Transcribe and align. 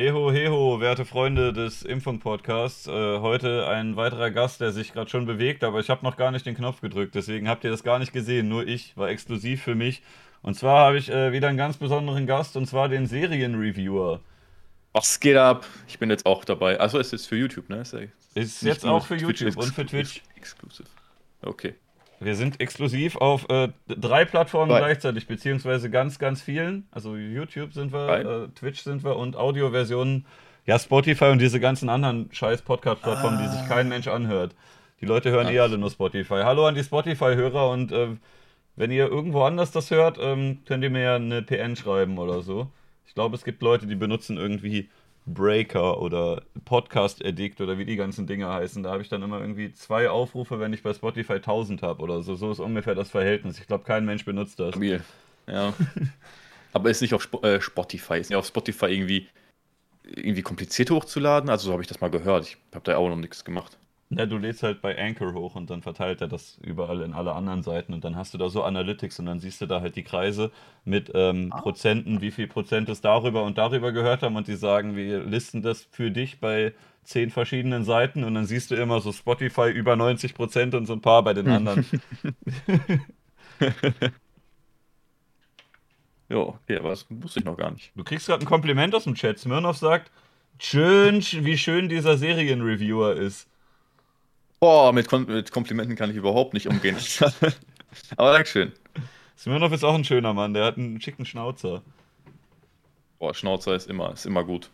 Heho, 0.00 0.32
heho, 0.32 0.80
werte 0.80 1.04
Freunde 1.04 1.52
des 1.52 1.82
Impfung-Podcasts. 1.82 2.86
Äh, 2.86 3.18
heute 3.18 3.68
ein 3.68 3.96
weiterer 3.96 4.30
Gast, 4.30 4.62
der 4.62 4.72
sich 4.72 4.94
gerade 4.94 5.10
schon 5.10 5.26
bewegt, 5.26 5.62
aber 5.62 5.78
ich 5.78 5.90
habe 5.90 6.06
noch 6.06 6.16
gar 6.16 6.30
nicht 6.30 6.46
den 6.46 6.54
Knopf 6.54 6.80
gedrückt, 6.80 7.14
deswegen 7.14 7.50
habt 7.50 7.64
ihr 7.64 7.70
das 7.70 7.82
gar 7.82 7.98
nicht 7.98 8.14
gesehen. 8.14 8.48
Nur 8.48 8.66
ich 8.66 8.96
war 8.96 9.10
exklusiv 9.10 9.62
für 9.62 9.74
mich. 9.74 10.00
Und 10.40 10.54
zwar 10.54 10.86
habe 10.86 10.96
ich 10.96 11.10
äh, 11.10 11.32
wieder 11.32 11.48
einen 11.48 11.58
ganz 11.58 11.76
besonderen 11.76 12.26
Gast, 12.26 12.56
und 12.56 12.64
zwar 12.64 12.88
den 12.88 13.04
Serienreviewer. 13.04 14.20
Was 14.94 15.20
geht 15.20 15.36
ab? 15.36 15.66
Ich 15.86 15.98
bin 15.98 16.08
jetzt 16.08 16.24
auch 16.24 16.46
dabei. 16.46 16.80
Also 16.80 16.98
es 16.98 17.12
ist 17.12 17.26
für 17.26 17.36
YouTube, 17.36 17.68
ne? 17.68 17.80
Ist, 17.80 17.92
ist 18.34 18.62
jetzt 18.62 18.86
auch 18.86 19.04
für 19.04 19.16
YouTube 19.16 19.54
und 19.58 19.74
für 19.74 19.84
Twitch. 19.84 20.22
Exklusiv. 20.34 20.86
Okay. 21.42 21.74
Wir 22.22 22.34
sind 22.36 22.60
exklusiv 22.60 23.16
auf 23.16 23.48
äh, 23.48 23.68
drei 23.88 24.26
Plattformen 24.26 24.68
Bye. 24.68 24.80
gleichzeitig, 24.80 25.26
beziehungsweise 25.26 25.88
ganz, 25.88 26.18
ganz 26.18 26.42
vielen. 26.42 26.86
Also 26.90 27.16
YouTube 27.16 27.72
sind 27.72 27.94
wir, 27.94 28.08
äh, 28.10 28.48
Twitch 28.48 28.82
sind 28.82 29.02
wir 29.02 29.16
und 29.16 29.36
Audioversionen, 29.36 30.26
ja, 30.66 30.78
Spotify 30.78 31.26
und 31.26 31.38
diese 31.38 31.60
ganzen 31.60 31.88
anderen 31.88 32.28
scheiß 32.30 32.60
Podcast-Plattformen, 32.60 33.38
ah. 33.38 33.42
die 33.42 33.48
sich 33.48 33.66
kein 33.66 33.88
Mensch 33.88 34.06
anhört. 34.06 34.54
Die 35.00 35.06
Leute 35.06 35.30
hören 35.30 35.46
Ach. 35.46 35.52
eh 35.52 35.60
alle 35.60 35.78
nur 35.78 35.90
Spotify. 35.90 36.42
Hallo 36.44 36.66
an 36.66 36.74
die 36.74 36.84
Spotify-Hörer 36.84 37.70
und 37.70 37.90
äh, 37.90 38.08
wenn 38.76 38.90
ihr 38.90 39.08
irgendwo 39.08 39.42
anders 39.44 39.72
das 39.72 39.90
hört, 39.90 40.18
ähm, 40.20 40.58
könnt 40.66 40.84
ihr 40.84 40.90
mir 40.90 41.02
ja 41.02 41.16
eine 41.16 41.40
PN 41.40 41.74
schreiben 41.74 42.18
oder 42.18 42.42
so. 42.42 42.70
Ich 43.06 43.14
glaube, 43.14 43.34
es 43.34 43.44
gibt 43.44 43.62
Leute, 43.62 43.86
die 43.86 43.96
benutzen 43.96 44.36
irgendwie 44.36 44.90
Breaker 45.26 46.00
oder 46.00 46.42
Podcast 46.64 47.24
Addict 47.24 47.60
oder 47.60 47.78
wie 47.78 47.84
die 47.84 47.96
ganzen 47.96 48.26
Dinge 48.26 48.48
heißen. 48.48 48.82
Da 48.82 48.90
habe 48.90 49.02
ich 49.02 49.08
dann 49.08 49.22
immer 49.22 49.40
irgendwie 49.40 49.72
zwei 49.72 50.08
Aufrufe, 50.08 50.60
wenn 50.60 50.72
ich 50.72 50.82
bei 50.82 50.92
Spotify 50.92 51.34
1000 51.34 51.82
habe 51.82 52.02
oder 52.02 52.22
so. 52.22 52.34
So 52.34 52.50
ist 52.50 52.60
ungefähr 52.60 52.94
das 52.94 53.10
Verhältnis. 53.10 53.58
Ich 53.58 53.66
glaube, 53.66 53.84
kein 53.84 54.04
Mensch 54.04 54.24
benutzt 54.24 54.58
das. 54.58 54.70
Stabil. 54.70 55.02
Ja. 55.46 55.72
Aber 56.72 56.90
ist 56.90 57.00
nicht 57.00 57.14
auf 57.14 57.22
Sp 57.26 57.42
äh, 57.42 57.60
Spotify, 57.60 58.18
ist 58.18 58.30
nicht 58.30 58.36
auf 58.36 58.46
Spotify 58.46 58.86
irgendwie, 58.86 59.28
irgendwie 60.04 60.42
kompliziert 60.42 60.90
hochzuladen? 60.90 61.50
Also 61.50 61.66
so 61.66 61.72
habe 61.72 61.82
ich 61.82 61.88
das 61.88 62.00
mal 62.00 62.10
gehört. 62.10 62.44
Ich 62.46 62.56
habe 62.74 62.84
da 62.84 62.96
auch 62.96 63.08
noch 63.08 63.16
nichts 63.16 63.44
gemacht. 63.44 63.76
Ja, 64.12 64.26
du 64.26 64.38
lädst 64.38 64.64
halt 64.64 64.82
bei 64.82 64.98
Anchor 64.98 65.34
hoch 65.34 65.54
und 65.54 65.70
dann 65.70 65.82
verteilt 65.82 66.20
er 66.20 66.26
das 66.26 66.58
überall 66.62 67.00
in 67.02 67.12
alle 67.12 67.32
anderen 67.32 67.62
Seiten 67.62 67.94
und 67.94 68.02
dann 68.02 68.16
hast 68.16 68.34
du 68.34 68.38
da 68.38 68.48
so 68.48 68.64
Analytics 68.64 69.20
und 69.20 69.26
dann 69.26 69.38
siehst 69.38 69.60
du 69.60 69.66
da 69.66 69.80
halt 69.80 69.94
die 69.94 70.02
Kreise 70.02 70.50
mit 70.84 71.12
ähm, 71.14 71.52
ah. 71.52 71.60
Prozenten, 71.60 72.20
wie 72.20 72.32
viel 72.32 72.48
Prozent 72.48 72.88
es 72.88 73.00
darüber 73.00 73.44
und 73.44 73.56
darüber 73.56 73.92
gehört 73.92 74.22
haben 74.22 74.34
und 74.34 74.48
die 74.48 74.56
sagen, 74.56 74.96
wir 74.96 75.22
listen 75.22 75.62
das 75.62 75.86
für 75.92 76.10
dich 76.10 76.40
bei 76.40 76.74
zehn 77.04 77.30
verschiedenen 77.30 77.84
Seiten 77.84 78.24
und 78.24 78.34
dann 78.34 78.46
siehst 78.46 78.72
du 78.72 78.74
immer 78.74 79.00
so 79.00 79.12
Spotify 79.12 79.70
über 79.70 79.94
90 79.94 80.34
Prozent 80.34 80.74
und 80.74 80.86
so 80.86 80.94
ein 80.94 81.00
paar 81.00 81.22
bei 81.22 81.32
den 81.32 81.48
anderen. 81.48 81.86
jo, 86.28 86.58
okay, 86.62 86.78
aber 86.78 86.90
das 86.90 87.06
wusste 87.10 87.38
ich 87.38 87.46
noch 87.46 87.56
gar 87.56 87.70
nicht. 87.70 87.92
Du 87.94 88.02
kriegst 88.02 88.26
gerade 88.26 88.44
ein 88.44 88.48
Kompliment 88.48 88.92
aus 88.92 89.04
dem 89.04 89.14
Chat. 89.14 89.38
Smirnov 89.38 89.76
sagt, 89.76 90.10
schön, 90.58 91.22
wie 91.22 91.58
schön 91.58 91.88
dieser 91.88 92.18
Serienreviewer 92.18 93.14
ist. 93.14 93.49
Boah, 94.60 94.92
mit, 94.92 95.08
Kom 95.08 95.24
mit 95.24 95.50
Komplimenten 95.50 95.96
kann 95.96 96.10
ich 96.10 96.16
überhaupt 96.16 96.52
nicht 96.54 96.68
umgehen. 96.68 96.96
Aber 98.16 98.32
Dankeschön. 98.32 98.72
Smirnov 99.36 99.72
ist 99.72 99.84
auch 99.84 99.94
ein 99.94 100.04
schöner 100.04 100.34
Mann, 100.34 100.52
der 100.52 100.66
hat 100.66 100.76
einen 100.76 101.00
schicken 101.00 101.24
Schnauzer. 101.24 101.82
Boah, 103.18 103.34
Schnauzer 103.34 103.74
ist 103.74 103.88
immer, 103.88 104.12
ist 104.12 104.26
immer 104.26 104.44
gut. 104.44 104.70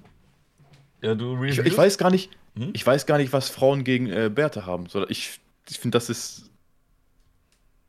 Ja, 1.02 1.14
du 1.14 1.42
ich, 1.44 1.58
ich 1.58 1.78
weiß 1.78 1.98
gar 1.98 2.10
nicht, 2.10 2.30
hm? 2.56 2.70
ich 2.72 2.84
weiß 2.84 3.06
gar 3.06 3.18
nicht, 3.18 3.32
was 3.32 3.48
Frauen 3.48 3.84
gegen 3.84 4.08
äh, 4.08 4.28
Bärte 4.28 4.66
haben. 4.66 4.86
Ich, 5.08 5.38
ich 5.68 5.78
finde, 5.78 5.96
das 5.96 6.10
ist 6.10 6.50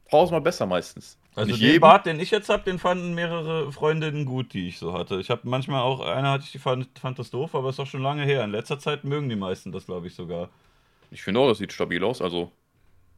tausendmal 0.10 0.42
besser 0.42 0.68
meistens. 0.68 1.18
Also 1.34 1.52
nicht 1.52 1.62
den 1.62 1.68
jedem. 1.68 1.82
Bart, 1.82 2.06
den 2.06 2.20
ich 2.20 2.32
jetzt 2.32 2.50
habe, 2.50 2.64
den 2.64 2.80
fanden 2.80 3.14
mehrere 3.14 3.72
Freundinnen 3.72 4.26
gut, 4.26 4.54
die 4.54 4.68
ich 4.68 4.78
so 4.78 4.94
hatte. 4.94 5.20
Ich 5.20 5.30
habe 5.30 5.42
manchmal 5.46 5.82
auch, 5.82 6.02
eine 6.02 6.30
hatte 6.30 6.44
ich, 6.46 6.52
die 6.52 6.60
fand, 6.60 6.88
fand 7.00 7.18
das 7.18 7.30
doof, 7.32 7.56
aber 7.56 7.70
ist 7.70 7.80
doch 7.80 7.88
schon 7.88 8.02
lange 8.02 8.24
her. 8.24 8.44
In 8.44 8.52
letzter 8.52 8.80
Zeit 8.80 9.04
mögen 9.04 9.30
die 9.30 9.36
meisten 9.36 9.72
das, 9.72 9.86
glaube 9.86 10.08
ich, 10.08 10.16
sogar. 10.16 10.50
Ich 11.12 11.24
finde 11.24 11.40
auch, 11.40 11.48
das 11.48 11.58
sieht 11.58 11.74
stabil 11.74 12.04
aus, 12.04 12.22
also. 12.22 12.52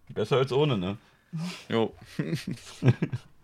Besser 0.10 0.38
als 0.38 0.52
ohne, 0.52 0.78
ne? 0.78 0.98
Jo. 1.68 1.94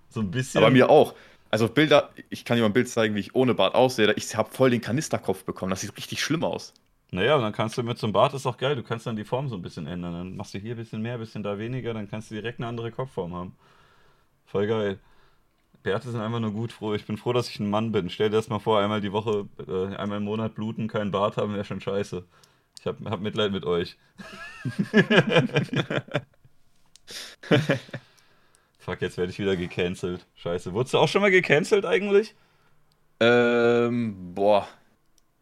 so 0.09 0.21
ein 0.21 0.31
bisschen. 0.31 0.61
Aber 0.61 0.71
mir 0.71 0.89
auch. 0.89 1.13
Also 1.51 1.69
Bilder, 1.69 2.09
ich 2.29 2.43
kann 2.43 2.57
dir 2.57 2.63
mal 2.63 2.69
ein 2.69 2.73
Bild 2.73 2.89
zeigen, 2.89 3.15
wie 3.15 3.19
ich 3.19 3.35
ohne 3.35 3.53
Bart 3.53 3.75
aussehe. 3.75 4.11
Ich 4.13 4.35
habe 4.35 4.49
voll 4.49 4.71
den 4.71 4.81
Kanisterkopf 4.81 5.43
bekommen. 5.45 5.69
Das 5.69 5.81
sieht 5.81 5.95
richtig 5.95 6.21
schlimm 6.21 6.43
aus. 6.43 6.73
Naja, 7.11 7.35
und 7.35 7.43
dann 7.43 7.53
kannst 7.53 7.77
du 7.77 7.83
mit 7.83 7.97
so 7.97 8.07
einem 8.07 8.13
Bart, 8.13 8.33
ist 8.33 8.45
auch 8.45 8.57
geil, 8.57 8.75
du 8.75 8.83
kannst 8.83 9.05
dann 9.05 9.15
die 9.15 9.23
Form 9.23 9.47
so 9.47 9.55
ein 9.55 9.61
bisschen 9.61 9.87
ändern. 9.87 10.13
Dann 10.13 10.35
machst 10.35 10.53
du 10.53 10.57
hier 10.57 10.73
ein 10.73 10.77
bisschen 10.77 11.01
mehr, 11.01 11.13
ein 11.13 11.19
bisschen 11.19 11.43
da 11.43 11.57
weniger, 11.57 11.93
dann 11.93 12.09
kannst 12.09 12.31
du 12.31 12.35
direkt 12.35 12.59
eine 12.59 12.67
andere 12.67 12.91
Kopfform 12.91 13.33
haben. 13.33 13.55
Voll 14.47 14.67
geil. 14.67 14.99
Bärte 15.83 16.09
sind 16.09 16.19
einfach 16.19 16.39
nur 16.39 16.51
gut 16.51 16.71
froh. 16.71 16.93
Ich 16.95 17.05
bin 17.05 17.15
froh, 17.15 17.31
dass 17.31 17.47
ich 17.47 17.59
ein 17.59 17.69
Mann 17.69 17.91
bin. 17.91 18.09
Stell 18.09 18.29
dir 18.29 18.37
das 18.37 18.49
mal 18.49 18.59
vor, 18.59 18.79
einmal 18.79 19.01
die 19.01 19.11
Woche, 19.11 19.47
äh, 19.67 19.95
einmal 19.95 20.17
im 20.17 20.23
Monat 20.23 20.55
bluten, 20.55 20.87
keinen 20.87 21.11
Bart 21.11 21.37
haben, 21.37 21.53
wäre 21.53 21.63
schon 21.63 21.79
scheiße. 21.79 22.25
Ich 22.85 22.87
hab, 22.87 23.03
hab 23.09 23.19
Mitleid 23.19 23.51
mit 23.51 23.65
euch. 23.65 23.97
Fuck, 28.77 29.01
jetzt 29.01 29.17
werde 29.17 29.31
ich 29.31 29.39
wieder 29.39 29.55
gecancelt. 29.55 30.27
Scheiße. 30.35 30.71
Wurdest 30.71 30.93
du 30.93 30.99
auch 30.99 31.07
schon 31.07 31.23
mal 31.23 31.31
gecancelt 31.31 31.83
eigentlich? 31.83 32.35
Ähm, 33.19 34.35
boah. 34.35 34.67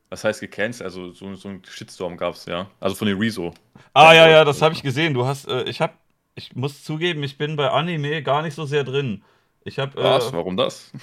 Was 0.10 0.24
heißt 0.24 0.40
gecancelt? 0.40 0.86
Also 0.86 1.12
so, 1.12 1.36
so 1.36 1.50
ein 1.50 1.62
Shitstorm 1.66 2.16
gab 2.16 2.36
es, 2.36 2.46
ja. 2.46 2.72
Also 2.80 2.96
von 2.96 3.10
den 3.10 3.18
Rezo. 3.18 3.54
Ah 3.94 4.14
ja, 4.14 4.30
ja, 4.30 4.46
das 4.46 4.62
habe 4.62 4.74
ich 4.74 4.82
gesehen. 4.82 5.14
Du 5.14 5.26
hast, 5.26 5.46
äh, 5.50 5.64
ich 5.64 5.82
habe, 5.82 5.96
ich 6.36 6.56
muss 6.56 6.86
zugeben, 6.86 7.24
ich 7.24 7.38
bin 7.38 7.58
bei 7.58 7.70
Anime 7.72 8.24
gar 8.24 8.42
nicht 8.42 8.56
so 8.56 8.66
sehr 8.66 8.86
drin. 8.86 9.22
Ich 9.66 9.80
habe. 9.80 10.00
Äh, 10.00 10.04
Was? 10.06 10.32
Warum 10.32 10.56
das? 10.56 10.94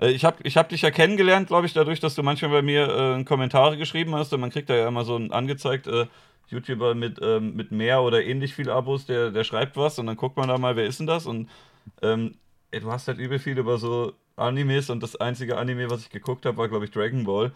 Äh, 0.00 0.10
ich 0.10 0.24
habe 0.24 0.38
ich 0.42 0.56
hab 0.56 0.68
dich 0.68 0.82
ja 0.82 0.90
kennengelernt, 0.90 1.48
glaube 1.48 1.66
ich, 1.66 1.72
dadurch, 1.72 2.00
dass 2.00 2.14
du 2.14 2.22
manchmal 2.22 2.50
bei 2.50 2.62
mir 2.62 2.88
äh, 3.18 3.24
Kommentare 3.24 3.76
geschrieben 3.76 4.14
hast 4.14 4.32
und 4.32 4.40
man 4.40 4.50
kriegt 4.50 4.70
da 4.70 4.74
ja 4.74 4.88
immer 4.88 5.04
so 5.04 5.16
ein 5.16 5.32
angezeigt, 5.32 5.86
äh, 5.86 6.06
YouTuber 6.48 6.94
mit, 6.94 7.18
ähm, 7.22 7.54
mit 7.54 7.72
mehr 7.72 8.02
oder 8.02 8.24
ähnlich 8.24 8.54
viel 8.54 8.70
Abos, 8.70 9.06
der, 9.06 9.30
der 9.30 9.44
schreibt 9.44 9.76
was 9.76 9.98
und 9.98 10.06
dann 10.06 10.16
guckt 10.16 10.36
man 10.36 10.48
da 10.48 10.56
mal, 10.58 10.76
wer 10.76 10.86
ist 10.86 10.98
denn 10.98 11.06
das? 11.06 11.26
Und 11.26 11.48
ähm, 12.02 12.36
ey, 12.70 12.80
du 12.80 12.90
hast 12.90 13.08
halt 13.08 13.18
übel 13.18 13.38
viel 13.38 13.58
über 13.58 13.78
so 13.78 14.14
Animes 14.36 14.88
und 14.88 15.02
das 15.02 15.16
einzige 15.16 15.58
Anime, 15.58 15.90
was 15.90 16.02
ich 16.02 16.10
geguckt 16.10 16.46
habe, 16.46 16.56
war, 16.56 16.68
glaube 16.68 16.84
ich, 16.84 16.90
Dragon 16.90 17.24
Ball. 17.24 17.52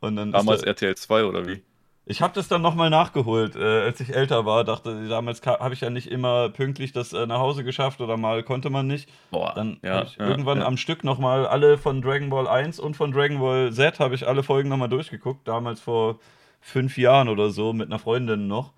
Und 0.00 0.16
dann 0.16 0.32
Damals 0.32 0.62
RTL 0.62 0.94
2 0.94 1.24
oder 1.24 1.46
wie? 1.46 1.62
Ich 2.08 2.22
habe 2.22 2.32
das 2.34 2.46
dann 2.46 2.62
nochmal 2.62 2.88
nachgeholt, 2.88 3.56
äh, 3.56 3.82
als 3.82 3.98
ich 3.98 4.14
älter 4.14 4.46
war. 4.46 4.62
Dachte, 4.62 5.08
damals 5.08 5.44
habe 5.44 5.74
ich 5.74 5.80
ja 5.80 5.90
nicht 5.90 6.06
immer 6.06 6.48
pünktlich 6.50 6.92
das 6.92 7.12
äh, 7.12 7.26
nach 7.26 7.40
Hause 7.40 7.64
geschafft 7.64 8.00
oder 8.00 8.16
mal 8.16 8.44
konnte 8.44 8.70
man 8.70 8.86
nicht. 8.86 9.08
Boah, 9.32 9.52
dann 9.56 9.78
ja, 9.82 9.94
habe 9.94 10.06
ich 10.06 10.16
ja, 10.16 10.28
irgendwann 10.28 10.58
ja. 10.58 10.66
am 10.66 10.76
Stück 10.76 11.02
nochmal 11.02 11.48
alle 11.48 11.78
von 11.78 12.00
Dragon 12.02 12.30
Ball 12.30 12.46
1 12.46 12.78
und 12.78 12.96
von 12.96 13.10
Dragon 13.10 13.40
Ball 13.40 13.72
Z 13.72 13.98
habe 13.98 14.14
ich 14.14 14.28
alle 14.28 14.44
Folgen 14.44 14.68
nochmal 14.68 14.88
durchgeguckt. 14.88 15.48
Damals 15.48 15.80
vor 15.80 16.20
fünf 16.60 16.96
Jahren 16.96 17.28
oder 17.28 17.50
so 17.50 17.72
mit 17.72 17.88
einer 17.88 17.98
Freundin 17.98 18.46
noch. 18.46 18.72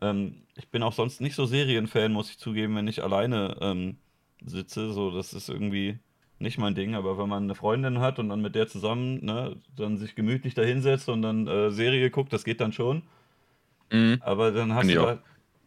Ähm, 0.00 0.42
ich 0.56 0.68
bin 0.70 0.82
auch 0.82 0.94
sonst 0.94 1.20
nicht 1.20 1.34
so 1.34 1.44
Serienfan, 1.44 2.12
muss 2.12 2.30
ich 2.30 2.38
zugeben, 2.38 2.76
wenn 2.76 2.88
ich 2.88 3.02
alleine 3.02 3.58
ähm, 3.60 3.98
sitze. 4.42 4.90
So, 4.94 5.10
das 5.10 5.34
ist 5.34 5.50
irgendwie 5.50 5.98
nicht 6.44 6.58
mein 6.58 6.76
Ding, 6.76 6.94
aber 6.94 7.18
wenn 7.18 7.28
man 7.28 7.42
eine 7.42 7.56
Freundin 7.56 7.98
hat 7.98 8.20
und 8.20 8.28
dann 8.28 8.40
mit 8.40 8.54
der 8.54 8.68
zusammen, 8.68 9.24
ne, 9.24 9.56
dann 9.76 9.98
sich 9.98 10.14
gemütlich 10.14 10.54
da 10.54 10.62
hinsetzt 10.62 11.08
und 11.08 11.22
dann 11.22 11.48
äh, 11.48 11.70
Serie 11.72 12.10
guckt, 12.10 12.32
das 12.32 12.44
geht 12.44 12.60
dann 12.60 12.72
schon. 12.72 13.02
Mhm. 13.90 14.18
Aber 14.20 14.52
dann 14.52 14.72
hast 14.74 14.88
du 14.88 15.06
halt, 15.06 15.20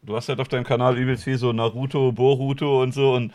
du 0.03 0.15
hast 0.15 0.29
halt 0.29 0.39
auf 0.39 0.47
deinem 0.47 0.63
Kanal 0.63 0.97
übelst 0.97 1.25
viel 1.25 1.37
so 1.37 1.51
Naruto, 1.51 2.13
Boruto 2.13 2.81
und 2.81 2.93
so 2.93 3.13
und 3.13 3.33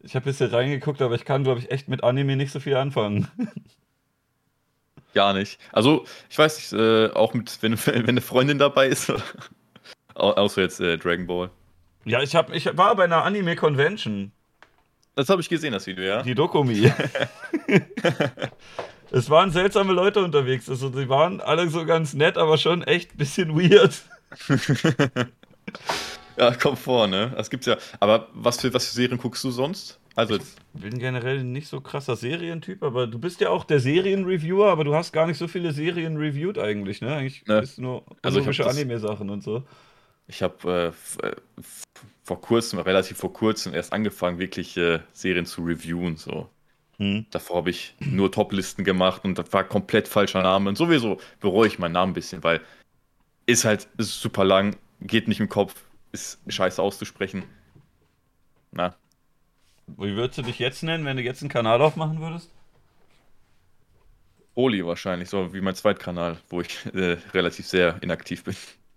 ich 0.00 0.14
habe 0.14 0.24
bisschen 0.24 0.50
reingeguckt, 0.50 1.02
aber 1.02 1.14
ich 1.14 1.24
kann, 1.24 1.44
glaube 1.44 1.60
ich, 1.60 1.70
echt 1.70 1.88
mit 1.88 2.04
Anime 2.04 2.36
nicht 2.36 2.52
so 2.52 2.60
viel 2.60 2.76
anfangen. 2.76 3.28
Gar 5.14 5.32
nicht. 5.32 5.58
Also, 5.72 6.04
ich 6.28 6.38
weiß 6.38 6.56
nicht, 6.56 6.72
äh, 6.72 7.10
auch 7.12 7.34
mit, 7.34 7.58
wenn, 7.62 7.72
wenn 7.86 8.08
eine 8.08 8.20
Freundin 8.20 8.58
dabei 8.58 8.88
ist, 8.88 9.12
außer 10.14 10.62
jetzt 10.62 10.80
äh, 10.80 10.96
Dragon 10.98 11.26
Ball. 11.26 11.50
Ja, 12.04 12.22
ich, 12.22 12.36
hab, 12.36 12.54
ich 12.54 12.66
war 12.76 12.94
bei 12.94 13.04
einer 13.04 13.24
Anime-Convention. 13.24 14.30
Das 15.16 15.30
habe 15.30 15.40
ich 15.40 15.48
gesehen, 15.48 15.72
das 15.72 15.86
Video, 15.86 16.04
ja. 16.04 16.22
Die 16.22 16.34
Dokumi. 16.34 16.92
es 19.10 19.30
waren 19.30 19.50
seltsame 19.50 19.94
Leute 19.94 20.22
unterwegs. 20.22 20.68
Also, 20.68 20.90
die 20.90 21.08
waren 21.08 21.40
alle 21.40 21.70
so 21.70 21.86
ganz 21.86 22.12
nett, 22.12 22.36
aber 22.36 22.58
schon 22.58 22.82
echt 22.82 23.14
ein 23.14 23.16
bisschen 23.16 23.56
weird. 23.56 24.02
ja, 26.36 26.54
kommt 26.54 26.78
vor, 26.78 27.06
ne? 27.06 27.32
Das 27.34 27.48
gibt's 27.48 27.64
ja. 27.64 27.78
Aber 27.98 28.28
was 28.34 28.60
für, 28.60 28.74
was 28.74 28.88
für 28.88 28.94
Serien 28.94 29.16
guckst 29.18 29.42
du 29.42 29.50
sonst? 29.50 29.98
Also 30.16 30.36
ich 30.36 30.42
bin 30.72 30.98
generell 30.98 31.44
nicht 31.44 31.68
so 31.68 31.80
krasser 31.80 32.16
Serientyp, 32.16 32.82
aber 32.82 33.06
du 33.06 33.18
bist 33.18 33.40
ja 33.40 33.50
auch 33.50 33.64
der 33.64 33.80
Serienreviewer, 33.80 34.70
aber 34.70 34.84
du 34.84 34.94
hast 34.94 35.12
gar 35.12 35.26
nicht 35.26 35.36
so 35.36 35.46
viele 35.46 35.72
Serien 35.72 36.16
reviewed 36.16 36.58
eigentlich, 36.58 37.02
ne? 37.02 37.14
Eigentlich 37.14 37.46
ne. 37.46 37.60
bist 37.60 37.76
du 37.76 37.82
nur 37.82 38.04
also 38.22 38.40
Anime-Sachen 38.40 39.28
und 39.28 39.42
so. 39.42 39.62
Ich 40.26 40.42
habe 40.42 40.94
äh, 41.22 41.26
äh 41.26 41.36
vor 42.26 42.40
kurzem, 42.40 42.80
relativ 42.80 43.18
vor 43.18 43.32
kurzem 43.32 43.72
erst 43.72 43.92
angefangen, 43.92 44.40
wirklich 44.40 44.76
äh, 44.76 44.98
Serien 45.12 45.46
zu 45.46 45.62
reviewen. 45.62 46.16
So. 46.16 46.50
Hm. 46.98 47.24
Davor 47.30 47.58
habe 47.58 47.70
ich 47.70 47.94
nur 48.00 48.32
Top-Listen 48.32 48.82
gemacht 48.82 49.24
und 49.24 49.38
das 49.38 49.52
war 49.52 49.62
komplett 49.62 50.08
falscher 50.08 50.42
Name. 50.42 50.68
Und 50.68 50.76
sowieso 50.76 51.20
bereue 51.38 51.68
ich 51.68 51.78
meinen 51.78 51.92
Namen 51.92 52.10
ein 52.10 52.14
bisschen, 52.14 52.42
weil 52.42 52.60
ist 53.46 53.64
halt 53.64 53.86
ist 53.96 54.20
super 54.20 54.44
lang, 54.44 54.76
geht 55.00 55.28
nicht 55.28 55.38
im 55.38 55.48
Kopf, 55.48 55.84
ist 56.10 56.40
scheiße 56.48 56.82
auszusprechen. 56.82 57.44
Na. 58.72 58.96
Wie 59.86 60.16
würdest 60.16 60.38
du 60.38 60.42
dich 60.42 60.58
jetzt 60.58 60.82
nennen, 60.82 61.04
wenn 61.04 61.16
du 61.16 61.22
jetzt 61.22 61.42
einen 61.42 61.48
Kanal 61.48 61.80
aufmachen 61.80 62.20
würdest? 62.20 62.50
Oli 64.56 64.84
wahrscheinlich, 64.84 65.28
so 65.28 65.54
wie 65.54 65.60
mein 65.60 65.76
Zweitkanal, 65.76 66.38
wo 66.48 66.60
ich 66.60 66.86
äh, 66.92 67.18
relativ 67.32 67.68
sehr 67.68 68.02
inaktiv 68.02 68.42
bin. 68.42 68.56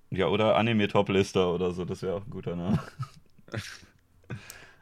Ja, 0.09 0.27
oder 0.27 0.55
Anime 0.55 0.87
Top 0.87 1.09
Lister 1.09 1.53
oder 1.53 1.71
so, 1.71 1.85
das 1.85 2.01
wäre 2.01 2.15
auch 2.15 2.25
ein 2.25 2.31
guter 2.31 2.55
Name. 2.55 2.79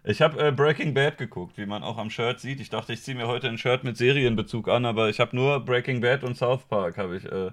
Ich 0.03 0.21
habe 0.21 0.47
äh, 0.47 0.51
Breaking 0.51 0.93
Bad 0.93 1.17
geguckt, 1.17 1.57
wie 1.57 1.65
man 1.65 1.83
auch 1.83 1.97
am 1.97 2.09
Shirt 2.09 2.39
sieht. 2.39 2.61
Ich 2.61 2.69
dachte, 2.69 2.93
ich 2.93 3.01
ziehe 3.01 3.17
mir 3.17 3.27
heute 3.27 3.49
ein 3.49 3.57
Shirt 3.57 3.83
mit 3.83 3.97
Serienbezug 3.97 4.69
an, 4.69 4.85
aber 4.85 5.09
ich 5.09 5.19
habe 5.19 5.35
nur 5.35 5.59
Breaking 5.59 5.99
Bad 5.99 6.23
und 6.23 6.37
South 6.37 6.63
Park 6.63 6.97
habe 6.97 7.17
ich 7.17 7.25
äh, 7.25 7.51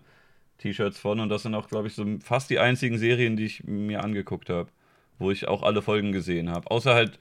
T-Shirts 0.58 1.00
von 1.00 1.18
und 1.18 1.30
das 1.30 1.42
sind 1.42 1.54
auch, 1.54 1.68
glaube 1.68 1.88
ich, 1.88 1.94
so 1.94 2.06
fast 2.20 2.50
die 2.50 2.60
einzigen 2.60 2.96
Serien, 2.96 3.36
die 3.36 3.46
ich 3.46 3.64
mir 3.64 4.04
angeguckt 4.04 4.50
habe, 4.50 4.68
wo 5.18 5.32
ich 5.32 5.48
auch 5.48 5.64
alle 5.64 5.82
Folgen 5.82 6.12
gesehen 6.12 6.48
habe. 6.48 6.70
Außer 6.70 6.94
halt 6.94 7.18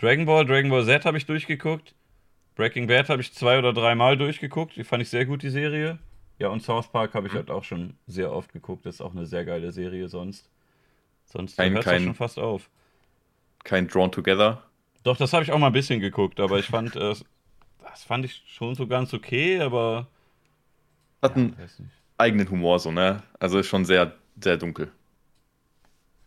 Dragon 0.00 0.26
Ball, 0.26 0.44
Dragon 0.44 0.70
Ball 0.70 0.84
Z 0.84 1.04
habe 1.04 1.16
ich 1.16 1.26
durchgeguckt. 1.26 1.94
Breaking 2.56 2.88
Bad 2.88 3.08
habe 3.08 3.22
ich 3.22 3.32
zwei 3.32 3.58
oder 3.58 3.72
dreimal 3.72 4.16
durchgeguckt. 4.16 4.74
Die 4.76 4.84
fand 4.84 5.02
ich 5.02 5.10
sehr 5.10 5.26
gut, 5.26 5.42
die 5.42 5.50
Serie. 5.50 5.98
Ja, 6.40 6.48
und 6.48 6.62
South 6.62 6.88
Park 6.88 7.14
habe 7.14 7.28
ich 7.28 7.34
halt 7.34 7.50
auch 7.50 7.64
schon 7.64 7.94
sehr 8.06 8.32
oft 8.32 8.52
geguckt. 8.52 8.84
Das 8.84 8.96
ist 8.96 9.00
auch 9.00 9.12
eine 9.12 9.26
sehr 9.26 9.44
geile 9.44 9.70
Serie 9.72 10.08
sonst. 10.08 10.50
Sonst 11.26 11.56
kein, 11.56 11.72
hört 11.72 11.86
es 11.86 12.02
schon 12.02 12.14
fast 12.14 12.38
auf. 12.38 12.68
Kein 13.64 13.88
Drawn 13.88 14.12
Together? 14.12 14.62
Doch, 15.02 15.16
das 15.16 15.32
habe 15.32 15.44
ich 15.44 15.52
auch 15.52 15.58
mal 15.58 15.68
ein 15.68 15.72
bisschen 15.72 16.00
geguckt, 16.00 16.40
aber 16.40 16.58
ich 16.58 16.66
fand, 16.66 16.96
äh, 16.96 17.14
das 17.82 18.04
fand 18.04 18.24
ich 18.24 18.42
schon 18.46 18.74
so 18.74 18.86
ganz 18.86 19.14
okay, 19.14 19.60
aber. 19.60 20.06
Hat 21.22 21.36
ja, 21.36 21.42
einen 21.42 21.56
eigenen 22.18 22.50
Humor, 22.50 22.78
so, 22.78 22.90
ne? 22.90 23.22
Also 23.38 23.58
ist 23.58 23.66
schon 23.66 23.84
sehr, 23.84 24.14
sehr 24.40 24.56
dunkel. 24.56 24.90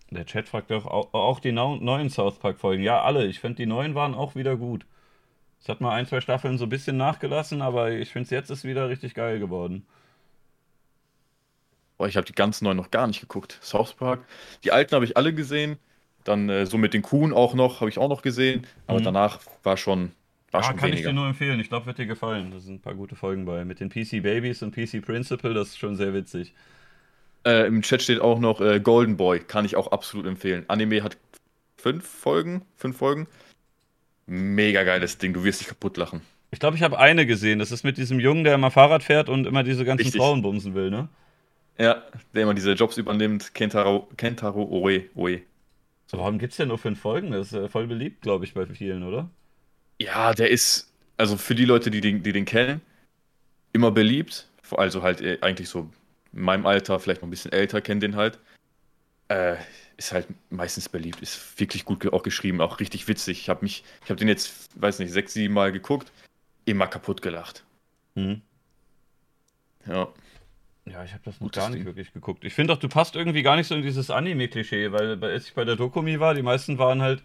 Der 0.10 0.26
Chat 0.26 0.48
fragt 0.48 0.70
doch 0.70 0.86
auch, 0.86 1.14
auch 1.14 1.40
die 1.40 1.52
neuen 1.52 2.10
South 2.10 2.38
Park-Folgen. 2.38 2.84
Ja, 2.84 3.02
alle. 3.02 3.26
Ich 3.26 3.40
finde, 3.40 3.56
die 3.58 3.66
neuen 3.66 3.96
waren 3.96 4.14
auch 4.14 4.36
wieder 4.36 4.56
gut. 4.56 4.86
Es 5.60 5.70
hat 5.70 5.82
mal 5.82 5.96
ein, 5.96 6.06
zwei 6.06 6.22
Staffeln 6.22 6.58
so 6.58 6.66
ein 6.66 6.70
bisschen 6.70 6.98
nachgelassen, 6.98 7.62
aber 7.62 7.92
ich 7.92 8.12
finde 8.12 8.26
es 8.26 8.30
jetzt 8.30 8.50
ist 8.50 8.64
wieder 8.64 8.90
richtig 8.90 9.16
geil 9.16 9.40
geworden. 9.40 9.86
Boah, 11.98 12.08
ich 12.08 12.18
habe 12.18 12.26
die 12.26 12.34
ganz 12.34 12.62
neuen 12.62 12.78
noch 12.78 12.92
gar 12.92 13.08
nicht 13.08 13.22
geguckt. 13.22 13.60
South 13.62 13.94
Park. 13.94 14.26
Die 14.64 14.72
alten 14.72 14.94
habe 14.94 15.06
ich 15.06 15.16
alle 15.16 15.34
gesehen. 15.34 15.78
Dann 16.24 16.50
äh, 16.50 16.66
so 16.66 16.78
mit 16.78 16.94
den 16.94 17.02
Kuhn 17.02 17.34
auch 17.34 17.54
noch, 17.54 17.82
habe 17.82 17.90
ich 17.90 17.98
auch 17.98 18.10
noch 18.10 18.22
gesehen. 18.22 18.66
Aber 18.88 19.00
mhm. 19.00 19.06
danach 19.06 19.40
war 19.64 19.78
schon. 19.78 20.12
War 20.52 20.62
ja, 20.62 20.68
schon 20.68 20.76
kann 20.78 20.88
weniger. 20.88 21.00
ich 21.00 21.06
dir 21.08 21.14
nur 21.14 21.28
empfehlen. 21.28 21.60
Ich 21.60 21.70
glaube, 21.70 21.86
wird 21.86 21.98
dir 21.98 22.06
gefallen. 22.06 22.52
Da 22.52 22.60
sind 22.60 22.76
ein 22.76 22.82
paar 22.82 22.96
gute 22.96 23.16
Folgen 23.16 23.46
bei. 23.46 23.66
Mit 23.66 23.80
den 23.80 23.90
PC 23.90 24.24
Babies 24.24 24.62
und 24.62 24.76
PC 24.76 25.04
Principal, 25.04 25.54
das 25.54 25.70
ist 25.70 25.80
schon 25.80 25.96
sehr 25.96 26.14
witzig. 26.14 26.54
Äh, 27.46 27.68
Im 27.68 27.82
Chat 27.82 28.02
steht 28.02 28.22
auch 28.22 28.40
noch 28.40 28.62
äh, 28.62 28.80
Golden 28.80 29.18
Boy, 29.18 29.40
kann 29.40 29.66
ich 29.66 29.76
auch 29.76 29.92
absolut 29.92 30.26
empfehlen. 30.26 30.64
Anime 30.68 31.04
hat 31.04 31.18
fünf 31.78 32.08
Folgen, 32.08 32.62
fünf 32.78 32.98
Folgen. 32.98 33.28
Mega 34.26 34.84
geiles 34.84 35.18
Ding, 35.18 35.34
du 35.34 35.44
wirst 35.44 35.60
dich 35.60 35.68
kaputt 35.68 35.98
lachen. 35.98 36.22
Ich 36.52 36.60
glaube, 36.60 36.78
ich 36.78 36.84
habe 36.84 37.00
eine 37.00 37.26
gesehen. 37.26 37.60
Das 37.60 37.72
ist 37.72 37.84
mit 37.84 37.98
diesem 37.98 38.20
Jungen, 38.20 38.44
der 38.44 38.54
immer 38.54 38.72
Fahrrad 38.72 39.04
fährt 39.04 39.28
und 39.28 39.48
immer 39.48 39.64
diese 39.64 39.84
ganzen 39.84 40.04
Richtig. 40.04 40.22
Frauen 40.22 40.42
bumsen 40.42 40.76
will, 40.76 40.90
ne? 40.90 41.10
Ja, 41.78 42.04
der 42.34 42.44
immer 42.44 42.54
diese 42.54 42.74
Jobs 42.74 42.98
übernimmt. 42.98 43.54
Kentaro, 43.54 44.08
Kentaro 44.16 44.64
Oe, 44.64 45.06
Oe. 45.16 45.42
So, 46.14 46.20
warum 46.20 46.38
gibt 46.38 46.52
es 46.52 46.58
denn 46.58 46.68
nur 46.68 46.78
fünf 46.78 47.00
Folgen? 47.00 47.32
Das 47.32 47.48
ist 47.48 47.54
äh, 47.54 47.68
voll 47.68 47.88
beliebt, 47.88 48.22
glaube 48.22 48.46
ich, 48.46 48.54
bei 48.54 48.68
vielen, 48.68 49.04
oder? 49.04 49.32
Ja, 50.00 50.34
der 50.34 50.52
ist, 50.52 50.94
also 51.18 51.38
für 51.38 51.56
die 51.56 51.66
Leute, 51.66 51.90
die 51.90 52.02
den, 52.02 52.22
die 52.22 52.32
den 52.32 52.46
kennen, 52.46 52.82
immer 53.74 53.90
beliebt. 53.90 54.48
Also 54.70 55.02
halt 55.02 55.22
äh, 55.22 55.40
eigentlich 55.42 55.70
so 55.70 55.90
in 56.32 56.42
meinem 56.42 56.68
Alter, 56.68 57.00
vielleicht 57.00 57.22
noch 57.22 57.28
ein 57.28 57.32
bisschen 57.32 57.52
älter, 57.52 57.82
kennen 57.82 58.00
den 58.00 58.16
halt. 58.16 58.38
Äh, 59.30 59.56
ist 59.98 60.12
halt 60.12 60.28
meistens 60.52 60.88
beliebt, 60.88 61.22
ist 61.22 61.60
wirklich 61.60 61.84
gut 61.84 62.06
auch 62.14 62.22
geschrieben, 62.22 62.62
auch 62.62 62.80
richtig 62.80 63.08
witzig. 63.08 63.40
Ich 63.40 63.50
habe 63.50 63.64
mich, 63.64 63.84
ich 64.04 64.10
habe 64.10 64.20
den 64.20 64.28
jetzt, 64.28 64.70
weiß 64.80 65.00
nicht, 65.00 65.12
sechs, 65.12 65.34
sieben 65.34 65.56
Mal 65.56 65.72
geguckt, 65.72 66.12
immer 66.66 66.86
kaputt 66.86 67.24
gelacht. 67.24 67.64
Mhm. 68.14 68.42
Ja. 69.88 70.10
Ja, 70.86 71.04
ich 71.04 71.14
habe 71.14 71.22
das 71.24 71.36
noch 71.36 71.48
Gutes 71.48 71.58
gar 71.58 71.70
nicht 71.70 71.80
Ding. 71.80 71.86
wirklich 71.86 72.12
geguckt. 72.12 72.44
Ich 72.44 72.54
finde 72.54 72.74
auch, 72.74 72.78
du 72.78 72.90
passt 72.90 73.16
irgendwie 73.16 73.42
gar 73.42 73.56
nicht 73.56 73.68
so 73.68 73.76
in 73.76 73.82
dieses 73.84 74.10
Anime-Klischee, 74.10 74.92
weil 74.92 75.24
als 75.24 75.48
ich 75.48 75.54
bei 75.54 75.64
der 75.64 75.76
Dokumi 75.76 76.20
war, 76.20 76.34
die 76.34 76.42
meisten 76.42 76.78
waren 76.78 77.02
halt 77.02 77.24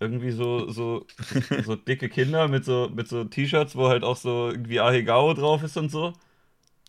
irgendwie 0.00 0.32
so, 0.32 0.68
so, 0.70 1.06
so 1.64 1.76
dicke 1.76 2.08
Kinder 2.08 2.48
mit 2.48 2.64
so, 2.64 2.90
mit 2.94 3.08
so 3.08 3.24
T-Shirts, 3.24 3.76
wo 3.76 3.88
halt 3.88 4.02
auch 4.04 4.16
so 4.16 4.50
irgendwie 4.50 4.80
Ahegao 4.80 5.32
drauf 5.34 5.62
ist 5.62 5.76
und 5.76 5.90
so. 5.90 6.12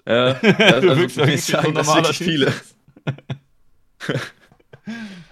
Ja, 0.06 0.34
das, 0.42 0.42
du 0.42 0.74
also, 0.74 1.22
irgendwie 1.22 1.38
sagen, 1.38 1.68
so 1.68 1.72
normaler 1.72 2.14
viele. 2.14 2.54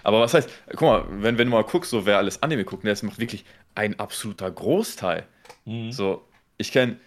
Aber 0.02 0.20
was 0.20 0.34
heißt, 0.34 0.50
guck 0.70 0.82
mal, 0.82 1.04
wenn, 1.22 1.38
wenn 1.38 1.48
du 1.48 1.52
mal 1.52 1.64
guckst, 1.64 1.90
so 1.90 2.06
wer 2.06 2.18
alles 2.18 2.42
Anime 2.42 2.64
guckt, 2.64 2.84
ne, 2.84 2.90
das 2.90 3.02
macht 3.02 3.18
wirklich 3.18 3.44
ein 3.74 3.98
absoluter 3.98 4.50
Großteil. 4.50 5.26
Mhm. 5.64 5.92
So, 5.92 6.28
ich 6.58 6.72
kenne 6.72 6.98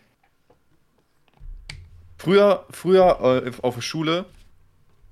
früher, 2.19 2.65
früher 2.69 3.43
äh, 3.45 3.51
auf 3.63 3.75
der 3.75 3.81
Schule, 3.81 4.25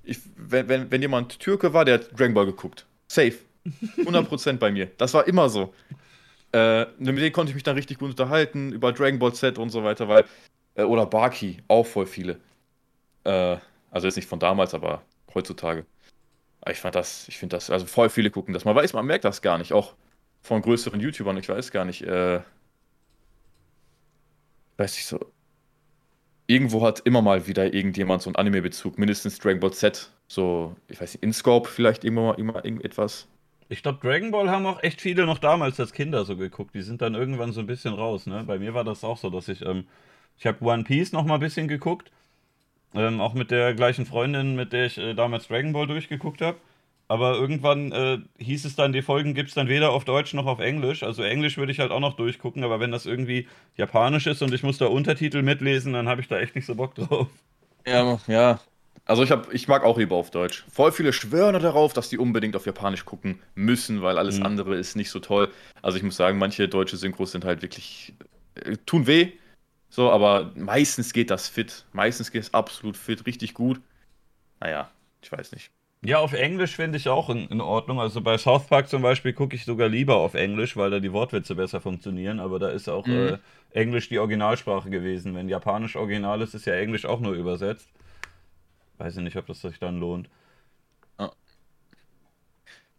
ich, 0.03 0.19
wenn, 0.35 0.69
wenn, 0.69 0.91
wenn 0.91 1.01
jemand 1.01 1.39
Türke 1.39 1.73
war, 1.73 1.85
der 1.85 1.95
hat 1.95 2.19
Dragon 2.19 2.33
Ball 2.35 2.45
geguckt. 2.45 2.85
Safe. 3.07 3.33
100% 3.97 4.57
bei 4.57 4.71
mir. 4.71 4.89
Das 4.97 5.13
war 5.13 5.27
immer 5.27 5.49
so. 5.49 5.73
Äh, 6.53 6.85
mit 6.97 7.17
denen 7.17 7.33
konnte 7.33 7.49
ich 7.49 7.55
mich 7.55 7.63
dann 7.63 7.75
richtig 7.75 7.99
gut 7.99 8.11
unterhalten, 8.11 8.71
über 8.71 8.93
Dragon 8.93 9.19
Ball 9.19 9.33
Z 9.33 9.57
und 9.57 9.69
so 9.69 9.83
weiter, 9.83 10.07
weil, 10.07 10.25
äh, 10.75 10.83
oder 10.83 11.05
Baki, 11.05 11.57
auch 11.67 11.85
voll 11.85 12.05
viele. 12.05 12.39
Äh, 13.25 13.57
also 13.91 14.07
jetzt 14.07 14.15
nicht 14.15 14.29
von 14.29 14.39
damals, 14.39 14.73
aber 14.73 15.01
heutzutage. 15.33 15.85
Ich 16.69 16.79
fand 16.79 16.95
das, 16.95 17.27
ich 17.27 17.37
finde 17.37 17.55
das, 17.57 17.69
also 17.69 17.85
voll 17.85 18.09
viele 18.09 18.29
gucken 18.29 18.53
das. 18.53 18.65
Man 18.65 18.75
weiß, 18.75 18.93
man 18.93 19.05
merkt 19.05 19.25
das 19.25 19.41
gar 19.41 19.57
nicht, 19.57 19.73
auch 19.73 19.95
von 20.41 20.61
größeren 20.61 20.99
YouTubern, 20.99 21.37
ich 21.37 21.49
weiß 21.49 21.71
gar 21.71 21.85
nicht, 21.85 22.01
äh, 22.03 22.41
weiß 24.77 24.97
ich 24.97 25.05
so. 25.05 25.19
Irgendwo 26.47 26.85
hat 26.85 27.01
immer 27.01 27.21
mal 27.21 27.47
wieder 27.47 27.73
irgendjemand 27.73 28.21
so 28.21 28.29
einen 28.29 28.37
Anime-Bezug, 28.37 28.97
mindestens 28.97 29.37
Dragon 29.39 29.59
Ball 29.59 29.73
Z, 29.73 30.11
so, 30.27 30.75
ich 30.87 30.99
weiß 30.99 31.13
nicht, 31.13 31.23
InScope 31.23 31.69
vielleicht 31.69 32.05
immer 32.05 32.21
mal 32.21 32.39
immer 32.39 32.63
irgendetwas. 32.63 33.27
Ich 33.69 33.83
glaube, 33.83 33.99
Dragon 34.01 34.31
Ball 34.31 34.49
haben 34.49 34.65
auch 34.65 34.81
echt 34.81 35.01
viele 35.01 35.25
noch 35.25 35.39
damals 35.39 35.77
als 35.79 35.91
Kinder 35.91 36.23
so 36.23 36.37
geguckt. 36.37 36.73
Die 36.73 36.81
sind 36.81 37.01
dann 37.01 37.15
irgendwann 37.15 37.51
so 37.51 37.59
ein 37.59 37.67
bisschen 37.67 37.93
raus, 37.93 38.25
ne? 38.25 38.45
Bei 38.47 38.59
mir 38.59 38.73
war 38.73 38.85
das 38.85 39.03
auch 39.03 39.17
so, 39.17 39.29
dass 39.29 39.49
ich, 39.49 39.61
ähm, 39.61 39.85
ich 40.37 40.47
habe 40.47 40.63
One 40.63 40.85
Piece 40.85 41.11
noch 41.11 41.25
mal 41.25 41.33
ein 41.33 41.41
bisschen 41.41 41.67
geguckt 41.67 42.11
ähm, 42.93 43.21
auch 43.21 43.33
mit 43.33 43.51
der 43.51 43.73
gleichen 43.73 44.05
Freundin, 44.05 44.55
mit 44.55 44.73
der 44.73 44.85
ich 44.85 44.97
äh, 44.97 45.13
damals 45.13 45.47
Dragon 45.47 45.73
Ball 45.73 45.87
durchgeguckt 45.87 46.41
habe. 46.41 46.57
Aber 47.09 47.35
irgendwann 47.35 47.91
äh, 47.93 48.19
hieß 48.37 48.65
es 48.65 48.75
dann, 48.75 48.91
die 48.91 49.01
Folgen 49.01 49.33
gibt 49.33 49.49
es 49.49 49.55
dann 49.55 49.69
weder 49.69 49.91
auf 49.91 50.03
Deutsch 50.03 50.33
noch 50.33 50.45
auf 50.45 50.59
Englisch. 50.59 51.03
Also 51.03 51.23
Englisch 51.23 51.57
würde 51.57 51.71
ich 51.71 51.79
halt 51.79 51.91
auch 51.91 52.01
noch 52.01 52.17
durchgucken, 52.17 52.63
aber 52.63 52.79
wenn 52.79 52.91
das 52.91 53.05
irgendwie 53.05 53.47
Japanisch 53.77 54.27
ist 54.27 54.41
und 54.41 54.53
ich 54.53 54.63
muss 54.63 54.77
da 54.77 54.87
Untertitel 54.87 55.41
mitlesen, 55.41 55.93
dann 55.93 56.09
habe 56.09 56.19
ich 56.19 56.27
da 56.27 56.37
echt 56.39 56.55
nicht 56.55 56.65
so 56.65 56.75
Bock 56.75 56.95
drauf. 56.95 57.27
Ja, 57.85 58.19
ja. 58.27 58.59
Also 59.05 59.23
ich, 59.23 59.31
hab, 59.31 59.53
ich 59.53 59.69
mag 59.69 59.85
auch 59.85 59.97
lieber 59.97 60.17
auf 60.17 60.31
Deutsch. 60.31 60.65
Voll 60.69 60.91
viele 60.91 61.13
schwören 61.13 61.61
darauf, 61.61 61.93
dass 61.93 62.09
die 62.09 62.17
unbedingt 62.17 62.57
auf 62.57 62.65
Japanisch 62.65 63.05
gucken 63.05 63.39
müssen, 63.55 64.01
weil 64.01 64.17
alles 64.17 64.39
mhm. 64.39 64.45
andere 64.45 64.75
ist 64.75 64.97
nicht 64.97 65.09
so 65.09 65.19
toll. 65.19 65.49
Also 65.81 65.97
ich 65.97 66.03
muss 66.03 66.17
sagen, 66.17 66.37
manche 66.37 66.67
deutsche 66.67 66.97
Synchros 66.97 67.31
sind 67.31 67.45
halt 67.45 67.61
wirklich, 67.61 68.13
äh, 68.55 68.75
tun 68.85 69.07
weh, 69.07 69.31
so, 69.89 70.11
aber 70.11 70.51
meistens 70.55 71.13
geht 71.13 71.31
das 71.31 71.47
fit. 71.47 71.85
Meistens 71.93 72.31
geht 72.31 72.43
es 72.43 72.53
absolut 72.53 72.97
fit, 72.97 73.25
richtig 73.25 73.53
gut. 73.53 73.79
Naja, 74.59 74.91
ich 75.21 75.31
weiß 75.31 75.53
nicht. 75.53 75.71
Ja, 76.03 76.19
auf 76.19 76.33
Englisch 76.33 76.75
finde 76.75 76.97
ich 76.97 77.09
auch 77.09 77.29
in, 77.29 77.47
in, 77.47 77.59
Ordnung. 77.59 77.99
Also 77.99 78.21
bei 78.21 78.37
South 78.37 78.67
Park 78.67 78.87
zum 78.87 79.01
Beispiel 79.01 79.33
gucke 79.33 79.55
ich 79.55 79.65
sogar 79.65 79.89
lieber 79.89 80.17
auf 80.17 80.35
Englisch, 80.35 80.77
weil 80.77 80.91
da 80.91 80.99
die 80.99 81.11
Wortwitze 81.11 81.55
besser 81.55 81.81
funktionieren. 81.81 82.39
Aber 82.39 82.59
da 82.59 82.69
ist 82.69 82.87
auch 82.87 83.05
mhm. 83.07 83.13
äh, 83.13 83.37
Englisch 83.71 84.09
die 84.09 84.19
Originalsprache 84.19 84.89
gewesen. 84.89 85.35
Wenn 85.35 85.49
Japanisch 85.49 85.95
original 85.95 86.41
ist, 86.41 86.53
ist 86.53 86.65
ja 86.65 86.75
Englisch 86.75 87.05
auch 87.05 87.19
nur 87.19 87.33
übersetzt. 87.33 87.89
Weiß 88.99 89.17
ich 89.17 89.23
nicht, 89.23 89.37
ob 89.37 89.47
das 89.47 89.61
sich 89.61 89.79
dann 89.79 89.99
lohnt. 89.99 90.29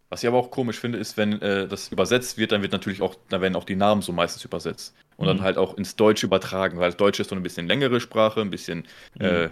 Was 0.09 0.23
ich 0.23 0.27
aber 0.27 0.37
auch 0.37 0.49
komisch 0.49 0.79
finde, 0.79 0.97
ist, 0.97 1.17
wenn 1.17 1.39
äh, 1.41 1.67
das 1.67 1.89
übersetzt 1.89 2.37
wird, 2.37 2.51
dann 2.51 2.63
wird 2.63 2.71
natürlich 2.71 3.01
auch, 3.01 3.15
dann 3.29 3.41
werden 3.41 3.55
auch 3.55 3.63
die 3.63 3.75
Namen 3.75 4.01
so 4.01 4.11
meistens 4.11 4.43
übersetzt. 4.43 4.95
Und 5.17 5.25
mhm. 5.25 5.29
dann 5.29 5.41
halt 5.41 5.57
auch 5.57 5.77
ins 5.77 5.95
Deutsche 5.95 6.25
übertragen, 6.25 6.79
weil 6.79 6.89
das 6.89 6.97
Deutsche 6.97 7.21
ist 7.21 7.29
so 7.29 7.35
ein 7.35 7.43
bisschen 7.43 7.67
längere 7.67 7.99
Sprache, 7.99 8.41
ein 8.41 8.49
bisschen 8.49 8.87
mhm. 9.19 9.25
äh, 9.25 9.43
ins 9.43 9.51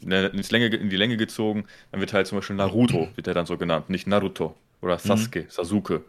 in 0.00 0.90
die 0.90 0.96
Länge 0.96 1.16
gezogen. 1.16 1.64
Dann 1.90 2.00
wird 2.00 2.12
halt 2.12 2.26
zum 2.26 2.38
Beispiel 2.38 2.56
Naruto, 2.56 3.08
wird 3.16 3.26
er 3.26 3.34
dann 3.34 3.46
so 3.46 3.56
genannt, 3.56 3.90
nicht 3.90 4.06
Naruto. 4.06 4.54
Oder 4.80 4.94
mhm. 4.94 5.00
Sasuke, 5.00 5.42
mhm. 5.42 5.50
Sasuke. 5.50 6.04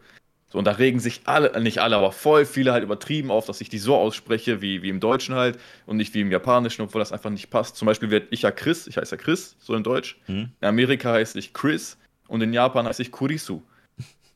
So, 0.52 0.58
und 0.58 0.64
da 0.64 0.72
regen 0.72 0.98
sich 0.98 1.22
alle, 1.26 1.60
nicht 1.60 1.78
alle, 1.78 1.96
aber 1.96 2.10
voll 2.10 2.44
viele 2.44 2.72
halt 2.72 2.82
übertrieben 2.82 3.30
auf, 3.30 3.46
dass 3.46 3.60
ich 3.60 3.68
die 3.68 3.78
so 3.78 3.94
ausspreche, 3.94 4.60
wie, 4.60 4.82
wie 4.82 4.88
im 4.88 4.98
Deutschen 4.98 5.36
halt 5.36 5.60
und 5.86 5.96
nicht 5.96 6.12
wie 6.14 6.20
im 6.20 6.32
Japanischen, 6.32 6.82
obwohl 6.82 6.98
das 6.98 7.12
einfach 7.12 7.30
nicht 7.30 7.50
passt. 7.50 7.76
Zum 7.76 7.86
Beispiel 7.86 8.10
wird 8.10 8.28
ich 8.30 8.42
ja 8.42 8.50
Chris, 8.50 8.88
ich 8.88 8.96
heiße 8.96 9.14
ja 9.14 9.22
Chris, 9.22 9.54
so 9.60 9.74
in 9.74 9.84
Deutsch. 9.84 10.18
Mhm. 10.26 10.50
In 10.60 10.68
Amerika 10.68 11.12
heiße 11.12 11.38
ich 11.38 11.52
Chris 11.52 11.98
und 12.26 12.40
in 12.40 12.52
Japan 12.52 12.86
heiße 12.86 13.02
ich 13.02 13.12
Kurisu. 13.12 13.62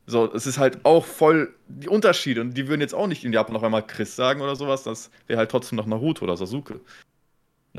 So, 0.07 0.31
es 0.33 0.45
ist 0.45 0.57
halt 0.57 0.85
auch 0.85 1.03
voll 1.03 1.53
die 1.67 1.89
Unterschiede. 1.89 2.41
Und 2.41 2.53
die 2.55 2.67
würden 2.67 2.81
jetzt 2.81 2.93
auch 2.93 3.07
nicht 3.07 3.25
in 3.25 3.33
Japan 3.33 3.53
noch 3.53 3.63
einmal 3.63 3.85
Chris 3.85 4.15
sagen 4.15 4.41
oder 4.41 4.55
sowas. 4.55 4.83
Das 4.83 5.09
wäre 5.27 5.39
halt 5.39 5.49
trotzdem 5.49 5.77
noch 5.77 5.87
Naruto 5.87 6.23
oder 6.23 6.37
Sasuke. 6.37 6.79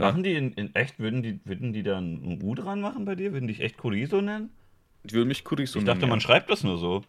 Machen 0.00 0.23
die 0.23 0.35
in, 0.35 0.53
in, 0.53 0.75
echt, 0.75 0.99
würden 0.99 1.23
die, 1.23 1.41
würden 1.45 1.73
die 1.73 1.83
da 1.83 1.99
ein 1.99 2.41
U 2.43 2.55
dran 2.55 2.81
machen 2.81 3.05
bei 3.05 3.15
dir? 3.15 3.33
Würden 3.33 3.47
die 3.47 3.55
dich 3.55 3.62
echt 3.62 3.79
Kuriso 3.79 4.21
nennen? 4.21 4.50
Die 5.05 5.15
würden 5.15 5.29
mich 5.29 5.45
Kuriso 5.45 5.79
nennen. 5.79 5.87
Ich 5.87 5.93
dachte, 5.93 6.07
ja. 6.07 6.09
man 6.09 6.21
schreibt 6.21 6.50
das 6.50 6.65
nur 6.65 6.79
so. 6.79 7.03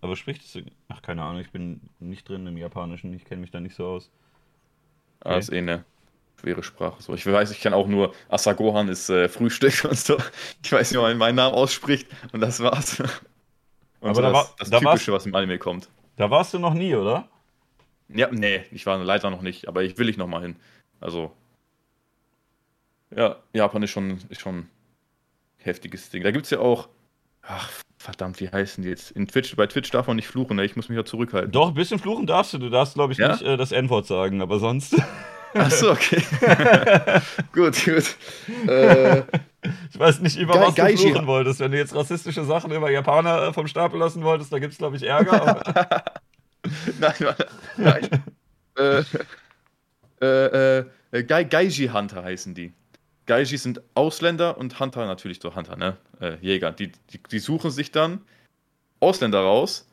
Aber 0.00 0.16
spricht 0.16 0.42
es. 0.44 0.62
Ach, 0.88 1.00
keine 1.02 1.22
Ahnung, 1.22 1.40
ich 1.40 1.50
bin 1.50 1.80
nicht 1.98 2.28
drin 2.28 2.46
im 2.46 2.56
Japanischen. 2.56 3.12
Ich 3.14 3.24
kenne 3.24 3.40
mich 3.40 3.50
da 3.50 3.60
nicht 3.60 3.74
so 3.74 3.86
aus. 3.86 4.10
Okay. 5.20 5.34
Ah, 5.34 5.38
ist 5.38 5.52
eh 5.52 5.62
ne. 5.62 5.84
schwere 6.40 6.62
Sprache. 6.62 7.02
So, 7.02 7.14
ich 7.14 7.24
weiß, 7.24 7.50
ich 7.50 7.60
kann 7.60 7.72
auch 7.72 7.86
nur 7.86 8.14
Asagohan 8.28 8.88
ist 8.88 9.08
äh, 9.08 9.28
Frühstück 9.28 9.84
und 9.88 9.96
so. 9.96 10.18
Ich 10.62 10.70
weiß 10.72 10.90
nicht, 10.90 11.00
wie 11.00 11.02
man 11.02 11.16
meinen 11.16 11.36
Namen 11.36 11.54
ausspricht 11.54 12.06
und 12.32 12.40
das 12.40 12.60
war's. 12.60 13.02
Und 13.98 14.10
Aber 14.10 14.16
so 14.16 14.22
da 14.22 14.32
war, 14.34 14.54
das, 14.58 14.68
das 14.68 14.80
Typische, 14.80 15.10
was 15.10 15.24
im 15.24 15.34
Anime 15.34 15.58
kommt. 15.58 15.88
Da 16.16 16.30
warst 16.30 16.52
du 16.52 16.58
noch 16.58 16.74
nie, 16.74 16.94
oder? 16.94 17.28
Ja, 18.08 18.28
nee, 18.30 18.62
ich 18.70 18.84
war 18.84 19.02
leider 19.02 19.30
noch 19.30 19.40
nicht, 19.40 19.68
aber 19.68 19.82
ich 19.82 19.96
will 19.96 20.10
ich 20.10 20.18
noch 20.18 20.26
mal 20.26 20.42
hin. 20.42 20.56
Also, 21.00 21.32
ja, 23.14 23.36
Japan 23.52 23.82
ist 23.82 23.90
schon, 23.90 24.18
ist 24.28 24.40
schon 24.40 24.58
ein 24.58 24.70
heftiges 25.58 26.10
Ding. 26.10 26.22
Da 26.22 26.30
gibt 26.30 26.44
es 26.44 26.50
ja 26.50 26.58
auch, 26.58 26.88
ach, 27.42 27.70
verdammt, 27.98 28.40
wie 28.40 28.48
heißen 28.48 28.82
die 28.82 28.90
jetzt? 28.90 29.10
In 29.12 29.26
Twitch, 29.26 29.54
bei 29.56 29.66
Twitch 29.66 29.90
darf 29.90 30.06
man 30.06 30.16
nicht 30.16 30.28
fluchen, 30.28 30.56
ne? 30.56 30.64
ich 30.64 30.76
muss 30.76 30.88
mich 30.88 30.96
ja 30.96 31.04
zurückhalten. 31.04 31.52
Doch, 31.52 31.68
ein 31.68 31.74
bisschen 31.74 31.98
fluchen 31.98 32.26
darfst 32.26 32.52
du. 32.52 32.58
Du 32.58 32.70
darfst, 32.70 32.94
glaube 32.94 33.12
ich, 33.12 33.18
ja? 33.18 33.32
nicht 33.32 33.42
äh, 33.42 33.56
das 33.56 33.72
N-Wort 33.72 34.06
sagen, 34.06 34.42
aber 34.42 34.58
sonst. 34.58 34.96
Achso, 35.54 35.92
okay. 35.92 36.22
gut, 37.52 37.82
gut. 37.84 38.16
Äh, 38.68 39.20
ich 39.90 39.98
weiß 39.98 40.20
nicht, 40.20 40.36
über 40.36 40.54
was 40.54 40.74
du 40.74 40.96
fluchen 40.96 41.26
wolltest. 41.26 41.60
Wenn 41.60 41.72
du 41.72 41.78
jetzt 41.78 41.94
rassistische 41.94 42.44
Sachen 42.44 42.72
über 42.72 42.90
Japaner 42.90 43.48
äh, 43.48 43.52
vom 43.52 43.66
Stapel 43.66 43.98
lassen 43.98 44.22
wolltest, 44.22 44.52
da 44.52 44.58
gibt 44.58 44.72
es, 44.72 44.78
glaube 44.78 44.96
ich, 44.96 45.02
Ärger. 45.04 46.02
nein, 47.00 47.14
nein. 47.78 48.08
nein. 48.76 49.04
äh, 50.20 50.26
äh, 50.26 50.84
äh 51.12 51.22
Gaiji 51.22 51.88
Hunter 51.88 52.22
heißen 52.22 52.54
die. 52.54 52.74
Gaiji 53.26 53.58
sind 53.58 53.82
Ausländer 53.94 54.56
und 54.56 54.78
Hunter 54.80 55.06
natürlich 55.06 55.40
so 55.40 55.54
Hunter, 55.54 55.76
ne? 55.76 55.96
Äh, 56.20 56.36
Jäger. 56.40 56.72
Die, 56.72 56.92
die, 57.10 57.20
die, 57.30 57.38
suchen 57.38 57.70
sich 57.70 57.90
dann 57.90 58.20
Ausländer 59.00 59.40
raus, 59.40 59.88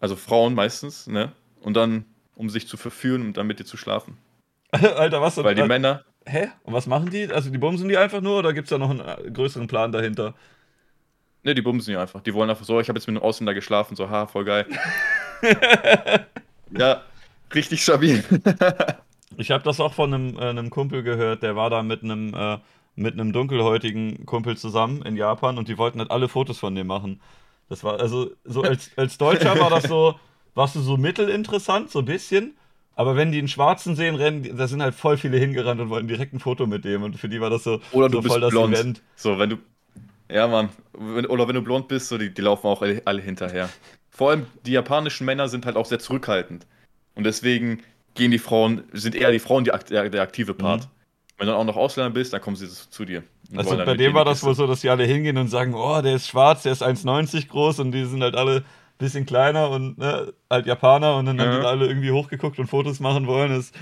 also 0.00 0.16
Frauen 0.16 0.54
meistens, 0.54 1.06
ne? 1.06 1.32
Und 1.60 1.74
dann, 1.74 2.06
um 2.34 2.50
sich 2.50 2.66
zu 2.66 2.76
verführen 2.76 3.22
und 3.22 3.36
dann 3.36 3.46
mit 3.46 3.60
dir 3.60 3.64
zu 3.64 3.76
schlafen. 3.76 4.16
Alter, 4.72 5.20
was? 5.20 5.36
Weil 5.36 5.54
die 5.54 5.62
Männer. 5.62 6.04
Hä? 6.24 6.48
Und 6.62 6.72
was 6.72 6.86
machen 6.86 7.10
die? 7.10 7.28
Also 7.28 7.50
die 7.50 7.58
bumsen 7.58 7.88
die 7.88 7.96
einfach 7.96 8.20
nur 8.20 8.38
oder 8.38 8.52
gibt 8.52 8.66
es 8.66 8.70
da 8.70 8.78
noch 8.78 8.90
einen 8.90 9.00
äh, 9.00 9.30
größeren 9.30 9.66
Plan 9.66 9.92
dahinter? 9.92 10.34
Ne, 11.42 11.54
die 11.54 11.62
bumsen 11.62 11.92
die 11.92 11.98
einfach. 11.98 12.20
Die 12.22 12.32
wollen 12.32 12.48
einfach 12.48 12.64
so, 12.64 12.80
ich 12.80 12.88
habe 12.88 12.98
jetzt 12.98 13.06
mit 13.06 13.16
einem 13.16 13.24
Ausländer 13.24 13.54
geschlafen, 13.54 13.96
so, 13.96 14.08
ha, 14.08 14.26
voll 14.26 14.44
geil. 14.44 14.66
ja, 16.70 17.02
richtig 17.52 17.82
stabil. 17.82 18.24
Ich 19.36 19.50
habe 19.50 19.64
das 19.64 19.80
auch 19.80 19.94
von 19.94 20.12
einem, 20.12 20.36
äh, 20.38 20.42
einem, 20.42 20.70
Kumpel 20.70 21.02
gehört, 21.02 21.42
der 21.42 21.56
war 21.56 21.70
da 21.70 21.82
mit 21.82 22.02
einem, 22.02 22.34
äh, 22.34 22.58
mit 22.94 23.14
einem 23.14 23.32
dunkelhäutigen 23.32 24.26
Kumpel 24.26 24.56
zusammen 24.56 25.02
in 25.02 25.16
Japan 25.16 25.58
und 25.58 25.68
die 25.68 25.78
wollten 25.78 25.98
halt 25.98 26.10
alle 26.10 26.28
Fotos 26.28 26.58
von 26.58 26.74
dem 26.74 26.86
machen. 26.86 27.20
Das 27.68 27.84
war, 27.84 28.00
also, 28.00 28.30
so 28.44 28.62
als, 28.62 28.90
als 28.96 29.18
Deutscher 29.18 29.58
war 29.58 29.70
das 29.70 29.84
so, 29.84 30.14
warst 30.54 30.76
du 30.76 30.80
so 30.80 30.96
mittelinteressant, 30.96 31.90
so 31.90 32.00
ein 32.00 32.04
bisschen. 32.04 32.56
Aber 32.94 33.16
wenn 33.16 33.32
die 33.32 33.38
einen 33.38 33.48
Schwarzen 33.48 33.96
sehen, 33.96 34.14
rennen, 34.16 34.56
da 34.56 34.68
sind 34.68 34.82
halt 34.82 34.94
voll 34.94 35.16
viele 35.16 35.38
hingerannt 35.38 35.80
und 35.80 35.88
wollten 35.88 36.08
direkt 36.08 36.34
ein 36.34 36.40
Foto 36.40 36.66
mit 36.66 36.84
dem. 36.84 37.02
Und 37.02 37.18
für 37.18 37.28
die 37.28 37.40
war 37.40 37.48
das 37.48 37.64
so, 37.64 37.80
oder 37.92 38.08
du 38.08 38.18
so 38.18 38.22
bist 38.22 38.34
voll 38.34 38.50
blond. 38.50 38.74
das 38.74 38.80
Event. 38.80 39.02
So, 39.16 39.38
wenn 39.38 39.50
du. 39.50 39.56
Ja, 40.30 40.46
Mann. 40.46 40.68
Oder 40.94 41.48
wenn 41.48 41.54
du 41.54 41.62
blond 41.62 41.88
bist, 41.88 42.08
so, 42.08 42.18
die, 42.18 42.32
die 42.32 42.42
laufen 42.42 42.66
auch 42.66 42.82
alle 42.82 43.22
hinterher. 43.22 43.70
Vor 44.10 44.30
allem 44.30 44.46
die 44.66 44.72
japanischen 44.72 45.24
Männer 45.24 45.48
sind 45.48 45.64
halt 45.64 45.76
auch 45.76 45.86
sehr 45.86 45.98
zurückhaltend. 45.98 46.66
Und 47.14 47.24
deswegen 47.24 47.82
gehen 48.14 48.30
die 48.30 48.38
Frauen, 48.38 48.84
sind 48.92 49.14
eher 49.14 49.30
die 49.30 49.38
Frauen 49.38 49.64
die, 49.64 49.72
der, 49.90 50.08
der 50.08 50.22
aktive 50.22 50.54
Part. 50.54 50.82
Mhm. 50.82 50.88
Wenn 51.38 51.46
du 51.46 51.52
dann 51.52 51.60
auch 51.60 51.64
noch 51.64 51.76
Ausländer 51.76 52.10
bist, 52.10 52.32
dann 52.32 52.40
kommen 52.40 52.56
sie 52.56 52.68
zu 52.68 53.04
dir. 53.04 53.22
Also 53.56 53.76
bei 53.76 53.96
dem 53.96 54.14
war 54.14 54.24
das 54.24 54.42
wohl 54.42 54.54
so, 54.54 54.66
dass 54.66 54.80
die 54.80 54.88
alle 54.88 55.04
hingehen 55.04 55.36
und 55.36 55.48
sagen, 55.48 55.74
oh, 55.74 56.00
der 56.00 56.14
ist 56.14 56.28
schwarz, 56.28 56.62
der 56.62 56.72
ist 56.72 56.82
1,90 56.82 57.48
groß 57.48 57.80
und 57.80 57.92
die 57.92 58.04
sind 58.04 58.22
halt 58.22 58.34
alle 58.36 58.58
ein 58.58 58.64
bisschen 58.98 59.26
kleiner 59.26 59.70
und 59.70 59.98
ne, 59.98 60.32
halt 60.48 60.66
Japaner 60.66 61.16
und 61.16 61.26
dann 61.26 61.38
ja. 61.38 61.46
haben 61.46 61.60
die 61.60 61.66
alle 61.66 61.86
irgendwie 61.86 62.10
hochgeguckt 62.10 62.58
und 62.58 62.68
Fotos 62.68 63.00
machen 63.00 63.26
wollen. 63.26 63.50
Das 63.50 63.66
ist 63.66 63.74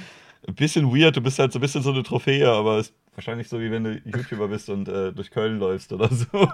ein 0.49 0.55
bisschen 0.55 0.91
weird, 0.95 1.17
du 1.17 1.21
bist 1.21 1.39
halt 1.39 1.53
so 1.53 1.59
ein 1.59 1.63
bisschen 1.63 1.83
so 1.83 1.91
eine 1.91 2.03
Trophäe, 2.03 2.51
aber 2.51 2.79
ist 2.79 2.95
wahrscheinlich 3.15 3.49
so, 3.49 3.61
wie 3.61 3.71
wenn 3.71 3.85
du 3.85 4.01
YouTuber 4.05 4.49
bist 4.49 4.69
und 4.71 4.89
äh, 4.89 5.13
durch 5.13 5.31
Köln 5.31 5.59
läufst 5.59 5.93
oder 5.93 6.09
so. 6.09 6.27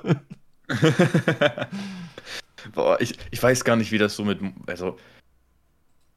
Boah, 2.74 3.00
ich, 3.00 3.14
ich 3.30 3.42
weiß 3.42 3.64
gar 3.64 3.76
nicht, 3.76 3.92
wie 3.92 3.98
das 3.98 4.16
so 4.16 4.24
mit, 4.24 4.40
also 4.66 4.96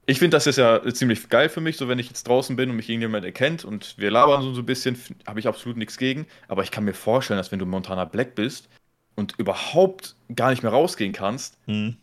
ich 0.09 0.17
finde, 0.17 0.35
das 0.35 0.47
ist 0.47 0.57
ja 0.57 0.81
ziemlich 0.91 1.29
geil 1.29 1.49
für 1.49 1.61
mich, 1.61 1.77
so 1.77 1.87
wenn 1.87 1.99
ich 1.99 2.07
jetzt 2.07 2.27
draußen 2.27 2.55
bin 2.55 2.71
und 2.71 2.75
mich 2.75 2.89
irgendjemand 2.89 3.25
erkennt 3.25 3.63
und 3.63 3.95
wir 3.99 4.09
labern 4.09 4.55
so 4.55 4.61
ein 4.61 4.65
bisschen, 4.65 4.97
habe 5.27 5.39
ich 5.39 5.47
absolut 5.47 5.77
nichts 5.77 5.97
gegen. 5.97 6.25
Aber 6.47 6.63
ich 6.63 6.71
kann 6.71 6.83
mir 6.83 6.95
vorstellen, 6.95 7.37
dass 7.37 7.51
wenn 7.51 7.59
du 7.59 7.67
Montana 7.67 8.05
Black 8.05 8.33
bist 8.33 8.69
und 9.15 9.35
überhaupt 9.37 10.15
gar 10.35 10.49
nicht 10.49 10.63
mehr 10.63 10.71
rausgehen 10.71 11.13
kannst, 11.13 11.59
hm. 11.65 11.95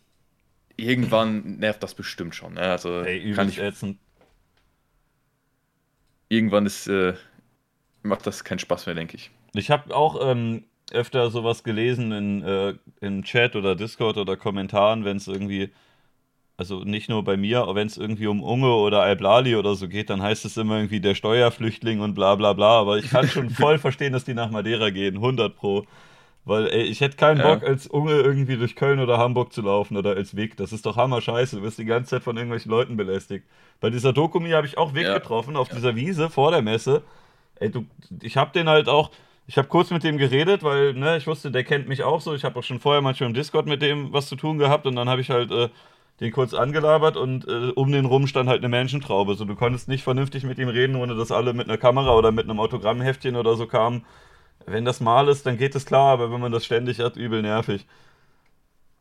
irgendwann 0.77 1.57
nervt 1.57 1.83
das 1.83 1.95
bestimmt 1.95 2.33
schon. 2.33 2.53
Ne? 2.53 2.61
Also 2.61 3.03
hey, 3.03 3.33
kann 3.33 3.49
ich 3.49 3.59
ätzend. 3.59 3.97
Irgendwann 6.29 6.65
ist, 6.65 6.87
äh, 6.87 7.13
macht 8.03 8.25
das 8.25 8.45
keinen 8.45 8.59
Spaß 8.59 8.85
mehr, 8.85 8.95
denke 8.95 9.17
ich. 9.17 9.31
Ich 9.53 9.69
habe 9.69 9.93
auch 9.93 10.31
ähm, 10.31 10.63
öfter 10.91 11.29
sowas 11.29 11.63
gelesen 11.63 12.13
in, 12.13 12.41
äh, 12.41 12.73
im 13.01 13.23
Chat 13.23 13.57
oder 13.57 13.75
Discord 13.75 14.15
oder 14.17 14.37
Kommentaren, 14.37 15.03
wenn 15.03 15.17
es 15.17 15.27
irgendwie 15.27 15.71
also 16.57 16.83
nicht 16.83 17.07
nur 17.07 17.23
bei 17.23 17.37
mir, 17.37 17.67
wenn 17.73 17.85
es 17.85 17.97
irgendwie 17.97 18.25
um 18.25 18.41
Unge 18.41 18.73
oder 18.73 19.03
Alblali 19.03 19.55
oder 19.55 19.75
so 19.75 19.87
geht, 19.87 20.09
dann 20.09 20.23
heißt 20.23 20.43
es 20.43 20.57
immer 20.57 20.77
irgendwie 20.77 20.99
der 20.99 21.13
Steuerflüchtling 21.13 22.01
und 22.01 22.15
bla 22.15 22.33
bla 22.33 22.53
bla. 22.53 22.79
Aber 22.79 22.97
ich 22.97 23.09
kann 23.11 23.27
schon 23.27 23.51
voll 23.51 23.77
verstehen, 23.77 24.11
dass 24.11 24.25
die 24.25 24.33
nach 24.33 24.49
Madeira 24.49 24.89
gehen, 24.89 25.17
100 25.17 25.55
pro. 25.55 25.85
Weil 26.45 26.67
ey, 26.69 26.83
ich 26.83 27.01
hätte 27.01 27.17
keinen 27.17 27.41
Bock, 27.41 27.61
ja. 27.61 27.67
als 27.67 27.87
Unge 27.87 28.13
irgendwie 28.13 28.55
durch 28.55 28.75
Köln 28.75 28.99
oder 28.99 29.17
Hamburg 29.17 29.53
zu 29.53 29.61
laufen 29.61 29.97
oder 29.97 30.15
als 30.15 30.35
Weg. 30.35 30.57
Das 30.57 30.71
ist 30.71 30.85
doch 30.85 30.95
hammer 30.95 31.21
scheiße. 31.21 31.57
Du 31.57 31.61
wirst 31.61 31.77
die 31.77 31.85
ganze 31.85 32.11
Zeit 32.11 32.23
von 32.23 32.37
irgendwelchen 32.37 32.71
Leuten 32.71 32.97
belästigt. 32.97 33.45
Bei 33.79 33.89
dieser 33.89 34.13
Dokumi 34.13 34.51
habe 34.51 34.65
ich 34.65 34.77
auch 34.77 34.95
Weg 34.95 35.03
ja. 35.03 35.13
getroffen, 35.13 35.57
auf 35.57 35.67
ja. 35.69 35.75
dieser 35.75 35.95
Wiese 35.95 36.29
vor 36.29 36.51
der 36.51 36.61
Messe. 36.63 37.03
Ey, 37.59 37.69
du, 37.69 37.85
ich 38.21 38.37
habe 38.37 38.51
den 38.53 38.67
halt 38.69 38.87
auch, 38.87 39.11
ich 39.45 39.57
habe 39.57 39.67
kurz 39.67 39.91
mit 39.91 40.03
dem 40.03 40.17
geredet, 40.17 40.63
weil 40.63 40.93
ne, 40.93 41.17
ich 41.17 41.27
wusste, 41.27 41.51
der 41.51 41.65
kennt 41.65 41.87
mich 41.87 42.03
auch 42.03 42.21
so. 42.21 42.33
Ich 42.33 42.45
habe 42.45 42.57
auch 42.57 42.63
schon 42.63 42.79
vorher 42.79 43.01
manchmal 43.01 43.27
im 43.27 43.33
Discord 43.35 43.67
mit 43.67 43.81
dem 43.81 44.11
was 44.13 44.27
zu 44.27 44.37
tun 44.37 44.57
gehabt 44.57 44.87
und 44.87 44.95
dann 44.95 45.09
habe 45.09 45.21
ich 45.21 45.29
halt 45.29 45.51
äh, 45.51 45.69
den 46.19 46.31
kurz 46.31 46.53
angelabert 46.53 47.15
und 47.15 47.47
äh, 47.47 47.71
um 47.75 47.91
den 47.91 48.05
rum 48.05 48.27
stand 48.27 48.49
halt 48.49 48.59
eine 48.59 48.69
Menschentraube. 48.69 49.35
So, 49.35 49.45
du 49.45 49.55
konntest 49.55 49.87
nicht 49.87 50.03
vernünftig 50.03 50.43
mit 50.43 50.57
ihm 50.57 50.69
reden, 50.69 50.95
ohne 50.95 51.15
dass 51.15 51.31
alle 51.31 51.53
mit 51.53 51.67
einer 51.67 51.77
Kamera 51.77 52.15
oder 52.15 52.31
mit 52.31 52.45
einem 52.45 52.59
Autogrammheftchen 52.59 53.35
oder 53.35 53.55
so 53.55 53.67
kamen. 53.67 54.05
Wenn 54.65 54.85
das 54.85 54.99
mal 54.99 55.29
ist, 55.29 55.45
dann 55.45 55.57
geht 55.57 55.75
es 55.75 55.85
klar, 55.85 56.13
aber 56.13 56.31
wenn 56.31 56.41
man 56.41 56.51
das 56.51 56.65
ständig 56.65 56.99
hat, 56.99 57.15
übel 57.15 57.41
nervig. 57.41 57.85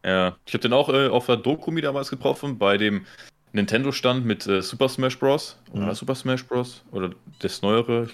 Ja, 0.04 0.36
ich 0.46 0.54
habe 0.54 0.62
den 0.62 0.72
auch 0.72 0.88
äh, 0.88 1.08
auf 1.08 1.26
der 1.26 1.36
Dokumi 1.36 1.80
damals 1.80 2.10
getroffen, 2.10 2.58
bei 2.58 2.76
dem 2.76 3.06
Nintendo-Stand 3.52 4.24
mit 4.24 4.46
äh, 4.46 4.62
Super 4.62 4.88
Smash 4.88 5.18
Bros. 5.18 5.58
Oder 5.72 5.86
mhm. 5.86 5.94
Super 5.94 6.14
Smash 6.14 6.46
Bros. 6.46 6.84
Oder 6.92 7.10
das 7.40 7.62
neuere. 7.62 8.08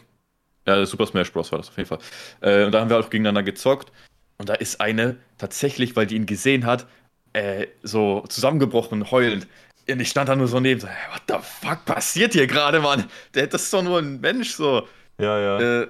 Ja, 0.66 0.86
Super 0.86 1.06
Smash 1.06 1.32
Bros. 1.32 1.52
war 1.52 1.58
das 1.58 1.68
auf 1.68 1.76
jeden 1.76 1.88
Fall. 1.88 1.98
Äh, 2.40 2.64
und 2.64 2.72
da 2.72 2.80
haben 2.80 2.88
wir 2.88 2.98
auch 2.98 3.10
gegeneinander 3.10 3.42
gezockt. 3.42 3.92
Und 4.38 4.48
da 4.48 4.54
ist 4.54 4.80
eine 4.80 5.16
tatsächlich, 5.36 5.94
weil 5.94 6.06
die 6.06 6.16
ihn 6.16 6.26
gesehen 6.26 6.64
hat, 6.64 6.86
äh, 7.32 7.66
so 7.82 8.24
zusammengebrochen 8.28 9.02
und 9.02 9.10
heulend. 9.10 9.46
Und 9.88 10.00
ich 10.00 10.08
stand 10.08 10.28
da 10.28 10.36
nur 10.36 10.48
so 10.48 10.60
neben, 10.60 10.80
so, 10.80 10.86
what 10.86 11.22
the 11.28 11.34
fuck 11.40 11.84
passiert 11.84 12.32
hier 12.32 12.46
gerade, 12.46 12.80
Mann? 12.80 13.04
Der, 13.34 13.46
das 13.46 13.64
ist 13.64 13.72
doch 13.72 13.82
nur 13.82 13.98
ein 13.98 14.20
Mensch, 14.20 14.52
so. 14.52 14.86
Ja, 15.18 15.38
ja. 15.38 15.82
Äh, 15.82 15.88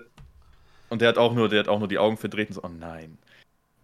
und 0.88 1.00
der 1.00 1.08
hat 1.08 1.18
auch 1.18 1.34
nur, 1.34 1.48
der 1.48 1.60
hat 1.60 1.68
auch 1.68 1.78
nur 1.78 1.88
die 1.88 1.98
Augen 1.98 2.16
verdreht 2.16 2.48
und 2.48 2.54
so, 2.54 2.62
oh 2.62 2.68
nein. 2.68 3.18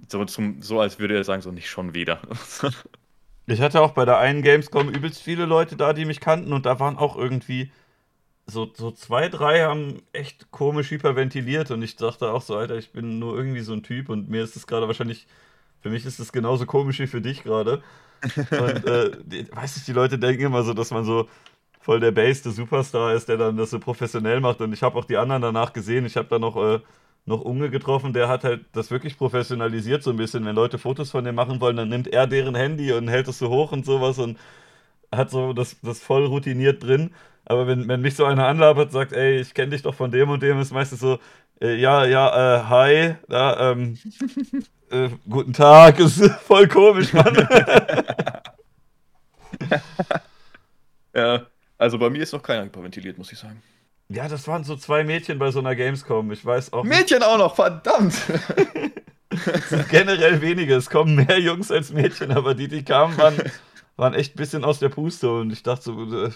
So, 0.08 0.24
zum, 0.24 0.62
so 0.62 0.80
als 0.80 0.98
würde 0.98 1.16
er 1.16 1.24
sagen, 1.24 1.42
so 1.42 1.50
nicht 1.50 1.68
schon 1.68 1.94
wieder. 1.94 2.20
ich 3.46 3.60
hatte 3.60 3.80
auch 3.80 3.92
bei 3.92 4.04
der 4.04 4.18
einen 4.18 4.42
Gamescom 4.42 4.88
übelst 4.88 5.22
viele 5.22 5.44
Leute 5.44 5.76
da, 5.76 5.92
die 5.92 6.04
mich 6.04 6.20
kannten 6.20 6.52
und 6.52 6.66
da 6.66 6.78
waren 6.80 6.96
auch 6.96 7.16
irgendwie 7.16 7.70
so, 8.46 8.70
so 8.74 8.90
zwei, 8.90 9.28
drei 9.28 9.62
haben 9.62 10.02
echt 10.12 10.50
komisch 10.50 10.90
hyperventiliert 10.90 11.70
und 11.70 11.82
ich 11.82 11.96
dachte 11.96 12.30
auch 12.30 12.42
so, 12.42 12.56
Alter, 12.56 12.76
ich 12.76 12.92
bin 12.92 13.18
nur 13.18 13.36
irgendwie 13.36 13.60
so 13.60 13.74
ein 13.74 13.82
Typ 13.82 14.08
und 14.08 14.28
mir 14.30 14.42
ist 14.42 14.56
es 14.56 14.66
gerade 14.66 14.86
wahrscheinlich 14.86 15.26
für 15.80 15.90
mich 15.90 16.04
ist 16.04 16.18
es 16.18 16.32
genauso 16.32 16.66
komisch 16.66 16.98
wie 16.98 17.06
für 17.06 17.20
dich 17.20 17.42
gerade. 17.42 17.82
Und 18.50 18.86
äh, 18.86 19.46
weiß 19.52 19.76
ich, 19.76 19.84
die 19.84 19.92
Leute 19.92 20.18
denken 20.18 20.42
immer 20.42 20.62
so, 20.62 20.74
dass 20.74 20.90
man 20.90 21.04
so 21.04 21.28
voll 21.80 22.00
der 22.00 22.10
baseste 22.10 22.50
Superstar 22.50 23.14
ist, 23.14 23.28
der 23.28 23.36
dann 23.36 23.56
das 23.56 23.70
so 23.70 23.78
professionell 23.78 24.40
macht. 24.40 24.60
Und 24.60 24.72
ich 24.72 24.82
habe 24.82 24.98
auch 24.98 25.04
die 25.04 25.16
anderen 25.16 25.42
danach 25.42 25.72
gesehen. 25.72 26.04
Ich 26.04 26.16
habe 26.16 26.28
da 26.28 26.38
noch, 26.38 26.56
äh, 26.56 26.80
noch 27.26 27.42
Unge 27.42 27.70
getroffen, 27.70 28.12
der 28.12 28.28
hat 28.28 28.44
halt 28.44 28.66
das 28.72 28.90
wirklich 28.90 29.16
professionalisiert 29.16 30.02
so 30.02 30.10
ein 30.10 30.16
bisschen. 30.16 30.44
Wenn 30.44 30.56
Leute 30.56 30.78
Fotos 30.78 31.10
von 31.10 31.24
dem 31.24 31.34
machen 31.34 31.60
wollen, 31.60 31.76
dann 31.76 31.88
nimmt 31.88 32.08
er 32.08 32.26
deren 32.26 32.54
Handy 32.54 32.92
und 32.92 33.08
hält 33.08 33.28
es 33.28 33.38
so 33.38 33.48
hoch 33.48 33.72
und 33.72 33.86
sowas 33.86 34.18
und 34.18 34.38
hat 35.12 35.30
so 35.30 35.52
das, 35.52 35.76
das 35.82 36.00
voll 36.00 36.26
routiniert 36.26 36.82
drin. 36.82 37.10
Aber 37.44 37.66
wenn, 37.66 37.88
wenn 37.88 38.02
mich 38.02 38.16
so 38.16 38.24
einer 38.24 38.46
anlabert, 38.46 38.92
sagt, 38.92 39.12
ey, 39.12 39.40
ich 39.40 39.54
kenne 39.54 39.70
dich 39.70 39.82
doch 39.82 39.94
von 39.94 40.10
dem 40.10 40.28
und 40.30 40.42
dem, 40.42 40.60
ist 40.60 40.72
meistens 40.72 41.00
so, 41.00 41.18
äh, 41.60 41.76
ja, 41.76 42.04
ja, 42.04 42.58
äh, 42.58 42.64
hi, 42.64 43.14
ja, 43.30 43.72
ähm, 43.72 43.98
äh, 44.90 45.10
guten 45.28 45.52
Tag, 45.52 45.98
ist 45.98 46.24
voll 46.46 46.68
komisch, 46.68 47.12
Mann. 47.12 47.48
ja, 51.14 51.46
also 51.76 51.98
bei 51.98 52.10
mir 52.10 52.22
ist 52.22 52.32
noch 52.32 52.42
keiner 52.42 52.64
hyperventiliert, 52.64 53.18
muss 53.18 53.32
ich 53.32 53.38
sagen. 53.38 53.62
Ja, 54.08 54.26
das 54.26 54.48
waren 54.48 54.64
so 54.64 54.76
zwei 54.76 55.04
Mädchen 55.04 55.38
bei 55.38 55.50
so 55.50 55.58
einer 55.58 55.76
Gamescom. 55.76 56.32
Ich 56.32 56.44
weiß 56.44 56.72
auch. 56.72 56.84
Mädchen 56.84 57.22
auch 57.22 57.36
noch, 57.38 57.54
verdammt! 57.54 58.14
generell 59.90 60.40
wenige. 60.40 60.74
Es 60.74 60.88
kommen 60.88 61.14
mehr 61.14 61.38
Jungs 61.38 61.70
als 61.70 61.92
Mädchen, 61.92 62.32
aber 62.32 62.54
die, 62.54 62.68
die 62.68 62.84
kamen, 62.84 63.18
waren, 63.18 63.36
waren 63.96 64.14
echt 64.14 64.34
ein 64.34 64.38
bisschen 64.38 64.64
aus 64.64 64.78
der 64.78 64.88
Puste 64.88 65.30
und 65.30 65.52
ich 65.52 65.62
dachte 65.62 65.84
so, 65.84 66.24
äh, 66.24 66.30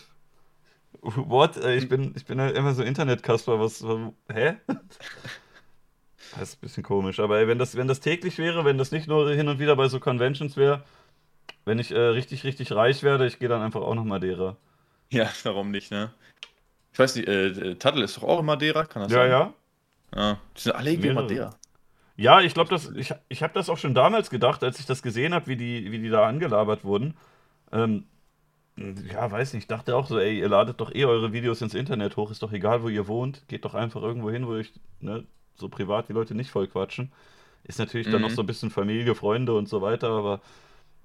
what? 1.00 1.56
Äh, 1.56 1.76
ich 1.76 1.88
bin, 1.88 2.12
ich 2.14 2.26
bin 2.26 2.40
halt 2.40 2.56
immer 2.56 2.74
so 2.74 2.82
Internetkasper, 2.82 3.58
was, 3.58 3.84
hä? 4.30 4.56
Das 6.34 6.50
ist 6.50 6.56
ein 6.56 6.60
bisschen 6.60 6.82
komisch, 6.82 7.20
aber 7.20 7.38
ey, 7.38 7.48
wenn, 7.48 7.58
das, 7.58 7.76
wenn 7.76 7.88
das 7.88 8.00
täglich 8.00 8.38
wäre, 8.38 8.64
wenn 8.64 8.78
das 8.78 8.90
nicht 8.90 9.06
nur 9.06 9.30
hin 9.32 9.48
und 9.48 9.58
wieder 9.58 9.76
bei 9.76 9.88
so 9.88 10.00
Conventions 10.00 10.56
wäre, 10.56 10.82
wenn 11.64 11.78
ich 11.78 11.92
äh, 11.92 11.98
richtig, 11.98 12.44
richtig 12.44 12.72
reich 12.72 13.02
werde, 13.02 13.26
ich 13.26 13.38
gehe 13.38 13.48
dann 13.48 13.62
einfach 13.62 13.82
auch 13.82 13.94
nach 13.94 14.04
Madeira. 14.04 14.56
Ja, 15.10 15.28
warum 15.44 15.70
nicht, 15.70 15.90
ne? 15.90 16.12
Ich 16.92 16.98
weiß 16.98 17.16
nicht, 17.16 17.28
äh, 17.28 17.48
äh 17.48 17.74
Taddel 17.76 18.02
ist 18.02 18.16
doch 18.16 18.24
auch 18.24 18.40
in 18.40 18.46
Madeira, 18.46 18.84
kann 18.84 19.02
das 19.02 19.12
ja, 19.12 19.18
sein? 19.18 19.30
Ja, 19.30 19.38
ja. 19.38 19.54
Ja, 20.14 20.38
die 20.56 20.60
sind 20.60 20.74
alle 20.74 20.90
irgendwie 20.90 21.08
in 21.08 21.14
Madeira. 21.14 21.50
Ja, 22.16 22.40
ich 22.40 22.54
glaube, 22.54 22.78
ich, 22.96 23.14
ich 23.28 23.42
habe 23.42 23.54
das 23.54 23.70
auch 23.70 23.78
schon 23.78 23.94
damals 23.94 24.28
gedacht, 24.28 24.62
als 24.62 24.78
ich 24.78 24.86
das 24.86 25.02
gesehen 25.02 25.32
habe, 25.32 25.46
wie 25.46 25.56
die, 25.56 25.90
wie 25.90 25.98
die 25.98 26.10
da 26.10 26.26
angelabert 26.26 26.84
wurden. 26.84 27.16
Ähm, 27.72 28.04
ja, 28.76 29.30
weiß 29.30 29.54
nicht, 29.54 29.64
ich 29.64 29.68
dachte 29.68 29.96
auch 29.96 30.06
so, 30.06 30.18
ey, 30.18 30.38
ihr 30.38 30.48
ladet 30.48 30.80
doch 30.80 30.94
eh 30.94 31.04
eure 31.04 31.32
Videos 31.32 31.62
ins 31.62 31.74
Internet 31.74 32.16
hoch, 32.16 32.30
ist 32.30 32.42
doch 32.42 32.52
egal, 32.52 32.82
wo 32.82 32.88
ihr 32.88 33.06
wohnt, 33.06 33.46
geht 33.48 33.64
doch 33.64 33.74
einfach 33.74 34.02
irgendwo 34.02 34.30
hin, 34.30 34.46
wo 34.46 34.56
ich, 34.56 34.72
ne, 35.00 35.24
so 35.54 35.68
privat 35.68 36.08
die 36.08 36.12
Leute 36.12 36.34
nicht 36.34 36.50
voll 36.50 36.66
quatschen. 36.66 37.12
Ist 37.64 37.78
natürlich 37.78 38.08
mhm. 38.08 38.12
dann 38.12 38.22
noch 38.22 38.30
mhm. 38.30 38.34
so 38.34 38.42
ein 38.42 38.46
bisschen 38.46 38.70
Familie, 38.70 39.14
Freunde 39.14 39.54
und 39.54 39.68
so 39.68 39.82
weiter, 39.82 40.08
aber 40.10 40.40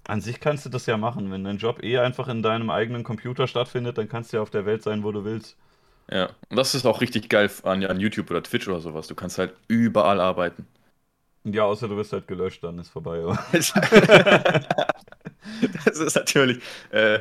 an 0.07 0.21
sich 0.21 0.39
kannst 0.39 0.65
du 0.65 0.69
das 0.69 0.85
ja 0.85 0.97
machen. 0.97 1.31
Wenn 1.31 1.43
dein 1.43 1.57
Job 1.57 1.83
eh 1.83 1.97
einfach 1.99 2.27
in 2.27 2.41
deinem 2.41 2.69
eigenen 2.69 3.03
Computer 3.03 3.47
stattfindet, 3.47 3.97
dann 3.97 4.09
kannst 4.09 4.31
du 4.31 4.37
ja 4.37 4.43
auf 4.43 4.49
der 4.49 4.65
Welt 4.65 4.83
sein, 4.83 5.03
wo 5.03 5.11
du 5.11 5.25
willst. 5.25 5.57
Ja, 6.09 6.29
und 6.49 6.55
das 6.55 6.73
ist 6.73 6.85
auch 6.85 7.01
richtig 7.01 7.29
geil 7.29 7.51
an, 7.63 7.83
an 7.83 7.99
YouTube 7.99 8.31
oder 8.31 8.41
Twitch 8.41 8.67
oder 8.67 8.79
sowas. 8.79 9.07
Du 9.07 9.15
kannst 9.15 9.37
halt 9.37 9.53
überall 9.67 10.21
arbeiten. 10.21 10.65
Ja, 11.43 11.63
außer 11.63 11.87
du 11.87 11.97
wirst 11.97 12.13
halt 12.13 12.27
gelöscht, 12.27 12.63
dann 12.63 12.79
ist 12.79 12.89
vorbei. 12.89 13.21
das 13.51 13.71
ist 15.97 16.15
natürlich 16.15 16.59
äh, 16.91 17.19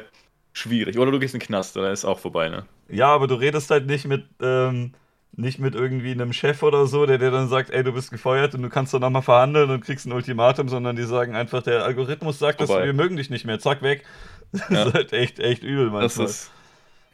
schwierig. 0.52 0.98
Oder 0.98 1.10
du 1.10 1.18
gehst 1.18 1.34
in 1.34 1.40
den 1.40 1.46
Knast, 1.46 1.76
dann 1.76 1.92
ist 1.92 2.04
auch 2.04 2.18
vorbei, 2.18 2.48
ne? 2.48 2.66
Ja, 2.88 3.08
aber 3.08 3.26
du 3.26 3.34
redest 3.34 3.70
halt 3.70 3.86
nicht 3.86 4.06
mit, 4.06 4.24
ähm, 4.40 4.92
nicht 5.32 5.58
mit 5.58 5.74
irgendwie 5.74 6.12
einem 6.12 6.32
Chef 6.32 6.62
oder 6.62 6.86
so, 6.86 7.04
der 7.04 7.18
dir 7.18 7.30
dann 7.30 7.48
sagt, 7.48 7.70
ey, 7.70 7.84
du 7.84 7.92
bist 7.92 8.10
gefeuert 8.10 8.54
und 8.54 8.62
du 8.62 8.68
kannst 8.68 8.94
dann 8.94 9.02
nochmal 9.02 9.22
verhandeln 9.22 9.70
und 9.70 9.84
kriegst 9.84 10.06
ein 10.06 10.12
Ultimatum, 10.12 10.68
sondern 10.68 10.96
die 10.96 11.02
sagen 11.02 11.34
einfach, 11.34 11.62
der 11.62 11.84
Algorithmus 11.84 12.38
sagt, 12.38 12.60
dass 12.60 12.70
wir 12.70 12.92
mögen 12.92 13.16
dich 13.16 13.30
nicht 13.30 13.44
mehr, 13.44 13.58
zack, 13.58 13.82
weg. 13.82 14.04
Das 14.52 14.70
ja. 14.70 14.86
ist 14.86 14.94
halt 14.94 15.12
echt, 15.12 15.40
echt 15.40 15.64
übel 15.64 15.90
manchmal. 15.90 16.02
Das 16.02 16.16
ist 16.16 16.50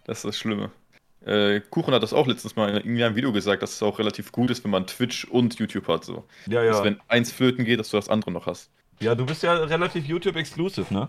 das, 0.05 0.19
ist 0.19 0.25
das 0.25 0.39
Schlimme. 0.39 0.71
Äh, 1.25 1.61
Kuchen 1.71 1.95
hat 1.95 2.03
das 2.03 2.13
auch 2.13 2.27
letztens 2.27 2.57
mal 2.57 2.69
in 2.79 3.03
einem 3.03 3.17
Video 3.17 3.33
gesagt, 3.33 3.63
dass 3.63 3.73
es 3.73 3.83
auch 3.83 3.99
relativ 3.99 4.33
gut 4.33 4.51
ist, 4.51 4.65
wenn 4.65 4.71
man 4.71 4.87
Twitch 4.87 5.25
und 5.25 5.59
YouTube 5.59 5.89
hat. 5.89 6.05
So. 6.05 6.25
Ja, 6.47 6.63
ja. 6.63 6.73
Dass, 6.73 6.85
wenn 6.85 7.01
eins 7.09 7.33
flöten 7.33 7.65
geht, 7.65 7.81
dass 7.81 7.91
du 7.91 7.97
das 7.97 8.09
andere 8.09 8.33
noch 8.33 8.47
hast. 8.47 8.71
Ja, 9.01 9.15
du 9.15 9.25
bist 9.25 9.43
ja 9.43 9.55
relativ 9.55 10.07
YouTube-exclusive, 10.07 10.93
ne? 10.93 11.09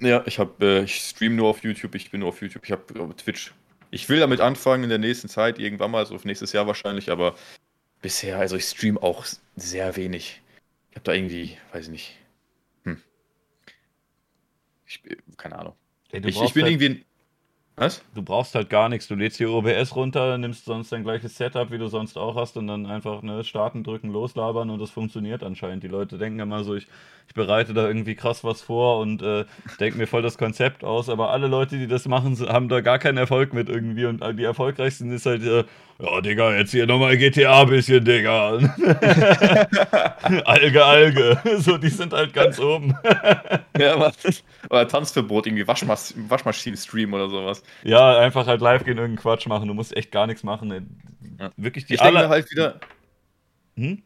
Ja, 0.00 0.22
ich 0.26 0.38
habe, 0.38 0.64
äh, 0.64 0.84
ich 0.84 0.96
stream 0.96 1.36
nur 1.36 1.48
auf 1.48 1.62
YouTube, 1.62 1.94
ich 1.94 2.10
bin 2.10 2.20
nur 2.20 2.30
auf 2.30 2.40
YouTube, 2.40 2.64
ich 2.64 2.72
habe 2.72 2.82
äh, 2.94 3.14
Twitch. 3.14 3.52
Ich 3.90 4.08
will 4.08 4.20
damit 4.20 4.40
anfangen 4.40 4.84
in 4.84 4.88
der 4.88 4.98
nächsten 4.98 5.28
Zeit, 5.28 5.58
irgendwann 5.58 5.90
mal, 5.90 6.06
so 6.06 6.14
auf 6.14 6.24
nächstes 6.24 6.52
Jahr 6.52 6.66
wahrscheinlich, 6.66 7.10
aber 7.10 7.34
bisher, 8.02 8.38
also 8.38 8.56
ich 8.56 8.64
stream 8.64 8.98
auch 8.98 9.24
sehr 9.56 9.96
wenig. 9.96 10.40
Ich 10.90 10.96
habe 10.96 11.04
da 11.04 11.12
irgendwie, 11.12 11.56
weiß 11.72 11.86
ich 11.86 11.90
nicht. 11.90 12.16
Hm. 12.84 13.00
Ich, 14.86 15.02
keine 15.36 15.58
Ahnung. 15.58 15.74
Ey, 16.12 16.20
ich, 16.26 16.40
ich 16.40 16.52
bin 16.52 16.64
halt 16.64 16.80
irgendwie. 16.80 17.04
Was? 17.76 18.02
Du 18.14 18.22
brauchst 18.22 18.54
halt 18.54 18.68
gar 18.68 18.90
nichts. 18.90 19.08
Du 19.08 19.14
lädst 19.14 19.38
hier 19.38 19.50
OBS 19.50 19.96
runter, 19.96 20.36
nimmst 20.36 20.66
sonst 20.66 20.92
dein 20.92 21.02
gleiches 21.02 21.36
Setup, 21.36 21.70
wie 21.70 21.78
du 21.78 21.86
sonst 21.86 22.18
auch 22.18 22.36
hast, 22.36 22.58
und 22.58 22.66
dann 22.66 22.84
einfach 22.84 23.22
ne, 23.22 23.42
starten, 23.42 23.84
drücken, 23.84 24.10
loslabern 24.10 24.68
und 24.68 24.80
das 24.80 24.90
funktioniert 24.90 25.42
anscheinend. 25.42 25.82
Die 25.82 25.88
Leute 25.88 26.18
denken 26.18 26.40
immer 26.40 26.62
so, 26.62 26.74
ich, 26.74 26.88
ich 27.30 27.34
bereite 27.34 27.74
da 27.74 27.86
irgendwie 27.86 28.16
krass 28.16 28.42
was 28.42 28.60
vor 28.60 28.98
und 28.98 29.22
äh, 29.22 29.44
denke 29.78 29.96
mir 29.96 30.08
voll 30.08 30.20
das 30.20 30.36
Konzept 30.36 30.82
aus, 30.82 31.08
aber 31.08 31.30
alle 31.30 31.46
Leute, 31.46 31.78
die 31.78 31.86
das 31.86 32.08
machen, 32.08 32.36
haben 32.48 32.68
da 32.68 32.80
gar 32.80 32.98
keinen 32.98 33.18
Erfolg 33.18 33.54
mit 33.54 33.68
irgendwie 33.68 34.06
und 34.06 34.20
die 34.36 34.42
erfolgreichsten 34.42 35.12
ist 35.12 35.26
halt, 35.26 35.44
äh, 35.44 35.62
ja, 36.00 36.20
Digga, 36.22 36.56
jetzt 36.56 36.72
hier 36.72 36.88
nochmal 36.88 37.16
GTA 37.16 37.62
bisschen, 37.66 38.04
Digga. 38.04 38.54
Alge, 40.44 40.84
Alge. 40.84 41.40
So, 41.60 41.78
die 41.78 41.90
sind 41.90 42.12
halt 42.12 42.32
ganz 42.32 42.58
oben. 42.58 42.98
ja, 43.78 43.94
aber, 43.94 44.12
oder 44.68 44.88
Tanzverbot, 44.88 45.46
irgendwie 45.46 45.68
Waschmas 45.68 46.12
Waschmaschinen-Stream 46.16 47.14
oder 47.14 47.28
sowas. 47.28 47.62
Ja, 47.84 48.18
einfach 48.18 48.48
halt 48.48 48.60
live 48.60 48.82
gehen, 48.82 48.98
irgendeinen 48.98 49.18
Quatsch 49.18 49.46
machen. 49.46 49.68
Du 49.68 49.74
musst 49.74 49.96
echt 49.96 50.10
gar 50.10 50.26
nichts 50.26 50.42
machen. 50.42 50.98
Ja. 51.38 51.52
Wirklich 51.56 51.84
die 51.86 51.94
Ich 51.94 52.00
denke 52.00 52.18
mir 52.18 52.28
halt 52.28 52.50
wieder. 52.50 52.80
Hm? 53.76 54.02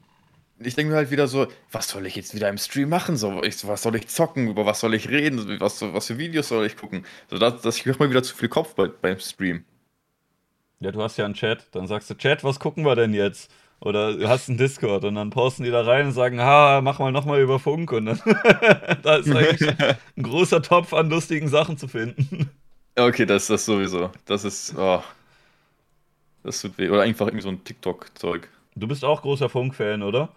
Ich 0.66 0.74
denke 0.74 0.92
mir 0.92 0.96
halt 0.96 1.10
wieder 1.10 1.28
so, 1.28 1.46
was 1.70 1.88
soll 1.88 2.06
ich 2.06 2.16
jetzt 2.16 2.34
wieder 2.34 2.48
im 2.48 2.58
Stream 2.58 2.88
machen? 2.88 3.16
So, 3.16 3.42
ich, 3.42 3.66
was 3.66 3.82
soll 3.82 3.96
ich 3.96 4.08
zocken? 4.08 4.48
Über 4.48 4.66
was 4.66 4.80
soll 4.80 4.94
ich 4.94 5.08
reden? 5.08 5.60
Was, 5.60 5.82
was 5.82 6.06
für 6.06 6.18
Videos 6.18 6.48
soll 6.48 6.66
ich 6.66 6.76
gucken? 6.76 7.04
So, 7.30 7.38
das, 7.38 7.62
das, 7.62 7.76
ich 7.76 7.86
mache 7.86 7.98
mal 7.98 8.10
wieder 8.10 8.22
zu 8.22 8.34
viel 8.34 8.48
Kopf 8.48 8.74
bei, 8.74 8.88
beim 8.88 9.18
Stream. 9.18 9.64
Ja, 10.80 10.92
du 10.92 11.02
hast 11.02 11.16
ja 11.16 11.24
einen 11.24 11.34
Chat. 11.34 11.68
Dann 11.72 11.86
sagst 11.86 12.10
du, 12.10 12.14
Chat, 12.14 12.44
was 12.44 12.60
gucken 12.60 12.84
wir 12.84 12.94
denn 12.96 13.14
jetzt? 13.14 13.50
Oder 13.80 14.14
du 14.14 14.28
hast 14.28 14.48
einen 14.48 14.58
Discord 14.58 15.04
und 15.04 15.14
dann 15.16 15.30
posten 15.30 15.64
die 15.64 15.70
da 15.70 15.82
rein 15.82 16.06
und 16.06 16.12
sagen, 16.12 16.40
ha, 16.40 16.80
mach 16.82 16.98
mal 16.98 17.12
nochmal 17.12 17.40
über 17.40 17.58
Funk. 17.58 17.92
Und 17.92 18.06
dann 18.06 18.20
da 19.02 19.16
ist 19.16 19.34
eigentlich 19.34 19.68
ein 20.16 20.22
großer 20.22 20.62
Topf 20.62 20.94
an 20.94 21.10
lustigen 21.10 21.48
Sachen 21.48 21.76
zu 21.76 21.88
finden. 21.88 22.50
Okay, 22.96 23.26
das 23.26 23.42
ist 23.42 23.50
das 23.50 23.64
sowieso. 23.66 24.10
Das 24.24 24.44
ist, 24.44 24.74
oh, 24.78 25.02
das 26.42 26.60
tut 26.60 26.78
weh. 26.78 26.88
Oder 26.88 27.02
einfach 27.02 27.26
irgendwie 27.26 27.42
so 27.42 27.48
ein 27.48 27.64
TikTok-Zeug. 27.64 28.48
Du 28.76 28.88
bist 28.88 29.04
auch 29.04 29.22
großer 29.22 29.48
Funk-Fan, 29.48 30.02
oder? 30.02 30.30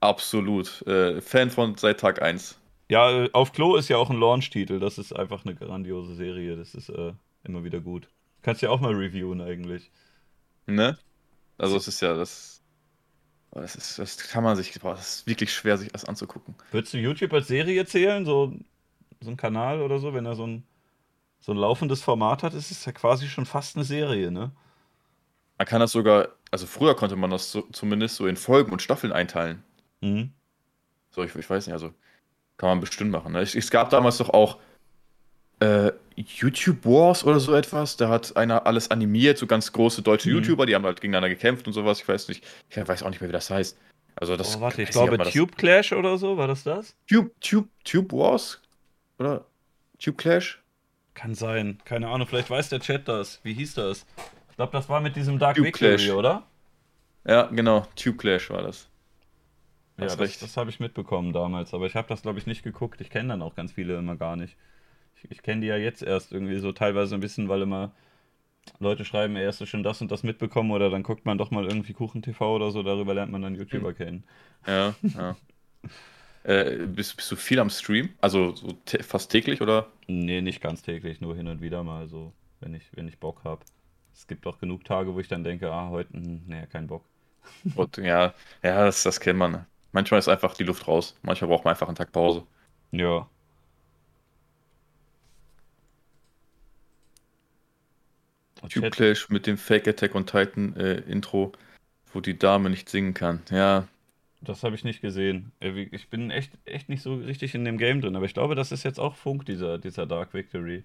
Absolut. 0.00 0.86
Äh, 0.86 1.20
Fan 1.20 1.50
von 1.50 1.76
seit 1.76 2.00
Tag 2.00 2.22
1. 2.22 2.58
Ja, 2.90 3.26
auf 3.32 3.52
Klo 3.52 3.76
ist 3.76 3.88
ja 3.88 3.96
auch 3.96 4.10
ein 4.10 4.18
Launch-Titel. 4.18 4.80
Das 4.80 4.98
ist 4.98 5.12
einfach 5.12 5.44
eine 5.44 5.54
grandiose 5.54 6.14
Serie. 6.14 6.56
Das 6.56 6.74
ist 6.74 6.88
äh, 6.88 7.12
immer 7.44 7.64
wieder 7.64 7.80
gut. 7.80 8.08
Kannst 8.42 8.62
ja 8.62 8.70
auch 8.70 8.80
mal 8.80 8.94
reviewen 8.94 9.40
eigentlich. 9.40 9.90
Ne? 10.66 10.96
Also 11.58 11.76
es 11.76 11.88
ist 11.88 12.00
ja 12.00 12.14
das. 12.14 12.62
Das, 13.50 13.74
ist, 13.74 13.98
das 13.98 14.18
kann 14.28 14.44
man 14.44 14.56
sich. 14.56 14.78
Boah, 14.80 14.94
das 14.94 15.16
ist 15.16 15.26
wirklich 15.26 15.52
schwer, 15.52 15.76
sich 15.78 15.90
das 15.90 16.04
anzugucken. 16.04 16.54
Würdest 16.70 16.94
du 16.94 16.98
YouTube 16.98 17.32
als 17.32 17.48
Serie 17.48 17.84
zählen? 17.86 18.24
So, 18.24 18.54
so 19.20 19.30
ein 19.30 19.36
Kanal 19.36 19.82
oder 19.82 19.98
so, 19.98 20.14
wenn 20.14 20.26
er 20.26 20.36
so 20.36 20.46
ein, 20.46 20.64
so 21.40 21.52
ein 21.52 21.58
laufendes 21.58 22.02
Format 22.02 22.42
hat, 22.42 22.54
ist 22.54 22.70
es 22.70 22.84
ja 22.84 22.92
quasi 22.92 23.26
schon 23.26 23.46
fast 23.46 23.76
eine 23.76 23.84
Serie, 23.84 24.30
ne? 24.30 24.52
Man 25.56 25.66
kann 25.66 25.80
das 25.80 25.90
sogar, 25.90 26.28
also 26.52 26.66
früher 26.66 26.94
konnte 26.94 27.16
man 27.16 27.30
das 27.30 27.50
so, 27.50 27.62
zumindest 27.72 28.14
so 28.16 28.26
in 28.26 28.36
Folgen 28.36 28.70
und 28.70 28.80
Staffeln 28.80 29.12
einteilen. 29.12 29.64
Mhm. 30.00 30.32
So, 31.10 31.22
ich, 31.22 31.34
ich 31.34 31.48
weiß 31.48 31.66
nicht, 31.66 31.74
also 31.74 31.92
kann 32.56 32.68
man 32.70 32.80
bestimmt 32.80 33.10
machen. 33.10 33.32
Ne? 33.32 33.40
Es, 33.40 33.54
es 33.54 33.70
gab 33.70 33.90
damals 33.90 34.18
doch 34.18 34.30
auch 34.30 34.58
äh, 35.60 35.92
YouTube 36.16 36.84
Wars 36.84 37.24
oder 37.24 37.40
so 37.40 37.54
etwas. 37.54 37.96
Da 37.96 38.08
hat 38.08 38.36
einer 38.36 38.66
alles 38.66 38.90
animiert, 38.90 39.38
so 39.38 39.46
ganz 39.46 39.72
große 39.72 40.02
deutsche 40.02 40.28
mhm. 40.28 40.36
YouTuber, 40.36 40.66
die 40.66 40.74
haben 40.74 40.84
halt 40.84 41.00
gegeneinander 41.00 41.28
gekämpft 41.28 41.66
und 41.66 41.72
sowas. 41.72 42.00
Ich 42.00 42.08
weiß 42.08 42.28
nicht, 42.28 42.44
ich 42.68 42.76
weiß 42.76 43.02
auch 43.02 43.10
nicht 43.10 43.20
mehr, 43.20 43.28
wie 43.28 43.32
das 43.32 43.50
heißt. 43.50 43.78
Also 44.16 44.36
das. 44.36 44.56
Oh, 44.56 44.60
warte, 44.60 44.82
ich 44.82 44.90
glaube 44.90 45.18
Tube 45.30 45.56
Clash 45.56 45.92
oder 45.92 46.18
so, 46.18 46.36
war 46.36 46.48
das 46.48 46.64
das? 46.64 46.96
Tube, 47.08 47.30
Tube, 47.40 47.68
Tube 47.84 48.12
Wars? 48.12 48.60
Oder? 49.18 49.44
Tube 49.98 50.18
Clash? 50.18 50.60
Kann 51.14 51.34
sein. 51.34 51.78
Keine 51.84 52.08
Ahnung, 52.08 52.26
vielleicht 52.26 52.50
weiß 52.50 52.68
der 52.68 52.80
Chat 52.80 53.06
das. 53.08 53.40
Wie 53.42 53.54
hieß 53.54 53.74
das? 53.74 54.06
Ich 54.50 54.56
glaube, 54.56 54.72
das 54.72 54.88
war 54.88 55.00
mit 55.00 55.14
diesem 55.14 55.38
Dark 55.38 55.56
Tube 55.56 55.66
Victory, 55.66 55.96
Clash. 55.96 56.10
oder? 56.10 56.42
Ja, 57.24 57.44
genau. 57.46 57.86
Tube 57.94 58.18
Clash 58.18 58.50
war 58.50 58.62
das. 58.62 58.88
Ja, 59.98 60.14
das, 60.14 60.38
das 60.38 60.56
habe 60.56 60.70
ich 60.70 60.78
mitbekommen 60.78 61.32
damals, 61.32 61.74
aber 61.74 61.86
ich 61.86 61.96
habe 61.96 62.08
das, 62.08 62.22
glaube 62.22 62.38
ich, 62.38 62.46
nicht 62.46 62.62
geguckt. 62.62 63.00
Ich 63.00 63.10
kenne 63.10 63.30
dann 63.30 63.42
auch 63.42 63.56
ganz 63.56 63.72
viele 63.72 63.96
immer 63.98 64.16
gar 64.16 64.36
nicht. 64.36 64.56
Ich, 65.16 65.30
ich 65.30 65.42
kenne 65.42 65.62
die 65.62 65.66
ja 65.66 65.76
jetzt 65.76 66.02
erst 66.02 66.32
irgendwie 66.32 66.58
so 66.58 66.70
teilweise 66.70 67.16
ein 67.16 67.20
bisschen, 67.20 67.48
weil 67.48 67.62
immer 67.62 67.90
Leute 68.78 69.04
schreiben, 69.04 69.36
hast 69.36 69.60
du 69.60 69.66
schon 69.66 69.82
das 69.82 70.00
und 70.00 70.10
das 70.10 70.22
mitbekommen 70.22 70.70
oder 70.70 70.90
dann 70.90 71.02
guckt 71.02 71.26
man 71.26 71.38
doch 71.38 71.50
mal 71.50 71.64
irgendwie 71.64 71.94
Kuchen 71.94 72.22
TV 72.22 72.54
oder 72.54 72.70
so, 72.70 72.82
darüber 72.82 73.14
lernt 73.14 73.32
man 73.32 73.42
dann 73.42 73.56
YouTuber 73.56 73.92
kennen. 73.92 74.24
Ja, 74.66 74.94
ja. 75.02 75.36
äh, 76.44 76.86
bist, 76.86 77.16
bist, 77.16 77.30
du 77.32 77.36
viel 77.36 77.58
am 77.58 77.70
Stream? 77.70 78.10
Also 78.20 78.54
so 78.54 78.78
fast 79.00 79.32
täglich 79.32 79.62
oder? 79.62 79.88
Nee, 80.06 80.42
nicht 80.42 80.60
ganz 80.60 80.82
täglich, 80.82 81.20
nur 81.20 81.34
hin 81.34 81.48
und 81.48 81.60
wieder 81.60 81.82
mal 81.82 82.08
so, 82.08 82.32
wenn 82.60 82.74
ich, 82.74 82.88
wenn 82.94 83.08
ich 83.08 83.18
Bock 83.18 83.42
habe. 83.42 83.64
Es 84.14 84.26
gibt 84.26 84.46
auch 84.46 84.58
genug 84.58 84.84
Tage, 84.84 85.14
wo 85.14 85.20
ich 85.20 85.28
dann 85.28 85.44
denke, 85.44 85.70
ah, 85.72 85.88
heute, 85.88 86.12
hm, 86.12 86.42
nee, 86.46 86.66
kein 86.66 86.86
Bock. 86.86 87.04
Und, 87.74 87.96
ja, 87.96 88.34
ja 88.62 88.84
das, 88.84 89.02
das 89.02 89.20
kennt 89.20 89.38
man. 89.38 89.66
Manchmal 89.92 90.18
ist 90.18 90.28
einfach 90.28 90.54
die 90.54 90.64
Luft 90.64 90.86
raus. 90.86 91.16
Manchmal 91.22 91.48
braucht 91.48 91.64
man 91.64 91.72
einfach 91.72 91.88
einen 91.88 91.96
Tag 91.96 92.12
Pause. 92.12 92.44
Ja. 92.90 93.28
Tube 98.68 98.90
Clash 98.90 99.28
mit 99.28 99.46
dem 99.46 99.56
Fake 99.56 99.86
Attack 99.86 100.14
on 100.14 100.26
Titan 100.26 100.74
äh, 100.76 101.00
Intro, 101.02 101.52
wo 102.12 102.20
die 102.20 102.38
Dame 102.38 102.70
nicht 102.70 102.88
singen 102.88 103.14
kann. 103.14 103.42
Ja. 103.50 103.86
Das 104.40 104.62
habe 104.62 104.74
ich 104.74 104.84
nicht 104.84 105.00
gesehen. 105.00 105.52
Äh, 105.60 105.88
ich 105.90 106.10
bin 106.10 106.30
echt, 106.30 106.52
echt 106.64 106.88
nicht 106.88 107.02
so 107.02 107.14
richtig 107.14 107.54
in 107.54 107.64
dem 107.64 107.78
Game 107.78 108.00
drin, 108.00 108.16
aber 108.16 108.26
ich 108.26 108.34
glaube, 108.34 108.54
das 108.54 108.72
ist 108.72 108.84
jetzt 108.84 109.00
auch 109.00 109.14
Funk, 109.14 109.46
dieser, 109.46 109.78
dieser 109.78 110.06
Dark 110.06 110.34
Victory. 110.34 110.84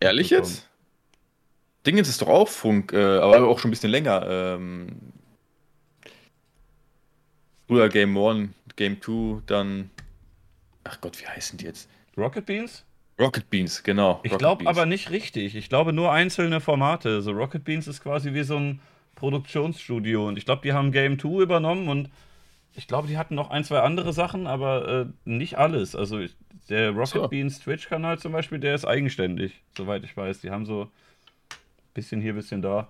Ehrlich 0.00 0.30
jetzt? 0.30 0.68
Dingens 1.86 2.08
ist 2.08 2.22
doch 2.22 2.28
auch 2.28 2.48
Funk, 2.48 2.92
äh, 2.92 3.18
aber 3.18 3.48
auch 3.48 3.58
schon 3.58 3.70
ein 3.70 3.72
bisschen 3.72 3.90
länger. 3.90 4.24
Ähm, 4.28 5.12
früher 7.66 7.88
Game 7.88 8.16
1, 8.16 8.50
Game 8.76 9.00
2, 9.00 9.42
dann. 9.46 9.90
Ach 10.84 11.00
Gott, 11.00 11.20
wie 11.20 11.26
heißen 11.26 11.58
die 11.58 11.64
jetzt? 11.66 11.88
Rocket 12.16 12.46
Beans? 12.46 12.84
Rocket 13.18 13.48
Beans, 13.50 13.82
genau. 13.82 14.20
Ich 14.22 14.36
glaube 14.36 14.66
aber 14.66 14.86
nicht 14.86 15.10
richtig. 15.10 15.54
Ich 15.54 15.68
glaube 15.68 15.92
nur 15.92 16.12
einzelne 16.12 16.60
Formate. 16.60 17.22
So 17.22 17.32
Rocket 17.32 17.64
Beans 17.64 17.86
ist 17.86 18.02
quasi 18.02 18.34
wie 18.34 18.42
so 18.42 18.56
ein 18.56 18.80
Produktionsstudio 19.14 20.26
und 20.26 20.38
ich 20.38 20.44
glaube, 20.44 20.62
die 20.62 20.72
haben 20.72 20.90
Game 20.90 21.18
2 21.18 21.42
übernommen 21.42 21.88
und 21.88 22.10
ich 22.74 22.88
glaube, 22.88 23.06
die 23.06 23.18
hatten 23.18 23.34
noch 23.34 23.50
ein, 23.50 23.64
zwei 23.64 23.80
andere 23.80 24.12
Sachen, 24.12 24.46
aber 24.46 24.88
äh, 24.88 25.06
nicht 25.24 25.58
alles. 25.58 25.94
Also 25.94 26.20
der 26.68 26.90
Rocket 26.90 27.22
so. 27.22 27.28
Beans 27.28 27.60
Twitch-Kanal 27.60 28.18
zum 28.18 28.32
Beispiel, 28.32 28.58
der 28.58 28.74
ist 28.74 28.84
eigenständig, 28.84 29.62
soweit 29.76 30.04
ich 30.04 30.16
weiß. 30.16 30.40
Die 30.40 30.50
haben 30.50 30.66
so 30.66 30.90
bisschen 31.94 32.20
hier, 32.20 32.32
bisschen 32.32 32.62
da. 32.62 32.88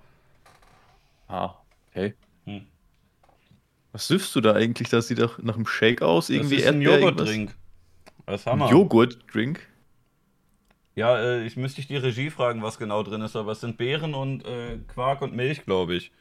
Ah, 1.29 1.55
okay. 1.91 2.15
Hm. 2.45 2.67
Was 3.93 4.09
süffst 4.09 4.35
du 4.35 4.41
da 4.41 4.55
eigentlich? 4.55 4.89
Das 4.89 5.09
sieht 5.09 5.21
doch 5.21 5.39
nach 5.39 5.55
einem 5.55 5.67
Shake 5.67 6.03
aus. 6.03 6.31
Irgendwie 6.31 6.57
das 6.57 6.65
ist 6.65 6.71
ein 6.71 6.83
Joghurtdrink. 6.83 7.55
Das 8.27 8.47
haben 8.47 8.61
wir. 8.61 8.71
Joghurtdrink? 8.71 9.61
Ja, 10.95 11.19
äh, 11.19 11.45
ich 11.45 11.57
müsste 11.57 11.77
dich 11.77 11.89
die 11.89 11.97
Regie 11.97 12.31
fragen, 12.31 12.63
was 12.63 12.79
genau 12.79 13.03
drin 13.03 13.23
ist, 13.23 13.37
aber 13.37 13.53
es 13.53 13.61
sind 13.61 13.79
Beeren 13.79 14.15
und 14.15 14.45
äh, 14.45 14.79
Quark 14.89 15.23
und 15.23 15.35
Milch, 15.35 15.65
glaube 15.65 15.95
ich. 15.95 16.13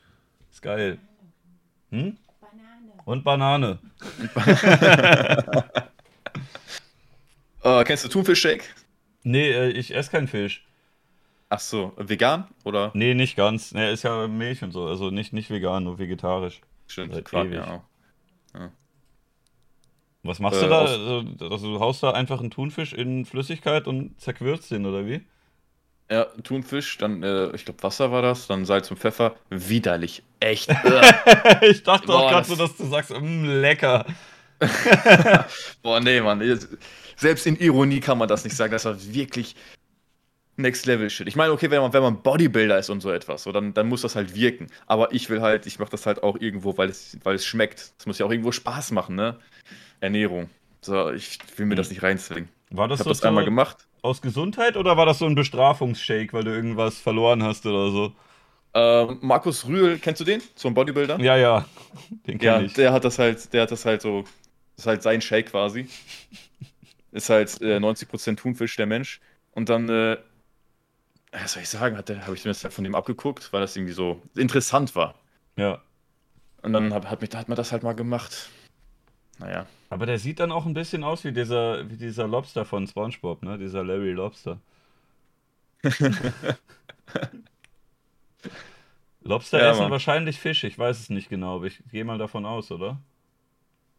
Ist 0.50 0.62
geil. 0.62 0.98
Hm? 1.92 2.18
Banane. 2.40 2.92
Und 3.06 3.24
Banane. 3.24 3.80
uh, 7.64 7.84
kennst 7.86 8.06
du 8.06 8.10
Thunfischshake? 8.10 8.64
Nee, 9.24 9.52
äh, 9.52 9.70
ich 9.70 9.94
esse 9.94 10.12
keinen 10.12 10.28
Fisch. 10.28 10.66
Ach 11.50 11.60
so, 11.60 11.94
vegan 11.98 12.48
oder? 12.64 12.92
Nee, 12.94 13.14
nicht 13.14 13.36
ganz. 13.36 13.74
Nee, 13.74 13.92
ist 13.92 14.04
ja 14.04 14.28
Milch 14.28 14.64
und 14.64 14.72
so, 14.72 14.88
also 14.88 15.10
nicht, 15.10 15.34
nicht 15.34 15.50
vegan, 15.50 15.84
nur 15.84 16.00
vegetarisch. 16.00 16.62
Stimmt, 16.92 17.14
Seit 17.14 17.26
Quark, 17.26 17.52
ja. 17.52 17.84
ja. 18.54 18.72
Was 20.24 20.40
machst 20.40 20.60
äh, 20.60 20.64
du 20.66 20.70
da? 20.70 20.82
Also, 20.82 21.26
also, 21.50 21.74
du 21.74 21.80
haust 21.80 22.04
da 22.04 22.12
einfach 22.12 22.40
einen 22.40 22.52
Thunfisch 22.52 22.94
in 22.94 23.26
Flüssigkeit 23.26 23.88
und 23.88 24.20
zerquirlst 24.20 24.70
den, 24.72 24.86
oder 24.86 25.06
wie? 25.08 25.22
Ja, 26.12 26.26
Thunfisch, 26.44 26.98
dann, 26.98 27.24
äh, 27.24 27.56
ich 27.56 27.64
glaube, 27.64 27.82
Wasser 27.84 28.12
war 28.12 28.22
das, 28.22 28.48
dann 28.48 28.66
Salz 28.66 28.92
und 28.92 28.98
Pfeffer. 28.98 29.36
Widerlich. 29.50 30.24
Echt. 30.42 30.70
ich 31.62 31.84
dachte 31.84 32.08
Boah, 32.08 32.16
auch 32.16 32.30
gerade 32.30 32.48
so, 32.48 32.56
dass 32.56 32.76
du 32.76 32.86
sagst, 32.86 33.12
mmm, 33.12 33.62
lecker. 33.62 34.06
Boah, 35.82 36.02
nee, 36.02 36.20
Mann. 36.20 36.60
Selbst 37.16 37.48
in 37.48 37.56
Ironie 37.56 38.02
kann 38.02 38.18
man 38.18 38.28
das 38.28 38.44
nicht 38.44 38.56
sagen. 38.56 38.74
Das 38.74 38.86
war 38.86 39.02
wirklich 39.02 39.56
Next 40.62 40.86
Level 40.86 41.10
Shit. 41.10 41.28
Ich 41.28 41.36
meine, 41.36 41.52
okay, 41.52 41.70
wenn 41.70 41.82
man, 41.82 41.94
wenn 41.94 42.04
man 42.04 42.22
Bodybuilder 42.22 42.78
ist 42.78 42.90
und 42.90 43.02
so 43.02 43.12
etwas, 43.12 43.44
so, 43.44 43.52
dann, 43.52 43.74
dann 43.74 43.88
muss 43.88 44.02
das 44.02 44.16
halt 44.16 44.36
wirken. 44.36 44.68
Aber 44.88 45.14
ich 45.14 45.30
will 45.30 45.42
halt, 45.42 45.66
ich 45.66 45.80
mache 45.80 45.92
das 45.92 46.06
halt 46.06 46.24
auch 46.24 46.38
irgendwo, 46.40 46.78
weil 46.78 46.90
es, 46.90 47.18
weil 47.24 47.36
es 47.36 47.46
schmeckt. 47.46 47.94
Es 47.98 48.06
muss 48.06 48.18
ja 48.20 48.26
auch 48.26 48.32
irgendwo 48.32 48.52
Spaß 48.52 48.92
machen, 48.92 49.16
ne? 49.16 49.38
Ernährung. 50.00 50.50
So, 50.82 51.12
ich 51.12 51.38
will 51.58 51.68
mir 51.68 51.76
das 51.76 51.90
nicht 51.90 52.02
reinzwingen. 52.02 52.50
War 52.72 52.88
das, 52.88 53.00
ich 53.00 53.06
hab 53.06 53.12
das 53.12 53.20
so 53.20 53.28
einmal 53.28 53.46
gemacht? 53.46 53.88
Aus 54.02 54.22
Gesundheit 54.22 54.78
oder 54.78 54.98
war 54.98 55.06
das 55.06 55.20
so 55.20 55.26
ein 55.26 55.36
Bestrafungsshake, 55.36 56.34
weil 56.34 56.44
du 56.44 56.52
irgendwas 56.52 57.00
verloren 57.00 57.44
hast 57.44 57.66
oder 57.66 57.92
so? 57.92 58.14
Ähm, 58.74 59.18
Markus 59.22 59.68
Rühl, 59.68 60.00
kennst 60.00 60.22
du 60.22 60.26
den? 60.26 60.42
So 60.56 60.70
ein 60.70 60.74
Bodybuilder? 60.74 61.20
Ja, 61.20 61.36
ja. 61.36 61.66
Den 62.28 62.38
kenn 62.38 62.48
ja, 62.48 62.62
ich. 62.62 62.74
der 62.74 62.94
hat 62.94 63.04
das 63.04 63.20
halt, 63.20 63.54
der 63.54 63.64
hat 63.64 63.72
das 63.72 63.86
halt 63.86 64.02
so, 64.02 64.22
das 64.22 64.86
ist 64.86 64.88
halt 64.88 65.04
sein 65.04 65.22
Shake 65.22 65.52
quasi. 65.52 65.88
ist 67.12 67.30
halt 67.30 67.62
äh, 67.62 67.78
90% 67.78 68.38
Thunfisch, 68.38 68.76
der 68.78 68.86
Mensch. 68.86 69.20
Und 69.52 69.68
dann, 69.70 69.90
äh, 69.90 70.18
was 71.32 71.54
soll 71.54 71.64
ich 71.64 71.70
sagen, 71.70 71.98
habe 71.98 72.36
ich 72.36 72.46
mir 72.46 72.52
das 72.52 72.64
halt 72.64 72.74
von 72.74 72.84
dem 72.84 72.96
abgeguckt, 72.96 73.54
weil 73.54 73.62
das 73.62 73.76
irgendwie 73.76 73.94
so 73.94 74.22
interessant 74.36 74.96
war. 74.96 75.16
Ja. 75.56 75.82
Und 76.62 76.74
dann 76.74 76.94
hat, 76.94 77.10
hat, 77.10 77.22
mich, 77.22 77.34
hat 77.34 77.48
man 77.48 77.56
das 77.56 77.72
halt 77.72 77.84
mal 77.84 77.94
gemacht. 77.94 78.50
Naja. 79.40 79.66
Aber 79.90 80.06
der 80.06 80.20
sieht 80.20 80.40
dann 80.40 80.52
auch 80.52 80.66
ein 80.66 80.74
bisschen 80.74 81.04
aus 81.04 81.24
wie 81.24 81.32
dieser, 81.32 81.90
wie 81.90 81.98
dieser 81.98 82.28
Lobster 82.28 82.66
von 82.66 82.86
SpongeBob, 82.88 83.44
ne? 83.44 83.58
Dieser 83.58 83.84
Larry 83.84 84.12
Lobster. 84.12 84.60
Lobster 89.24 89.60
ja, 89.60 89.72
essen 89.72 89.82
Mann. 89.84 89.92
wahrscheinlich 89.92 90.40
Fisch, 90.40 90.64
ich 90.64 90.78
weiß 90.78 91.00
es 91.00 91.10
nicht 91.10 91.30
genau, 91.30 91.56
aber 91.58 91.66
ich 91.66 91.82
gehe 91.92 92.06
mal 92.06 92.18
davon 92.18 92.46
aus, 92.46 92.72
oder? 92.72 93.00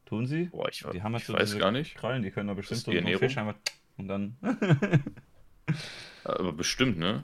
Tun 0.07 0.27
sie? 0.27 0.45
Boah, 0.45 0.69
ich, 0.69 0.85
die 0.93 1.03
haben 1.03 1.15
ich 1.17 1.25
so 1.25 1.33
weiß 1.33 1.59
gar 1.59 1.71
nicht. 1.73 1.95
Krallen, 1.97 2.23
die 2.23 2.31
können 2.31 2.49
da 2.49 2.55
bestimmt 2.55 2.81
so 2.81 2.91
einen 2.91 3.19
Fisch 3.19 3.37
einmal 3.39 3.55
und 3.97 4.09
dann. 4.09 4.37
aber 6.25 6.53
bestimmt, 6.53 6.99
ne? 6.99 7.23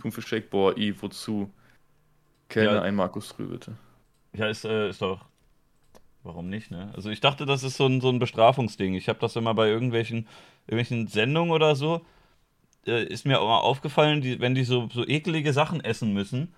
Thunfischshake, 0.00 0.48
boah, 0.48 0.76
i, 0.76 0.94
wozu? 1.00 1.50
Kellner 2.48 2.74
ja. 2.74 2.82
ein 2.82 2.94
Markus 2.94 3.38
Rühl, 3.38 3.48
bitte. 3.48 3.76
Ja, 4.32 4.48
ist, 4.48 4.64
äh, 4.64 4.88
ist 4.88 5.02
doch 5.02 5.26
Warum 6.24 6.48
nicht, 6.48 6.70
ne? 6.70 6.92
Also 6.94 7.10
ich 7.10 7.20
dachte, 7.20 7.46
das 7.46 7.64
ist 7.64 7.76
so 7.76 7.86
ein, 7.86 8.00
so 8.00 8.08
ein 8.08 8.20
Bestrafungsding. 8.20 8.94
Ich 8.94 9.08
habe 9.08 9.18
das 9.18 9.34
immer 9.34 9.54
bei 9.54 9.68
irgendwelchen, 9.68 10.28
irgendwelchen 10.66 11.08
Sendungen 11.08 11.50
oder 11.50 11.74
so, 11.74 12.04
äh, 12.86 13.04
ist 13.04 13.26
mir 13.26 13.40
auch 13.40 13.48
mal 13.48 13.58
aufgefallen, 13.58 14.20
die, 14.20 14.38
wenn 14.38 14.54
die 14.54 14.64
so, 14.64 14.88
so 14.92 15.06
ekelige 15.06 15.52
Sachen 15.52 15.82
essen 15.82 16.12
müssen, 16.12 16.54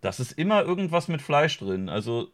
das 0.00 0.18
ist 0.18 0.32
immer 0.32 0.62
irgendwas 0.62 1.06
mit 1.06 1.22
Fleisch 1.22 1.58
drin. 1.58 1.88
Also, 1.88 2.28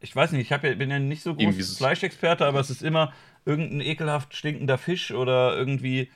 ich 0.00 0.16
weiß 0.16 0.32
nicht, 0.32 0.42
ich 0.42 0.50
ja, 0.50 0.56
bin 0.56 0.90
ja 0.90 0.98
nicht 0.98 1.22
so 1.22 1.34
groß 1.34 1.76
Fleischexperte, 1.76 2.46
aber 2.46 2.60
es 2.60 2.70
ist 2.70 2.82
immer 2.82 3.12
irgendein 3.44 3.80
ekelhaft 3.80 4.34
stinkender 4.34 4.78
Fisch 4.78 5.12
oder 5.12 5.56
irgendwie 5.56 6.10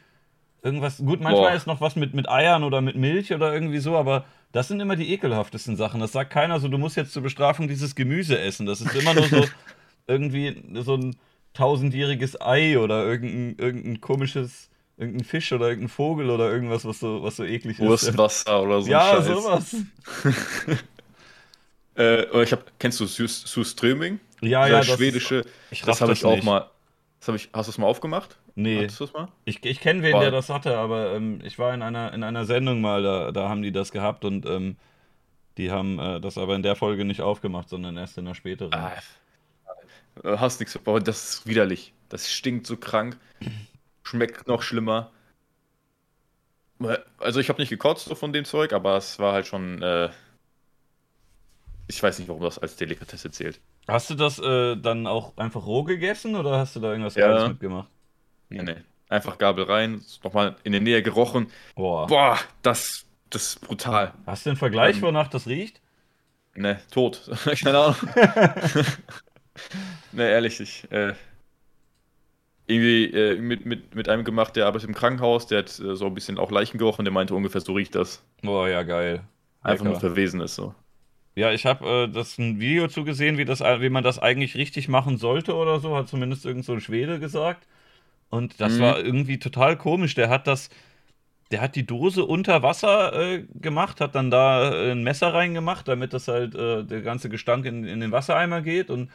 irgendwas. 0.62 0.98
Gut, 0.98 1.20
manchmal 1.20 1.50
Boah. 1.50 1.56
ist 1.56 1.66
noch 1.66 1.80
was 1.80 1.96
mit, 1.96 2.14
mit 2.14 2.28
Eiern 2.28 2.64
oder 2.64 2.80
mit 2.80 2.96
Milch 2.96 3.32
oder 3.32 3.52
irgendwie 3.52 3.78
so, 3.78 3.96
aber 3.96 4.24
das 4.52 4.68
sind 4.68 4.80
immer 4.80 4.96
die 4.96 5.12
ekelhaftesten 5.12 5.76
Sachen. 5.76 6.00
Das 6.00 6.12
sagt 6.12 6.30
keiner 6.30 6.60
so, 6.60 6.68
du 6.68 6.78
musst 6.78 6.96
jetzt 6.96 7.12
zur 7.12 7.22
Bestrafung 7.22 7.68
dieses 7.68 7.94
Gemüse 7.94 8.38
essen. 8.38 8.66
Das 8.66 8.80
ist 8.80 8.94
immer 8.94 9.14
nur 9.14 9.24
so 9.24 9.44
irgendwie 10.06 10.62
so 10.82 10.96
ein 10.96 11.16
tausendjähriges 11.54 12.40
Ei 12.40 12.78
oder 12.78 13.04
irgendein, 13.04 13.56
irgendein 13.64 14.00
komisches, 14.00 14.70
irgendein 14.96 15.24
Fisch 15.24 15.52
oder 15.52 15.68
irgendein 15.68 15.88
Vogel 15.88 16.30
oder 16.30 16.50
irgendwas, 16.50 16.84
was 16.84 17.00
so, 17.00 17.22
was 17.22 17.36
so 17.36 17.44
eklig 17.44 17.78
ist. 17.78 17.86
Wurstwasser 17.86 18.62
oder 18.62 18.82
so. 18.82 18.90
Ja, 18.90 19.16
Scheiß. 19.16 19.26
sowas. 19.26 19.76
äh, 21.96 22.42
ich 22.42 22.52
hab, 22.52 22.78
kennst 22.78 23.00
du 23.00 23.06
Surströmming? 23.06 24.20
Ja, 24.40 24.66
ja. 24.66 24.78
Das 24.78 24.86
schwedische. 24.86 25.44
Ich 25.70 25.82
das 25.82 26.00
habe 26.00 26.12
ich 26.12 26.24
auch 26.24 26.34
nicht. 26.34 26.44
mal. 26.44 26.70
Ich, 27.28 27.50
hast 27.52 27.66
du 27.66 27.70
es 27.70 27.78
mal 27.78 27.86
aufgemacht? 27.86 28.38
Nee. 28.54 28.86
mal? 29.12 29.28
Ich, 29.44 29.64
ich 29.64 29.80
kenne 29.80 30.02
wen, 30.02 30.12
War. 30.14 30.20
der 30.20 30.30
das 30.30 30.48
hatte, 30.50 30.76
aber 30.76 31.14
ähm, 31.14 31.40
ich 31.44 31.58
war 31.58 31.74
in 31.74 31.82
einer, 31.82 32.12
in 32.12 32.22
einer 32.22 32.44
Sendung 32.44 32.80
mal, 32.80 33.02
da, 33.02 33.32
da 33.32 33.48
haben 33.48 33.62
die 33.62 33.72
das 33.72 33.90
gehabt 33.92 34.24
und 34.24 34.46
ähm, 34.46 34.76
die 35.56 35.70
haben 35.70 35.98
äh, 35.98 36.20
das 36.20 36.38
aber 36.38 36.54
in 36.54 36.62
der 36.62 36.76
Folge 36.76 37.04
nicht 37.04 37.20
aufgemacht, 37.20 37.68
sondern 37.68 37.96
erst 37.96 38.18
in 38.18 38.24
der 38.24 38.34
späteren. 38.34 38.74
Ah, 38.74 38.92
hast 40.24 40.60
nichts, 40.60 40.76
aber 40.76 41.00
das 41.00 41.30
ist 41.30 41.46
widerlich. 41.46 41.92
Das 42.08 42.32
stinkt 42.32 42.66
so 42.66 42.76
krank. 42.76 43.16
Schmeckt 44.02 44.46
noch 44.46 44.62
schlimmer. 44.62 45.10
Also 47.18 47.40
ich 47.40 47.48
habe 47.48 47.60
nicht 47.60 47.70
gekotzt 47.70 48.06
so 48.06 48.14
von 48.14 48.32
dem 48.32 48.44
Zeug, 48.44 48.72
aber 48.72 48.96
es 48.96 49.18
war 49.18 49.32
halt 49.32 49.46
schon. 49.46 49.82
Äh, 49.82 50.10
ich 51.86 52.02
weiß 52.02 52.18
nicht, 52.18 52.28
warum 52.28 52.42
das 52.42 52.58
als 52.58 52.76
Delikatesse 52.76 53.30
zählt. 53.30 53.60
Hast 53.86 54.10
du 54.10 54.14
das 54.14 54.38
äh, 54.38 54.76
dann 54.76 55.06
auch 55.06 55.36
einfach 55.36 55.66
roh 55.66 55.84
gegessen 55.84 56.36
oder 56.36 56.58
hast 56.58 56.76
du 56.76 56.80
da 56.80 56.90
irgendwas 56.90 57.14
ja. 57.16 57.48
mitgemacht? 57.48 57.88
Nee, 58.48 58.62
nee. 58.62 58.76
Einfach 59.08 59.36
Gabel 59.36 59.64
rein, 59.64 60.02
nochmal 60.22 60.56
in 60.64 60.72
der 60.72 60.80
Nähe 60.80 61.02
gerochen. 61.02 61.48
Boah, 61.74 62.06
Boah 62.06 62.38
das, 62.62 63.04
das 63.30 63.48
ist 63.48 63.60
brutal. 63.60 64.14
Hast 64.26 64.46
du 64.46 64.50
einen 64.50 64.56
Vergleich, 64.56 64.96
ähm, 64.96 65.02
wonach 65.02 65.28
das 65.28 65.46
riecht? 65.46 65.80
Ne, 66.54 66.80
tot. 66.90 67.30
Keine 67.62 67.78
Ahnung. 67.78 67.96
ne, 70.12 70.30
ehrlich, 70.30 70.60
ich. 70.60 70.90
Äh, 70.90 71.14
irgendwie 72.66 73.04
äh, 73.04 73.36
mit, 73.36 73.66
mit, 73.66 73.94
mit 73.94 74.08
einem 74.08 74.24
gemacht, 74.24 74.56
der 74.56 74.66
arbeitet 74.66 74.88
im 74.88 74.94
Krankenhaus, 74.94 75.46
der 75.46 75.58
hat 75.58 75.78
äh, 75.78 75.94
so 75.94 76.06
ein 76.06 76.14
bisschen 76.14 76.38
auch 76.38 76.50
Leichen 76.50 76.78
gerochen, 76.78 77.04
der 77.04 77.12
meinte 77.12 77.34
ungefähr, 77.34 77.60
so 77.60 77.74
riecht 77.74 77.94
das. 77.94 78.24
Boah, 78.42 78.68
ja, 78.68 78.82
geil. 78.82 79.22
Einfach 79.62 79.84
nur 79.84 80.00
verwesen 80.00 80.40
ist 80.40 80.54
so. 80.54 80.74
Ja, 81.36 81.52
ich 81.52 81.66
habe 81.66 82.06
äh, 82.06 82.08
das 82.08 82.38
ein 82.38 82.60
Video 82.60 82.86
zugesehen, 82.88 83.38
wie, 83.38 83.44
das, 83.44 83.60
wie 83.60 83.88
man 83.88 84.04
das 84.04 84.18
eigentlich 84.20 84.56
richtig 84.56 84.88
machen 84.88 85.16
sollte 85.18 85.54
oder 85.54 85.80
so, 85.80 85.96
hat 85.96 86.08
zumindest 86.08 86.46
irgend 86.46 86.64
so 86.64 86.74
ein 86.74 86.80
Schwede 86.80 87.18
gesagt. 87.18 87.66
Und 88.30 88.60
das 88.60 88.74
mhm. 88.74 88.80
war 88.80 89.00
irgendwie 89.00 89.38
total 89.38 89.76
komisch. 89.76 90.14
Der 90.14 90.28
hat 90.28 90.46
das, 90.46 90.70
der 91.50 91.60
hat 91.60 91.76
die 91.76 91.86
Dose 91.86 92.24
unter 92.24 92.62
Wasser 92.62 93.12
äh, 93.14 93.44
gemacht, 93.60 94.00
hat 94.00 94.14
dann 94.14 94.30
da 94.30 94.72
äh, 94.72 94.92
ein 94.92 95.02
Messer 95.02 95.34
reingemacht, 95.34 95.88
damit 95.88 96.12
das 96.12 96.28
halt 96.28 96.54
äh, 96.54 96.84
der 96.84 97.02
ganze 97.02 97.28
Gestank 97.28 97.66
in, 97.66 97.84
in 97.84 98.00
den 98.00 98.12
Wassereimer 98.12 98.62
geht 98.62 98.90
und 98.90 99.10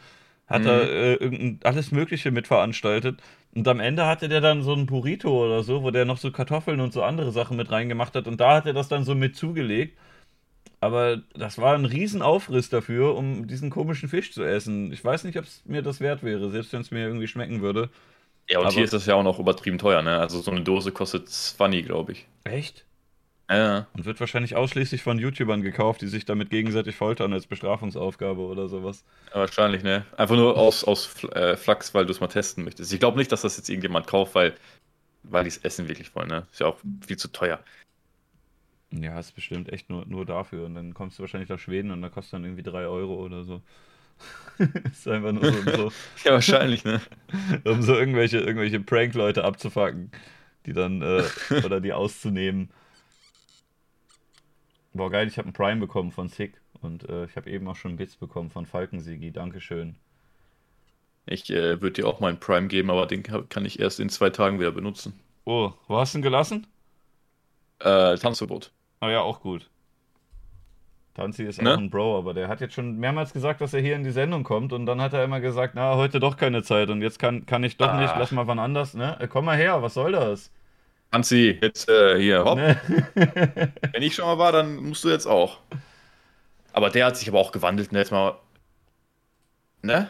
hat 0.48 0.64
mhm. 0.64 0.66
da 0.66 0.82
äh, 0.82 1.56
alles 1.64 1.92
Mögliche 1.92 2.32
mit 2.32 2.48
veranstaltet. 2.48 3.22
Und 3.56 3.68
am 3.68 3.80
Ende 3.80 4.06
hatte 4.06 4.30
der 4.30 4.42
dann 4.42 4.62
so 4.64 4.74
ein 4.74 4.86
Burrito 4.88 5.46
oder 5.46 5.64
so, 5.64 5.84
wo 5.84 5.92
der 5.92 6.06
noch 6.06 6.18
so 6.18 6.32
Kartoffeln 6.32 6.82
und 6.82 6.94
so 6.94 7.04
andere 7.04 7.32
Sachen 7.32 7.58
mit 7.58 7.72
reingemacht 7.72 8.16
hat. 8.16 8.28
Und 8.28 8.40
da 8.42 8.56
hat 8.56 8.66
er 8.66 8.74
das 8.74 8.90
dann 8.90 9.06
so 9.06 9.16
mit 9.16 9.36
zugelegt. 9.36 9.98
Aber 10.82 11.22
das 11.34 11.58
war 11.58 11.76
ein 11.76 11.86
Riesenaufriss 11.86 12.70
dafür, 12.70 13.16
um 13.16 13.48
diesen 13.48 13.70
komischen 13.70 14.08
Fisch 14.08 14.32
zu 14.32 14.44
essen. 14.44 14.94
Ich 14.94 15.04
weiß 15.04 15.26
nicht, 15.26 15.38
ob 15.38 15.44
es 15.44 15.62
mir 15.66 15.82
das 15.82 16.00
wert 16.00 16.24
wäre, 16.24 16.50
selbst 16.52 16.72
wenn 16.72 16.82
es 16.82 16.92
mir 16.92 17.06
irgendwie 17.06 17.28
schmecken 17.28 17.62
würde. 17.62 17.90
Ja, 18.50 18.60
und 18.60 18.66
aber 18.66 18.74
hier 18.74 18.86
ist 18.86 18.94
das 18.94 19.06
ja 19.06 19.16
auch 19.16 19.24
noch 19.24 19.40
übertrieben 19.40 19.78
teuer, 19.78 20.02
ne? 20.02 20.20
Also 20.20 20.40
so 20.42 20.52
eine 20.52 20.62
Dose 20.62 20.92
kostet 20.92 21.30
20, 21.30 21.86
glaube 21.86 22.14
ich. 22.14 22.28
Echt? 22.46 22.86
Ja. 23.50 23.88
Und 23.94 24.06
wird 24.06 24.20
wahrscheinlich 24.20 24.56
ausschließlich 24.56 25.02
von 25.02 25.20
YouTubern 25.20 25.62
gekauft, 25.64 26.02
die 26.02 26.08
sich 26.08 26.24
damit 26.24 26.50
gegenseitig 26.50 26.96
foltern 26.96 27.34
als 27.34 27.48
Bestrafungsaufgabe 27.48 28.42
oder 28.42 28.68
sowas. 28.68 29.04
Ja, 29.34 29.42
wahrscheinlich, 29.42 29.84
ne? 29.84 30.06
Einfach 30.18 30.36
nur 30.36 30.56
aus, 30.56 30.84
aus 30.84 31.24
äh, 31.34 31.58
Flachs, 31.58 31.94
weil 31.94 32.06
du 32.06 32.12
es 32.12 32.22
mal 32.22 32.28
testen 32.28 32.64
möchtest. 32.64 32.94
Ich 32.94 33.00
glaube 33.00 33.18
nicht, 33.18 33.32
dass 33.32 33.42
das 33.42 33.58
jetzt 33.58 33.70
irgendjemand 33.70 34.08
kauft, 34.08 34.36
weil 34.36 34.56
weil 35.24 35.44
die 35.44 35.50
es 35.50 35.58
essen 35.58 35.88
wirklich 35.88 36.14
wollen. 36.16 36.30
Ne? 36.30 36.48
Ist 36.52 36.60
ja 36.60 36.68
auch 36.68 36.78
viel 37.06 37.18
zu 37.18 37.32
teuer. 37.32 37.60
Ja, 38.92 39.20
ist 39.20 39.36
bestimmt 39.36 39.72
echt 39.72 39.90
nur, 39.90 40.06
nur 40.08 40.26
dafür. 40.26 40.66
Und 40.66 40.76
dann 40.76 40.94
kommst 40.94 41.20
du 41.20 41.22
wahrscheinlich 41.22 41.50
nach 41.50 41.60
Schweden 41.60 41.92
und 41.92 42.02
da 42.02 42.10
kostet 42.10 42.34
dann 42.34 42.44
irgendwie 42.44 42.64
3 42.64 42.88
Euro 42.88 43.16
oder 43.16 43.44
so. 43.44 43.62
ist 44.92 45.08
einfach 45.08 45.32
nur 45.32 45.52
so, 45.52 45.60
um 45.60 45.76
so. 45.76 45.92
ja, 46.26 46.34
wahrscheinlich, 46.34 46.84
ne? 46.84 47.02
um 47.66 47.82
so 47.82 47.96
irgendwelche, 47.96 48.40
irgendwelche 48.40 48.80
Prank-Leute 48.80 49.44
abzufacken, 49.44 50.12
die 50.66 50.74
dann, 50.74 51.02
äh, 51.02 51.24
oder 51.64 51.80
die 51.80 51.94
auszunehmen. 51.94 52.72
Boah, 54.94 55.12
geil, 55.12 55.28
ich 55.28 55.38
habe 55.38 55.46
einen 55.46 55.54
Prime 55.54 55.80
bekommen 55.80 56.12
von 56.12 56.28
Sick 56.28 56.60
und 56.82 57.08
äh, 57.08 57.26
ich 57.26 57.36
habe 57.36 57.50
eben 57.50 57.68
auch 57.68 57.76
schon 57.76 57.96
Bits 57.96 58.16
bekommen 58.16 58.50
von 58.50 58.66
Falkensigi. 58.66 59.32
Dankeschön. 59.32 59.96
Ich 61.26 61.50
äh, 61.52 61.80
würde 61.80 62.02
dir 62.02 62.08
auch 62.08 62.20
mal 62.20 62.30
einen 62.30 62.40
Prime 62.40 62.68
geben, 62.68 62.90
aber 62.90 63.06
den 63.06 63.22
kann 63.24 63.66
ich 63.66 63.80
erst 63.80 64.00
in 64.00 64.10
zwei 64.10 64.32
Tagen 64.32 64.60
wieder 64.60 64.72
benutzen. 64.72 65.14
Oh, 65.46 65.74
wo 65.88 65.98
hast 65.98 66.16
du 66.16 66.20
ihn 66.20 66.24
gelassen? 66.24 66.66
Äh, 67.80 68.18
Tanzverbot. 68.18 68.72
Ah 69.00 69.10
ja, 69.10 69.22
auch 69.22 69.42
gut. 69.42 69.70
Tanzi 71.14 71.44
ist 71.44 71.62
ne? 71.62 71.74
auch 71.74 71.78
ein 71.78 71.90
Bro, 71.90 72.18
aber 72.18 72.34
der 72.34 72.48
hat 72.48 72.62
jetzt 72.62 72.74
schon 72.74 72.98
mehrmals 72.98 73.34
gesagt, 73.34 73.62
dass 73.62 73.74
er 73.74 73.82
hier 73.82 73.96
in 73.96 74.04
die 74.04 74.12
Sendung 74.12 74.44
kommt 74.44 74.72
und 74.72 74.86
dann 74.86 75.02
hat 75.02 75.14
er 75.14 75.24
immer 75.24 75.42
gesagt, 75.42 75.74
na, 75.76 75.96
heute 75.96 76.20
doch 76.20 76.38
keine 76.38 76.64
Zeit 76.64 76.90
und 76.90 77.02
jetzt 77.02 77.20
kann, 77.20 77.46
kann 77.46 77.64
ich 77.64 77.78
doch 77.78 77.90
ah. 77.90 78.00
nicht, 78.00 78.14
lass 78.18 78.32
mal 78.32 78.48
wann 78.48 78.60
anders, 78.60 78.94
ne? 78.94 79.18
Äh, 79.20 79.28
komm 79.28 79.46
mal 79.46 79.58
her, 79.58 79.82
was 79.82 79.96
soll 79.96 80.14
das? 80.14 80.52
Tanzi, 81.12 81.58
jetzt 81.62 81.90
äh, 81.90 82.20
hier, 82.20 82.46
hopp. 82.46 82.58
Ne? 82.58 82.80
Wenn 83.92 84.04
ich 84.04 84.16
schon 84.16 84.26
mal 84.26 84.38
war, 84.38 84.52
dann 84.52 84.78
musst 84.78 85.04
du 85.04 85.10
jetzt 85.10 85.26
auch. 85.26 85.60
Aber 86.72 86.90
der 86.90 87.08
hat 87.08 87.18
sich 87.18 87.28
aber 87.28 87.40
auch 87.40 87.52
gewandelt, 87.52 87.92
ne? 87.92 88.00
Jetzt 88.00 88.12
mal, 88.12 88.38
ne? 89.82 90.10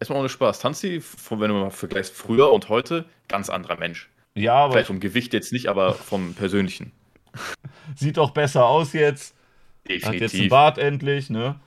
Erstmal 0.00 0.20
ohne 0.20 0.28
Spaß. 0.28 0.60
Tanzi, 0.60 1.02
wenn 1.30 1.48
du 1.48 1.54
mal 1.54 1.70
vergleichst 1.70 2.14
früher 2.14 2.52
und 2.52 2.68
heute, 2.68 3.04
ganz 3.26 3.50
anderer 3.50 3.76
Mensch. 3.76 4.08
Ja, 4.34 4.54
aber. 4.54 4.72
Vielleicht 4.72 4.86
vom 4.86 5.00
Gewicht 5.00 5.34
jetzt 5.34 5.52
nicht, 5.52 5.68
aber 5.68 5.92
vom 5.92 6.34
Persönlichen. 6.34 6.92
Sieht 7.96 8.16
doch 8.16 8.30
besser 8.30 8.66
aus 8.66 8.92
jetzt. 8.92 9.34
Definitiv. 9.88 10.06
Hat 10.06 10.20
jetzt 10.20 10.34
einen 10.34 10.48
Bart 10.48 10.78
endlich, 10.78 11.30
ne? 11.30 11.58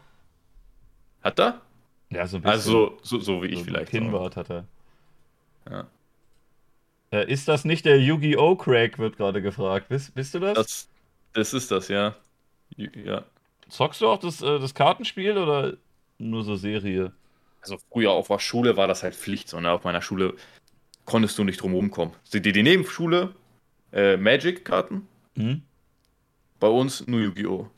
Hat 1.24 1.40
er? 1.40 1.62
Ja, 2.10 2.28
so 2.28 2.38
ein 2.38 2.44
bisschen. 2.44 2.54
Also, 2.54 2.98
so, 3.04 3.20
so 3.20 3.42
wie 3.42 3.48
ich 3.48 3.60
so 3.60 3.66
vielleicht. 3.66 3.92
Kinnbart 3.92 4.36
hat 4.36 4.50
er. 4.50 4.66
Ja. 5.70 5.88
Äh, 7.12 7.32
ist 7.32 7.48
das 7.48 7.66
nicht 7.66 7.86
der 7.86 8.00
Yu-Gi-Oh! 8.00 8.56
Crack, 8.56 9.00
wird 9.00 9.18
gerade 9.18 9.42
gefragt. 9.42 9.90
Bist, 9.90 10.14
bist 10.14 10.34
du 10.34 10.40
das? 10.40 10.54
das? 10.54 10.90
das? 11.34 11.54
ist 11.54 11.72
das, 11.72 11.88
ja. 11.88 12.16
ja. 12.78 13.24
Zockst 13.70 14.02
du 14.02 14.08
auch 14.08 14.20
das, 14.20 14.42
äh, 14.42 14.60
das 14.60 14.74
Kartenspiel 14.74 15.38
oder 15.38 15.78
nur 16.18 16.44
so 16.44 16.56
Serie? 16.56 17.14
Also 17.62 17.78
früher 17.92 18.12
auf 18.12 18.28
der 18.28 18.40
Schule 18.40 18.76
war 18.76 18.88
das 18.88 19.04
halt 19.04 19.16
Pflicht, 19.16 19.50
sondern 19.50 19.74
auf 19.74 19.84
meiner 19.84 20.02
Schule 20.02 20.36
konntest 21.06 21.38
du 21.38 21.44
nicht 21.44 21.62
drum 21.62 21.74
rumkommen. 21.74 22.14
Die, 22.34 22.42
die 22.42 22.64
Nebenschule, 22.64 23.36
äh, 23.94 24.18
Magic-Karten. 24.18 25.08
Mhm. 25.36 25.64
Bei 26.60 26.68
uns 26.68 27.08
nur 27.08 27.22
Yu-Gi-Oh! 27.22 27.70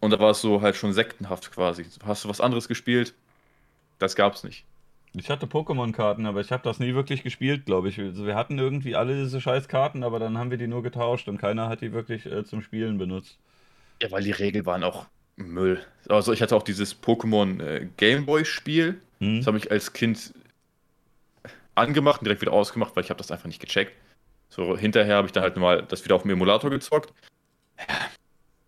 Und 0.00 0.10
da 0.10 0.18
war 0.18 0.30
es 0.30 0.40
so 0.40 0.60
halt 0.60 0.76
schon 0.76 0.92
sektenhaft 0.92 1.50
quasi. 1.52 1.86
Hast 2.04 2.24
du 2.24 2.28
was 2.28 2.40
anderes 2.40 2.68
gespielt? 2.68 3.14
Das 3.98 4.14
gab's 4.14 4.44
nicht. 4.44 4.64
Ich 5.14 5.30
hatte 5.30 5.46
Pokémon-Karten, 5.46 6.26
aber 6.26 6.40
ich 6.42 6.52
habe 6.52 6.62
das 6.62 6.78
nie 6.78 6.94
wirklich 6.94 7.22
gespielt, 7.22 7.64
glaube 7.64 7.88
ich. 7.88 7.98
Also 7.98 8.26
wir 8.26 8.34
hatten 8.34 8.58
irgendwie 8.58 8.96
alle 8.96 9.14
diese 9.16 9.40
scheiß 9.40 9.68
Karten, 9.68 10.04
aber 10.04 10.18
dann 10.18 10.36
haben 10.36 10.50
wir 10.50 10.58
die 10.58 10.66
nur 10.66 10.82
getauscht 10.82 11.28
und 11.28 11.38
keiner 11.38 11.68
hat 11.68 11.80
die 11.80 11.92
wirklich 11.92 12.26
äh, 12.26 12.44
zum 12.44 12.60
Spielen 12.60 12.98
benutzt. 12.98 13.38
Ja, 14.02 14.10
weil 14.10 14.22
die 14.22 14.32
Regeln 14.32 14.66
waren 14.66 14.84
auch 14.84 15.06
Müll. 15.36 15.82
Also 16.08 16.32
ich 16.32 16.42
hatte 16.42 16.54
auch 16.54 16.62
dieses 16.62 17.02
Pokémon 17.02 17.62
äh, 17.62 17.88
Gameboy-Spiel. 17.96 19.00
Hm. 19.20 19.38
Das 19.38 19.46
habe 19.46 19.56
ich 19.56 19.70
als 19.70 19.94
Kind 19.94 20.34
angemacht 21.74 22.20
und 22.20 22.26
direkt 22.26 22.42
wieder 22.42 22.52
ausgemacht, 22.52 22.94
weil 22.94 23.04
ich 23.04 23.10
habe 23.10 23.18
das 23.18 23.30
einfach 23.30 23.46
nicht 23.46 23.60
gecheckt. 23.60 23.92
So 24.48 24.76
hinterher 24.76 25.16
habe 25.16 25.26
ich 25.26 25.32
dann 25.32 25.42
halt 25.42 25.56
mal 25.56 25.82
das 25.82 26.04
wieder 26.04 26.14
auf 26.14 26.22
dem 26.22 26.30
Emulator 26.30 26.70
gezockt. 26.70 27.12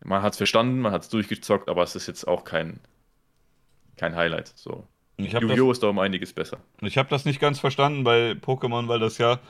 Man 0.05 0.23
hat 0.23 0.33
es 0.33 0.37
verstanden, 0.37 0.81
man 0.81 0.93
hat 0.93 1.03
es 1.03 1.09
durchgezockt, 1.09 1.69
aber 1.69 1.83
es 1.83 1.95
ist 1.95 2.07
jetzt 2.07 2.27
auch 2.27 2.45
kein, 2.45 2.81
kein 3.97 4.15
Highlight. 4.15 4.53
So. 4.55 4.87
Yu-Gi-Oh! 5.19 5.73
ist 5.73 5.83
da 5.83 5.89
um 5.89 5.99
einiges 5.99 6.33
besser. 6.33 6.59
Ich 6.81 6.97
habe 6.97 7.09
das 7.09 7.25
nicht 7.25 7.41
ganz 7.41 7.59
verstanden 7.59 8.05
bei 8.05 8.33
Pokémon, 8.33 8.89
weil 8.89 9.01
das 9.01 9.19
ja. 9.19 9.41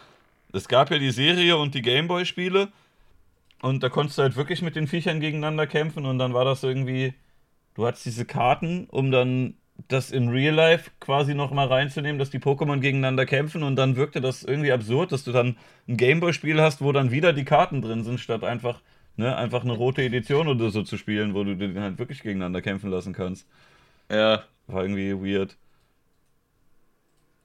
Es 0.53 0.67
gab 0.67 0.91
ja 0.91 0.99
die 0.99 1.11
Serie 1.11 1.59
und 1.59 1.75
die 1.75 1.83
Gameboy-Spiele. 1.83 2.69
Und 3.61 3.83
da 3.83 3.91
konntest 3.91 4.17
du 4.17 4.23
halt 4.23 4.37
wirklich 4.37 4.63
mit 4.63 4.77
den 4.77 4.87
Viechern 4.87 5.21
gegeneinander 5.21 5.67
kämpfen. 5.67 6.07
Und 6.07 6.19
dann 6.19 6.33
war 6.33 6.47
das 6.47 6.63
irgendwie. 6.63 7.13
Du 7.75 7.87
hattest 7.87 8.07
diese 8.07 8.25
Karten, 8.25 8.87
um 8.91 9.11
dann 9.11 9.55
das 9.89 10.11
in 10.11 10.29
Real 10.29 10.55
Life 10.55 10.91
quasi 11.01 11.35
nochmal 11.35 11.69
reinzunehmen, 11.69 12.19
dass 12.19 12.31
die 12.31 12.41
Pokémon 12.41 12.81
gegeneinander 12.81 13.27
kämpfen. 13.27 13.63
Und 13.63 13.77
dann 13.77 13.97
wirkte 13.97 14.21
das 14.21 14.43
irgendwie 14.43 14.73
absurd, 14.73 15.13
dass 15.13 15.25
du 15.25 15.33
dann 15.33 15.57
ein 15.87 15.97
Gameboy-Spiel 15.97 16.61
hast, 16.61 16.83
wo 16.83 16.93
dann 16.93 17.11
wieder 17.11 17.33
die 17.33 17.45
Karten 17.45 17.81
drin 17.81 18.03
sind, 18.05 18.19
statt 18.21 18.45
einfach, 18.45 18.81
ne, 19.17 19.37
einfach 19.37 19.63
eine 19.63 19.73
rote 19.73 20.03
Edition 20.03 20.49
oder 20.49 20.71
so 20.71 20.83
zu 20.83 20.97
spielen, 20.97 21.35
wo 21.35 21.45
du 21.45 21.57
den 21.57 21.79
halt 21.81 21.99
wirklich 21.99 22.23
gegeneinander 22.23 22.61
kämpfen 22.63 22.91
lassen 22.91 23.13
kannst. 23.13 23.47
Ja. 24.11 24.45
War 24.67 24.83
irgendwie 24.83 25.15
weird. 25.15 25.57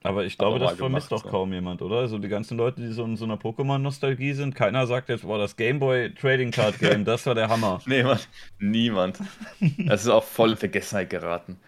Aber 0.02 0.26
ich 0.26 0.36
glaube, 0.36 0.56
Aber 0.56 0.66
das 0.66 0.74
vermisst 0.76 1.10
doch 1.12 1.22
so. 1.22 1.28
kaum 1.30 1.52
jemand, 1.54 1.80
oder? 1.80 1.96
Also 1.96 2.18
die 2.18 2.28
ganzen 2.28 2.58
Leute, 2.58 2.82
die 2.82 2.92
so 2.92 3.04
in 3.04 3.16
so 3.16 3.24
einer 3.24 3.38
Pokémon-Nostalgie 3.38 4.34
sind, 4.34 4.54
keiner 4.54 4.86
sagt 4.86 5.08
jetzt, 5.08 5.22
boah, 5.22 5.38
das 5.38 5.56
Gameboy 5.56 6.12
Trading 6.14 6.50
Card 6.50 6.78
Game, 6.78 7.04
das 7.06 7.24
war 7.24 7.34
der 7.34 7.48
Hammer. 7.48 7.80
nee, 7.86 8.02
Mann, 8.02 8.18
niemand. 8.58 9.18
Das 9.86 10.02
ist 10.02 10.08
auch 10.08 10.24
voll 10.24 10.50
in 10.52 10.56
Vergessenheit 10.58 11.08
geraten. 11.08 11.58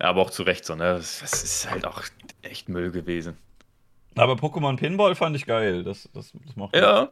Ja, 0.00 0.08
aber 0.08 0.22
auch 0.22 0.30
zu 0.30 0.42
Recht 0.42 0.64
so, 0.64 0.74
ne? 0.74 0.94
Das, 0.94 1.20
das 1.20 1.42
ist 1.42 1.70
halt 1.70 1.86
auch 1.86 2.02
echt 2.42 2.68
Müll 2.68 2.90
gewesen. 2.90 3.36
Aber 4.14 4.34
Pokémon 4.34 4.76
Pinball 4.76 5.14
fand 5.14 5.36
ich 5.36 5.46
geil. 5.46 5.84
Das, 5.84 6.08
das, 6.12 6.32
das 6.32 6.56
macht 6.56 6.74
Ja, 6.74 7.10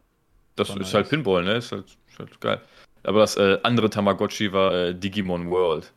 das 0.57 0.71
ist 0.71 0.77
nice. 0.77 0.95
halt 0.95 1.09
Pinball, 1.09 1.45
ne? 1.45 1.57
Ist 1.57 1.73
halt, 1.73 1.87
ist 2.09 2.19
halt 2.19 2.41
geil. 2.41 2.61
Aber 3.03 3.21
das 3.21 3.37
äh, 3.37 3.59
andere 3.63 3.91
Tamagotchi 3.91 4.53
war 4.53 4.73
äh, 4.75 4.95
Digimon 4.95 5.51
World. 5.51 5.93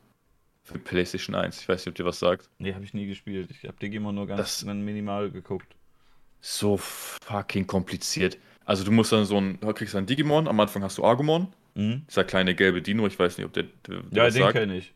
Für 0.64 0.78
PlayStation 0.78 1.34
1. 1.34 1.62
Ich 1.62 1.70
weiß 1.70 1.86
nicht, 1.86 1.92
ob 1.92 1.96
dir 1.96 2.04
was 2.04 2.20
sagt. 2.20 2.50
Nee, 2.60 2.74
habe 2.74 2.84
ich 2.84 2.94
nie 2.94 3.08
gespielt. 3.08 3.50
Ich 3.52 3.64
habe 3.64 3.78
Digimon 3.82 4.16
nur 4.16 4.28
ganz 4.28 4.42
das 4.42 4.66
minimal 4.66 5.32
geguckt. 5.32 5.76
So 6.42 6.76
fucking 6.76 7.66
kompliziert. 7.66 8.38
Also 8.66 8.84
du 8.84 8.92
musst 8.92 9.14
dann 9.14 9.24
so 9.24 9.38
ein, 9.40 9.58
du 9.62 9.72
kriegst 9.72 9.96
ein 9.96 10.06
Digimon, 10.06 10.46
am 10.48 10.60
Anfang 10.60 10.84
hast 10.84 10.98
du 10.98 11.06
Argumon. 11.06 11.48
Mhm. 11.76 12.06
Dieser 12.10 12.26
kleine 12.26 12.54
gelbe 12.54 12.82
Dino, 12.82 13.08
ich 13.08 13.18
weiß 13.18 13.38
nicht, 13.38 13.46
ob 13.46 13.54
der, 13.54 13.64
der 13.88 14.02
Ja, 14.12 14.30
den 14.30 14.52
kenne 14.52 14.78
ich. 14.78 14.94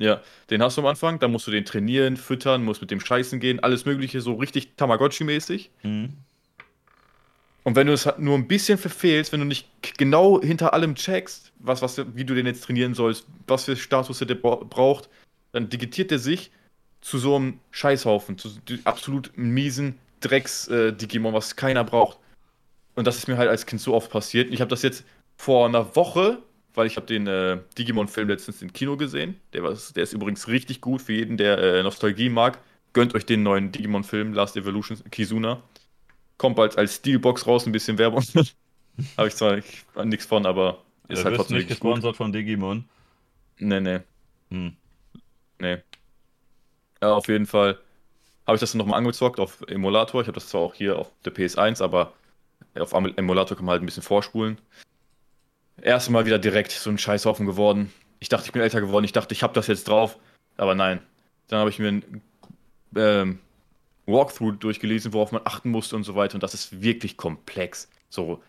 Ja, 0.00 0.22
den 0.48 0.62
hast 0.62 0.78
du 0.78 0.80
am 0.80 0.86
Anfang, 0.86 1.18
dann 1.18 1.30
musst 1.30 1.46
du 1.46 1.50
den 1.50 1.66
trainieren, 1.66 2.16
füttern, 2.16 2.64
musst 2.64 2.80
mit 2.80 2.90
dem 2.90 3.00
Scheißen 3.00 3.38
gehen, 3.38 3.60
alles 3.60 3.84
mögliche, 3.84 4.22
so 4.22 4.32
richtig 4.32 4.72
Tamagotchi-mäßig. 4.78 5.68
Mhm. 5.82 6.14
Und 7.64 7.76
wenn 7.76 7.86
du 7.86 7.92
es 7.92 8.08
nur 8.16 8.34
ein 8.36 8.48
bisschen 8.48 8.78
verfehlst, 8.78 9.30
wenn 9.32 9.40
du 9.40 9.46
nicht 9.46 9.68
genau 9.98 10.40
hinter 10.40 10.72
allem 10.72 10.94
checkst, 10.94 11.52
was, 11.58 11.82
was, 11.82 12.02
wie 12.14 12.24
du 12.24 12.34
den 12.34 12.46
jetzt 12.46 12.64
trainieren 12.64 12.94
sollst, 12.94 13.26
was 13.46 13.64
für 13.64 13.76
Status 13.76 14.18
der 14.20 14.34
braucht, 14.36 15.10
dann 15.52 15.68
digitiert 15.68 16.10
er 16.10 16.18
sich 16.18 16.50
zu 17.02 17.18
so 17.18 17.36
einem 17.36 17.60
Scheißhaufen, 17.70 18.38
zu 18.38 18.50
absolut 18.84 19.32
miesen 19.36 19.98
Drecks-Digimon, 20.20 21.32
äh, 21.32 21.36
was 21.36 21.56
keiner 21.56 21.84
braucht. 21.84 22.18
Und 22.94 23.06
das 23.06 23.18
ist 23.18 23.28
mir 23.28 23.36
halt 23.36 23.50
als 23.50 23.66
Kind 23.66 23.82
so 23.82 23.94
oft 23.94 24.10
passiert. 24.10 24.50
Ich 24.50 24.62
habe 24.62 24.70
das 24.70 24.80
jetzt 24.80 25.04
vor 25.36 25.66
einer 25.66 25.94
Woche, 25.94 26.38
weil 26.74 26.86
ich 26.86 26.96
habe 26.96 27.06
den 27.06 27.26
äh, 27.26 27.58
Digimon-Film 27.78 28.28
letztens 28.28 28.62
im 28.62 28.72
Kino 28.72 28.96
gesehen. 28.96 29.40
Der, 29.52 29.62
war, 29.62 29.76
der 29.94 30.02
ist 30.02 30.12
übrigens 30.12 30.48
richtig 30.48 30.80
gut 30.80 31.02
für 31.02 31.12
jeden, 31.12 31.36
der 31.36 31.58
äh, 31.58 31.82
Nostalgie 31.82 32.28
mag. 32.28 32.58
Gönnt 32.92 33.14
euch 33.14 33.26
den 33.26 33.42
neuen 33.42 33.72
Digimon-Film, 33.72 34.32
Last 34.34 34.56
Evolution, 34.56 34.98
Kizuna. 35.10 35.62
Kommt 36.38 36.56
bald 36.56 36.78
als 36.78 36.96
Steelbox 36.96 37.46
raus, 37.46 37.66
ein 37.66 37.72
bisschen 37.72 37.98
Werbung. 37.98 38.24
habe 39.16 39.28
ich 39.28 39.36
zwar 39.36 39.60
nichts 40.04 40.26
von, 40.26 40.46
aber 40.46 40.82
ist 41.08 41.18
ja, 41.18 41.24
halt 41.26 41.36
trotzdem 41.36 41.58
nicht 41.58 41.68
gesponsert 41.68 42.12
gut. 42.12 42.16
von 42.16 42.32
Digimon. 42.32 42.84
Nee, 43.58 43.80
nee. 43.80 44.00
Hm. 44.50 44.74
Nee. 45.58 45.78
Ja, 47.02 47.14
auf 47.14 47.28
jeden 47.28 47.46
Fall 47.46 47.78
habe 48.46 48.56
ich 48.56 48.60
das 48.60 48.72
dann 48.72 48.78
nochmal 48.78 48.98
angezockt 48.98 49.38
auf 49.38 49.62
Emulator. 49.68 50.20
Ich 50.20 50.26
habe 50.26 50.34
das 50.34 50.48
zwar 50.48 50.62
auch 50.62 50.74
hier 50.74 50.98
auf 50.98 51.12
der 51.24 51.34
PS1, 51.34 51.82
aber 51.82 52.12
auf 52.78 52.92
Emulator 52.92 53.56
kann 53.56 53.66
man 53.66 53.74
halt 53.74 53.82
ein 53.82 53.86
bisschen 53.86 54.02
vorspulen. 54.02 54.58
Erste 55.82 56.12
Mal 56.12 56.26
wieder 56.26 56.38
direkt 56.38 56.72
so 56.72 56.90
ein 56.90 56.98
Scheißhaufen 56.98 57.46
geworden. 57.46 57.92
Ich 58.18 58.28
dachte, 58.28 58.46
ich 58.46 58.52
bin 58.52 58.62
älter 58.62 58.80
geworden. 58.80 59.04
Ich 59.04 59.12
dachte, 59.12 59.34
ich 59.34 59.42
habe 59.42 59.54
das 59.54 59.66
jetzt 59.66 59.88
drauf. 59.88 60.18
Aber 60.56 60.74
nein. 60.74 61.00
Dann 61.48 61.60
habe 61.60 61.70
ich 61.70 61.78
mir 61.78 61.88
ein 61.88 62.22
ähm, 62.96 63.38
Walkthrough 64.06 64.58
durchgelesen, 64.58 65.12
worauf 65.12 65.32
man 65.32 65.42
achten 65.44 65.70
musste 65.70 65.96
und 65.96 66.04
so 66.04 66.14
weiter. 66.14 66.34
Und 66.34 66.42
das 66.42 66.54
ist 66.54 66.82
wirklich 66.82 67.16
komplex. 67.16 67.88
So, 68.08 68.42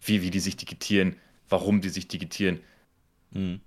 wie, 0.00 0.22
wie 0.22 0.30
die 0.30 0.40
sich 0.40 0.56
digitieren, 0.56 1.16
warum 1.48 1.80
die 1.80 1.88
sich 1.88 2.08
digitieren. 2.08 2.60
Hm. 3.32 3.60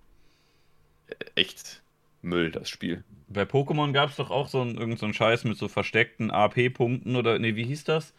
Echt 1.35 1.81
Müll, 2.21 2.51
das 2.51 2.69
Spiel. 2.69 3.03
Bei 3.27 3.43
Pokémon 3.43 3.91
gab 3.91 4.09
es 4.09 4.17
doch 4.17 4.29
auch 4.29 4.47
so 4.47 4.61
einen, 4.61 4.97
so 4.97 5.11
Scheiß 5.11 5.43
mit 5.43 5.57
so 5.57 5.67
versteckten 5.67 6.31
AP-Punkten 6.31 7.15
oder, 7.15 7.39
nee, 7.39 7.55
wie 7.55 7.65
hieß 7.65 7.83
das? 7.85 8.13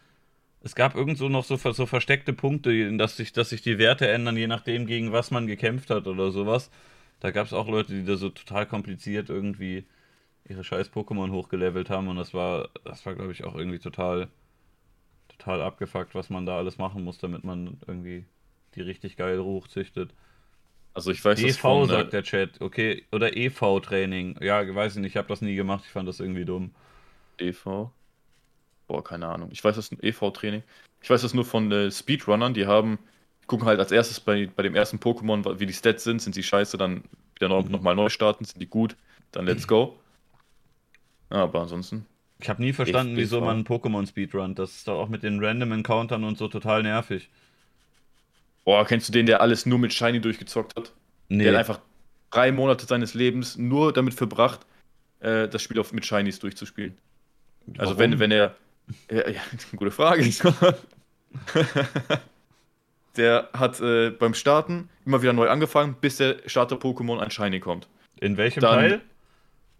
Es 0.63 0.75
gab 0.75 0.95
irgend 0.95 1.17
so 1.17 1.27
noch 1.27 1.43
so, 1.43 1.55
so 1.57 1.85
versteckte 1.85 2.33
Punkte, 2.33 2.95
dass 2.97 3.17
sich, 3.17 3.33
dass 3.33 3.49
sich 3.49 3.61
die 3.61 3.79
Werte 3.79 4.07
ändern, 4.07 4.37
je 4.37 4.47
nachdem, 4.47 4.85
gegen 4.85 5.11
was 5.11 5.31
man 5.31 5.47
gekämpft 5.47 5.89
hat 5.89 6.07
oder 6.07 6.31
sowas. 6.31 6.69
Da 7.19 7.31
gab 7.31 7.47
es 7.47 7.53
auch 7.53 7.67
Leute, 7.67 7.93
die 7.93 8.05
da 8.05 8.15
so 8.15 8.29
total 8.29 8.65
kompliziert 8.67 9.29
irgendwie 9.29 9.85
ihre 10.47 10.63
scheiß 10.63 10.91
Pokémon 10.91 11.31
hochgelevelt 11.31 11.89
haben 11.89 12.07
und 12.07 12.17
das 12.17 12.33
war, 12.33 12.69
das 12.83 13.05
war, 13.05 13.15
glaube 13.15 13.31
ich, 13.31 13.43
auch 13.43 13.55
irgendwie 13.55 13.79
total, 13.79 14.27
total 15.29 15.61
abgefuckt, 15.61 16.13
was 16.15 16.29
man 16.29 16.45
da 16.45 16.57
alles 16.57 16.77
machen 16.77 17.03
muss, 17.03 17.17
damit 17.17 17.43
man 17.43 17.77
irgendwie 17.87 18.25
die 18.75 18.81
richtig 18.81 19.17
geil 19.17 19.39
hochzüchtet. 19.39 20.13
Also 20.93 21.11
ich 21.11 21.23
weiß 21.23 21.39
EV 21.39 21.57
von, 21.57 21.87
sagt 21.87 22.13
der 22.13 22.23
Chat, 22.23 22.59
okay, 22.59 23.05
oder 23.11 23.35
EV-Training. 23.35 24.39
Ja, 24.41 24.75
weiß 24.75 24.95
ich 24.95 25.01
nicht, 25.01 25.11
ich 25.11 25.17
habe 25.17 25.27
das 25.27 25.41
nie 25.41 25.55
gemacht, 25.55 25.83
ich 25.85 25.91
fand 25.91 26.07
das 26.07 26.19
irgendwie 26.19 26.45
dumm. 26.45 26.71
EV? 27.39 27.91
Boah, 28.91 29.01
keine 29.01 29.27
Ahnung. 29.27 29.47
Ich 29.53 29.63
weiß 29.63 29.77
das 29.77 29.85
ist 29.85 29.93
ein 29.93 30.03
EV-Training. 30.03 30.63
Ich 31.01 31.09
weiß 31.09 31.21
das 31.21 31.33
nur 31.33 31.45
von 31.45 31.71
äh, 31.71 31.89
Speedrunnern, 31.89 32.53
die 32.53 32.67
haben, 32.67 32.99
gucken 33.47 33.65
halt 33.65 33.79
als 33.79 33.93
erstes 33.93 34.19
bei, 34.19 34.49
bei 34.53 34.63
dem 34.63 34.75
ersten 34.75 34.97
Pokémon, 34.97 35.61
wie 35.61 35.65
die 35.65 35.71
Stats 35.71 36.03
sind, 36.03 36.21
sind 36.21 36.35
sie 36.35 36.43
scheiße, 36.43 36.77
dann 36.77 37.05
wieder 37.35 37.47
noch, 37.47 37.63
mhm. 37.63 37.71
nochmal 37.71 37.95
neu 37.95 38.09
starten, 38.09 38.43
sind 38.43 38.61
die 38.61 38.67
gut, 38.67 38.97
dann 39.31 39.45
let's 39.45 39.65
go. 39.65 39.97
Ja, 41.31 41.43
aber 41.43 41.61
ansonsten. 41.61 42.05
Ich 42.41 42.49
habe 42.49 42.61
nie 42.61 42.73
verstanden, 42.73 43.15
wieso 43.15 43.39
man 43.39 43.55
einen 43.55 43.65
Pokémon 43.65 44.05
Speedrun. 44.05 44.55
Das 44.55 44.71
ist 44.71 44.89
doch 44.89 44.99
auch 44.99 45.07
mit 45.07 45.23
den 45.23 45.41
Random 45.41 45.71
Encountern 45.71 46.25
und 46.25 46.37
so 46.37 46.49
total 46.49 46.83
nervig. 46.83 47.29
Boah, 48.65 48.85
kennst 48.85 49.07
du 49.07 49.13
den, 49.13 49.25
der 49.25 49.39
alles 49.39 49.65
nur 49.65 49.79
mit 49.79 49.93
Shiny 49.93 50.19
durchgezockt 50.19 50.75
hat? 50.75 50.91
Nee. 51.29 51.45
Der 51.45 51.53
hat 51.53 51.59
einfach 51.59 51.79
drei 52.29 52.51
Monate 52.51 52.85
seines 52.85 53.13
Lebens 53.13 53.55
nur 53.55 53.93
damit 53.93 54.15
verbracht, 54.15 54.65
äh, 55.21 55.47
das 55.47 55.61
Spiel 55.61 55.79
auf, 55.79 55.93
mit 55.93 56.05
Shinies 56.05 56.39
durchzuspielen. 56.39 56.97
Also 57.77 57.97
wenn, 57.97 58.19
wenn 58.19 58.31
er. 58.31 58.55
Ja, 59.09 59.29
ja, 59.29 59.41
gute 59.75 59.91
Frage. 59.91 60.23
der 63.17 63.49
hat 63.53 63.79
äh, 63.81 64.09
beim 64.11 64.33
Starten 64.33 64.89
immer 65.05 65.21
wieder 65.21 65.33
neu 65.33 65.49
angefangen, 65.49 65.95
bis 65.99 66.17
der 66.17 66.37
Starter-Pokémon 66.45 67.19
ein 67.19 67.31
Shiny 67.31 67.59
kommt. 67.59 67.87
In 68.19 68.37
welchem 68.37 68.61
dann, 68.61 68.75
Teil? 68.79 69.01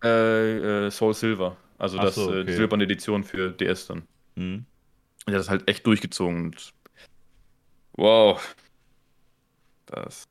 Äh, 0.04 0.88
äh, 0.88 0.92
Soul 0.92 1.14
Silver. 1.14 1.58
Also 1.78 1.98
das, 1.98 2.16
so, 2.16 2.32
äh, 2.32 2.42
okay. 2.42 2.46
die 2.46 2.54
silberne 2.54 2.84
Edition 2.84 3.24
für 3.24 3.52
DS 3.52 3.88
dann. 3.88 4.04
Mhm. 4.36 4.66
Der 5.28 5.36
hat 5.36 5.40
das 5.40 5.50
halt 5.50 5.68
echt 5.68 5.86
durchgezogen. 5.86 6.46
Und 6.46 6.74
wow. 7.94 8.56
Das. 9.88 10.28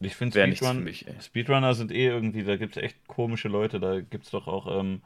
Ich 0.00 0.16
finde 0.16 0.56
Speedrun, 0.56 0.88
Speedrunner 1.20 1.74
sind 1.74 1.92
eh 1.92 2.06
irgendwie, 2.06 2.42
da 2.42 2.56
gibt 2.56 2.76
es 2.76 2.82
echt 2.82 3.06
komische 3.06 3.48
Leute. 3.48 3.80
Da 3.80 4.00
gibt 4.00 4.24
es 4.24 4.30
doch 4.30 4.46
auch, 4.46 4.80
ähm, 4.80 5.02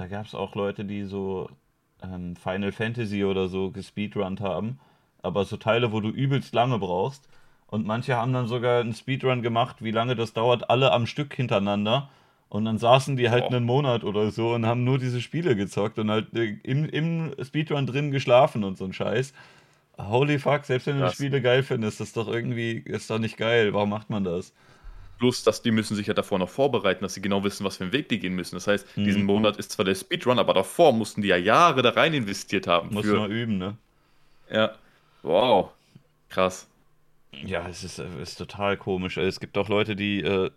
da 0.00 0.06
gab 0.06 0.24
es 0.24 0.34
auch 0.34 0.54
Leute, 0.54 0.86
die 0.86 1.04
so 1.04 1.50
ähm, 2.02 2.34
Final 2.34 2.72
Fantasy 2.72 3.22
oder 3.22 3.48
so 3.48 3.70
gespeedrunnt 3.70 4.40
haben. 4.40 4.80
Aber 5.22 5.44
so 5.44 5.58
Teile, 5.58 5.92
wo 5.92 6.00
du 6.00 6.08
übelst 6.08 6.54
lange 6.54 6.78
brauchst. 6.78 7.28
Und 7.66 7.86
manche 7.86 8.16
haben 8.16 8.32
dann 8.32 8.46
sogar 8.46 8.80
einen 8.80 8.94
Speedrun 8.94 9.42
gemacht, 9.42 9.76
wie 9.84 9.90
lange 9.90 10.16
das 10.16 10.32
dauert, 10.32 10.70
alle 10.70 10.92
am 10.92 11.06
Stück 11.06 11.34
hintereinander. 11.34 12.08
Und 12.48 12.64
dann 12.64 12.78
saßen 12.78 13.16
die 13.16 13.28
halt 13.28 13.44
oh. 13.44 13.48
einen 13.48 13.66
Monat 13.66 14.02
oder 14.02 14.30
so 14.30 14.54
und 14.54 14.64
haben 14.64 14.84
nur 14.84 14.98
diese 14.98 15.20
Spiele 15.20 15.54
gezockt 15.54 15.98
und 15.98 16.10
halt 16.10 16.34
äh, 16.34 16.56
im, 16.62 16.86
im 16.86 17.34
Speedrun 17.44 17.86
drin 17.86 18.10
geschlafen 18.10 18.64
und 18.64 18.78
so 18.78 18.86
ein 18.86 18.94
Scheiß. 18.94 19.34
Holy 19.98 20.38
fuck, 20.38 20.64
selbst 20.64 20.86
wenn 20.86 20.98
du 20.98 21.06
die 21.06 21.14
Spiele 21.14 21.42
geil 21.42 21.62
findest, 21.62 22.00
das 22.00 22.08
ist 22.08 22.16
doch 22.16 22.26
irgendwie, 22.26 22.78
ist 22.78 23.10
doch 23.10 23.18
nicht 23.18 23.36
geil. 23.36 23.74
Warum 23.74 23.90
macht 23.90 24.08
man 24.08 24.24
das? 24.24 24.54
Plus, 25.20 25.44
dass 25.44 25.60
die 25.60 25.70
müssen 25.70 25.96
sich 25.96 26.06
ja 26.06 26.14
davor 26.14 26.38
noch 26.38 26.48
vorbereiten, 26.48 27.02
dass 27.02 27.12
sie 27.12 27.20
genau 27.20 27.44
wissen, 27.44 27.62
was 27.62 27.76
für 27.76 27.84
einen 27.84 27.92
Weg 27.92 28.08
die 28.08 28.18
gehen 28.18 28.34
müssen. 28.34 28.56
Das 28.56 28.66
heißt, 28.66 28.96
mhm. 28.96 29.04
diesen 29.04 29.24
Monat 29.24 29.58
ist 29.58 29.70
zwar 29.70 29.84
der 29.84 29.94
Speedrun, 29.94 30.38
aber 30.38 30.54
davor 30.54 30.94
mussten 30.94 31.20
die 31.20 31.28
ja 31.28 31.36
Jahre 31.36 31.82
da 31.82 31.90
rein 31.90 32.14
investiert 32.14 32.66
haben. 32.66 32.94
Muss 32.94 33.04
man 33.04 33.30
üben, 33.30 33.58
ne? 33.58 33.76
Ja. 34.50 34.72
Wow. 35.22 35.72
Krass. 36.30 36.66
Ja, 37.32 37.68
es 37.68 37.84
ist, 37.84 37.98
ist 37.98 38.36
total 38.36 38.78
komisch. 38.78 39.18
Es 39.18 39.40
gibt 39.40 39.58
auch 39.58 39.68
Leute, 39.68 39.94
die 39.94 40.22
äh, 40.22 40.50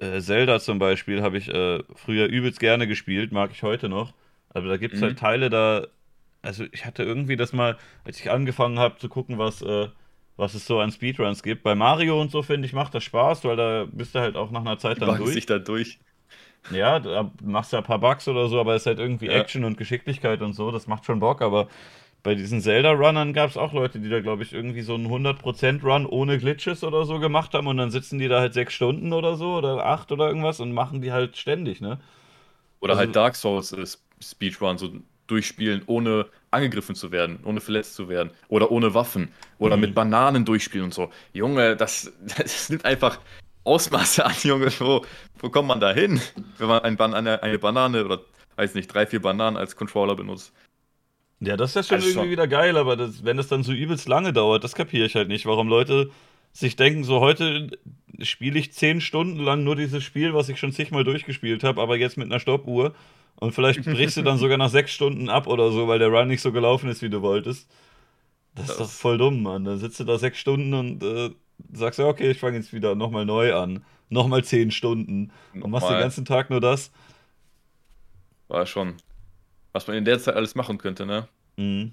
äh, 0.00 0.20
Zelda 0.20 0.60
zum 0.60 0.78
Beispiel 0.78 1.20
habe 1.20 1.36
ich 1.36 1.48
äh, 1.48 1.82
früher 1.94 2.26
übelst 2.26 2.60
gerne 2.60 2.86
gespielt, 2.86 3.32
mag 3.32 3.50
ich 3.52 3.62
heute 3.62 3.90
noch. 3.90 4.14
Aber 4.48 4.68
da 4.68 4.78
gibt 4.78 4.94
es 4.94 5.02
halt 5.02 5.20
mhm. 5.20 5.22
halt 5.22 5.40
Teile, 5.40 5.50
da. 5.50 5.86
Also 6.40 6.64
ich 6.72 6.86
hatte 6.86 7.02
irgendwie 7.02 7.36
das 7.36 7.52
mal, 7.52 7.76
als 8.04 8.18
ich 8.18 8.30
angefangen 8.30 8.78
habe 8.78 8.96
zu 8.96 9.10
gucken, 9.10 9.36
was, 9.36 9.60
äh, 9.60 9.88
was 10.36 10.54
es 10.54 10.66
so 10.66 10.80
an 10.80 10.90
Speedruns 10.90 11.42
gibt. 11.42 11.62
Bei 11.62 11.74
Mario 11.74 12.20
und 12.20 12.30
so, 12.30 12.42
finde 12.42 12.66
ich, 12.66 12.72
macht 12.72 12.94
das 12.94 13.04
Spaß, 13.04 13.44
weil 13.44 13.56
da 13.56 13.86
bist 13.90 14.14
du 14.14 14.20
halt 14.20 14.36
auch 14.36 14.50
nach 14.50 14.60
einer 14.60 14.78
Zeit 14.78 15.00
dann 15.00 15.16
durch. 15.16 15.34
sich 15.34 15.46
da 15.46 15.58
durch. 15.58 15.98
Ja, 16.70 16.98
da 16.98 17.30
machst 17.42 17.72
du 17.72 17.76
ja 17.76 17.82
ein 17.82 17.86
paar 17.86 17.98
Bugs 17.98 18.26
oder 18.26 18.48
so, 18.48 18.58
aber 18.58 18.74
es 18.74 18.82
ist 18.82 18.86
halt 18.86 18.98
irgendwie 18.98 19.26
ja. 19.26 19.32
Action 19.32 19.64
und 19.64 19.76
Geschicklichkeit 19.76 20.40
und 20.40 20.54
so, 20.54 20.70
das 20.70 20.86
macht 20.86 21.04
schon 21.04 21.20
Bock, 21.20 21.42
aber 21.42 21.68
bei 22.22 22.34
diesen 22.34 22.62
Zelda-Runnern 22.62 23.34
gab 23.34 23.50
es 23.50 23.58
auch 23.58 23.74
Leute, 23.74 24.00
die 24.00 24.08
da, 24.08 24.20
glaube 24.20 24.42
ich, 24.42 24.54
irgendwie 24.54 24.80
so 24.80 24.94
einen 24.94 25.08
100%-Run 25.08 26.06
ohne 26.06 26.38
Glitches 26.38 26.82
oder 26.82 27.04
so 27.04 27.18
gemacht 27.18 27.52
haben 27.52 27.66
und 27.66 27.76
dann 27.76 27.90
sitzen 27.90 28.18
die 28.18 28.28
da 28.28 28.40
halt 28.40 28.54
sechs 28.54 28.72
Stunden 28.72 29.12
oder 29.12 29.36
so 29.36 29.56
oder 29.56 29.84
acht 29.84 30.10
oder 30.10 30.26
irgendwas 30.26 30.58
und 30.58 30.72
machen 30.72 31.02
die 31.02 31.12
halt 31.12 31.36
ständig, 31.36 31.82
ne? 31.82 32.00
Oder 32.80 32.94
also, 32.94 33.00
halt 33.00 33.14
Dark 33.14 33.36
Souls 33.36 33.72
äh, 33.72 33.84
Speedrun, 34.22 34.78
so 34.78 34.90
durchspielen, 35.26 35.82
ohne 35.86 36.26
angegriffen 36.54 36.94
zu 36.94 37.12
werden, 37.12 37.40
ohne 37.44 37.60
verletzt 37.60 37.94
zu 37.94 38.08
werden 38.08 38.30
oder 38.48 38.70
ohne 38.70 38.94
Waffen 38.94 39.28
oder 39.58 39.76
mhm. 39.76 39.82
mit 39.82 39.94
Bananen 39.94 40.44
durchspielen 40.44 40.86
und 40.86 40.94
so. 40.94 41.10
Junge, 41.32 41.76
das, 41.76 42.12
das 42.38 42.70
nimmt 42.70 42.84
einfach 42.84 43.18
Ausmaße 43.64 44.24
an, 44.24 44.34
Junge. 44.42 44.68
Wo, 44.78 45.04
wo 45.38 45.50
kommt 45.50 45.68
man 45.68 45.80
da 45.80 45.92
hin, 45.92 46.20
wenn 46.58 46.68
man 46.68 46.82
ein 46.82 46.96
Ban 46.96 47.14
eine, 47.14 47.42
eine 47.42 47.58
Banane 47.58 48.04
oder, 48.04 48.20
weiß 48.56 48.74
nicht, 48.74 48.88
drei, 48.88 49.06
vier 49.06 49.20
Bananen 49.20 49.56
als 49.56 49.76
Controller 49.76 50.14
benutzt? 50.14 50.52
Ja, 51.40 51.56
das 51.56 51.70
ist 51.70 51.76
ja 51.76 51.82
schon 51.82 51.94
also 51.96 52.08
irgendwie 52.08 52.20
schon. 52.20 52.30
wieder 52.30 52.48
geil, 52.48 52.76
aber 52.76 52.96
das, 52.96 53.24
wenn 53.24 53.36
das 53.36 53.48
dann 53.48 53.62
so 53.62 53.72
übelst 53.72 54.08
lange 54.08 54.32
dauert, 54.32 54.64
das 54.64 54.74
kapiere 54.74 55.06
ich 55.06 55.14
halt 55.14 55.28
nicht, 55.28 55.46
warum 55.46 55.68
Leute 55.68 56.10
sich 56.52 56.76
denken, 56.76 57.02
so 57.04 57.20
heute 57.20 57.70
spiele 58.20 58.58
ich 58.58 58.72
zehn 58.72 59.00
Stunden 59.00 59.40
lang 59.40 59.64
nur 59.64 59.74
dieses 59.74 60.04
Spiel, 60.04 60.34
was 60.34 60.48
ich 60.48 60.58
schon 60.58 60.72
zigmal 60.72 61.02
durchgespielt 61.02 61.64
habe, 61.64 61.82
aber 61.82 61.96
jetzt 61.96 62.16
mit 62.16 62.30
einer 62.30 62.40
Stoppuhr. 62.40 62.94
Und 63.44 63.52
vielleicht 63.52 63.84
brichst 63.84 64.16
du 64.16 64.22
dann 64.22 64.38
sogar 64.38 64.56
nach 64.56 64.70
sechs 64.70 64.92
Stunden 64.92 65.28
ab 65.28 65.46
oder 65.46 65.70
so, 65.70 65.86
weil 65.88 65.98
der 65.98 66.08
Run 66.08 66.28
nicht 66.28 66.40
so 66.40 66.52
gelaufen 66.52 66.88
ist, 66.88 67.02
wie 67.02 67.10
du 67.10 67.22
wolltest. 67.22 67.68
Das, 68.54 68.70
ist 68.70 68.80
doch 68.80 68.88
voll 68.88 69.18
dumm, 69.18 69.42
Mann. 69.42 69.64
Dann 69.64 69.78
sitzt 69.78 69.98
du 70.00 70.04
da 70.04 70.18
sechs 70.18 70.38
Stunden 70.38 70.74
und 70.74 71.02
äh, 71.02 71.30
sagst 71.72 71.98
ja, 71.98 72.06
okay, 72.06 72.30
ich 72.30 72.38
fange 72.38 72.56
jetzt 72.56 72.72
wieder 72.72 72.94
nochmal 72.94 73.26
neu 73.26 73.54
an. 73.54 73.84
Nochmal 74.08 74.44
zehn 74.44 74.70
Stunden. 74.70 75.32
Und 75.52 75.70
machst 75.70 75.88
den 75.88 75.98
ganzen 75.98 76.24
Tag 76.24 76.50
nur 76.50 76.60
das. 76.60 76.92
War 78.48 78.66
schon 78.66 78.96
was 79.74 79.88
man 79.88 79.96
in 79.96 80.04
der 80.04 80.18
Zeit 80.20 80.36
alles 80.36 80.54
machen 80.54 80.78
könnte, 80.78 81.04
ne? 81.04 81.28
Mhm. 81.56 81.92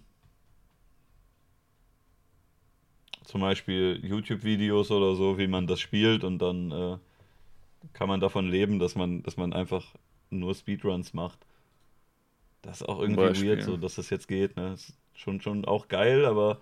Zum 3.25 3.41
Beispiel 3.41 3.99
YouTube-Videos 4.03 4.91
oder 4.91 5.15
so, 5.15 5.37
wie 5.37 5.47
man 5.47 5.65
das 5.65 5.79
spielt 5.79 6.23
und 6.23 6.39
dann 6.39 6.71
äh, 6.71 6.97
kann 7.93 8.07
man 8.07 8.19
davon 8.19 8.47
leben, 8.47 8.77
dass 8.77 8.95
man, 8.95 9.23
dass 9.23 9.35
man 9.35 9.51
einfach 9.51 9.95
nur 10.31 10.55
Speedruns 10.55 11.13
macht. 11.13 11.39
Das 12.61 12.81
ist 12.81 12.87
auch 12.87 12.99
irgendwie 12.99 13.47
weird, 13.47 13.63
so 13.63 13.77
dass 13.77 13.95
das 13.95 14.09
jetzt 14.09 14.27
geht. 14.27 14.55
Ne? 14.55 14.73
Ist 14.73 14.93
schon, 15.13 15.41
schon 15.41 15.65
auch 15.65 15.87
geil, 15.87 16.25
aber 16.25 16.61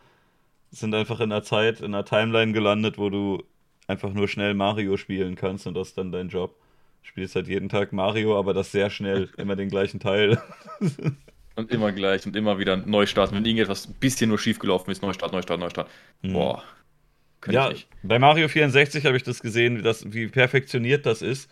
sind 0.71 0.93
einfach 0.93 1.19
in 1.19 1.31
einer 1.31 1.43
Zeit, 1.43 1.79
in 1.79 1.93
einer 1.93 2.05
Timeline 2.05 2.53
gelandet, 2.53 2.97
wo 2.97 3.09
du 3.09 3.43
einfach 3.87 4.13
nur 4.13 4.27
schnell 4.27 4.53
Mario 4.53 4.97
spielen 4.97 5.35
kannst 5.35 5.65
und 5.67 5.73
das 5.73 5.89
ist 5.89 5.97
dann 5.97 6.11
dein 6.11 6.29
Job 6.29 6.55
spielst 7.01 7.35
halt 7.35 7.47
jeden 7.47 7.69
Tag 7.69 7.91
Mario, 7.93 8.37
aber 8.37 8.53
das 8.53 8.71
sehr 8.71 8.89
schnell, 8.89 9.29
immer 9.37 9.55
den 9.55 9.69
gleichen 9.69 9.99
Teil. 9.99 10.41
und 11.55 11.71
immer 11.71 11.91
gleich 11.91 12.25
und 12.25 12.35
immer 12.35 12.59
wieder 12.59 12.77
neu 12.77 13.05
starten. 13.05 13.35
Wenn 13.35 13.45
irgendetwas 13.45 13.87
ein 13.87 13.95
bisschen 13.95 14.29
nur 14.29 14.39
schief 14.39 14.59
gelaufen 14.59 14.91
ist, 14.91 15.01
Neustart, 15.01 15.33
Neustart, 15.33 15.59
Neustart. 15.59 15.89
Mhm. 16.21 16.33
Boah. 16.33 16.63
Ja, 17.47 17.71
bei 18.03 18.19
Mario 18.19 18.49
64 18.49 19.05
habe 19.05 19.15
ich 19.15 19.23
das 19.23 19.41
gesehen, 19.41 19.77
wie, 19.77 19.81
das, 19.81 20.11
wie 20.11 20.27
perfektioniert 20.27 21.05
das 21.05 21.21
ist. 21.21 21.49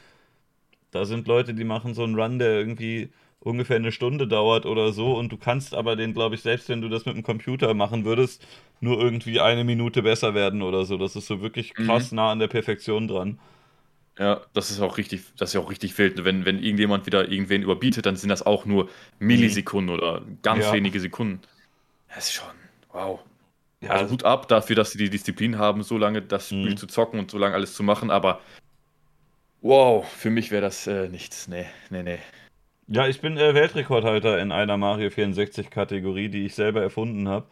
Da 0.98 1.06
sind 1.06 1.28
Leute, 1.28 1.54
die 1.54 1.64
machen 1.64 1.94
so 1.94 2.04
einen 2.04 2.20
Run, 2.20 2.40
der 2.40 2.54
irgendwie 2.54 3.10
ungefähr 3.40 3.76
eine 3.76 3.92
Stunde 3.92 4.28
dauert 4.28 4.66
oder 4.66 4.92
so 4.92 5.16
und 5.16 5.32
du 5.32 5.38
kannst 5.38 5.76
aber 5.76 5.96
den, 5.96 6.14
glaube 6.14 6.36
ich, 6.36 6.42
selbst 6.42 6.70
wenn 6.70 6.82
du 6.82 6.90
das 6.90 7.06
mit 7.06 7.16
dem 7.16 7.24
Computer 7.24 7.74
machen 7.74 8.04
würdest, 8.04 8.46
nur 8.82 9.00
irgendwie 9.00 9.40
eine 9.40 9.64
Minute 9.64 10.02
besser 10.02 10.34
werden 10.34 10.62
oder 10.62 10.86
so. 10.86 10.98
Das 10.98 11.16
ist 11.16 11.28
so 11.28 11.42
wirklich 11.42 11.78
mhm. 11.78 11.86
krass 11.86 12.12
mhm. 12.12 12.16
nah 12.16 12.32
an 12.32 12.40
der 12.40 12.48
Perfektion 12.48 13.08
dran. 13.08 13.40
Ja, 14.18 14.42
das 14.54 14.72
ist 14.72 14.82
auch 14.82 14.98
richtig, 14.98 15.22
das 15.38 15.52
ist 15.52 15.54
ja 15.54 15.62
auch 15.62 15.70
richtig 15.70 15.96
wild. 16.00 16.24
Wenn, 16.26 16.46
wenn 16.46 16.62
irgendjemand 16.62 17.06
wieder 17.06 17.30
irgendwen 17.30 17.62
überbietet, 17.62 18.08
dann 18.08 18.16
sind 18.16 18.30
das 18.30 18.44
auch 18.44 18.66
nur 18.66 18.90
Millisekunden 19.20 19.96
mhm. 19.96 20.02
oder 20.02 20.22
ganz 20.42 20.66
ja. 20.66 20.74
wenige 20.74 21.00
Sekunden. 21.00 21.40
Das 22.10 22.30
ist 22.30 22.34
schon, 22.34 22.48
wow. 22.92 23.20
Ja, 23.82 23.92
also 23.92 24.10
gut 24.10 24.24
ab 24.24 24.48
dafür, 24.48 24.76
dass 24.76 24.92
sie 24.92 24.98
die 24.98 25.12
Disziplin 25.12 25.60
haben, 25.60 25.84
so 25.84 26.00
lange 26.00 26.24
das 26.24 26.48
Spiel 26.48 26.72
mhm. 26.72 26.78
zu 26.78 26.88
zocken 26.88 27.20
und 27.20 27.30
so 27.30 27.38
lange 27.38 27.54
alles 27.54 27.76
zu 27.76 27.84
machen, 27.84 28.10
aber 28.10 28.42
wow, 29.68 30.08
für 30.08 30.30
mich 30.30 30.52
wäre 30.52 30.62
das 30.62 30.88
äh, 30.88 31.10
nichts. 31.10 31.48
Nee, 31.48 31.66
nee, 31.90 32.04
nee. 32.04 32.20
Ja, 32.88 33.08
ich 33.08 33.20
bin 33.20 33.38
äh, 33.38 33.54
Weltrekordhalter 33.54 34.40
in 34.40 34.52
einer 34.52 34.78
Mario 34.78 35.10
64 35.10 35.70
Kategorie, 35.70 36.30
die 36.30 36.46
ich 36.46 36.56
selber 36.56 36.82
erfunden 36.82 37.28
habe. 37.28 37.48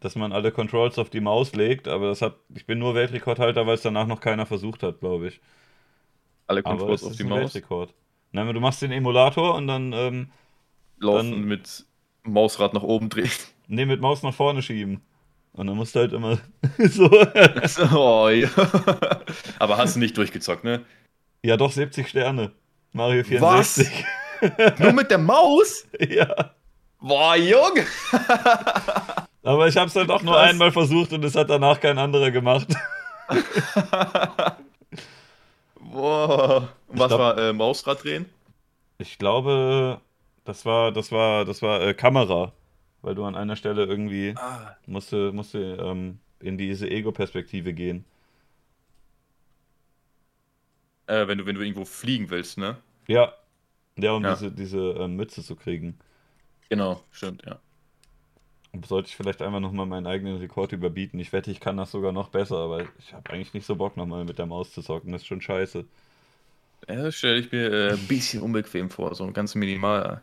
Dass 0.00 0.16
man 0.16 0.32
alle 0.32 0.52
Controls 0.52 0.98
auf 0.98 1.08
die 1.08 1.20
Maus 1.20 1.54
legt, 1.54 1.88
aber 1.88 2.08
das 2.08 2.20
hat, 2.20 2.36
ich 2.54 2.66
bin 2.66 2.78
nur 2.78 2.94
Weltrekordhalter, 2.94 3.66
weil 3.66 3.76
es 3.76 3.82
danach 3.82 4.06
noch 4.06 4.20
keiner 4.20 4.44
versucht 4.44 4.82
hat, 4.82 5.00
glaube 5.00 5.28
ich. 5.28 5.40
Alle 6.46 6.62
Controls 6.62 7.02
auf 7.02 7.16
die 7.16 7.24
Maus. 7.24 7.54
Weltrekord. 7.54 7.94
Nein, 8.32 8.52
du 8.52 8.60
machst 8.60 8.82
den 8.82 8.92
Emulator 8.92 9.54
und 9.54 9.66
dann 9.66 9.94
ähm, 9.94 10.30
laufen 10.98 11.30
dann, 11.30 11.44
mit 11.44 11.86
Mausrad 12.24 12.74
nach 12.74 12.82
oben 12.82 13.08
drehen. 13.08 13.30
Nee, 13.66 13.86
mit 13.86 14.02
Maus 14.02 14.22
nach 14.22 14.34
vorne 14.34 14.60
schieben. 14.60 15.00
Und 15.54 15.68
dann 15.68 15.76
musst 15.76 15.94
du 15.94 16.00
halt 16.00 16.12
immer 16.12 16.38
so. 16.78 17.08
oh, 17.96 18.28
ja. 18.28 18.50
Aber 19.58 19.78
hast 19.78 19.96
du 19.96 20.00
nicht 20.00 20.18
durchgezockt, 20.18 20.64
ne? 20.64 20.84
Ja, 21.44 21.58
doch 21.58 21.70
70 21.70 22.08
Sterne. 22.08 22.52
Mario 22.92 23.22
64. 23.22 24.04
Was? 24.40 24.78
Nur 24.78 24.92
mit 24.92 25.10
der 25.10 25.18
Maus? 25.18 25.86
Ja. 26.08 26.52
Boah, 26.98 27.36
Junge! 27.36 27.84
Aber 29.42 29.68
ich 29.68 29.76
habe 29.76 29.88
es 29.88 29.92
dann 29.92 30.06
doch 30.06 30.22
nur 30.22 30.40
einmal 30.40 30.72
versucht 30.72 31.12
und 31.12 31.22
es 31.22 31.36
hat 31.36 31.50
danach 31.50 31.78
kein 31.78 31.98
anderer 31.98 32.30
gemacht. 32.30 32.68
Boah. 35.78 36.70
Was 36.88 37.08
glaub, 37.08 37.20
war 37.20 37.36
äh, 37.36 37.52
Mausrad 37.52 38.02
drehen? 38.02 38.24
Ich 38.96 39.18
glaube, 39.18 40.00
das 40.46 40.64
war, 40.64 40.92
das 40.92 41.12
war, 41.12 41.44
das 41.44 41.60
war 41.60 41.82
äh, 41.82 41.92
Kamera, 41.92 42.52
weil 43.02 43.14
du 43.14 43.24
an 43.24 43.36
einer 43.36 43.56
Stelle 43.56 43.84
irgendwie 43.84 44.32
ah. 44.38 44.74
musste, 44.86 45.30
musste 45.32 45.58
ähm, 45.58 46.20
in 46.40 46.56
diese 46.56 46.88
Ego-Perspektive 46.88 47.74
gehen. 47.74 48.06
Äh, 51.06 51.26
wenn 51.28 51.38
du, 51.38 51.46
wenn 51.46 51.54
du 51.54 51.62
irgendwo 51.62 51.84
fliegen 51.84 52.30
willst, 52.30 52.58
ne? 52.58 52.78
Ja. 53.06 53.34
Ja, 53.96 54.12
um 54.12 54.24
ja. 54.24 54.34
diese, 54.34 54.50
diese 54.50 54.78
äh, 54.78 55.08
Mütze 55.08 55.42
zu 55.42 55.56
kriegen. 55.56 55.98
Genau, 56.68 57.02
stimmt, 57.10 57.44
ja. 57.46 57.58
Sollte 58.86 59.08
ich 59.08 59.16
vielleicht 59.16 59.40
einfach 59.40 59.60
nochmal 59.60 59.86
meinen 59.86 60.06
eigenen 60.06 60.38
Rekord 60.38 60.72
überbieten. 60.72 61.20
Ich 61.20 61.32
wette, 61.32 61.50
ich 61.50 61.60
kann 61.60 61.76
das 61.76 61.92
sogar 61.92 62.10
noch 62.10 62.30
besser, 62.30 62.56
aber 62.56 62.84
ich 62.98 63.14
habe 63.14 63.30
eigentlich 63.30 63.54
nicht 63.54 63.66
so 63.66 63.76
Bock, 63.76 63.96
nochmal 63.96 64.24
mit 64.24 64.38
der 64.38 64.46
Maus 64.46 64.72
zu 64.72 64.82
zocken. 64.82 65.12
Das 65.12 65.22
ist 65.22 65.28
schon 65.28 65.40
scheiße. 65.40 65.84
Ja, 66.88 67.02
das 67.04 67.14
stelle 67.14 67.38
ich 67.38 67.52
mir 67.52 67.72
äh, 67.72 67.92
ein 67.92 68.06
bisschen 68.08 68.42
unbequem 68.42 68.90
vor, 68.90 69.14
so 69.14 69.30
ganz 69.30 69.54
minimal. 69.54 70.22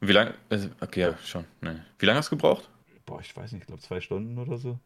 Wie 0.00 0.12
lange? 0.12 0.34
Also, 0.50 0.68
okay, 0.80 1.00
ja, 1.00 1.18
schon. 1.18 1.44
Nee. 1.60 1.76
Wie 1.98 2.06
lange 2.06 2.18
hast 2.18 2.30
du 2.32 2.36
gebraucht? 2.36 2.68
Boah, 3.06 3.20
ich 3.20 3.34
weiß 3.36 3.52
nicht, 3.52 3.62
ich 3.62 3.66
glaube 3.66 3.82
zwei 3.82 4.00
Stunden 4.00 4.36
oder 4.38 4.58
so. 4.58 4.78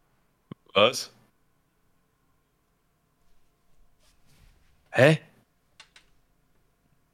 Was? 0.73 1.11
Hä? 4.91 5.19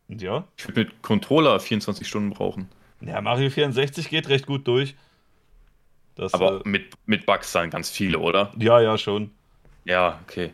Ja? 0.07 0.47
Ich 0.57 0.67
würde 0.67 0.85
mit 0.85 1.01
Controller 1.01 1.59
24 1.59 2.07
Stunden 2.07 2.31
brauchen. 2.31 2.69
Ja, 3.01 3.21
Mario 3.21 3.49
64 3.49 4.09
geht 4.09 4.29
recht 4.29 4.47
gut 4.47 4.67
durch. 4.67 4.95
Das, 6.15 6.33
Aber 6.33 6.65
äh, 6.65 6.69
mit, 6.69 6.93
mit 7.05 7.25
Bugs 7.25 7.51
dann 7.51 7.69
ganz 7.69 7.89
viele, 7.89 8.17
oder? 8.19 8.51
Ja, 8.57 8.81
ja, 8.81 8.97
schon. 8.97 9.31
Ja, 9.85 10.19
okay. 10.23 10.51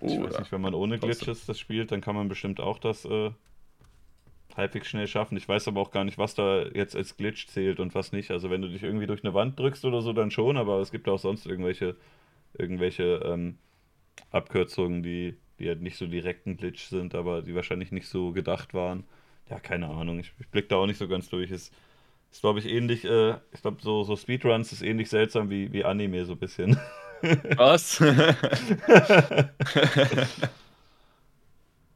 Ich 0.00 0.20
weiß 0.20 0.38
nicht, 0.38 0.52
wenn 0.52 0.60
man 0.60 0.74
ohne 0.74 0.98
Glitches 0.98 1.46
das 1.46 1.58
spielt, 1.58 1.90
dann 1.90 2.00
kann 2.00 2.14
man 2.14 2.28
bestimmt 2.28 2.60
auch 2.60 2.78
das 2.78 3.04
äh, 3.06 3.30
halbwegs 4.56 4.88
schnell 4.88 5.08
schaffen. 5.08 5.36
Ich 5.36 5.48
weiß 5.48 5.66
aber 5.68 5.80
auch 5.80 5.90
gar 5.90 6.04
nicht, 6.04 6.18
was 6.18 6.34
da 6.34 6.62
jetzt 6.66 6.94
als 6.94 7.16
Glitch 7.16 7.48
zählt 7.48 7.80
und 7.80 7.94
was 7.94 8.12
nicht. 8.12 8.30
Also 8.30 8.50
wenn 8.50 8.62
du 8.62 8.68
dich 8.68 8.82
irgendwie 8.82 9.06
durch 9.06 9.24
eine 9.24 9.34
Wand 9.34 9.58
drückst 9.58 9.84
oder 9.84 10.02
so, 10.02 10.12
dann 10.12 10.30
schon, 10.30 10.56
aber 10.56 10.80
es 10.80 10.92
gibt 10.92 11.08
auch 11.08 11.18
sonst 11.18 11.46
irgendwelche, 11.46 11.96
irgendwelche 12.56 13.20
ähm, 13.24 13.58
Abkürzungen, 14.30 15.02
die, 15.02 15.36
die 15.58 15.68
halt 15.68 15.82
nicht 15.82 15.96
so 15.96 16.06
direkt 16.06 16.46
ein 16.46 16.56
Glitch 16.56 16.86
sind, 16.86 17.14
aber 17.14 17.42
die 17.42 17.54
wahrscheinlich 17.54 17.92
nicht 17.92 18.08
so 18.08 18.32
gedacht 18.32 18.74
waren. 18.74 19.04
Ja, 19.50 19.58
keine 19.60 19.88
Ahnung. 19.88 20.18
Ich, 20.18 20.32
ich 20.38 20.48
blick 20.48 20.68
da 20.68 20.76
auch 20.76 20.86
nicht 20.86 20.98
so 20.98 21.08
ganz 21.08 21.28
durch. 21.28 21.50
Ist, 21.50 21.72
ist 22.30 22.40
glaube 22.40 22.58
ich, 22.58 22.66
ähnlich, 22.66 23.04
äh, 23.04 23.34
ich 23.52 23.62
glaube, 23.62 23.78
so, 23.80 24.04
so 24.04 24.16
Speedruns 24.16 24.72
ist 24.72 24.82
ähnlich 24.82 25.08
seltsam 25.08 25.50
wie, 25.50 25.72
wie 25.72 25.84
Anime, 25.84 26.24
so 26.24 26.32
ein 26.32 26.38
bisschen. 26.38 26.78
Was? 27.56 28.00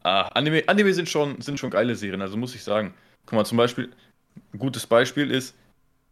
ah, 0.03 0.23
Anime, 0.29 0.63
Anime 0.67 0.95
sind, 0.95 1.09
schon, 1.09 1.41
sind 1.41 1.59
schon 1.61 1.71
geile 1.71 1.95
Serien, 1.97 2.23
also 2.23 2.37
muss 2.37 2.55
ich 2.55 2.63
sagen. 2.63 2.95
Guck 3.27 3.37
mal, 3.37 3.45
zum 3.45 3.59
Beispiel, 3.59 3.91
ein 4.55 4.59
gutes 4.59 4.87
Beispiel 4.87 5.31
ist, 5.31 5.55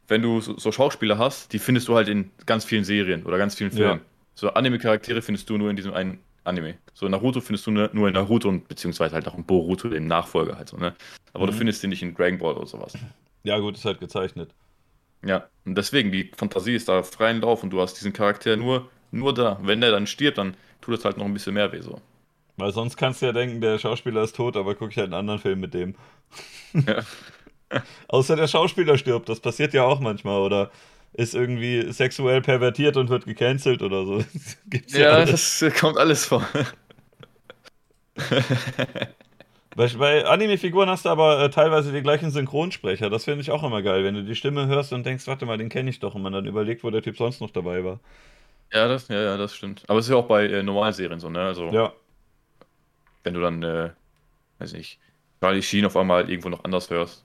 wenn 0.08 0.22
du 0.22 0.40
so, 0.40 0.58
so 0.58 0.72
Schauspieler 0.72 1.18
hast, 1.18 1.52
die 1.52 1.58
findest 1.58 1.88
du 1.88 1.94
halt 1.94 2.08
in 2.08 2.30
ganz 2.46 2.64
vielen 2.64 2.84
Serien 2.84 3.24
oder 3.24 3.38
ganz 3.38 3.54
vielen 3.54 3.70
Filmen. 3.70 4.00
Ja. 4.00 4.04
So 4.34 4.50
Anime-Charaktere 4.50 5.22
findest 5.22 5.48
du 5.50 5.58
nur 5.58 5.70
in 5.70 5.76
diesem 5.76 5.92
einen 5.92 6.18
Anime. 6.48 6.78
So 6.94 7.08
Naruto 7.08 7.40
findest 7.40 7.66
du 7.66 7.70
nur 7.70 8.08
in 8.08 8.14
Naruto 8.14 8.48
und 8.48 8.68
beziehungsweise 8.68 9.14
halt 9.14 9.28
auch 9.28 9.36
in 9.36 9.44
Boruto, 9.44 9.88
den 9.88 10.06
Nachfolger 10.06 10.56
halt 10.56 10.68
so, 10.68 10.76
ne? 10.76 10.94
Aber 11.32 11.46
mhm. 11.46 11.50
du 11.50 11.56
findest 11.56 11.82
den 11.82 11.90
nicht 11.90 12.02
in 12.02 12.14
Dragon 12.14 12.38
Ball 12.38 12.54
oder 12.54 12.66
sowas. 12.66 12.94
Ja, 13.44 13.58
gut, 13.58 13.76
ist 13.76 13.84
halt 13.84 14.00
gezeichnet. 14.00 14.50
Ja, 15.24 15.48
und 15.64 15.76
deswegen, 15.76 16.12
die 16.12 16.30
Fantasie 16.36 16.74
ist 16.74 16.88
da 16.88 17.02
freien 17.02 17.40
Lauf 17.40 17.62
und 17.62 17.70
du 17.70 17.80
hast 17.80 17.94
diesen 17.94 18.12
Charakter 18.12 18.56
nur 18.56 18.88
nur 19.10 19.34
da. 19.34 19.58
Wenn 19.62 19.80
der 19.80 19.90
dann 19.90 20.06
stirbt, 20.06 20.38
dann 20.38 20.54
tut 20.80 20.98
es 20.98 21.04
halt 21.04 21.16
noch 21.16 21.24
ein 21.24 21.32
bisschen 21.32 21.54
mehr 21.54 21.72
weh 21.72 21.80
so. 21.80 22.00
Weil 22.56 22.72
sonst 22.72 22.96
kannst 22.96 23.22
du 23.22 23.26
ja 23.26 23.32
denken, 23.32 23.60
der 23.60 23.78
Schauspieler 23.78 24.22
ist 24.22 24.36
tot, 24.36 24.56
aber 24.56 24.74
gucke 24.74 24.90
ich 24.90 24.98
halt 24.98 25.06
einen 25.06 25.14
anderen 25.14 25.40
Film 25.40 25.60
mit 25.60 25.74
dem. 25.74 25.94
Ja. 26.74 27.02
Außer 28.08 28.34
der 28.34 28.48
Schauspieler 28.48 28.96
stirbt, 28.96 29.28
das 29.28 29.40
passiert 29.40 29.74
ja 29.74 29.84
auch 29.84 30.00
manchmal, 30.00 30.40
oder 30.40 30.70
ist 31.12 31.34
irgendwie 31.34 31.90
sexuell 31.92 32.40
pervertiert 32.40 32.96
und 32.96 33.08
wird 33.08 33.24
gecancelt 33.24 33.82
oder 33.82 34.04
so. 34.06 34.24
Gibt's 34.66 34.92
ja, 34.92 35.18
ja 35.18 35.24
das 35.24 35.64
kommt 35.78 35.98
alles 35.98 36.26
vor. 36.26 36.46
bei, 39.76 39.88
bei 39.88 40.24
Anime-Figuren 40.24 40.88
hast 40.88 41.04
du 41.04 41.08
aber 41.08 41.42
äh, 41.42 41.50
teilweise 41.50 41.92
die 41.92 42.02
gleichen 42.02 42.30
Synchronsprecher. 42.30 43.10
Das 43.10 43.24
finde 43.24 43.40
ich 43.40 43.50
auch 43.50 43.62
immer 43.62 43.82
geil, 43.82 44.04
wenn 44.04 44.14
du 44.14 44.24
die 44.24 44.34
Stimme 44.34 44.66
hörst 44.66 44.92
und 44.92 45.04
denkst, 45.04 45.26
warte 45.26 45.46
mal, 45.46 45.58
den 45.58 45.68
kenne 45.68 45.90
ich 45.90 46.00
doch, 46.00 46.14
und 46.14 46.22
man 46.22 46.32
dann 46.32 46.46
überlegt, 46.46 46.84
wo 46.84 46.90
der 46.90 47.02
Typ 47.02 47.16
sonst 47.16 47.40
noch 47.40 47.50
dabei 47.50 47.84
war. 47.84 48.00
Ja, 48.72 48.86
das, 48.86 49.08
ja, 49.08 49.20
ja, 49.20 49.36
das 49.36 49.54
stimmt. 49.54 49.84
Aber 49.88 49.98
es 49.98 50.06
ist 50.06 50.10
ja 50.10 50.16
auch 50.16 50.26
bei 50.26 50.46
äh, 50.46 50.62
Normalserien 50.62 51.20
so, 51.20 51.30
ne? 51.30 51.40
Also, 51.40 51.70
ja. 51.70 51.92
wenn 53.24 53.34
du 53.34 53.40
dann, 53.40 53.62
äh, 53.62 53.90
weiß 54.58 54.74
nicht, 54.74 54.98
Charlie 55.40 55.62
Sheen 55.62 55.86
auf 55.86 55.96
einmal 55.96 56.28
irgendwo 56.28 56.48
noch 56.48 56.64
anders 56.64 56.90
hörst. 56.90 57.24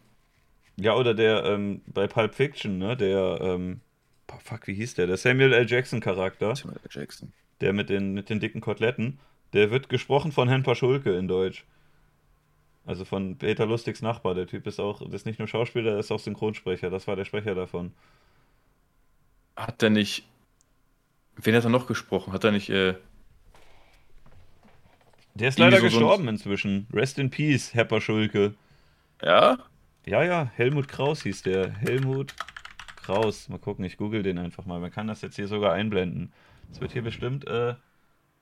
Ja, 0.78 0.96
oder 0.96 1.14
der 1.14 1.46
ähm, 1.46 1.82
bei 1.88 2.08
Pulp 2.08 2.34
Fiction, 2.34 2.78
ne? 2.78 2.98
Der, 2.98 3.40
ähm, 3.42 3.82
boah, 4.28 4.40
fuck, 4.40 4.68
wie 4.68 4.74
hieß 4.74 4.96
der? 4.96 5.08
Der 5.08 5.18
Samuel 5.18 5.54
L. 5.54 5.70
Jackson-Charakter. 5.70 6.56
Samuel 6.56 6.80
L. 6.84 6.90
Jackson. 6.90 7.32
Der 7.62 7.74
mit 7.74 7.90
den, 7.90 8.14
mit 8.14 8.30
den 8.30 8.40
dicken 8.40 8.62
Koteletten. 8.62 9.20
Der 9.54 9.70
wird 9.70 9.90
gesprochen 9.90 10.32
von 10.32 10.50
Herrn 10.50 10.64
Paschulke 10.64 11.16
in 11.16 11.28
Deutsch. 11.28 11.64
Also 12.86 13.06
von 13.06 13.38
Peter 13.38 13.66
Lustigs 13.66 14.02
Nachbar. 14.02 14.34
Der 14.34 14.48
Typ 14.48 14.66
ist 14.68 14.80
auch, 14.80 15.00
das 15.04 15.14
ist 15.14 15.26
nicht 15.26 15.40
nur 15.40 15.48
Schauspieler, 15.48 15.92
der 15.92 16.00
ist 16.00 16.12
auch 16.12 16.20
Synchronsprecher. 16.20 16.90
Das 16.90 17.08
war 17.08 17.16
der 17.16 17.26
Sprecher 17.26 17.56
davon. 17.56 17.94
Hat 19.56 19.82
der 19.82 19.92
nicht 19.92 20.26
Wen 21.36 21.56
hat 21.56 21.64
er 21.64 21.70
noch 21.70 21.88
gesprochen? 21.88 22.34
Hat 22.34 22.44
er 22.44 22.52
nicht. 22.52 22.70
Äh, 22.70 22.96
der 25.36 25.50
ist 25.50 25.58
leider 25.58 25.78
so 25.78 25.84
gestorben 25.84 26.26
so 26.26 26.30
inzwischen. 26.30 26.88
Rest 26.94 27.18
in 27.18 27.30
Peace, 27.30 27.74
Herr 27.74 27.86
Paschulke. 27.86 28.54
Ja? 29.22 29.58
Ja, 30.06 30.22
ja, 30.22 30.52
Helmut 30.56 30.90
Kraus 30.90 31.24
hieß 31.24 31.44
der. 31.44 31.72
Helmut 31.72 32.36
Kraus. 32.98 33.48
Mal 33.48 33.58
gucken, 33.58 33.86
ich 33.86 33.96
google 33.96 34.22
den 34.22 34.38
einfach 34.38 34.66
mal. 34.66 34.82
Man 34.82 34.92
kann 34.92 35.08
das 35.08 35.22
jetzt 35.22 35.38
hier 35.38 35.48
sogar 35.48 35.72
einblenden. 35.72 36.34
Es 36.72 36.82
wird 36.82 36.92
hier 36.92 37.04
bestimmt, 37.04 37.48
äh, 37.48 37.76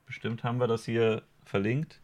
bestimmt 0.08 0.44
haben 0.44 0.60
wir 0.60 0.66
das 0.66 0.86
hier 0.86 1.22
verlinkt. 1.46 2.00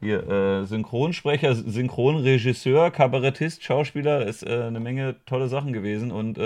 Hier, 0.00 0.26
äh, 0.26 0.64
Synchronsprecher, 0.64 1.54
Synchronregisseur, 1.54 2.90
Kabarettist, 2.90 3.62
Schauspieler, 3.62 4.24
ist 4.26 4.42
äh, 4.42 4.62
eine 4.64 4.80
Menge 4.80 5.16
tolle 5.26 5.48
Sachen 5.48 5.74
gewesen 5.74 6.10
und 6.10 6.38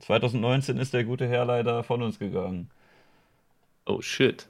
2019 0.00 0.76
äh, 0.76 0.82
ist 0.82 0.92
der 0.92 1.04
gute 1.04 1.26
Herr 1.26 1.46
leider 1.46 1.82
von 1.84 2.02
uns 2.02 2.18
gegangen. 2.18 2.70
Oh 3.86 4.02
shit. 4.02 4.48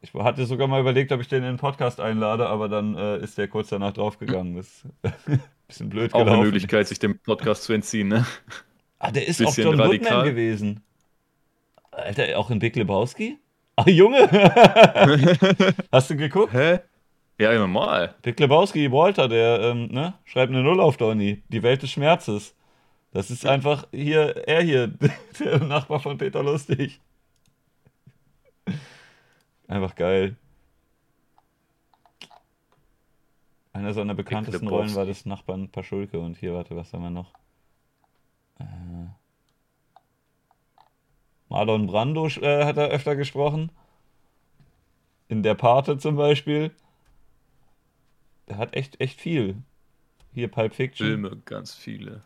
Ich 0.00 0.14
hatte 0.14 0.46
sogar 0.46 0.66
mal 0.66 0.80
überlegt, 0.80 1.12
ob 1.12 1.20
ich 1.20 1.28
den 1.28 1.42
in 1.42 1.54
den 1.54 1.56
Podcast 1.58 2.00
einlade, 2.00 2.48
aber 2.48 2.68
dann 2.68 2.96
äh, 2.96 3.18
ist 3.18 3.38
der 3.38 3.48
kurz 3.48 3.68
danach 3.68 3.92
draufgegangen. 3.92 4.56
Das 4.56 4.84
bisschen 5.66 5.88
blöd 5.88 6.14
Auch 6.14 6.20
gelaufen. 6.20 6.34
eine 6.38 6.44
Möglichkeit, 6.44 6.88
sich 6.88 6.98
dem 6.98 7.18
Podcast 7.18 7.64
zu 7.64 7.72
entziehen, 7.72 8.08
ne? 8.08 8.26
Ah, 8.98 9.10
der 9.10 9.26
ist 9.26 9.44
auch 9.44 9.56
John 9.56 9.78
radikal. 9.78 10.08
Goodman 10.10 10.24
gewesen. 10.24 10.82
Alter, 11.90 12.38
auch 12.38 12.50
in 12.50 12.58
Big 12.58 12.76
Lebowski? 12.76 13.38
Ach, 13.76 13.86
Junge! 13.86 14.28
Hast 15.92 16.10
du 16.10 16.16
geguckt? 16.16 16.52
Hä? 16.52 16.80
Ja, 17.38 17.54
normal. 17.58 18.14
Big 18.22 18.40
Lebowski, 18.40 18.90
Walter, 18.90 19.28
der 19.28 19.60
ähm, 19.60 19.88
ne, 19.88 20.14
schreibt 20.24 20.52
eine 20.52 20.62
Null 20.62 20.80
auf 20.80 20.96
Donny. 20.96 21.42
Die 21.48 21.62
Welt 21.62 21.82
des 21.82 21.90
Schmerzes. 21.90 22.54
Das 23.12 23.30
ist 23.30 23.46
einfach 23.46 23.86
hier, 23.92 24.46
er 24.46 24.62
hier, 24.62 24.88
der 25.40 25.58
Nachbar 25.60 26.00
von 26.00 26.16
Peter 26.18 26.42
Lustig. 26.42 27.00
Einfach 29.68 29.94
geil. 29.94 30.36
Einer 33.76 33.92
seiner 33.92 34.14
bekanntesten 34.14 34.68
Rollen 34.68 34.94
war 34.94 35.04
das 35.04 35.26
Nachbarn 35.26 35.68
Paschulke 35.68 36.18
und 36.18 36.38
hier, 36.38 36.54
warte, 36.54 36.74
was 36.74 36.94
haben 36.94 37.02
wir 37.02 37.10
noch? 37.10 37.34
Äh, 38.58 38.64
Marlon 41.50 41.86
Brando 41.86 42.26
äh, 42.26 42.64
hat 42.64 42.78
er 42.78 42.88
öfter 42.88 43.16
gesprochen. 43.16 43.70
In 45.28 45.42
der 45.42 45.54
Pate 45.54 45.98
zum 45.98 46.16
Beispiel. 46.16 46.70
Der 48.48 48.56
hat 48.56 48.74
echt, 48.74 48.98
echt 48.98 49.20
viel. 49.20 49.56
Hier 50.32 50.48
Pulp 50.48 50.74
Fiction. 50.74 51.06
Filme, 51.06 51.36
ganz 51.44 51.74
viele. 51.74 52.22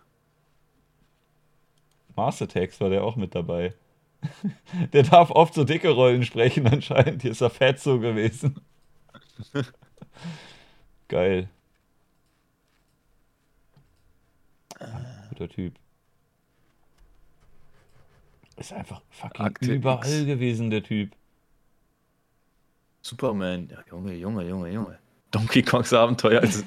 Mars 2.15 2.41
Attacks 2.41 2.81
war 2.81 2.91
der 2.91 3.03
auch 3.03 3.17
mit 3.17 3.35
dabei. 3.35 3.75
Der 4.93 5.03
darf 5.03 5.31
oft 5.31 5.55
so 5.55 5.65
dicke 5.65 5.89
Rollen 5.89 6.23
sprechen, 6.25 6.67
anscheinend. 6.69 7.23
Hier 7.23 7.31
ist 7.33 7.41
er 7.41 7.51
fett 7.51 7.81
so 7.81 7.99
gewesen. 7.99 8.61
Geil. 11.11 11.49
Guter 15.31 15.49
Typ. 15.49 15.75
Ist 18.57 18.73
einfach 18.73 19.03
fucking 19.11 19.45
Akte 19.45 19.73
überall 19.75 20.07
X. 20.07 20.27
gewesen, 20.27 20.71
der 20.71 20.85
Typ. 20.85 21.17
Superman, 23.03 23.69
ja, 23.69 23.79
Junge, 23.91 24.15
Junge, 24.15 24.47
Junge, 24.47 24.71
Junge. 24.71 24.99
Donkey 25.33 25.65
Kongs 25.65 25.93
Abenteuer 25.93 26.43
als, 26.43 26.65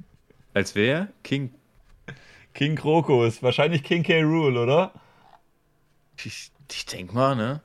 als 0.54 0.74
wer? 0.74 1.08
King. 1.22 1.52
King 2.54 2.76
Kroko 2.76 3.26
ist 3.26 3.42
wahrscheinlich 3.42 3.82
King 3.84 4.04
K. 4.04 4.22
Rule, 4.22 4.58
oder? 4.58 4.94
Ich, 6.16 6.50
ich 6.70 6.86
denk 6.86 7.12
mal, 7.12 7.36
ne? 7.36 7.60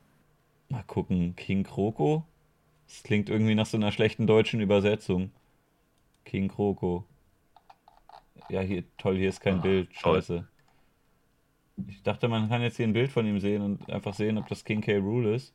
Mal 0.68 0.84
gucken, 0.84 1.38
King 1.38 1.64
Kroko? 1.64 2.26
Das 2.86 3.04
klingt 3.04 3.30
irgendwie 3.30 3.56
nach 3.56 3.66
so 3.66 3.78
einer 3.78 3.94
schlechten 3.94 4.28
deutschen 4.28 4.60
Übersetzung. 4.60 5.32
King 6.28 6.50
Kroko. 6.50 7.06
Ja, 8.50 8.62
hier, 8.62 8.84
toll, 8.98 9.18
hier 9.18 9.30
ist 9.30 9.40
kein 9.42 9.60
oh, 9.60 9.62
Bild. 9.62 9.90
Scheiße. 9.94 10.48
Ich 11.88 12.04
dachte, 12.04 12.28
man 12.28 12.50
kann 12.50 12.62
jetzt 12.62 12.78
hier 12.78 12.88
ein 12.88 12.94
Bild 12.94 13.12
von 13.12 13.26
ihm 13.26 13.40
sehen 13.40 13.62
und 13.62 13.90
einfach 13.90 14.14
sehen, 14.14 14.38
ob 14.38 14.48
das 14.48 14.64
King 14.64 14.82
K. 14.82 14.98
Rule 14.98 15.36
ist. 15.36 15.54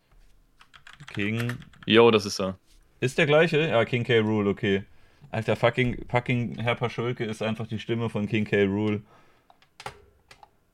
King. 1.12 1.58
Jo, 1.86 2.10
das 2.10 2.26
ist 2.26 2.40
er. 2.40 2.58
Ist 3.00 3.18
der 3.18 3.26
gleiche? 3.26 3.68
Ja, 3.68 3.84
King 3.84 4.04
K. 4.04 4.20
Rule, 4.20 4.48
okay. 4.48 4.84
Alter, 5.30 5.56
fucking, 5.56 6.06
fucking 6.08 6.58
Herr 6.58 6.74
Paschulke 6.74 7.24
ist 7.24 7.42
einfach 7.42 7.66
die 7.66 7.78
Stimme 7.78 8.08
von 8.08 8.26
King 8.26 8.44
K. 8.44 8.64
Rule. 8.64 9.02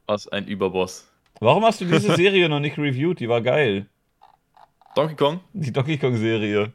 Was 0.06 0.28
ein 0.28 0.46
Überboss. 0.46 1.10
Warum 1.40 1.64
hast 1.64 1.80
du 1.80 1.86
diese 1.86 2.14
Serie 2.16 2.48
noch 2.48 2.60
nicht 2.60 2.78
reviewed? 2.78 3.20
Die 3.20 3.28
war 3.28 3.40
geil. 3.40 3.86
Donkey 4.94 5.14
Kong? 5.16 5.40
Die 5.52 5.72
Donkey 5.72 5.98
Kong-Serie. 5.98 6.72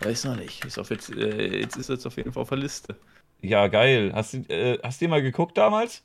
Weiß 0.00 0.24
noch 0.24 0.36
nicht. 0.36 0.64
Ist 0.64 0.78
auf 0.78 0.90
jetzt, 0.90 1.10
äh, 1.10 1.60
jetzt 1.60 1.76
ist 1.76 1.88
jetzt 1.88 2.06
auf 2.06 2.16
jeden 2.16 2.32
Fall 2.32 2.42
auf 2.42 2.48
der 2.48 2.58
Liste. 2.58 2.96
Ja, 3.40 3.68
geil. 3.68 4.12
Hast 4.14 4.34
du, 4.34 4.38
äh, 4.48 4.78
hast 4.82 5.00
du 5.00 5.04
die 5.04 5.08
mal 5.08 5.22
geguckt 5.22 5.56
damals? 5.58 6.02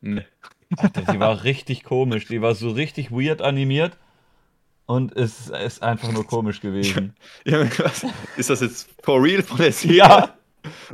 Nee. 0.00 0.24
Alter, 0.76 1.12
die 1.12 1.20
war 1.20 1.44
richtig 1.44 1.84
komisch. 1.84 2.26
Die 2.26 2.42
war 2.42 2.54
so 2.54 2.70
richtig 2.70 3.10
weird 3.10 3.42
animiert. 3.42 3.96
Und 4.86 5.16
es 5.16 5.48
ist 5.48 5.82
einfach 5.82 6.12
nur 6.12 6.26
komisch 6.26 6.60
gewesen. 6.60 7.16
Ja, 7.44 7.60
was? 7.78 8.06
Ist 8.36 8.50
das 8.50 8.60
jetzt 8.60 8.88
for 9.02 9.22
real 9.22 9.42
von 9.42 9.58
der 9.58 9.72
Serie? 9.72 9.96
Ja. 9.96 10.34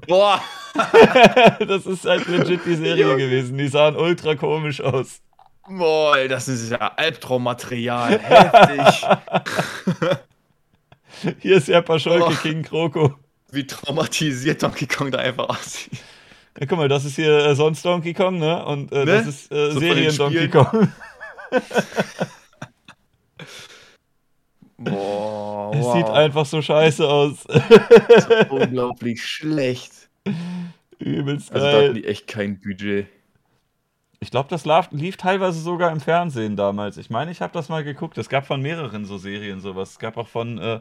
Boah. 0.07 0.43
das 1.67 1.87
ist 1.87 2.05
halt 2.05 2.27
legit 2.29 2.65
die 2.65 2.77
Serie 2.77 3.17
gewesen. 3.17 3.59
Die 3.59 3.69
sahen 3.69 3.97
ultra 3.97 4.37
komisch 4.37 4.81
aus. 4.81 5.21
Boah, 5.69 6.17
das 6.29 6.49
ist 6.49 6.71
ja 6.71 6.79
Albtraummaterial. 6.97 8.19
Heftig. 8.19 9.09
Hier 11.41 11.57
ist 11.57 11.69
ja 11.69 11.81
Pascholke 11.83 12.27
oh. 12.29 12.43
King 12.43 12.63
Kroko. 12.63 13.15
Wie 13.53 13.67
traumatisiert 13.67 14.63
Donkey 14.63 14.87
Kong 14.87 15.11
da 15.11 15.19
einfach 15.19 15.49
aussieht. 15.49 15.99
Ja, 16.59 16.67
guck 16.67 16.79
mal, 16.79 16.89
das 16.89 17.05
ist 17.05 17.17
hier 17.17 17.47
äh, 17.47 17.55
sonst 17.55 17.85
Donkey 17.85 18.15
Kong, 18.15 18.39
ne? 18.39 18.65
Und 18.65 18.93
äh, 18.93 19.05
ne? 19.05 19.07
das 19.07 19.27
ist 19.27 19.53
äh, 19.53 19.73
so 19.73 19.81
Serien 19.81 20.17
Donkey 20.17 20.49
Kong. 20.49 20.93
Boah, 24.79 25.73
es 25.75 25.85
wow. 25.85 25.97
sieht 25.97 26.07
einfach 26.07 26.47
so 26.47 26.63
scheiße 26.63 27.07
aus. 27.07 27.45
unglaublich 28.51 29.23
schlecht. 29.25 29.93
Übelst 30.99 31.53
geil. 31.53 31.63
Also 31.63 31.77
da 31.77 31.85
hatten 31.85 31.95
die 31.95 32.07
echt 32.07 32.27
kein 32.27 32.61
Budget. 32.61 33.07
Ich 34.21 34.31
glaube, 34.31 34.49
das 34.49 34.65
lief, 34.65 34.89
lief, 34.91 35.17
teilweise 35.17 35.61
sogar 35.61 35.91
im 35.93 36.01
Fernsehen 36.01 36.57
damals. 36.57 36.97
Ich 36.99 37.11
meine, 37.11 37.31
ich 37.31 37.41
habe 37.41 37.53
das 37.53 37.69
mal 37.69 37.85
geguckt. 37.85 38.17
Es 38.19 38.29
gab 38.29 38.47
von 38.47 38.61
mehreren 38.61 39.05
so 39.05 39.19
Serien 39.19 39.61
sowas. 39.61 39.93
Es 39.93 39.99
gab 39.99 40.17
auch 40.17 40.29
von, 40.29 40.59
äh, 40.59 40.81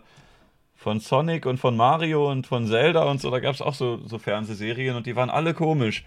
von 0.80 1.02
Sonic 1.02 1.46
und 1.46 1.58
von 1.58 1.76
Mario 1.76 2.32
und 2.32 2.48
von 2.48 2.66
Zelda 2.66 3.04
und 3.04 3.20
so. 3.20 3.30
Da 3.30 3.42
gab 3.42 3.54
es 3.54 3.62
auch 3.62 3.74
so, 3.74 4.00
so 4.08 4.18
Fernsehserien 4.18 4.96
und 4.96 5.06
die 5.06 5.16
waren 5.18 5.30
alle 5.30 5.54
komisch. 5.54 6.06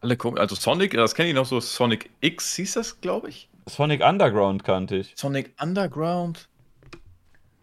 Alle 0.00 0.16
komisch. 0.16 0.40
Also 0.40 0.54
Sonic, 0.54 0.92
das 0.92 1.14
kenne 1.14 1.28
ich 1.28 1.34
noch 1.34 1.44
so. 1.44 1.60
Sonic 1.60 2.08
X 2.22 2.54
hieß 2.56 2.72
das, 2.72 3.02
glaube 3.02 3.28
ich. 3.28 3.50
Sonic 3.66 4.02
Underground 4.02 4.64
kannte 4.64 4.96
ich. 4.96 5.12
Sonic 5.16 5.54
Underground. 5.60 6.48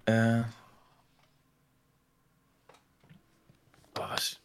Äh. 0.05 0.43
Was? 3.95 4.39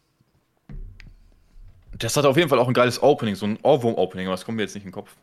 Das 1.99 2.17
hat 2.17 2.25
auf 2.25 2.37
jeden 2.37 2.49
Fall 2.49 2.57
auch 2.57 2.67
ein 2.67 2.73
geiles 2.73 3.03
Opening, 3.03 3.35
so 3.35 3.45
ein 3.45 3.59
Ohrwurm-Opening, 3.61 4.25
aber 4.25 4.33
das 4.33 4.45
kommt 4.45 4.57
mir 4.57 4.63
jetzt 4.63 4.73
nicht 4.73 4.83
in 4.83 4.89
den 4.89 4.95
Kopf. 4.95 5.15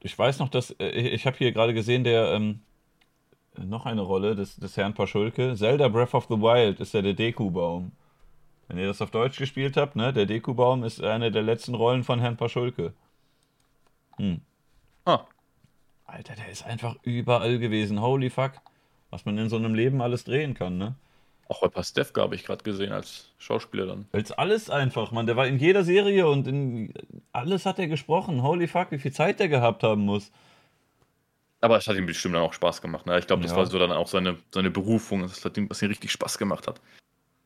Ich 0.00 0.18
weiß 0.18 0.38
noch, 0.38 0.48
dass 0.48 0.70
äh, 0.80 0.88
ich 0.88 1.26
habe 1.26 1.36
hier 1.36 1.52
gerade 1.52 1.74
gesehen, 1.74 2.02
der 2.02 2.32
ähm, 2.32 2.60
noch 3.56 3.86
eine 3.86 4.02
Rolle 4.02 4.34
des, 4.34 4.56
des 4.56 4.76
Herrn 4.76 4.94
Paschulke. 4.94 5.54
Zelda 5.56 5.88
Breath 5.88 6.14
of 6.14 6.26
the 6.28 6.36
Wild 6.36 6.80
ist 6.80 6.94
ja 6.94 7.02
der 7.02 7.14
Deku-Baum. 7.14 7.92
Wenn 8.68 8.78
ihr 8.78 8.86
das 8.86 9.02
auf 9.02 9.10
Deutsch 9.10 9.38
gespielt 9.38 9.76
habt, 9.76 9.96
ne, 9.96 10.12
der 10.12 10.26
Deku-Baum 10.26 10.84
ist 10.84 11.02
eine 11.02 11.30
der 11.30 11.42
letzten 11.42 11.74
Rollen 11.74 12.04
von 12.04 12.20
Herrn 12.20 12.36
Paschulke. 12.36 12.92
Hm. 14.16 14.40
Ah. 15.04 15.24
Alter, 16.06 16.34
der 16.34 16.48
ist 16.50 16.64
einfach 16.64 16.96
überall 17.02 17.58
gewesen. 17.58 18.00
Holy 18.00 18.30
fuck. 18.30 18.52
Was 19.10 19.24
man 19.24 19.38
in 19.38 19.48
so 19.48 19.56
einem 19.56 19.74
Leben 19.74 20.00
alles 20.00 20.24
drehen 20.24 20.54
kann, 20.54 20.78
ne? 20.78 20.94
Auch 21.48 21.62
bei 21.62 21.68
Pastewka 21.68 22.22
habe 22.22 22.36
ich 22.36 22.44
gerade 22.44 22.62
gesehen 22.62 22.92
als 22.92 23.32
Schauspieler 23.38 23.86
dann. 23.86 24.06
Als 24.12 24.30
alles 24.30 24.70
einfach, 24.70 25.10
man. 25.10 25.26
Der 25.26 25.36
war 25.36 25.48
in 25.48 25.58
jeder 25.58 25.82
Serie 25.82 26.28
und 26.28 26.46
in 26.46 26.94
alles 27.32 27.66
hat 27.66 27.80
er 27.80 27.88
gesprochen. 27.88 28.44
Holy 28.44 28.68
fuck, 28.68 28.92
wie 28.92 28.98
viel 28.98 29.12
Zeit 29.12 29.40
der 29.40 29.48
gehabt 29.48 29.82
haben 29.82 30.02
muss. 30.04 30.30
Aber 31.60 31.76
es 31.76 31.86
hat 31.86 31.96
ihm 31.96 32.06
bestimmt 32.06 32.34
dann 32.34 32.42
auch 32.42 32.52
Spaß 32.52 32.80
gemacht. 32.80 33.06
Ne? 33.06 33.18
Ich 33.18 33.26
glaube, 33.26 33.42
das 33.42 33.52
ja. 33.52 33.56
war 33.58 33.66
so 33.66 33.78
dann 33.78 33.92
auch 33.92 34.08
seine, 34.08 34.38
seine 34.52 34.70
Berufung, 34.70 35.22
das 35.22 35.44
hat 35.44 35.56
ihm, 35.56 35.68
was 35.68 35.82
ihm 35.82 35.88
richtig 35.88 36.10
Spaß 36.12 36.38
gemacht 36.38 36.66
hat. 36.66 36.80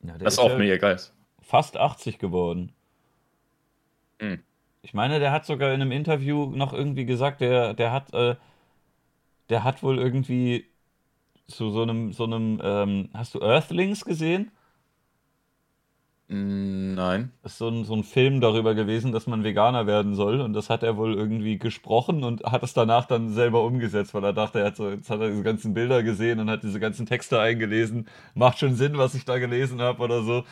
Ja, 0.03 0.17
das 0.17 0.33
ist 0.33 0.39
auch 0.39 0.51
ja 0.51 0.57
mega 0.57 0.77
geil. 0.77 0.99
Fast 1.41 1.77
80 1.77 2.17
geworden. 2.17 2.71
Mhm. 4.21 4.41
Ich 4.81 4.93
meine, 4.93 5.19
der 5.19 5.31
hat 5.31 5.45
sogar 5.45 5.73
in 5.73 5.81
einem 5.81 5.91
Interview 5.91 6.45
noch 6.45 6.71
irgendwie 6.71 7.05
gesagt, 7.05 7.41
der, 7.41 7.73
der 7.73 7.91
hat, 7.91 8.13
äh, 8.13 8.35
der 9.49 9.63
hat 9.63 9.83
wohl 9.83 9.97
irgendwie 9.97 10.65
zu 11.47 11.71
so 11.71 11.81
einem, 11.81 12.13
so 12.13 12.23
einem, 12.23 12.61
ähm, 12.63 13.09
hast 13.13 13.35
du 13.35 13.41
Earthlings 13.41 14.05
gesehen? 14.05 14.51
Nein. 16.27 17.31
Das 17.43 17.51
ist 17.53 17.57
so 17.59 17.67
ein, 17.69 17.85
so 17.85 17.93
ein 17.95 18.03
Film 18.03 18.41
darüber 18.41 18.73
gewesen, 18.73 19.11
dass 19.11 19.27
man 19.27 19.43
Veganer 19.43 19.85
werden 19.85 20.15
soll. 20.15 20.41
Und 20.41 20.53
das 20.53 20.69
hat 20.71 20.81
er 20.81 20.97
wohl 20.97 21.13
irgendwie 21.13 21.59
gesprochen 21.59 22.23
und 22.23 22.43
hat 22.43 22.63
es 22.63 22.73
danach 22.73 23.05
dann 23.05 23.29
selber 23.29 23.63
umgesetzt, 23.63 24.13
weil 24.15 24.23
er 24.23 24.33
dachte, 24.33 24.59
er 24.59 24.67
hat 24.67 24.75
so, 24.75 24.89
jetzt 24.89 25.09
hat 25.11 25.19
er 25.21 25.29
diese 25.29 25.43
ganzen 25.43 25.75
Bilder 25.75 26.01
gesehen 26.01 26.39
und 26.39 26.49
hat 26.49 26.63
diese 26.63 26.79
ganzen 26.79 27.05
Texte 27.05 27.39
eingelesen. 27.39 28.07
Macht 28.33 28.57
schon 28.57 28.75
Sinn, 28.75 28.97
was 28.97 29.13
ich 29.13 29.25
da 29.25 29.37
gelesen 29.37 29.81
habe 29.81 30.01
oder 30.01 30.23
so. 30.23 30.43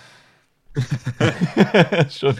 Schon. 2.10 2.36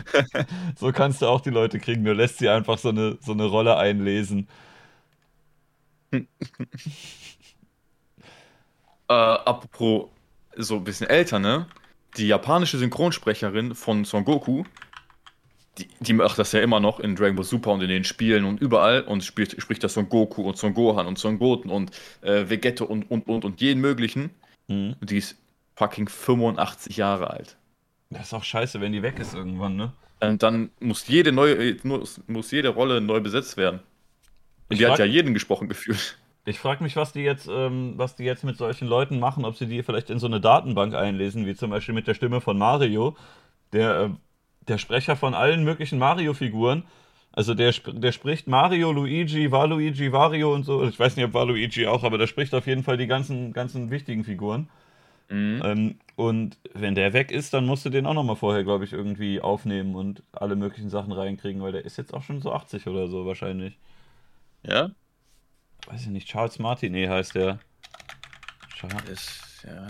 So 0.76 0.92
kannst 0.92 1.22
du 1.22 1.28
auch 1.28 1.42
die 1.42 1.50
Leute 1.50 1.80
kriegen. 1.80 2.04
Du 2.04 2.14
lässt 2.14 2.40
sie 2.40 2.50
einfach 2.50 2.78
so 2.78 2.90
eine, 2.90 3.18
so 3.22 3.32
eine 3.34 3.46
Rolle 3.46 3.78
einlesen. 3.78 4.48
äh, 6.14 6.24
apropos 9.08 10.10
so 10.56 10.76
ein 10.76 10.84
bisschen 10.84 11.08
älter, 11.10 11.40
ne? 11.40 11.68
Die 12.18 12.28
japanische 12.28 12.78
Synchronsprecherin 12.78 13.76
von 13.76 14.06
Son 14.06 14.24
Goku, 14.24 14.64
die, 15.78 15.88
die 16.00 16.14
macht 16.14 16.38
das 16.38 16.52
ja 16.52 16.62
immer 16.62 16.80
noch 16.80 17.00
in 17.00 17.16
Dragon 17.16 17.36
Ball 17.36 17.46
Super 17.46 17.72
und 17.72 17.82
in 17.82 17.90
den 17.90 18.04
Spielen 18.04 18.46
und 18.46 18.62
überall 18.62 19.02
und 19.02 19.24
spielt, 19.24 19.60
spricht 19.60 19.84
das 19.84 19.96
Son 19.96 20.10
Goku 20.10 20.44
und 20.44 20.58
Son 20.58 20.74
Gohan 20.74 21.08
und 21.08 21.18
Son 21.18 21.40
Goten 21.40 21.70
und 21.70 21.92
äh, 22.22 22.50
Vegette 22.50 22.86
und, 22.86 23.10
und, 23.10 23.28
und, 23.28 23.44
und 23.44 23.62
jeden 23.62 23.82
möglichen. 23.82 24.30
Mhm. 24.68 24.96
Die 25.02 25.18
ist 25.18 25.36
fucking 25.76 26.08
85 26.08 26.98
Jahre 26.98 27.32
alt. 27.32 27.58
Das 28.12 28.28
ist 28.28 28.34
auch 28.34 28.44
scheiße, 28.44 28.80
wenn 28.80 28.92
die 28.92 29.02
weg 29.02 29.18
ist 29.20 29.34
irgendwann, 29.34 29.76
ne? 29.76 29.94
Und 30.20 30.44
dann 30.44 30.70
muss 30.80 31.08
jede 31.08 31.32
neue, 31.32 31.78
muss 32.28 32.52
jede 32.52 32.70
Rolle 32.70 33.02
neu 33.02 33.20
besetzt 33.20 33.58
werden. 33.58 33.82
Und 34.70 34.80
die 34.80 34.88
hat 34.88 35.00
ja 35.00 35.06
jeden 35.06 35.34
gesprochen 35.34 35.68
gefühlt. 35.68 36.18
Ich 36.46 36.60
frage 36.60 36.84
mich, 36.84 36.96
was 36.96 37.14
die 37.14 37.22
jetzt, 37.22 37.48
ähm, 37.50 37.94
was 37.96 38.16
die 38.16 38.26
jetzt 38.26 38.44
mit 38.44 38.58
solchen 38.58 38.88
Leuten 38.88 39.20
machen, 39.20 39.46
ob 39.46 39.56
sie 39.56 39.66
die 39.66 39.82
vielleicht 39.82 40.10
in 40.10 40.20
so 40.20 40.28
eine 40.28 40.42
Datenbank 40.42 40.94
einlesen, 40.94 41.46
wie 41.46 41.56
zum 41.56 41.70
Beispiel 41.70 41.96
mit 41.96 42.08
der 42.08 42.16
Stimme 42.16 42.42
von 42.42 42.58
Mario, 42.58 43.16
der, 43.72 44.02
äh, 44.02 44.10
der 44.68 44.78
Sprecher 44.78 45.16
von 45.16 45.34
allen 45.34 45.64
möglichen 45.64 46.00
Mario-Figuren. 46.00 46.84
Also 47.32 47.54
der, 47.54 47.72
der 47.72 48.12
spricht 48.12 48.48
Mario, 48.48 48.92
Luigi, 48.92 49.52
Waluigi, 49.52 50.12
Wario 50.12 50.54
und 50.54 50.64
so. 50.64 50.84
Ich 50.84 51.00
weiß 51.00 51.16
nicht, 51.16 51.26
ob 51.26 51.34
Waluigi 51.34 51.88
auch, 51.88 52.04
aber 52.04 52.18
der 52.18 52.28
spricht 52.28 52.54
auf 52.54 52.68
jeden 52.68 52.84
Fall 52.84 52.98
die 52.98 53.08
ganzen, 53.08 53.54
ganzen 53.54 53.90
wichtigen 53.90 54.24
Figuren. 54.24 54.70
Mhm. 55.30 55.62
Ähm, 55.64 55.96
und 56.16 56.58
wenn 56.74 56.94
der 56.94 57.14
weg 57.14 57.32
ist, 57.32 57.54
dann 57.54 57.66
musst 57.66 57.86
du 57.86 57.90
den 57.90 58.06
auch 58.06 58.14
nochmal 58.14 58.36
vorher, 58.36 58.64
glaube 58.64 58.84
ich, 58.84 58.94
irgendwie 58.94 59.42
aufnehmen 59.42 59.96
und 59.96 60.22
alle 60.34 60.56
möglichen 60.56 60.90
Sachen 60.90 61.12
reinkriegen, 61.12 61.62
weil 61.62 61.72
der 61.72 61.86
ist 61.86 61.98
jetzt 61.98 62.14
auch 62.14 62.22
schon 62.22 62.42
so 62.42 62.52
80 62.54 62.86
oder 62.88 63.08
so 63.08 63.26
wahrscheinlich. 63.26 63.78
Ja? 64.64 64.92
Weiß 65.88 66.02
ich 66.02 66.08
nicht, 66.08 66.28
Charles 66.28 66.60
Martinet 66.60 67.10
heißt 67.10 67.36
der. 67.36 67.60
Charles. 68.76 69.40
Ja, 69.64 69.88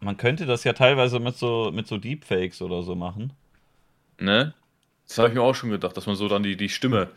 Man 0.00 0.16
könnte 0.16 0.46
das 0.46 0.64
ja 0.64 0.72
teilweise 0.72 1.20
mit 1.20 1.36
so, 1.36 1.70
mit 1.72 1.86
so 1.86 1.96
Deepfakes 1.96 2.62
oder 2.62 2.82
so 2.82 2.94
machen. 2.94 3.32
Ne? 4.18 4.54
Das 5.06 5.18
habe 5.18 5.28
ich 5.28 5.34
mir 5.34 5.42
auch 5.42 5.54
schon 5.54 5.70
gedacht, 5.70 5.96
dass 5.96 6.06
man 6.06 6.16
so 6.16 6.28
dann 6.28 6.42
die, 6.42 6.56
die 6.56 6.68
Stimme 6.68 7.10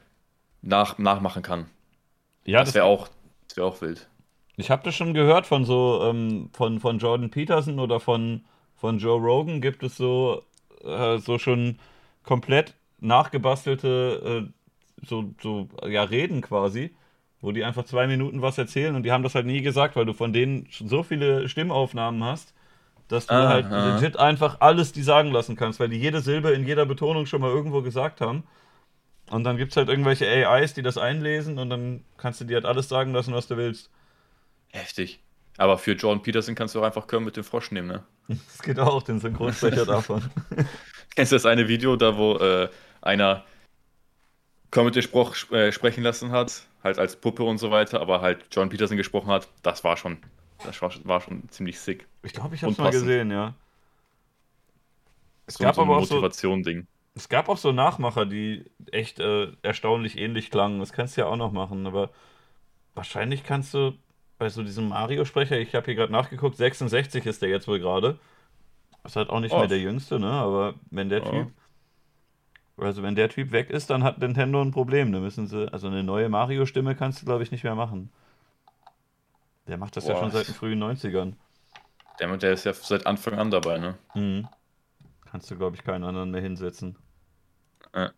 nach, 0.62 0.98
nachmachen 0.98 1.44
kann. 1.44 1.70
Ja, 2.46 2.64
das 2.64 2.74
wäre 2.74 2.86
auch, 2.86 3.10
wär 3.56 3.66
auch 3.66 3.82
wild. 3.82 4.08
Ich 4.56 4.70
habe 4.70 4.84
das 4.84 4.96
schon 4.96 5.14
gehört 5.14 5.46
von 5.46 5.66
so, 5.66 6.04
ähm, 6.04 6.50
von, 6.54 6.80
von 6.80 7.00
Jordan 7.00 7.30
Peterson 7.30 7.80
oder 7.80 8.00
von, 8.00 8.46
von 8.76 9.00
Joe 9.00 9.20
Rogan 9.20 9.62
gibt 9.62 9.84
es 9.84 9.98
so, 9.98 10.44
äh, 10.84 11.18
so 11.18 11.38
schon 11.38 11.80
komplett 12.24 12.76
nachgebastelte, 13.00 14.48
äh, 14.48 14.54
so, 15.06 15.34
so, 15.42 15.70
ja, 15.88 16.04
Reden 16.04 16.42
quasi, 16.42 16.96
wo 17.42 17.52
die 17.52 17.64
einfach 17.64 17.86
zwei 17.86 18.08
Minuten 18.08 18.42
was 18.42 18.58
erzählen 18.58 18.96
und 18.96 19.04
die 19.04 19.12
haben 19.12 19.24
das 19.24 19.36
halt 19.36 19.46
nie 19.46 19.62
gesagt, 19.62 19.96
weil 19.96 20.06
du 20.06 20.14
von 20.14 20.34
denen 20.34 20.68
schon 20.72 20.88
so 20.88 21.04
viele 21.04 21.50
Stimmaufnahmen 21.50 22.24
hast, 22.24 22.54
dass 23.08 23.28
du 23.28 23.34
halt 23.34 23.66
ah. 23.66 23.96
legit 23.96 24.18
einfach 24.18 24.62
alles 24.62 24.92
die 24.92 25.04
sagen 25.04 25.32
lassen 25.32 25.56
kannst, 25.56 25.80
weil 25.80 25.90
die 25.90 26.00
jede 26.00 26.22
Silbe 26.22 26.52
in 26.52 26.66
jeder 26.66 26.86
Betonung 26.86 27.26
schon 27.26 27.42
mal 27.42 27.52
irgendwo 27.52 27.82
gesagt 27.82 28.22
haben. 28.22 28.44
Und 29.30 29.44
dann 29.46 29.58
gibt 29.58 29.72
es 29.72 29.78
halt 29.78 29.90
irgendwelche 29.90 30.28
AIs, 30.28 30.74
die 30.74 30.82
das 30.82 30.98
einlesen 30.98 31.58
und 31.58 31.70
dann 31.70 32.04
kannst 32.18 32.42
du 32.42 32.46
dir 32.46 32.56
halt 32.56 32.66
alles 32.66 32.90
sagen 32.90 33.14
lassen, 33.14 33.34
was 33.34 33.48
du 33.48 33.58
willst. 33.58 33.90
Heftig. 34.70 35.20
Aber 35.58 35.78
für 35.78 35.94
Jordan 35.94 36.24
Peterson 36.24 36.56
kannst 36.56 36.76
du 36.76 36.80
auch 36.82 36.86
einfach 36.86 37.08
Köln 37.08 37.24
mit 37.24 37.38
dem 37.38 37.44
Frosch 37.44 37.72
nehmen, 37.72 37.88
ne? 37.88 38.04
Das 38.28 38.62
geht 38.62 38.80
auch, 38.80 39.04
den 39.04 39.20
Synchronsprecher 39.20 39.86
davon. 39.88 40.24
Kennst 41.16 41.32
du 41.32 41.36
das 41.36 41.46
eine 41.46 41.68
Video, 41.68 41.96
da 41.96 42.18
wo 42.18 42.38
äh, 42.38 42.70
einer 43.02 43.44
Kermit 44.74 44.96
den 44.96 45.04
Spruch 45.04 45.36
äh, 45.52 45.72
sprechen 45.72 46.04
lassen 46.04 46.32
hat, 46.32 46.68
halt 46.84 46.98
als 46.98 47.16
Puppe 47.16 47.44
und 47.44 47.60
so 47.60 47.70
weiter, 47.70 48.02
aber 48.02 48.22
halt 48.22 48.48
John 48.52 48.70
Peterson 48.70 48.98
gesprochen 48.98 49.30
hat, 49.30 49.48
das 49.62 49.84
war 49.84 49.98
schon, 49.98 50.18
das 50.66 50.82
war, 50.82 50.92
war 51.04 51.22
schon 51.22 51.48
ziemlich 51.50 51.80
sick. 51.80 52.08
Ich 52.24 52.34
glaube, 52.34 52.56
ich 52.56 52.64
habe 52.64 52.72
es 52.74 52.80
mal 52.80 52.92
gesehen, 52.92 53.30
ja. 53.30 53.54
Es 55.46 55.56
so, 55.56 55.64
gab 55.64 55.76
so 55.76 55.84
aber 55.84 55.98
auch 55.98 56.02
Motivation 56.02 56.64
Ding. 56.64 56.88
Es 57.14 57.30
gab 57.30 57.50
auch 57.50 57.58
so 57.58 57.72
Nachmacher, 57.72 58.26
die 58.26 58.66
echt 58.92 59.20
äh, 59.20 59.52
erstaunlich 59.62 60.18
ähnlich 60.18 60.50
klangen. 60.50 60.80
Das 60.80 60.92
kannst 60.92 61.16
du 61.16 61.22
ja 61.22 61.28
auch 61.28 61.36
noch 61.36 61.52
machen, 61.52 61.86
aber 61.86 62.10
wahrscheinlich 62.96 63.44
kannst 63.44 63.76
du 63.76 63.94
bei 64.40 64.50
so 64.50 64.64
diesem 64.64 64.90
Mario-Sprecher, 64.90 65.60
ich 65.60 65.76
habe 65.76 65.86
hier 65.86 65.96
gerade 65.96 66.12
nachgeguckt, 66.12 66.58
66 66.58 67.28
ist 67.28 67.44
der 67.44 67.50
jetzt 67.50 67.68
wohl 67.68 67.80
gerade. 67.80 68.18
Ist 69.04 69.18
halt 69.18 69.30
auch 69.30 69.40
nicht 69.40 69.54
oh. 69.54 69.60
mehr 69.60 69.68
der 69.68 69.80
jüngste, 69.80 70.20
ne? 70.20 70.32
Aber 70.32 70.74
wenn 70.90 71.10
der 71.10 71.28
oh. 71.28 71.30
Typ. 71.30 71.52
Also 72.78 73.04
wenn 73.04 73.16
der 73.16 73.30
Typ 73.30 73.52
weg 73.52 73.70
ist, 73.70 73.90
dann 73.90 74.04
hat 74.04 74.18
Nintendo 74.20 74.62
ein 74.62 74.72
Problem. 74.72 75.12
Da 75.12 75.20
müssen 75.20 75.48
sie. 75.48 75.72
Also 75.72 75.88
eine 75.88 76.04
neue 76.04 76.30
Mario-Stimme 76.30 76.96
kannst 76.96 77.22
du, 77.22 77.26
glaube 77.26 77.44
ich, 77.44 77.52
nicht 77.52 77.64
mehr 77.64 77.76
machen. 77.76 78.12
Der 79.68 79.78
macht 79.78 79.96
das 79.96 80.06
Boah. 80.06 80.14
ja 80.14 80.20
schon 80.20 80.32
seit 80.32 80.48
den 80.48 80.56
frühen 80.56 80.84
90ern. 80.84 81.34
Der, 82.20 82.36
der 82.38 82.54
ist 82.54 82.66
ja 82.66 82.74
seit 82.74 83.06
Anfang 83.06 83.36
an 83.36 83.52
dabei, 83.52 83.78
ne? 83.78 83.98
Mhm. 84.14 84.48
Kannst 85.26 85.50
du, 85.50 85.58
glaube 85.58 85.76
ich, 85.76 85.84
keinen 85.84 86.04
anderen 86.04 86.32
mehr 86.32 86.42
hinsetzen. 86.42 86.98
Äh. 87.94 88.10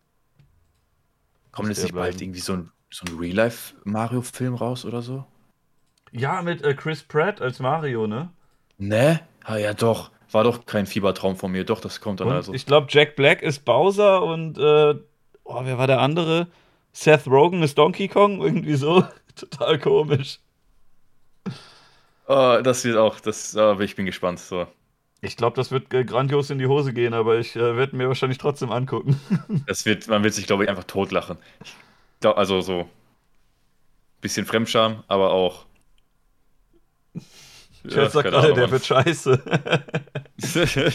Kommt 1.52 1.68
jetzt 1.68 1.82
nicht 1.82 1.92
bleiben. 1.92 2.10
bald 2.10 2.20
irgendwie 2.20 2.40
so 2.40 2.54
ein, 2.54 2.72
so 2.90 3.06
ein 3.06 3.18
Real-Life-Mario-Film 3.18 4.54
raus 4.54 4.84
oder 4.84 5.02
so? 5.02 5.24
Ja, 6.12 6.42
mit 6.42 6.62
äh, 6.62 6.74
Chris 6.74 7.02
Pratt 7.02 7.40
als 7.40 7.58
Mario, 7.58 8.06
ne? 8.06 8.30
Ne? 8.78 9.20
Ah, 9.44 9.56
ja, 9.56 9.72
doch. 9.74 10.10
War 10.32 10.44
doch 10.44 10.66
kein 10.66 10.86
Fiebertraum 10.86 11.36
von 11.36 11.52
mir. 11.52 11.64
Doch, 11.64 11.80
das 11.80 12.00
kommt 12.00 12.20
dann 12.20 12.28
und 12.28 12.34
also. 12.34 12.54
Ich 12.54 12.66
glaube, 12.66 12.88
Jack 12.90 13.16
Black 13.16 13.42
ist 13.42 13.64
Bowser 13.64 14.22
und, 14.22 14.58
äh, 14.58 14.94
oh, 15.44 15.60
wer 15.62 15.78
war 15.78 15.86
der 15.86 16.00
andere? 16.00 16.48
Seth 16.92 17.26
Rogen 17.26 17.62
ist 17.62 17.78
Donkey 17.78 18.08
Kong? 18.08 18.40
Irgendwie 18.42 18.74
so. 18.74 19.04
Total 19.36 19.78
komisch. 19.78 20.40
Oh, 22.26 22.58
das 22.62 22.84
wird 22.84 22.96
auch, 22.96 23.20
das, 23.20 23.56
oh, 23.56 23.78
ich 23.80 23.94
bin 23.94 24.06
gespannt. 24.06 24.40
So. 24.40 24.66
Ich 25.20 25.36
glaube, 25.36 25.56
das 25.56 25.70
wird 25.70 25.92
äh, 25.94 26.04
grandios 26.04 26.50
in 26.50 26.58
die 26.58 26.66
Hose 26.66 26.92
gehen, 26.92 27.14
aber 27.14 27.38
ich 27.38 27.54
äh, 27.54 27.76
werde 27.76 27.96
mir 27.96 28.08
wahrscheinlich 28.08 28.38
trotzdem 28.38 28.72
angucken. 28.72 29.20
das 29.66 29.86
wird, 29.86 30.08
man 30.08 30.24
wird 30.24 30.34
sich, 30.34 30.46
glaube 30.46 30.64
ich, 30.64 30.70
einfach 30.70 30.84
totlachen. 30.84 31.38
Ich 31.62 31.72
glaub, 32.20 32.36
also 32.36 32.60
so 32.60 32.88
bisschen 34.20 34.46
Fremdscham, 34.46 35.04
aber 35.08 35.32
auch. 35.32 35.65
Chat 37.88 38.12
sagt 38.12 38.30
gerade, 38.30 38.54
der 38.54 38.70
wird 38.70 38.84
scheiße. 38.84 39.42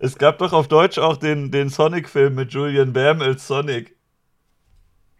es 0.00 0.18
gab 0.18 0.38
doch 0.38 0.52
auf 0.52 0.68
Deutsch 0.68 0.98
auch 0.98 1.16
den, 1.16 1.50
den 1.50 1.68
Sonic-Film 1.68 2.34
mit 2.34 2.52
Julian 2.52 2.92
Bam 2.92 3.20
als 3.22 3.46
Sonic. 3.46 3.96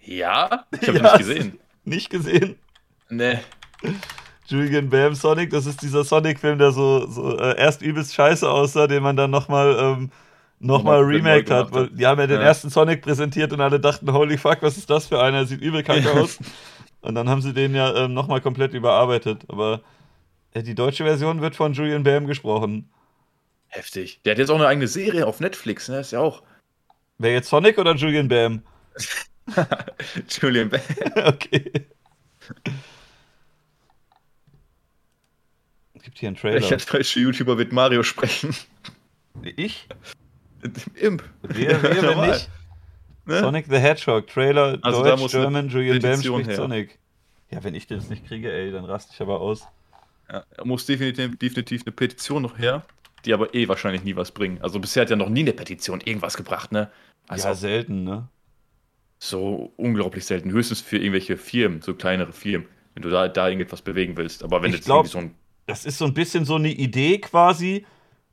Ja? 0.00 0.66
Ich 0.80 0.88
habe 0.88 0.98
ja, 1.02 1.02
nicht 1.02 1.18
gesehen. 1.18 1.58
Nicht 1.84 2.10
gesehen? 2.10 2.56
Nee. 3.08 3.38
Julian 4.46 4.88
Bam 4.88 5.14
Sonic, 5.14 5.50
das 5.50 5.66
ist 5.66 5.82
dieser 5.82 6.04
Sonic-Film, 6.04 6.58
der 6.58 6.70
so, 6.70 7.06
so 7.06 7.38
äh, 7.38 7.58
erst 7.58 7.82
übelst 7.82 8.14
scheiße 8.14 8.48
aussah, 8.48 8.86
den 8.86 9.02
man 9.02 9.16
dann 9.16 9.30
nochmal 9.30 9.76
ähm, 9.78 10.10
nochmal 10.58 11.00
remaked 11.00 11.50
hat. 11.50 11.72
Weil 11.72 11.88
die 11.88 12.06
haben 12.06 12.20
ja 12.20 12.26
den 12.26 12.40
ja. 12.40 12.46
ersten 12.46 12.70
Sonic 12.70 13.02
präsentiert 13.02 13.52
und 13.52 13.60
alle 13.60 13.80
dachten, 13.80 14.12
holy 14.12 14.38
fuck, 14.38 14.58
was 14.62 14.76
ist 14.76 14.88
das 14.90 15.06
für 15.06 15.20
einer? 15.20 15.44
Sieht 15.46 15.60
übel 15.60 15.82
kacke 15.82 16.10
aus. 16.20 16.38
Und 17.00 17.14
dann 17.14 17.28
haben 17.28 17.42
sie 17.42 17.52
den 17.52 17.74
ja 17.74 17.94
ähm, 17.94 18.14
nochmal 18.14 18.40
komplett 18.40 18.72
überarbeitet. 18.74 19.44
Aber 19.48 19.80
die 20.62 20.74
deutsche 20.74 21.04
Version 21.04 21.40
wird 21.40 21.56
von 21.56 21.72
Julian 21.72 22.02
Bam 22.02 22.26
gesprochen. 22.26 22.88
Heftig. 23.68 24.20
Der 24.24 24.32
hat 24.32 24.38
jetzt 24.38 24.50
auch 24.50 24.56
eine 24.56 24.66
eigene 24.66 24.88
Serie 24.88 25.26
auf 25.26 25.40
Netflix, 25.40 25.88
ne? 25.88 26.00
Ist 26.00 26.12
ja 26.12 26.20
auch. 26.20 26.42
Wer 27.18 27.32
jetzt 27.32 27.48
Sonic 27.48 27.78
oder 27.78 27.94
Julian 27.94 28.28
Bam? 28.28 28.62
Julian 30.28 30.68
Bam. 30.68 30.80
okay. 31.24 31.70
Es 35.94 36.02
gibt 36.02 36.18
hier 36.18 36.28
einen 36.28 36.36
Trailer. 36.36 36.60
Welcher 36.60 36.76
deutsche 36.76 37.20
YouTuber 37.20 37.58
wird 37.58 37.72
Mario 37.72 38.02
sprechen? 38.02 38.54
Ich? 39.42 39.88
Imp. 40.94 41.22
Wer, 41.42 41.82
wer 41.82 42.02
wenn 42.02 42.30
nicht? 42.30 42.50
Ne? 43.26 43.40
Sonic 43.40 43.66
the 43.68 43.78
Hedgehog, 43.78 44.28
Trailer, 44.28 44.78
also 44.82 45.02
Deutsch, 45.02 45.32
German, 45.32 45.68
Julian 45.68 46.00
Bam 46.00 46.22
spricht 46.22 46.48
her. 46.48 46.56
Sonic. 46.56 46.98
Ja, 47.50 47.62
wenn 47.64 47.74
ich 47.74 47.86
das 47.86 48.08
nicht 48.08 48.26
kriege, 48.26 48.52
ey, 48.52 48.70
dann 48.70 48.84
raste 48.84 49.12
ich 49.14 49.20
aber 49.20 49.40
aus. 49.40 49.66
Ja, 50.30 50.44
muss 50.64 50.86
definitiv, 50.86 51.38
definitiv 51.38 51.82
eine 51.82 51.92
Petition 51.92 52.42
noch 52.42 52.58
her, 52.58 52.84
die 53.24 53.32
aber 53.32 53.54
eh 53.54 53.68
wahrscheinlich 53.68 54.04
nie 54.04 54.16
was 54.16 54.32
bringen. 54.32 54.58
Also 54.60 54.80
bisher 54.80 55.02
hat 55.02 55.10
ja 55.10 55.16
noch 55.16 55.28
nie 55.28 55.40
eine 55.40 55.52
Petition 55.52 56.00
irgendwas 56.00 56.36
gebracht, 56.36 56.72
ne? 56.72 56.90
Also 57.28 57.48
ja, 57.48 57.54
selten, 57.54 58.04
ne? 58.04 58.28
So 59.18 59.72
unglaublich 59.76 60.24
selten. 60.24 60.50
Höchstens 60.50 60.80
für 60.80 60.98
irgendwelche 60.98 61.36
Firmen, 61.36 61.80
so 61.80 61.94
kleinere 61.94 62.32
Firmen, 62.32 62.68
wenn 62.94 63.02
du 63.02 63.10
da, 63.10 63.28
da 63.28 63.48
irgendetwas 63.48 63.82
bewegen 63.82 64.16
willst. 64.16 64.42
Aber 64.42 64.62
wenn 64.62 64.74
ich 64.74 64.82
glaube, 64.82 65.08
so 65.08 65.22
das 65.66 65.84
ist 65.84 65.98
so 65.98 66.04
ein 66.04 66.14
bisschen 66.14 66.44
so 66.44 66.54
eine 66.54 66.70
Idee 66.70 67.18
quasi, 67.18 67.84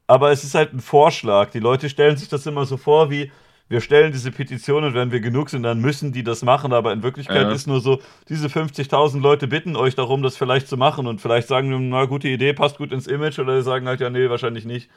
aber 0.08 0.32
es 0.32 0.44
ist 0.44 0.56
halt 0.56 0.74
ein 0.74 0.80
Vorschlag. 0.80 1.52
Die 1.52 1.60
Leute 1.60 1.90
stellen 1.90 2.18
sich 2.18 2.30
das 2.30 2.46
immer 2.46 2.66
so 2.66 2.78
vor, 2.78 3.10
wie 3.10 3.32
wir 3.74 3.82
stellen 3.82 4.12
diese 4.12 4.32
Petition 4.32 4.84
und 4.84 4.94
wenn 4.94 5.12
wir 5.12 5.20
genug 5.20 5.50
sind, 5.50 5.64
dann 5.64 5.82
müssen 5.82 6.12
die 6.12 6.24
das 6.24 6.44
machen. 6.44 6.74
Aber 6.74 6.94
in 6.94 7.02
Wirklichkeit 7.02 7.42
ja. 7.42 7.52
ist 7.52 7.66
nur 7.66 7.82
so, 7.82 8.00
diese 8.30 8.48
50.000 8.48 9.20
Leute 9.20 9.48
bitten 9.48 9.76
euch 9.76 9.96
darum, 9.96 10.22
das 10.22 10.38
vielleicht 10.38 10.68
zu 10.68 10.78
machen 10.78 11.08
und 11.08 11.20
vielleicht 11.20 11.48
sagen, 11.48 11.90
na, 11.90 12.06
gute 12.06 12.28
Idee, 12.28 12.54
passt 12.54 12.78
gut 12.78 12.92
ins 12.92 13.08
Image 13.08 13.40
oder 13.40 13.64
sagen 13.64 13.88
halt, 13.88 14.00
ja, 14.00 14.12
nee, 14.12 14.30
wahrscheinlich 14.30 14.66
nicht. 14.66 14.92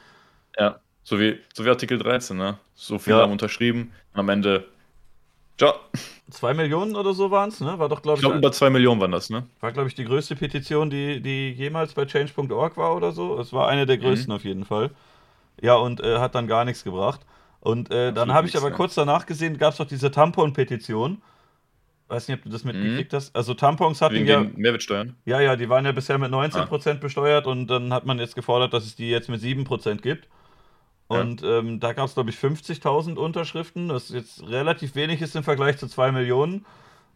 Ja, 0.59 0.79
so 1.03 1.19
wie, 1.19 1.39
so 1.55 1.65
wie 1.65 1.69
Artikel 1.69 1.97
13, 1.97 2.37
ne? 2.37 2.59
So 2.75 2.99
viele 2.99 3.15
ja. 3.17 3.23
haben 3.23 3.31
unterschrieben 3.31 3.93
am 4.13 4.29
Ende, 4.29 4.65
ciao. 5.57 5.73
Zwei 6.29 6.53
Millionen 6.53 6.95
oder 6.95 7.15
so 7.15 7.31
waren 7.31 7.49
es, 7.49 7.59
ne? 7.59 7.79
War 7.79 7.89
doch, 7.89 8.03
glaube 8.03 8.19
ich. 8.19 8.23
Ich 8.23 8.29
glaube, 8.29 8.37
über 8.37 8.51
zwei 8.51 8.69
Millionen 8.69 9.01
waren 9.01 9.11
das, 9.11 9.31
ne? 9.31 9.47
War, 9.59 9.71
glaube 9.71 9.87
ich, 9.87 9.95
die 9.95 10.05
größte 10.05 10.35
Petition, 10.35 10.91
die, 10.91 11.19
die 11.19 11.49
jemals 11.51 11.95
bei 11.95 12.05
change.org 12.05 12.77
war 12.77 12.95
oder 12.95 13.11
so. 13.11 13.39
Es 13.39 13.51
war 13.53 13.69
eine 13.69 13.87
der 13.87 13.97
größten 13.97 14.31
mhm. 14.31 14.35
auf 14.35 14.43
jeden 14.43 14.65
Fall. 14.65 14.91
Ja, 15.59 15.73
und 15.77 15.99
äh, 15.99 16.19
hat 16.19 16.35
dann 16.35 16.45
gar 16.45 16.63
nichts 16.63 16.83
gebracht. 16.83 17.21
Und 17.67 17.91
äh, 17.91 18.13
dann 18.13 18.33
habe 18.33 18.47
ich 18.47 18.55
aber 18.55 18.71
kurz 18.71 18.95
danach 18.95 19.25
gesehen, 19.25 19.57
gab 19.57 19.73
es 19.73 19.77
doch 19.77 19.85
diese 19.85 20.09
Tampon-Petition. 20.09 21.21
Weiß 22.07 22.29
nicht, 22.29 22.37
ob 22.37 22.43
du 22.45 22.49
das 22.49 22.63
mitgekriegt 22.63 23.11
mhm. 23.11 23.17
hast. 23.17 23.35
Also 23.35 23.55
Tampons 23.55 24.01
hatten 24.01 24.15
Wegen 24.15 24.25
ja. 24.25 24.45
Mehrwertsteuern? 24.55 25.17
Ja, 25.25 25.41
ja, 25.41 25.57
die 25.57 25.67
waren 25.67 25.83
ja 25.83 25.91
bisher 25.91 26.17
mit 26.17 26.31
19% 26.31 26.89
ah. 26.89 26.93
besteuert 26.93 27.45
und 27.45 27.67
dann 27.67 27.91
hat 27.91 28.05
man 28.05 28.19
jetzt 28.19 28.35
gefordert, 28.35 28.73
dass 28.73 28.85
es 28.85 28.95
die 28.95 29.09
jetzt 29.09 29.27
mit 29.27 29.41
7% 29.41 29.97
gibt. 29.97 30.29
Und 31.07 31.41
ja. 31.41 31.59
ähm, 31.59 31.81
da 31.81 31.91
gab 31.91 32.07
es, 32.07 32.13
glaube 32.13 32.29
ich, 32.29 32.37
50.000 32.37 33.15
Unterschriften, 33.15 33.89
das 33.89 34.09
jetzt 34.11 34.47
relativ 34.47 34.95
wenig 34.95 35.21
ist 35.21 35.35
im 35.35 35.43
Vergleich 35.43 35.77
zu 35.77 35.87
2 35.87 36.13
Millionen. 36.13 36.65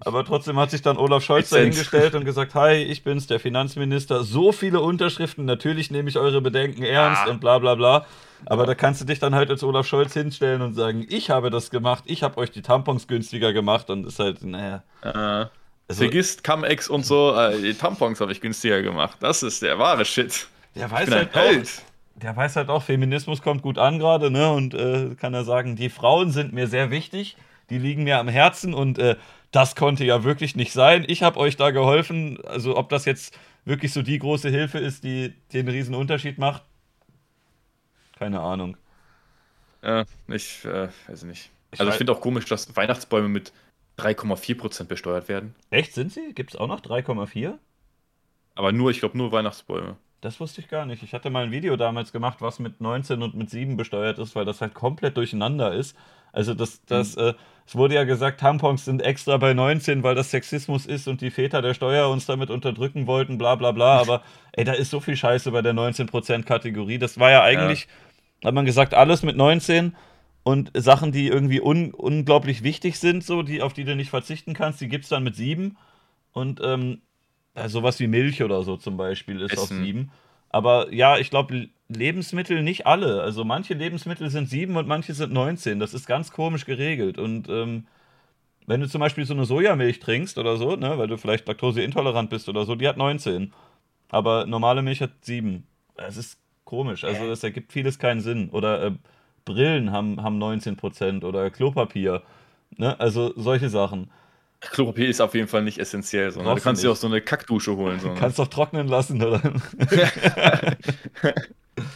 Aber 0.01 0.25
trotzdem 0.25 0.59
hat 0.59 0.69
sich 0.69 0.81
dann 0.81 0.97
Olaf 0.97 1.23
Scholz 1.23 1.49
dahingestellt 1.51 2.13
und 2.13 2.25
gesagt, 2.25 2.55
hi, 2.55 2.73
ich 2.73 3.05
bin's, 3.05 3.25
der 3.25 3.39
Finanzminister. 3.39 4.25
So 4.25 4.51
viele 4.51 4.81
Unterschriften, 4.81 5.45
natürlich 5.45 5.91
nehme 5.91 6.09
ich 6.09 6.17
eure 6.17 6.41
Bedenken 6.41 6.83
ernst 6.83 7.23
ja. 7.25 7.31
und 7.31 7.39
bla 7.39 7.57
bla 7.57 7.75
bla. 7.75 8.05
Aber 8.45 8.65
da 8.65 8.75
kannst 8.75 9.01
du 9.01 9.05
dich 9.05 9.19
dann 9.19 9.35
halt 9.35 9.49
als 9.49 9.63
Olaf 9.63 9.85
Scholz 9.87 10.13
hinstellen 10.13 10.61
und 10.61 10.73
sagen, 10.73 11.05
ich 11.09 11.29
habe 11.29 11.49
das 11.49 11.69
gemacht, 11.69 12.03
ich 12.07 12.23
habe 12.23 12.37
euch 12.37 12.51
die 12.51 12.61
Tampons 12.61 13.07
günstiger 13.07 13.53
gemacht 13.53 13.89
und 13.89 14.05
ist 14.05 14.19
halt, 14.19 14.43
naja. 14.43 14.83
Äh, 15.01 15.47
also, 15.87 16.03
Vergisst 16.03 16.43
Cum-Ex 16.43 16.87
und 16.87 17.05
so, 17.05 17.35
äh, 17.35 17.61
die 17.61 17.73
Tampons 17.73 18.21
habe 18.21 18.31
ich 18.31 18.41
günstiger 18.41 18.81
gemacht. 18.81 19.17
Das 19.19 19.43
ist 19.43 19.61
der 19.61 19.77
wahre 19.77 20.05
Shit. 20.05 20.47
Der 20.75 20.89
weiß 20.89 21.11
halt 21.11 21.35
auch, 21.35 21.83
der 22.15 22.35
weiß 22.35 22.55
halt 22.55 22.69
auch, 22.69 22.83
Feminismus 22.83 23.41
kommt 23.41 23.61
gut 23.61 23.77
an 23.77 23.99
gerade, 23.99 24.31
ne? 24.31 24.51
Und 24.51 24.73
äh, 24.73 25.15
kann 25.15 25.33
er 25.33 25.43
sagen, 25.43 25.75
die 25.75 25.89
Frauen 25.89 26.31
sind 26.31 26.53
mir 26.53 26.67
sehr 26.67 26.91
wichtig, 26.91 27.35
die 27.69 27.77
liegen 27.77 28.03
mir 28.03 28.19
am 28.19 28.27
Herzen 28.27 28.73
und 28.73 28.99
äh, 28.99 29.15
das 29.51 29.75
konnte 29.75 30.05
ja 30.05 30.23
wirklich 30.23 30.55
nicht 30.55 30.71
sein. 30.71 31.03
Ich 31.07 31.23
habe 31.23 31.39
euch 31.39 31.57
da 31.57 31.71
geholfen. 31.71 32.39
Also 32.45 32.77
ob 32.77 32.89
das 32.89 33.05
jetzt 33.05 33.37
wirklich 33.65 33.91
so 33.93 34.01
die 34.01 34.17
große 34.17 34.49
Hilfe 34.49 34.79
ist, 34.79 35.03
die 35.03 35.33
den 35.53 35.67
riesen 35.67 35.93
Unterschied 35.93 36.37
macht, 36.37 36.63
keine 38.21 38.39
Ahnung. 38.39 38.77
Ja, 39.81 40.05
ich 40.27 40.63
äh, 40.63 40.89
weiß 41.07 41.23
nicht. 41.23 41.49
Ich 41.71 41.79
also 41.79 41.91
ich 41.91 41.97
finde 41.97 42.13
auch 42.13 42.21
komisch, 42.21 42.45
dass 42.45 42.75
Weihnachtsbäume 42.75 43.29
mit 43.29 43.51
3,4% 43.97 44.83
besteuert 44.83 45.27
werden. 45.27 45.55
Echt, 45.71 45.95
sind 45.95 46.11
sie? 46.11 46.31
Gibt 46.35 46.51
es 46.51 46.55
auch 46.55 46.67
noch 46.67 46.81
3,4? 46.81 47.55
Aber 48.53 48.71
nur, 48.73 48.91
ich 48.91 48.99
glaube, 48.99 49.17
nur 49.17 49.31
Weihnachtsbäume. 49.31 49.97
Das 50.21 50.39
wusste 50.39 50.61
ich 50.61 50.67
gar 50.67 50.85
nicht. 50.85 51.01
Ich 51.01 51.15
hatte 51.15 51.31
mal 51.31 51.45
ein 51.45 51.51
Video 51.51 51.75
damals 51.77 52.11
gemacht, 52.11 52.41
was 52.41 52.59
mit 52.59 52.79
19 52.79 53.23
und 53.23 53.33
mit 53.33 53.49
7 53.49 53.75
besteuert 53.75 54.19
ist, 54.19 54.35
weil 54.35 54.45
das 54.45 54.61
halt 54.61 54.75
komplett 54.75 55.17
durcheinander 55.17 55.73
ist. 55.73 55.97
Also 56.31 56.53
das, 56.53 56.85
das, 56.85 57.15
mhm. 57.15 57.23
äh, 57.23 57.33
es 57.65 57.75
wurde 57.75 57.95
ja 57.95 58.03
gesagt, 58.03 58.39
Tampons 58.39 58.85
sind 58.85 59.01
extra 59.01 59.37
bei 59.37 59.55
19, 59.55 60.03
weil 60.03 60.13
das 60.13 60.29
Sexismus 60.29 60.85
ist 60.85 61.07
und 61.07 61.21
die 61.21 61.31
Väter 61.31 61.63
der 61.63 61.73
Steuer 61.73 62.07
uns 62.09 62.27
damit 62.27 62.51
unterdrücken 62.51 63.07
wollten, 63.07 63.39
bla 63.39 63.55
bla 63.55 63.71
bla. 63.71 63.99
Aber 63.99 64.21
ey, 64.51 64.63
da 64.63 64.73
ist 64.73 64.91
so 64.91 64.99
viel 64.99 65.15
Scheiße 65.15 65.49
bei 65.51 65.63
der 65.63 65.73
19%-Kategorie. 65.73 66.99
Das 66.99 67.19
war 67.19 67.31
ja 67.31 67.41
eigentlich, 67.41 67.85
ja. 67.85 68.10
Hat 68.43 68.53
man 68.53 68.65
gesagt, 68.65 68.93
alles 68.93 69.23
mit 69.23 69.37
19 69.37 69.95
und 70.43 70.71
Sachen, 70.73 71.11
die 71.11 71.27
irgendwie 71.27 71.61
un 71.61 71.93
unglaublich 71.93 72.63
wichtig 72.63 72.99
sind, 72.99 73.23
so, 73.23 73.43
die, 73.43 73.61
auf 73.61 73.73
die 73.73 73.83
du 73.83 73.95
nicht 73.95 74.09
verzichten 74.09 74.53
kannst, 74.53 74.81
die 74.81 74.87
gibt 74.87 75.03
es 75.03 75.09
dann 75.09 75.23
mit 75.23 75.35
7. 75.35 75.77
Und 76.33 76.59
ähm, 76.63 77.01
sowas 77.67 77.99
wie 77.99 78.07
Milch 78.07 78.41
oder 78.41 78.63
so 78.63 78.77
zum 78.77 78.97
Beispiel 78.97 79.41
ist 79.41 79.53
Essen. 79.53 79.61
auf 79.61 79.85
7. 79.85 80.11
Aber 80.49 80.91
ja, 80.93 81.17
ich 81.17 81.29
glaube, 81.29 81.69
Lebensmittel 81.87 82.63
nicht 82.63 82.87
alle. 82.87 83.21
Also 83.21 83.43
manche 83.43 83.73
Lebensmittel 83.73 84.29
sind 84.29 84.49
7 84.49 84.75
und 84.75 84.87
manche 84.87 85.13
sind 85.13 85.31
19. 85.31 85.79
Das 85.79 85.93
ist 85.93 86.07
ganz 86.07 86.31
komisch 86.31 86.65
geregelt. 86.65 87.17
Und 87.17 87.47
ähm, 87.49 87.85
wenn 88.65 88.81
du 88.81 88.87
zum 88.87 88.99
Beispiel 88.99 89.25
so 89.25 89.33
eine 89.33 89.45
Sojamilch 89.45 89.99
trinkst 89.99 90.37
oder 90.37 90.57
so, 90.57 90.75
ne, 90.75 90.97
weil 90.97 91.07
du 91.07 91.17
vielleicht 91.17 91.47
laktoseintolerant 91.47 92.29
bist 92.29 92.49
oder 92.49 92.65
so, 92.65 92.75
die 92.75 92.87
hat 92.87 92.97
19. 92.97 93.53
Aber 94.09 94.45
normale 94.45 94.81
Milch 94.81 95.01
hat 95.01 95.11
7. 95.21 95.65
Es 95.95 96.17
ist 96.17 96.39
komisch. 96.71 97.03
Also 97.03 97.27
das 97.27 97.43
ergibt 97.43 97.73
vieles 97.73 97.99
keinen 97.99 98.21
Sinn. 98.21 98.49
Oder 98.49 98.83
äh, 98.83 98.91
Brillen 99.43 99.91
haben, 99.91 100.23
haben 100.23 100.41
19% 100.41 101.25
oder 101.25 101.49
Klopapier. 101.49 102.23
Ne? 102.77 102.97
Also 102.97 103.33
solche 103.35 103.69
Sachen. 103.69 104.09
Klopapier 104.61 105.09
ist 105.09 105.19
auf 105.19 105.35
jeden 105.35 105.49
Fall 105.49 105.63
nicht 105.63 105.79
essentiell, 105.79 106.31
sondern 106.31 106.55
du 106.55 106.61
kannst 106.61 106.81
dir 106.81 106.91
auch 106.91 106.95
so 106.95 107.07
eine 107.07 107.19
Kackdusche 107.19 107.75
holen. 107.75 107.99
So, 107.99 108.09
ne? 108.09 108.15
Kannst 108.17 108.39
doch 108.39 108.47
trocknen 108.47 108.87
lassen, 108.87 109.21
oder? 109.21 109.41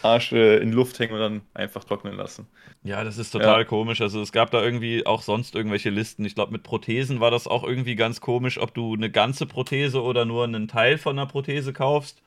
Arsch 0.01 0.33
äh, 0.33 0.57
in 0.57 0.73
Luft 0.73 0.99
hängen 0.99 1.13
und 1.13 1.19
dann 1.19 1.41
einfach 1.53 1.85
trocknen 1.85 2.17
lassen. 2.17 2.47
Ja, 2.83 3.03
das 3.03 3.17
ist 3.17 3.31
total 3.31 3.59
ja. 3.59 3.63
komisch. 3.63 4.01
Also 4.01 4.21
es 4.21 4.33
gab 4.33 4.51
da 4.51 4.61
irgendwie 4.61 5.05
auch 5.05 5.21
sonst 5.21 5.55
irgendwelche 5.55 5.89
Listen. 5.89 6.25
Ich 6.25 6.35
glaube, 6.35 6.51
mit 6.51 6.63
Prothesen 6.63 7.21
war 7.21 7.31
das 7.31 7.47
auch 7.47 7.63
irgendwie 7.63 7.95
ganz 7.95 8.19
komisch, 8.19 8.57
ob 8.57 8.73
du 8.73 8.93
eine 8.93 9.09
ganze 9.09 9.45
Prothese 9.45 10.01
oder 10.01 10.25
nur 10.25 10.43
einen 10.43 10.67
Teil 10.67 10.97
von 10.97 11.17
einer 11.17 11.27
Prothese 11.27 11.71
kaufst. 11.71 12.21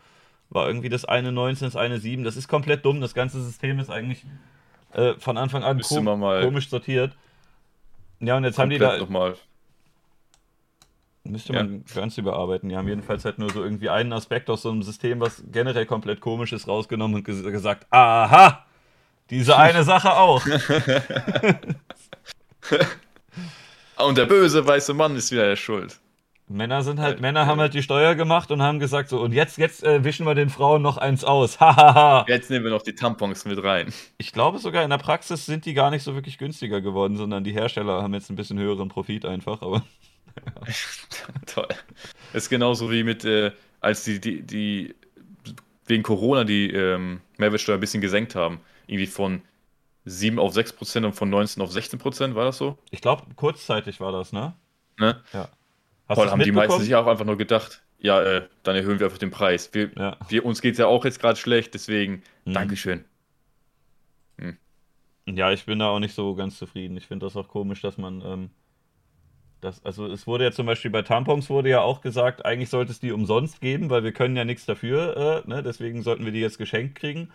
War 0.50 0.66
irgendwie 0.66 0.88
das 0.88 1.04
eine 1.04 1.32
19, 1.32 1.66
das 1.66 1.76
eine 1.76 1.98
7. 1.98 2.24
Das 2.24 2.36
ist 2.36 2.48
komplett 2.48 2.84
dumm. 2.84 3.00
Das 3.00 3.14
ganze 3.14 3.42
System 3.42 3.78
ist 3.78 3.90
eigentlich 3.90 4.24
äh, 4.92 5.14
von 5.18 5.36
Anfang 5.36 5.62
an 5.62 5.80
kom 5.80 6.06
komisch 6.06 6.70
sortiert. 6.70 7.16
Ja, 8.20 8.36
und 8.36 8.44
jetzt 8.44 8.58
haben 8.58 8.70
die 8.70 8.78
da. 8.78 8.98
Nochmal 8.98 9.36
Müsste 11.24 11.52
man 11.52 11.84
ja. 11.86 11.94
ganz 11.94 12.16
überarbeiten. 12.16 12.70
Die 12.70 12.76
haben 12.76 12.88
jedenfalls 12.88 13.24
halt 13.24 13.38
nur 13.38 13.50
so 13.50 13.62
irgendwie 13.62 13.90
einen 13.90 14.12
Aspekt 14.12 14.48
aus 14.48 14.62
so 14.62 14.70
einem 14.70 14.82
System, 14.82 15.20
was 15.20 15.44
generell 15.52 15.84
komplett 15.84 16.20
komisch 16.20 16.52
ist, 16.52 16.68
rausgenommen 16.68 17.16
und 17.16 17.24
ges 17.24 17.42
gesagt, 17.42 17.86
aha, 17.90 18.64
diese 19.28 19.56
eine 19.58 19.84
Sache 19.84 20.14
auch. 20.14 20.46
und 23.98 24.18
der 24.18 24.26
böse 24.26 24.66
weiße 24.66 24.94
Mann 24.94 25.16
ist 25.16 25.30
wieder 25.30 25.46
der 25.46 25.56
Schuld. 25.56 26.00
Männer 26.48 26.82
sind 26.82 26.98
halt, 26.98 27.20
Männer 27.20 27.46
haben 27.46 27.60
halt 27.60 27.74
die 27.74 27.82
Steuer 27.82 28.14
gemacht 28.14 28.50
und 28.50 28.62
haben 28.62 28.78
gesagt 28.78 29.10
so, 29.10 29.20
und 29.20 29.32
jetzt, 29.32 29.58
jetzt 29.58 29.84
äh, 29.84 30.02
wischen 30.02 30.24
wir 30.24 30.34
den 30.34 30.48
Frauen 30.48 30.80
noch 30.80 30.96
eins 30.96 31.22
aus. 31.22 31.58
Jetzt 32.26 32.50
nehmen 32.50 32.64
wir 32.64 32.70
noch 32.70 32.82
die 32.82 32.94
Tampons 32.94 33.44
mit 33.44 33.62
rein. 33.62 33.92
Ich 34.16 34.32
glaube 34.32 34.58
sogar 34.58 34.82
in 34.82 34.90
der 34.90 34.98
Praxis 34.98 35.44
sind 35.44 35.66
die 35.66 35.74
gar 35.74 35.90
nicht 35.90 36.02
so 36.02 36.14
wirklich 36.14 36.38
günstiger 36.38 36.80
geworden, 36.80 37.16
sondern 37.16 37.44
die 37.44 37.52
Hersteller 37.52 38.02
haben 38.02 38.14
jetzt 38.14 38.30
ein 38.30 38.36
bisschen 38.36 38.58
höheren 38.58 38.88
Profit 38.88 39.26
einfach, 39.26 39.60
aber. 39.60 39.84
Toll. 41.46 41.68
Das 42.32 42.44
ist 42.44 42.48
genauso 42.48 42.90
wie 42.90 43.04
mit, 43.04 43.24
äh, 43.24 43.52
als 43.80 44.04
die, 44.04 44.20
die, 44.20 44.42
die 44.42 44.94
wegen 45.86 46.02
Corona 46.02 46.44
die 46.44 46.70
ähm, 46.70 47.20
Mehrwertsteuer 47.36 47.76
ein 47.76 47.80
bisschen 47.80 48.00
gesenkt 48.00 48.34
haben. 48.34 48.60
Irgendwie 48.86 49.06
von 49.06 49.42
7 50.04 50.38
auf 50.38 50.54
6 50.54 50.74
Prozent 50.74 51.06
und 51.06 51.12
von 51.12 51.28
19 51.28 51.62
auf 51.62 51.72
16 51.72 51.98
Prozent, 51.98 52.34
war 52.34 52.44
das 52.44 52.58
so? 52.58 52.78
Ich 52.90 53.00
glaube, 53.00 53.24
kurzzeitig 53.36 54.00
war 54.00 54.12
das, 54.12 54.32
ne? 54.32 54.54
Ne? 54.98 55.22
Ja. 55.32 55.48
Hast 56.08 56.16
Toll, 56.16 56.30
haben 56.30 56.42
die 56.42 56.52
meisten 56.52 56.80
sich 56.80 56.94
auch 56.94 57.06
einfach 57.06 57.24
nur 57.24 57.36
gedacht, 57.36 57.82
ja, 57.98 58.22
äh, 58.22 58.48
dann 58.62 58.76
erhöhen 58.76 58.98
wir 58.98 59.06
einfach 59.06 59.18
den 59.18 59.30
Preis. 59.30 59.70
Wir, 59.72 59.90
ja. 59.96 60.16
wir 60.28 60.44
uns 60.44 60.62
geht 60.62 60.72
es 60.72 60.78
ja 60.78 60.86
auch 60.86 61.04
jetzt 61.04 61.20
gerade 61.20 61.36
schlecht, 61.36 61.74
deswegen 61.74 62.22
mhm. 62.44 62.54
Dankeschön. 62.54 63.04
Hm. 64.38 64.56
Ja, 65.26 65.52
ich 65.52 65.66
bin 65.66 65.80
da 65.80 65.88
auch 65.88 65.98
nicht 65.98 66.14
so 66.14 66.34
ganz 66.34 66.56
zufrieden. 66.56 66.96
Ich 66.96 67.06
finde 67.06 67.26
das 67.26 67.36
auch 67.36 67.48
komisch, 67.48 67.82
dass 67.82 67.98
man 67.98 68.22
ähm, 68.24 68.50
das, 69.60 69.84
also 69.84 70.06
es 70.06 70.26
wurde 70.26 70.44
ja 70.44 70.52
zum 70.52 70.66
Beispiel 70.66 70.90
bei 70.90 71.02
Tampons 71.02 71.50
wurde 71.50 71.68
ja 71.68 71.80
auch 71.80 72.00
gesagt, 72.00 72.46
eigentlich 72.46 72.70
sollte 72.70 72.92
es 72.92 73.00
die 73.00 73.12
umsonst 73.12 73.60
geben, 73.60 73.90
weil 73.90 74.04
wir 74.04 74.12
können 74.12 74.36
ja 74.36 74.44
nichts 74.44 74.66
dafür, 74.66 75.44
äh, 75.44 75.48
ne? 75.48 75.62
deswegen 75.62 76.02
sollten 76.02 76.24
wir 76.24 76.32
die 76.32 76.40
jetzt 76.40 76.58
geschenkt 76.58 76.94
kriegen. 76.94 77.30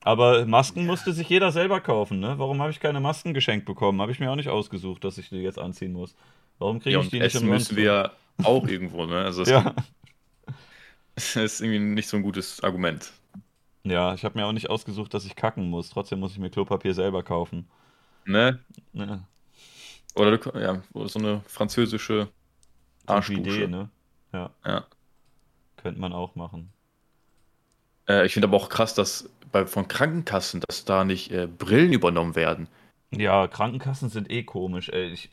Aber 0.00 0.46
Masken 0.46 0.86
musste 0.86 1.12
sich 1.12 1.28
jeder 1.28 1.50
selber 1.50 1.80
kaufen, 1.80 2.20
ne? 2.20 2.38
Warum 2.38 2.60
habe 2.62 2.70
ich 2.70 2.78
keine 2.78 3.00
Masken 3.00 3.34
geschenkt 3.34 3.66
bekommen? 3.66 4.00
Habe 4.00 4.12
ich 4.12 4.20
mir 4.20 4.30
auch 4.30 4.36
nicht 4.36 4.48
ausgesucht, 4.48 5.02
dass 5.02 5.18
ich 5.18 5.28
die 5.28 5.38
jetzt 5.38 5.58
anziehen 5.58 5.92
muss. 5.92 6.14
Warum 6.58 6.80
kriege 6.80 6.96
ja, 6.96 7.02
ich 7.02 7.10
die 7.10 7.20
nicht 7.20 7.34
umsonst? 7.36 7.70
müssen 7.70 7.76
wir 7.76 7.84
ja 7.84 8.12
auch 8.42 8.66
irgendwo, 8.66 9.06
ne? 9.06 9.24
Also 9.24 9.44
ja. 9.44 9.74
das 11.14 11.36
ist 11.36 11.60
irgendwie 11.60 11.78
nicht 11.78 12.08
so 12.08 12.16
ein 12.16 12.22
gutes 12.22 12.62
Argument. 12.62 13.12
Ja, 13.84 14.14
ich 14.14 14.24
habe 14.24 14.38
mir 14.38 14.46
auch 14.46 14.52
nicht 14.52 14.70
ausgesucht, 14.70 15.14
dass 15.14 15.24
ich 15.24 15.36
kacken 15.36 15.70
muss. 15.70 15.90
Trotzdem 15.90 16.20
muss 16.20 16.32
ich 16.32 16.38
mir 16.38 16.50
Klopapier 16.50 16.94
selber 16.94 17.22
kaufen. 17.22 17.68
Ne? 18.24 18.58
Ne. 18.92 19.24
Oder 20.14 20.36
du, 20.36 20.58
ja, 20.58 20.82
so 21.06 21.18
eine 21.18 21.40
französische 21.46 22.28
Arschdusche. 23.06 23.40
Idee, 23.40 23.66
ne? 23.68 23.88
Ja. 24.32 24.50
ja. 24.66 24.86
Könnte 25.76 26.00
man 26.00 26.12
auch 26.12 26.34
machen. 26.34 26.70
Äh, 28.08 28.26
ich 28.26 28.32
finde 28.32 28.48
aber 28.48 28.56
auch 28.56 28.68
krass, 28.68 28.94
dass 28.94 29.30
bei, 29.52 29.66
von 29.66 29.88
Krankenkassen, 29.88 30.60
dass 30.66 30.84
da 30.84 31.04
nicht 31.04 31.30
äh, 31.30 31.46
Brillen 31.46 31.92
übernommen 31.92 32.34
werden. 32.34 32.68
Ja, 33.10 33.46
Krankenkassen 33.46 34.10
sind 34.10 34.30
eh 34.30 34.42
komisch. 34.42 34.90
Ey. 34.90 35.12
Ich 35.12 35.30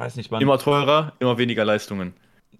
weiß 0.00 0.16
nicht, 0.16 0.30
man. 0.30 0.40
Immer 0.40 0.58
teurer, 0.58 1.12
immer 1.18 1.38
weniger 1.38 1.64
Leistungen. 1.64 2.14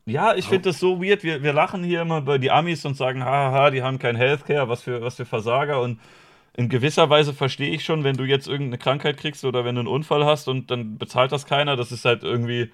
Ja, 0.07 0.35
ich 0.35 0.47
finde 0.47 0.71
das 0.71 0.79
so 0.79 1.03
weird. 1.03 1.23
Wir, 1.23 1.43
wir 1.43 1.53
lachen 1.53 1.83
hier 1.85 2.03
immer 2.03 2.21
bei 2.21 2.39
die 2.39 2.51
Amis 2.51 2.85
und 2.85 2.97
sagen, 2.97 3.25
haha, 3.25 3.71
die 3.71 3.83
haben 3.83 3.99
kein 3.99 4.17
Healthcare, 4.17 4.69
was 4.69 4.83
für, 4.83 5.03
was 5.03 5.17
für 5.17 5.25
Versager. 5.25 5.81
Und 5.81 6.01
in 6.57 6.69
gewisser 6.69 7.09
Weise 7.11 7.33
verstehe 7.33 7.71
ich 7.71 7.85
schon, 7.85 8.05
wenn 8.05 8.17
du 8.17 8.25
jetzt 8.25 8.49
irgendeine 8.49 8.79
Krankheit 8.79 9.17
kriegst 9.17 9.45
oder 9.45 9.65
wenn 9.65 9.77
du 9.77 9.81
einen 9.81 9.89
Unfall 9.89 10.25
hast 10.25 10.49
und 10.49 10.71
dann 10.71 10.99
bezahlt 10.99 11.33
das 11.33 11.47
keiner, 11.47 11.77
das 11.77 11.93
ist 11.93 12.05
halt 12.05 12.23
irgendwie. 12.23 12.71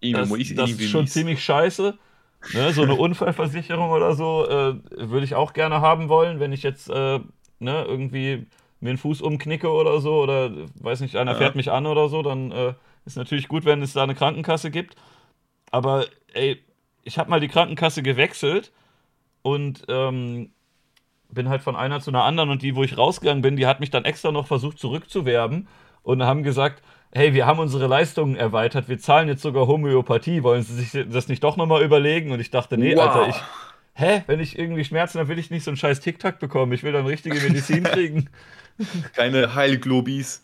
Das, 0.00 0.28
das 0.28 0.70
ist 0.70 0.90
schon 0.90 1.06
ziemlich 1.06 1.42
scheiße. 1.44 1.96
Ne, 2.54 2.72
so 2.72 2.82
eine 2.82 2.96
Unfallversicherung 2.96 3.90
oder 3.90 4.14
so 4.14 4.44
äh, 4.48 4.74
würde 4.90 5.24
ich 5.24 5.36
auch 5.36 5.52
gerne 5.52 5.80
haben 5.80 6.08
wollen, 6.08 6.40
wenn 6.40 6.52
ich 6.52 6.64
jetzt 6.64 6.90
äh, 6.90 7.20
ne, 7.60 7.84
irgendwie 7.86 8.46
mir 8.80 8.88
einen 8.90 8.98
Fuß 8.98 9.20
umknicke 9.22 9.70
oder 9.70 10.00
so 10.00 10.20
oder 10.20 10.50
weiß 10.74 11.02
nicht, 11.02 11.14
einer 11.14 11.32
ja. 11.32 11.38
fährt 11.38 11.54
mich 11.54 11.70
an 11.70 11.86
oder 11.86 12.08
so, 12.08 12.22
dann 12.22 12.50
äh, 12.50 12.74
ist 13.04 13.16
natürlich 13.16 13.48
gut, 13.48 13.64
wenn 13.64 13.82
es 13.82 13.92
da 13.92 14.02
eine 14.02 14.14
Krankenkasse 14.14 14.70
gibt. 14.70 14.96
Aber 15.70 16.06
ey, 16.34 16.62
ich 17.02 17.18
habe 17.18 17.30
mal 17.30 17.40
die 17.40 17.48
Krankenkasse 17.48 18.02
gewechselt 18.02 18.72
und 19.42 19.84
ähm, 19.88 20.52
bin 21.30 21.48
halt 21.48 21.62
von 21.62 21.76
einer 21.76 22.00
zu 22.00 22.10
einer 22.10 22.24
anderen 22.24 22.50
und 22.50 22.62
die, 22.62 22.76
wo 22.76 22.84
ich 22.84 22.96
rausgegangen 22.96 23.42
bin, 23.42 23.56
die 23.56 23.66
hat 23.66 23.80
mich 23.80 23.90
dann 23.90 24.04
extra 24.04 24.30
noch 24.30 24.46
versucht 24.46 24.78
zurückzuwerben 24.78 25.68
und 26.02 26.22
haben 26.22 26.42
gesagt, 26.42 26.82
hey, 27.12 27.34
wir 27.34 27.46
haben 27.46 27.58
unsere 27.58 27.86
Leistungen 27.86 28.36
erweitert, 28.36 28.88
wir 28.88 28.98
zahlen 28.98 29.28
jetzt 29.28 29.42
sogar 29.42 29.66
Homöopathie, 29.66 30.42
wollen 30.42 30.62
Sie 30.62 30.74
sich 30.82 31.06
das 31.10 31.28
nicht 31.28 31.44
doch 31.44 31.56
nochmal 31.56 31.82
überlegen? 31.82 32.32
Und 32.32 32.40
ich 32.40 32.50
dachte, 32.50 32.78
nee, 32.78 32.96
wow. 32.96 33.08
Alter, 33.08 33.28
ich, 33.28 33.42
hä, 33.94 34.22
wenn 34.26 34.40
ich 34.40 34.58
irgendwie 34.58 34.84
Schmerzen 34.84 35.18
habe, 35.18 35.28
will 35.28 35.38
ich 35.38 35.50
nicht 35.50 35.64
so 35.64 35.70
einen 35.70 35.76
scheiß 35.76 36.00
Tic-Tac 36.00 36.38
bekommen, 36.38 36.72
ich 36.72 36.82
will 36.82 36.92
dann 36.92 37.06
richtige 37.06 37.38
Medizin 37.40 37.84
kriegen. 37.84 38.30
Keine 39.14 39.54
Heilglobis. 39.54 40.42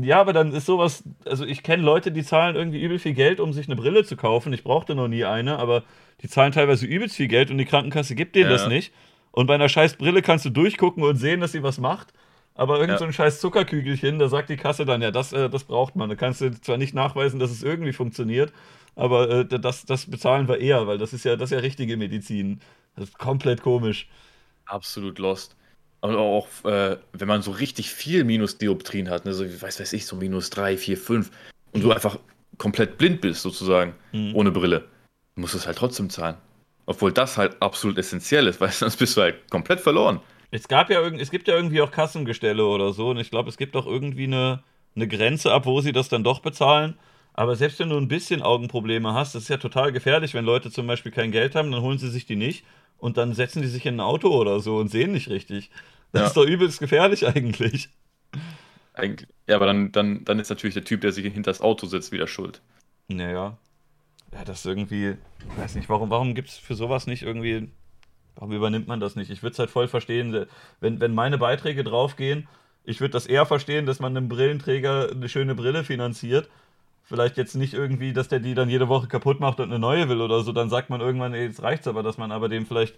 Ja, 0.00 0.20
aber 0.20 0.32
dann 0.32 0.52
ist 0.52 0.66
sowas, 0.66 1.02
also 1.24 1.44
ich 1.44 1.64
kenne 1.64 1.82
Leute, 1.82 2.12
die 2.12 2.22
zahlen 2.22 2.54
irgendwie 2.54 2.80
übel 2.80 3.00
viel 3.00 3.14
Geld, 3.14 3.40
um 3.40 3.52
sich 3.52 3.66
eine 3.66 3.74
Brille 3.74 4.04
zu 4.04 4.16
kaufen. 4.16 4.52
Ich 4.52 4.62
brauchte 4.62 4.94
noch 4.94 5.08
nie 5.08 5.24
eine, 5.24 5.58
aber 5.58 5.82
die 6.22 6.28
zahlen 6.28 6.52
teilweise 6.52 6.86
übelst 6.86 7.16
viel 7.16 7.26
Geld 7.26 7.50
und 7.50 7.58
die 7.58 7.64
Krankenkasse 7.64 8.14
gibt 8.14 8.36
denen 8.36 8.50
ja. 8.50 8.56
das 8.56 8.68
nicht. 8.68 8.92
Und 9.32 9.46
bei 9.46 9.54
einer 9.54 9.68
scheiß 9.68 9.96
Brille 9.96 10.22
kannst 10.22 10.44
du 10.44 10.50
durchgucken 10.50 11.02
und 11.02 11.16
sehen, 11.16 11.40
dass 11.40 11.52
sie 11.52 11.64
was 11.64 11.78
macht. 11.78 12.12
Aber 12.54 12.76
irgend 12.76 12.92
ja. 12.92 12.98
so 12.98 13.04
ein 13.04 13.12
scheiß 13.12 13.40
Zuckerkügelchen, 13.40 14.18
da 14.18 14.28
sagt 14.28 14.50
die 14.50 14.56
Kasse 14.56 14.84
dann, 14.84 15.02
ja, 15.02 15.10
das, 15.10 15.32
äh, 15.32 15.50
das 15.50 15.64
braucht 15.64 15.96
man. 15.96 16.08
Da 16.08 16.14
kannst 16.14 16.40
du 16.40 16.50
zwar 16.60 16.76
nicht 16.76 16.94
nachweisen, 16.94 17.40
dass 17.40 17.50
es 17.50 17.62
irgendwie 17.62 17.92
funktioniert, 17.92 18.52
aber 18.94 19.30
äh, 19.30 19.44
das, 19.46 19.84
das 19.84 20.06
bezahlen 20.06 20.48
wir 20.48 20.58
eher, 20.58 20.86
weil 20.86 20.98
das 20.98 21.12
ist 21.12 21.24
ja, 21.24 21.36
das 21.36 21.50
ist 21.50 21.56
ja 21.56 21.60
richtige 21.60 21.96
Medizin. 21.96 22.60
Das 22.96 23.10
ist 23.10 23.18
komplett 23.18 23.62
komisch. 23.62 24.08
Absolut 24.64 25.18
lost. 25.18 25.56
Aber 26.00 26.18
auch, 26.18 26.48
äh, 26.64 26.96
wenn 27.12 27.28
man 27.28 27.42
so 27.42 27.50
richtig 27.50 27.90
viel 27.90 28.24
Minusdioptrien 28.24 29.10
hat, 29.10 29.24
ne, 29.24 29.34
so, 29.34 29.44
weiß 29.44 29.80
weiß 29.80 29.92
ich, 29.94 30.06
so 30.06 30.16
minus 30.16 30.50
3, 30.50 30.76
4, 30.76 30.96
5, 30.96 31.30
und 31.72 31.82
du 31.82 31.92
einfach 31.92 32.18
komplett 32.56 32.98
blind 32.98 33.20
bist, 33.20 33.42
sozusagen, 33.42 33.94
mhm. 34.12 34.34
ohne 34.34 34.50
Brille, 34.50 34.84
musst 35.34 35.54
du 35.54 35.58
es 35.58 35.66
halt 35.66 35.78
trotzdem 35.78 36.10
zahlen. 36.10 36.36
Obwohl 36.86 37.12
das 37.12 37.36
halt 37.36 37.60
absolut 37.60 37.98
essentiell 37.98 38.46
ist, 38.46 38.60
weil 38.60 38.70
sonst 38.70 38.96
bist 38.96 39.16
du 39.16 39.22
halt 39.22 39.50
komplett 39.50 39.80
verloren. 39.80 40.20
Es 40.50 40.66
gab 40.66 40.88
ja 40.88 41.00
es 41.02 41.30
gibt 41.30 41.46
ja 41.46 41.54
irgendwie 41.54 41.82
auch 41.82 41.90
Kassengestelle 41.90 42.64
oder 42.64 42.92
so 42.92 43.10
und 43.10 43.18
ich 43.18 43.30
glaube, 43.30 43.50
es 43.50 43.58
gibt 43.58 43.76
auch 43.76 43.86
irgendwie 43.86 44.24
eine, 44.24 44.62
eine 44.96 45.06
Grenze 45.06 45.52
ab, 45.52 45.66
wo 45.66 45.80
sie 45.80 45.92
das 45.92 46.08
dann 46.08 46.24
doch 46.24 46.40
bezahlen. 46.40 46.94
Aber 47.34 47.54
selbst 47.54 47.78
wenn 47.78 47.90
du 47.90 47.96
ein 47.96 48.08
bisschen 48.08 48.42
Augenprobleme 48.42 49.12
hast, 49.12 49.34
das 49.34 49.42
ist 49.42 49.48
ja 49.48 49.58
total 49.58 49.92
gefährlich, 49.92 50.34
wenn 50.34 50.44
Leute 50.44 50.70
zum 50.70 50.86
Beispiel 50.86 51.12
kein 51.12 51.30
Geld 51.30 51.54
haben, 51.54 51.70
dann 51.70 51.82
holen 51.82 51.98
sie 51.98 52.08
sich 52.08 52.24
die 52.24 52.34
nicht 52.36 52.64
und 52.98 53.16
dann 53.16 53.32
setzen 53.32 53.62
die 53.62 53.68
sich 53.68 53.86
in 53.86 53.96
ein 53.96 54.00
Auto 54.00 54.28
oder 54.28 54.60
so 54.60 54.76
und 54.76 54.88
sehen 54.88 55.12
nicht 55.12 55.28
richtig. 55.28 55.70
Das 56.12 56.20
ja. 56.20 56.26
ist 56.28 56.36
doch 56.36 56.44
übelst 56.44 56.80
gefährlich 56.80 57.26
eigentlich. 57.26 57.88
Eigentlich, 58.94 59.28
ja, 59.46 59.56
aber 59.56 59.66
dann, 59.66 59.92
dann, 59.92 60.24
dann 60.24 60.38
ist 60.38 60.48
natürlich 60.48 60.74
der 60.74 60.84
Typ, 60.84 61.00
der 61.00 61.12
sich 61.12 61.24
hinter 61.24 61.50
das 61.50 61.60
Auto 61.60 61.86
sitzt, 61.86 62.12
wieder 62.12 62.26
schuld. 62.26 62.60
Naja. 63.08 63.56
Ja, 64.32 64.44
das 64.44 64.64
irgendwie, 64.64 65.10
ich 65.10 65.58
weiß 65.58 65.74
nicht, 65.76 65.88
warum, 65.88 66.10
warum 66.10 66.34
gibt 66.34 66.48
es 66.48 66.56
für 66.56 66.74
sowas 66.74 67.06
nicht 67.06 67.22
irgendwie, 67.22 67.68
warum 68.34 68.52
übernimmt 68.52 68.88
man 68.88 69.00
das 69.00 69.16
nicht? 69.16 69.30
Ich 69.30 69.42
würde 69.42 69.52
es 69.52 69.58
halt 69.58 69.70
voll 69.70 69.88
verstehen, 69.88 70.46
wenn, 70.80 71.00
wenn 71.00 71.14
meine 71.14 71.38
Beiträge 71.38 71.84
draufgehen, 71.84 72.46
ich 72.84 73.00
würde 73.00 73.12
das 73.12 73.26
eher 73.26 73.46
verstehen, 73.46 73.86
dass 73.86 74.00
man 74.00 74.16
einem 74.16 74.28
Brillenträger 74.28 75.10
eine 75.10 75.28
schöne 75.28 75.54
Brille 75.54 75.84
finanziert. 75.84 76.48
Vielleicht 77.08 77.38
jetzt 77.38 77.54
nicht 77.54 77.72
irgendwie, 77.72 78.12
dass 78.12 78.28
der 78.28 78.38
die 78.38 78.52
dann 78.52 78.68
jede 78.68 78.88
Woche 78.88 79.06
kaputt 79.06 79.40
macht 79.40 79.60
und 79.60 79.70
eine 79.70 79.78
neue 79.78 80.10
will 80.10 80.20
oder 80.20 80.42
so, 80.42 80.52
dann 80.52 80.68
sagt 80.68 80.90
man 80.90 81.00
irgendwann, 81.00 81.32
ey, 81.32 81.46
jetzt 81.46 81.62
reicht's 81.62 81.88
aber, 81.88 82.02
dass 82.02 82.18
man 82.18 82.30
aber 82.32 82.50
dem 82.50 82.66
vielleicht 82.66 82.96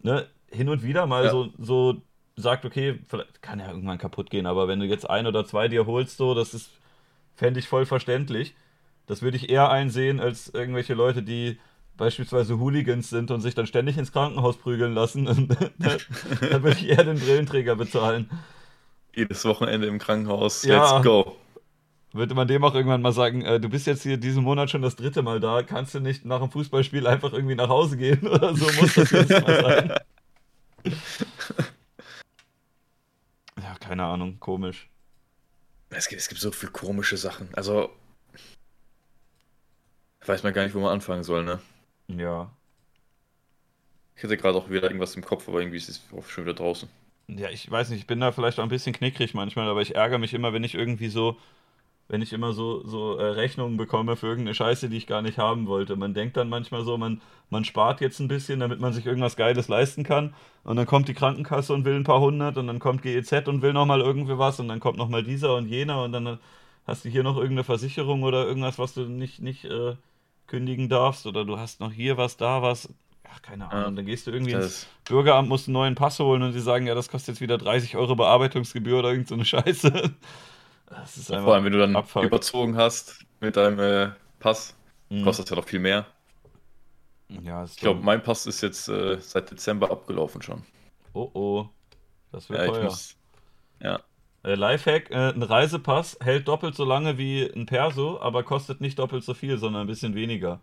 ne, 0.00 0.28
hin 0.48 0.68
und 0.68 0.84
wieder 0.84 1.06
mal 1.06 1.24
ja. 1.24 1.30
so, 1.30 1.48
so 1.58 2.00
sagt, 2.36 2.64
okay, 2.64 3.00
kann 3.40 3.58
ja 3.58 3.68
irgendwann 3.68 3.98
kaputt 3.98 4.30
gehen, 4.30 4.46
aber 4.46 4.68
wenn 4.68 4.78
du 4.78 4.86
jetzt 4.86 5.10
ein 5.10 5.26
oder 5.26 5.44
zwei 5.44 5.66
dir 5.66 5.86
holst, 5.86 6.18
so, 6.18 6.34
das 6.34 6.54
ist, 6.54 6.70
fände 7.34 7.58
ich 7.58 7.66
voll 7.66 7.84
verständlich. 7.84 8.54
Das 9.06 9.22
würde 9.22 9.36
ich 9.36 9.50
eher 9.50 9.70
einsehen 9.70 10.20
als 10.20 10.54
irgendwelche 10.54 10.94
Leute, 10.94 11.24
die 11.24 11.58
beispielsweise 11.96 12.60
Hooligans 12.60 13.10
sind 13.10 13.32
und 13.32 13.40
sich 13.40 13.56
dann 13.56 13.66
ständig 13.66 13.98
ins 13.98 14.12
Krankenhaus 14.12 14.56
prügeln 14.56 14.94
lassen. 14.94 15.24
dann 15.78 16.62
würde 16.62 16.78
ich 16.78 16.88
eher 16.88 17.02
den 17.02 17.18
Brillenträger 17.18 17.74
bezahlen. 17.74 18.30
Jedes 19.16 19.44
Wochenende 19.44 19.88
im 19.88 19.98
Krankenhaus. 19.98 20.62
Ja. 20.62 20.92
Let's 20.94 21.04
go. 21.04 21.34
Würde 22.18 22.34
man 22.34 22.48
dem 22.48 22.64
auch 22.64 22.74
irgendwann 22.74 23.00
mal 23.00 23.12
sagen, 23.12 23.42
äh, 23.42 23.60
du 23.60 23.68
bist 23.68 23.86
jetzt 23.86 24.02
hier 24.02 24.16
diesen 24.16 24.42
Monat 24.42 24.70
schon 24.70 24.82
das 24.82 24.96
dritte 24.96 25.22
Mal 25.22 25.38
da, 25.38 25.62
kannst 25.62 25.94
du 25.94 26.00
nicht 26.00 26.24
nach 26.24 26.40
dem 26.40 26.50
Fußballspiel 26.50 27.06
einfach 27.06 27.32
irgendwie 27.32 27.54
nach 27.54 27.68
Hause 27.68 27.96
gehen 27.96 28.26
oder 28.28 28.56
so 28.56 28.66
muss 28.72 28.94
das 28.94 29.10
jetzt 29.12 29.30
mal 29.30 29.62
sein. 29.62 29.94
Ja, 33.60 33.74
keine 33.80 34.04
Ahnung, 34.04 34.38
komisch. 34.38 34.88
Es 35.90 36.08
gibt, 36.08 36.20
es 36.20 36.28
gibt 36.28 36.40
so 36.40 36.52
viele 36.52 36.70
komische 36.70 37.16
Sachen. 37.16 37.48
Also, 37.54 37.90
weiß 40.24 40.44
man 40.44 40.52
gar 40.52 40.62
nicht, 40.62 40.74
wo 40.74 40.80
man 40.80 40.92
anfangen 40.92 41.24
soll, 41.24 41.44
ne? 41.44 41.60
Ja. 42.06 42.50
Ich 44.16 44.22
hätte 44.22 44.36
gerade 44.36 44.56
auch 44.56 44.70
wieder 44.70 44.84
irgendwas 44.84 45.16
im 45.16 45.24
Kopf, 45.24 45.48
aber 45.48 45.60
irgendwie 45.60 45.78
ist 45.78 45.88
es 45.88 46.02
auch 46.16 46.26
schon 46.28 46.44
wieder 46.44 46.54
draußen. 46.54 46.88
Ja, 47.26 47.50
ich 47.50 47.70
weiß 47.70 47.90
nicht, 47.90 48.00
ich 48.00 48.06
bin 48.06 48.20
da 48.20 48.32
vielleicht 48.32 48.58
auch 48.58 48.62
ein 48.62 48.68
bisschen 48.68 48.94
knickrig 48.94 49.34
manchmal, 49.34 49.68
aber 49.68 49.82
ich 49.82 49.96
ärgere 49.96 50.18
mich 50.18 50.34
immer, 50.34 50.52
wenn 50.52 50.64
ich 50.64 50.74
irgendwie 50.74 51.08
so, 51.08 51.36
wenn 52.08 52.22
ich 52.22 52.32
immer 52.32 52.52
so, 52.54 52.84
so 52.86 53.16
äh, 53.16 53.24
Rechnungen 53.24 53.76
bekomme 53.76 54.16
für 54.16 54.26
irgendeine 54.26 54.54
Scheiße, 54.54 54.88
die 54.88 54.96
ich 54.96 55.06
gar 55.06 55.20
nicht 55.20 55.38
haben 55.38 55.66
wollte. 55.66 55.94
Man 55.94 56.14
denkt 56.14 56.36
dann 56.38 56.48
manchmal 56.48 56.82
so, 56.82 56.96
man, 56.96 57.20
man 57.50 57.64
spart 57.64 58.00
jetzt 58.00 58.18
ein 58.18 58.28
bisschen, 58.28 58.60
damit 58.60 58.80
man 58.80 58.94
sich 58.94 59.04
irgendwas 59.04 59.36
Geiles 59.36 59.68
leisten 59.68 60.04
kann. 60.04 60.34
Und 60.64 60.76
dann 60.76 60.86
kommt 60.86 61.08
die 61.08 61.14
Krankenkasse 61.14 61.74
und 61.74 61.84
will 61.84 61.94
ein 61.94 62.04
paar 62.04 62.20
hundert 62.20 62.56
und 62.56 62.66
dann 62.66 62.78
kommt 62.78 63.02
GEZ 63.02 63.46
und 63.46 63.60
will 63.60 63.74
nochmal 63.74 64.00
irgendwie 64.00 64.38
was 64.38 64.58
und 64.58 64.68
dann 64.68 64.80
kommt 64.80 64.96
nochmal 64.96 65.22
dieser 65.22 65.54
und 65.54 65.66
jener 65.68 66.02
und 66.02 66.12
dann 66.12 66.38
hast 66.86 67.04
du 67.04 67.10
hier 67.10 67.22
noch 67.22 67.36
irgendeine 67.36 67.64
Versicherung 67.64 68.22
oder 68.22 68.46
irgendwas, 68.46 68.78
was 68.78 68.94
du 68.94 69.02
nicht, 69.02 69.40
nicht 69.40 69.66
äh, 69.66 69.94
kündigen 70.46 70.88
darfst 70.88 71.26
oder 71.26 71.44
du 71.44 71.58
hast 71.58 71.80
noch 71.80 71.92
hier 71.92 72.16
was, 72.16 72.38
da 72.38 72.62
was. 72.62 72.88
Ach, 73.30 73.42
keine 73.42 73.70
Ahnung. 73.70 73.96
Dann 73.96 74.06
gehst 74.06 74.26
du 74.26 74.30
irgendwie 74.30 74.52
ins 74.52 74.86
Bürgeramt, 75.04 75.50
musst 75.50 75.68
einen 75.68 75.74
neuen 75.74 75.94
Pass 75.94 76.18
holen 76.18 76.42
und 76.42 76.54
die 76.54 76.60
sagen, 76.60 76.86
ja, 76.86 76.94
das 76.94 77.10
kostet 77.10 77.34
jetzt 77.34 77.40
wieder 77.42 77.58
30 77.58 77.96
Euro 77.96 78.16
Bearbeitungsgebühr 78.16 79.00
oder 79.00 79.10
irgend 79.10 79.28
so 79.28 79.34
eine 79.34 79.44
Scheiße. 79.44 80.14
Vor 81.26 81.54
allem, 81.54 81.64
wenn 81.64 81.72
du 81.72 81.78
dann 81.78 81.96
Abfuck. 81.96 82.24
überzogen 82.24 82.76
hast 82.76 83.24
mit 83.40 83.56
deinem 83.56 83.78
äh, 83.78 84.10
Pass, 84.38 84.76
mhm. 85.10 85.22
kostet 85.22 85.46
das 85.46 85.50
ja 85.50 85.56
noch 85.56 85.68
viel 85.68 85.80
mehr. 85.80 86.06
Ja, 87.28 87.64
ich 87.64 87.76
glaube, 87.76 88.00
mein 88.02 88.22
Pass 88.22 88.46
ist 88.46 88.62
jetzt 88.62 88.88
äh, 88.88 89.18
seit 89.20 89.50
Dezember 89.50 89.90
abgelaufen 89.90 90.40
schon. 90.40 90.62
Oh 91.12 91.30
oh. 91.34 91.68
Das 92.32 92.48
wird 92.48 92.60
ja, 92.60 92.66
teuer. 92.66 92.84
Muss, 92.84 93.16
ja. 93.80 94.00
Äh, 94.44 94.54
Lifehack: 94.54 95.10
äh, 95.10 95.32
Ein 95.32 95.42
Reisepass 95.42 96.18
hält 96.20 96.48
doppelt 96.48 96.74
so 96.74 96.84
lange 96.84 97.18
wie 97.18 97.42
ein 97.42 97.66
Perso, 97.66 98.20
aber 98.20 98.42
kostet 98.42 98.80
nicht 98.80 98.98
doppelt 98.98 99.24
so 99.24 99.34
viel, 99.34 99.58
sondern 99.58 99.82
ein 99.82 99.86
bisschen 99.86 100.14
weniger. 100.14 100.60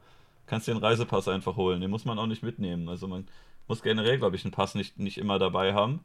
Kannst 0.48 0.68
dir 0.68 0.72
einen 0.72 0.84
Reisepass 0.84 1.28
einfach 1.28 1.56
holen. 1.56 1.82
Den 1.82 1.92
muss 1.92 2.06
man 2.06 2.20
auch 2.20 2.28
nicht 2.28 2.44
mitnehmen. 2.44 2.90
Also 2.90 3.08
man 3.08 3.28
muss 3.68 3.82
generell, 3.82 4.18
glaube 4.18 4.36
ich, 4.36 4.46
einen 4.46 4.52
Pass 4.52 4.76
nicht, 4.76 5.00
nicht 5.00 5.18
immer 5.18 5.40
dabei 5.40 5.74
haben. 5.74 6.02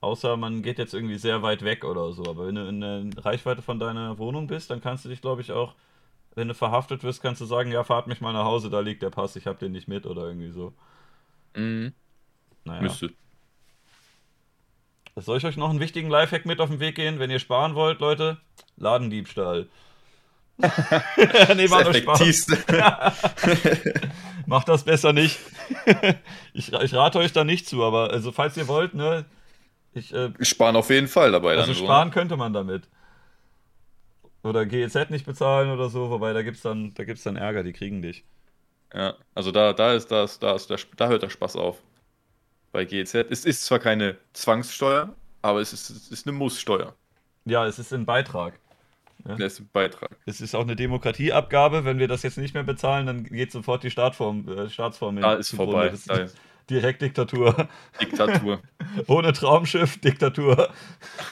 Außer 0.00 0.36
man 0.36 0.62
geht 0.62 0.78
jetzt 0.78 0.94
irgendwie 0.94 1.18
sehr 1.18 1.42
weit 1.42 1.62
weg 1.62 1.84
oder 1.84 2.12
so. 2.12 2.24
Aber 2.26 2.46
wenn 2.46 2.54
du 2.54 2.68
in 2.68 2.80
der 2.80 3.24
Reichweite 3.24 3.62
von 3.62 3.78
deiner 3.78 4.18
Wohnung 4.18 4.46
bist, 4.46 4.70
dann 4.70 4.80
kannst 4.80 5.04
du 5.04 5.08
dich, 5.08 5.20
glaube 5.20 5.40
ich, 5.40 5.52
auch, 5.52 5.74
wenn 6.34 6.48
du 6.48 6.54
verhaftet 6.54 7.02
wirst, 7.02 7.22
kannst 7.22 7.40
du 7.40 7.46
sagen, 7.46 7.72
ja, 7.72 7.82
fahrt 7.82 8.06
mich 8.06 8.20
mal 8.20 8.32
nach 8.32 8.44
Hause, 8.44 8.68
da 8.68 8.80
liegt 8.80 9.02
der 9.02 9.10
Pass, 9.10 9.36
ich 9.36 9.46
habe 9.46 9.58
den 9.58 9.72
nicht 9.72 9.88
mit 9.88 10.06
oder 10.06 10.26
irgendwie 10.26 10.50
so. 10.50 10.74
Mhm. 11.54 11.94
Naja. 12.64 12.82
Müsste. 12.82 13.10
Soll 15.18 15.38
ich 15.38 15.46
euch 15.46 15.56
noch 15.56 15.70
einen 15.70 15.80
wichtigen 15.80 16.10
Lifehack 16.10 16.44
mit 16.44 16.60
auf 16.60 16.68
den 16.68 16.78
Weg 16.78 16.96
gehen, 16.96 17.18
wenn 17.18 17.30
ihr 17.30 17.38
sparen 17.38 17.74
wollt, 17.74 18.00
Leute? 18.00 18.36
Ladendiebstahl. 18.76 19.66
nee, 20.58 21.70
war 21.70 21.84
das 21.84 21.96
Spaß. 21.96 22.46
Macht 24.46 24.68
das 24.68 24.84
besser 24.84 25.14
nicht. 25.14 25.38
ich, 26.52 26.72
ich 26.72 26.94
rate 26.94 27.18
euch 27.18 27.32
da 27.32 27.44
nicht 27.44 27.66
zu, 27.66 27.82
aber 27.82 28.10
also 28.10 28.30
falls 28.30 28.58
ihr 28.58 28.68
wollt, 28.68 28.94
ne, 28.94 29.24
ich, 29.96 30.12
äh, 30.12 30.32
sparen 30.40 30.76
auf 30.76 30.90
jeden 30.90 31.08
Fall 31.08 31.32
dabei. 31.32 31.56
Also 31.56 31.74
sparen 31.74 32.08
so. 32.08 32.14
könnte 32.14 32.36
man 32.36 32.52
damit. 32.52 32.88
Oder 34.42 34.66
GEZ 34.66 35.10
nicht 35.10 35.26
bezahlen 35.26 35.70
oder 35.70 35.88
so, 35.88 36.10
wobei 36.10 36.32
da 36.32 36.42
gibt's 36.42 36.62
dann, 36.62 36.94
da 36.94 37.04
gibt's 37.04 37.24
dann 37.24 37.36
Ärger, 37.36 37.62
die 37.62 37.72
kriegen 37.72 38.02
dich. 38.02 38.24
Ja, 38.94 39.14
also 39.34 39.50
da, 39.50 39.72
da 39.72 39.94
ist 39.94 40.10
das, 40.10 40.38
da 40.38 40.54
ist 40.54 40.70
der, 40.70 40.78
da 40.96 41.08
hört 41.08 41.22
der 41.22 41.30
Spaß 41.30 41.56
auf. 41.56 41.82
Bei 42.72 42.84
GEZ. 42.84 43.14
Es 43.14 43.44
ist 43.44 43.64
zwar 43.64 43.78
keine 43.78 44.16
Zwangssteuer, 44.32 45.14
aber 45.42 45.60
es 45.60 45.72
ist, 45.72 45.90
es 45.90 46.08
ist 46.08 46.26
eine 46.26 46.36
Musssteuer. 46.36 46.94
Ja, 47.44 47.66
es 47.66 47.78
ist 47.78 47.92
ein 47.92 48.04
Beitrag. 48.04 48.58
Ja? 49.26 49.36
Das 49.36 49.54
ist 49.54 49.60
ein 49.60 49.70
Beitrag. 49.72 50.10
Es 50.26 50.40
ist 50.40 50.54
auch 50.54 50.62
eine 50.62 50.76
Demokratieabgabe. 50.76 51.84
Wenn 51.84 51.98
wir 51.98 52.08
das 52.08 52.22
jetzt 52.22 52.38
nicht 52.38 52.54
mehr 52.54 52.62
bezahlen, 52.62 53.06
dann 53.06 53.24
geht 53.24 53.50
sofort 53.50 53.82
die 53.82 53.90
Startform, 53.90 54.46
äh, 54.48 54.68
Staatsform 54.68 55.16
in 55.16 55.22
Da 55.22 55.34
ist 55.34 55.54
vorbei. 55.54 55.92
Da 56.06 56.26
Direkt 56.68 57.00
Diktatur. 57.02 57.68
Diktatur. 58.00 58.60
Ohne 59.06 59.32
Traumschiff, 59.32 60.00
Diktatur. 60.00 60.68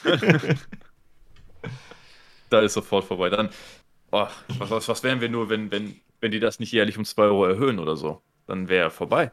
da 2.49 2.59
ist 2.61 2.73
sofort 2.73 3.03
vorbei. 3.05 3.29
Dann, 3.29 3.49
oh, 4.11 4.27
was, 4.59 4.69
was, 4.69 4.87
was 4.87 5.03
wären 5.03 5.19
wir 5.19 5.27
nur, 5.29 5.49
wenn, 5.49 5.71
wenn, 5.71 5.99
wenn 6.21 6.31
die 6.31 6.39
das 6.39 6.59
nicht 6.59 6.71
jährlich 6.71 6.97
um 6.97 7.03
2 7.03 7.23
Euro 7.23 7.45
erhöhen 7.45 7.79
oder 7.79 7.97
so? 7.97 8.21
Dann 8.47 8.69
wäre 8.69 8.91
vorbei. 8.91 9.31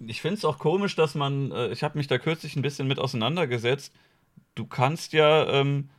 Ich 0.00 0.20
finde 0.20 0.38
es 0.38 0.44
auch 0.44 0.58
komisch, 0.58 0.96
dass 0.96 1.14
man, 1.14 1.52
äh, 1.52 1.68
ich 1.68 1.84
habe 1.84 1.98
mich 1.98 2.08
da 2.08 2.18
kürzlich 2.18 2.56
ein 2.56 2.62
bisschen 2.62 2.88
mit 2.88 2.98
auseinandergesetzt. 2.98 3.92
Du 4.56 4.66
kannst 4.66 5.12
ja 5.12 5.46
ähm, 5.48 5.90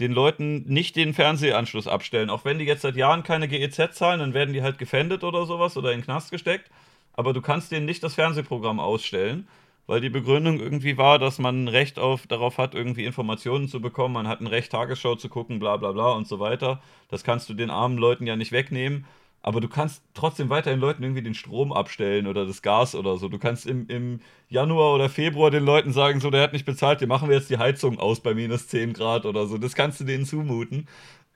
den 0.00 0.10
Leuten 0.12 0.64
nicht 0.66 0.96
den 0.96 1.14
Fernsehanschluss 1.14 1.86
abstellen. 1.86 2.28
Auch 2.30 2.44
wenn 2.44 2.58
die 2.58 2.64
jetzt 2.64 2.82
seit 2.82 2.96
Jahren 2.96 3.22
keine 3.22 3.46
GEZ 3.46 3.92
zahlen, 3.92 4.18
dann 4.18 4.34
werden 4.34 4.52
die 4.52 4.62
halt 4.62 4.78
gefändet 4.78 5.22
oder 5.22 5.46
sowas 5.46 5.76
oder 5.76 5.92
in 5.92 6.00
den 6.00 6.04
Knast 6.04 6.32
gesteckt 6.32 6.70
aber 7.12 7.32
du 7.32 7.40
kannst 7.40 7.72
denen 7.72 7.86
nicht 7.86 8.02
das 8.02 8.14
Fernsehprogramm 8.14 8.80
ausstellen, 8.80 9.48
weil 9.86 10.00
die 10.00 10.10
Begründung 10.10 10.60
irgendwie 10.60 10.96
war, 10.98 11.18
dass 11.18 11.38
man 11.38 11.64
ein 11.64 11.68
Recht 11.68 11.98
auf, 11.98 12.26
darauf 12.26 12.58
hat, 12.58 12.74
irgendwie 12.74 13.04
Informationen 13.04 13.66
zu 13.68 13.80
bekommen, 13.80 14.14
man 14.14 14.28
hat 14.28 14.40
ein 14.40 14.46
Recht, 14.46 14.70
Tagesschau 14.70 15.16
zu 15.16 15.28
gucken, 15.28 15.58
bla 15.58 15.76
bla 15.78 15.92
bla 15.92 16.12
und 16.12 16.28
so 16.28 16.38
weiter. 16.38 16.80
Das 17.08 17.24
kannst 17.24 17.48
du 17.48 17.54
den 17.54 17.70
armen 17.70 17.98
Leuten 17.98 18.26
ja 18.26 18.36
nicht 18.36 18.52
wegnehmen. 18.52 19.04
Aber 19.42 19.60
du 19.60 19.68
kannst 19.68 20.02
trotzdem 20.12 20.50
weiterhin 20.50 20.80
Leuten 20.80 21.02
irgendwie 21.02 21.22
den 21.22 21.34
Strom 21.34 21.72
abstellen 21.72 22.26
oder 22.26 22.46
das 22.46 22.60
Gas 22.60 22.94
oder 22.94 23.16
so. 23.16 23.28
Du 23.28 23.38
kannst 23.38 23.66
im, 23.66 23.88
im 23.88 24.20
Januar 24.48 24.94
oder 24.94 25.08
Februar 25.08 25.50
den 25.50 25.64
Leuten 25.64 25.92
sagen, 25.92 26.20
so, 26.20 26.30
der 26.30 26.42
hat 26.42 26.52
nicht 26.52 26.66
bezahlt, 26.66 27.00
den 27.00 27.08
machen 27.08 27.28
wir 27.28 27.36
jetzt 27.36 27.48
die 27.48 27.56
Heizung 27.56 27.98
aus 27.98 28.20
bei 28.20 28.34
minus 28.34 28.68
10 28.68 28.92
Grad 28.92 29.24
oder 29.24 29.46
so. 29.46 29.56
Das 29.56 29.74
kannst 29.74 29.98
du 29.98 30.04
denen 30.04 30.26
zumuten. 30.26 30.86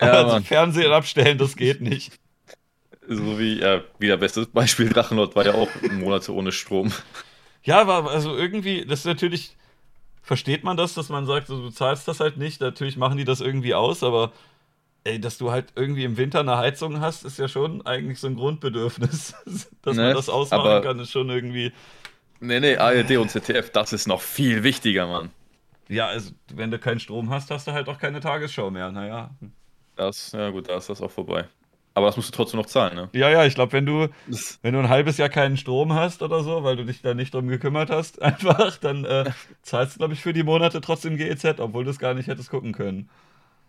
Ja, 0.00 0.08
also 0.12 0.40
Fernsehen 0.44 0.92
abstellen, 0.92 1.38
das 1.38 1.56
geht 1.56 1.80
nicht. 1.80 2.18
So 3.08 3.38
wie, 3.38 3.60
ja, 3.60 3.82
wieder 3.98 4.16
bestes 4.16 4.46
Beispiel, 4.46 4.88
Drachenlord 4.88 5.36
war 5.36 5.44
ja 5.44 5.54
auch 5.54 5.68
Monate 5.90 6.34
ohne 6.34 6.52
Strom. 6.52 6.92
Ja, 7.62 7.80
aber 7.80 8.10
also 8.10 8.36
irgendwie, 8.36 8.84
das 8.84 9.00
ist 9.00 9.06
natürlich, 9.06 9.56
versteht 10.22 10.64
man 10.64 10.76
das, 10.76 10.94
dass 10.94 11.08
man 11.08 11.26
sagt, 11.26 11.48
so, 11.48 11.60
du 11.60 11.70
zahlst 11.70 12.08
das 12.08 12.20
halt 12.20 12.36
nicht, 12.36 12.60
natürlich 12.60 12.96
machen 12.96 13.16
die 13.16 13.24
das 13.24 13.40
irgendwie 13.40 13.74
aus, 13.74 14.02
aber 14.02 14.32
ey, 15.04 15.20
dass 15.20 15.38
du 15.38 15.50
halt 15.50 15.72
irgendwie 15.76 16.04
im 16.04 16.16
Winter 16.16 16.40
eine 16.40 16.56
Heizung 16.56 17.00
hast, 17.00 17.24
ist 17.24 17.38
ja 17.38 17.48
schon 17.48 17.84
eigentlich 17.86 18.18
so 18.20 18.26
ein 18.26 18.36
Grundbedürfnis. 18.36 19.34
dass 19.82 19.96
ne, 19.96 20.02
man 20.02 20.14
das 20.14 20.28
ausmachen 20.28 20.82
kann, 20.82 20.98
ist 20.98 21.10
schon 21.10 21.28
irgendwie. 21.28 21.72
Nee, 22.40 22.60
nee, 22.60 22.76
ARD 22.76 23.16
und 23.18 23.30
ZDF, 23.30 23.70
das 23.70 23.92
ist 23.92 24.08
noch 24.08 24.20
viel 24.20 24.62
wichtiger, 24.62 25.06
Mann. 25.06 25.30
Ja, 25.88 26.08
also 26.08 26.32
wenn 26.54 26.70
du 26.70 26.78
keinen 26.78 27.00
Strom 27.00 27.30
hast, 27.30 27.50
hast 27.50 27.66
du 27.66 27.72
halt 27.72 27.88
auch 27.88 27.98
keine 27.98 28.20
Tagesschau 28.20 28.70
mehr, 28.70 28.90
naja. 28.90 29.30
Das, 29.96 30.32
ja 30.32 30.50
gut, 30.50 30.68
da 30.68 30.76
ist 30.76 30.88
das 30.88 31.00
auch 31.00 31.10
vorbei. 31.10 31.46
Aber 31.94 32.06
das 32.06 32.16
musst 32.16 32.30
du 32.30 32.36
trotzdem 32.36 32.58
noch 32.58 32.66
zahlen, 32.66 32.96
ne? 32.96 33.08
Ja, 33.12 33.30
ja, 33.30 33.46
ich 33.46 33.54
glaube, 33.54 33.72
wenn 33.72 33.86
du, 33.86 34.08
wenn 34.62 34.74
du 34.74 34.80
ein 34.80 34.88
halbes 34.88 35.16
Jahr 35.16 35.28
keinen 35.28 35.56
Strom 35.56 35.92
hast 35.94 36.22
oder 36.22 36.42
so, 36.42 36.64
weil 36.64 36.74
du 36.74 36.84
dich 36.84 37.02
da 37.02 37.14
nicht 37.14 37.32
drum 37.32 37.46
gekümmert 37.46 37.88
hast, 37.88 38.20
einfach, 38.22 38.76
dann 38.78 39.04
äh, 39.04 39.30
zahlst 39.62 39.94
du, 39.94 39.98
glaube 39.98 40.14
ich, 40.14 40.20
für 40.20 40.32
die 40.32 40.42
Monate 40.42 40.80
trotzdem 40.80 41.16
GEZ, 41.16 41.60
obwohl 41.60 41.84
du 41.84 41.90
es 41.90 42.00
gar 42.00 42.14
nicht 42.14 42.26
hättest 42.26 42.50
gucken 42.50 42.72
können. 42.72 43.08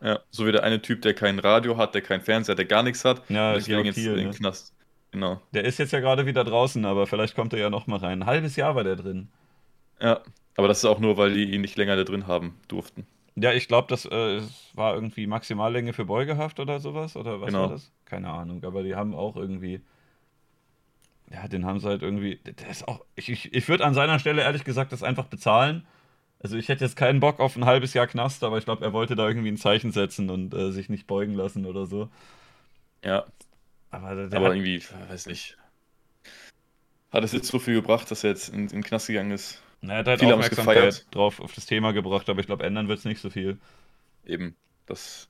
Ja, 0.01 0.19
so 0.31 0.45
wie 0.45 0.51
der 0.51 0.63
eine 0.63 0.81
Typ, 0.81 1.03
der 1.03 1.13
kein 1.13 1.39
Radio 1.39 1.77
hat, 1.77 1.93
der 1.93 2.01
kein 2.01 2.21
Fernseher, 2.21 2.55
der 2.55 2.65
gar 2.65 2.83
nichts 2.83 3.05
hat. 3.05 3.21
Ja, 3.29 3.53
deswegen 3.53 3.85
jetzt 3.85 3.97
in 3.97 4.15
den 4.15 4.29
ne? 4.29 4.33
Knast. 4.33 4.73
Genau. 5.11 5.39
Der 5.53 5.63
ist 5.63 5.79
jetzt 5.79 5.93
ja 5.93 5.99
gerade 5.99 6.25
wieder 6.25 6.43
draußen, 6.43 6.83
aber 6.83 7.07
vielleicht 7.07 7.35
kommt 7.35 7.53
er 7.53 7.59
ja 7.59 7.69
noch 7.69 7.87
mal 7.87 7.99
rein. 7.99 8.23
Ein 8.23 8.25
halbes 8.25 8.55
Jahr 8.55 8.75
war 8.75 8.83
der 8.83 8.97
drin. 8.97 9.29
Ja, 10.01 10.21
aber 10.57 10.67
das 10.67 10.79
ist 10.79 10.85
auch 10.85 10.99
nur, 10.99 11.17
weil 11.17 11.33
die 11.33 11.53
ihn 11.53 11.61
nicht 11.61 11.77
länger 11.77 11.95
da 11.95 12.03
drin 12.03 12.27
haben 12.27 12.59
durften. 12.67 13.07
Ja, 13.35 13.51
ich 13.51 13.67
glaube, 13.67 13.87
das 13.89 14.05
äh, 14.05 14.41
war 14.73 14.95
irgendwie 14.95 15.27
Maximallänge 15.27 15.91
für 15.91 16.05
Beugehaft 16.05 16.59
oder 16.59 16.79
sowas. 16.79 17.17
Oder 17.17 17.41
was 17.41 17.47
genau. 17.47 17.63
war 17.63 17.69
das? 17.69 17.91
Keine 18.05 18.29
Ahnung, 18.29 18.63
aber 18.63 18.83
die 18.83 18.95
haben 18.95 19.13
auch 19.13 19.35
irgendwie. 19.35 19.81
Ja, 21.31 21.47
den 21.47 21.65
haben 21.65 21.79
sie 21.79 21.87
halt 21.87 22.01
irgendwie. 22.01 22.37
Der 22.37 22.69
ist 22.69 22.87
auch. 22.87 23.03
Ich, 23.15 23.29
ich, 23.29 23.53
ich 23.53 23.67
würde 23.67 23.85
an 23.85 23.93
seiner 23.93 24.19
Stelle 24.19 24.41
ehrlich 24.41 24.63
gesagt 24.63 24.93
das 24.93 25.03
einfach 25.03 25.25
bezahlen. 25.25 25.85
Also 26.39 26.57
ich 26.57 26.69
hätte 26.69 26.85
jetzt 26.85 26.95
keinen 26.95 27.19
Bock 27.19 27.39
auf 27.39 27.55
ein 27.55 27.65
halbes 27.65 27.93
Jahr 27.93 28.07
Knast, 28.07 28.43
aber 28.43 28.57
ich 28.57 28.65
glaube, 28.65 28.85
er 28.85 28.93
wollte 28.93 29.15
da 29.15 29.27
irgendwie 29.27 29.49
ein 29.49 29.57
Zeichen 29.57 29.91
setzen 29.91 30.29
und 30.29 30.53
äh, 30.53 30.71
sich 30.71 30.89
nicht 30.89 31.07
beugen 31.07 31.33
lassen 31.33 31.65
oder 31.65 31.85
so. 31.87 32.09
Ja. 33.03 33.25
Aber, 33.89 34.09
aber 34.09 34.29
hat, 34.29 34.55
irgendwie, 34.55 34.81
weiß 35.09 35.25
nicht. 35.25 35.57
Hat 37.11 37.23
es 37.23 37.31
jetzt 37.31 37.47
so 37.47 37.59
viel 37.59 37.75
gebracht, 37.75 38.11
dass 38.11 38.23
er 38.23 38.31
jetzt 38.31 38.49
in, 38.49 38.61
in 38.61 38.67
den 38.67 38.83
Knast 38.83 39.07
gegangen 39.07 39.31
ist? 39.31 39.61
Na, 39.81 39.93
er 39.93 39.99
hat 39.99 40.07
halt 40.07 40.19
Viele 40.19 40.33
Aufmerksamkeit 40.33 41.05
drauf 41.11 41.39
auf 41.39 41.53
das 41.53 41.65
Thema 41.65 41.91
gebracht, 41.93 42.29
aber 42.29 42.39
ich 42.39 42.47
glaube, 42.47 42.63
ändern 42.63 42.87
wird 42.87 42.99
es 42.99 43.05
nicht 43.05 43.21
so 43.21 43.29
viel. 43.29 43.57
Eben, 44.25 44.55
das. 44.85 45.27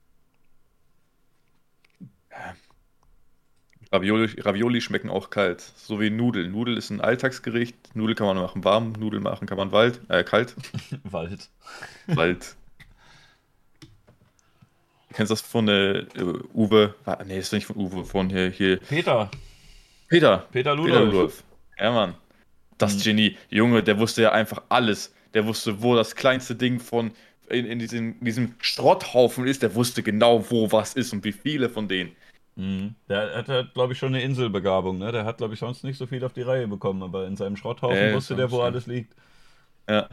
Ravioli, 3.92 4.40
Ravioli 4.40 4.80
schmecken 4.80 5.10
auch 5.10 5.30
kalt, 5.30 5.60
so 5.60 6.00
wie 6.00 6.10
Nudeln. 6.10 6.52
Nudel 6.52 6.76
ist 6.76 6.90
ein 6.90 7.00
Alltagsgericht. 7.00 7.94
Nudel 7.94 8.14
kann 8.14 8.26
man 8.26 8.36
machen 8.36 8.64
warm, 8.64 8.92
Nudeln 8.92 9.22
machen 9.22 9.46
kann 9.46 9.56
man 9.56 9.72
wald, 9.72 10.00
äh, 10.08 10.24
kalt. 10.24 10.54
Wald. 11.04 11.48
Wald. 12.06 12.56
Kennst 15.12 15.30
du 15.30 15.34
das 15.34 15.40
von 15.40 15.68
äh, 15.68 16.04
Uwe? 16.52 16.94
Ah, 17.06 17.22
nee, 17.24 17.38
ist 17.38 17.52
nicht 17.52 17.66
von 17.66 17.76
Uwe, 17.76 18.04
von 18.04 18.28
hier. 18.28 18.50
hier. 18.50 18.78
Peter. 18.78 19.30
Peter. 20.08 20.46
Peter 20.52 20.74
Ludolf. 20.74 20.92
Peter 20.92 21.04
Ludolf. 21.04 21.44
Ja, 21.78 21.92
Mann. 21.92 22.14
Das 22.78 22.96
mhm. 22.96 23.02
Genie. 23.02 23.36
Junge, 23.50 23.82
der 23.82 23.98
wusste 23.98 24.22
ja 24.22 24.32
einfach 24.32 24.62
alles. 24.68 25.14
Der 25.34 25.46
wusste, 25.46 25.82
wo 25.82 25.94
das 25.94 26.14
kleinste 26.14 26.54
Ding 26.54 26.80
von 26.80 27.12
in, 27.48 27.66
in 27.66 27.78
diesem, 27.78 28.18
diesem 28.20 28.54
Schrotthaufen 28.58 29.46
ist. 29.46 29.62
Der 29.62 29.74
wusste 29.74 30.02
genau, 30.02 30.50
wo 30.50 30.70
was 30.72 30.94
ist 30.94 31.12
und 31.12 31.24
wie 31.24 31.32
viele 31.32 31.68
von 31.68 31.88
denen. 31.88 32.12
Mhm. 32.56 32.94
Der 33.08 33.36
hat, 33.36 33.48
halt, 33.48 33.74
glaube 33.74 33.92
ich, 33.92 33.98
schon 33.98 34.14
eine 34.14 34.22
Inselbegabung, 34.22 34.98
ne? 34.98 35.12
Der 35.12 35.24
hat, 35.24 35.38
glaube 35.38 35.54
ich, 35.54 35.60
sonst 35.60 35.84
nicht 35.84 35.98
so 35.98 36.06
viel 36.06 36.24
auf 36.24 36.32
die 36.32 36.42
Reihe 36.42 36.66
bekommen, 36.66 37.02
aber 37.02 37.26
in 37.26 37.36
seinem 37.36 37.56
Schrotthaufen 37.56 37.96
äh, 37.96 38.14
wusste 38.14 38.34
der, 38.34 38.50
wo 38.50 38.56
stimmt. 38.56 38.66
alles 38.66 38.86
liegt. 38.86 39.14
Ja. 39.88 40.08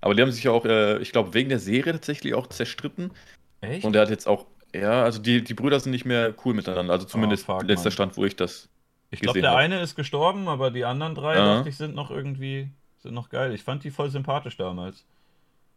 Aber 0.00 0.14
die 0.14 0.22
haben 0.22 0.32
sich 0.32 0.44
ja 0.44 0.50
auch, 0.50 0.64
äh, 0.64 0.98
ich 0.98 1.12
glaube, 1.12 1.34
wegen 1.34 1.50
der 1.50 1.58
Serie 1.58 1.92
tatsächlich 1.92 2.34
auch 2.34 2.48
zerstritten. 2.48 3.12
Echt? 3.60 3.84
Und 3.84 3.94
er 3.94 4.02
hat 4.02 4.10
jetzt 4.10 4.26
auch, 4.26 4.46
ja, 4.74 5.04
also 5.04 5.20
die, 5.20 5.44
die 5.44 5.54
Brüder 5.54 5.78
sind 5.78 5.92
nicht 5.92 6.06
mehr 6.06 6.34
cool 6.44 6.54
miteinander. 6.54 6.92
Also 6.92 7.06
zumindest 7.06 7.44
oh, 7.48 7.58
fuck, 7.58 7.68
letzter. 7.68 7.90
Stand, 7.90 8.16
wo 8.16 8.24
ich 8.24 8.34
das. 8.34 8.68
Ich 9.12 9.20
glaube, 9.20 9.40
der 9.40 9.50
hab. 9.50 9.58
eine 9.58 9.80
ist 9.80 9.94
gestorben, 9.94 10.48
aber 10.48 10.70
die 10.70 10.84
anderen 10.84 11.14
drei, 11.14 11.36
ja. 11.36 11.56
dachte 11.56 11.68
ich, 11.68 11.76
sind 11.76 11.94
noch 11.94 12.10
irgendwie, 12.10 12.70
sind 12.98 13.14
noch 13.14 13.28
geil. 13.28 13.54
Ich 13.54 13.62
fand 13.62 13.84
die 13.84 13.90
voll 13.90 14.10
sympathisch 14.10 14.56
damals. 14.56 15.04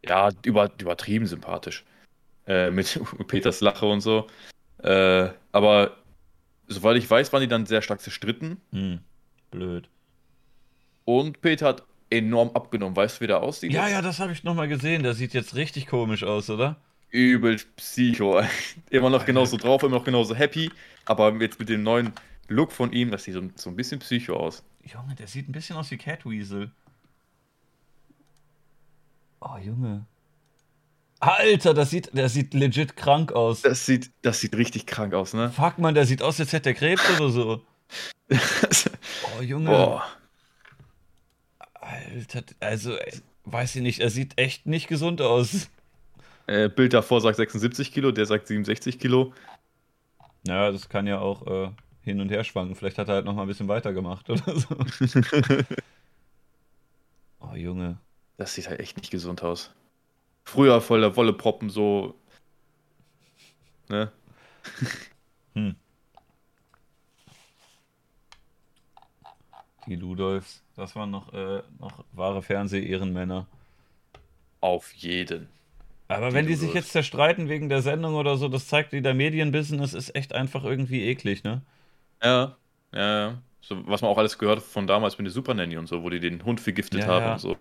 Ja, 0.04 0.30
über, 0.42 0.70
übertrieben 0.80 1.26
sympathisch. 1.26 1.84
Äh, 2.46 2.70
mit 2.70 2.98
Peters 3.28 3.60
Lache 3.60 3.86
und 3.86 4.00
so. 4.00 4.26
Äh, 4.78 5.28
aber 5.52 5.98
soweit 6.66 6.96
ich 6.96 7.08
weiß, 7.08 7.32
waren 7.32 7.42
die 7.42 7.48
dann 7.48 7.66
sehr 7.66 7.82
stark 7.82 8.00
zerstritten. 8.00 8.60
Hm, 8.72 9.00
blöd. 9.50 9.88
Und 11.04 11.40
Peter 11.42 11.66
hat 11.66 11.82
enorm 12.08 12.50
abgenommen. 12.54 12.96
Weißt 12.96 13.18
du, 13.18 13.20
wie 13.22 13.26
der 13.26 13.42
aussieht? 13.42 13.72
Ja, 13.72 13.82
jetzt? 13.82 13.92
ja, 13.92 14.02
das 14.02 14.18
habe 14.18 14.32
ich 14.32 14.44
nochmal 14.44 14.68
gesehen. 14.68 15.02
Der 15.02 15.14
sieht 15.14 15.34
jetzt 15.34 15.54
richtig 15.54 15.86
komisch 15.86 16.24
aus, 16.24 16.48
oder? 16.48 16.76
Übel 17.10 17.56
Psycho. 17.76 18.42
immer 18.90 19.10
noch 19.10 19.26
genauso 19.26 19.56
drauf, 19.58 19.82
immer 19.82 19.96
noch 19.96 20.04
genauso 20.04 20.34
happy. 20.34 20.70
Aber 21.04 21.32
jetzt 21.40 21.58
mit 21.58 21.68
dem 21.68 21.82
neuen 21.82 22.12
Look 22.48 22.72
von 22.72 22.92
ihm, 22.92 23.10
das 23.10 23.24
sieht 23.24 23.34
so, 23.34 23.42
so 23.54 23.70
ein 23.70 23.76
bisschen 23.76 23.98
Psycho 24.00 24.36
aus. 24.36 24.62
Junge, 24.82 25.14
der 25.14 25.26
sieht 25.26 25.48
ein 25.48 25.52
bisschen 25.52 25.76
aus 25.76 25.90
wie 25.90 25.98
Catweasel. 25.98 26.70
Oh, 29.40 29.56
Junge. 29.58 30.06
Alter, 31.18 31.74
das 31.74 31.90
sieht, 31.90 32.16
der 32.16 32.28
sieht 32.28 32.54
legit 32.54 32.96
krank 32.96 33.32
aus. 33.32 33.62
Das 33.62 33.86
sieht, 33.86 34.10
das 34.22 34.40
sieht 34.40 34.54
richtig 34.54 34.86
krank 34.86 35.14
aus, 35.14 35.34
ne? 35.34 35.50
Fuck, 35.50 35.78
man, 35.78 35.94
der 35.94 36.06
sieht 36.06 36.22
aus, 36.22 36.38
als 36.38 36.52
hätte 36.52 36.64
der 36.64 36.74
Krebs 36.74 37.02
oder 37.18 37.30
so. 37.30 37.62
oh, 39.38 39.42
Junge. 39.42 39.70
Boah. 39.70 40.06
Alter, 41.74 42.42
also, 42.60 42.96
weiß 43.44 43.76
ich 43.76 43.82
nicht, 43.82 44.00
er 44.00 44.10
sieht 44.10 44.38
echt 44.38 44.66
nicht 44.66 44.88
gesund 44.88 45.20
aus. 45.22 45.68
Äh, 46.46 46.68
Bild 46.68 46.92
davor 46.92 47.20
sagt 47.20 47.36
76 47.36 47.92
Kilo, 47.92 48.12
der 48.12 48.26
sagt 48.26 48.46
67 48.46 48.98
Kilo. 48.98 49.32
Ja, 50.46 50.70
das 50.70 50.88
kann 50.88 51.06
ja 51.06 51.18
auch 51.18 51.46
äh, 51.46 51.70
hin 52.06 52.20
und 52.20 52.30
her 52.30 52.44
schwanken. 52.44 52.76
Vielleicht 52.76 52.98
hat 52.98 53.08
er 53.08 53.16
halt 53.16 53.24
noch 53.24 53.34
mal 53.34 53.42
ein 53.42 53.48
bisschen 53.48 53.66
weitergemacht 53.66 54.30
oder 54.30 54.58
so. 54.58 54.76
oh, 57.40 57.54
Junge. 57.56 57.98
Das 58.36 58.54
sieht 58.54 58.68
halt 58.68 58.78
echt 58.78 58.96
nicht 58.96 59.10
gesund 59.10 59.42
aus. 59.42 59.74
Früher 60.44 60.80
voller 60.80 61.16
Wolleproppen 61.16 61.68
so. 61.68 62.14
Ne? 63.88 64.10
Hm. 65.54 65.74
Die 69.86 69.96
Ludolfs, 69.96 70.62
das 70.76 70.94
waren 70.94 71.10
noch, 71.10 71.32
äh, 71.32 71.62
noch 71.80 72.04
wahre 72.12 72.42
Fernseh-Ehrenmänner. 72.42 73.46
Auf 74.60 74.92
jeden. 74.92 75.48
Aber 76.08 76.28
die 76.28 76.34
wenn 76.34 76.46
die 76.46 76.56
sich 76.56 76.74
jetzt 76.74 76.92
zerstreiten 76.92 77.48
wegen 77.48 77.70
der 77.70 77.80
Sendung 77.80 78.16
oder 78.16 78.36
so, 78.36 78.48
das 78.48 78.68
zeigt, 78.68 78.92
wie 78.92 79.00
der 79.00 79.14
Medienbusiness 79.14 79.94
ist 79.94 80.14
echt 80.14 80.34
einfach 80.34 80.62
irgendwie 80.62 81.04
eklig, 81.04 81.42
ne? 81.42 81.62
Ja, 82.22 82.56
ja, 82.92 83.18
ja. 83.18 83.38
So, 83.60 83.86
was 83.86 84.00
man 84.00 84.10
auch 84.10 84.18
alles 84.18 84.38
gehört 84.38 84.62
von 84.62 84.86
damals 84.86 85.18
mit 85.18 85.26
der 85.26 85.32
Super 85.32 85.54
Nanny 85.54 85.76
und 85.76 85.88
so, 85.88 86.02
wo 86.02 86.10
die 86.10 86.20
den 86.20 86.44
Hund 86.44 86.60
vergiftet 86.60 87.00
ja, 87.00 87.06
haben 87.06 87.24
ja. 87.24 87.32
und 87.32 87.38
so. 87.40 87.56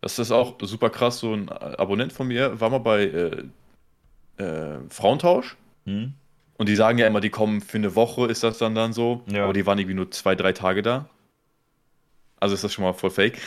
Das 0.00 0.18
ist 0.18 0.32
auch 0.32 0.56
super 0.62 0.88
krass. 0.88 1.18
So 1.18 1.34
ein 1.34 1.48
Abonnent 1.48 2.12
von 2.12 2.28
mir 2.28 2.58
war 2.60 2.70
mal 2.70 2.78
bei 2.78 3.02
äh, 3.04 4.42
äh, 4.42 4.78
Frauentausch. 4.88 5.56
Hm. 5.84 6.14
Und 6.58 6.68
die 6.68 6.76
sagen 6.76 6.98
ja 6.98 7.06
immer, 7.06 7.20
die 7.20 7.30
kommen 7.30 7.60
für 7.60 7.76
eine 7.76 7.94
Woche, 7.94 8.26
ist 8.26 8.42
das 8.42 8.58
dann 8.58 8.74
dann 8.74 8.92
so. 8.92 9.22
Ja. 9.30 9.44
Aber 9.44 9.52
die 9.52 9.66
waren 9.66 9.78
irgendwie 9.78 9.94
nur 9.94 10.10
zwei, 10.10 10.34
drei 10.34 10.52
Tage 10.52 10.82
da. 10.82 11.08
Also 12.40 12.54
ist 12.54 12.64
das 12.64 12.72
schon 12.72 12.84
mal 12.84 12.92
voll 12.92 13.10
fake. 13.10 13.38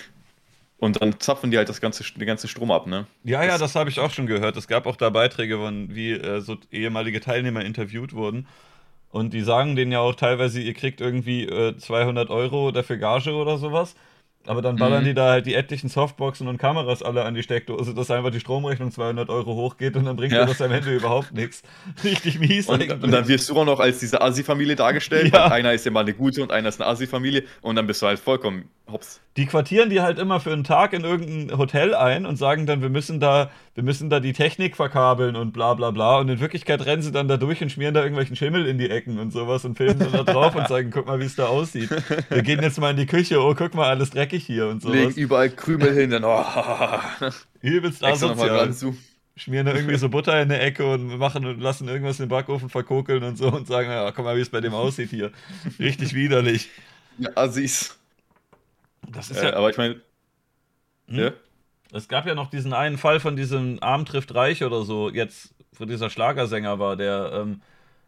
Und 0.78 1.02
dann 1.02 1.20
zapfen 1.20 1.52
die 1.52 1.58
halt 1.58 1.70
das 1.70 1.82
ganze, 1.82 2.04
den 2.14 2.28
ganzen 2.28 2.48
Strom 2.48 2.72
ab, 2.72 2.88
ne? 2.88 3.06
Ja, 3.24 3.44
ja, 3.44 3.52
das, 3.52 3.60
das 3.60 3.76
habe 3.76 3.90
ich 3.90 4.00
auch 4.00 4.12
schon 4.12 4.28
gehört. 4.28 4.56
Es 4.56 4.68
gab 4.68 4.86
auch 4.86 4.96
da 4.96 5.10
Beiträge, 5.10 5.58
von, 5.58 5.94
wie 5.94 6.12
äh, 6.12 6.40
so 6.40 6.58
ehemalige 6.72 7.20
Teilnehmer 7.20 7.66
interviewt 7.66 8.14
wurden. 8.14 8.48
Und 9.12 9.34
die 9.34 9.42
sagen 9.42 9.76
denen 9.76 9.92
ja 9.92 10.00
auch 10.00 10.16
teilweise, 10.16 10.62
ihr 10.62 10.74
kriegt 10.74 11.02
irgendwie 11.02 11.46
äh, 11.46 11.76
200 11.76 12.30
Euro 12.30 12.72
dafür 12.72 12.98
Gage 12.98 13.34
oder 13.34 13.58
sowas. 13.58 13.96
Aber 14.46 14.62
dann 14.62 14.78
ballern 14.78 15.04
mhm. 15.04 15.08
die 15.08 15.14
da 15.14 15.32
halt 15.32 15.46
die 15.46 15.54
etlichen 15.54 15.90
Softboxen 15.90 16.48
und 16.48 16.58
Kameras 16.58 17.04
alle 17.04 17.26
an 17.26 17.36
die 17.36 17.44
Steckdose, 17.44 17.94
dass 17.94 18.10
einfach 18.10 18.32
die 18.32 18.40
Stromrechnung 18.40 18.90
200 18.90 19.30
Euro 19.30 19.54
hochgeht 19.54 19.96
und 19.98 20.06
dann 20.06 20.16
bringt 20.16 20.32
ja. 20.32 20.42
dir 20.42 20.48
das 20.48 20.62
am 20.62 20.72
Ende 20.72 20.96
überhaupt 20.96 21.34
nichts. 21.34 21.62
Richtig 22.04 22.40
mies 22.40 22.68
und, 22.68 22.82
eigentlich. 22.82 23.04
Und 23.04 23.12
dann 23.12 23.28
wirst 23.28 23.50
du 23.50 23.60
auch 23.60 23.66
noch 23.66 23.80
als 23.80 24.00
diese 24.00 24.22
Asi-Familie 24.22 24.76
dargestellt. 24.76 25.34
Ja. 25.34 25.52
Einer 25.52 25.74
ist 25.74 25.86
ja 25.86 25.92
mal 25.92 26.02
eine 26.02 26.14
gute 26.14 26.42
und 26.42 26.52
einer 26.52 26.70
ist 26.70 26.82
eine 26.82 26.90
Asi-Familie 26.90 27.44
und 27.62 27.76
dann 27.76 27.86
bist 27.86 28.02
du 28.02 28.08
halt 28.08 28.20
vollkommen 28.20 28.70
hops. 28.92 29.22
Die 29.38 29.46
quartieren 29.46 29.90
die 29.90 30.02
halt 30.02 30.20
immer 30.20 30.40
für 30.40 30.52
einen 30.52 30.64
Tag 30.64 30.94
in 30.94 31.04
irgendein 31.04 31.58
Hotel 31.58 31.96
ein 31.96 32.26
und 32.26 32.36
sagen 32.36 32.66
dann, 32.66 32.82
wir 32.82 32.90
müssen 32.90 33.20
da, 33.20 33.50
wir 33.74 33.84
müssen 33.84 34.10
da 34.10 34.20
die 34.20 34.34
Technik 34.34 34.76
verkabeln 34.76 35.36
und 35.36 35.54
bla 35.54 35.74
bla 35.74 35.92
bla. 35.92 36.20
Und 36.20 36.30
in 36.30 36.40
Wirklichkeit 36.40 36.86
rennen 36.86 37.02
sie 37.02 37.12
dann 37.12 37.28
da 37.28 37.38
durch 37.38 37.62
und 37.62 37.72
schmieren 37.72 37.94
da 37.94 38.02
irgendwelchen 38.02 38.36
Schimmel 38.36 38.66
in 38.66 38.78
die 38.78 38.90
Ecken 38.90 39.20
und 39.20 39.32
sowas 39.32 39.64
und 39.66 39.78
filmen 39.78 40.00
dann 40.00 40.12
da 40.12 40.24
drauf 40.24 40.56
und 40.56 40.68
sagen, 40.68 40.92
guck 40.92 41.08
mal, 41.08 41.20
wie 41.20 41.26
es 41.26 41.36
da 41.36 41.48
aussieht. 41.48 41.90
Wir 42.30 42.42
gehen 42.42 42.62
jetzt 42.62 42.80
mal 42.80 42.92
in 42.92 42.98
die 42.98 43.06
Küche, 43.06 43.40
oh, 43.40 43.56
guck 43.56 43.74
mal, 43.76 43.88
alles 43.88 44.10
dreckig 44.10 44.46
hier 44.46 44.68
und 44.68 44.82
sowas. 44.82 44.96
Legen 44.96 45.14
überall 45.14 45.50
Krümel 45.50 45.94
hin, 45.94 46.10
dann 46.10 46.24
oh. 46.26 46.44
Übelst 47.62 48.04
asozial. 48.04 48.74
Schmieren 49.38 49.68
da 49.68 49.74
irgendwie 49.74 49.96
so 49.96 50.10
Butter 50.10 50.42
in 50.42 50.50
der 50.50 50.62
Ecke 50.62 50.86
und 50.86 51.18
machen 51.18 51.46
und 51.46 51.62
lassen 51.62 51.88
irgendwas 51.88 52.20
in 52.20 52.26
den 52.26 52.30
Backofen 52.30 52.68
verkokeln 52.68 53.24
und 53.24 53.38
so 53.38 53.48
und 53.48 53.68
sagen, 53.68 53.90
ja, 53.90 54.12
guck 54.12 54.26
mal, 54.26 54.36
wie 54.36 54.42
es 54.42 54.50
bei 54.50 54.60
dem 54.60 54.74
aussieht 54.74 55.12
hier. 55.12 55.32
Richtig 55.80 56.14
widerlich. 56.14 56.70
Ja, 57.18 57.30
Assis. 57.36 57.99
Das 59.12 59.30
ist 59.30 59.38
äh, 59.38 59.50
ja. 59.50 59.56
Aber 59.56 59.70
ich 59.70 59.78
meine. 59.78 60.02
Hm? 61.08 61.18
Ja? 61.18 61.32
Es 61.92 62.08
gab 62.08 62.28
ja 62.28 62.36
noch 62.36 62.50
diesen 62.50 62.74
einen 62.74 62.98
Fall 62.98 63.20
von 63.20 63.36
diesem 63.36 63.82
Arm 63.82 64.06
trifft 64.06 64.34
Reich 64.36 64.64
oder 64.64 64.84
so, 64.84 65.10
jetzt, 65.10 65.56
wo 65.74 65.86
dieser 65.86 66.10
Schlagersänger 66.10 66.78
war, 66.78 66.96
der, 66.96 67.32
ähm, 67.34 67.62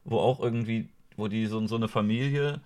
wo 0.04 0.20
auch 0.20 0.39
irgendwie, 0.39 0.89
wo 1.18 1.28
die 1.28 1.47
so, 1.47 1.66
so 1.66 1.78
eine 1.78 1.88
Familie 1.88 2.62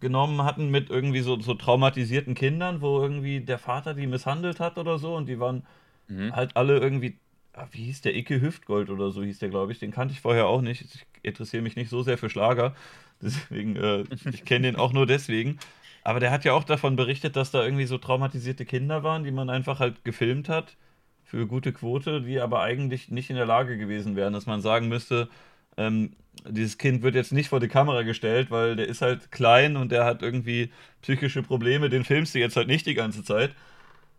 genommen 0.00 0.42
hatten 0.42 0.70
mit 0.70 0.88
irgendwie 0.88 1.20
so, 1.20 1.38
so 1.40 1.54
traumatisierten 1.54 2.34
Kindern, 2.34 2.80
wo 2.80 3.00
irgendwie 3.00 3.40
der 3.40 3.58
Vater 3.58 3.92
die 3.92 4.06
misshandelt 4.06 4.58
hat 4.58 4.78
oder 4.78 4.98
so 4.98 5.14
und 5.14 5.28
die 5.28 5.38
waren 5.38 5.66
mhm. 6.08 6.34
halt 6.34 6.56
alle 6.56 6.78
irgendwie, 6.78 7.18
ah, 7.52 7.66
wie 7.72 7.84
hieß 7.84 8.00
der, 8.00 8.16
Icke 8.16 8.40
Hüftgold 8.40 8.88
oder 8.88 9.10
so 9.10 9.22
hieß 9.22 9.38
der, 9.38 9.50
glaube 9.50 9.72
ich, 9.72 9.78
den 9.78 9.90
kannte 9.90 10.14
ich 10.14 10.20
vorher 10.20 10.46
auch 10.46 10.62
nicht. 10.62 10.80
Ich 10.80 11.06
interessiere 11.22 11.62
mich 11.62 11.76
nicht 11.76 11.90
so 11.90 12.02
sehr 12.02 12.16
für 12.16 12.30
Schlager, 12.30 12.74
deswegen, 13.22 13.76
äh, 13.76 14.04
ich 14.30 14.44
kenne 14.46 14.66
den 14.66 14.76
auch 14.76 14.94
nur 14.94 15.06
deswegen. 15.06 15.58
Aber 16.04 16.20
der 16.20 16.30
hat 16.30 16.44
ja 16.44 16.52
auch 16.52 16.64
davon 16.64 16.96
berichtet, 16.96 17.36
dass 17.36 17.50
da 17.50 17.64
irgendwie 17.64 17.86
so 17.86 17.98
traumatisierte 17.98 18.64
Kinder 18.64 19.02
waren, 19.02 19.24
die 19.24 19.30
man 19.30 19.50
einfach 19.50 19.78
halt 19.80 20.04
gefilmt 20.04 20.48
hat 20.48 20.76
für 21.24 21.46
gute 21.46 21.72
Quote, 21.72 22.20
die 22.22 22.40
aber 22.40 22.60
eigentlich 22.60 23.10
nicht 23.10 23.30
in 23.30 23.36
der 23.36 23.46
Lage 23.46 23.78
gewesen 23.78 24.16
wären, 24.16 24.32
dass 24.32 24.46
man 24.46 24.60
sagen 24.60 24.88
müsste, 24.88 25.28
ähm, 25.76 26.12
dieses 26.46 26.78
Kind 26.78 27.02
wird 27.02 27.14
jetzt 27.14 27.32
nicht 27.32 27.48
vor 27.48 27.60
die 27.60 27.68
Kamera 27.68 28.02
gestellt, 28.02 28.50
weil 28.50 28.76
der 28.76 28.88
ist 28.88 29.02
halt 29.02 29.30
klein 29.30 29.76
und 29.76 29.92
der 29.92 30.04
hat 30.04 30.22
irgendwie 30.22 30.70
psychische 31.02 31.42
Probleme, 31.42 31.88
den 31.88 32.04
filmst 32.04 32.34
du 32.34 32.38
jetzt 32.38 32.56
halt 32.56 32.68
nicht 32.68 32.86
die 32.86 32.94
ganze 32.94 33.22
Zeit. 33.22 33.54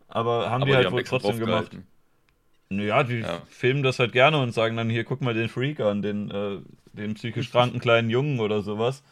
Aber 0.07 0.49
haben 0.49 0.61
aber 0.61 0.71
die 0.71 0.77
halt 0.77 0.91
wohl 0.91 1.03
trotzdem 1.03 1.39
gemacht. 1.39 1.77
Ja, 2.69 3.03
die 3.03 3.19
ja. 3.19 3.41
filmen 3.49 3.83
das 3.83 3.99
halt 3.99 4.13
gerne 4.13 4.39
und 4.39 4.51
sagen 4.51 4.77
dann, 4.77 4.89
hier, 4.89 5.03
guck 5.03 5.21
mal 5.21 5.33
den 5.33 5.49
Freak 5.49 5.79
an, 5.79 6.01
den, 6.01 6.31
äh, 6.31 6.57
den 6.93 7.13
psychisch 7.15 7.49
kranken 7.51 7.79
kleinen 7.79 8.09
Jungen 8.09 8.39
oder 8.39 8.61
sowas. 8.61 9.03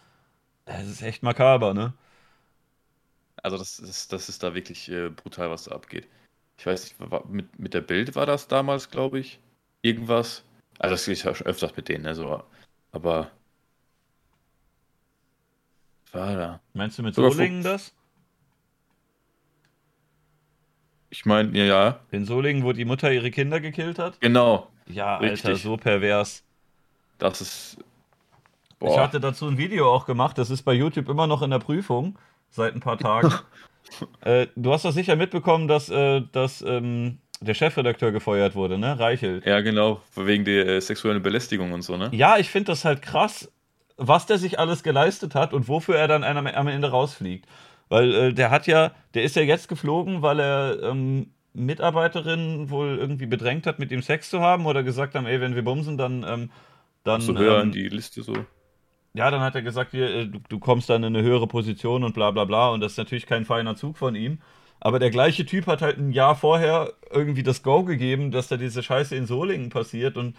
Es 0.65 0.87
ist 0.87 1.01
echt 1.01 1.23
makaber, 1.23 1.73
ne? 1.73 1.93
Also 3.43 3.57
das 3.57 3.79
ist, 3.79 4.13
das 4.13 4.29
ist 4.29 4.43
da 4.43 4.53
wirklich 4.53 4.89
äh, 4.89 5.09
brutal, 5.09 5.49
was 5.49 5.63
da 5.65 5.71
abgeht. 5.71 6.07
Ich 6.57 6.65
weiß 6.65 6.83
nicht, 6.83 7.11
war, 7.11 7.25
mit, 7.25 7.57
mit 7.57 7.73
der 7.73 7.81
Bild 7.81 8.15
war 8.15 8.25
das 8.25 8.47
damals, 8.47 8.89
glaube 8.89 9.19
ich. 9.19 9.39
Irgendwas. 9.81 10.43
Also 10.77 10.93
das 10.93 11.07
ist 11.07 11.23
ja 11.23 11.33
schon 11.33 11.47
öfters 11.47 11.75
mit 11.75 11.89
denen, 11.89 12.03
ne? 12.03 12.13
So, 12.13 12.43
aber. 12.91 13.31
War 16.11 16.35
da. 16.35 16.59
Meinst 16.73 16.99
du 16.99 17.03
mit 17.03 17.15
Solingen 17.15 17.63
das? 17.63 17.93
Ich 21.09 21.25
meine, 21.25 21.57
ja, 21.57 21.65
ja. 21.65 21.99
In 22.11 22.25
Solingen, 22.25 22.63
wo 22.63 22.73
die 22.73 22.85
Mutter 22.85 23.11
ihre 23.11 23.31
Kinder 23.31 23.59
gekillt 23.59 23.99
hat? 23.99 24.19
Genau. 24.21 24.69
Ja, 24.87 25.17
Richtig. 25.17 25.45
Alter, 25.45 25.57
so 25.57 25.77
pervers. 25.77 26.43
Das 27.17 27.41
ist. 27.41 27.77
Boah. 28.79 28.91
Ich 28.91 28.97
hatte 28.97 29.19
dazu 29.19 29.47
ein 29.47 29.57
Video 29.57 29.93
auch 29.93 30.05
gemacht, 30.05 30.37
das 30.37 30.49
ist 30.49 30.63
bei 30.63 30.73
YouTube 30.73 31.09
immer 31.09 31.27
noch 31.27 31.41
in 31.43 31.51
der 31.51 31.59
Prüfung, 31.59 32.17
seit 32.51 32.75
ein 32.75 32.79
paar 32.79 32.97
Tagen. 32.97 33.33
äh, 34.21 34.47
du 34.55 34.71
hast 34.71 34.85
doch 34.85 34.91
sicher 34.91 35.15
mitbekommen, 35.15 35.67
dass, 35.67 35.89
äh, 35.89 36.21
dass 36.31 36.61
ähm, 36.61 37.17
der 37.39 37.55
Chefredakteur 37.55 38.11
gefeuert 38.11 38.53
wurde, 38.53 38.77
ne? 38.77 38.99
Reichelt. 38.99 39.45
Ja, 39.45 39.61
genau, 39.61 40.01
wegen 40.15 40.45
der 40.45 40.67
äh, 40.67 40.81
sexuellen 40.81 41.23
Belästigung 41.23 41.71
und 41.71 41.81
so, 41.81 41.97
ne? 41.97 42.09
Ja, 42.13 42.37
ich 42.37 42.49
finde 42.49 42.71
das 42.71 42.85
halt 42.85 43.01
krass, 43.01 43.51
was 43.97 44.27
der 44.27 44.37
sich 44.37 44.59
alles 44.59 44.83
geleistet 44.83 45.33
hat 45.33 45.53
und 45.53 45.67
wofür 45.67 45.95
er 45.95 46.07
dann 46.07 46.23
am 46.23 46.67
Ende 46.67 46.91
rausfliegt. 46.91 47.47
Weil 47.89 48.13
äh, 48.13 48.33
der 48.33 48.51
hat 48.51 48.67
ja, 48.67 48.91
der 49.15 49.23
ist 49.23 49.35
ja 49.35 49.41
jetzt 49.41 49.67
geflogen, 49.67 50.21
weil 50.21 50.39
er 50.39 50.81
ähm, 50.83 51.31
Mitarbeiterinnen 51.53 52.69
wohl 52.69 52.97
irgendwie 52.97 53.25
bedrängt 53.25 53.67
hat, 53.67 53.79
mit 53.79 53.91
ihm 53.91 54.01
Sex 54.01 54.29
zu 54.29 54.39
haben 54.39 54.65
oder 54.65 54.83
gesagt 54.83 55.15
haben, 55.15 55.25
ey, 55.25 55.41
wenn 55.41 55.55
wir 55.55 55.63
bumsen, 55.63 55.97
dann. 55.97 56.23
Ähm, 56.27 56.51
dann 57.03 57.19
so 57.21 57.35
hören 57.35 57.67
ähm, 57.67 57.71
die 57.71 57.89
Liste 57.89 58.21
so. 58.21 58.33
Ja, 59.13 59.29
dann 59.29 59.41
hat 59.41 59.55
er 59.55 59.61
gesagt, 59.61 59.91
hier, 59.91 60.09
äh, 60.09 60.27
du, 60.27 60.39
du, 60.47 60.59
kommst 60.59 60.89
dann 60.89 61.03
in 61.03 61.15
eine 61.15 61.23
höhere 61.25 61.47
Position 61.47 62.03
und 62.03 62.13
bla 62.13 62.31
bla 62.31 62.45
bla. 62.45 62.69
Und 62.69 62.81
das 62.81 62.93
ist 62.93 62.97
natürlich 62.97 63.25
kein 63.25 63.45
feiner 63.45 63.75
Zug 63.75 63.97
von 63.97 64.15
ihm. 64.15 64.39
Aber 64.79 64.99
der 64.99 65.11
gleiche 65.11 65.45
Typ 65.45 65.67
hat 65.67 65.81
halt 65.81 65.97
ein 65.97 66.11
Jahr 66.11 66.35
vorher 66.35 66.93
irgendwie 67.11 67.43
das 67.43 67.61
Go 67.61 67.83
gegeben, 67.83 68.31
dass 68.31 68.47
da 68.47 68.57
diese 68.57 68.81
Scheiße 68.81 69.15
in 69.15 69.27
Solingen 69.27 69.69
passiert 69.69 70.17
und 70.17 70.35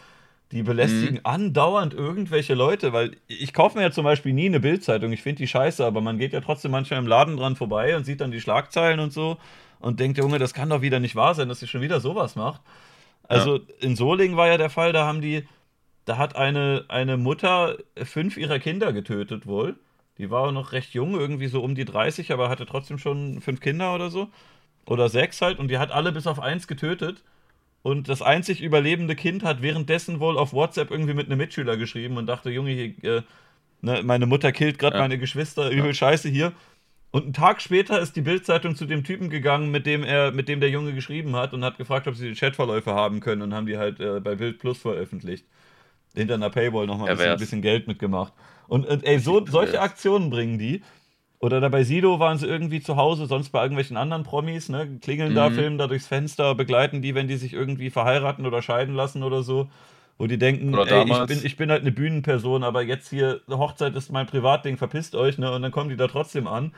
die 0.51 0.62
belästigen 0.62 1.14
mhm. 1.14 1.20
andauernd 1.25 1.95
irgendwelche 1.95 2.55
Leute, 2.55 2.93
weil 2.93 3.16
ich 3.27 3.55
kaufe 3.55 3.79
mir 3.79 3.85
ja 3.85 3.91
zum 3.91 4.05
Beispiel 4.05 4.35
nie 4.35 4.47
eine 4.47 4.61
Bildzeitung. 4.61 5.12
Ich 5.12 5.23
finde 5.23 5.39
die 5.39 5.49
scheiße, 5.49 5.85
aber 5.85 6.01
man 6.01 6.18
geht 6.18 6.33
ja 6.35 6.41
trotzdem 6.41 6.73
manchmal 6.73 6.99
im 6.99 7.07
Laden 7.07 7.37
dran 7.39 7.57
vorbei 7.57 7.97
und 7.97 8.05
sieht 8.05 8.20
dann 8.20 8.31
die 8.31 8.41
Schlagzeilen 8.41 9.01
und 9.01 9.12
so 9.12 9.39
und 9.81 9.99
denkt, 9.99 10.18
Junge, 10.18 10.39
das 10.39 10.53
kann 10.53 10.68
doch 10.68 10.83
wieder 10.83 11.01
nicht 11.01 11.16
wahr 11.16 11.35
sein, 11.35 11.49
dass 11.49 11.61
sie 11.61 11.66
schon 11.66 11.81
wieder 11.81 12.01
sowas 12.01 12.37
macht. 12.37 12.61
Also 13.29 13.57
ja. 13.57 13.62
in 13.81 13.97
Solingen 13.97 14.37
war 14.37 14.49
ja 14.49 14.59
der 14.59 14.70
Fall, 14.70 14.93
da 14.93 15.07
haben 15.07 15.23
die, 15.23 15.47
da 16.05 16.18
hat 16.18 16.36
eine, 16.36 16.84
eine 16.88 17.16
Mutter 17.16 17.76
fünf 18.03 18.36
ihrer 18.36 18.59
Kinder 18.59 18.92
getötet 18.92 19.46
wohl. 19.46 19.76
Die 20.18 20.30
war 20.30 20.53
noch 20.53 20.72
recht 20.72 20.94
jung, 20.94 21.14
irgendwie 21.14 21.46
so 21.46 21.62
um 21.62 21.74
die 21.74 21.84
30, 21.84 22.32
aber 22.32 22.48
hatte 22.48 22.66
trotzdem 22.66 22.98
schon 22.98 23.40
fünf 23.40 23.61
Kinder 23.61 23.94
oder 23.94 24.11
so. 24.11 24.28
Oder 24.86 25.09
sechs 25.09 25.40
halt. 25.40 25.59
Und 25.59 25.68
die 25.68 25.78
hat 25.78 25.90
alle 25.90 26.12
bis 26.12 26.26
auf 26.26 26.40
eins 26.40 26.66
getötet. 26.66 27.22
Und 27.82 28.09
das 28.09 28.22
einzig 28.22 28.62
überlebende 28.62 29.16
Kind 29.16 29.42
hat 29.42 29.62
währenddessen 29.62 30.20
wohl 30.20 30.38
auf 30.38 30.53
WhatsApp 30.53 30.90
irgendwie 30.90 31.14
mit 31.14 31.26
einem 31.26 31.38
Mitschüler 31.38 31.76
geschrieben 31.76 32.16
und 32.16 32.26
dachte, 32.26 32.50
Junge, 32.50 32.70
hier, 32.70 33.18
äh, 33.18 33.22
ne, 33.80 34.03
meine 34.05 34.26
Mutter 34.26 34.53
killt 34.53 34.78
gerade 34.78 34.96
ja. 34.96 35.03
meine 35.03 35.18
Geschwister, 35.18 35.70
übel 35.70 35.86
ja. 35.86 35.94
scheiße 35.94 36.28
hier. 36.28 36.53
Und 37.11 37.24
einen 37.24 37.32
Tag 37.32 37.61
später 37.61 38.00
ist 38.00 38.16
die 38.16 38.22
Bildzeitung 38.22 38.74
zu 38.76 38.86
dem 38.86 39.05
Typen 39.05 39.28
gegangen, 39.28 39.70
mit 39.70 39.84
dem 39.84 40.03
er, 40.03 40.32
mit 40.32 40.48
dem 40.48 40.61
der 40.61 40.70
Junge 40.70 40.94
geschrieben 40.94 41.36
hat 41.36 41.53
und 41.53 41.64
hat 41.64 41.76
gefragt, 41.76 42.09
ob 42.09 42.14
sie 42.14 42.30
die 42.30 42.38
Chatverläufe 42.38 42.94
haben 42.94 43.20
können 43.20 43.42
und 43.42 43.53
haben 43.53 43.66
die 43.66 43.76
halt 43.76 44.00
äh, 44.00 44.20
bei 44.20 44.36
Bild 44.36 44.59
Plus 44.59 44.78
veröffentlicht. 44.78 45.44
Hinter 46.14 46.34
einer 46.34 46.50
Paywall 46.50 46.86
nochmal 46.86 47.10
ein 47.10 47.16
bisschen, 47.16 47.32
ein 47.32 47.38
bisschen 47.38 47.62
Geld 47.62 47.88
mitgemacht. 47.88 48.32
Und, 48.68 48.86
und 48.86 49.04
ey, 49.04 49.18
so, 49.18 49.44
solche 49.46 49.80
Aktionen 49.80 50.30
bringen 50.30 50.58
die. 50.58 50.82
Oder 51.38 51.60
da 51.60 51.68
bei 51.68 51.82
Sido 51.82 52.20
waren 52.20 52.38
sie 52.38 52.46
irgendwie 52.46 52.80
zu 52.80 52.96
Hause, 52.96 53.26
sonst 53.26 53.48
bei 53.48 53.62
irgendwelchen 53.62 53.96
anderen 53.96 54.22
Promis, 54.22 54.68
ne? 54.68 54.98
Klingeln 55.00 55.32
mhm. 55.32 55.36
da, 55.36 55.50
filmen 55.50 55.76
da 55.76 55.88
durchs 55.88 56.06
Fenster, 56.06 56.54
begleiten 56.54 57.02
die, 57.02 57.16
wenn 57.16 57.26
die 57.26 57.36
sich 57.36 57.52
irgendwie 57.52 57.90
verheiraten 57.90 58.46
oder 58.46 58.62
scheiden 58.62 58.94
lassen 58.94 59.22
oder 59.24 59.42
so. 59.42 59.68
Wo 60.18 60.28
die 60.28 60.38
denken, 60.38 60.72
ey, 60.74 61.10
ich 61.10 61.26
bin, 61.26 61.40
ich 61.42 61.56
bin 61.56 61.70
halt 61.70 61.80
eine 61.80 61.90
Bühnenperson, 61.90 62.62
aber 62.62 62.82
jetzt 62.82 63.10
hier, 63.10 63.40
Hochzeit 63.48 63.96
ist 63.96 64.12
mein 64.12 64.26
Privatding, 64.26 64.76
verpisst 64.76 65.16
euch, 65.16 65.36
ne? 65.36 65.50
Und 65.52 65.62
dann 65.62 65.72
kommen 65.72 65.90
die 65.90 65.96
da 65.96 66.06
trotzdem 66.06 66.46
an 66.46 66.72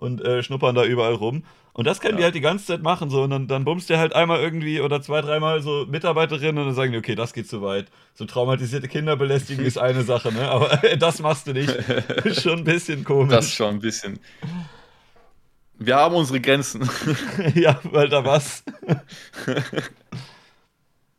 und 0.00 0.24
äh, 0.24 0.42
schnuppern 0.42 0.74
da 0.74 0.84
überall 0.84 1.14
rum. 1.14 1.44
Und 1.72 1.86
das 1.86 2.00
können 2.00 2.14
ja. 2.14 2.18
die 2.18 2.24
halt 2.24 2.34
die 2.34 2.40
ganze 2.40 2.66
Zeit 2.66 2.82
machen, 2.82 3.10
so. 3.10 3.22
Und 3.22 3.30
dann, 3.30 3.46
dann 3.46 3.64
bummst 3.64 3.90
der 3.90 3.98
halt 3.98 4.14
einmal 4.14 4.40
irgendwie 4.40 4.80
oder 4.80 5.00
zwei, 5.02 5.20
dreimal 5.20 5.62
so 5.62 5.86
Mitarbeiterinnen 5.88 6.58
und 6.58 6.66
dann 6.66 6.74
sagen 6.74 6.92
die, 6.92 6.98
okay, 6.98 7.14
das 7.14 7.32
geht 7.32 7.48
zu 7.48 7.62
weit. 7.62 7.86
So 8.14 8.24
traumatisierte 8.24 8.88
Kinderbelästigung 8.88 9.64
ist 9.64 9.78
eine 9.78 10.02
Sache, 10.02 10.32
ne? 10.32 10.50
Aber 10.50 10.68
das 10.98 11.20
machst 11.20 11.46
du 11.46 11.52
nicht. 11.52 11.70
Ist 11.70 12.42
schon 12.42 12.58
ein 12.60 12.64
bisschen 12.64 13.04
komisch. 13.04 13.30
Das 13.30 13.46
ist 13.46 13.54
schon 13.54 13.76
ein 13.76 13.80
bisschen. 13.80 14.18
Wir 15.78 15.96
haben 15.96 16.14
unsere 16.14 16.40
Grenzen. 16.40 16.88
ja, 17.54 17.78
weil 17.84 18.08
da 18.08 18.24
was. 18.24 18.64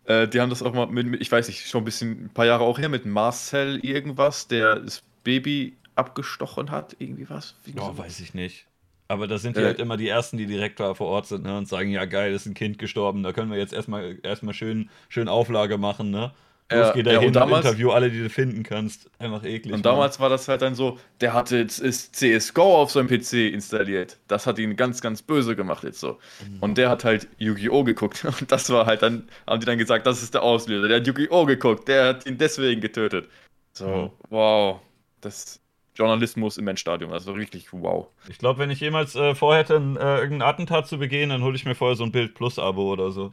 äh, 0.05 0.27
die 0.27 0.41
haben 0.41 0.49
das 0.49 0.61
auch 0.61 0.73
mal 0.73 0.87
mit, 0.87 1.21
ich 1.21 1.31
weiß 1.31 1.47
nicht, 1.47 1.67
schon 1.67 1.81
ein 1.81 1.85
bisschen, 1.85 2.25
ein 2.25 2.29
paar 2.29 2.45
Jahre 2.45 2.63
auch 2.63 2.77
her 2.77 2.89
mit 2.89 3.05
Marcel 3.05 3.79
irgendwas, 3.85 4.47
der 4.47 4.79
das 4.79 5.01
Baby 5.23 5.77
abgestochen 5.95 6.71
hat, 6.71 6.95
irgendwie 6.99 7.29
was. 7.29 7.55
Oh, 7.79 7.97
weiß 7.97 8.19
ich 8.19 8.33
nicht. 8.33 8.65
Aber 9.11 9.27
da 9.27 9.37
sind 9.37 9.57
die 9.57 9.61
äh, 9.61 9.65
halt 9.65 9.79
immer 9.81 9.97
die 9.97 10.07
Ersten, 10.07 10.37
die 10.37 10.45
direkt 10.45 10.79
da 10.79 10.93
vor 10.93 11.07
Ort 11.07 11.27
sind 11.27 11.43
ne, 11.43 11.57
und 11.57 11.67
sagen, 11.67 11.91
ja 11.91 12.05
geil, 12.05 12.33
ist 12.33 12.45
ein 12.45 12.53
Kind 12.53 12.79
gestorben, 12.79 13.23
da 13.23 13.33
können 13.33 13.51
wir 13.51 13.57
jetzt 13.57 13.73
erstmal, 13.73 14.17
erstmal 14.23 14.53
schön, 14.53 14.89
schön 15.09 15.27
Auflage 15.27 15.77
machen, 15.77 16.11
ne? 16.11 16.31
Los, 16.71 16.87
ja, 16.87 16.93
geh 16.93 17.03
da 17.03 17.11
ja, 17.11 17.19
hin, 17.19 17.33
damals, 17.33 17.65
Interview 17.65 17.91
alle, 17.91 18.09
die 18.09 18.19
du 18.23 18.29
finden 18.29 18.63
kannst. 18.63 19.09
Einfach 19.19 19.43
eklig. 19.43 19.73
Und 19.73 19.85
damals 19.85 20.21
war 20.21 20.29
das 20.29 20.47
halt 20.47 20.61
dann 20.61 20.75
so, 20.75 20.97
der 21.19 21.33
hatte 21.33 21.57
jetzt 21.57 21.79
ist 21.79 22.15
CSGO 22.15 22.81
auf 22.81 22.91
seinem 22.91 23.09
PC 23.09 23.51
installiert. 23.51 24.17
Das 24.29 24.47
hat 24.47 24.57
ihn 24.57 24.77
ganz, 24.77 25.01
ganz 25.01 25.21
böse 25.21 25.57
gemacht 25.57 25.83
jetzt 25.83 25.99
so. 25.99 26.13
Mhm. 26.47 26.59
Und 26.61 26.77
der 26.77 26.89
hat 26.89 27.03
halt 27.03 27.27
Yu-Gi-Oh! 27.37 27.83
geguckt. 27.83 28.23
Und 28.39 28.49
das 28.49 28.69
war 28.69 28.85
halt 28.85 29.01
dann, 29.01 29.27
haben 29.45 29.59
die 29.59 29.65
dann 29.65 29.77
gesagt, 29.77 30.07
das 30.07 30.23
ist 30.23 30.33
der 30.33 30.43
Auslöser. 30.43 30.87
Der 30.87 31.01
hat 31.01 31.07
Yu-Gi-Oh! 31.07 31.45
geguckt, 31.45 31.89
der 31.89 32.07
hat 32.07 32.25
ihn 32.25 32.37
deswegen 32.37 32.79
getötet. 32.79 33.27
So, 33.73 33.87
mhm. 33.87 34.11
wow. 34.29 34.79
Das 35.19 35.60
Journalismus 35.95 36.57
im 36.57 36.67
Endstadium. 36.67 37.11
Also 37.11 37.33
richtig 37.33 37.67
wow. 37.71 38.07
Ich 38.29 38.37
glaube, 38.37 38.59
wenn 38.59 38.71
ich 38.71 38.79
jemals 38.79 39.15
äh, 39.15 39.35
vorhätte, 39.35 39.75
äh, 39.75 40.19
irgendein 40.19 40.41
Attentat 40.41 40.87
zu 40.87 40.97
begehen, 40.97 41.29
dann 41.29 41.43
hole 41.43 41.55
ich 41.55 41.65
mir 41.65 41.75
vorher 41.75 41.95
so 41.95 42.03
ein 42.03 42.11
Bild 42.11 42.33
Plus-Abo 42.33 42.91
oder 42.91 43.11
so. 43.11 43.31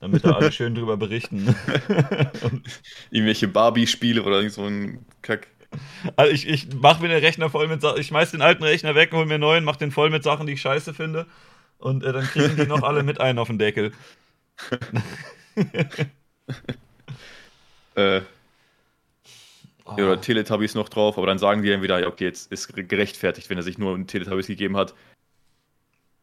Damit 0.00 0.24
da 0.24 0.32
alle 0.32 0.52
schön 0.52 0.74
drüber 0.74 0.96
berichten. 0.96 1.54
Irgendwelche 3.10 3.48
Barbie-Spiele 3.48 4.22
oder 4.22 4.48
so 4.50 4.64
ein 4.64 5.04
Kack. 5.22 5.48
Also 6.16 6.32
ich, 6.32 6.48
ich 6.48 6.72
mache 6.74 7.02
mir 7.02 7.08
den 7.08 7.24
Rechner 7.24 7.50
voll 7.50 7.68
mit 7.68 7.80
Sachen. 7.80 8.00
Ich 8.00 8.08
schmeiß 8.08 8.30
den 8.30 8.42
alten 8.42 8.62
Rechner 8.62 8.94
weg, 8.94 9.12
hol 9.12 9.26
mir 9.26 9.34
einen 9.34 9.40
neuen, 9.40 9.64
mach 9.64 9.76
den 9.76 9.90
voll 9.90 10.10
mit 10.10 10.22
Sachen, 10.22 10.46
die 10.46 10.54
ich 10.54 10.60
scheiße 10.60 10.94
finde. 10.94 11.26
Und 11.78 12.04
äh, 12.04 12.12
dann 12.12 12.24
kriegen 12.24 12.56
die 12.56 12.66
noch 12.66 12.82
alle 12.82 13.02
mit 13.02 13.20
ein 13.20 13.38
auf 13.38 13.48
den 13.48 13.58
Deckel. 13.58 13.92
äh, 17.94 18.22
Oh. 19.86 19.92
Oder 19.92 20.20
Teletubbies 20.20 20.74
noch 20.74 20.88
drauf, 20.88 21.16
aber 21.16 21.28
dann 21.28 21.38
sagen 21.38 21.62
die 21.62 21.70
entweder, 21.70 22.00
ja, 22.00 22.08
okay, 22.08 22.24
jetzt 22.24 22.50
ist 22.50 22.74
gerechtfertigt, 22.74 23.48
wenn 23.48 23.56
er 23.56 23.62
sich 23.62 23.78
nur 23.78 23.94
einen 23.94 24.06
Teletubbies 24.06 24.48
gegeben 24.48 24.76
hat. 24.76 24.94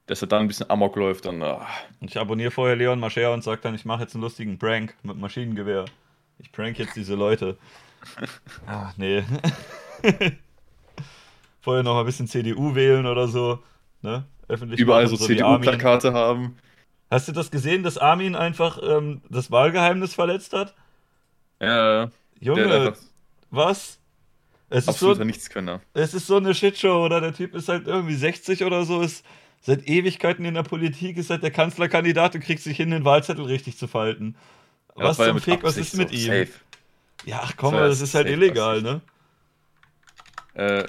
Dass 0.06 0.22
er 0.22 0.28
dann 0.28 0.42
ein 0.42 0.48
bisschen 0.50 0.70
Amok 0.70 0.98
läuft, 0.98 1.26
dann. 1.26 1.42
Ah. 1.42 1.66
Ich 2.02 2.18
abonniere 2.18 2.52
vorher 2.52 2.76
Leon 2.76 3.00
Mascher 3.00 3.34
und 3.34 3.42
sage 3.42 3.62
dann, 3.64 3.74
ich 3.74 3.86
mache 3.86 4.02
jetzt 4.02 4.16
einen 4.16 4.24
lustigen 4.24 4.60
Prank 4.60 4.96
mit 5.04 5.18
Maschinengewehr. 5.18 5.86
Ich 6.40 6.52
prank 6.52 6.78
jetzt 6.78 6.98
diese 6.98 7.16
Leute. 7.16 7.58
Ach, 8.68 8.94
nee. 8.98 9.24
vorher 11.62 11.84
noch 11.84 11.98
ein 11.98 12.06
bisschen 12.06 12.28
CDU 12.28 12.76
wählen 12.76 13.06
oder 13.06 13.30
so. 13.30 13.60
Ne? 14.02 14.26
Öffentlich 14.50 14.82
Überall 14.82 15.08
so, 15.08 15.16
so 15.16 15.26
CDU-Plakate 15.26 16.12
haben. 16.12 16.58
Hast 17.10 17.30
du 17.30 17.32
das 17.32 17.50
gesehen, 17.50 17.84
dass 17.84 17.98
Armin 17.98 18.36
einfach 18.36 18.80
ähm, 18.84 19.22
das 19.30 19.52
Wahlgeheimnis 19.52 20.14
verletzt 20.14 20.52
hat? 20.52 20.74
Ja. 21.62 22.12
Junge, 22.42 22.94
was? 23.54 24.00
Es 24.70 24.88
Absoluter 24.88 25.14
ist 25.14 25.18
so, 25.20 25.24
Nichtskönner. 25.26 25.82
Es 25.94 26.14
ist 26.14 26.28
so 26.28 26.38
eine 26.38 26.56
Shitshow, 26.56 27.06
oder? 27.06 27.22
Der 27.22 27.34
Typ 27.34 27.54
ist 27.54 27.70
halt 27.70 27.88
irgendwie 27.88 28.16
60 28.16 28.64
oder 28.64 28.86
so, 28.86 29.02
ist 29.02 29.24
seit 29.62 29.88
Ewigkeiten 29.88 30.46
in 30.46 30.56
der 30.56 30.64
Politik, 30.64 31.18
ist 31.18 31.30
halt 31.30 31.44
der 31.44 31.52
Kanzlerkandidat 31.52 32.36
und 32.36 32.42
kriegt 32.42 32.62
sich 32.62 32.78
hin, 32.78 32.90
den 32.90 33.06
Wahlzettel 33.06 33.46
richtig 33.46 33.78
zu 33.78 33.88
falten. 33.88 34.36
Ja, 34.98 35.06
was 35.06 35.18
zum 35.18 35.40
Fick, 35.40 35.64
was 35.64 35.78
ist 35.78 35.96
mit 35.96 36.10
so 36.10 36.16
ihm? 36.16 36.26
Safe. 36.26 36.50
Ja, 37.26 37.42
ach 37.44 37.54
komm, 37.56 37.76
das, 37.76 38.00
das 38.00 38.10
ist 38.10 38.16
halt 38.16 38.28
illegal, 38.28 38.82
ne? 38.82 39.02
Äh, 40.56 40.86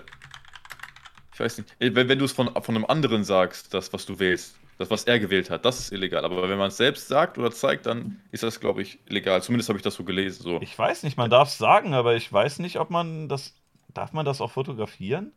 ich 1.33 1.41
weiß 1.41 1.59
nicht. 1.59 1.75
Wenn, 1.79 2.09
wenn 2.09 2.19
du 2.19 2.25
es 2.25 2.33
von, 2.33 2.51
von 2.63 2.75
einem 2.75 2.85
anderen 2.85 3.25
sagst, 3.25 3.75
das, 3.75 3.93
was 3.93 4.07
du 4.07 4.19
wählst, 4.19 4.57
das, 4.79 4.91
was 4.91 5.05
er 5.05 5.19
gewählt 5.21 5.51
hat, 5.51 5.65
das 5.65 5.79
ist 5.79 5.93
illegal. 5.93 6.25
Aber 6.25 6.49
wenn 6.49 6.59
man 6.59 6.69
es 6.69 6.77
selbst 6.77 7.09
sagt 7.09 7.39
oder 7.39 7.51
zeigt, 7.51 7.87
dann 7.87 8.21
ist 8.33 8.43
das, 8.43 8.61
glaube 8.61 8.83
ich, 8.83 8.99
illegal. 9.07 9.43
Zumindest 9.43 9.69
habe 9.69 9.79
ich 9.79 9.83
das 9.83 9.95
so 9.95 10.05
gelesen. 10.05 10.43
So. 10.43 10.61
Ich 10.61 10.77
weiß 10.77 11.03
nicht, 11.05 11.17
man 11.17 11.31
darf 11.31 11.49
es 11.49 11.59
sagen, 11.59 11.95
aber 11.95 12.17
ich 12.17 12.33
weiß 12.33 12.59
nicht, 12.59 12.79
ob 12.79 12.91
man 12.91 13.29
das. 13.29 13.55
Darf 13.93 14.13
man 14.13 14.25
das 14.25 14.41
auch 14.41 14.51
fotografieren? 14.51 15.33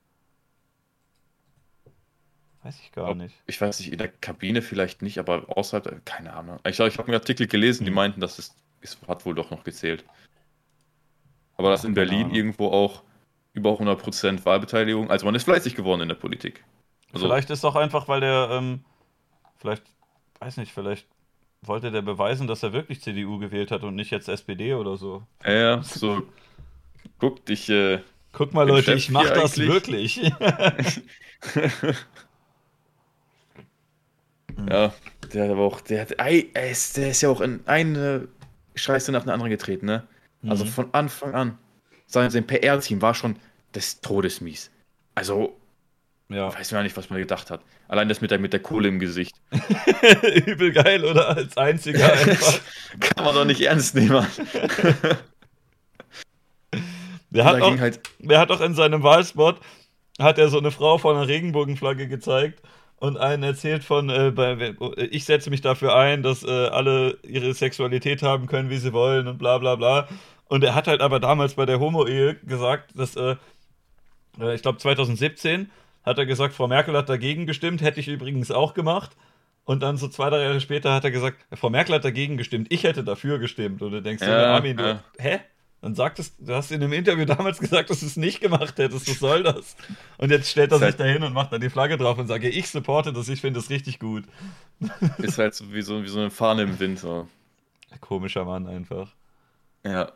Weiß 2.63 2.79
ich 2.81 2.91
gar 2.91 3.13
nicht. 3.13 3.35
Ich 3.45 3.61
weiß 3.61 3.79
nicht, 3.79 3.91
in 3.91 3.99
der 3.99 4.07
Kabine 4.07 4.63
vielleicht 4.63 5.03
nicht, 5.03 5.19
aber 5.19 5.45
außerhalb, 5.55 6.03
keine 6.05 6.33
Ahnung. 6.33 6.59
Ich, 6.65 6.79
ich 6.79 6.97
habe 6.97 7.07
einen 7.07 7.13
Artikel 7.13 7.45
gelesen, 7.45 7.85
die 7.85 7.91
mhm. 7.91 7.95
meinten, 7.95 8.19
dass 8.19 8.39
es, 8.39 8.55
es 8.81 8.97
hat 9.07 9.25
wohl 9.27 9.35
doch 9.35 9.51
noch 9.51 9.63
gezählt. 9.63 10.03
Aber 11.55 11.69
das 11.69 11.83
in 11.83 11.93
Berlin 11.93 12.31
irgendwo 12.31 12.67
auch 12.67 13.03
über 13.53 13.71
100% 13.71 14.45
Wahlbeteiligung. 14.45 15.09
Also 15.09 15.25
man 15.25 15.35
ist 15.35 15.43
fleißig 15.43 15.75
geworden 15.75 16.01
in 16.01 16.09
der 16.09 16.15
Politik. 16.15 16.63
Also, 17.13 17.27
vielleicht 17.27 17.49
ist 17.49 17.59
es 17.59 17.65
auch 17.65 17.75
einfach, 17.75 18.07
weil 18.07 18.21
der, 18.21 18.49
ähm, 18.51 18.83
vielleicht, 19.57 19.83
weiß 20.39 20.57
nicht, 20.57 20.73
vielleicht 20.73 21.07
wollte 21.61 21.91
der 21.91 22.01
beweisen, 22.01 22.47
dass 22.47 22.63
er 22.63 22.73
wirklich 22.73 23.01
CDU 23.01 23.37
gewählt 23.39 23.71
hat 23.71 23.83
und 23.83 23.95
nicht 23.95 24.11
jetzt 24.11 24.29
SPD 24.29 24.73
oder 24.73 24.97
so. 24.97 25.23
Ja, 25.45 25.81
so, 25.83 26.23
guck 27.19 27.45
dich. 27.45 27.69
Äh, 27.69 28.01
guck 28.31 28.53
mal, 28.53 28.67
Leute, 28.67 28.93
ich 28.93 29.09
mach 29.09 29.29
das 29.29 29.57
wirklich. 29.57 30.17
ja, 34.69 34.93
der 35.33 35.43
hat 35.43 35.51
aber 35.51 35.61
auch, 35.61 35.81
der 35.81 36.01
hat, 36.01 36.19
ey, 36.19 36.51
der 36.53 36.71
ist 36.71 37.21
ja 37.21 37.29
auch 37.29 37.41
in 37.41 37.61
eine 37.65 38.27
Scheiße 38.75 39.11
nach 39.11 39.23
der 39.23 39.33
anderen 39.33 39.49
getreten, 39.49 39.87
ne? 39.87 40.07
Also 40.47 40.65
mhm. 40.65 40.69
von 40.69 40.93
Anfang 40.93 41.33
an. 41.33 41.57
Sein, 42.05 42.29
sein 42.29 42.47
PR-Team 42.47 43.01
war 43.01 43.13
schon 43.13 43.37
des 43.75 43.99
Todes 43.99 44.39
mies. 44.39 44.71
Also, 45.15 45.57
ja. 46.29 46.53
weiß 46.53 46.71
man 46.73 46.83
nicht, 46.83 46.97
was 46.97 47.09
man 47.09 47.19
gedacht 47.19 47.49
hat. 47.51 47.61
Allein 47.87 48.09
das 48.09 48.21
mit 48.21 48.31
der, 48.31 48.39
mit 48.39 48.53
der 48.53 48.59
Kohle 48.59 48.87
im 48.87 48.99
Gesicht. 48.99 49.35
Übel 50.45 50.71
geil, 50.71 51.03
oder? 51.05 51.29
Als 51.29 51.55
einziger 51.57 52.11
einfach. 52.17 52.59
Kann 52.99 53.25
man 53.25 53.35
doch 53.35 53.45
nicht 53.45 53.61
ernst 53.61 53.95
nehmen. 53.95 54.25
der, 57.29 57.45
hat 57.45 57.61
auch, 57.61 57.77
halt 57.79 58.01
der 58.19 58.39
hat 58.39 58.51
auch 58.51 58.61
in 58.61 58.73
seinem 58.73 59.03
Wahlspot 59.03 59.59
hat 60.19 60.37
er 60.39 60.49
so 60.49 60.57
eine 60.57 60.71
Frau 60.71 60.97
von 60.97 61.15
einer 61.15 61.27
Regenbogenflagge 61.27 62.07
gezeigt 62.07 62.61
und 62.97 63.17
einen 63.17 63.43
erzählt 63.43 63.83
von, 63.83 64.09
äh, 64.09 64.31
bei, 64.31 64.75
ich 64.97 65.25
setze 65.25 65.49
mich 65.49 65.61
dafür 65.61 65.95
ein, 65.95 66.23
dass 66.23 66.43
äh, 66.43 66.67
alle 66.67 67.17
ihre 67.23 67.53
Sexualität 67.53 68.23
haben 68.23 68.47
können, 68.47 68.69
wie 68.69 68.77
sie 68.77 68.93
wollen 68.93 69.27
und 69.27 69.37
bla 69.37 69.59
bla 69.59 69.75
bla. 69.75 70.07
Und 70.45 70.63
er 70.63 70.73
hat 70.73 70.87
halt 70.87 71.01
aber 71.01 71.19
damals 71.19 71.55
bei 71.55 71.65
der 71.65 71.79
Homo-Ehe 71.79 72.35
gesagt, 72.35 72.97
dass, 72.97 73.15
äh, 73.15 73.35
äh 74.39 74.55
ich 74.55 74.61
glaube 74.61 74.79
2017, 74.79 75.69
hat 76.07 76.17
er 76.17 76.25
gesagt, 76.25 76.53
Frau 76.53 76.67
Merkel 76.67 76.95
hat 76.95 77.09
dagegen 77.09 77.45
gestimmt, 77.45 77.81
hätte 77.81 77.99
ich 77.99 78.07
übrigens 78.07 78.51
auch 78.51 78.73
gemacht. 78.73 79.15
Und 79.65 79.83
dann 79.83 79.97
so 79.97 80.07
zwei, 80.07 80.29
drei 80.29 80.43
Jahre 80.43 80.61
später 80.61 80.93
hat 80.93 81.03
er 81.03 81.11
gesagt, 81.11 81.45
Frau 81.53 81.69
Merkel 81.69 81.95
hat 81.95 82.05
dagegen 82.05 82.37
gestimmt, 82.37 82.67
ich 82.71 82.83
hätte 82.83 83.03
dafür 83.03 83.37
gestimmt. 83.37 83.81
Und 83.81 83.91
du 83.91 84.01
denkst 84.01 84.23
ja, 84.23 84.27
dir, 84.27 84.47
Armin, 84.47 84.79
ja. 84.79 84.93
du, 84.93 85.23
hä? 85.23 85.39
Dann 85.81 85.93
sagtest 85.93 86.35
du 86.39 86.55
hast 86.55 86.71
in 86.71 86.81
einem 86.81 86.93
Interview 86.93 87.25
damals 87.25 87.59
gesagt, 87.59 87.89
dass 87.89 87.99
du 87.99 88.07
es 88.07 88.17
nicht 88.17 88.39
gemacht 88.39 88.77
hättest. 88.79 89.07
Was 89.07 89.19
soll 89.19 89.43
das? 89.43 89.75
Und 90.17 90.31
jetzt 90.31 90.49
stellt 90.49 90.71
er 90.71 90.79
sich 90.79 90.85
halt 90.85 90.99
dahin 90.99 91.21
und 91.21 91.33
macht 91.33 91.53
dann 91.53 91.61
die 91.61 91.69
Flagge 91.69 91.97
drauf 91.97 92.17
und 92.17 92.27
sagt, 92.27 92.43
ich 92.45 92.69
supporte 92.69 93.13
das, 93.13 93.29
ich 93.29 93.41
finde 93.41 93.59
das 93.59 93.69
richtig 93.69 93.99
gut. 93.99 94.23
Ist 95.19 95.37
halt 95.37 95.53
so 95.53 95.71
wie 95.73 95.81
so, 95.81 96.01
wie 96.01 96.07
so 96.07 96.19
eine 96.19 96.31
Fahne 96.31 96.63
im 96.63 96.79
Wind. 96.79 96.99
So. 96.99 97.27
Komischer 97.99 98.45
Mann 98.45 98.67
einfach. 98.67 99.13
Ja. 99.85 100.11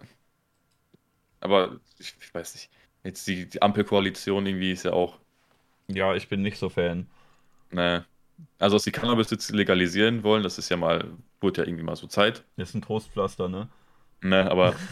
Aber 1.41 1.79
ich, 1.99 2.15
ich 2.19 2.33
weiß 2.33 2.55
nicht. 2.55 2.69
Jetzt 3.03 3.27
die, 3.27 3.49
die 3.49 3.61
Ampelkoalition 3.61 4.45
irgendwie 4.45 4.71
ist 4.71 4.83
ja 4.83 4.93
auch. 4.93 5.19
Ja, 5.95 6.15
ich 6.15 6.27
bin 6.27 6.41
nicht 6.41 6.57
so 6.57 6.69
Fan. 6.69 7.07
Nee. 7.71 7.99
Also, 8.59 8.75
dass 8.75 8.83
die 8.83 8.91
Cannabis 8.91 9.29
jetzt 9.29 9.51
legalisieren 9.51 10.23
wollen, 10.23 10.43
das 10.43 10.57
ist 10.57 10.69
ja 10.69 10.77
mal, 10.77 11.05
wurde 11.39 11.61
ja 11.61 11.67
irgendwie 11.67 11.83
mal 11.83 11.95
so 11.95 12.07
Zeit. 12.07 12.43
Das 12.57 12.69
ist 12.69 12.75
ein 12.75 12.81
Trostpflaster, 12.81 13.49
ne? 13.49 13.69
Ne, 14.21 14.49
aber. 14.49 14.75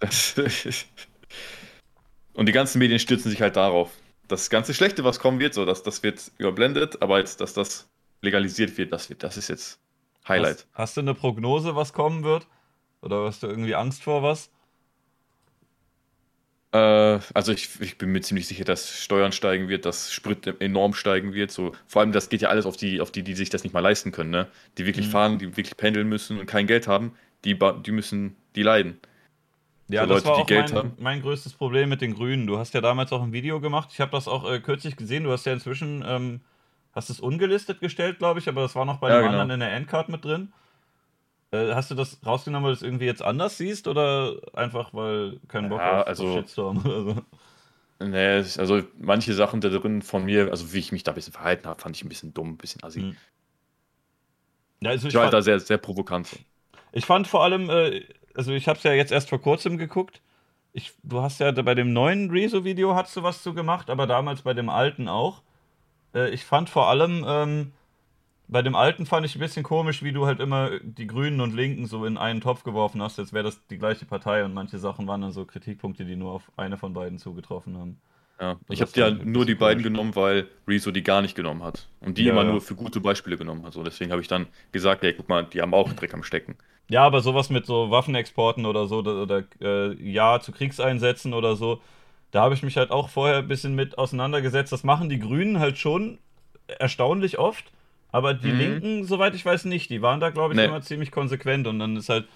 Und 2.34 2.46
die 2.46 2.52
ganzen 2.52 2.78
Medien 2.78 2.98
stürzen 2.98 3.30
sich 3.30 3.40
halt 3.40 3.56
darauf. 3.56 3.92
Das 4.28 4.50
ganze 4.50 4.74
Schlechte, 4.74 5.04
was 5.04 5.20
kommen 5.20 5.38
wird, 5.40 5.54
so, 5.54 5.64
dass 5.64 5.82
das 5.82 6.02
wird 6.02 6.30
überblendet, 6.38 7.00
aber 7.00 7.18
jetzt, 7.18 7.40
dass 7.40 7.54
das 7.54 7.88
legalisiert 8.20 8.76
wird, 8.76 8.92
das 8.92 9.08
wird, 9.08 9.22
das 9.22 9.36
ist 9.36 9.48
jetzt 9.48 9.78
Highlight. 10.28 10.66
Hast, 10.72 10.78
hast 10.78 10.96
du 10.96 11.00
eine 11.02 11.14
Prognose, 11.14 11.76
was 11.76 11.92
kommen 11.92 12.24
wird? 12.24 12.46
Oder 13.00 13.24
hast 13.24 13.42
du 13.42 13.46
irgendwie 13.46 13.74
Angst 13.74 14.02
vor 14.02 14.22
was? 14.22 14.50
Äh, 16.76 17.20
also 17.32 17.52
ich, 17.52 17.80
ich, 17.80 17.96
bin 17.96 18.12
mir 18.12 18.20
ziemlich 18.20 18.46
sicher, 18.46 18.64
dass 18.64 18.90
Steuern 19.00 19.32
steigen 19.32 19.68
wird, 19.68 19.86
dass 19.86 20.12
Sprit 20.12 20.60
enorm 20.60 20.92
steigen 20.94 21.32
wird. 21.32 21.50
So, 21.50 21.72
vor 21.86 22.02
allem, 22.02 22.12
das 22.12 22.28
geht 22.28 22.42
ja 22.42 22.48
alles 22.48 22.66
auf 22.66 22.76
die, 22.76 23.00
auf 23.00 23.10
die, 23.10 23.22
die 23.22 23.34
sich 23.34 23.48
das 23.48 23.64
nicht 23.64 23.72
mal 23.72 23.80
leisten 23.80 24.12
können, 24.12 24.30
ne? 24.30 24.48
Die 24.76 24.86
wirklich 24.86 25.06
mhm. 25.06 25.10
fahren, 25.10 25.38
die 25.38 25.56
wirklich 25.56 25.76
pendeln 25.76 26.08
müssen 26.08 26.38
und 26.38 26.46
kein 26.46 26.66
Geld 26.66 26.86
haben, 26.86 27.12
die, 27.44 27.58
die 27.84 27.92
müssen, 27.92 28.36
die 28.54 28.62
leiden. 28.62 29.00
Ja, 29.88 30.02
so 30.02 30.14
das 30.14 30.24
Leute, 30.24 30.54
war 30.54 30.64
auch 30.64 30.72
mein, 30.82 30.92
mein 30.98 31.22
größtes 31.22 31.54
Problem 31.54 31.88
mit 31.88 32.00
den 32.00 32.14
Grünen. 32.14 32.46
Du 32.46 32.58
hast 32.58 32.74
ja 32.74 32.80
damals 32.80 33.12
auch 33.12 33.22
ein 33.22 33.32
Video 33.32 33.60
gemacht. 33.60 33.90
Ich 33.92 34.00
habe 34.00 34.10
das 34.10 34.26
auch 34.26 34.50
äh, 34.50 34.60
kürzlich 34.60 34.96
gesehen. 34.96 35.24
Du 35.24 35.30
hast 35.30 35.46
ja 35.46 35.52
inzwischen, 35.52 36.04
ähm, 36.06 36.40
hast 36.92 37.08
es 37.08 37.20
ungelistet 37.20 37.80
gestellt, 37.80 38.18
glaube 38.18 38.40
ich, 38.40 38.48
aber 38.48 38.62
das 38.62 38.74
war 38.74 38.84
noch 38.84 38.98
bei 38.98 39.10
ja, 39.10 39.20
dem 39.20 39.28
genau. 39.28 39.40
anderen 39.40 39.50
in 39.52 39.60
der 39.60 39.72
Endcard 39.72 40.08
mit 40.08 40.24
drin. 40.24 40.52
Äh, 41.56 41.74
hast 41.74 41.90
du 41.90 41.94
das 41.94 42.18
rausgenommen, 42.24 42.64
weil 42.64 42.72
du 42.72 42.76
es 42.76 42.82
irgendwie 42.82 43.06
jetzt 43.06 43.22
anders 43.22 43.58
siehst 43.58 43.88
oder 43.88 44.36
einfach, 44.52 44.92
weil 44.92 45.40
kein 45.48 45.68
Bock 45.68 45.80
ja, 45.80 46.02
auf, 46.02 46.06
also, 46.06 46.34
Shitstorm 46.34 46.78
oder 46.84 47.02
so? 47.02 47.16
Nee, 47.98 48.44
also 48.58 48.82
manche 48.98 49.32
Sachen 49.32 49.60
da 49.62 49.70
drin 49.70 50.02
von 50.02 50.24
mir, 50.24 50.50
also 50.50 50.72
wie 50.72 50.78
ich 50.78 50.92
mich 50.92 51.02
da 51.02 51.12
ein 51.12 51.14
bisschen 51.14 51.32
verhalten 51.32 51.66
habe, 51.66 51.80
fand 51.80 51.96
ich 51.96 52.04
ein 52.04 52.10
bisschen 52.10 52.34
dumm, 52.34 52.50
ein 52.50 52.56
bisschen 52.58 52.82
assi. 52.84 53.00
Hm. 53.00 53.16
Ja, 54.82 54.90
also 54.90 55.08
ich, 55.08 55.14
ich 55.14 55.16
war 55.16 55.24
halt 55.24 55.32
da 55.32 55.40
sehr, 55.40 55.58
sehr 55.60 55.78
provokant. 55.78 56.28
Ich 56.92 57.06
fand 57.06 57.26
vor 57.26 57.42
allem, 57.42 57.70
äh, 57.70 58.02
also 58.34 58.52
ich 58.52 58.68
habe 58.68 58.76
es 58.76 58.82
ja 58.82 58.92
jetzt 58.92 59.12
erst 59.12 59.30
vor 59.30 59.40
kurzem 59.40 59.78
geguckt. 59.78 60.20
Ich, 60.72 60.92
du 61.02 61.22
hast 61.22 61.40
ja 61.40 61.50
bei 61.52 61.74
dem 61.74 61.94
neuen 61.94 62.30
Rezo-Video 62.30 62.94
hast 62.94 63.16
du 63.16 63.22
was 63.22 63.42
zu 63.42 63.54
gemacht, 63.54 63.88
aber 63.88 64.06
damals 64.06 64.42
bei 64.42 64.52
dem 64.52 64.68
alten 64.68 65.08
auch. 65.08 65.42
Äh, 66.14 66.30
ich 66.30 66.44
fand 66.44 66.68
vor 66.68 66.88
allem, 66.88 67.24
ähm, 67.26 67.72
bei 68.48 68.62
dem 68.62 68.74
alten 68.74 69.06
fand 69.06 69.26
ich 69.26 69.34
ein 69.34 69.40
bisschen 69.40 69.62
komisch, 69.62 70.02
wie 70.02 70.12
du 70.12 70.26
halt 70.26 70.40
immer 70.40 70.78
die 70.80 71.06
Grünen 71.06 71.40
und 71.40 71.54
Linken 71.54 71.86
so 71.86 72.04
in 72.04 72.16
einen 72.16 72.40
Topf 72.40 72.62
geworfen 72.62 73.02
hast, 73.02 73.18
als 73.18 73.32
wäre 73.32 73.44
das 73.44 73.66
die 73.68 73.78
gleiche 73.78 74.06
Partei 74.06 74.44
und 74.44 74.54
manche 74.54 74.78
Sachen 74.78 75.06
waren 75.06 75.20
dann 75.22 75.32
so 75.32 75.44
Kritikpunkte, 75.44 76.04
die 76.04 76.16
nur 76.16 76.32
auf 76.32 76.52
eine 76.56 76.76
von 76.76 76.92
beiden 76.92 77.18
zugetroffen 77.18 77.76
haben. 77.78 78.00
Ja, 78.40 78.56
ich 78.68 78.82
habe 78.82 78.90
ja 78.94 79.10
nur 79.10 79.46
die 79.46 79.54
beiden 79.54 79.82
komisch. 79.82 79.92
genommen, 79.92 80.14
weil 80.14 80.48
Rezo 80.68 80.90
die 80.90 81.02
gar 81.02 81.22
nicht 81.22 81.34
genommen 81.34 81.62
hat. 81.62 81.88
Und 82.00 82.18
die 82.18 82.24
ja, 82.24 82.32
immer 82.32 82.44
ja. 82.44 82.50
nur 82.50 82.60
für 82.60 82.74
gute 82.74 83.00
Beispiele 83.00 83.36
genommen 83.38 83.64
hat. 83.64 83.72
So, 83.72 83.82
deswegen 83.82 84.10
habe 84.10 84.20
ich 84.20 84.28
dann 84.28 84.46
gesagt, 84.72 85.04
ey, 85.04 85.14
guck 85.14 85.28
mal, 85.28 85.44
die 85.44 85.62
haben 85.62 85.72
auch 85.72 85.92
Dreck 85.94 86.12
am 86.12 86.22
Stecken. 86.22 86.56
Ja, 86.88 87.02
aber 87.04 87.20
sowas 87.22 87.50
mit 87.50 87.66
so 87.66 87.90
Waffenexporten 87.90 88.66
oder 88.66 88.86
so, 88.86 88.98
oder, 88.98 89.22
oder 89.22 89.44
äh, 89.60 89.94
Ja 89.94 90.38
zu 90.40 90.52
Kriegseinsätzen 90.52 91.32
oder 91.32 91.56
so, 91.56 91.80
da 92.30 92.42
habe 92.42 92.54
ich 92.54 92.62
mich 92.62 92.76
halt 92.76 92.90
auch 92.90 93.08
vorher 93.08 93.38
ein 93.38 93.48
bisschen 93.48 93.74
mit 93.74 93.98
auseinandergesetzt. 93.98 94.70
Das 94.72 94.84
machen 94.84 95.08
die 95.08 95.18
Grünen 95.18 95.58
halt 95.58 95.78
schon 95.78 96.18
erstaunlich 96.78 97.38
oft. 97.38 97.64
Aber 98.12 98.34
die 98.34 98.52
mhm. 98.52 98.58
Linken, 98.58 99.04
soweit 99.04 99.34
ich 99.34 99.44
weiß, 99.44 99.64
nicht. 99.66 99.90
Die 99.90 100.02
waren 100.02 100.20
da, 100.20 100.30
glaube 100.30 100.54
ich, 100.54 100.58
nee. 100.58 100.66
immer 100.66 100.80
ziemlich 100.80 101.10
konsequent. 101.10 101.66
Und 101.66 101.78
dann 101.78 101.96
ist 101.96 102.08
halt, 102.08 102.26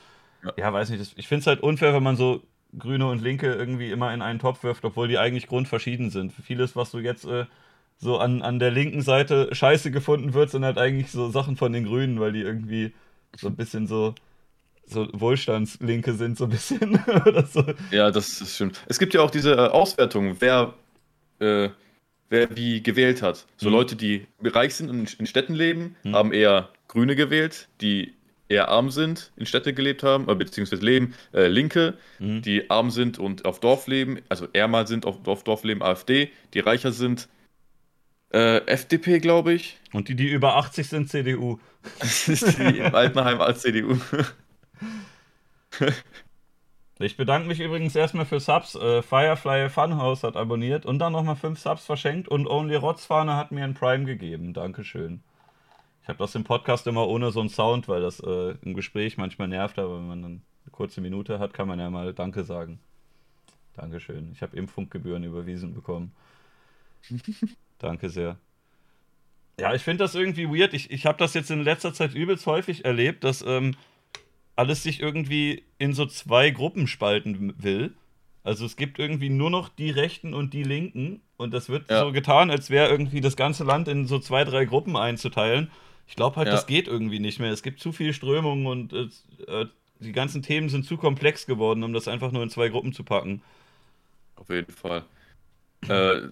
ja, 0.44 0.52
ja 0.56 0.72
weiß 0.72 0.90
nicht, 0.90 1.00
das, 1.00 1.12
ich 1.16 1.28
finde 1.28 1.40
es 1.40 1.46
halt 1.46 1.62
unfair, 1.62 1.94
wenn 1.94 2.02
man 2.02 2.16
so 2.16 2.42
Grüne 2.78 3.06
und 3.08 3.22
Linke 3.22 3.52
irgendwie 3.52 3.90
immer 3.90 4.12
in 4.12 4.22
einen 4.22 4.38
Topf 4.38 4.62
wirft, 4.62 4.84
obwohl 4.84 5.08
die 5.08 5.18
eigentlich 5.18 5.46
grundverschieden 5.46 6.10
sind. 6.10 6.32
Vieles, 6.32 6.76
was 6.76 6.90
du 6.90 6.98
jetzt 6.98 7.24
äh, 7.24 7.46
so 7.98 8.18
an, 8.18 8.42
an 8.42 8.58
der 8.58 8.70
linken 8.70 9.02
Seite 9.02 9.48
scheiße 9.52 9.90
gefunden 9.90 10.34
wird, 10.34 10.50
sind 10.50 10.64
halt 10.64 10.78
eigentlich 10.78 11.10
so 11.10 11.30
Sachen 11.30 11.56
von 11.56 11.72
den 11.72 11.84
Grünen, 11.84 12.20
weil 12.20 12.32
die 12.32 12.40
irgendwie 12.40 12.92
so 13.36 13.48
ein 13.48 13.56
bisschen 13.56 13.86
so 13.86 14.14
so 14.90 15.08
Wohlstandslinke 15.12 16.14
sind, 16.14 16.36
so 16.36 16.44
ein 16.44 16.50
bisschen. 16.50 17.02
oder 17.26 17.46
so. 17.46 17.64
Ja, 17.90 18.10
das 18.10 18.40
ist 18.40 18.56
schön. 18.56 18.72
Es 18.86 18.98
gibt 18.98 19.14
ja 19.14 19.22
auch 19.22 19.30
diese 19.30 19.52
äh, 19.52 19.68
Auswertung, 19.68 20.36
wer 20.40 20.74
äh, 21.38 21.70
wer 22.30 22.56
wie 22.56 22.82
gewählt 22.82 23.20
hat. 23.20 23.46
So 23.58 23.68
mhm. 23.68 23.74
Leute, 23.74 23.96
die 23.96 24.26
reich 24.42 24.74
sind 24.74 24.88
und 24.88 25.12
in 25.20 25.26
Städten 25.26 25.54
leben, 25.54 25.96
mhm. 26.02 26.14
haben 26.14 26.32
eher 26.32 26.70
Grüne 26.88 27.14
gewählt, 27.14 27.68
die 27.80 28.14
eher 28.48 28.68
arm 28.68 28.90
sind, 28.90 29.30
in 29.36 29.46
Städte 29.46 29.74
gelebt 29.74 30.02
haben, 30.02 30.28
äh, 30.28 30.34
beziehungsweise 30.34 30.84
leben, 30.84 31.14
äh, 31.32 31.46
Linke, 31.46 31.98
mhm. 32.18 32.42
die 32.42 32.70
arm 32.70 32.90
sind 32.90 33.18
und 33.18 33.44
auf 33.44 33.60
Dorf 33.60 33.86
leben, 33.86 34.20
also 34.28 34.48
ärmer 34.52 34.86
sind, 34.86 35.06
auf, 35.06 35.26
auf 35.26 35.44
Dorf 35.44 35.62
leben, 35.64 35.82
AfD, 35.82 36.30
die 36.54 36.60
reicher 36.60 36.92
sind, 36.92 37.28
äh, 38.32 38.58
FDP, 38.66 39.18
glaube 39.18 39.52
ich. 39.52 39.78
Und 39.92 40.08
die, 40.08 40.14
die 40.14 40.28
über 40.28 40.56
80 40.56 40.88
sind, 40.88 41.10
CDU. 41.10 41.58
das 41.98 42.28
ist 42.28 42.58
die 42.58 42.80
Altenheim 42.80 43.40
als 43.40 43.62
CDU. 43.62 43.98
Ich 47.02 47.16
bedanke 47.16 47.48
mich 47.48 47.60
übrigens 47.60 47.96
erstmal 47.96 48.26
für 48.26 48.40
Subs. 48.40 48.74
Äh, 48.74 49.00
Firefly 49.00 49.70
Funhouse 49.70 50.22
hat 50.22 50.36
abonniert 50.36 50.84
und 50.84 50.98
dann 50.98 51.14
nochmal 51.14 51.34
5 51.34 51.58
Subs 51.58 51.86
verschenkt 51.86 52.28
und 52.28 52.46
Only 52.46 52.74
Rotzfahne 52.74 53.36
hat 53.36 53.52
mir 53.52 53.64
ein 53.64 53.72
Prime 53.72 54.04
gegeben. 54.04 54.52
Dankeschön. 54.52 55.22
Ich 56.02 56.08
habe 56.08 56.18
das 56.18 56.34
im 56.34 56.44
Podcast 56.44 56.86
immer 56.86 57.08
ohne 57.08 57.30
so 57.30 57.40
einen 57.40 57.48
Sound, 57.48 57.88
weil 57.88 58.02
das 58.02 58.20
äh, 58.20 58.54
im 58.62 58.74
Gespräch 58.74 59.16
manchmal 59.16 59.48
nervt, 59.48 59.78
aber 59.78 59.96
wenn 59.96 60.08
man 60.08 60.22
dann 60.22 60.42
eine 60.64 60.72
kurze 60.72 61.00
Minute 61.00 61.38
hat, 61.38 61.54
kann 61.54 61.68
man 61.68 61.80
ja 61.80 61.88
mal 61.88 62.12
Danke 62.12 62.44
sagen. 62.44 62.80
Dankeschön. 63.76 64.32
Ich 64.32 64.42
habe 64.42 64.54
Impfungsgebühren 64.58 65.24
überwiesen 65.24 65.72
bekommen. 65.72 66.12
Danke 67.78 68.10
sehr. 68.10 68.36
Ja, 69.58 69.72
ich 69.72 69.82
finde 69.82 70.04
das 70.04 70.14
irgendwie 70.14 70.48
weird. 70.48 70.74
Ich, 70.74 70.90
ich 70.90 71.06
habe 71.06 71.16
das 71.16 71.32
jetzt 71.32 71.50
in 71.50 71.62
letzter 71.62 71.94
Zeit 71.94 72.14
übelst 72.14 72.46
häufig 72.46 72.84
erlebt, 72.84 73.24
dass 73.24 73.40
ähm, 73.40 73.74
alles 74.60 74.82
sich 74.82 75.00
irgendwie 75.00 75.64
in 75.78 75.94
so 75.94 76.04
zwei 76.04 76.50
Gruppen 76.50 76.86
spalten 76.86 77.54
will. 77.62 77.94
Also 78.42 78.66
es 78.66 78.76
gibt 78.76 78.98
irgendwie 78.98 79.30
nur 79.30 79.48
noch 79.48 79.70
die 79.70 79.90
Rechten 79.90 80.34
und 80.34 80.52
die 80.52 80.62
Linken 80.62 81.22
und 81.38 81.54
das 81.54 81.70
wird 81.70 81.90
ja. 81.90 82.00
so 82.00 82.12
getan, 82.12 82.50
als 82.50 82.68
wäre 82.68 82.90
irgendwie 82.90 83.22
das 83.22 83.36
ganze 83.36 83.64
Land 83.64 83.88
in 83.88 84.06
so 84.06 84.18
zwei, 84.18 84.44
drei 84.44 84.66
Gruppen 84.66 84.96
einzuteilen. 84.96 85.70
Ich 86.06 86.14
glaube 86.14 86.36
halt, 86.36 86.48
ja. 86.48 86.52
das 86.52 86.66
geht 86.66 86.88
irgendwie 86.88 87.20
nicht 87.20 87.40
mehr. 87.40 87.50
Es 87.50 87.62
gibt 87.62 87.80
zu 87.80 87.92
viele 87.92 88.12
Strömungen 88.12 88.66
und 88.66 88.92
äh, 88.92 89.66
die 90.00 90.12
ganzen 90.12 90.42
Themen 90.42 90.68
sind 90.68 90.84
zu 90.84 90.98
komplex 90.98 91.46
geworden, 91.46 91.82
um 91.82 91.94
das 91.94 92.06
einfach 92.06 92.30
nur 92.30 92.42
in 92.42 92.50
zwei 92.50 92.68
Gruppen 92.68 92.92
zu 92.92 93.02
packen. 93.02 93.42
Auf 94.36 94.50
jeden 94.50 94.72
Fall. 94.72 95.04
Äh, 95.88 96.28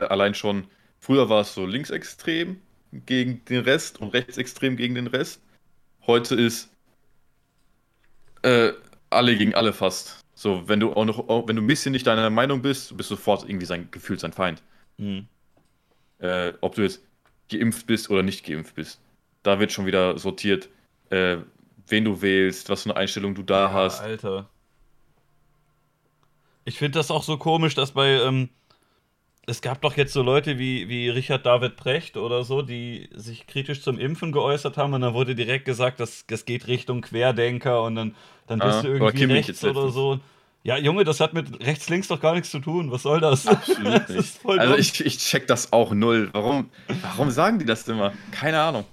allein 0.00 0.34
schon, 0.34 0.66
früher 0.98 1.28
war 1.28 1.42
es 1.42 1.54
so 1.54 1.64
linksextrem 1.64 2.60
gegen 3.06 3.44
den 3.44 3.60
Rest 3.60 4.00
und 4.00 4.08
rechtsextrem 4.08 4.76
gegen 4.76 4.96
den 4.96 5.06
Rest. 5.06 5.40
Heute 6.08 6.34
ist 6.34 6.71
äh, 8.42 8.72
alle 9.10 9.36
gegen 9.36 9.54
alle 9.54 9.72
fast. 9.72 10.22
So, 10.34 10.68
wenn 10.68 10.80
du 10.80 10.92
auch 10.92 11.04
noch, 11.04 11.28
auch, 11.28 11.46
wenn 11.46 11.56
du 11.56 11.62
ein 11.62 11.66
bisschen 11.66 11.92
nicht 11.92 12.06
deiner 12.06 12.30
Meinung 12.30 12.62
bist, 12.62 12.96
bist 12.96 13.10
du 13.10 13.14
sofort 13.14 13.48
irgendwie 13.48 13.66
sein 13.66 13.88
gefühlt 13.90 14.20
sein 14.20 14.32
Feind. 14.32 14.62
Mhm. 14.96 15.28
Äh, 16.18 16.52
ob 16.60 16.74
du 16.74 16.82
jetzt 16.82 17.02
geimpft 17.50 17.86
bist 17.86 18.10
oder 18.10 18.22
nicht 18.22 18.44
geimpft 18.44 18.74
bist. 18.74 19.00
Da 19.42 19.60
wird 19.60 19.72
schon 19.72 19.86
wieder 19.86 20.18
sortiert, 20.18 20.68
äh, 21.10 21.38
wen 21.86 22.04
du 22.04 22.22
wählst, 22.22 22.68
was 22.68 22.82
für 22.82 22.90
eine 22.90 22.98
Einstellung 22.98 23.34
du 23.34 23.42
da 23.42 23.66
ja, 23.66 23.72
hast. 23.72 24.00
Alter. 24.00 24.48
Ich 26.64 26.78
finde 26.78 26.98
das 26.98 27.10
auch 27.10 27.24
so 27.24 27.36
komisch, 27.38 27.74
dass 27.74 27.92
bei, 27.92 28.10
ähm, 28.10 28.48
es 29.46 29.60
gab 29.60 29.82
doch 29.82 29.96
jetzt 29.96 30.12
so 30.12 30.22
Leute 30.22 30.58
wie, 30.58 30.88
wie 30.88 31.08
Richard 31.08 31.44
David 31.44 31.76
Precht 31.76 32.16
oder 32.16 32.44
so, 32.44 32.62
die 32.62 33.08
sich 33.12 33.46
kritisch 33.46 33.82
zum 33.82 33.98
Impfen 33.98 34.30
geäußert 34.30 34.76
haben 34.76 34.94
und 34.94 35.00
dann 35.00 35.14
wurde 35.14 35.34
direkt 35.34 35.64
gesagt, 35.64 35.98
das, 35.98 36.24
das 36.26 36.44
geht 36.44 36.68
Richtung 36.68 37.00
Querdenker 37.00 37.82
und 37.82 37.96
dann, 37.96 38.14
dann 38.46 38.60
bist 38.60 38.78
ah, 38.78 38.82
du 38.82 38.88
irgendwie 38.88 39.24
rechts 39.24 39.64
oder 39.64 39.90
so. 39.90 40.20
Ja, 40.64 40.76
Junge, 40.76 41.02
das 41.02 41.18
hat 41.18 41.34
mit 41.34 41.64
rechts-links 41.64 42.06
doch 42.06 42.20
gar 42.20 42.34
nichts 42.34 42.52
zu 42.52 42.60
tun. 42.60 42.92
Was 42.92 43.02
soll 43.02 43.18
das? 43.18 43.46
Absolut 43.48 44.08
das 44.08 44.38
also 44.46 44.76
ich, 44.76 45.04
ich 45.04 45.18
check 45.18 45.48
das 45.48 45.72
auch 45.72 45.92
null. 45.92 46.30
Warum, 46.32 46.70
warum 47.02 47.32
sagen 47.32 47.58
die 47.58 47.64
das 47.64 47.86
immer? 47.88 48.12
Keine 48.30 48.60
Ahnung. 48.60 48.84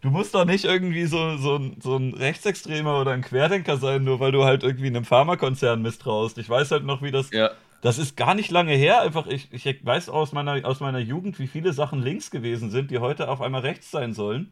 Du 0.00 0.10
musst 0.10 0.34
doch 0.34 0.44
nicht 0.44 0.64
irgendwie 0.64 1.06
so, 1.06 1.36
so, 1.36 1.70
so 1.80 1.96
ein 1.96 2.14
Rechtsextremer 2.14 3.00
oder 3.00 3.12
ein 3.12 3.22
Querdenker 3.22 3.76
sein, 3.76 4.02
nur 4.02 4.18
weil 4.18 4.32
du 4.32 4.44
halt 4.44 4.64
irgendwie 4.64 4.88
einem 4.88 5.04
Pharmakonzern 5.04 5.80
misstraust. 5.80 6.36
Ich 6.36 6.48
weiß 6.48 6.72
halt 6.72 6.84
noch, 6.84 7.00
wie 7.00 7.12
das 7.12 7.30
ja. 7.30 7.52
Das 7.84 7.98
ist 7.98 8.16
gar 8.16 8.34
nicht 8.34 8.50
lange 8.50 8.72
her. 8.72 9.02
Einfach, 9.02 9.26
ich, 9.26 9.52
ich 9.52 9.84
weiß 9.84 10.08
aus 10.08 10.32
meiner, 10.32 10.66
aus 10.66 10.80
meiner 10.80 11.00
Jugend, 11.00 11.38
wie 11.38 11.46
viele 11.46 11.74
Sachen 11.74 12.00
links 12.00 12.30
gewesen 12.30 12.70
sind, 12.70 12.90
die 12.90 12.98
heute 12.98 13.28
auf 13.28 13.42
einmal 13.42 13.60
rechts 13.60 13.90
sein 13.90 14.14
sollen. 14.14 14.50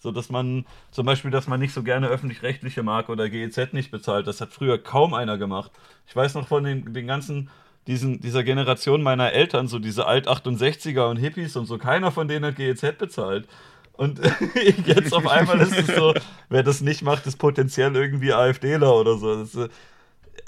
So 0.00 0.10
dass 0.10 0.28
man, 0.28 0.66
zum 0.90 1.06
Beispiel, 1.06 1.30
dass 1.30 1.46
man 1.46 1.60
nicht 1.60 1.72
so 1.72 1.84
gerne 1.84 2.08
öffentlich-rechtliche 2.08 2.82
mag 2.82 3.10
oder 3.10 3.30
GEZ 3.30 3.74
nicht 3.74 3.92
bezahlt. 3.92 4.26
Das 4.26 4.40
hat 4.40 4.52
früher 4.52 4.76
kaum 4.76 5.14
einer 5.14 5.38
gemacht. 5.38 5.70
Ich 6.08 6.16
weiß 6.16 6.34
noch 6.34 6.48
von 6.48 6.64
den, 6.64 6.92
den 6.92 7.06
ganzen, 7.06 7.48
diesen, 7.86 8.20
dieser 8.20 8.42
Generation 8.42 9.04
meiner 9.04 9.30
Eltern, 9.30 9.68
so 9.68 9.78
diese 9.78 10.08
Alt-68er 10.08 11.08
und 11.08 11.18
Hippies 11.18 11.54
und 11.54 11.66
so, 11.66 11.78
keiner 11.78 12.10
von 12.10 12.26
denen 12.26 12.44
hat 12.44 12.56
GEZ 12.56 12.98
bezahlt. 12.98 13.46
Und 13.92 14.18
jetzt 14.84 15.14
auf 15.14 15.28
einmal 15.28 15.60
ist 15.60 15.78
es 15.78 15.94
so, 15.94 16.12
wer 16.48 16.64
das 16.64 16.80
nicht 16.80 17.02
macht, 17.02 17.24
ist 17.28 17.36
potenziell 17.36 17.94
irgendwie 17.94 18.32
AfDler 18.32 18.92
oder 18.96 19.16
so. 19.16 19.44
Das, 19.44 19.70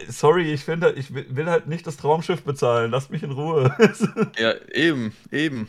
sorry, 0.09 0.53
ich 0.53 0.65
finde, 0.65 0.93
ich 0.93 1.13
will 1.13 1.47
halt 1.47 1.67
nicht 1.67 1.87
das 1.87 1.97
Traumschiff 1.97 2.43
bezahlen. 2.43 2.91
Lasst 2.91 3.11
mich 3.11 3.23
in 3.23 3.33
Ruhe. 3.33 3.75
ja, 4.39 4.55
eben, 4.73 5.13
eben. 5.31 5.69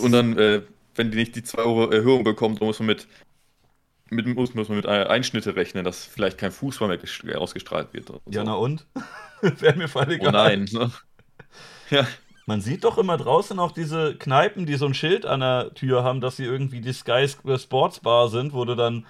Und 0.00 0.12
dann, 0.12 0.38
äh, 0.38 0.62
wenn 0.94 1.10
die 1.10 1.18
nicht 1.18 1.36
die 1.36 1.42
2 1.42 1.62
Euro 1.62 1.90
Erhöhung 1.90 2.24
bekommt, 2.24 2.60
dann 2.60 2.66
muss 2.66 2.78
man 2.78 2.86
mit, 2.86 3.08
mit, 4.10 4.26
muss, 4.26 4.54
muss 4.54 4.68
man 4.68 4.76
mit 4.76 4.86
Einschnitte 4.86 5.56
rechnen, 5.56 5.84
dass 5.84 6.04
vielleicht 6.04 6.38
kein 6.38 6.52
Fußball 6.52 6.98
mehr 7.24 7.40
ausgestrahlt 7.40 7.92
wird. 7.92 8.10
Ja, 8.26 8.40
so. 8.40 8.42
na 8.44 8.54
und? 8.54 8.86
Wäre 9.40 9.76
mir 9.76 9.88
voll 9.88 10.10
egal. 10.10 10.28
Oh 10.28 10.32
nein. 10.32 10.68
Ne? 10.72 10.90
Ja. 11.90 12.06
Man 12.46 12.60
sieht 12.60 12.84
doch 12.84 12.98
immer 12.98 13.16
draußen 13.16 13.58
auch 13.58 13.72
diese 13.72 14.16
Kneipen, 14.16 14.66
die 14.66 14.74
so 14.74 14.84
ein 14.84 14.92
Schild 14.92 15.24
an 15.24 15.40
der 15.40 15.72
Tür 15.72 16.04
haben, 16.04 16.20
dass 16.20 16.36
sie 16.36 16.44
irgendwie 16.44 16.82
die 16.82 16.92
Sky 16.92 17.26
Sports 17.26 18.00
Bar 18.00 18.28
sind, 18.28 18.52
wo 18.52 18.66
du 18.66 18.74
dann 18.74 19.06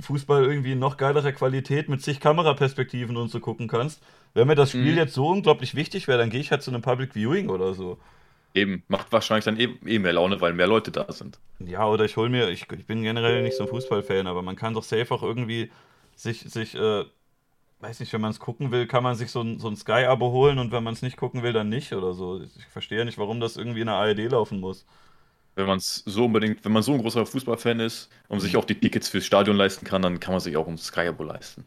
Fußball 0.00 0.44
irgendwie 0.44 0.72
in 0.72 0.78
noch 0.78 0.96
geilerer 0.96 1.32
Qualität 1.32 1.88
mit 1.88 2.02
zig 2.02 2.20
Kameraperspektiven 2.20 3.16
und 3.16 3.28
so 3.28 3.40
gucken 3.40 3.68
kannst. 3.68 4.02
Wenn 4.34 4.46
mir 4.46 4.54
das 4.54 4.70
Spiel 4.70 4.92
mhm. 4.92 4.98
jetzt 4.98 5.14
so 5.14 5.28
unglaublich 5.28 5.74
wichtig 5.74 6.08
wäre, 6.08 6.18
dann 6.18 6.30
gehe 6.30 6.40
ich 6.40 6.50
halt 6.50 6.62
zu 6.62 6.70
einem 6.70 6.82
Public 6.82 7.14
Viewing 7.14 7.48
oder 7.48 7.74
so. 7.74 7.98
Eben, 8.54 8.82
macht 8.88 9.12
wahrscheinlich 9.12 9.44
dann 9.44 9.58
eh, 9.58 9.68
eh 9.86 9.98
mehr 9.98 10.12
Laune, 10.12 10.40
weil 10.40 10.52
mehr 10.52 10.66
Leute 10.66 10.90
da 10.90 11.10
sind. 11.12 11.38
Ja, 11.60 11.86
oder 11.86 12.04
ich 12.04 12.16
hole 12.16 12.28
mir, 12.28 12.48
ich, 12.48 12.66
ich 12.70 12.86
bin 12.86 13.02
generell 13.02 13.42
nicht 13.42 13.56
so 13.56 13.64
ein 13.64 13.68
Fußballfan, 13.68 14.26
aber 14.26 14.42
man 14.42 14.56
kann 14.56 14.74
doch 14.74 14.82
safe 14.82 15.12
auch 15.14 15.22
irgendwie 15.22 15.70
sich, 16.16 16.40
sich 16.40 16.74
äh, 16.74 17.04
weiß 17.80 18.00
nicht, 18.00 18.12
wenn 18.12 18.20
man 18.20 18.32
es 18.32 18.40
gucken 18.40 18.72
will, 18.72 18.86
kann 18.86 19.02
man 19.02 19.14
sich 19.14 19.30
so 19.30 19.40
ein, 19.40 19.58
so 19.58 19.68
ein 19.68 19.76
Sky-Abo 19.76 20.32
holen 20.32 20.58
und 20.58 20.72
wenn 20.72 20.82
man 20.82 20.94
es 20.94 21.02
nicht 21.02 21.16
gucken 21.16 21.42
will, 21.42 21.52
dann 21.52 21.68
nicht 21.68 21.92
oder 21.92 22.12
so. 22.12 22.42
Ich 22.42 22.66
verstehe 22.66 23.04
nicht, 23.04 23.18
warum 23.18 23.40
das 23.40 23.56
irgendwie 23.56 23.80
in 23.80 23.86
der 23.86 23.96
ARD 23.96 24.30
laufen 24.30 24.60
muss 24.60 24.84
wenn 25.60 25.68
man 25.68 25.78
es 25.78 26.02
so 26.06 26.26
unbedingt, 26.26 26.64
wenn 26.64 26.72
man 26.72 26.82
so 26.82 26.92
ein 26.92 27.00
großer 27.00 27.24
Fußballfan 27.26 27.80
ist 27.80 28.10
und 28.28 28.40
sich 28.40 28.56
auch 28.56 28.64
die 28.64 28.78
Tickets 28.78 29.08
fürs 29.08 29.24
Stadion 29.24 29.56
leisten 29.56 29.84
kann, 29.84 30.02
dann 30.02 30.20
kann 30.20 30.32
man 30.32 30.40
sich 30.40 30.56
auch 30.56 30.66
ein 30.66 30.78
Sky-Abo 30.78 31.22
leisten. 31.22 31.64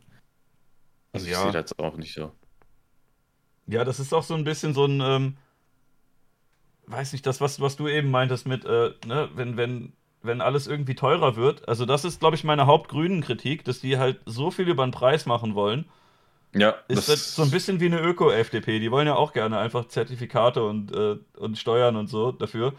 Also 1.14 1.28
ja. 1.28 1.34
ich 1.34 1.38
sehe 1.38 1.52
das 1.52 1.56
jetzt 1.72 1.80
auch 1.80 1.96
nicht 1.96 2.14
so. 2.14 2.32
Ja, 3.68 3.86
das 3.86 4.00
ist 4.00 4.14
auch 4.14 4.24
so 4.24 4.34
ein 4.34 4.44
bisschen 4.44 4.74
so 4.74 4.86
ein, 4.86 5.00
ähm, 5.02 5.38
weiß 6.88 7.14
nicht, 7.14 7.26
das, 7.26 7.40
was, 7.40 7.62
was 7.62 7.76
du 7.76 7.88
eben 7.88 8.12
meintest 8.12 8.46
mit, 8.48 8.66
äh, 8.66 8.92
ne, 9.06 9.30
wenn, 9.36 9.56
wenn, 9.58 9.94
wenn 10.22 10.42
alles 10.42 10.68
irgendwie 10.68 10.96
teurer 10.96 11.36
wird. 11.36 11.68
Also 11.68 11.86
das 11.86 12.04
ist, 12.04 12.20
glaube 12.20 12.36
ich, 12.36 12.44
meine 12.44 12.66
hauptgrünen 12.66 13.22
Kritik, 13.22 13.64
dass 13.64 13.80
die 13.80 13.98
halt 13.98 14.20
so 14.26 14.52
viel 14.52 14.68
über 14.68 14.86
den 14.86 14.92
Preis 14.92 15.26
machen 15.26 15.56
wollen. 15.56 15.86
Ja. 16.56 16.76
Ist 16.88 17.10
das 17.10 17.36
so 17.36 17.42
ein 17.42 17.52
bisschen 17.52 17.80
wie 17.80 17.88
eine 17.88 18.00
Öko-FDP. 18.00 18.80
Die 18.80 18.92
wollen 18.92 19.08
ja 19.08 19.16
auch 19.16 19.34
gerne 19.34 19.58
einfach 19.58 19.88
Zertifikate 19.88 20.64
und, 20.64 20.92
äh, 20.92 21.18
und 21.38 21.58
Steuern 21.58 21.96
und 21.96 22.08
so 22.08 22.32
dafür. 22.32 22.74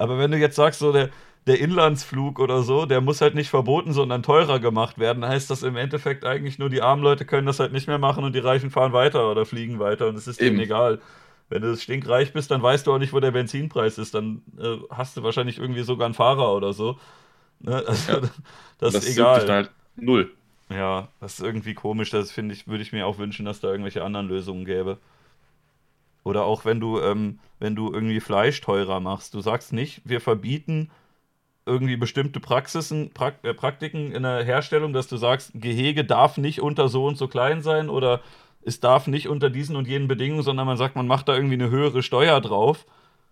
Aber 0.00 0.18
wenn 0.18 0.30
du 0.30 0.38
jetzt 0.38 0.56
sagst, 0.56 0.80
so 0.80 0.92
der, 0.92 1.10
der 1.46 1.60
Inlandsflug 1.60 2.38
oder 2.38 2.62
so, 2.62 2.86
der 2.86 3.02
muss 3.02 3.20
halt 3.20 3.34
nicht 3.34 3.50
verboten, 3.50 3.92
sondern 3.92 4.22
teurer 4.22 4.58
gemacht 4.58 4.98
werden, 4.98 5.26
heißt 5.26 5.50
das 5.50 5.62
im 5.62 5.76
Endeffekt 5.76 6.24
eigentlich 6.24 6.58
nur, 6.58 6.70
die 6.70 6.80
armen 6.80 7.02
Leute 7.02 7.26
können 7.26 7.46
das 7.46 7.60
halt 7.60 7.72
nicht 7.72 7.86
mehr 7.86 7.98
machen 7.98 8.24
und 8.24 8.34
die 8.34 8.38
Reichen 8.38 8.70
fahren 8.70 8.94
weiter 8.94 9.30
oder 9.30 9.44
fliegen 9.44 9.78
weiter 9.78 10.08
und 10.08 10.16
es 10.16 10.26
ist 10.26 10.40
Eben. 10.40 10.56
denen 10.56 10.64
egal. 10.64 11.00
Wenn 11.50 11.60
du 11.60 11.76
stinkreich 11.76 12.32
bist, 12.32 12.50
dann 12.50 12.62
weißt 12.62 12.86
du 12.86 12.94
auch 12.94 12.98
nicht, 12.98 13.12
wo 13.12 13.20
der 13.20 13.32
Benzinpreis 13.32 13.98
ist. 13.98 14.14
Dann 14.14 14.40
äh, 14.58 14.76
hast 14.88 15.18
du 15.18 15.22
wahrscheinlich 15.22 15.58
irgendwie 15.58 15.82
sogar 15.82 16.06
einen 16.06 16.14
Fahrer 16.14 16.54
oder 16.54 16.72
so. 16.72 16.98
Ne? 17.58 17.84
Also, 17.86 18.12
ja. 18.12 18.20
das, 18.78 18.94
das, 18.94 19.04
ist 19.04 19.18
egal. 19.18 19.46
Halt 19.46 19.70
null. 19.96 20.30
Ja, 20.70 21.08
das 21.20 21.34
ist 21.34 21.44
irgendwie 21.44 21.74
komisch. 21.74 22.08
Das 22.08 22.30
finde 22.30 22.54
ich, 22.54 22.68
würde 22.68 22.82
ich 22.82 22.92
mir 22.92 23.06
auch 23.06 23.18
wünschen, 23.18 23.44
dass 23.44 23.60
da 23.60 23.68
irgendwelche 23.68 24.02
anderen 24.02 24.28
Lösungen 24.28 24.64
gäbe. 24.64 24.96
Oder 26.24 26.44
auch 26.44 26.64
wenn 26.64 26.80
du, 26.80 27.00
ähm, 27.00 27.38
wenn 27.58 27.74
du 27.74 27.92
irgendwie 27.92 28.20
Fleisch 28.20 28.60
teurer 28.60 29.00
machst. 29.00 29.34
Du 29.34 29.40
sagst 29.40 29.72
nicht, 29.72 30.02
wir 30.04 30.20
verbieten 30.20 30.90
irgendwie 31.66 31.96
bestimmte 31.96 32.40
Praxisen, 32.40 33.10
Prak 33.10 33.36
äh, 33.42 33.54
Praktiken 33.54 34.12
in 34.12 34.22
der 34.22 34.44
Herstellung, 34.44 34.92
dass 34.92 35.08
du 35.08 35.16
sagst, 35.16 35.52
Gehege 35.54 36.04
darf 36.04 36.36
nicht 36.36 36.60
unter 36.60 36.88
so 36.88 37.06
und 37.06 37.16
so 37.16 37.28
klein 37.28 37.62
sein 37.62 37.88
oder 37.88 38.20
es 38.62 38.80
darf 38.80 39.06
nicht 39.06 39.28
unter 39.28 39.50
diesen 39.50 39.76
und 39.76 39.88
jenen 39.88 40.08
Bedingungen, 40.08 40.42
sondern 40.42 40.66
man 40.66 40.76
sagt, 40.76 40.96
man 40.96 41.06
macht 41.06 41.28
da 41.28 41.34
irgendwie 41.34 41.54
eine 41.54 41.70
höhere 41.70 42.02
Steuer 42.02 42.40
drauf. 42.40 42.86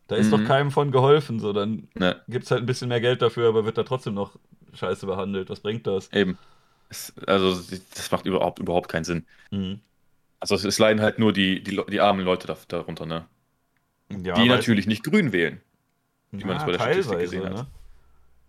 Da 0.06 0.16
ist 0.16 0.28
mhm. 0.28 0.30
doch 0.30 0.44
keinem 0.44 0.70
von 0.70 0.90
geholfen. 0.90 1.38
So, 1.38 1.52
dann 1.52 1.88
ne. 1.94 2.20
gibt 2.28 2.46
es 2.46 2.50
halt 2.50 2.62
ein 2.62 2.66
bisschen 2.66 2.88
mehr 2.88 3.00
Geld 3.00 3.20
dafür, 3.20 3.48
aber 3.48 3.66
wird 3.66 3.76
da 3.76 3.82
trotzdem 3.82 4.14
noch 4.14 4.36
scheiße 4.72 5.06
behandelt. 5.06 5.50
Was 5.50 5.60
bringt 5.60 5.86
das? 5.86 6.10
Eben. 6.12 6.38
Es, 6.88 7.12
also, 7.26 7.60
das 7.94 8.10
macht 8.10 8.24
überhaupt, 8.24 8.58
überhaupt 8.58 8.88
keinen 8.88 9.04
Sinn. 9.04 9.26
Mhm. 9.50 9.80
Also 10.40 10.54
es, 10.54 10.64
es, 10.64 10.78
leiden 10.78 11.02
halt 11.02 11.18
nur 11.18 11.32
die, 11.32 11.62
die, 11.62 11.80
die 11.90 12.00
armen 12.00 12.24
Leute 12.24 12.46
da, 12.46 12.56
darunter, 12.68 13.06
ne? 13.06 13.26
Ja, 14.10 14.34
die 14.34 14.48
natürlich 14.48 14.86
nicht 14.86 15.04
grün 15.04 15.32
wählen. 15.32 15.60
Wie 16.30 16.44
man 16.44 16.56
es 16.56 16.64
bei 16.64 16.72
der 16.72 16.78
Statistik 16.78 17.18
gesehen 17.18 17.42
ne? 17.44 17.58
hat. 17.58 17.66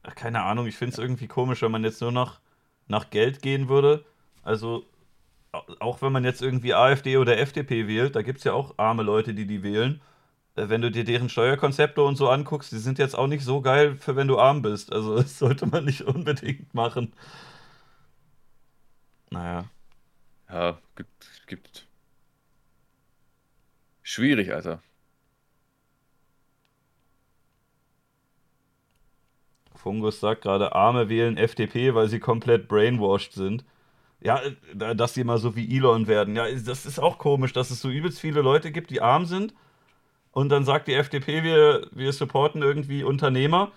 Ach, 0.03 0.15
keine 0.15 0.43
Ahnung, 0.43 0.67
ich 0.67 0.75
finde 0.75 0.93
es 0.93 0.99
irgendwie 0.99 1.27
komisch, 1.27 1.61
wenn 1.61 1.71
man 1.71 1.83
jetzt 1.83 2.01
nur 2.01 2.11
noch 2.11 2.39
nach 2.87 3.09
Geld 3.09 3.41
gehen 3.41 3.69
würde. 3.69 4.05
Also, 4.43 4.85
auch 5.79 6.01
wenn 6.01 6.11
man 6.11 6.23
jetzt 6.23 6.41
irgendwie 6.41 6.73
AfD 6.73 7.17
oder 7.17 7.37
FDP 7.37 7.87
wählt, 7.87 8.15
da 8.15 8.21
gibt 8.21 8.39
es 8.39 8.43
ja 8.43 8.53
auch 8.53 8.75
arme 8.77 9.03
Leute, 9.03 9.33
die 9.33 9.45
die 9.45 9.63
wählen. 9.63 10.01
Äh, 10.55 10.69
wenn 10.69 10.81
du 10.81 10.91
dir 10.91 11.03
deren 11.03 11.29
Steuerkonzepte 11.29 12.01
und 12.01 12.15
so 12.15 12.29
anguckst, 12.29 12.71
die 12.71 12.77
sind 12.77 12.99
jetzt 12.99 13.17
auch 13.17 13.27
nicht 13.27 13.43
so 13.43 13.61
geil, 13.61 13.95
für 13.97 14.15
wenn 14.15 14.27
du 14.27 14.39
arm 14.39 14.61
bist. 14.61 14.91
Also, 14.91 15.15
das 15.21 15.39
sollte 15.39 15.65
man 15.65 15.85
nicht 15.85 16.03
unbedingt 16.03 16.73
machen. 16.73 17.13
Naja. 19.29 19.65
Ja, 20.51 20.79
gibt, 20.95 21.11
gibt. 21.49 21.87
Schwierig, 24.01 24.53
Alter. 24.53 24.81
Fungus 29.75 30.19
sagt 30.19 30.41
gerade, 30.43 30.73
Arme 30.75 31.09
wählen 31.09 31.37
FDP, 31.37 31.93
weil 31.95 32.09
sie 32.09 32.19
komplett 32.19 32.67
brainwashed 32.67 33.33
sind. 33.33 33.65
Ja, 34.21 34.41
dass 34.73 35.13
sie 35.13 35.23
mal 35.23 35.37
so 35.37 35.55
wie 35.55 35.77
Elon 35.77 36.07
werden. 36.07 36.35
Ja, 36.35 36.45
das 36.51 36.85
ist 36.85 36.99
auch 36.99 37.17
komisch, 37.17 37.53
dass 37.53 37.71
es 37.71 37.81
so 37.81 37.89
übelst 37.89 38.19
viele 38.19 38.41
Leute 38.41 38.71
gibt, 38.71 38.89
die 38.89 39.01
arm 39.01 39.25
sind. 39.25 39.53
Und 40.31 40.49
dann 40.49 40.65
sagt 40.65 40.87
die 40.87 40.93
FDP, 40.93 41.43
wir, 41.43 41.87
wir 41.91 42.11
supporten 42.11 42.61
irgendwie 42.61 43.03
Unternehmer. 43.03 43.71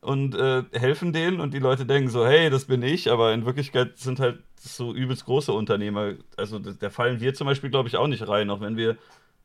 Und 0.00 0.34
äh, 0.34 0.64
helfen 0.72 1.12
denen 1.12 1.40
und 1.40 1.52
die 1.52 1.58
Leute 1.58 1.84
denken 1.84 2.08
so, 2.08 2.26
hey, 2.26 2.50
das 2.50 2.64
bin 2.64 2.82
ich, 2.82 3.10
aber 3.10 3.34
in 3.34 3.44
Wirklichkeit 3.44 3.98
sind 3.98 4.18
halt 4.18 4.42
so 4.56 4.94
übelst 4.94 5.26
große 5.26 5.52
Unternehmer. 5.52 6.14
Also 6.36 6.58
da 6.58 6.90
fallen 6.90 7.20
wir 7.20 7.34
zum 7.34 7.46
Beispiel, 7.46 7.70
glaube 7.70 7.88
ich, 7.88 7.96
auch 7.96 8.06
nicht 8.06 8.26
rein, 8.26 8.50
auch 8.50 8.60
wenn 8.60 8.76
wir 8.76 8.96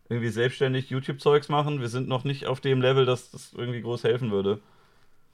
irgendwie 0.09 0.29
selbstständig 0.29 0.89
YouTube-Zeugs 0.89 1.49
machen. 1.49 1.81
Wir 1.81 1.89
sind 1.89 2.07
noch 2.07 2.23
nicht 2.23 2.45
auf 2.45 2.61
dem 2.61 2.81
Level, 2.81 3.05
dass 3.05 3.31
das 3.31 3.53
irgendwie 3.53 3.81
groß 3.81 4.03
helfen 4.03 4.31
würde. 4.31 4.59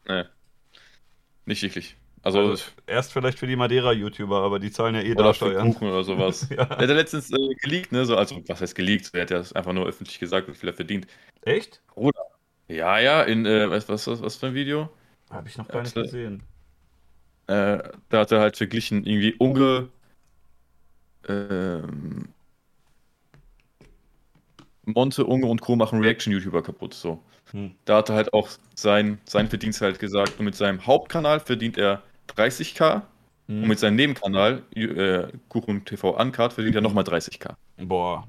Nee. 0.07 0.23
Nicht 1.45 1.61
wirklich. 1.61 1.98
Also, 2.23 2.39
also, 2.39 2.64
erst 2.85 3.14
vielleicht 3.14 3.39
für 3.39 3.48
die 3.48 3.56
Madeira-YouTuber, 3.56 4.41
aber 4.41 4.60
die 4.60 4.72
zahlen 4.72 4.93
ja 4.93 5.02
eh 5.02 5.15
da 5.15 5.34
Steuern. 5.34 5.73
Kuchen 5.73 5.89
oder 5.89 6.03
sowas. 6.03 6.48
ja. 6.56 6.65
Der 6.65 6.77
hat 6.77 6.89
ja 6.89 6.95
letztens 6.95 7.31
äh, 7.31 7.56
geleakt, 7.56 7.91
ne? 7.91 8.06
So, 8.06 8.15
also, 8.15 8.41
was 8.48 8.61
heißt 8.61 8.76
geleakt? 8.76 9.10
Er 9.14 9.23
hat 9.23 9.31
ja 9.31 9.43
einfach 9.56 9.73
nur 9.73 9.88
öffentlich 9.88 10.19
gesagt, 10.19 10.48
wie 10.48 10.53
viel 10.53 10.69
er 10.69 10.76
verdient. 10.76 11.07
Echt? 11.41 11.81
Oder? 11.95 12.22
Ja, 12.68 12.99
ja, 12.99 13.23
in, 13.23 13.45
äh, 13.48 13.69
was, 13.69 13.89
was, 13.89 14.06
was, 14.06 14.22
was 14.22 14.35
für 14.35 14.48
ein 14.48 14.53
Video? 14.53 14.89
Habe 15.31 15.47
ich 15.47 15.57
noch 15.57 15.67
gar 15.67 15.81
nicht 15.81 15.95
gesehen. 15.95 16.43
Äh, 17.47 17.79
da 18.09 18.19
hat 18.19 18.31
er 18.31 18.39
halt 18.39 18.57
verglichen, 18.57 19.05
irgendwie 19.05 19.33
Unge. 19.35 19.89
Ähm, 21.27 22.29
Monte, 24.85 25.25
Unge 25.25 25.45
und 25.47 25.61
Co. 25.61 25.75
machen 25.75 26.01
Reaction-YouTuber 26.01 26.63
kaputt. 26.63 26.93
So. 26.93 27.23
Hm. 27.51 27.75
Da 27.85 27.97
hat 27.97 28.09
er 28.09 28.15
halt 28.15 28.33
auch 28.33 28.49
sein, 28.75 29.19
sein 29.25 29.47
Verdienst 29.47 29.81
halt 29.81 29.99
gesagt. 29.99 30.39
Und 30.39 30.45
mit 30.45 30.55
seinem 30.55 30.85
Hauptkanal 30.85 31.39
verdient 31.39 31.77
er 31.77 32.03
30k. 32.35 33.03
Hm. 33.47 33.63
Und 33.63 33.67
mit 33.67 33.79
seinem 33.79 33.95
Nebenkanal, 33.95 34.63
äh, 34.75 35.27
Kuchen 35.49 35.85
TV 35.85 36.17
Uncut, 36.17 36.53
verdient 36.53 36.75
er 36.75 36.81
nochmal 36.81 37.03
30k. 37.03 37.55
Boah. 37.77 38.27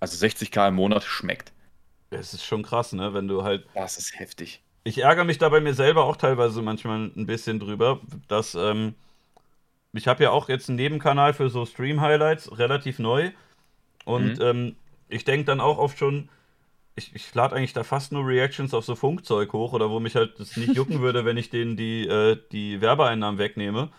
Also 0.00 0.24
60k 0.24 0.68
im 0.68 0.74
Monat 0.74 1.04
schmeckt. 1.04 1.52
Das 2.10 2.34
ist 2.34 2.44
schon 2.44 2.62
krass, 2.62 2.92
ne? 2.92 3.12
Wenn 3.14 3.26
du 3.26 3.42
halt. 3.42 3.66
Das 3.74 3.98
ist 3.98 4.18
heftig. 4.18 4.62
Ich 4.84 4.98
ärgere 4.98 5.24
mich 5.24 5.38
da 5.38 5.48
bei 5.48 5.60
mir 5.60 5.74
selber 5.74 6.04
auch 6.04 6.16
teilweise 6.16 6.60
manchmal 6.60 7.10
ein 7.16 7.26
bisschen 7.26 7.58
drüber, 7.58 8.00
dass 8.28 8.54
ähm, 8.54 8.94
ich 9.94 10.08
habe 10.08 10.24
ja 10.24 10.30
auch 10.30 10.48
jetzt 10.48 10.68
einen 10.68 10.76
Nebenkanal 10.76 11.32
für 11.32 11.48
so 11.48 11.64
Stream-Highlights, 11.64 12.58
relativ 12.58 12.98
neu. 12.98 13.30
Und 14.04 14.38
mhm. 14.38 14.44
ähm, 14.44 14.76
ich 15.08 15.24
denke 15.24 15.46
dann 15.46 15.60
auch 15.60 15.78
oft 15.78 15.98
schon, 15.98 16.28
ich, 16.96 17.14
ich 17.14 17.34
lade 17.34 17.56
eigentlich 17.56 17.72
da 17.72 17.82
fast 17.82 18.12
nur 18.12 18.26
Reactions 18.26 18.74
auf 18.74 18.84
so 18.84 18.94
Funkzeug 18.94 19.52
hoch 19.52 19.72
oder 19.72 19.90
wo 19.90 20.00
mich 20.00 20.16
halt 20.16 20.38
das 20.38 20.56
nicht 20.56 20.74
jucken 20.76 21.00
würde, 21.00 21.24
wenn 21.24 21.36
ich 21.36 21.50
denen 21.50 21.76
die, 21.76 22.06
äh, 22.06 22.36
die 22.52 22.80
Werbeeinnahmen 22.80 23.38
wegnehme. 23.38 23.90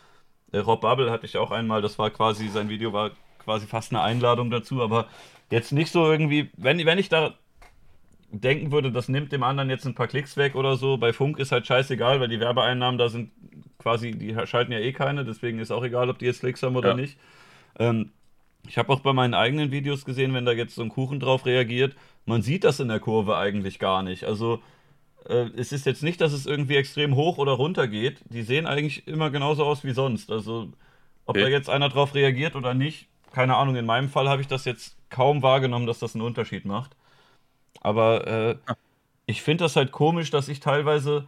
Äh, 0.52 0.60
Rob 0.60 0.82
Bubble 0.82 1.12
hatte 1.12 1.26
ich 1.26 1.38
auch 1.38 1.52
einmal, 1.52 1.82
das 1.82 1.98
war 1.98 2.12
quasi, 2.12 2.48
sein 2.50 2.70
Video 2.70 2.94
war 2.94 3.12
quasi 3.40 3.66
fast 3.66 3.92
eine 3.92 4.02
Einladung 4.02 4.52
dazu, 4.52 4.82
aber 4.82 5.08
jetzt 5.50 5.72
nicht 5.72 5.92
so 5.92 6.10
irgendwie, 6.12 6.52
wenn, 6.58 6.84
wenn 6.86 6.98
ich 6.98 7.10
da 7.10 7.34
denken 8.32 8.72
würde, 8.72 8.92
das 8.92 9.10
nimmt 9.10 9.32
dem 9.32 9.44
anderen 9.44 9.70
jetzt 9.70 9.86
ein 9.86 9.96
paar 9.96 10.08
Klicks 10.08 10.38
weg 10.38 10.56
oder 10.56 10.78
so, 10.78 10.98
bei 10.98 11.14
Funk 11.14 11.40
ist 11.40 11.52
halt 11.52 11.68
scheißegal, 11.68 12.20
weil 12.20 12.28
die 12.28 12.40
Werbeeinnahmen 12.40 12.98
da 12.98 13.10
sind 13.10 13.32
quasi, 13.78 14.12
die 14.12 14.36
schalten 14.46 14.72
ja 14.72 14.80
eh 14.80 14.94
keine, 14.94 15.26
deswegen 15.26 15.60
ist 15.60 15.72
auch 15.72 15.84
egal, 15.84 16.10
ob 16.10 16.20
die 16.20 16.26
jetzt 16.26 16.40
Klicks 16.40 16.64
haben 16.64 16.76
oder 16.76 16.90
ja. 16.90 16.96
nicht. 16.96 17.18
Ähm, 17.80 18.12
ich 18.68 18.78
habe 18.78 18.92
auch 18.92 19.00
bei 19.00 19.14
meinen 19.14 19.34
eigenen 19.34 19.72
Videos 19.72 20.06
gesehen, 20.06 20.34
wenn 20.34 20.46
da 20.46 20.52
jetzt 20.52 20.76
so 20.76 20.82
ein 20.82 20.90
Kuchen 20.90 21.20
drauf 21.20 21.46
reagiert, 21.46 21.96
man 22.26 22.42
sieht 22.42 22.64
das 22.64 22.80
in 22.80 22.88
der 22.88 23.00
Kurve 23.00 23.38
eigentlich 23.38 23.80
gar 23.80 24.02
nicht. 24.02 24.24
Also 24.24 24.62
äh, 25.28 25.50
es 25.56 25.72
ist 25.72 25.86
jetzt 25.86 26.04
nicht, 26.04 26.22
dass 26.22 26.34
es 26.34 26.46
irgendwie 26.46 26.76
extrem 26.76 27.16
hoch 27.16 27.38
oder 27.38 27.54
runter 27.54 27.88
geht. 27.88 28.22
Die 28.30 28.42
sehen 28.42 28.66
eigentlich 28.66 29.08
immer 29.08 29.30
genauso 29.30 29.66
aus 29.66 29.84
wie 29.84 29.92
sonst. 29.92 30.32
Also 30.32 30.70
ob 31.26 31.38
da 31.38 31.48
jetzt 31.48 31.70
einer 31.70 31.90
drauf 31.90 32.16
reagiert 32.16 32.56
oder 32.56 32.74
nicht, 32.74 33.08
keine 33.32 33.56
Ahnung. 33.56 33.76
In 33.76 33.86
meinem 33.86 34.10
Fall 34.10 34.30
habe 34.30 34.42
ich 34.42 34.48
das 34.48 34.66
jetzt 34.66 34.98
kaum 35.10 35.42
wahrgenommen, 35.42 35.88
dass 35.88 36.00
das 36.00 36.16
einen 36.16 36.24
Unterschied 36.24 36.66
macht. 36.66 36.96
Aber 37.82 38.28
äh, 38.28 38.56
ich 39.26 39.42
finde 39.42 39.66
das 39.66 39.76
halt 39.76 39.92
komisch, 39.92 40.32
dass 40.32 40.48
ich 40.48 40.60
teilweise 40.60 41.28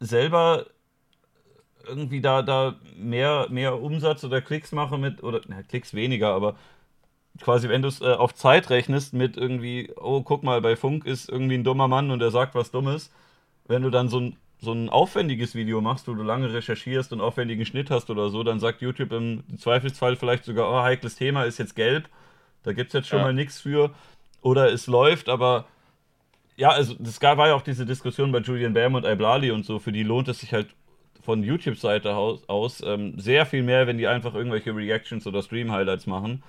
selber 0.00 0.66
irgendwie 1.86 2.20
da, 2.20 2.42
da 2.42 2.76
mehr, 2.96 3.46
mehr 3.50 3.80
Umsatz 3.80 4.24
oder 4.24 4.40
Klicks 4.40 4.72
mache 4.72 4.98
mit, 4.98 5.22
oder 5.22 5.40
na, 5.48 5.62
Klicks 5.62 5.94
weniger, 5.94 6.34
aber 6.34 6.56
quasi, 7.40 7.68
wenn 7.68 7.82
du 7.82 7.88
es 7.88 8.00
äh, 8.00 8.12
auf 8.12 8.34
Zeit 8.34 8.70
rechnest 8.70 9.14
mit 9.14 9.36
irgendwie, 9.36 9.92
oh, 9.96 10.22
guck 10.22 10.42
mal, 10.42 10.60
bei 10.60 10.76
Funk 10.76 11.04
ist 11.06 11.28
irgendwie 11.28 11.56
ein 11.56 11.64
dummer 11.64 11.88
Mann 11.88 12.10
und 12.10 12.18
der 12.18 12.30
sagt 12.30 12.54
was 12.54 12.70
Dummes, 12.70 13.10
wenn 13.66 13.82
du 13.82 13.90
dann 13.90 14.08
so 14.08 14.20
ein, 14.20 14.36
so 14.60 14.72
ein 14.72 14.88
aufwendiges 14.88 15.54
Video 15.54 15.80
machst, 15.80 16.08
wo 16.08 16.14
du 16.14 16.22
lange 16.22 16.52
recherchierst 16.52 17.12
und 17.12 17.20
aufwendigen 17.20 17.64
Schnitt 17.64 17.90
hast 17.90 18.10
oder 18.10 18.28
so, 18.28 18.42
dann 18.42 18.60
sagt 18.60 18.82
YouTube 18.82 19.12
im 19.12 19.44
Zweifelsfall 19.56 20.16
vielleicht 20.16 20.44
sogar, 20.44 20.70
oh, 20.70 20.82
heikles 20.82 21.14
Thema 21.14 21.44
ist 21.44 21.58
jetzt 21.58 21.76
gelb, 21.76 22.08
da 22.64 22.72
gibt 22.72 22.88
es 22.88 22.94
jetzt 22.94 23.08
schon 23.08 23.20
ja. 23.20 23.26
mal 23.26 23.34
nichts 23.34 23.60
für. 23.60 23.94
Oder 24.40 24.72
es 24.72 24.86
läuft, 24.86 25.28
aber 25.28 25.66
ja, 26.56 26.70
also 26.70 26.94
das 26.98 27.20
war 27.22 27.48
ja 27.48 27.54
auch 27.54 27.62
diese 27.62 27.86
Diskussion 27.86 28.32
bei 28.32 28.40
Julian 28.40 28.74
Bam 28.74 28.94
und 28.94 29.04
Iblali 29.04 29.50
und 29.50 29.64
so, 29.64 29.78
für 29.78 29.92
die 29.92 30.02
lohnt 30.02 30.28
es 30.28 30.40
sich 30.40 30.52
halt 30.52 30.68
von 31.22 31.42
YouTube-Seite 31.42 32.14
aus, 32.14 32.48
aus 32.48 32.82
ähm, 32.84 33.18
sehr 33.18 33.46
viel 33.46 33.62
mehr, 33.62 33.86
wenn 33.86 33.98
die 33.98 34.06
einfach 34.06 34.34
irgendwelche 34.34 34.74
Reactions 34.74 35.26
oder 35.26 35.42
Stream-Highlights 35.42 36.06
machen. 36.06 36.42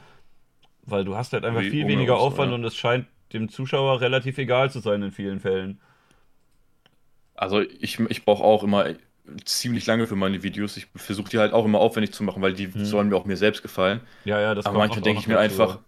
Weil 0.84 1.06
du 1.06 1.16
hast 1.16 1.34
halt 1.34 1.46
einfach 1.46 1.62
Wie 1.62 1.70
viel 1.70 1.88
weniger 1.88 2.18
Aufwand 2.18 2.52
ja. 2.52 2.56
und 2.56 2.64
es 2.64 2.76
scheint 2.76 3.06
dem 3.34 3.50
Zuschauer 3.50 4.02
relativ 4.02 4.38
egal 4.38 4.72
zu 4.72 4.80
sein 4.80 5.04
in 5.04 5.12
vielen 5.12 5.40
Fällen. 5.40 5.80
Also 7.36 7.62
ich, 7.62 8.00
ich 8.00 8.26
brauche 8.26 8.44
auch 8.44 8.64
immer 8.64 8.86
ziemlich 9.46 9.86
lange 9.86 10.08
für 10.08 10.16
meine 10.16 10.44
Videos. 10.44 10.78
Ich 10.78 10.88
versuche 10.96 11.30
die 11.30 11.38
halt 11.38 11.54
auch 11.54 11.66
immer 11.66 11.80
aufwendig 11.80 12.14
zu 12.14 12.24
machen, 12.24 12.42
weil 12.42 12.54
die 12.54 12.74
hm. 12.74 12.86
sollen 12.86 13.10
mir 13.10 13.16
auch 13.16 13.26
mir 13.26 13.38
selbst 13.38 13.62
gefallen. 13.62 14.02
Ja, 14.26 14.40
ja, 14.42 14.56
das 14.56 14.66
Aber 14.66 14.78
manchmal 14.78 15.02
denke 15.02 15.20
ich 15.22 15.28
mir 15.28 15.40
einfach, 15.40 15.80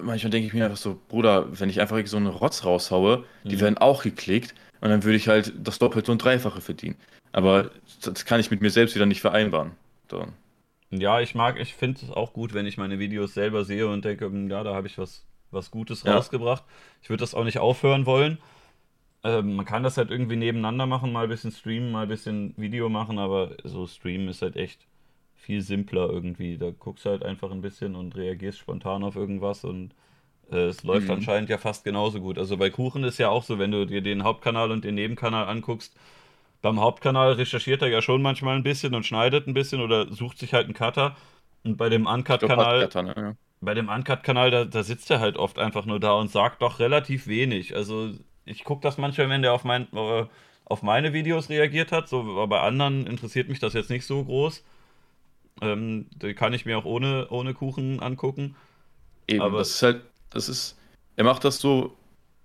manchmal 0.00 0.30
denke 0.30 0.46
ich 0.46 0.54
mir 0.54 0.64
einfach 0.64 0.76
so, 0.76 1.00
Bruder, 1.08 1.58
wenn 1.58 1.68
ich 1.68 1.80
einfach 1.80 2.00
so 2.06 2.16
einen 2.16 2.26
Rotz 2.26 2.64
raushaue, 2.64 3.24
die 3.44 3.52
hm. 3.52 3.60
werden 3.60 3.78
auch 3.78 4.02
geklickt 4.02 4.54
und 4.80 4.90
dann 4.90 5.04
würde 5.04 5.16
ich 5.16 5.28
halt 5.28 5.52
das 5.58 5.78
Doppelte 5.78 6.12
und 6.12 6.22
Dreifache 6.22 6.60
verdienen. 6.60 6.96
Aber 7.32 7.70
das 8.02 8.24
kann 8.24 8.40
ich 8.40 8.50
mit 8.50 8.60
mir 8.60 8.70
selbst 8.70 8.94
wieder 8.94 9.06
nicht 9.06 9.20
vereinbaren. 9.20 9.72
So. 10.10 10.26
Ja, 10.90 11.20
ich 11.20 11.34
mag, 11.34 11.58
ich 11.58 11.74
finde 11.74 12.00
es 12.02 12.10
auch 12.10 12.32
gut, 12.32 12.54
wenn 12.54 12.66
ich 12.66 12.78
meine 12.78 12.98
Videos 12.98 13.34
selber 13.34 13.64
sehe 13.64 13.88
und 13.88 14.04
denke, 14.04 14.26
hm, 14.26 14.50
ja, 14.50 14.62
da 14.62 14.74
habe 14.74 14.86
ich 14.86 14.98
was, 14.98 15.24
was 15.50 15.70
Gutes 15.70 16.04
ja. 16.04 16.14
rausgebracht. 16.14 16.64
Ich 17.02 17.10
würde 17.10 17.20
das 17.20 17.34
auch 17.34 17.44
nicht 17.44 17.58
aufhören 17.58 18.06
wollen. 18.06 18.38
Ähm, 19.24 19.56
man 19.56 19.66
kann 19.66 19.82
das 19.82 19.96
halt 19.96 20.10
irgendwie 20.10 20.36
nebeneinander 20.36 20.86
machen, 20.86 21.12
mal 21.12 21.24
ein 21.24 21.28
bisschen 21.28 21.50
streamen, 21.50 21.90
mal 21.90 22.02
ein 22.02 22.08
bisschen 22.08 22.54
Video 22.56 22.88
machen, 22.88 23.18
aber 23.18 23.56
so 23.64 23.86
streamen 23.86 24.28
ist 24.28 24.42
halt 24.42 24.56
echt 24.56 24.86
viel 25.46 25.62
simpler 25.62 26.10
irgendwie. 26.10 26.58
Da 26.58 26.70
guckst 26.70 27.04
du 27.04 27.10
halt 27.10 27.24
einfach 27.24 27.52
ein 27.52 27.62
bisschen 27.62 27.94
und 27.94 28.16
reagierst 28.16 28.58
spontan 28.58 29.04
auf 29.04 29.14
irgendwas 29.14 29.64
und 29.64 29.94
äh, 30.50 30.66
es 30.66 30.82
läuft 30.82 31.06
mhm. 31.06 31.14
anscheinend 31.14 31.48
ja 31.48 31.56
fast 31.56 31.84
genauso 31.84 32.20
gut. 32.20 32.36
Also 32.36 32.56
bei 32.56 32.68
Kuchen 32.68 33.04
ist 33.04 33.18
ja 33.18 33.28
auch 33.28 33.44
so, 33.44 33.58
wenn 33.58 33.70
du 33.70 33.86
dir 33.86 34.02
den 34.02 34.24
Hauptkanal 34.24 34.72
und 34.72 34.84
den 34.84 34.96
Nebenkanal 34.96 35.46
anguckst, 35.48 35.96
beim 36.62 36.80
Hauptkanal 36.80 37.34
recherchiert 37.34 37.82
er 37.82 37.88
ja 37.88 38.02
schon 38.02 38.22
manchmal 38.22 38.56
ein 38.56 38.64
bisschen 38.64 38.94
und 38.94 39.06
schneidet 39.06 39.46
ein 39.46 39.54
bisschen 39.54 39.80
oder 39.80 40.12
sucht 40.12 40.38
sich 40.38 40.52
halt 40.52 40.64
einen 40.64 40.74
Cutter. 40.74 41.16
Und 41.62 41.76
bei 41.76 41.88
dem 41.88 42.06
Uncut-Kanal, 42.06 42.88
ne, 42.94 43.14
ja. 43.16 43.34
bei 43.60 43.74
dem 43.74 43.88
Uncut-Kanal, 43.88 44.50
da, 44.50 44.64
da 44.64 44.82
sitzt 44.82 45.10
er 45.12 45.20
halt 45.20 45.36
oft 45.36 45.60
einfach 45.60 45.86
nur 45.86 46.00
da 46.00 46.12
und 46.14 46.28
sagt 46.30 46.62
doch 46.62 46.80
relativ 46.80 47.28
wenig. 47.28 47.76
Also 47.76 48.10
ich 48.44 48.64
gucke 48.64 48.82
das 48.82 48.98
manchmal, 48.98 49.28
wenn 49.28 49.42
der 49.42 49.52
auf, 49.52 49.62
mein, 49.62 49.86
äh, 49.92 50.24
auf 50.64 50.82
meine 50.82 51.12
Videos 51.12 51.50
reagiert 51.50 51.92
hat. 51.92 52.08
So, 52.08 52.20
aber 52.20 52.48
bei 52.48 52.60
anderen 52.60 53.06
interessiert 53.06 53.48
mich 53.48 53.60
das 53.60 53.74
jetzt 53.74 53.90
nicht 53.90 54.06
so 54.06 54.24
groß. 54.24 54.64
Ähm, 55.62 56.06
die 56.10 56.34
kann 56.34 56.52
ich 56.52 56.66
mir 56.66 56.78
auch 56.78 56.84
ohne, 56.84 57.28
ohne 57.30 57.54
Kuchen 57.54 58.00
angucken. 58.00 58.56
Eben, 59.28 59.42
aber 59.42 59.58
das 59.58 59.70
ist 59.70 59.82
halt, 59.82 60.02
das 60.30 60.48
ist, 60.48 60.78
er 61.16 61.24
macht 61.24 61.44
das 61.44 61.58
so, 61.58 61.96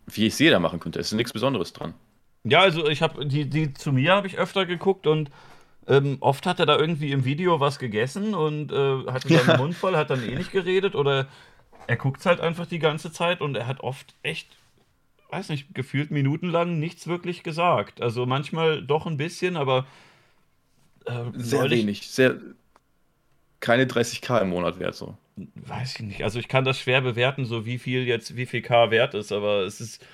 wie 0.07 0.27
es 0.27 0.39
jeder 0.39 0.59
machen 0.59 0.79
könnte. 0.79 0.99
Es 0.99 1.07
ist 1.07 1.17
nichts 1.17 1.33
Besonderes 1.33 1.73
dran. 1.73 1.93
Ja, 2.43 2.61
also 2.61 2.87
ich 2.87 3.01
habe 3.01 3.25
die, 3.25 3.49
die 3.49 3.73
zu 3.73 3.91
mir 3.91 4.13
habe 4.13 4.27
ich 4.27 4.37
öfter 4.37 4.65
geguckt 4.65 5.05
und 5.05 5.29
ähm, 5.87 6.17
oft 6.21 6.45
hat 6.45 6.59
er 6.59 6.65
da 6.65 6.77
irgendwie 6.77 7.11
im 7.11 7.25
Video 7.25 7.59
was 7.59 7.79
gegessen 7.79 8.33
und 8.33 8.71
äh, 8.71 9.05
hatte 9.11 9.29
dann 9.29 9.45
den 9.47 9.57
Mund 9.57 9.75
voll, 9.75 9.95
hat 9.95 10.09
dann 10.09 10.23
eh 10.23 10.35
nicht 10.35 10.51
geredet 10.51 10.95
oder 10.95 11.27
er 11.87 11.97
guckt 11.97 12.25
halt 12.25 12.39
einfach 12.39 12.65
die 12.65 12.79
ganze 12.79 13.11
Zeit 13.11 13.41
und 13.41 13.55
er 13.55 13.67
hat 13.67 13.81
oft 13.81 14.15
echt, 14.23 14.47
weiß 15.29 15.49
nicht, 15.49 15.73
gefühlt 15.75 16.11
minutenlang 16.11 16.79
nichts 16.79 17.07
wirklich 17.07 17.43
gesagt. 17.43 18.01
Also 18.01 18.25
manchmal 18.25 18.81
doch 18.81 19.05
ein 19.05 19.17
bisschen, 19.17 19.55
aber 19.55 19.85
äh, 21.05 21.25
sehr 21.33 21.69
wenig, 21.69 22.09
sehr 22.09 22.39
keine 23.61 23.85
30k 23.85 24.41
im 24.41 24.49
Monat 24.49 24.79
wert 24.79 24.95
so. 24.95 25.17
Weiß 25.55 25.95
ich 25.95 26.01
nicht. 26.01 26.23
Also 26.23 26.39
ich 26.39 26.49
kann 26.49 26.65
das 26.65 26.79
schwer 26.79 27.01
bewerten, 27.01 27.45
so 27.45 27.65
wie 27.65 27.77
viel 27.77 28.03
jetzt 28.03 28.35
wie 28.35 28.45
viel 28.45 28.61
k 28.61 28.91
wert 28.91 29.13
ist, 29.13 29.31
aber 29.31 29.61
es 29.61 29.79
ist 29.79 30.05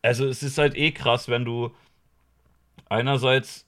also 0.00 0.26
es 0.26 0.42
ist 0.42 0.58
halt 0.58 0.76
eh 0.76 0.92
krass, 0.92 1.28
wenn 1.28 1.44
du 1.44 1.70
einerseits 2.88 3.66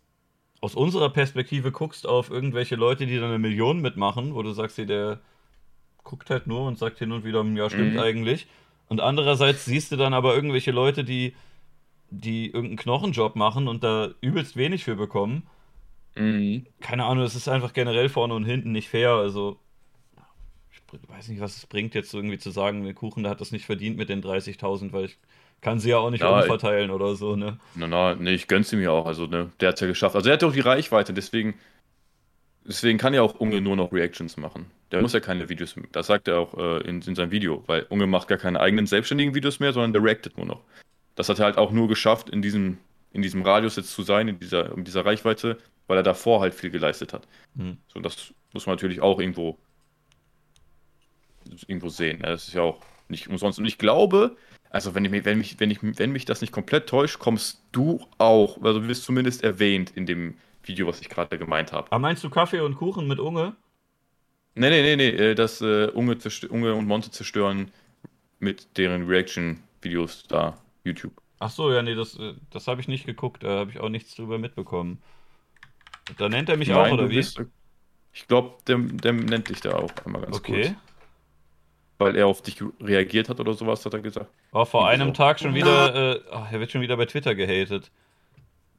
aus 0.60 0.74
unserer 0.74 1.10
Perspektive 1.10 1.72
guckst 1.72 2.06
auf 2.06 2.30
irgendwelche 2.30 2.74
Leute, 2.74 3.06
die 3.06 3.16
dann 3.16 3.28
eine 3.28 3.38
Million 3.38 3.80
mitmachen, 3.80 4.34
wo 4.34 4.42
du 4.42 4.52
sagst, 4.52 4.78
der 4.78 5.20
guckt 6.02 6.30
halt 6.30 6.46
nur 6.46 6.66
und 6.66 6.78
sagt 6.78 6.98
hin 6.98 7.12
und 7.12 7.24
wieder, 7.24 7.44
ja, 7.44 7.68
stimmt 7.68 7.94
mhm. 7.94 8.00
eigentlich. 8.00 8.46
Und 8.88 9.00
andererseits 9.00 9.64
siehst 9.64 9.92
du 9.92 9.96
dann 9.96 10.14
aber 10.14 10.34
irgendwelche 10.34 10.70
Leute, 10.70 11.04
die, 11.04 11.34
die 12.10 12.46
irgendeinen 12.46 12.76
Knochenjob 12.76 13.36
machen 13.36 13.68
und 13.68 13.84
da 13.84 14.10
übelst 14.20 14.56
wenig 14.56 14.84
für 14.84 14.96
bekommen. 14.96 15.46
Mhm. 16.16 16.66
Keine 16.80 17.04
Ahnung, 17.04 17.24
es 17.24 17.34
ist 17.34 17.48
einfach 17.48 17.72
generell 17.72 18.08
vorne 18.08 18.34
und 18.34 18.44
hinten 18.44 18.72
nicht 18.72 18.88
fair. 18.88 19.10
Also, 19.10 19.58
ich 20.72 21.08
weiß 21.08 21.28
nicht, 21.28 21.40
was 21.40 21.56
es 21.56 21.66
bringt, 21.66 21.94
jetzt 21.94 22.14
irgendwie 22.14 22.38
zu 22.38 22.50
sagen, 22.50 22.84
der 22.84 22.94
Kuchen, 22.94 23.24
der 23.24 23.30
hat 23.30 23.40
das 23.40 23.52
nicht 23.52 23.66
verdient 23.66 23.96
mit 23.96 24.08
den 24.08 24.22
30.000, 24.22 24.92
weil 24.92 25.06
ich 25.06 25.18
kann 25.60 25.78
sie 25.78 25.90
ja 25.90 25.98
auch 25.98 26.10
nicht 26.10 26.20
ja, 26.22 26.40
umverteilen 26.40 26.90
ich, 26.90 26.94
oder 26.94 27.16
so, 27.16 27.36
ne? 27.36 27.58
Na, 27.74 27.86
na, 27.86 28.14
nee, 28.14 28.34
ich 28.34 28.48
gönn's 28.48 28.72
ihm 28.72 28.80
ja 28.80 28.90
auch. 28.90 29.06
Also, 29.06 29.26
ne, 29.26 29.50
der 29.60 29.70
hat's 29.70 29.80
ja 29.80 29.86
geschafft. 29.86 30.14
Also, 30.14 30.28
er 30.28 30.34
hat 30.34 30.42
ja 30.42 30.48
auch 30.48 30.52
die 30.52 30.60
Reichweite, 30.60 31.12
deswegen, 31.12 31.54
deswegen 32.64 32.98
kann 32.98 33.14
ja 33.14 33.22
auch 33.22 33.34
Unge 33.34 33.60
nur 33.60 33.76
noch 33.76 33.92
Reactions 33.92 34.36
machen. 34.36 34.66
Der 34.92 35.02
muss 35.02 35.12
ja 35.12 35.20
keine 35.20 35.48
Videos 35.48 35.74
mehr. 35.74 35.86
Das 35.90 36.06
sagt 36.06 36.28
er 36.28 36.38
auch 36.38 36.56
äh, 36.56 36.88
in, 36.88 37.02
in 37.02 37.14
seinem 37.16 37.32
Video, 37.32 37.64
weil 37.66 37.86
Unge 37.88 38.06
macht 38.06 38.28
gar 38.28 38.38
keine 38.38 38.60
eigenen 38.60 38.86
selbstständigen 38.86 39.34
Videos 39.34 39.58
mehr, 39.58 39.72
sondern 39.72 39.92
der 39.92 40.04
reactet 40.04 40.36
nur 40.36 40.46
noch. 40.46 40.60
Das 41.16 41.28
hat 41.28 41.40
er 41.40 41.46
halt 41.46 41.58
auch 41.58 41.72
nur 41.72 41.88
geschafft, 41.88 42.30
in 42.30 42.42
diesem, 42.42 42.78
in 43.12 43.22
diesem 43.22 43.42
Radius 43.42 43.74
jetzt 43.76 43.92
zu 43.92 44.02
sein, 44.02 44.28
in 44.28 44.38
dieser, 44.38 44.72
in 44.76 44.84
dieser 44.84 45.04
Reichweite, 45.04 45.58
weil 45.86 45.98
er 45.98 46.02
davor 46.02 46.40
halt 46.40 46.54
viel 46.54 46.70
geleistet 46.70 47.12
hat. 47.12 47.26
Mhm. 47.54 47.78
So, 47.88 48.00
das 48.00 48.32
muss 48.52 48.66
man 48.66 48.76
natürlich 48.76 49.00
auch 49.00 49.18
irgendwo, 49.18 49.58
irgendwo 51.66 51.88
sehen. 51.88 52.20
Ne? 52.20 52.28
Das 52.28 52.48
ist 52.48 52.54
ja 52.54 52.62
auch 52.62 52.80
nicht 53.08 53.28
umsonst. 53.28 53.58
Und 53.58 53.66
ich 53.66 53.78
glaube, 53.78 54.36
also 54.70 54.94
wenn, 54.94 55.04
ich, 55.04 55.24
wenn, 55.24 55.38
mich, 55.38 55.60
wenn, 55.60 55.70
ich, 55.70 55.78
wenn 55.82 56.12
mich 56.12 56.24
das 56.24 56.40
nicht 56.40 56.52
komplett 56.52 56.88
täuscht, 56.88 57.18
kommst 57.18 57.62
du 57.72 58.04
auch, 58.18 58.62
also 58.62 58.80
du 58.80 58.88
wirst 58.88 59.04
zumindest 59.04 59.44
erwähnt 59.44 59.92
in 59.94 60.06
dem 60.06 60.36
Video, 60.62 60.86
was 60.86 61.00
ich 61.00 61.08
gerade 61.08 61.38
gemeint 61.38 61.72
habe. 61.72 61.90
Aber 61.92 61.98
meinst 62.00 62.24
du 62.24 62.30
Kaffee 62.30 62.60
und 62.60 62.76
Kuchen 62.76 63.06
mit 63.06 63.18
Unge? 63.18 63.54
Nee, 64.56 64.70
nee, 64.70 64.82
nee, 64.82 64.96
nee, 64.96 65.08
äh, 65.08 65.34
das 65.34 65.60
äh, 65.60 65.88
Unge, 65.88 66.16
Unge 66.48 66.74
und 66.74 66.86
Monte 66.86 67.10
zerstören 67.10 67.70
mit 68.38 68.76
deren 68.76 69.06
Reaction-Videos 69.06 70.24
da, 70.28 70.56
YouTube. 70.84 71.12
Ach 71.40 71.50
so, 71.50 71.72
ja, 71.72 71.82
nee, 71.82 71.94
das, 71.94 72.18
äh, 72.18 72.34
das 72.50 72.68
habe 72.68 72.80
ich 72.80 72.88
nicht 72.88 73.04
geguckt, 73.04 73.42
da 73.42 73.58
habe 73.58 73.70
ich 73.70 73.80
auch 73.80 73.88
nichts 73.88 74.14
drüber 74.14 74.38
mitbekommen. 74.38 75.02
Da 76.16 76.28
nennt 76.28 76.48
er 76.48 76.56
mich 76.56 76.68
Nein, 76.68 76.78
auch, 76.78 76.92
oder 76.92 77.10
wie? 77.10 77.16
Bist, 77.16 77.40
ich 78.12 78.28
glaube, 78.28 78.56
der, 78.66 78.78
der 78.78 79.12
nennt 79.12 79.48
dich 79.48 79.60
da 79.60 79.74
auch 79.74 79.90
einmal 80.04 80.22
ganz 80.22 80.36
okay. 80.36 80.62
kurz. 80.62 80.74
Weil 81.98 82.16
er 82.16 82.26
auf 82.26 82.42
dich 82.42 82.56
reagiert 82.80 83.28
hat 83.28 83.40
oder 83.40 83.54
sowas, 83.54 83.84
hat 83.84 83.94
er 83.94 84.00
gesagt. 84.00 84.30
Oh, 84.52 84.64
vor 84.64 84.88
einem 84.88 85.08
so. 85.08 85.14
Tag 85.14 85.40
schon 85.40 85.54
wieder, 85.54 86.14
äh, 86.16 86.20
oh, 86.32 86.44
er 86.50 86.60
wird 86.60 86.72
schon 86.72 86.80
wieder 86.80 86.96
bei 86.96 87.06
Twitter 87.06 87.34
gehatet. 87.34 87.90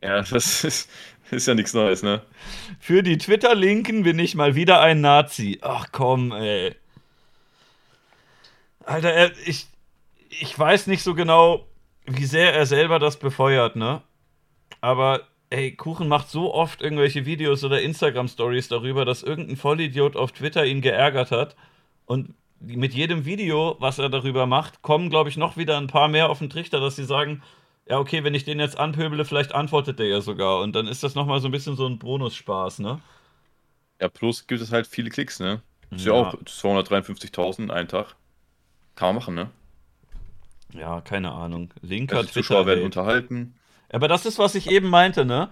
Ja, 0.01 0.21
das 0.29 0.63
ist, 0.63 0.89
ist 1.31 1.47
ja 1.47 1.53
nichts 1.53 1.73
Neues, 1.73 2.03
ne? 2.03 2.21
Für 2.79 3.03
die 3.03 3.17
Twitter-Linken 3.17 4.03
bin 4.03 4.19
ich 4.19 4.35
mal 4.35 4.55
wieder 4.55 4.81
ein 4.81 5.01
Nazi. 5.01 5.59
Ach 5.61 5.87
komm, 5.91 6.31
ey. 6.31 6.75
Alter, 8.85 9.11
er, 9.11 9.31
ich, 9.45 9.67
ich 10.29 10.57
weiß 10.57 10.87
nicht 10.87 11.01
so 11.01 11.15
genau, 11.15 11.67
wie 12.05 12.25
sehr 12.25 12.53
er 12.53 12.65
selber 12.65 12.99
das 12.99 13.17
befeuert, 13.17 13.75
ne? 13.75 14.01
Aber 14.81 15.21
ey, 15.49 15.75
Kuchen 15.75 16.07
macht 16.07 16.29
so 16.29 16.53
oft 16.53 16.81
irgendwelche 16.81 17.25
Videos 17.25 17.63
oder 17.63 17.81
Instagram-Stories 17.81 18.67
darüber, 18.67 19.05
dass 19.05 19.23
irgendein 19.23 19.57
Vollidiot 19.57 20.15
auf 20.15 20.31
Twitter 20.31 20.65
ihn 20.65 20.81
geärgert 20.81 21.31
hat. 21.31 21.55
Und 22.05 22.33
mit 22.59 22.93
jedem 22.93 23.25
Video, 23.25 23.75
was 23.79 23.99
er 23.99 24.09
darüber 24.09 24.45
macht, 24.45 24.81
kommen, 24.81 25.09
glaube 25.09 25.29
ich, 25.29 25.37
noch 25.37 25.57
wieder 25.57 25.77
ein 25.77 25.87
paar 25.87 26.07
mehr 26.07 26.29
auf 26.29 26.39
den 26.39 26.49
Trichter, 26.49 26.79
dass 26.79 26.95
sie 26.95 27.05
sagen, 27.05 27.43
ja, 27.87 27.99
okay, 27.99 28.23
wenn 28.23 28.33
ich 28.33 28.45
den 28.45 28.59
jetzt 28.59 28.79
anpöbele, 28.79 29.25
vielleicht 29.25 29.53
antwortet 29.53 29.99
der 29.99 30.07
ja 30.07 30.21
sogar. 30.21 30.61
Und 30.61 30.75
dann 30.75 30.87
ist 30.87 31.03
das 31.03 31.15
nochmal 31.15 31.39
so 31.39 31.47
ein 31.47 31.51
bisschen 31.51 31.75
so 31.75 31.85
ein 31.85 31.99
Bonusspaß, 31.99 32.79
ne? 32.79 32.99
Ja, 34.01 34.09
plus 34.09 34.47
gibt 34.47 34.61
es 34.61 34.71
halt 34.71 34.87
viele 34.87 35.09
Klicks, 35.09 35.39
ne? 35.39 35.61
Das 35.89 36.01
ist 36.01 36.07
ja, 36.07 36.15
ja 36.15 36.29
auch 36.29 36.33
253.000 36.35 37.69
einen 37.69 37.87
Tag. 37.87 38.15
Kann 38.95 39.09
man 39.09 39.15
machen, 39.15 39.35
ne? 39.35 39.49
Ja, 40.73 41.01
keine 41.01 41.31
Ahnung. 41.31 41.69
Linker 41.81 42.17
also 42.17 42.27
die 42.27 42.33
Zuschauer 42.33 42.65
werden 42.65 42.83
unterhalten. 42.83 43.55
Aber 43.89 44.07
das 44.07 44.25
ist, 44.25 44.39
was 44.39 44.55
ich 44.55 44.69
eben 44.69 44.89
meinte, 44.89 45.25
ne? 45.25 45.51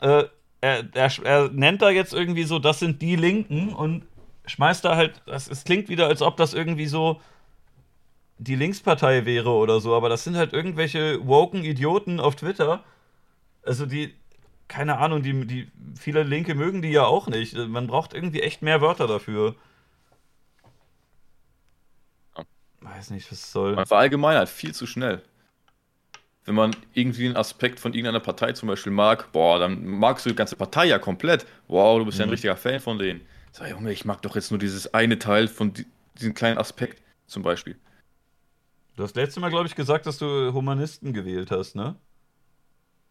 Äh, 0.00 0.24
er, 0.60 0.84
er, 0.94 1.12
er, 1.24 1.48
nennt 1.50 1.82
da 1.82 1.90
jetzt 1.90 2.12
irgendwie 2.12 2.44
so, 2.44 2.58
das 2.58 2.80
sind 2.80 3.00
die 3.02 3.16
Linken 3.16 3.72
und 3.72 4.04
schmeißt 4.46 4.84
da 4.84 4.96
halt, 4.96 5.22
das, 5.26 5.48
es 5.48 5.64
klingt 5.64 5.88
wieder, 5.88 6.06
als 6.06 6.22
ob 6.22 6.36
das 6.36 6.54
irgendwie 6.54 6.86
so 6.86 7.20
die 8.38 8.56
Linkspartei 8.56 9.24
wäre 9.24 9.50
oder 9.50 9.80
so, 9.80 9.94
aber 9.94 10.08
das 10.08 10.24
sind 10.24 10.36
halt 10.36 10.52
irgendwelche 10.52 11.26
woken 11.26 11.64
Idioten 11.64 12.20
auf 12.20 12.36
Twitter. 12.36 12.84
Also 13.62 13.86
die, 13.86 14.14
keine 14.68 14.98
Ahnung, 14.98 15.22
die, 15.22 15.46
die 15.46 15.70
viele 15.96 16.22
Linke 16.22 16.54
mögen 16.54 16.82
die 16.82 16.90
ja 16.90 17.04
auch 17.04 17.26
nicht. 17.28 17.54
Man 17.54 17.86
braucht 17.86 18.14
irgendwie 18.14 18.42
echt 18.42 18.62
mehr 18.62 18.80
Wörter 18.80 19.06
dafür. 19.06 19.56
Weiß 22.80 23.10
nicht, 23.10 23.30
was 23.30 23.50
soll. 23.52 23.74
Man 23.74 23.86
verallgemeinert 23.86 24.48
viel 24.48 24.72
zu 24.72 24.86
schnell 24.86 25.22
wenn 26.48 26.54
man 26.54 26.74
irgendwie 26.94 27.26
einen 27.26 27.36
Aspekt 27.36 27.78
von 27.78 27.92
irgendeiner 27.92 28.20
Partei 28.20 28.52
zum 28.52 28.68
Beispiel 28.68 28.90
mag, 28.90 29.30
boah, 29.32 29.58
dann 29.58 29.86
magst 29.86 30.24
du 30.24 30.30
die 30.30 30.36
ganze 30.36 30.56
Partei 30.56 30.86
ja 30.86 30.98
komplett. 30.98 31.46
Wow, 31.68 31.98
du 31.98 32.06
bist 32.06 32.16
mhm. 32.16 32.20
ja 32.20 32.24
ein 32.24 32.28
mhm. 32.28 32.32
richtiger 32.32 32.56
Fan 32.56 32.80
von 32.80 32.98
denen. 32.98 33.20
Sag, 33.52 33.70
Junge, 33.70 33.92
ich 33.92 34.06
mag 34.06 34.22
doch 34.22 34.34
jetzt 34.34 34.50
nur 34.50 34.58
dieses 34.58 34.94
eine 34.94 35.18
Teil 35.18 35.46
von 35.46 35.74
die, 35.74 35.84
diesem 36.18 36.32
kleinen 36.32 36.56
Aspekt 36.56 37.02
zum 37.26 37.42
Beispiel. 37.42 37.76
Du 38.96 39.02
hast 39.02 39.14
letztes 39.14 39.40
Mal, 39.40 39.50
glaube 39.50 39.66
ich, 39.66 39.74
gesagt, 39.74 40.06
dass 40.06 40.18
du 40.18 40.52
Humanisten 40.52 41.12
gewählt 41.12 41.50
hast, 41.50 41.76
ne? 41.76 41.94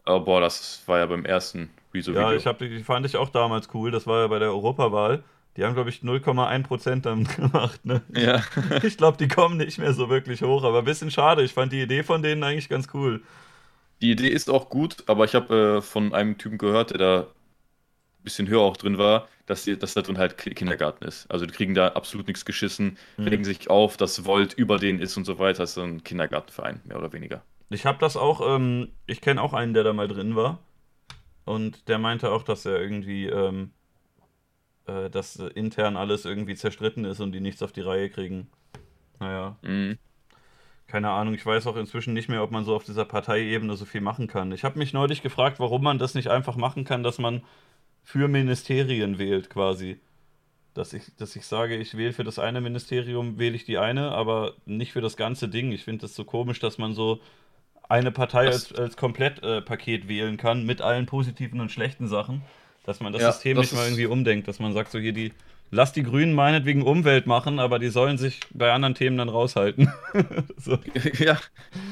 Oh, 0.07 0.19
boah, 0.19 0.41
das 0.41 0.81
war 0.87 0.97
ja 0.97 1.05
beim 1.05 1.23
ersten 1.23 1.69
Rezo-Video. 1.93 2.31
Ja, 2.31 2.35
ich 2.35 2.47
hab, 2.47 2.57
die 2.57 2.83
fand 2.83 3.05
ich 3.05 3.17
auch 3.17 3.29
damals 3.29 3.69
cool. 3.73 3.91
Das 3.91 4.07
war 4.07 4.21
ja 4.21 4.27
bei 4.27 4.39
der 4.39 4.49
Europawahl. 4.49 5.23
Die 5.57 5.65
haben, 5.65 5.73
glaube 5.73 5.89
ich, 5.89 6.01
0,1% 6.01 7.01
damit 7.01 7.35
gemacht. 7.35 7.83
Ne? 7.83 8.01
Ja. 8.15 8.43
ich 8.83 8.97
glaube, 8.97 9.17
die 9.17 9.27
kommen 9.27 9.57
nicht 9.57 9.79
mehr 9.79 9.93
so 9.93 10.09
wirklich 10.09 10.43
hoch, 10.43 10.63
aber 10.63 10.79
ein 10.79 10.85
bisschen 10.85 11.11
schade. 11.11 11.43
Ich 11.43 11.53
fand 11.53 11.73
die 11.73 11.81
Idee 11.81 12.03
von 12.03 12.21
denen 12.21 12.43
eigentlich 12.43 12.69
ganz 12.69 12.87
cool. 12.93 13.21
Die 14.01 14.11
Idee 14.11 14.29
ist 14.29 14.49
auch 14.49 14.69
gut, 14.69 15.03
aber 15.07 15.25
ich 15.25 15.33
habe 15.33 15.77
äh, 15.77 15.81
von 15.81 16.13
einem 16.13 16.37
Typen 16.37 16.59
gehört, 16.59 16.91
der 16.91 16.97
da 16.99 17.19
ein 17.21 18.23
bisschen 18.23 18.47
höher 18.47 18.61
auch 18.61 18.77
drin 18.77 18.99
war, 18.99 19.27
dass, 19.47 19.63
die, 19.63 19.77
dass 19.77 19.95
da 19.95 20.03
drin 20.03 20.19
halt 20.19 20.37
Kindergarten 20.37 21.03
ist. 21.03 21.29
Also 21.31 21.47
die 21.47 21.53
kriegen 21.53 21.73
da 21.73 21.89
absolut 21.89 22.27
nichts 22.27 22.45
geschissen, 22.45 22.97
mhm. 23.17 23.27
regen 23.27 23.43
sich 23.43 23.69
auf, 23.71 23.97
dass 23.97 24.25
Volt 24.25 24.53
über 24.53 24.77
denen 24.77 24.99
ist 24.99 25.17
und 25.17 25.25
so 25.25 25.39
weiter. 25.39 25.63
Das 25.63 25.71
ist 25.71 25.75
so 25.75 25.81
ein 25.81 26.03
Kindergartenverein, 26.03 26.81
mehr 26.85 26.99
oder 26.99 27.11
weniger. 27.13 27.41
Ich 27.69 27.85
habe 27.85 27.97
das 27.97 28.15
auch, 28.15 28.55
ähm, 28.55 28.89
ich 29.07 29.21
kenne 29.21 29.41
auch 29.41 29.53
einen, 29.53 29.73
der 29.73 29.83
da 29.83 29.93
mal 29.93 30.07
drin 30.07 30.35
war. 30.35 30.59
Und 31.45 31.87
der 31.87 31.97
meinte 31.97 32.29
auch, 32.29 32.43
dass 32.43 32.65
er 32.65 32.79
irgendwie 32.79 33.25
ähm, 33.25 33.71
äh, 34.87 35.09
dass 35.09 35.35
intern 35.35 35.97
alles 35.97 36.25
irgendwie 36.25 36.55
zerstritten 36.55 37.05
ist 37.05 37.19
und 37.19 37.31
die 37.31 37.39
nichts 37.39 37.61
auf 37.61 37.71
die 37.71 37.81
Reihe 37.81 38.09
kriegen. 38.09 38.47
Naja. 39.19 39.57
Mhm. 39.61 39.97
Keine 40.87 41.09
Ahnung, 41.09 41.33
ich 41.33 41.45
weiß 41.45 41.67
auch 41.67 41.75
inzwischen 41.75 42.13
nicht 42.13 42.29
mehr, 42.29 42.41
ob 42.43 42.51
man 42.51 42.63
so 42.63 42.73
auf 42.73 42.85
dieser 42.85 43.03
Parteiebene 43.03 43.75
so 43.75 43.83
viel 43.83 43.99
machen 43.99 44.27
kann. 44.27 44.53
Ich 44.53 44.63
habe 44.63 44.79
mich 44.79 44.93
neulich 44.93 45.21
gefragt, 45.21 45.59
warum 45.59 45.83
man 45.83 45.99
das 45.99 46.13
nicht 46.13 46.29
einfach 46.29 46.55
machen 46.55 46.85
kann, 46.85 47.03
dass 47.03 47.17
man 47.17 47.43
für 48.03 48.29
Ministerien 48.29 49.17
wählt 49.19 49.49
quasi. 49.49 49.99
Dass 50.73 50.93
ich, 50.93 51.03
dass 51.17 51.35
ich 51.35 51.45
sage, 51.45 51.75
ich 51.75 51.97
wähle 51.97 52.13
für 52.13 52.23
das 52.23 52.39
eine 52.39 52.61
Ministerium, 52.61 53.37
wähle 53.37 53.55
ich 53.55 53.65
die 53.65 53.77
eine, 53.77 54.11
aber 54.11 54.53
nicht 54.65 54.93
für 54.93 55.01
das 55.01 55.17
ganze 55.17 55.49
Ding. 55.49 55.73
Ich 55.73 55.83
finde 55.83 56.03
das 56.03 56.15
so 56.15 56.23
komisch, 56.23 56.59
dass 56.59 56.77
man 56.77 56.93
so 56.93 57.19
eine 57.89 58.11
Partei 58.11 58.47
als, 58.47 58.73
als 58.73 58.95
Komplettpaket 58.95 60.05
äh, 60.05 60.07
wählen 60.07 60.37
kann 60.37 60.65
mit 60.65 60.81
allen 60.81 61.05
positiven 61.05 61.59
und 61.59 61.71
schlechten 61.71 62.07
Sachen. 62.07 62.43
Dass 62.87 63.01
man 63.01 63.11
das 63.11 63.21
ja, 63.21 63.33
System 63.33 63.57
das 63.57 63.63
nicht 63.63 63.73
mal 63.73 63.83
irgendwie 63.85 64.05
umdenkt, 64.05 64.47
dass 64.47 64.59
man 64.59 64.71
sagt, 64.71 64.93
so 64.93 64.97
hier 64.97 65.11
die, 65.11 65.33
lass 65.71 65.91
die 65.91 66.03
Grünen 66.03 66.33
meinetwegen 66.33 66.83
Umwelt 66.83 67.27
machen, 67.27 67.59
aber 67.59 67.79
die 67.79 67.89
sollen 67.89 68.17
sich 68.17 68.39
bei 68.53 68.71
anderen 68.71 68.95
Themen 68.95 69.17
dann 69.17 69.27
raushalten. 69.27 69.91
so. 70.57 70.79
ja, 71.19 71.37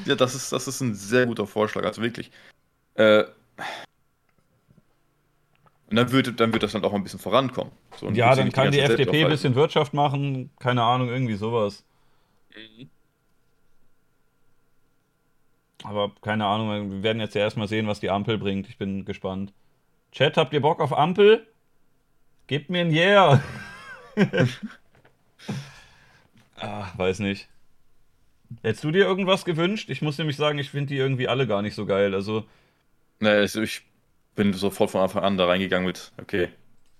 ja 0.06 0.14
das, 0.14 0.34
ist, 0.34 0.52
das 0.52 0.66
ist 0.66 0.80
ein 0.80 0.94
sehr 0.94 1.26
guter 1.26 1.46
Vorschlag, 1.46 1.84
also 1.84 2.00
wirklich. 2.00 2.30
Äh, 2.94 3.24
und 5.90 5.96
dann 5.96 6.10
wird, 6.12 6.40
dann 6.40 6.54
wird 6.54 6.62
das 6.62 6.72
dann 6.72 6.82
auch 6.82 6.94
ein 6.94 7.02
bisschen 7.02 7.20
vorankommen. 7.20 7.72
So, 7.98 8.08
ja, 8.12 8.34
dann 8.34 8.50
kann 8.50 8.70
die, 8.70 8.78
die 8.78 8.82
FDP 8.82 9.24
ein 9.24 9.30
bisschen 9.30 9.54
Wirtschaft 9.54 9.92
machen, 9.92 10.48
keine 10.58 10.82
Ahnung, 10.82 11.10
irgendwie 11.10 11.34
sowas. 11.34 11.84
Mhm. 12.56 12.88
Aber 15.84 16.10
keine 16.22 16.46
Ahnung, 16.46 16.90
wir 16.90 17.02
werden 17.02 17.20
jetzt 17.20 17.34
ja 17.34 17.42
erstmal 17.42 17.68
sehen, 17.68 17.86
was 17.86 18.00
die 18.00 18.08
Ampel 18.08 18.38
bringt. 18.38 18.66
Ich 18.70 18.78
bin 18.78 19.04
gespannt. 19.04 19.52
Chat, 20.16 20.38
habt 20.38 20.54
ihr 20.54 20.62
Bock 20.62 20.80
auf 20.80 20.96
Ampel? 20.96 21.46
Gebt 22.46 22.70
mir 22.70 22.80
ein 22.80 22.90
Yeah. 22.90 23.42
ah, 26.56 26.88
weiß 26.96 27.18
nicht. 27.18 27.50
Hättest 28.62 28.84
du 28.84 28.92
dir 28.92 29.04
irgendwas 29.04 29.44
gewünscht? 29.44 29.90
Ich 29.90 30.00
muss 30.00 30.16
nämlich 30.16 30.38
sagen, 30.38 30.58
ich 30.58 30.70
finde 30.70 30.94
die 30.94 30.96
irgendwie 30.96 31.28
alle 31.28 31.46
gar 31.46 31.60
nicht 31.60 31.74
so 31.74 31.84
geil. 31.84 32.14
Also. 32.14 32.46
Nee, 33.20 33.28
also 33.28 33.60
ich 33.60 33.82
bin 34.34 34.54
sofort 34.54 34.90
von 34.90 35.02
Anfang 35.02 35.22
an 35.22 35.36
da 35.36 35.44
reingegangen 35.44 35.86
mit, 35.86 36.12
okay, 36.16 36.48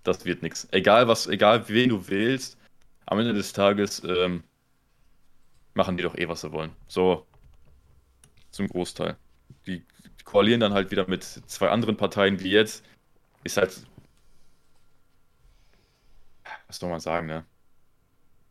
das 0.03 0.27
wird 0.27 0.43
nichts. 0.43 0.69
Egal 0.73 1.09
was, 1.09 1.27
egal 1.27 1.71
wen 1.71 1.89
du 1.89 2.09
wählst, 2.09 2.59
am 3.07 3.19
Ende 3.19 3.33
des 3.33 3.55
Tages 3.55 4.05
ähm, 4.05 4.45
machen 5.73 5.97
die 5.97 6.03
doch 6.03 6.19
eh, 6.19 6.29
was 6.29 6.43
sie 6.43 6.53
wollen. 6.53 6.73
So 6.87 7.25
zum 8.51 8.69
Großteil. 8.69 9.17
Die 9.67 9.83
koalieren 10.25 10.61
dann 10.61 10.75
halt 10.75 10.91
wieder 10.91 11.09
mit 11.09 11.25
zwei 11.25 11.71
anderen 11.71 11.97
Parteien 11.97 12.41
wie 12.41 12.51
jetzt, 12.51 12.85
ist 13.47 13.57
halt, 13.57 13.75
was 16.67 16.79
soll 16.79 16.91
man 16.91 17.01
sagen, 17.01 17.27
ne? 17.27 17.45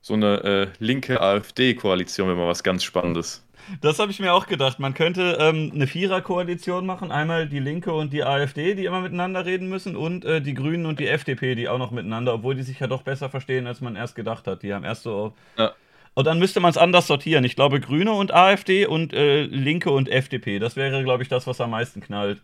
So 0.02 0.14
eine 0.14 0.44
äh, 0.44 0.68
linke 0.80 1.20
AfD-Koalition 1.20 2.28
wäre 2.28 2.38
mal 2.38 2.48
was 2.48 2.64
ganz 2.64 2.84
Spannendes. 2.84 3.44
Das 3.82 3.98
habe 3.98 4.12
ich 4.12 4.20
mir 4.20 4.34
auch 4.34 4.46
gedacht. 4.46 4.80
Man 4.80 4.94
könnte 4.94 5.38
ähm, 5.40 5.72
eine 5.74 5.88
Vierer-Koalition 5.88 6.86
machen. 6.86 7.12
Einmal 7.12 7.48
die 7.48 7.60
Linke 7.60 7.92
und 7.92 8.14
die 8.14 8.24
AfD, 8.24 8.76
die 8.76 8.86
immer 8.86 9.02
miteinander 9.02 9.46
reden 9.46 9.68
müssen, 9.68 9.96
und 9.96 10.24
äh, 10.24 10.42
die 10.42 10.54
Grünen 10.54 10.86
und 10.86 11.00
die 11.00 11.08
FDP, 11.08 11.56
die 11.56 11.68
auch 11.68 11.80
noch 11.80 11.90
miteinander, 11.90 12.36
obwohl 12.36 12.54
die 12.54 12.62
sich 12.62 12.80
ja 12.80 12.88
doch 12.88 13.02
besser 13.02 13.30
verstehen, 13.30 13.66
als 13.66 13.82
man 13.82 13.96
erst 13.96 14.16
gedacht 14.16 14.46
hat. 14.46 14.62
Die 14.62 14.74
haben 14.74 14.86
erst 14.86 15.04
so. 15.04 15.34
Ja. 15.58 15.74
Und 16.14 16.28
dann 16.28 16.40
müsste 16.40 16.60
man 16.60 16.70
es 16.70 16.78
anders 16.78 17.08
sortieren. 17.08 17.44
Ich 17.44 17.56
glaube, 17.56 17.80
Grüne 17.80 18.12
und 18.12 18.34
AfD 18.34 18.86
und 18.86 19.14
äh, 19.14 19.44
Linke 19.44 19.90
und 19.90 20.08
FDP. 20.08 20.60
Das 20.60 20.76
wäre, 20.76 21.04
glaube 21.04 21.24
ich, 21.24 21.30
das, 21.30 21.48
was 21.48 21.60
am 21.60 21.72
meisten 21.72 22.00
knallt. 22.02 22.42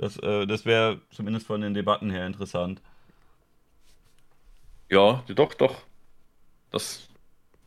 Das, 0.00 0.16
äh, 0.16 0.46
das 0.46 0.64
wäre 0.64 1.02
zumindest 1.10 1.46
von 1.46 1.60
den 1.60 1.74
Debatten 1.74 2.10
her 2.10 2.26
interessant. 2.26 2.80
Ja, 4.88 5.22
doch, 5.28 5.52
doch. 5.52 5.82
Das, 6.70 7.08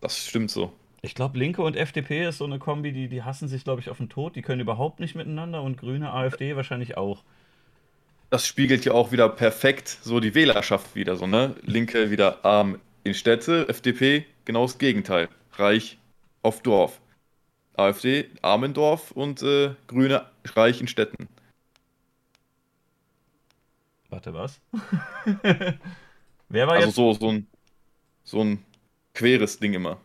das 0.01 0.25
stimmt 0.27 0.51
so. 0.51 0.73
Ich 1.03 1.13
glaube, 1.13 1.37
Linke 1.37 1.61
und 1.61 1.75
FDP 1.75 2.27
ist 2.27 2.39
so 2.39 2.45
eine 2.45 2.57
Kombi, 2.57 2.91
die, 2.91 3.07
die 3.07 3.21
hassen 3.21 3.47
sich, 3.47 3.63
glaube 3.63 3.81
ich, 3.81 3.89
auf 3.91 3.97
den 3.97 4.09
Tod. 4.09 4.35
Die 4.35 4.41
können 4.41 4.61
überhaupt 4.61 4.99
nicht 4.99 5.13
miteinander 5.13 5.61
und 5.61 5.77
Grüne, 5.77 6.11
AfD 6.11 6.55
wahrscheinlich 6.55 6.97
auch. 6.97 7.23
Das 8.31 8.47
spiegelt 8.47 8.83
ja 8.83 8.93
auch 8.93 9.11
wieder 9.11 9.29
perfekt 9.29 9.99
so 10.01 10.19
die 10.19 10.33
Wählerschaft 10.33 10.95
wieder, 10.95 11.15
so, 11.15 11.27
ne? 11.27 11.55
Linke 11.61 12.09
wieder 12.09 12.43
arm 12.43 12.79
in 13.03 13.13
Städte, 13.13 13.69
FDP 13.69 14.25
genau 14.45 14.63
das 14.63 14.79
Gegenteil. 14.79 15.29
Reich 15.51 15.99
auf 16.41 16.63
Dorf. 16.63 16.99
AfD 17.75 18.31
arm 18.41 18.63
in 18.63 18.73
Dorf 18.73 19.11
und 19.11 19.43
äh, 19.43 19.75
Grüne 19.85 20.25
reich 20.55 20.81
in 20.81 20.87
Städten. 20.87 21.27
Warte, 24.13 24.31
was? 24.31 24.61
wer 26.47 26.67
war 26.67 26.75
also 26.75 26.85
jetzt? 26.85 26.95
so, 26.95 27.13
so 27.13 27.29
ein, 27.29 27.47
so 28.23 28.41
ein 28.41 28.63
queres 29.15 29.57
Ding 29.57 29.73
immer. 29.73 29.97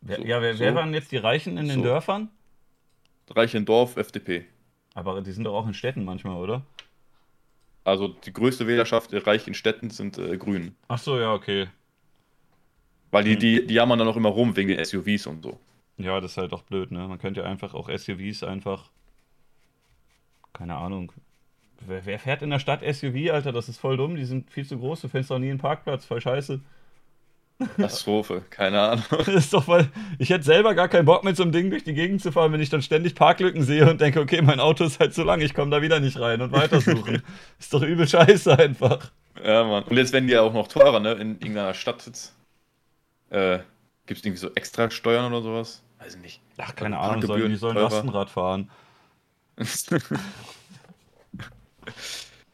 Wer, 0.00 0.16
so, 0.16 0.24
ja, 0.24 0.42
wer, 0.42 0.54
so. 0.54 0.60
wer, 0.60 0.74
waren 0.74 0.92
jetzt 0.92 1.12
die 1.12 1.18
Reichen 1.18 1.56
in 1.56 1.68
den 1.68 1.78
so. 1.78 1.84
Dörfern? 1.84 2.30
Reich 3.30 3.54
in 3.54 3.64
Dorf, 3.64 3.96
FDP. 3.96 4.44
Aber 4.94 5.20
die 5.20 5.30
sind 5.30 5.44
doch 5.44 5.54
auch 5.54 5.68
in 5.68 5.74
Städten 5.74 6.04
manchmal, 6.04 6.36
oder? 6.36 6.66
Also 7.84 8.08
die 8.08 8.32
größte 8.32 8.66
Wählerschaft 8.66 9.10
reich 9.12 9.46
in 9.46 9.54
Städten 9.54 9.90
sind 9.90 10.18
äh, 10.18 10.36
Grünen. 10.36 10.74
Ach 10.88 10.98
so, 10.98 11.20
ja, 11.20 11.32
okay. 11.32 11.68
Weil 13.12 13.22
die, 13.22 13.38
die, 13.38 13.64
die 13.64 13.74
jammern 13.74 14.00
dann 14.00 14.08
auch 14.08 14.16
immer 14.16 14.30
rum 14.30 14.56
wegen 14.56 14.70
den 14.70 14.84
SUVs 14.84 15.28
und 15.28 15.44
so. 15.44 15.60
Ja, 15.96 16.20
das 16.20 16.32
ist 16.32 16.38
halt 16.38 16.52
auch 16.52 16.62
blöd, 16.62 16.90
ne? 16.90 17.06
Man 17.06 17.20
könnte 17.20 17.42
ja 17.42 17.46
einfach 17.46 17.72
auch 17.72 17.88
SUVs 17.88 18.42
einfach. 18.42 18.90
Keine 20.52 20.74
Ahnung. 20.74 21.12
Wer, 21.86 22.06
wer 22.06 22.18
fährt 22.18 22.42
in 22.42 22.50
der 22.50 22.58
Stadt 22.58 22.80
SUV, 22.82 23.30
Alter? 23.32 23.52
Das 23.52 23.68
ist 23.68 23.78
voll 23.78 23.96
dumm. 23.96 24.16
Die 24.16 24.24
sind 24.24 24.50
viel 24.50 24.66
zu 24.66 24.78
groß. 24.78 25.02
Du 25.02 25.08
findest 25.08 25.30
doch 25.30 25.38
nie 25.38 25.50
einen 25.50 25.58
Parkplatz. 25.58 26.04
Voll 26.04 26.20
scheiße. 26.20 26.60
Katastrophe, 27.58 28.42
keine 28.50 28.80
Ahnung. 28.80 29.04
Das 29.10 29.28
ist 29.28 29.52
doch 29.52 29.66
weil 29.66 29.88
ich 30.18 30.30
hätte 30.30 30.44
selber 30.44 30.74
gar 30.74 30.88
keinen 30.88 31.06
Bock 31.06 31.24
mit 31.24 31.36
so 31.36 31.42
einem 31.42 31.52
Ding 31.52 31.70
durch 31.70 31.82
die 31.82 31.94
Gegend 31.94 32.22
zu 32.22 32.30
fahren, 32.30 32.52
wenn 32.52 32.60
ich 32.60 32.70
dann 32.70 32.82
ständig 32.82 33.14
Parklücken 33.16 33.64
sehe 33.64 33.90
und 33.90 34.00
denke, 34.00 34.20
okay, 34.20 34.40
mein 34.42 34.60
Auto 34.60 34.84
ist 34.84 35.00
halt 35.00 35.12
zu 35.12 35.24
lang, 35.24 35.40
ich 35.40 35.54
komme 35.54 35.70
da 35.70 35.82
wieder 35.82 35.98
nicht 35.98 36.20
rein 36.20 36.40
und 36.40 36.52
weitersuchen. 36.52 37.22
ist 37.58 37.74
doch 37.74 37.82
übel 37.82 38.06
scheiße 38.06 38.56
einfach. 38.56 39.10
Ja, 39.44 39.64
Mann. 39.64 39.84
Und 39.84 39.96
jetzt 39.96 40.12
werden 40.12 40.28
die 40.28 40.34
ja 40.34 40.42
auch 40.42 40.52
noch 40.52 40.68
teurer, 40.68 41.00
ne? 41.00 41.12
In 41.12 41.32
irgendeiner 41.32 41.74
Stadt 41.74 42.06
jetzt. 42.06 42.34
Äh, 43.30 43.58
Gibt 44.06 44.20
es 44.20 44.24
irgendwie 44.24 44.40
so 44.40 44.50
extra 44.54 44.90
Steuern 44.90 45.32
oder 45.32 45.42
sowas? 45.42 45.82
Weiß 45.98 46.14
ich 46.14 46.22
nicht. 46.22 46.40
Ach, 46.58 46.74
keine 46.74 46.98
Ahnung, 46.98 47.22
sollen, 47.22 47.50
die 47.50 47.56
sollen. 47.56 47.76
Lastenrad 47.76 48.30
fahren. 48.30 48.70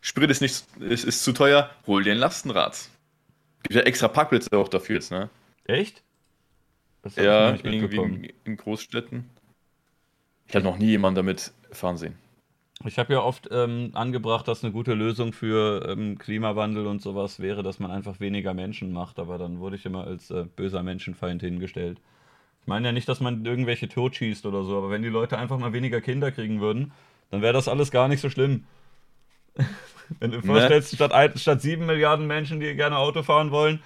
Sprit 0.00 0.30
ist, 0.30 0.42
nicht, 0.42 0.64
ist, 0.80 1.04
ist 1.04 1.24
zu 1.24 1.32
teuer, 1.32 1.70
hol 1.86 2.04
dir 2.04 2.12
ein 2.12 2.18
Lastenrad. 2.18 2.88
Gibt 3.62 3.74
ja 3.74 3.82
extra 3.82 4.08
Parkplätze 4.08 4.50
auch 4.56 4.68
dafür 4.68 4.96
jetzt, 4.96 5.10
ne? 5.10 5.30
Echt? 5.64 6.02
ja, 7.16 7.54
irgendwie 7.62 7.96
in, 7.96 8.32
in, 8.44 8.56
Großstädten. 8.56 9.30
Ich 10.46 10.54
habe 10.54 10.64
noch 10.64 10.78
nie 10.78 10.88
jemanden 10.88 11.16
damit 11.16 11.52
fahren 11.70 11.96
sehen. 11.96 12.16
Ich 12.84 12.98
habe 12.98 13.14
ja 13.14 13.20
oft 13.20 13.48
ähm, 13.50 13.90
angebracht, 13.94 14.46
dass 14.48 14.62
eine 14.62 14.72
gute 14.72 14.94
Lösung 14.94 15.32
für 15.32 15.88
ähm, 15.88 16.18
Klimawandel 16.18 16.86
und 16.86 17.00
sowas 17.00 17.40
wäre, 17.40 17.62
dass 17.62 17.78
man 17.78 17.90
einfach 17.90 18.20
weniger 18.20 18.52
Menschen 18.52 18.92
macht, 18.92 19.18
aber 19.18 19.38
dann 19.38 19.58
wurde 19.58 19.76
ich 19.76 19.86
immer 19.86 20.06
als 20.06 20.30
äh, 20.30 20.44
böser 20.44 20.82
Menschenfeind 20.82 21.40
hingestellt. 21.40 21.98
Ich 22.60 22.66
meine 22.66 22.88
ja 22.88 22.92
nicht, 22.92 23.08
dass 23.08 23.20
man 23.20 23.44
irgendwelche 23.44 23.88
totschießt 23.88 24.44
oder 24.44 24.64
so, 24.64 24.76
aber 24.76 24.90
wenn 24.90 25.02
die 25.02 25.08
Leute 25.08 25.38
einfach 25.38 25.58
mal 25.58 25.72
weniger 25.72 26.00
Kinder 26.00 26.30
kriegen 26.30 26.60
würden, 26.60 26.92
dann 27.30 27.42
wäre 27.42 27.52
das 27.52 27.68
alles 27.68 27.90
gar 27.90 28.08
nicht 28.08 28.20
so 28.20 28.28
schlimm. 28.28 28.64
Wenn 30.20 30.30
du 30.30 30.40
dir 30.40 30.46
vorstellst, 30.46 30.92
ne? 30.92 30.96
statt, 30.96 31.12
ein, 31.12 31.36
statt 31.38 31.62
7 31.62 31.86
Milliarden 31.86 32.26
Menschen, 32.26 32.60
die 32.60 32.74
gerne 32.74 32.98
Auto 32.98 33.22
fahren 33.22 33.50
wollen, 33.50 33.82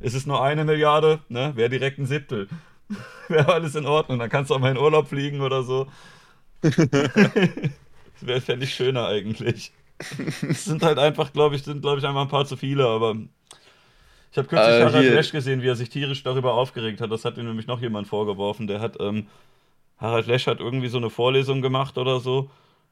ist 0.00 0.14
es 0.14 0.26
nur 0.26 0.42
eine 0.42 0.64
Milliarde, 0.64 1.20
ne? 1.28 1.52
wäre 1.54 1.68
direkt 1.68 1.98
ein 1.98 2.06
Siebtel. 2.06 2.48
wäre 3.28 3.52
alles 3.52 3.74
in 3.74 3.86
Ordnung. 3.86 4.18
Dann 4.18 4.30
kannst 4.30 4.50
du 4.50 4.54
auch 4.54 4.58
mal 4.58 4.70
in 4.70 4.78
Urlaub 4.78 5.08
fliegen 5.08 5.40
oder 5.40 5.62
so. 5.62 5.86
das 6.62 6.76
wäre, 8.20 8.40
fände 8.40 8.64
ich 8.64 8.74
schöner 8.74 9.06
eigentlich. 9.06 9.72
Es 10.48 10.64
sind 10.64 10.82
halt 10.82 10.98
einfach, 10.98 11.32
glaube 11.32 11.56
ich, 11.56 11.62
sind, 11.62 11.82
glaube 11.82 11.98
ich, 11.98 12.06
einfach 12.06 12.22
ein 12.22 12.28
paar 12.28 12.46
zu 12.46 12.56
viele, 12.56 12.86
aber 12.86 13.16
ich 14.32 14.38
habe 14.38 14.48
kürzlich 14.48 14.76
äh, 14.76 14.84
Harald 14.84 15.14
Lesch 15.14 15.32
gesehen, 15.32 15.62
wie 15.62 15.68
er 15.68 15.76
sich 15.76 15.90
tierisch 15.90 16.22
darüber 16.22 16.54
aufgeregt 16.54 17.00
hat. 17.00 17.10
Das 17.10 17.24
hat 17.24 17.36
ihm 17.36 17.46
nämlich 17.46 17.66
noch 17.66 17.80
jemand 17.80 18.08
vorgeworfen. 18.08 18.66
Der 18.66 18.80
hat, 18.80 18.96
ähm, 19.00 19.26
Harald 19.98 20.26
Lesch 20.26 20.46
hat 20.46 20.60
irgendwie 20.60 20.88
so 20.88 20.98
eine 20.98 21.10
Vorlesung 21.10 21.62
gemacht 21.62 21.98
oder 21.98 22.20
so 22.20 22.50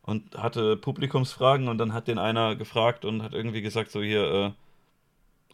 und 0.09 0.39
hatte 0.39 0.79
Publikumsfragen 0.79 1.69
und 1.69 1.77
dann 1.77 1.93
hat 1.93 2.09
den 2.09 2.19
einer 2.19 2.57
gefragt 2.57 3.05
und 3.05 3.23
hat 3.23 3.35
irgendwie 3.35 3.61
gesagt, 3.61 3.91
so 3.91 4.01
hier, 4.03 4.23
äh, 4.23 4.51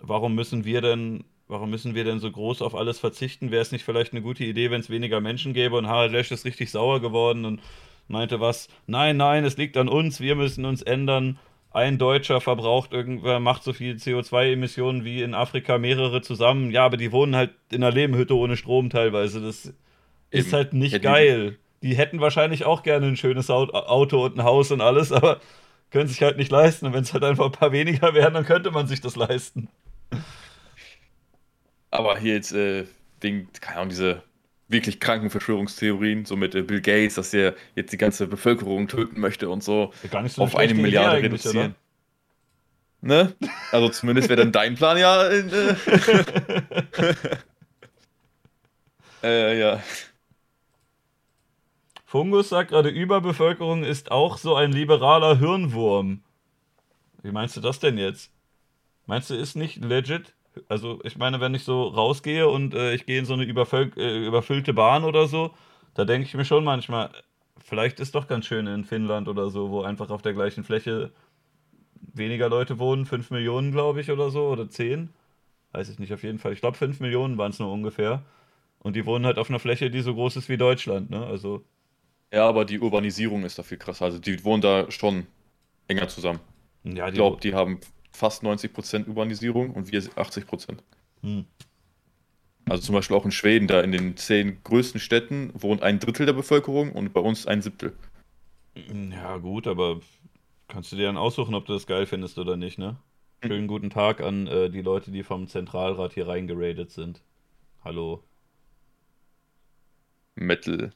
warum 0.01 0.37
müssen 0.37 0.65
wir 0.65 0.81
denn, 0.81 1.25
warum 1.49 1.71
müssen 1.71 1.97
wir 1.97 2.05
denn 2.05 2.21
so 2.21 2.31
groß 2.31 2.63
auf 2.63 2.77
alles 2.77 3.01
verzichten? 3.01 3.51
Wäre 3.51 3.63
es 3.63 3.73
nicht 3.73 3.85
vielleicht 3.85 4.13
eine 4.13 4.23
gute 4.23 4.45
Idee, 4.45 4.71
wenn 4.71 4.81
es 4.81 4.91
weniger 4.91 5.21
Menschen 5.21 5.55
gäbe? 5.55 5.77
Und 5.77 5.89
Harald 5.89 6.13
Lesch 6.13 6.31
ist 6.31 6.45
richtig 6.45 6.71
sauer 6.71 7.01
geworden 7.01 7.45
und 7.45 7.63
meinte 8.07 8.39
was, 8.39 8.69
nein, 8.87 9.17
nein, 9.17 9.45
es 9.45 9.57
liegt 9.57 9.77
an 9.77 9.89
uns, 9.89 10.21
wir 10.21 10.37
müssen 10.37 10.65
uns 10.67 10.83
ändern. 10.83 11.37
Ein 11.73 11.99
Deutscher 11.99 12.41
verbraucht 12.41 12.93
irgendwer, 12.93 13.41
macht 13.41 13.65
so 13.65 13.73
viel 13.73 13.97
CO2-Emissionen 13.97 15.05
wie 15.05 15.23
in 15.23 15.35
Afrika 15.35 15.79
mehrere 15.79 16.23
zusammen. 16.23 16.71
Ja, 16.71 16.85
aber 16.85 16.97
die 16.97 17.11
wohnen 17.11 17.35
halt 17.35 17.51
in 17.73 17.83
einer 17.83 17.93
Lehmhütte 17.93 18.37
ohne 18.37 18.57
Strom 18.57 18.89
teilweise. 18.89 19.41
Das 19.41 19.67
Eben. 19.67 19.75
ist 20.31 20.53
halt 20.53 20.75
nicht 20.75 21.03
geil 21.03 21.59
die 21.85 21.97
hätten 21.97 22.19
wahrscheinlich 22.19 22.65
auch 22.65 22.83
gerne 22.83 23.07
ein 23.09 23.17
schönes 23.17 23.51
Auto 23.51 24.25
und 24.25 24.39
ein 24.39 24.45
Haus 24.45 24.71
und 24.71 24.81
alles, 24.81 25.13
aber 25.13 25.39
können 25.91 26.09
sich 26.09 26.23
halt 26.23 26.39
nicht 26.39 26.51
leisten. 26.51 26.87
Und 26.87 26.95
wenn 26.95 27.03
es 27.03 27.13
halt 27.13 27.23
einfach 27.25 27.45
ein 27.45 27.53
paar 27.53 27.73
weniger 27.73 28.15
wären, 28.15 28.33
dann 28.33 28.47
könnte 28.47 28.71
man 28.71 28.87
sich 28.87 29.03
das 29.03 29.17
leisten. 29.17 29.69
Aber 31.91 32.17
hier 32.17 32.37
jetzt 32.37 32.53
äh, 32.53 32.87
wegen, 33.21 33.51
keine 33.61 33.81
Ahnung, 33.81 33.91
diese 33.91 34.23
wirklich 34.67 34.99
kranken 34.99 35.29
Verschwörungstheorien, 35.29 36.25
so 36.25 36.37
mit 36.37 36.55
äh, 36.55 36.63
Bill 36.63 36.81
Gates, 36.81 37.17
dass 37.17 37.35
er 37.35 37.55
jetzt 37.75 37.93
die 37.93 37.99
ganze 37.99 38.29
Bevölkerung 38.29 38.89
töten 38.89 39.21
möchte 39.21 39.51
und 39.51 39.63
so, 39.63 39.93
ja, 40.11 40.27
so 40.27 40.41
auf 40.41 40.57
eine 40.57 40.73
Milliarde 40.73 41.23
reduzieren. 41.23 41.75
Ne? 43.03 43.35
Also 43.73 43.91
zumindest 43.91 44.31
wäre 44.31 44.41
dann 44.41 44.53
dein 44.53 44.75
Plan 44.77 44.97
ja. 44.97 45.29
Äh, 45.29 45.45
äh, 49.23 49.61
ja. 49.61 49.83
Fungus 52.15 52.49
sagt 52.49 52.71
gerade, 52.71 52.91
Überbevölkerung 52.91 53.83
ist 53.83 54.13
auch 54.13 54.39
so 54.39 54.55
ein 54.55 54.71
liberaler 54.71 55.37
Hirnwurm. 55.37 56.23
Wie 57.25 57.33
meinst 57.33 57.57
du 57.57 57.61
das 57.61 57.81
denn 57.81 57.99
jetzt? 57.99 58.31
Meinst 59.07 59.31
du, 59.31 59.35
ist 59.35 59.57
nicht 59.57 59.85
legit? 59.85 60.33
Also, 60.69 61.01
ich 61.03 61.17
meine, 61.17 61.41
wenn 61.41 61.57
ich 61.57 61.65
so 61.65 61.89
rausgehe 61.89 62.49
und 62.49 62.73
äh, 62.73 62.95
ich 62.95 63.05
gehe 63.05 63.19
in 63.19 63.25
so 63.25 63.35
eine 63.35 63.43
äh, 63.43 64.27
überfüllte 64.29 64.73
Bahn 64.73 65.03
oder 65.03 65.27
so, 65.27 65.55
da 65.95 66.05
denke 66.05 66.29
ich 66.29 66.35
mir 66.35 66.45
schon 66.45 66.63
manchmal, 66.63 67.11
vielleicht 67.59 67.99
ist 67.99 68.15
doch 68.15 68.29
ganz 68.29 68.47
schön 68.47 68.69
in 68.69 68.85
Finnland 68.85 69.27
oder 69.27 69.51
so, 69.51 69.71
wo 69.71 69.83
einfach 69.83 70.11
auf 70.11 70.23
der 70.23 70.35
gleichen 70.35 70.63
Fläche 70.63 71.11
weniger 72.13 72.49
Leute 72.49 72.79
wohnen, 72.79 73.07
5 73.07 73.33
Millionen, 73.33 73.73
glaube 73.73 74.01
ich, 74.01 74.13
oder 74.13 74.31
so, 74.31 74.47
oder 74.47 74.71
10. 74.71 75.09
Weiß 75.73 75.89
ich 75.89 75.99
nicht, 75.99 76.15
auf 76.15 76.23
jeden 76.23 76.39
Fall. 76.39 76.53
Ich 76.53 76.61
glaube, 76.61 76.77
5 76.77 77.01
Millionen 77.01 77.39
waren 77.39 77.51
es 77.51 77.59
nur 77.59 77.73
ungefähr. 77.73 78.23
Und 78.79 78.95
die 78.95 79.05
wohnen 79.05 79.27
halt 79.27 79.39
auf 79.39 79.51
einer 79.51 79.59
Fläche, 79.59 79.91
die 79.91 80.01
so 80.01 80.15
groß 80.15 80.37
ist 80.37 80.49
wie 80.49 80.59
Deutschland, 80.59 81.11
ne? 81.11 81.27
Also 81.27 81.65
ja, 82.35 82.49
aber 82.49 82.65
die 82.65 82.81
Urbanisierung 82.81 83.45
ist 83.45 83.59
da 83.59 83.63
viel 83.63 83.79
krasser. 83.79 84.07
Also 84.07 84.19
die 84.19 84.43
wohnen 84.45 84.61
da 84.61 84.91
schon 84.91 85.27
enger 85.87 86.09
zusammen. 86.09 86.41
Ja, 86.83 87.09
ich 87.09 87.15
glaube, 87.15 87.41
die 87.41 87.55
haben 87.55 87.81
fast 88.11 88.43
90% 88.43 89.07
Urbanisierung 89.07 89.71
und 89.71 89.93
wir 89.93 90.03
80%. 90.03 90.79
Hm. 91.23 91.45
Also 92.69 92.85
zum 92.85 92.95
Beispiel 92.95 93.17
auch 93.17 93.25
in 93.25 93.31
Schweden, 93.31 93.69
da 93.69 93.81
in 93.81 93.93
den 93.93 94.17
zehn 94.17 94.63
größten 94.65 95.01
Städten 95.01 95.53
wohnt 95.55 95.83
ein 95.83 95.99
Drittel 96.01 96.27
der 96.27 96.33
Bevölkerung 96.33 96.93
und 96.93 97.13
bei 97.13 97.21
uns 97.21 97.47
ein 97.47 97.63
Siebtel. 97.63 97.93
Ja, 99.13 99.37
gut, 99.37 99.67
aber 99.67 100.01
kannst 100.67 100.91
du 100.91 100.97
dir 100.97 101.07
dann 101.07 101.17
aussuchen, 101.17 101.55
ob 101.55 101.67
du 101.67 101.75
das 101.75 101.87
geil 101.87 102.07
findest 102.07 102.39
oder 102.39 102.57
nicht, 102.57 102.79
ne? 102.79 102.97
Schönen 103.45 103.69
guten 103.69 103.91
Tag 103.91 104.21
an 104.21 104.47
äh, 104.47 104.71
die 104.71 104.81
Leute, 104.81 105.11
die 105.11 105.23
vom 105.23 105.47
Zentralrat 105.47 106.15
hier 106.15 106.27
reingeradet 106.27 106.91
sind. 106.91 107.23
Hallo. 107.85 108.25
Metal. 110.35 110.93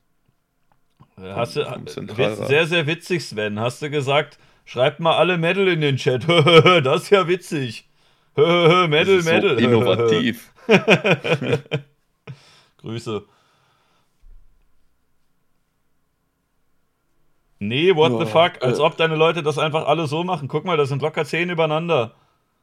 Hast 1.20 1.56
du, 1.56 1.64
sehr, 2.46 2.66
sehr 2.66 2.86
witzig, 2.86 3.24
Sven. 3.24 3.58
Hast 3.58 3.82
du 3.82 3.90
gesagt, 3.90 4.38
schreibt 4.64 5.00
mal 5.00 5.16
alle 5.16 5.38
Metal 5.38 5.66
in 5.66 5.80
den 5.80 5.96
Chat. 5.96 6.28
das 6.28 7.04
ist 7.04 7.10
ja 7.10 7.26
witzig. 7.26 7.88
Metal, 8.36 9.20
so. 9.20 9.30
Innovativ. 9.58 10.52
Grüße. 12.78 13.24
Nee, 17.60 17.96
what 17.96 18.12
ja, 18.12 18.18
the 18.20 18.26
fuck? 18.26 18.62
Als 18.62 18.78
äh, 18.78 18.82
ob 18.82 18.96
deine 18.96 19.16
Leute 19.16 19.42
das 19.42 19.58
einfach 19.58 19.86
alle 19.86 20.06
so 20.06 20.22
machen. 20.22 20.46
Guck 20.46 20.64
mal, 20.64 20.76
das 20.76 20.88
sind 20.88 21.02
locker 21.02 21.24
zehn 21.24 21.50
übereinander. 21.50 22.14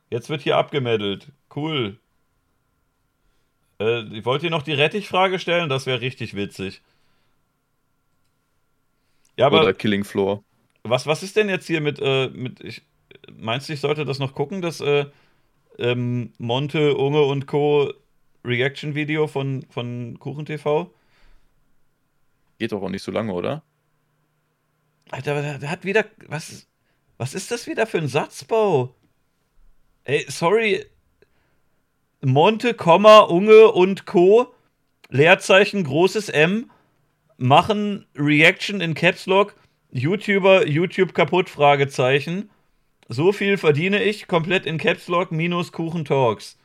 Jetzt 0.10 0.30
wird 0.30 0.42
hier 0.42 0.58
abgemeddelt. 0.58 1.32
Cool. 1.54 1.98
Äh, 3.80 4.04
ich 4.18 4.26
wollte 4.26 4.46
dir 4.46 4.52
noch 4.52 4.64
die 4.64 4.74
Rettichfrage 4.74 5.40
stellen, 5.40 5.68
das 5.68 5.86
wäre 5.86 6.00
richtig 6.00 6.36
witzig. 6.36 6.82
Ja, 9.38 9.48
aber 9.48 9.62
Oder 9.62 9.74
Killing 9.74 10.04
Floor. 10.04 10.44
Was, 10.84 11.08
was 11.08 11.24
ist 11.24 11.36
denn 11.36 11.50
jetzt 11.50 11.68
hier 11.68 11.82
mit, 11.82 12.00
äh, 12.02 12.30
mit 12.30 12.64
ich, 12.64 12.84
meinst 13.36 13.68
du, 13.70 13.74
ich 13.74 13.80
sollte 13.80 14.06
das 14.06 14.20
noch 14.20 14.34
gucken, 14.34 14.62
das 14.62 14.82
äh, 14.82 15.06
ähm, 15.78 16.34
Monte, 16.38 16.96
Unge 16.96 17.24
und 17.24 17.48
Co. 17.48 17.92
Reaction-Video 18.44 19.28
von, 19.28 19.66
von 19.70 20.18
KuchenTV? 20.20 20.92
Geht 22.60 22.72
doch 22.72 22.82
auch 22.82 22.90
nicht 22.90 23.04
so 23.04 23.12
lange, 23.12 23.34
oder? 23.34 23.64
Alter, 25.10 25.42
der, 25.42 25.58
der 25.58 25.70
hat 25.70 25.84
wieder. 25.84 26.06
Was, 26.28 26.68
was 27.18 27.34
ist 27.34 27.52
das 27.52 27.68
wieder 27.68 27.88
für 27.88 27.98
ein 27.98 28.08
Satzbau? 28.08 28.96
Ey, 30.04 30.26
sorry. 30.30 30.86
Monte, 32.22 32.74
Komma, 32.74 33.20
Unge 33.20 33.72
und 33.72 34.06
Co. 34.06 34.54
Leerzeichen, 35.10 35.84
großes 35.84 36.30
M, 36.30 36.72
machen 37.38 38.06
Reaction 38.16 38.82
in 38.82 38.94
Caps 38.94 39.26
Lock. 39.26 39.56
YouTuber, 39.92 40.68
YouTube 40.68 41.14
kaputt, 41.14 41.50
Fragezeichen. 41.50 42.50
So 43.08 43.32
viel 43.32 43.58
verdiene 43.58 44.04
ich, 44.04 44.28
komplett 44.28 44.66
in 44.66 44.78
Caps 44.78 45.08
Lock, 45.08 45.32
minus 45.32 45.72
Kuchen 45.72 46.06
Talks. 46.06 46.58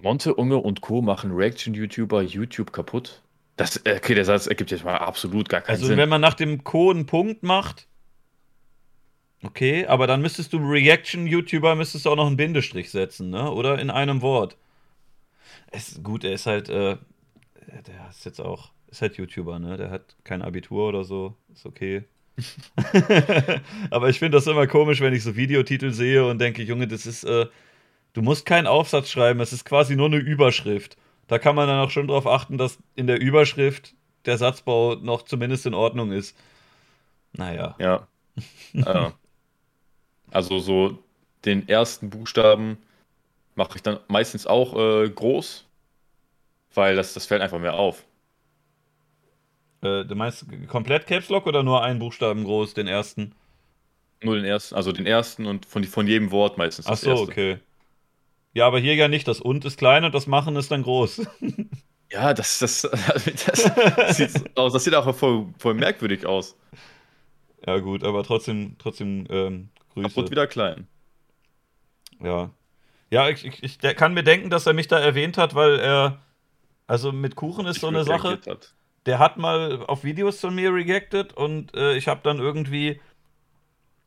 Monte, 0.00 0.34
Unge 0.34 0.58
und 0.58 0.80
Co. 0.80 1.02
machen 1.02 1.32
Reaction-YouTuber 1.32 2.22
YouTube 2.22 2.72
kaputt? 2.72 3.22
Das, 3.56 3.80
okay, 3.84 4.14
der 4.14 4.24
Satz 4.24 4.46
ergibt 4.46 4.70
jetzt 4.70 4.84
mal 4.84 4.96
absolut 4.96 5.48
gar 5.48 5.60
keinen 5.60 5.74
also, 5.74 5.86
Sinn. 5.86 5.94
Also, 5.94 6.02
wenn 6.02 6.08
man 6.08 6.20
nach 6.20 6.34
dem 6.34 6.62
Co. 6.62 6.90
einen 6.90 7.06
Punkt 7.06 7.42
macht, 7.42 7.88
okay, 9.42 9.86
aber 9.86 10.06
dann 10.06 10.22
müsstest 10.22 10.52
du 10.52 10.58
Reaction-YouTuber, 10.58 11.74
müsstest 11.74 12.06
du 12.06 12.10
auch 12.10 12.16
noch 12.16 12.26
einen 12.26 12.36
Bindestrich 12.36 12.90
setzen, 12.90 13.30
ne? 13.30 13.50
Oder 13.50 13.78
in 13.80 13.90
einem 13.90 14.22
Wort. 14.22 14.56
Es, 15.70 16.02
gut, 16.02 16.24
er 16.24 16.32
ist 16.32 16.46
halt, 16.46 16.68
äh, 16.68 16.96
der 17.86 18.08
ist 18.08 18.24
jetzt 18.24 18.40
auch, 18.40 18.70
ist 18.92 19.02
halt 19.02 19.16
YouTuber, 19.16 19.58
ne? 19.58 19.76
Der 19.76 19.90
hat 19.90 20.14
kein 20.22 20.42
Abitur 20.42 20.88
oder 20.88 21.02
so, 21.02 21.34
ist 21.52 21.66
okay. 21.66 22.04
aber 23.90 24.08
ich 24.08 24.18
finde 24.18 24.36
das 24.36 24.46
immer 24.46 24.66
komisch, 24.66 25.00
wenn 25.00 25.14
ich 25.14 25.22
so 25.22 25.34
Videotitel 25.34 25.92
sehe 25.92 26.26
und 26.26 26.38
denke, 26.38 26.62
Junge, 26.62 26.86
das 26.86 27.06
ist, 27.06 27.24
äh, 27.24 27.46
du 28.12 28.22
musst 28.22 28.46
keinen 28.46 28.66
Aufsatz 28.66 29.10
schreiben, 29.10 29.40
es 29.40 29.52
ist 29.52 29.64
quasi 29.64 29.96
nur 29.96 30.06
eine 30.06 30.18
Überschrift. 30.18 30.96
Da 31.26 31.38
kann 31.38 31.56
man 31.56 31.68
dann 31.68 31.80
auch 31.80 31.90
schon 31.90 32.06
darauf 32.06 32.26
achten, 32.26 32.58
dass 32.58 32.78
in 32.94 33.06
der 33.06 33.20
Überschrift 33.20 33.94
der 34.26 34.38
Satzbau 34.38 34.96
noch 34.96 35.22
zumindest 35.22 35.66
in 35.66 35.74
Ordnung 35.74 36.12
ist. 36.12 36.36
Naja. 37.32 37.74
Ja. 37.78 38.06
äh, 38.74 39.10
also 40.30 40.58
so 40.58 40.98
den 41.44 41.66
ersten 41.68 42.10
Buchstaben 42.10 42.76
mache 43.54 43.76
ich 43.76 43.82
dann 43.82 44.00
meistens 44.08 44.46
auch 44.46 44.76
äh, 44.76 45.08
groß, 45.08 45.64
weil 46.74 46.96
das, 46.96 47.14
das 47.14 47.26
fällt 47.26 47.42
einfach 47.42 47.58
mehr 47.58 47.74
auf. 47.74 48.04
Äh, 49.82 50.04
du 50.04 50.14
meinst 50.14 50.46
komplett 50.68 51.06
Caps 51.06 51.28
Lock 51.28 51.46
oder 51.46 51.62
nur 51.62 51.82
einen 51.82 51.98
Buchstaben 51.98 52.44
groß, 52.44 52.74
den 52.74 52.86
ersten? 52.86 53.34
Nur 54.22 54.36
den 54.36 54.44
ersten, 54.44 54.74
also 54.76 54.92
den 54.92 55.06
ersten 55.06 55.46
und 55.46 55.66
von, 55.66 55.82
von 55.84 56.06
jedem 56.06 56.30
Wort 56.30 56.56
meistens. 56.56 56.86
Ach 56.86 56.96
so, 56.96 57.14
okay. 57.14 57.58
Ja, 58.54 58.66
aber 58.66 58.78
hier 58.78 58.94
ja 58.94 59.08
nicht. 59.08 59.26
Das 59.26 59.40
und 59.40 59.64
ist 59.64 59.78
klein 59.78 60.04
und 60.04 60.14
das 60.14 60.26
machen 60.26 60.56
ist 60.56 60.70
dann 60.70 60.82
groß. 60.82 61.26
Ja, 62.12 62.34
das, 62.34 62.58
das, 62.58 62.82
das, 63.46 64.16
sieht, 64.18 64.58
aus, 64.58 64.74
das 64.74 64.84
sieht 64.84 64.94
auch 64.94 65.14
voll, 65.16 65.46
voll 65.56 65.72
merkwürdig 65.72 66.26
aus. 66.26 66.54
Ja, 67.66 67.78
gut, 67.78 68.04
aber 68.04 68.22
trotzdem, 68.22 68.76
trotzdem 68.78 69.26
ähm, 69.30 69.70
Grüße. 69.94 70.08
Kaputt 70.08 70.30
wieder 70.30 70.46
klein. 70.46 70.86
Ja. 72.22 72.50
Ja, 73.10 73.30
ich, 73.30 73.46
ich, 73.46 73.62
ich 73.62 73.78
kann 73.96 74.12
mir 74.12 74.24
denken, 74.24 74.50
dass 74.50 74.66
er 74.66 74.74
mich 74.74 74.88
da 74.88 74.98
erwähnt 74.98 75.38
hat, 75.38 75.54
weil 75.54 75.78
er. 75.78 76.20
Also 76.86 77.12
mit 77.12 77.34
Kuchen 77.34 77.64
ist 77.64 77.80
so 77.80 77.86
eine 77.86 78.04
Sache. 78.04 78.40
Hat. 78.46 78.74
Der 79.06 79.18
hat 79.18 79.36
mal 79.36 79.84
auf 79.86 80.04
Videos 80.04 80.40
von 80.40 80.54
mir 80.54 80.72
reacted 80.72 81.32
und 81.32 81.74
äh, 81.76 81.96
ich 81.96 82.08
habe 82.08 82.20
dann 82.22 82.38
irgendwie 82.38 83.00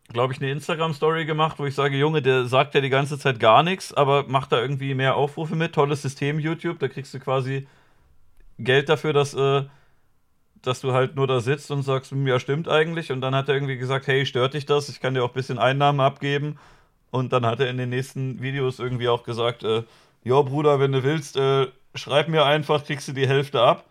glaube 0.10 0.34
ich, 0.34 0.40
eine 0.40 0.52
Instagram-Story 0.52 1.26
gemacht, 1.26 1.58
wo 1.60 1.66
ich 1.66 1.76
sage, 1.76 1.98
Junge, 1.98 2.22
der 2.22 2.46
sagt 2.46 2.76
ja 2.76 2.82
die 2.82 2.90
ganze 2.90 3.18
Zeit 3.18 3.40
gar 3.40 3.64
nichts, 3.64 3.94
aber 3.94 4.28
macht 4.28 4.52
da 4.52 4.62
irgendwie 4.62 4.94
mehr 4.94 5.16
Aufrufe 5.16 5.56
mit. 5.56 5.74
Tolles 5.74 6.02
System, 6.02 6.40
YouTube. 6.40 6.80
Da 6.80 6.88
kriegst 6.88 7.14
du 7.14 7.20
quasi 7.20 7.68
Geld 8.60 8.90
dafür, 8.90 9.14
dass, 9.14 9.34
äh, 9.34 9.64
dass 10.62 10.82
du 10.82 10.94
halt 10.94 11.16
nur 11.16 11.28
da 11.28 11.40
sitzt 11.42 11.72
und 11.72 11.84
sagst, 11.84 12.12
hm, 12.12 12.28
ja, 12.28 12.40
stimmt 12.40 12.68
eigentlich. 12.68 13.12
Und 13.12 13.22
dann 13.22 13.36
hat 13.36 13.50
er 13.50 13.56
irgendwie 13.56 13.78
gesagt, 13.78 14.08
hey, 14.08 14.26
stört 14.26 14.54
dich 14.54 14.66
das? 14.66 14.90
Ich 14.90 15.00
kann 15.00 15.16
dir 15.16 15.24
auch 15.24 15.30
ein 15.30 15.34
bisschen 15.34 15.58
Einnahmen 15.60 16.00
abgeben. 16.00 16.60
Und 17.12 17.34
dann 17.34 17.46
hat 17.46 17.60
er 17.60 17.70
in 17.70 17.78
den 17.78 17.90
nächsten 17.90 18.42
Videos 18.42 18.80
irgendwie 18.80 19.10
auch 19.10 19.24
gesagt, 19.24 19.64
äh, 19.64 19.84
ja, 20.24 20.42
Bruder, 20.42 20.80
wenn 20.80 20.92
du 20.92 21.04
willst, 21.04 21.38
äh, 21.38 21.68
schreib 21.96 22.28
mir 22.28 22.46
einfach, 22.46 22.84
kriegst 22.84 23.08
du 23.08 23.14
die 23.14 23.28
Hälfte 23.28 23.62
ab. 23.62 23.86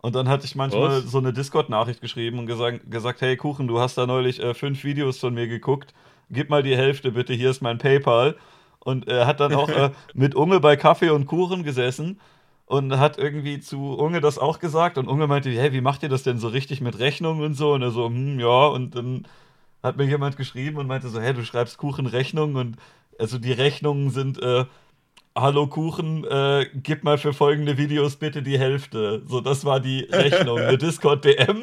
Und 0.00 0.14
dann 0.14 0.28
hatte 0.28 0.44
ich 0.44 0.54
manchmal 0.54 1.02
Was? 1.02 1.10
so 1.10 1.18
eine 1.18 1.32
Discord-Nachricht 1.32 2.00
geschrieben 2.00 2.38
und 2.38 2.46
gesagt, 2.46 2.90
gesagt, 2.90 3.20
hey 3.20 3.36
Kuchen, 3.36 3.66
du 3.66 3.80
hast 3.80 3.98
da 3.98 4.06
neulich 4.06 4.40
äh, 4.40 4.54
fünf 4.54 4.84
Videos 4.84 5.18
von 5.18 5.34
mir 5.34 5.48
geguckt, 5.48 5.92
gib 6.30 6.50
mal 6.50 6.62
die 6.62 6.76
Hälfte 6.76 7.12
bitte, 7.12 7.32
hier 7.32 7.50
ist 7.50 7.62
mein 7.62 7.78
PayPal. 7.78 8.36
Und 8.80 9.08
er 9.08 9.26
hat 9.26 9.40
dann 9.40 9.54
auch 9.54 9.68
äh, 9.68 9.90
mit 10.14 10.34
Unge 10.34 10.60
bei 10.60 10.76
Kaffee 10.76 11.10
und 11.10 11.26
Kuchen 11.26 11.64
gesessen 11.64 12.20
und 12.66 12.96
hat 12.98 13.18
irgendwie 13.18 13.60
zu 13.60 13.98
Unge 13.98 14.20
das 14.20 14.38
auch 14.38 14.60
gesagt. 14.60 14.98
Und 14.98 15.08
Unge 15.08 15.26
meinte, 15.26 15.50
hey, 15.50 15.72
wie 15.72 15.80
macht 15.80 16.02
ihr 16.02 16.08
das 16.08 16.22
denn 16.22 16.38
so 16.38 16.48
richtig 16.48 16.80
mit 16.80 16.98
Rechnung 16.98 17.40
und 17.40 17.54
so? 17.54 17.72
Und 17.72 17.82
er 17.82 17.90
so, 17.90 18.06
hm, 18.06 18.38
ja. 18.38 18.66
Und 18.66 18.94
dann 18.94 19.26
hat 19.82 19.96
mir 19.96 20.04
jemand 20.04 20.36
geschrieben 20.36 20.76
und 20.76 20.86
meinte 20.86 21.08
so, 21.08 21.20
hey, 21.20 21.34
du 21.34 21.44
schreibst 21.44 21.78
Kuchen 21.78 22.06
Rechnung 22.06 22.54
und 22.54 22.76
also 23.18 23.38
die 23.38 23.52
Rechnungen 23.52 24.10
sind 24.10 24.40
äh, 24.40 24.64
Hallo 25.40 25.68
Kuchen, 25.68 26.24
äh, 26.24 26.66
gib 26.74 27.04
mal 27.04 27.16
für 27.16 27.32
folgende 27.32 27.78
Videos 27.78 28.16
bitte 28.16 28.42
die 28.42 28.58
Hälfte. 28.58 29.22
So, 29.24 29.40
das 29.40 29.64
war 29.64 29.78
die 29.78 30.00
Rechnung, 30.00 30.58
eine 30.58 30.76
Discord-DM. 30.78 31.62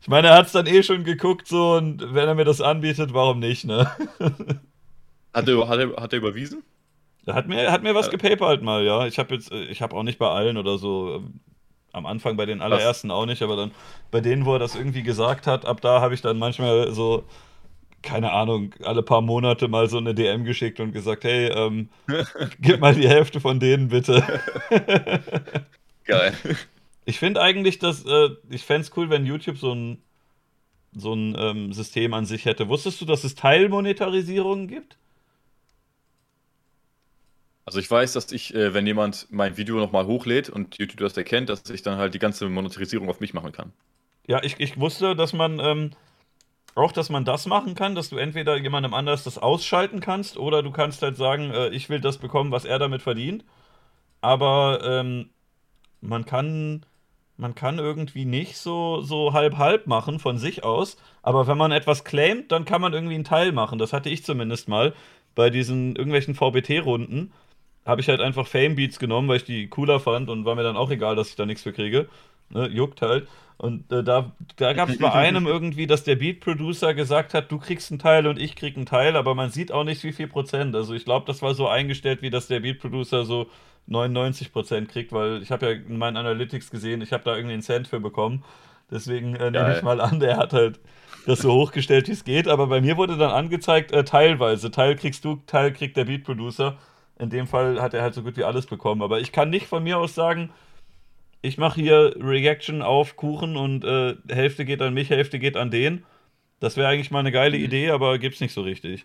ich 0.00 0.08
meine, 0.08 0.28
er 0.28 0.34
hat 0.38 0.46
es 0.46 0.52
dann 0.52 0.66
eh 0.66 0.82
schon 0.82 1.04
geguckt, 1.04 1.46
so, 1.46 1.74
und 1.74 2.12
wenn 2.12 2.26
er 2.26 2.34
mir 2.34 2.44
das 2.44 2.60
anbietet, 2.60 3.14
warum 3.14 3.38
nicht, 3.38 3.66
ne? 3.66 3.88
hat, 5.32 5.48
er, 5.48 5.68
hat, 5.68 5.78
er, 5.78 5.94
hat 5.96 6.12
er 6.12 6.18
überwiesen? 6.18 6.64
Er 7.24 7.34
hat 7.34 7.46
mir, 7.46 7.70
hat 7.70 7.84
mir 7.84 7.94
was 7.94 8.10
gepaypalt 8.10 8.62
mal, 8.62 8.84
ja. 8.84 9.06
Ich 9.06 9.20
habe 9.20 9.34
jetzt, 9.34 9.52
ich 9.52 9.80
habe 9.80 9.94
auch 9.94 10.02
nicht 10.02 10.18
bei 10.18 10.28
allen 10.28 10.56
oder 10.56 10.76
so. 10.76 11.22
Am 11.92 12.04
Anfang 12.04 12.36
bei 12.36 12.46
den 12.46 12.62
allerersten 12.62 13.10
was? 13.10 13.14
auch 13.14 13.26
nicht, 13.26 13.42
aber 13.42 13.54
dann 13.54 13.70
bei 14.10 14.20
denen, 14.20 14.44
wo 14.44 14.54
er 14.54 14.58
das 14.58 14.74
irgendwie 14.74 15.04
gesagt 15.04 15.46
hat, 15.46 15.66
ab 15.66 15.80
da 15.80 16.00
habe 16.00 16.14
ich 16.14 16.20
dann 16.20 16.36
manchmal 16.36 16.90
so 16.90 17.22
keine 18.04 18.32
Ahnung, 18.32 18.74
alle 18.84 19.02
paar 19.02 19.22
Monate 19.22 19.66
mal 19.66 19.88
so 19.88 19.98
eine 19.98 20.14
DM 20.14 20.44
geschickt 20.44 20.78
und 20.78 20.92
gesagt, 20.92 21.24
hey, 21.24 21.48
ähm, 21.48 21.88
gib 22.60 22.80
mal 22.80 22.94
die 22.94 23.08
Hälfte 23.08 23.40
von 23.40 23.58
denen 23.58 23.88
bitte. 23.88 24.22
Geil. 26.04 26.34
Ich 27.06 27.18
finde 27.18 27.40
eigentlich, 27.40 27.78
dass 27.78 28.04
äh, 28.04 28.28
ich 28.50 28.62
fände 28.62 28.82
es 28.82 28.96
cool, 28.96 29.10
wenn 29.10 29.26
YouTube 29.26 29.58
so 29.58 29.74
ein 29.74 29.98
so 30.96 31.12
ein 31.12 31.34
ähm, 31.36 31.72
System 31.72 32.14
an 32.14 32.24
sich 32.24 32.44
hätte. 32.44 32.68
Wusstest 32.68 33.00
du, 33.00 33.04
dass 33.04 33.24
es 33.24 33.34
Teilmonetarisierungen 33.34 34.68
gibt? 34.68 34.96
Also 37.64 37.80
ich 37.80 37.90
weiß, 37.90 38.12
dass 38.12 38.30
ich, 38.30 38.54
äh, 38.54 38.74
wenn 38.74 38.86
jemand 38.86 39.26
mein 39.30 39.56
Video 39.56 39.76
nochmal 39.76 40.06
hochlädt 40.06 40.50
und 40.50 40.78
YouTube 40.78 41.00
das 41.00 41.16
erkennt, 41.16 41.48
dass 41.48 41.68
ich 41.68 41.82
dann 41.82 41.98
halt 41.98 42.14
die 42.14 42.20
ganze 42.20 42.48
Monetarisierung 42.48 43.08
auf 43.08 43.18
mich 43.18 43.34
machen 43.34 43.50
kann. 43.50 43.72
Ja, 44.28 44.40
ich, 44.44 44.60
ich 44.60 44.78
wusste, 44.78 45.16
dass 45.16 45.32
man 45.32 45.58
ähm, 45.58 45.90
auch, 46.74 46.92
dass 46.92 47.10
man 47.10 47.24
das 47.24 47.46
machen 47.46 47.74
kann, 47.74 47.94
dass 47.94 48.10
du 48.10 48.16
entweder 48.16 48.56
jemandem 48.56 48.94
anders 48.94 49.24
das 49.24 49.38
ausschalten 49.38 50.00
kannst 50.00 50.36
oder 50.36 50.62
du 50.62 50.70
kannst 50.70 51.02
halt 51.02 51.16
sagen, 51.16 51.50
äh, 51.50 51.68
ich 51.68 51.88
will 51.88 52.00
das 52.00 52.18
bekommen, 52.18 52.50
was 52.50 52.64
er 52.64 52.78
damit 52.78 53.02
verdient. 53.02 53.44
Aber 54.20 54.80
ähm, 54.84 55.30
man 56.00 56.24
kann 56.24 56.84
man 57.36 57.54
kann 57.54 57.78
irgendwie 57.78 58.24
nicht 58.24 58.56
so, 58.56 59.00
so 59.02 59.32
halb-halb 59.32 59.86
machen 59.86 60.18
von 60.20 60.38
sich 60.38 60.62
aus. 60.64 60.96
Aber 61.22 61.46
wenn 61.46 61.58
man 61.58 61.72
etwas 61.72 62.04
claimt, 62.04 62.52
dann 62.52 62.64
kann 62.64 62.80
man 62.80 62.92
irgendwie 62.92 63.16
einen 63.16 63.24
Teil 63.24 63.52
machen. 63.52 63.78
Das 63.78 63.92
hatte 63.92 64.08
ich 64.10 64.24
zumindest 64.24 64.68
mal 64.68 64.94
bei 65.34 65.50
diesen 65.50 65.96
irgendwelchen 65.96 66.34
VBT-Runden. 66.34 67.32
Habe 67.84 68.00
ich 68.00 68.08
halt 68.08 68.20
einfach 68.20 68.46
Fame 68.46 68.76
Beats 68.76 68.98
genommen, 68.98 69.28
weil 69.28 69.38
ich 69.38 69.44
die 69.44 69.68
cooler 69.68 70.00
fand 70.00 70.30
und 70.30 70.44
war 70.44 70.54
mir 70.54 70.62
dann 70.62 70.76
auch 70.76 70.90
egal, 70.90 71.16
dass 71.16 71.28
ich 71.30 71.36
da 71.36 71.44
nichts 71.44 71.62
für 71.64 71.72
kriege. 71.72 72.08
Ne, 72.50 72.68
juckt 72.68 73.02
halt. 73.02 73.26
Und 73.56 73.90
äh, 73.92 74.02
da, 74.02 74.32
da 74.56 74.72
gab 74.72 74.88
es 74.88 74.98
bei 74.98 75.12
einem 75.12 75.46
irgendwie, 75.46 75.86
dass 75.86 76.04
der 76.04 76.16
Beat-Producer 76.16 76.94
gesagt 76.94 77.34
hat, 77.34 77.50
du 77.52 77.58
kriegst 77.58 77.90
einen 77.90 77.98
Teil 77.98 78.26
und 78.26 78.38
ich 78.38 78.56
krieg 78.56 78.76
einen 78.76 78.86
Teil, 78.86 79.16
aber 79.16 79.34
man 79.34 79.50
sieht 79.50 79.72
auch 79.72 79.84
nicht, 79.84 80.02
wie 80.02 80.12
viel 80.12 80.26
Prozent. 80.26 80.74
Also 80.74 80.94
ich 80.94 81.04
glaube, 81.04 81.26
das 81.26 81.40
war 81.40 81.54
so 81.54 81.68
eingestellt, 81.68 82.22
wie 82.22 82.30
dass 82.30 82.48
der 82.48 82.60
Beat-Producer 82.60 83.24
so 83.24 83.48
99 83.86 84.52
Prozent 84.52 84.88
kriegt, 84.88 85.12
weil 85.12 85.42
ich 85.42 85.50
habe 85.50 85.66
ja 85.66 85.72
in 85.72 85.98
meinen 85.98 86.16
Analytics 86.16 86.70
gesehen, 86.70 87.00
ich 87.02 87.12
habe 87.12 87.24
da 87.24 87.36
irgendwie 87.36 87.54
einen 87.54 87.62
Cent 87.62 87.86
für 87.86 88.00
bekommen. 88.00 88.44
Deswegen 88.90 89.34
äh, 89.36 89.50
nehme 89.50 89.76
ich 89.76 89.82
mal 89.82 90.00
an, 90.00 90.20
der 90.20 90.36
hat 90.36 90.52
halt 90.52 90.80
das 91.26 91.40
so 91.40 91.52
hochgestellt, 91.52 92.08
wie 92.08 92.12
es 92.12 92.24
geht. 92.24 92.48
Aber 92.48 92.66
bei 92.66 92.80
mir 92.80 92.96
wurde 92.96 93.16
dann 93.16 93.30
angezeigt, 93.30 93.92
äh, 93.92 94.04
teilweise. 94.04 94.70
Teil 94.70 94.96
kriegst 94.96 95.24
du, 95.24 95.40
Teil 95.46 95.72
kriegt 95.72 95.96
der 95.96 96.04
Beat-Producer. 96.04 96.76
In 97.18 97.30
dem 97.30 97.46
Fall 97.46 97.80
hat 97.80 97.94
er 97.94 98.02
halt 98.02 98.14
so 98.14 98.22
gut 98.22 98.36
wie 98.36 98.44
alles 98.44 98.66
bekommen. 98.66 99.02
Aber 99.02 99.20
ich 99.20 99.32
kann 99.32 99.50
nicht 99.50 99.66
von 99.66 99.82
mir 99.82 99.98
aus 99.98 100.14
sagen, 100.14 100.50
ich 101.44 101.58
mache 101.58 101.78
hier 101.80 102.14
Reaction 102.18 102.80
auf 102.80 103.16
Kuchen 103.16 103.56
und 103.56 103.84
äh, 103.84 104.16
Hälfte 104.28 104.64
geht 104.64 104.80
an 104.80 104.94
mich, 104.94 105.10
Hälfte 105.10 105.38
geht 105.38 105.58
an 105.58 105.70
den. 105.70 106.04
Das 106.58 106.78
wäre 106.78 106.88
eigentlich 106.88 107.10
mal 107.10 107.20
eine 107.20 107.32
geile 107.32 107.58
mhm. 107.58 107.64
Idee, 107.64 107.90
aber 107.90 108.18
gibt's 108.18 108.40
nicht 108.40 108.54
so 108.54 108.62
richtig. 108.62 109.04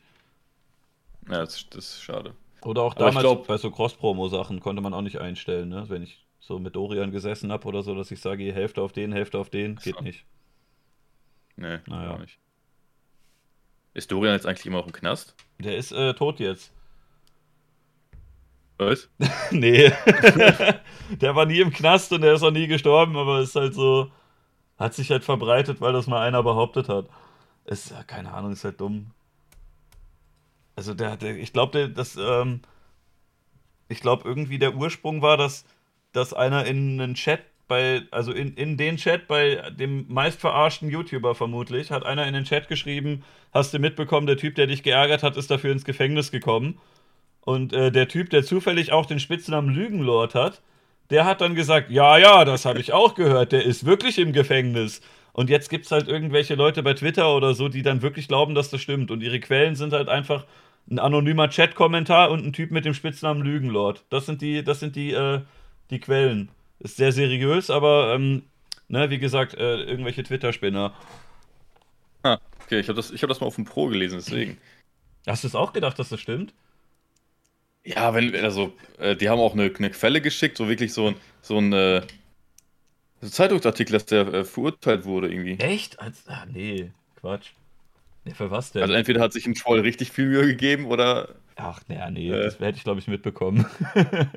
Ja, 1.27 1.39
das, 1.39 1.69
das 1.69 1.95
ist 1.95 2.01
schade. 2.01 2.33
Oder 2.61 2.83
auch 2.83 2.93
damals 2.93 3.19
glaub, 3.19 3.47
bei 3.47 3.57
so 3.57 3.69
Cross-Promo-Sachen 3.71 4.61
konnte 4.61 4.81
man 4.81 4.93
auch 4.93 5.01
nicht 5.01 5.19
einstellen, 5.19 5.67
ne? 5.67 5.85
Wenn 5.89 6.01
ich 6.01 6.25
so 6.39 6.59
mit 6.59 6.77
Dorian 6.77 7.11
gesessen 7.11 7.51
habe 7.51 7.67
oder 7.67 7.83
so, 7.83 7.93
dass 7.93 8.09
ich 8.09 8.21
sage, 8.21 8.53
Hälfte 8.53 8.81
auf 8.81 8.93
den, 8.93 9.11
Hälfte 9.11 9.37
auf 9.37 9.49
den, 9.49 9.75
geht 9.75 9.95
so. 9.95 10.01
nicht. 10.01 10.25
Nee, 11.57 11.79
naja. 11.87 12.13
auch 12.13 12.19
nicht. 12.19 12.39
Ist 13.93 14.11
Dorian 14.11 14.33
jetzt 14.33 14.45
eigentlich 14.45 14.65
immer 14.65 14.77
noch 14.77 14.87
im 14.87 14.93
Knast? 14.93 15.35
Der 15.59 15.75
ist 15.75 15.91
äh, 15.91 16.13
tot 16.13 16.39
jetzt. 16.39 16.71
Was? 18.79 19.09
nee. 19.51 19.91
der 21.09 21.35
war 21.35 21.45
nie 21.45 21.59
im 21.59 21.71
Knast 21.71 22.11
und 22.13 22.21
der 22.21 22.33
ist 22.33 22.43
auch 22.43 22.51
nie 22.51 22.67
gestorben, 22.67 23.17
aber 23.17 23.41
ist 23.41 23.55
halt 23.55 23.75
so. 23.75 24.09
Hat 24.77 24.93
sich 24.93 25.11
halt 25.11 25.25
verbreitet, 25.25 25.81
weil 25.81 25.91
das 25.91 26.07
mal 26.07 26.25
einer 26.25 26.41
behauptet 26.41 26.87
hat. 26.87 27.07
Ist, 27.65 27.91
ja, 27.91 28.01
keine 28.03 28.31
Ahnung, 28.31 28.53
ist 28.53 28.63
halt 28.63 28.79
dumm. 28.79 29.11
Also 30.77 30.93
der, 30.93 31.17
der 31.17 31.35
ich 31.35 31.51
glaube, 31.51 31.89
das, 31.89 32.15
ähm, 32.15 32.61
ich 33.89 33.99
glaube 33.99 34.25
irgendwie 34.25 34.57
der 34.57 34.75
Ursprung 34.75 35.21
war, 35.21 35.35
dass, 35.35 35.65
dass 36.13 36.33
einer 36.33 36.65
in 36.65 37.01
einen 37.01 37.15
Chat 37.15 37.41
bei, 37.67 38.03
also 38.11 38.31
in, 38.31 38.53
in 38.53 38.77
den 38.77 38.95
Chat 38.95 39.27
bei 39.27 39.69
dem 39.71 40.05
meist 40.07 40.39
verarschten 40.39 40.89
YouTuber 40.89 41.35
vermutlich, 41.35 41.91
hat 41.91 42.05
einer 42.05 42.25
in 42.25 42.33
den 42.33 42.45
Chat 42.45 42.69
geschrieben, 42.69 43.25
hast 43.53 43.73
du 43.73 43.79
mitbekommen, 43.79 44.25
der 44.25 44.37
Typ, 44.37 44.55
der 44.55 44.67
dich 44.67 44.81
geärgert 44.81 45.21
hat, 45.21 45.35
ist 45.35 45.51
dafür 45.51 45.73
ins 45.73 45.83
Gefängnis 45.83 46.31
gekommen. 46.31 46.79
Und 47.41 47.73
äh, 47.73 47.91
der 47.91 48.07
Typ, 48.07 48.29
der 48.29 48.43
zufällig 48.43 48.91
auch 48.91 49.05
den 49.05 49.19
Spitznamen 49.19 49.73
Lügenlord 49.73 50.35
hat, 50.35 50.61
der 51.09 51.25
hat 51.25 51.41
dann 51.41 51.55
gesagt, 51.55 51.89
ja, 51.89 52.17
ja, 52.17 52.45
das 52.45 52.65
habe 52.65 52.79
ich 52.79 52.93
auch 52.93 53.15
gehört, 53.15 53.51
der 53.51 53.63
ist 53.63 53.85
wirklich 53.85 54.19
im 54.19 54.33
Gefängnis. 54.33 55.01
Und 55.33 55.49
jetzt 55.49 55.69
gibt 55.69 55.85
es 55.85 55.91
halt 55.91 56.07
irgendwelche 56.07 56.55
Leute 56.55 56.83
bei 56.83 56.93
Twitter 56.93 57.35
oder 57.35 57.53
so, 57.53 57.69
die 57.69 57.81
dann 57.81 58.01
wirklich 58.01 58.27
glauben, 58.27 58.55
dass 58.55 58.69
das 58.69 58.81
stimmt. 58.81 59.09
Und 59.09 59.21
ihre 59.21 59.39
Quellen 59.39 59.75
sind 59.75 59.93
halt 59.93 60.09
einfach 60.09 60.45
ein 60.89 60.99
anonymer 60.99 61.49
Chat-Kommentar 61.49 62.31
und 62.31 62.45
ein 62.45 62.53
Typ 62.53 62.71
mit 62.71 62.85
dem 62.85 62.93
Spitznamen 62.93 63.43
Lügenlord. 63.43 64.03
Das 64.09 64.25
sind 64.25 64.41
die, 64.41 64.63
das 64.63 64.79
sind 64.79 64.95
die, 64.95 65.11
äh, 65.13 65.41
die 65.89 65.99
Quellen. 65.99 66.49
Ist 66.79 66.97
sehr 66.97 67.11
seriös, 67.11 67.69
aber 67.69 68.13
ähm, 68.15 68.43
ne, 68.87 69.09
wie 69.09 69.19
gesagt, 69.19 69.53
äh, 69.53 69.83
irgendwelche 69.83 70.23
Twitter-Spinner. 70.23 70.93
Ah, 72.23 72.39
okay, 72.63 72.79
ich 72.79 72.87
habe 72.87 72.95
das, 72.95 73.11
hab 73.11 73.29
das 73.29 73.39
mal 73.39 73.47
auf 73.47 73.55
dem 73.55 73.65
Pro 73.65 73.87
gelesen, 73.87 74.17
deswegen. 74.17 74.57
Hast 75.27 75.43
du 75.43 75.47
es 75.47 75.55
auch 75.55 75.73
gedacht, 75.73 75.99
dass 75.99 76.09
das 76.09 76.19
stimmt? 76.19 76.53
Ja, 77.83 78.13
wenn, 78.13 78.35
also, 78.35 78.73
äh, 78.97 79.15
die 79.15 79.29
haben 79.29 79.39
auch 79.39 79.53
eine, 79.53 79.71
eine, 79.75 79.89
Quelle 79.89 80.21
geschickt, 80.21 80.57
so 80.57 80.67
wirklich 80.67 80.93
so 80.93 81.07
ein, 81.07 81.15
so 81.41 81.57
ein 81.57 81.73
äh, 81.73 82.01
Zeitungsartikel, 83.21 83.93
dass 83.93 84.05
der 84.05 84.27
äh, 84.33 84.43
verurteilt 84.43 85.05
wurde 85.05 85.31
irgendwie. 85.31 85.57
Echt? 85.59 85.99
Als, 85.99 86.27
ah, 86.27 86.45
nee, 86.51 86.91
Quatsch. 87.19 87.51
Nee, 88.25 88.33
für 88.33 88.51
was 88.51 88.71
denn? 88.71 88.81
Also 88.81 88.93
entweder 88.93 89.21
hat 89.21 89.33
sich 89.33 89.45
ein 89.45 89.55
Troll 89.55 89.79
richtig 89.79 90.11
viel 90.11 90.27
Mühe 90.27 90.47
gegeben 90.47 90.85
oder. 90.85 91.35
Ach, 91.55 91.81
naja, 91.87 92.09
nee, 92.09 92.29
äh. 92.29 92.43
das 92.43 92.59
hätte 92.59 92.77
ich, 92.77 92.83
glaube 92.83 92.99
ich, 92.99 93.07
mitbekommen. 93.07 93.65
das 93.93 94.27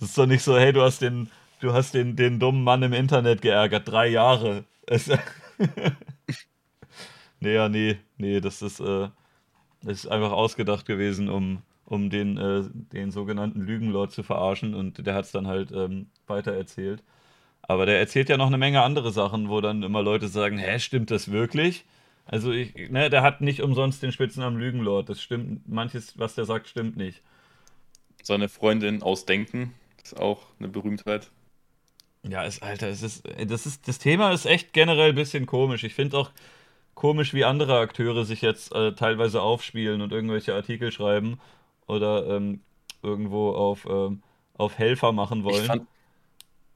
ist 0.00 0.18
doch 0.18 0.26
nicht 0.26 0.42
so, 0.42 0.58
hey, 0.58 0.72
du 0.72 0.82
hast 0.82 1.02
den, 1.02 1.30
du 1.60 1.72
hast 1.72 1.94
den, 1.94 2.16
den 2.16 2.38
dummen 2.38 2.62
Mann 2.62 2.82
im 2.82 2.92
Internet 2.92 3.42
geärgert, 3.42 3.88
drei 3.88 4.08
Jahre. 4.08 4.64
nee, 7.40 7.54
ja, 7.54 7.68
nee, 7.68 7.98
nee, 8.16 8.40
das 8.40 8.62
ist, 8.62 8.80
äh, 8.80 9.08
das 9.82 10.04
ist 10.04 10.06
einfach 10.06 10.32
ausgedacht 10.32 10.86
gewesen, 10.86 11.28
um, 11.28 11.62
um 11.88 12.10
den, 12.10 12.36
äh, 12.36 12.64
den 12.92 13.10
sogenannten 13.10 13.62
Lügenlord 13.62 14.12
zu 14.12 14.22
verarschen 14.22 14.74
und 14.74 15.06
der 15.06 15.14
hat 15.14 15.24
es 15.24 15.32
dann 15.32 15.46
halt 15.46 15.72
ähm, 15.72 16.08
weiter 16.26 16.52
erzählt. 16.52 17.02
Aber 17.62 17.86
der 17.86 17.98
erzählt 17.98 18.28
ja 18.28 18.36
noch 18.36 18.46
eine 18.46 18.58
Menge 18.58 18.82
andere 18.82 19.10
Sachen, 19.10 19.48
wo 19.48 19.60
dann 19.62 19.82
immer 19.82 20.02
Leute 20.02 20.28
sagen, 20.28 20.58
hä, 20.58 20.78
stimmt 20.78 21.10
das 21.10 21.30
wirklich? 21.30 21.86
Also 22.26 22.52
ich, 22.52 22.90
ne, 22.90 23.08
der 23.08 23.22
hat 23.22 23.40
nicht 23.40 23.62
umsonst 23.62 24.02
den 24.02 24.12
Spitznamen 24.12 24.58
Lügenlord. 24.58 25.08
Das 25.08 25.22
stimmt, 25.22 25.66
manches, 25.66 26.18
was 26.18 26.34
der 26.34 26.44
sagt, 26.44 26.68
stimmt 26.68 26.98
nicht. 26.98 27.22
Seine 28.22 28.50
Freundin 28.50 29.02
Ausdenken 29.02 29.72
ist 30.02 30.18
auch 30.20 30.42
eine 30.58 30.68
Berühmtheit. 30.68 31.30
Ja, 32.22 32.42
ist, 32.42 32.62
Alter, 32.62 32.88
es 32.88 33.02
ist, 33.02 33.26
das 33.46 33.64
ist, 33.64 33.88
das 33.88 33.98
Thema 33.98 34.32
ist 34.32 34.44
echt 34.44 34.74
generell 34.74 35.10
ein 35.10 35.14
bisschen 35.14 35.46
komisch. 35.46 35.84
Ich 35.84 35.94
finde 35.94 36.18
auch 36.18 36.32
komisch, 36.94 37.32
wie 37.32 37.44
andere 37.46 37.78
Akteure 37.78 38.26
sich 38.26 38.42
jetzt 38.42 38.74
äh, 38.74 38.92
teilweise 38.92 39.40
aufspielen 39.40 40.02
und 40.02 40.12
irgendwelche 40.12 40.54
Artikel 40.54 40.92
schreiben 40.92 41.38
oder 41.88 42.26
ähm, 42.28 42.60
irgendwo 43.02 43.50
auf, 43.50 43.86
ähm, 43.90 44.22
auf 44.56 44.78
Helfer 44.78 45.12
machen 45.12 45.42
wollen. 45.42 45.62
Ich 45.62 45.66
fand, 45.66 45.86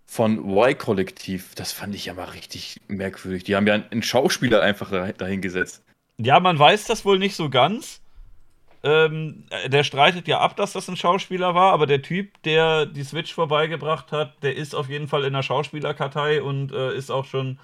von 0.07 0.51
Y-Kollektiv, 0.51 1.55
das 1.55 1.73
fand 1.73 1.95
ich 1.95 2.05
ja 2.07 2.15
mal 2.15 2.25
richtig 2.25 2.81
merkwürdig. 2.89 3.45
Die 3.45 3.57
haben 3.57 3.67
ja 3.67 3.75
einen 3.75 4.03
Schauspieler 4.03 4.61
einfach 4.61 4.91
dahingesetzt. 5.17 5.83
Ja, 6.19 6.39
man 6.39 6.59
weiß 6.59 6.85
das 6.85 7.05
wohl 7.05 7.19
nicht 7.19 7.35
so 7.35 7.49
ganz. 7.49 8.03
Ähm, 8.85 9.45
der 9.69 9.85
streitet 9.85 10.29
ja 10.29 10.41
ab, 10.41 10.57
dass 10.57 10.73
das 10.73 10.89
ein 10.89 10.97
Schauspieler 10.97 11.55
war, 11.55 11.73
aber 11.73 11.87
der 11.87 12.03
Typ, 12.03 12.43
der 12.43 12.85
die 12.85 13.05
Switch 13.05 13.33
vorbeigebracht 13.33 14.13
hat, 14.13 14.43
der 14.43 14.57
ist 14.57 14.75
auf 14.75 14.89
jeden 14.89 15.09
Fall 15.09 15.25
in 15.25 15.33
der 15.33 15.43
Schauspielerkartei 15.43 16.43
und 16.43 16.73
äh, 16.73 16.95
ist 16.95 17.11
auch 17.11 17.25
schon 17.25 17.59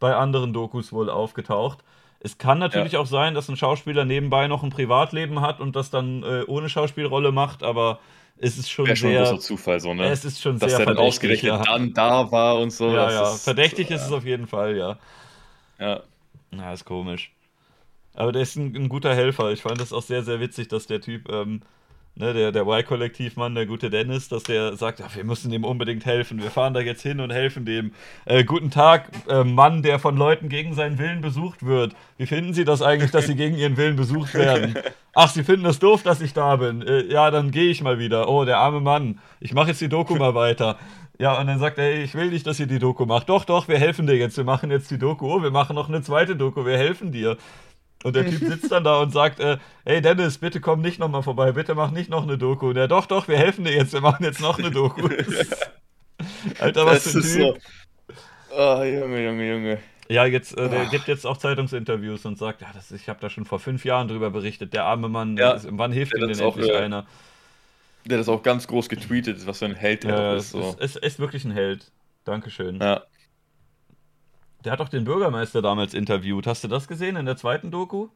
bei 0.00 0.16
anderen 0.16 0.52
Dokus 0.52 0.92
wohl 0.92 1.10
aufgetaucht. 1.10 1.84
Es 2.24 2.38
kann 2.38 2.58
natürlich 2.58 2.92
ja. 2.92 3.00
auch 3.00 3.06
sein, 3.06 3.34
dass 3.34 3.50
ein 3.50 3.56
Schauspieler 3.58 4.06
nebenbei 4.06 4.48
noch 4.48 4.62
ein 4.62 4.70
Privatleben 4.70 5.42
hat 5.42 5.60
und 5.60 5.76
das 5.76 5.90
dann 5.90 6.22
äh, 6.22 6.42
ohne 6.46 6.70
Schauspielrolle 6.70 7.32
macht, 7.32 7.62
aber 7.62 8.00
es 8.38 8.56
ist 8.56 8.70
schon, 8.70 8.86
Wäre 8.86 8.96
schon 8.96 9.10
sehr, 9.10 9.20
ein 9.20 9.26
großer 9.26 9.40
Zufall, 9.40 9.78
so, 9.78 9.92
ne? 9.92 10.06
Es 10.06 10.24
ist 10.24 10.40
schon 10.40 10.58
Dass 10.58 10.70
sehr 10.70 10.78
der 10.78 10.94
dann 10.94 10.96
ausgerechnet 10.96 11.52
ja. 11.52 11.62
dann 11.62 11.92
da 11.92 12.32
war 12.32 12.58
und 12.58 12.70
so. 12.70 12.88
Ja, 12.88 13.10
ja. 13.10 13.34
Ist, 13.34 13.44
verdächtig 13.44 13.90
ist 13.90 14.06
es 14.06 14.10
auf 14.10 14.24
jeden 14.24 14.46
Fall, 14.46 14.74
ja. 14.74 14.96
Ja. 15.78 16.00
Na, 16.50 16.72
ist 16.72 16.86
komisch. 16.86 17.30
Aber 18.14 18.32
der 18.32 18.40
ist 18.40 18.56
ein, 18.56 18.74
ein, 18.74 18.88
guter 18.88 19.14
Helfer. 19.14 19.52
Ich 19.52 19.60
fand 19.60 19.78
das 19.78 19.92
auch 19.92 20.02
sehr, 20.02 20.22
sehr 20.22 20.40
witzig, 20.40 20.68
dass 20.68 20.86
der 20.86 21.02
Typ 21.02 21.30
ähm, 21.30 21.60
ne, 22.16 22.32
der, 22.32 22.52
der 22.52 22.66
Y-Kollektivmann, 22.66 23.54
der 23.54 23.66
gute 23.66 23.90
Dennis, 23.90 24.28
dass 24.28 24.44
der 24.44 24.76
sagt, 24.76 25.02
ach, 25.04 25.16
wir 25.16 25.24
müssen 25.24 25.52
ihm 25.52 25.64
unbedingt 25.64 26.04
helfen. 26.06 26.42
Wir 26.42 26.50
fahren 26.50 26.74
da 26.74 26.80
jetzt 26.80 27.02
hin 27.02 27.20
und 27.20 27.30
helfen 27.30 27.64
dem. 27.64 27.92
Äh, 28.24 28.44
guten 28.44 28.70
Tag, 28.70 29.10
äh, 29.28 29.44
Mann, 29.44 29.82
der 29.82 29.98
von 29.98 30.16
Leuten 30.16 30.48
gegen 30.48 30.74
seinen 30.74 30.98
Willen 30.98 31.20
besucht 31.20 31.64
wird. 31.64 31.94
Wie 32.16 32.26
finden 32.26 32.54
Sie 32.54 32.64
das 32.64 32.82
eigentlich, 32.82 33.10
dass 33.10 33.26
Sie 33.26 33.34
gegen 33.34 33.56
Ihren 33.56 33.76
Willen 33.76 33.96
besucht 33.96 34.34
werden? 34.34 34.74
Ach, 35.14 35.28
Sie 35.28 35.44
finden 35.44 35.66
es 35.66 35.78
doof, 35.78 36.02
dass 36.02 36.20
ich 36.20 36.32
da 36.32 36.56
bin. 36.56 36.82
Äh, 36.82 37.04
ja, 37.04 37.30
dann 37.30 37.50
gehe 37.50 37.70
ich 37.70 37.82
mal 37.82 37.98
wieder. 37.98 38.28
Oh, 38.28 38.44
der 38.44 38.58
arme 38.58 38.80
Mann. 38.80 39.20
Ich 39.40 39.52
mache 39.52 39.68
jetzt 39.68 39.80
die 39.80 39.88
Doku 39.88 40.14
mal 40.16 40.34
weiter. 40.34 40.78
Ja, 41.18 41.38
und 41.40 41.46
dann 41.46 41.60
sagt 41.60 41.78
er, 41.78 42.02
ich 42.02 42.14
will 42.14 42.30
nicht, 42.30 42.44
dass 42.46 42.58
ihr 42.58 42.66
die 42.66 42.80
Doku 42.80 43.06
macht. 43.06 43.28
Doch, 43.28 43.44
doch, 43.44 43.68
wir 43.68 43.78
helfen 43.78 44.06
dir 44.06 44.16
jetzt. 44.16 44.36
Wir 44.36 44.44
machen 44.44 44.70
jetzt 44.72 44.90
die 44.90 44.98
Doku. 44.98 45.32
Oh, 45.32 45.42
wir 45.42 45.52
machen 45.52 45.76
noch 45.76 45.88
eine 45.88 46.02
zweite 46.02 46.34
Doku. 46.34 46.64
Wir 46.66 46.76
helfen 46.76 47.12
dir. 47.12 47.36
Und 48.04 48.14
der 48.14 48.26
Typ 48.28 48.38
sitzt 48.38 48.70
dann 48.70 48.84
da 48.84 49.00
und 49.00 49.12
sagt, 49.12 49.40
äh, 49.40 49.56
hey 49.86 50.02
Dennis, 50.02 50.36
bitte 50.36 50.60
komm 50.60 50.82
nicht 50.82 50.98
nochmal 50.98 51.22
vorbei, 51.22 51.52
bitte 51.52 51.74
mach 51.74 51.90
nicht 51.90 52.10
noch 52.10 52.22
eine 52.22 52.36
Doku. 52.36 52.68
Und 52.68 52.76
er, 52.76 52.86
doch, 52.86 53.06
doch, 53.06 53.28
wir 53.28 53.38
helfen 53.38 53.64
dir 53.64 53.72
jetzt, 53.72 53.94
wir 53.94 54.02
machen 54.02 54.22
jetzt 54.24 54.42
noch 54.42 54.58
eine 54.58 54.70
Doku. 54.70 55.08
Alter, 56.60 56.84
was 56.84 57.04
das 57.04 57.12
für 57.12 57.18
ein 57.18 57.24
Typ. 57.24 57.34
So. 57.34 57.56
Oh, 58.56 58.82
Junge, 58.82 59.24
Junge, 59.24 59.50
Junge. 59.50 59.78
Ja, 60.10 60.26
jetzt, 60.26 60.56
äh, 60.58 60.68
der 60.68 60.82
oh. 60.82 60.90
gibt 60.90 61.08
jetzt 61.08 61.26
auch 61.26 61.38
Zeitungsinterviews 61.38 62.26
und 62.26 62.36
sagt, 62.36 62.60
ja, 62.60 62.68
das, 62.74 62.92
ich 62.92 63.08
habe 63.08 63.20
da 63.20 63.30
schon 63.30 63.46
vor 63.46 63.58
fünf 63.58 63.86
Jahren 63.86 64.06
drüber 64.06 64.30
berichtet, 64.30 64.74
der 64.74 64.84
arme 64.84 65.08
Mann, 65.08 65.38
ja, 65.38 65.52
ist, 65.52 65.66
wann 65.70 65.90
hilft 65.90 66.14
ihm 66.14 66.28
denn 66.28 66.38
endlich 66.38 66.72
auch, 66.72 66.76
einer? 66.76 67.06
Der 68.04 68.18
hat 68.18 68.20
das 68.20 68.28
auch 68.28 68.42
ganz 68.42 68.66
groß 68.66 68.90
getweetet, 68.90 69.46
was 69.46 69.60
für 69.60 69.64
ein 69.64 69.74
Held 69.74 70.04
der 70.04 70.14
ja, 70.14 70.34
ist. 70.34 70.50
So. 70.50 70.76
Es 70.78 70.96
ist, 70.96 71.02
ist 71.02 71.18
wirklich 71.20 71.46
ein 71.46 71.52
Held. 71.52 71.90
Dankeschön. 72.24 72.80
Ja. 72.80 73.02
Der 74.64 74.72
hat 74.72 74.80
doch 74.80 74.88
den 74.88 75.04
Bürgermeister 75.04 75.60
damals 75.60 75.94
interviewt. 75.94 76.46
Hast 76.46 76.64
du 76.64 76.68
das 76.68 76.88
gesehen 76.88 77.16
in 77.16 77.26
der 77.26 77.36
zweiten 77.36 77.70
Doku? 77.70 78.08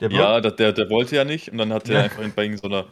Der 0.00 0.10
ja, 0.10 0.40
der, 0.40 0.50
der, 0.50 0.72
der, 0.72 0.90
wollte 0.90 1.14
ja 1.14 1.24
nicht 1.24 1.50
und 1.50 1.58
dann 1.58 1.72
hat 1.72 1.88
er 1.88 1.94
ja. 1.94 2.02
einfach 2.02 2.22
bei 2.34 2.56
so 2.56 2.66
einer 2.66 2.86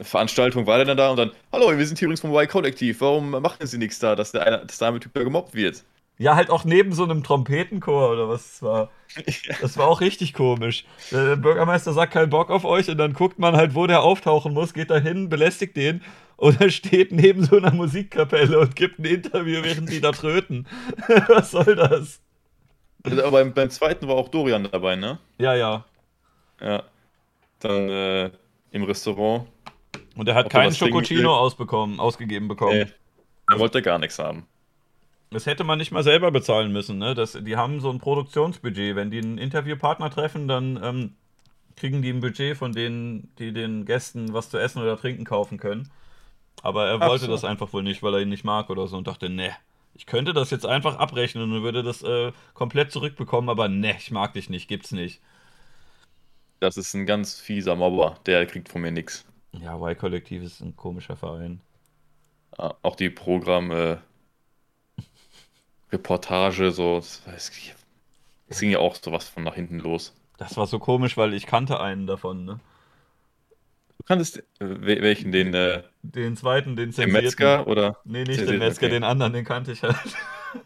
Veranstaltung 0.00 0.66
war 0.66 0.78
er 0.78 0.84
dann 0.84 0.96
da 0.96 1.10
und 1.10 1.16
dann, 1.16 1.32
hallo, 1.50 1.76
wir 1.76 1.84
sind 1.84 1.98
hier 1.98 2.06
übrigens 2.06 2.20
vom 2.20 2.32
Y-Kollektiv, 2.32 3.00
warum 3.00 3.30
machen 3.30 3.66
Sie 3.66 3.78
nichts 3.78 3.98
da, 3.98 4.14
dass 4.14 4.30
der, 4.30 4.46
eine, 4.46 4.64
dass 4.64 4.78
der 4.78 4.88
arme 4.88 5.00
Typ 5.00 5.12
da 5.14 5.24
gemobbt 5.24 5.54
wird? 5.54 5.82
Ja, 6.18 6.36
halt 6.36 6.50
auch 6.50 6.64
neben 6.64 6.92
so 6.92 7.02
einem 7.02 7.24
Trompetenchor 7.24 8.10
oder 8.12 8.28
was 8.28 8.54
es 8.54 8.62
war. 8.62 8.90
Das 9.60 9.76
war 9.76 9.88
auch 9.88 10.00
richtig 10.00 10.34
komisch. 10.34 10.84
Der 11.10 11.34
Bürgermeister 11.36 11.92
sagt 11.92 12.12
keinen 12.12 12.30
Bock 12.30 12.50
auf 12.50 12.64
euch 12.64 12.88
und 12.88 12.98
dann 12.98 13.14
guckt 13.14 13.40
man 13.40 13.56
halt, 13.56 13.74
wo 13.74 13.88
der 13.88 14.02
auftauchen 14.02 14.52
muss, 14.52 14.74
geht 14.74 14.90
da 14.90 14.98
hin, 14.98 15.28
belästigt 15.28 15.76
den 15.76 16.02
oder 16.38 16.70
steht 16.70 17.12
neben 17.12 17.44
so 17.44 17.56
einer 17.56 17.72
Musikkapelle 17.72 18.58
und 18.58 18.76
gibt 18.76 18.98
ein 18.98 19.04
Interview, 19.04 19.62
während 19.62 19.90
die 19.90 20.00
da 20.00 20.12
tröten. 20.12 20.66
Was 21.28 21.50
soll 21.50 21.76
das? 21.76 22.22
Aber 23.04 23.30
beim, 23.30 23.52
beim, 23.52 23.70
zweiten 23.70 24.08
war 24.08 24.16
auch 24.16 24.28
Dorian 24.28 24.68
dabei, 24.70 24.96
ne? 24.96 25.18
Ja, 25.38 25.54
ja. 25.54 25.84
Ja. 26.60 26.84
Dann 27.58 27.88
äh, 27.88 28.30
im 28.70 28.84
Restaurant. 28.84 29.46
Und 30.16 30.28
er 30.28 30.34
hat 30.34 30.50
keinen 30.50 30.74
Schokocino 30.74 31.36
ausbekommen, 31.36 32.00
ausgegeben 32.00 32.48
bekommen. 32.48 32.78
Nee, 32.78 32.86
er 33.50 33.58
wollte 33.58 33.82
gar 33.82 33.98
nichts 33.98 34.18
haben. 34.18 34.46
Das 35.30 35.46
hätte 35.46 35.64
man 35.64 35.78
nicht 35.78 35.90
mal 35.90 36.02
selber 36.02 36.30
bezahlen 36.30 36.72
müssen, 36.72 36.98
ne? 36.98 37.14
Das, 37.14 37.32
die 37.32 37.56
haben 37.56 37.80
so 37.80 37.90
ein 37.90 37.98
Produktionsbudget. 37.98 38.96
Wenn 38.96 39.10
die 39.10 39.18
einen 39.18 39.38
Interviewpartner 39.38 40.10
treffen, 40.10 40.48
dann 40.48 40.80
ähm, 40.82 41.14
kriegen 41.76 42.00
die 42.00 42.10
ein 42.10 42.20
Budget, 42.20 42.56
von 42.56 42.72
denen 42.72 43.32
die 43.38 43.52
den 43.52 43.84
Gästen 43.84 44.32
was 44.32 44.50
zu 44.50 44.58
essen 44.58 44.80
oder 44.80 44.96
trinken 44.96 45.24
kaufen 45.24 45.58
können. 45.58 45.90
Aber 46.62 46.86
er 46.86 47.00
wollte 47.00 47.26
so. 47.26 47.30
das 47.32 47.44
einfach 47.44 47.72
wohl 47.72 47.82
nicht, 47.82 48.02
weil 48.02 48.14
er 48.14 48.20
ihn 48.20 48.28
nicht 48.28 48.44
mag 48.44 48.70
oder 48.70 48.86
so 48.86 48.96
und 48.96 49.06
dachte, 49.06 49.28
ne, 49.28 49.54
ich 49.94 50.06
könnte 50.06 50.32
das 50.32 50.50
jetzt 50.50 50.66
einfach 50.66 50.96
abrechnen 50.96 51.52
und 51.52 51.62
würde 51.62 51.82
das 51.82 52.02
äh, 52.02 52.32
komplett 52.54 52.92
zurückbekommen, 52.92 53.48
aber 53.48 53.68
ne, 53.68 53.96
ich 53.98 54.10
mag 54.10 54.32
dich 54.32 54.48
nicht, 54.50 54.68
gibt's 54.68 54.92
nicht. 54.92 55.20
Das 56.60 56.76
ist 56.76 56.94
ein 56.94 57.06
ganz 57.06 57.38
fieser 57.40 57.76
Mobber, 57.76 58.18
der 58.26 58.46
kriegt 58.46 58.68
von 58.68 58.82
mir 58.82 58.90
nichts. 58.90 59.24
Ja, 59.52 59.76
Y-Kollektiv 59.76 60.42
ist 60.42 60.60
ein 60.60 60.76
komischer 60.76 61.16
Verein. 61.16 61.60
Auch 62.56 62.96
die 62.96 63.10
Programm 63.10 63.70
äh, 63.70 63.96
Reportage, 65.92 66.72
so, 66.72 66.96
das, 66.96 67.22
das 68.48 68.60
ging 68.60 68.70
ja 68.70 68.78
auch 68.78 68.96
sowas 68.96 69.28
von 69.28 69.44
nach 69.44 69.54
hinten 69.54 69.78
los. 69.78 70.14
Das 70.36 70.56
war 70.56 70.66
so 70.66 70.78
komisch, 70.78 71.16
weil 71.16 71.34
ich 71.34 71.46
kannte 71.46 71.80
einen 71.80 72.06
davon, 72.06 72.44
ne? 72.44 72.60
Du 73.98 74.04
kanntest 74.04 74.38
äh, 74.38 74.42
welchen, 74.60 75.32
den 75.32 75.54
äh, 75.54 75.82
Den 76.02 76.36
zweiten, 76.36 76.76
den 76.76 76.92
zensierten. 76.92 77.14
Den 77.14 77.24
Metzger 77.24 77.66
oder? 77.66 77.98
Nee, 78.04 78.24
nicht 78.24 78.40
den 78.40 78.58
Metzger, 78.58 78.86
okay. 78.86 78.94
den 78.94 79.04
anderen, 79.04 79.32
den 79.32 79.44
kannte 79.44 79.72
ich 79.72 79.82
halt. 79.82 79.96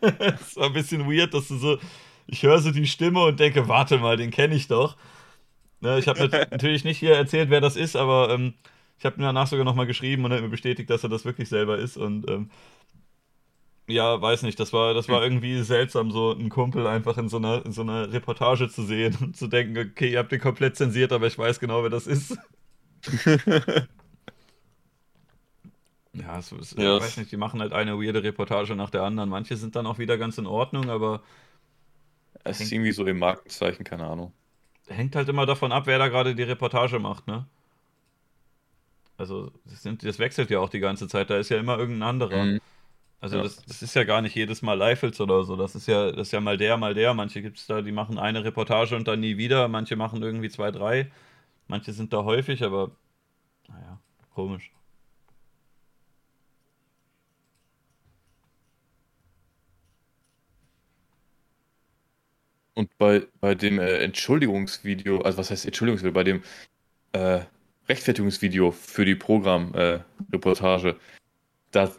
Es 0.01 0.57
war 0.57 0.67
ein 0.67 0.73
bisschen 0.75 1.11
weird, 1.11 1.35
dass 1.35 1.49
du 1.49 1.57
so, 1.57 1.79
ich 2.29 2.45
höre 2.45 2.61
so 2.61 2.71
die 2.71 2.87
Stimme 2.87 3.25
und 3.25 3.41
denke, 3.41 3.67
warte 3.67 3.99
mal, 3.99 4.17
den 4.17 4.31
kenne 4.31 4.55
ich 4.55 4.69
doch. 4.69 4.97
Ne, 5.81 5.99
ich 5.99 6.07
habe 6.07 6.29
natürlich 6.51 6.85
nicht 6.85 6.99
hier 6.99 7.17
erzählt, 7.17 7.51
wer 7.51 7.61
das 7.61 7.75
ist, 7.75 7.97
aber 7.97 8.31
ähm, 8.31 8.55
ich 8.99 9.05
habe 9.05 9.17
mir 9.19 9.27
danach 9.27 9.49
sogar 9.49 9.65
nochmal 9.65 9.87
geschrieben 9.87 10.25
und 10.25 10.31
er 10.31 10.37
hat 10.37 10.45
mir 10.45 10.51
bestätigt, 10.51 10.89
dass 10.91 11.03
er 11.03 11.09
das 11.09 11.25
wirklich 11.25 11.49
selber 11.49 11.79
ist 11.79 11.97
und 11.97 12.31
ähm, 12.31 12.51
ja, 13.89 14.21
weiß 14.21 14.43
nicht, 14.43 14.61
das 14.61 14.73
war, 14.73 14.95
das 14.95 15.09
war 15.09 15.23
irgendwie 15.23 15.63
seltsam, 15.63 16.11
so 16.13 16.33
einen 16.33 16.49
Kumpel 16.49 16.87
einfach 16.87 17.19
in 17.19 17.29
so 17.29 17.39
einer, 17.39 17.65
in 17.67 17.73
so 17.73 17.83
einer 17.83 18.13
Reportage 18.13 18.69
zu 18.69 18.83
sehen 18.85 19.17
und 19.21 19.37
zu 19.37 19.49
denken, 19.49 19.77
okay, 19.79 20.13
ihr 20.13 20.19
habt 20.21 20.33
den 20.33 20.41
komplett 20.41 20.77
zensiert, 20.77 21.13
aber 21.13 21.27
ich 21.27 21.39
weiß 21.39 21.59
genau, 21.61 21.83
wer 21.83 21.91
das 21.91 22.07
ist. 22.07 22.37
ja, 26.13 26.39
es 26.39 26.53
ist, 26.53 26.79
ja, 26.79 26.97
ich 26.97 27.03
weiß 27.03 27.17
nicht, 27.17 27.33
die 27.33 27.37
machen 27.37 27.61
halt 27.61 27.73
eine 27.73 27.99
weirde 27.99 28.23
Reportage 28.23 28.77
nach 28.77 28.91
der 28.91 29.03
anderen. 29.03 29.29
Manche 29.29 29.57
sind 29.57 29.75
dann 29.75 29.87
auch 29.87 29.99
wieder 29.99 30.19
ganz 30.19 30.39
in 30.39 30.47
Ordnung, 30.47 30.89
aber. 30.91 31.23
Es 32.45 32.61
ist 32.61 32.73
irgendwie 32.73 32.93
so 32.93 33.07
im 33.07 33.19
Markenzeichen, 33.19 33.85
keine 33.85 34.07
Ahnung. 34.07 34.33
Hängt 34.89 35.15
halt 35.15 35.29
immer 35.29 35.47
davon 35.47 35.71
ab, 35.73 35.87
wer 35.87 35.99
da 35.99 36.09
gerade 36.09 36.35
die 36.35 36.43
Reportage 36.43 36.99
macht, 36.99 37.29
ne? 37.29 37.47
Also, 39.17 39.53
das, 39.65 39.83
sind, 39.83 40.05
das, 40.05 40.19
wechselt 40.19 40.51
ja 40.51 40.59
auch 40.59 40.69
die 40.69 40.81
ganze 40.81 41.07
Zeit, 41.07 41.31
da 41.31 41.37
ist 41.37 41.49
ja 41.51 41.59
immer 41.59 41.79
irgendein 41.79 42.09
anderer. 42.09 42.45
Mhm. 42.45 42.61
Also, 43.21 43.37
ja. 43.37 43.45
das, 43.45 43.65
das, 43.65 43.83
ist 43.83 43.95
ja 43.95 44.03
gar 44.03 44.21
nicht 44.21 44.35
jedes 44.35 44.63
Mal 44.63 44.75
Leifels 44.75 45.21
oder 45.21 45.45
so. 45.45 45.55
Das 45.55 45.77
ist 45.77 45.87
ja, 45.87 46.11
das 46.11 46.29
ist 46.29 46.33
ja 46.33 46.41
mal 46.41 46.59
der, 46.59 46.77
mal 46.77 46.95
der. 46.95 47.15
Manche 47.15 47.41
gibt 47.41 47.59
es 47.59 47.67
da, 47.67 47.81
die 47.81 47.93
machen 47.93 48.19
eine 48.19 48.43
Reportage 48.43 48.97
und 48.97 49.07
dann 49.07 49.21
nie 49.21 49.37
wieder. 49.37 49.69
Manche 49.69 49.95
machen 49.95 50.23
irgendwie 50.23 50.49
zwei, 50.51 50.73
drei. 50.73 51.11
Manche 51.69 51.93
sind 51.93 52.13
da 52.13 52.25
häufig, 52.25 52.63
aber 52.63 52.91
naja, 53.69 54.01
komisch. 54.35 54.73
Und 62.75 62.97
bei, 62.99 63.27
bei 63.41 63.55
dem 63.55 63.79
äh, 63.79 63.99
Entschuldigungsvideo, 63.99 65.21
also 65.21 65.39
was 65.39 65.51
heißt 65.51 65.67
Entschuldigungsvideo, 65.67 66.13
bei 66.13 66.25
dem 66.25 66.43
äh, 67.13 67.41
Rechtfertigungsvideo 67.89 68.71
für 68.71 69.05
die 69.05 69.15
Programmreportage, 69.15 70.89
äh, 70.91 70.95
da, 71.71 71.93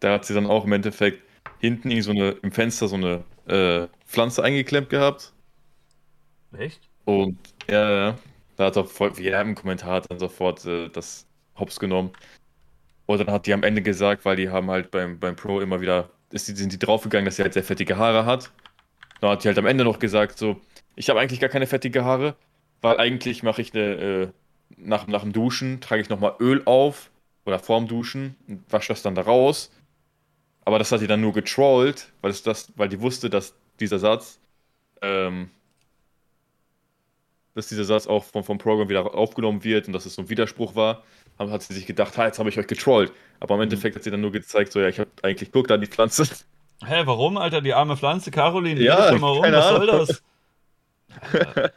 da 0.00 0.14
hat 0.14 0.24
sie 0.26 0.34
dann 0.34 0.46
auch 0.46 0.64
im 0.64 0.72
Endeffekt 0.72 1.22
hinten 1.60 2.00
so 2.02 2.10
eine, 2.10 2.30
im 2.42 2.52
Fenster 2.52 2.88
so 2.88 2.96
eine 2.96 3.24
äh, 3.46 3.88
Pflanze 4.06 4.42
eingeklemmt 4.42 4.90
gehabt. 4.90 5.32
Echt? 6.58 6.80
Und 7.04 7.38
ja, 7.68 7.90
ja. 7.90 8.18
Da 8.62 8.66
hat 8.66 8.78
auch 8.78 9.18
jeder 9.18 9.40
im 9.40 9.56
Kommentar 9.56 10.02
dann 10.02 10.20
sofort 10.20 10.64
äh, 10.66 10.88
das 10.88 11.26
Hops 11.58 11.80
genommen. 11.80 12.12
Und 13.06 13.18
dann 13.18 13.26
hat 13.32 13.46
die 13.46 13.52
am 13.52 13.64
Ende 13.64 13.82
gesagt, 13.82 14.24
weil 14.24 14.36
die 14.36 14.50
haben 14.50 14.70
halt 14.70 14.92
beim, 14.92 15.18
beim 15.18 15.34
Pro 15.34 15.60
immer 15.60 15.80
wieder, 15.80 16.10
ist, 16.30 16.46
sind 16.46 16.72
die 16.72 16.78
draufgegangen, 16.78 17.24
dass 17.24 17.36
sie 17.36 17.42
halt 17.42 17.54
sehr 17.54 17.64
fettige 17.64 17.96
Haare 17.96 18.24
hat. 18.24 18.52
Dann 19.20 19.30
hat 19.30 19.42
die 19.42 19.48
halt 19.48 19.58
am 19.58 19.66
Ende 19.66 19.82
noch 19.82 19.98
gesagt, 19.98 20.38
so, 20.38 20.60
ich 20.94 21.10
habe 21.10 21.18
eigentlich 21.18 21.40
gar 21.40 21.50
keine 21.50 21.66
fettige 21.66 22.04
Haare, 22.04 22.36
weil 22.82 22.98
eigentlich 22.98 23.42
mache 23.42 23.62
ich 23.62 23.74
eine, 23.74 23.82
äh, 23.82 24.28
nach, 24.76 25.08
nach 25.08 25.22
dem 25.22 25.32
Duschen 25.32 25.80
trage 25.80 26.00
ich 26.00 26.08
nochmal 26.08 26.36
Öl 26.38 26.62
auf 26.64 27.10
oder 27.44 27.58
vorm 27.58 27.88
Duschen 27.88 28.36
und 28.46 28.62
wasche 28.72 28.92
das 28.92 29.02
dann 29.02 29.16
da 29.16 29.22
raus. 29.22 29.72
Aber 30.64 30.78
das 30.78 30.92
hat 30.92 31.00
sie 31.00 31.08
dann 31.08 31.20
nur 31.20 31.32
getrollt, 31.32 32.12
weil, 32.20 32.30
es 32.30 32.44
das, 32.44 32.72
weil 32.76 32.88
die 32.88 33.00
wusste, 33.00 33.28
dass 33.28 33.56
dieser 33.80 33.98
Satz 33.98 34.38
ähm, 35.00 35.50
dass 37.54 37.68
dieser 37.68 37.84
Satz 37.84 38.06
auch 38.06 38.24
vom, 38.24 38.44
vom 38.44 38.58
Programm 38.58 38.88
wieder 38.88 39.14
aufgenommen 39.14 39.64
wird 39.64 39.86
und 39.86 39.92
dass 39.92 40.06
es 40.06 40.14
so 40.14 40.22
ein 40.22 40.28
Widerspruch 40.30 40.74
war, 40.74 41.02
hat 41.38 41.62
sie 41.62 41.74
sich 41.74 41.86
gedacht, 41.86 42.16
ha, 42.18 42.26
jetzt 42.26 42.38
habe 42.38 42.48
ich 42.48 42.58
euch 42.58 42.66
getrollt. 42.66 43.12
Aber 43.40 43.54
im 43.54 43.58
mhm. 43.58 43.64
Endeffekt 43.64 43.96
hat 43.96 44.04
sie 44.04 44.10
dann 44.10 44.20
nur 44.20 44.32
gezeigt, 44.32 44.72
so, 44.72 44.80
ja, 44.80 44.88
ich 44.88 44.98
habe 44.98 45.10
eigentlich, 45.22 45.50
guck 45.52 45.68
da 45.68 45.76
die 45.76 45.86
Pflanze. 45.86 46.24
Hä, 46.84 47.02
warum, 47.04 47.36
Alter, 47.36 47.60
die 47.60 47.74
arme 47.74 47.96
Pflanze? 47.96 48.30
Caroline, 48.30 48.80
ja, 48.80 49.16
mal 49.18 49.30
um, 49.30 49.42
was 49.42 49.68
soll 49.68 49.86
das? 49.86 50.22
ja, 51.32 51.70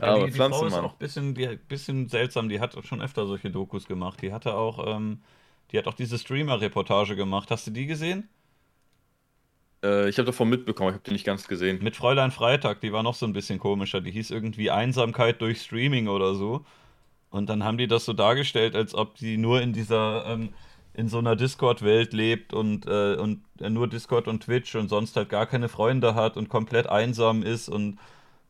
aber 0.00 0.20
die, 0.20 0.26
die 0.26 0.32
Pflanze, 0.32 0.58
Frau 0.58 0.66
ist 0.66 0.72
Mann. 0.72 0.84
auch 0.84 0.92
ein 0.92 0.98
bisschen, 0.98 1.34
die, 1.34 1.58
bisschen 1.68 2.08
seltsam, 2.08 2.48
die 2.48 2.60
hat 2.60 2.76
schon 2.86 3.02
öfter 3.02 3.26
solche 3.26 3.50
Dokus 3.50 3.86
gemacht. 3.86 4.22
Die 4.22 4.32
hatte 4.32 4.54
auch, 4.54 4.86
ähm, 4.86 5.22
die 5.70 5.78
hat 5.78 5.86
auch 5.86 5.94
diese 5.94 6.18
Streamer-Reportage 6.18 7.14
gemacht. 7.14 7.50
Hast 7.50 7.66
du 7.66 7.70
die 7.72 7.86
gesehen? 7.86 8.28
Äh, 9.84 10.08
ich 10.08 10.18
habe 10.18 10.26
davon 10.26 10.48
mitbekommen, 10.48 10.90
ich 10.90 10.94
habe 10.94 11.04
die 11.04 11.12
nicht 11.12 11.26
ganz 11.26 11.48
gesehen. 11.48 11.82
Mit 11.82 11.96
Fräulein 11.96 12.30
Freitag, 12.30 12.80
die 12.80 12.92
war 12.92 13.02
noch 13.02 13.14
so 13.14 13.26
ein 13.26 13.32
bisschen 13.32 13.58
komischer. 13.58 14.00
Die 14.00 14.10
hieß 14.10 14.30
irgendwie 14.30 14.70
Einsamkeit 14.70 15.40
durch 15.40 15.62
Streaming 15.62 16.08
oder 16.08 16.34
so. 16.34 16.64
Und 17.30 17.48
dann 17.48 17.64
haben 17.64 17.78
die 17.78 17.86
das 17.86 18.04
so 18.04 18.12
dargestellt, 18.12 18.74
als 18.74 18.94
ob 18.94 19.16
die 19.16 19.36
nur 19.36 19.62
in 19.62 19.72
dieser, 19.72 20.26
ähm, 20.26 20.50
in 20.94 21.08
so 21.08 21.18
einer 21.18 21.36
Discord-Welt 21.36 22.12
lebt 22.12 22.52
und, 22.52 22.86
äh, 22.86 23.14
und 23.16 23.42
äh, 23.60 23.70
nur 23.70 23.88
Discord 23.88 24.28
und 24.28 24.42
Twitch 24.44 24.74
und 24.74 24.88
sonst 24.88 25.16
halt 25.16 25.28
gar 25.28 25.46
keine 25.46 25.68
Freunde 25.68 26.14
hat 26.14 26.36
und 26.36 26.48
komplett 26.48 26.88
einsam 26.88 27.42
ist. 27.42 27.68
Und 27.68 27.98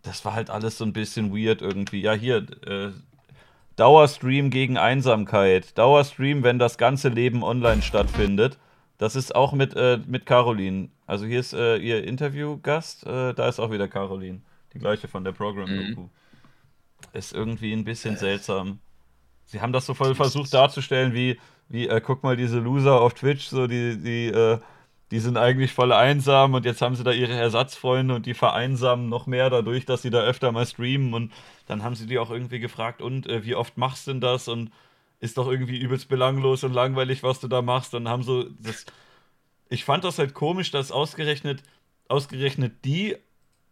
das 0.03 0.25
war 0.25 0.35
halt 0.35 0.51
alles 0.51 0.79
so 0.79 0.85
ein 0.85 0.95
bisschen 0.95 1.37
weird 1.37 1.63
irgendwie. 1.63 2.01
Ja, 2.01 2.15
hier, 2.15 2.47
äh, 2.67 2.91
Dauerstream 3.77 4.51
gegen 4.51 4.77
Einsamkeit. 4.79 5.79
Dauerstream, 5.79 6.43
wenn 6.43 6.59
das 6.59 6.77
ganze 6.79 7.09
Leben 7.09 7.43
online 7.43 7.83
stattfindet. 7.83 8.59
Das 9.01 9.17
ist 9.17 9.35
auch 9.35 9.55
mit, 9.55 9.75
äh, 9.77 9.99
mit 10.07 10.27
Caroline. 10.27 10.91
Also 11.07 11.25
hier 11.25 11.41
ist 11.41 11.55
äh, 11.55 11.79
ihr 11.79 12.05
Interviewgast, 12.05 13.07
äh, 13.07 13.33
da 13.33 13.49
ist 13.49 13.59
auch 13.59 13.71
wieder 13.71 13.89
Caroline. 13.89 14.43
Die 14.75 14.79
gleiche 14.79 15.09
von 15.09 15.25
der 15.25 15.33
Program-Doku. 15.33 16.03
Mhm. 16.03 16.11
Ist 17.15 17.33
irgendwie 17.33 17.73
ein 17.73 17.85
bisschen 17.85 18.19
seltsam. 18.19 18.79
Sie 19.47 19.63
haben 19.63 19.73
das 19.73 19.87
so 19.87 19.95
voll 19.95 20.15
versucht 20.15 20.53
darzustellen, 20.53 21.15
wie, 21.15 21.41
wie 21.71 21.89
äh, 21.89 22.03
guck 22.03 22.23
mal, 22.23 22.37
diese 22.37 22.59
Loser 22.59 23.01
auf 23.01 23.15
Twitch, 23.15 23.47
so 23.47 23.67
die, 23.67 23.97
die, 23.97 24.27
äh, 24.27 24.59
die 25.11 25.19
sind 25.19 25.39
eigentlich 25.39 25.73
voll 25.73 25.93
einsam 25.93 26.53
und 26.53 26.67
jetzt 26.67 26.83
haben 26.83 26.95
sie 26.95 27.03
da 27.03 27.13
ihre 27.13 27.33
Ersatzfreunde 27.33 28.15
und 28.15 28.27
die 28.27 28.35
vereinsamen 28.35 29.09
noch 29.09 29.27
mehr 29.27 29.49
dadurch, 29.49 29.87
dass 29.87 30.03
sie 30.03 30.11
da 30.11 30.21
öfter 30.21 30.53
mal 30.53 30.67
streamen 30.67 31.15
und 31.15 31.33
dann 31.67 31.83
haben 31.83 31.95
sie 31.95 32.07
die 32.07 32.19
auch 32.19 32.31
irgendwie 32.31 32.61
gefragt, 32.61 33.01
und 33.01 33.27
äh, 33.27 33.47
wie 33.47 33.55
oft 33.55 33.79
machst 33.79 34.07
du 34.07 34.11
denn 34.11 34.21
das? 34.21 34.47
Und 34.47 34.71
ist 35.21 35.39
doch 35.39 35.49
irgendwie 35.49 35.79
übelst 35.79 36.09
belanglos 36.09 36.65
und 36.65 36.73
langweilig, 36.73 37.23
was 37.23 37.41
du 37.41 37.49
da 37.49 37.63
machst. 37.63 37.95
Und 37.95 38.09
haben 38.09 38.23
so 38.23 38.45
das. 38.59 38.87
Ich 39.69 39.85
fand 39.85 40.05
das 40.05 40.19
halt 40.19 40.35
komisch, 40.35 40.71
dass 40.71 40.91
ausgerechnet, 40.91 41.63
ausgerechnet 42.09 42.85
die 42.85 43.17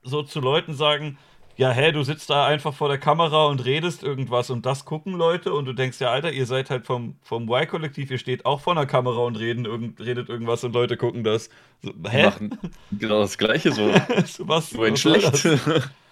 so 0.02 0.22
zu 0.22 0.40
Leuten 0.40 0.74
sagen, 0.74 1.18
ja, 1.58 1.72
hä, 1.72 1.90
du 1.90 2.04
sitzt 2.04 2.30
da 2.30 2.46
einfach 2.46 2.72
vor 2.72 2.88
der 2.88 2.98
Kamera 2.98 3.46
und 3.46 3.64
redest 3.64 4.04
irgendwas 4.04 4.48
und 4.48 4.64
das 4.64 4.84
gucken 4.84 5.12
Leute 5.12 5.52
und 5.52 5.64
du 5.64 5.72
denkst, 5.72 6.00
ja, 6.00 6.12
Alter, 6.12 6.30
ihr 6.30 6.46
seid 6.46 6.70
halt 6.70 6.86
vom, 6.86 7.16
vom 7.20 7.48
Y-Kollektiv, 7.48 8.12
ihr 8.12 8.18
steht 8.18 8.46
auch 8.46 8.60
vor 8.60 8.74
einer 8.74 8.86
Kamera 8.86 9.18
und 9.22 9.36
reden, 9.36 9.64
irgend, 9.64 10.00
redet 10.00 10.28
irgendwas 10.28 10.62
und 10.62 10.72
Leute 10.72 10.96
gucken 10.96 11.24
das. 11.24 11.50
So, 11.82 11.90
hä? 12.08 12.18
Die 12.18 12.22
machen 12.22 12.58
genau 12.92 13.18
das 13.18 13.36
Gleiche 13.38 13.72
so. 13.72 13.88
was, 14.46 14.70
so 14.70 14.78
was 14.78 15.00
schlecht. 15.00 15.48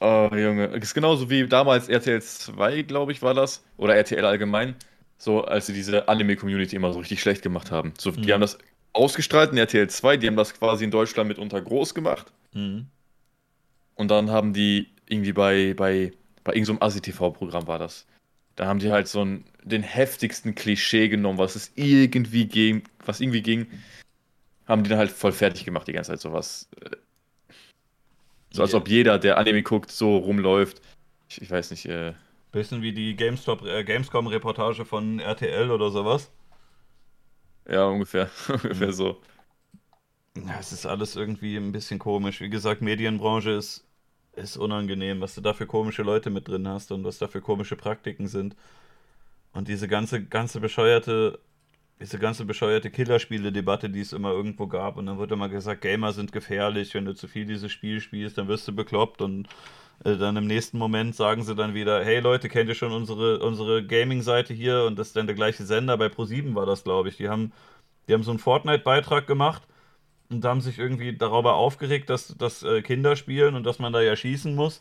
Oh, 0.00 0.30
Junge. 0.32 0.68
Das 0.68 0.82
ist 0.82 0.94
genauso 0.94 1.28
wie 1.28 1.46
damals 1.46 1.88
RTL 1.88 2.22
2, 2.22 2.82
glaube 2.82 3.12
ich, 3.12 3.20
war 3.22 3.34
das. 3.34 3.62
Oder 3.76 3.94
RTL 3.96 4.24
allgemein. 4.24 4.74
So, 5.18 5.44
als 5.44 5.66
sie 5.66 5.74
diese 5.74 6.08
Anime-Community 6.08 6.74
immer 6.74 6.92
so 6.92 7.00
richtig 7.00 7.20
schlecht 7.20 7.42
gemacht 7.42 7.70
haben. 7.70 7.92
So, 7.98 8.10
mhm. 8.10 8.22
Die 8.22 8.32
haben 8.32 8.40
das 8.40 8.56
ausgestrahlt 8.94 9.52
in 9.52 9.58
RTL 9.58 9.88
2, 9.88 10.16
die 10.16 10.26
haben 10.26 10.36
das 10.36 10.54
quasi 10.54 10.84
in 10.84 10.90
Deutschland 10.90 11.28
mitunter 11.28 11.60
groß 11.60 11.94
gemacht. 11.94 12.32
Mhm. 12.54 12.86
Und 13.94 14.10
dann 14.10 14.30
haben 14.30 14.54
die 14.54 14.88
irgendwie 15.06 15.32
bei, 15.32 15.74
bei, 15.74 16.12
bei 16.42 16.54
irgendeinem 16.54 16.78
so 16.78 16.86
ASI-TV-Programm 16.86 17.66
war 17.66 17.78
das. 17.78 18.06
Da 18.56 18.66
haben 18.66 18.78
die 18.78 18.90
halt 18.90 19.08
so 19.08 19.20
einen, 19.20 19.44
den 19.62 19.82
heftigsten 19.82 20.54
Klischee 20.54 21.08
genommen, 21.08 21.38
was 21.38 21.56
es 21.56 21.72
irgendwie 21.74 22.46
ging, 22.46 22.84
was 23.04 23.20
irgendwie 23.20 23.42
ging, 23.42 23.66
haben 24.66 24.82
die 24.82 24.90
dann 24.90 24.98
halt 24.98 25.10
voll 25.10 25.32
fertig 25.32 25.64
gemacht 25.64 25.86
die 25.86 25.92
ganze 25.92 26.12
Zeit. 26.12 26.20
So 26.20 26.32
was 26.32 26.68
äh, 26.82 26.96
so 28.52 28.62
als 28.62 28.74
ob 28.74 28.88
jeder, 28.88 29.18
der 29.18 29.38
Anime 29.38 29.62
guckt, 29.62 29.90
so 29.90 30.16
rumläuft. 30.16 30.80
Ich, 31.28 31.42
ich 31.42 31.50
weiß 31.50 31.70
nicht. 31.70 31.86
Äh... 31.86 32.14
Bisschen 32.52 32.82
wie 32.82 32.92
die 32.92 33.14
GameStop, 33.14 33.64
äh, 33.64 33.84
Gamescom-Reportage 33.84 34.84
von 34.84 35.20
RTL 35.20 35.70
oder 35.70 35.90
sowas. 35.90 36.30
Ja, 37.68 37.86
ungefähr. 37.86 38.28
ungefähr 38.48 38.88
mhm. 38.88 38.92
so. 38.92 39.20
Ja, 40.36 40.58
es 40.58 40.72
ist 40.72 40.86
alles 40.86 41.16
irgendwie 41.16 41.56
ein 41.56 41.72
bisschen 41.72 41.98
komisch. 41.98 42.40
Wie 42.40 42.50
gesagt, 42.50 42.82
Medienbranche 42.82 43.50
ist, 43.50 43.84
ist 44.32 44.56
unangenehm, 44.56 45.20
was 45.20 45.34
du 45.34 45.40
da 45.40 45.54
für 45.54 45.66
komische 45.66 46.02
Leute 46.02 46.30
mit 46.30 46.48
drin 46.48 46.66
hast 46.68 46.92
und 46.92 47.04
was 47.04 47.18
da 47.18 47.28
für 47.28 47.40
komische 47.40 47.76
Praktiken 47.76 48.26
sind. 48.26 48.56
Und 49.52 49.68
diese 49.68 49.88
ganze, 49.88 50.24
ganze 50.24 50.60
bescheuerte 50.60 51.40
diese 52.00 52.18
ganze 52.18 52.44
bescheuerte 52.44 52.90
Killerspiele-Debatte, 52.90 53.90
die 53.90 54.00
es 54.00 54.12
immer 54.12 54.30
irgendwo 54.32 54.66
gab. 54.66 54.96
Und 54.96 55.06
dann 55.06 55.18
wird 55.18 55.32
immer 55.32 55.48
gesagt, 55.48 55.82
Gamer 55.82 56.12
sind 56.12 56.32
gefährlich, 56.32 56.94
wenn 56.94 57.04
du 57.04 57.14
zu 57.14 57.28
viel 57.28 57.44
dieses 57.46 57.70
Spiel 57.72 58.00
spielst, 58.00 58.38
dann 58.38 58.48
wirst 58.48 58.66
du 58.68 58.72
bekloppt 58.74 59.22
und 59.22 59.48
Äh, 60.04 60.16
dann 60.16 60.36
im 60.36 60.46
nächsten 60.46 60.78
Moment 60.78 61.14
sagen 61.14 61.42
sie 61.44 61.54
dann 61.54 61.74
wieder, 61.74 62.04
hey 62.04 62.20
Leute, 62.20 62.48
kennt 62.48 62.68
ihr 62.68 62.74
schon 62.74 62.92
unsere, 62.92 63.40
unsere 63.40 63.84
Gaming-Seite 63.86 64.54
hier? 64.54 64.84
Und 64.84 64.98
das 64.98 65.08
ist 65.08 65.16
dann 65.16 65.26
der 65.26 65.36
gleiche 65.36 65.64
Sender. 65.64 65.96
Bei 65.98 66.06
Pro7 66.06 66.54
war 66.54 66.66
das, 66.66 66.84
glaube 66.84 67.08
ich. 67.10 67.16
Die 67.18 67.28
haben, 67.28 67.52
die 68.08 68.14
haben 68.14 68.22
so 68.22 68.30
einen 68.30 68.38
Fortnite-Beitrag 68.40 69.26
gemacht 69.26 69.62
und 70.30 70.44
haben 70.44 70.60
sich 70.60 70.78
irgendwie 70.78 71.16
darüber 71.16 71.54
aufgeregt, 71.56 72.10
dass, 72.10 72.36
dass 72.38 72.62
äh, 72.62 72.82
Kinder 72.82 73.16
spielen 73.16 73.54
und 73.56 73.64
dass 73.66 73.78
man 73.78 73.92
da 73.92 74.00
ja 74.02 74.16
schießen 74.16 74.54
muss. 74.54 74.80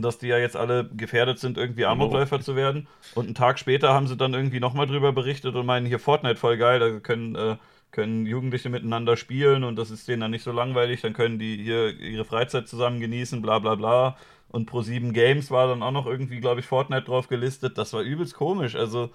Dass 0.00 0.18
die 0.18 0.28
ja 0.28 0.38
jetzt 0.38 0.56
alle 0.56 0.88
gefährdet 0.88 1.38
sind, 1.38 1.58
irgendwie 1.58 1.84
Amokläufer 1.84 2.36
oh. 2.36 2.42
zu 2.42 2.56
werden. 2.56 2.88
Und 3.14 3.26
einen 3.26 3.34
Tag 3.34 3.58
später 3.58 3.92
haben 3.92 4.06
sie 4.06 4.16
dann 4.16 4.32
irgendwie 4.32 4.60
nochmal 4.60 4.86
drüber 4.86 5.12
berichtet 5.12 5.54
und 5.54 5.66
meinen, 5.66 5.86
hier 5.86 5.98
Fortnite 5.98 6.36
voll 6.36 6.56
geil, 6.56 6.78
da 6.78 7.00
können, 7.00 7.34
äh, 7.34 7.56
können 7.90 8.24
Jugendliche 8.24 8.70
miteinander 8.70 9.16
spielen 9.16 9.64
und 9.64 9.76
das 9.76 9.90
ist 9.90 10.08
denen 10.08 10.20
dann 10.20 10.30
nicht 10.30 10.44
so 10.44 10.52
langweilig, 10.52 11.02
dann 11.02 11.12
können 11.12 11.38
die 11.38 11.62
hier 11.62 11.98
ihre 11.98 12.24
Freizeit 12.24 12.68
zusammen 12.68 13.00
genießen, 13.00 13.42
bla 13.42 13.58
bla 13.58 13.74
bla. 13.74 14.16
Und 14.48 14.70
Pro7 14.70 15.12
Games 15.12 15.50
war 15.50 15.68
dann 15.68 15.82
auch 15.82 15.90
noch 15.90 16.06
irgendwie, 16.06 16.40
glaube 16.40 16.60
ich, 16.60 16.66
Fortnite 16.66 17.04
drauf 17.04 17.28
gelistet. 17.28 17.78
Das 17.78 17.92
war 17.94 18.02
übelst 18.02 18.34
komisch. 18.34 18.76
Also, 18.76 19.10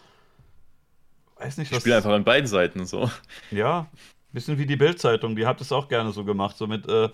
weiß 1.37 1.57
nicht, 1.57 1.71
was. 1.71 1.77
Ich 1.77 1.81
spiele 1.81 1.97
einfach 1.97 2.11
an 2.11 2.23
beiden 2.23 2.47
Seiten 2.47 2.85
so. 2.85 3.09
Ja, 3.51 3.87
bisschen 4.33 4.57
wie 4.57 4.65
die 4.65 4.75
Bildzeitung. 4.75 5.35
Die 5.35 5.45
hat 5.45 5.61
es 5.61 5.71
auch 5.71 5.87
gerne 5.89 6.11
so 6.11 6.23
gemacht, 6.25 6.57
so 6.57 6.67
mit, 6.67 6.87
äh, 6.87 7.09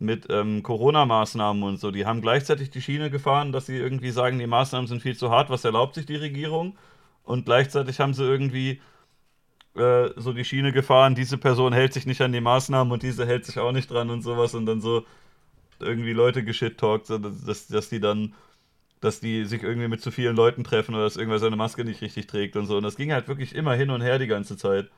mit 0.00 0.26
ähm, 0.30 0.62
Corona-Maßnahmen 0.62 1.62
und 1.62 1.78
so. 1.78 1.90
Die 1.90 2.06
haben 2.06 2.22
gleichzeitig 2.22 2.70
die 2.70 2.82
Schiene 2.82 3.10
gefahren, 3.10 3.52
dass 3.52 3.66
sie 3.66 3.76
irgendwie 3.76 4.10
sagen, 4.10 4.38
die 4.38 4.46
Maßnahmen 4.46 4.86
sind 4.88 5.02
viel 5.02 5.16
zu 5.16 5.30
hart. 5.30 5.50
Was 5.50 5.64
erlaubt 5.64 5.94
sich 5.94 6.06
die 6.06 6.16
Regierung? 6.16 6.76
Und 7.24 7.44
gleichzeitig 7.46 8.00
haben 8.00 8.14
sie 8.14 8.24
irgendwie 8.24 8.80
äh, 9.76 10.10
so 10.16 10.32
die 10.32 10.44
Schiene 10.44 10.72
gefahren, 10.72 11.14
diese 11.14 11.38
Person 11.38 11.72
hält 11.72 11.92
sich 11.92 12.06
nicht 12.06 12.20
an 12.22 12.32
die 12.32 12.40
Maßnahmen 12.40 12.92
und 12.92 13.02
diese 13.02 13.26
hält 13.26 13.44
sich 13.46 13.58
auch 13.58 13.72
nicht 13.72 13.90
dran 13.90 14.10
und 14.10 14.22
sowas 14.22 14.54
und 14.54 14.66
dann 14.66 14.80
so 14.80 15.04
irgendwie 15.80 16.12
Leute 16.12 16.44
geschit-talkt, 16.44 17.06
so, 17.06 17.18
dass, 17.18 17.68
dass 17.68 17.88
die 17.90 18.00
dann, 18.00 18.34
dass 19.00 19.20
die 19.20 19.44
sich 19.46 19.62
irgendwie 19.64 19.88
mit 19.88 20.02
zu 20.02 20.10
vielen 20.12 20.36
Leuten 20.36 20.64
treffen 20.64 20.94
oder 20.94 21.04
dass 21.04 21.16
irgendwer 21.16 21.40
seine 21.40 21.56
Maske 21.56 21.84
nicht 21.84 22.02
richtig 22.02 22.26
trägt 22.28 22.56
und 22.56 22.66
so. 22.66 22.78
Und 22.78 22.84
das 22.84 22.96
ging 22.96 23.12
halt 23.12 23.28
wirklich 23.28 23.54
immer 23.54 23.74
hin 23.74 23.90
und 23.90 24.02
her 24.02 24.18
die 24.18 24.28
ganze 24.28 24.56
Zeit. 24.56 24.90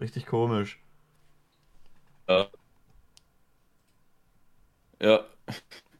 Richtig 0.00 0.24
komisch. 0.26 0.80
Ja. 2.28 2.48
Ja. 5.00 5.24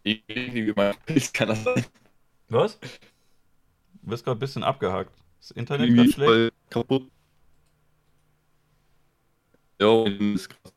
Irgendwie 0.02 0.72
mein 0.74 0.94
Bild 1.06 1.34
kann 1.34 1.48
das 1.48 1.64
sein. 1.64 1.84
Was? 2.48 2.78
Du 2.80 4.10
wirst 4.10 4.24
gerade 4.24 4.38
ein 4.38 4.40
bisschen 4.40 4.62
abgehackt. 4.62 5.12
Das 5.40 5.50
Internet 5.52 5.94
gerade 5.94 6.12
schlecht. 6.12 6.54
Kaputt. 6.70 7.10
Jo, 9.80 10.06
ist 10.06 10.48
krass. 10.48 10.72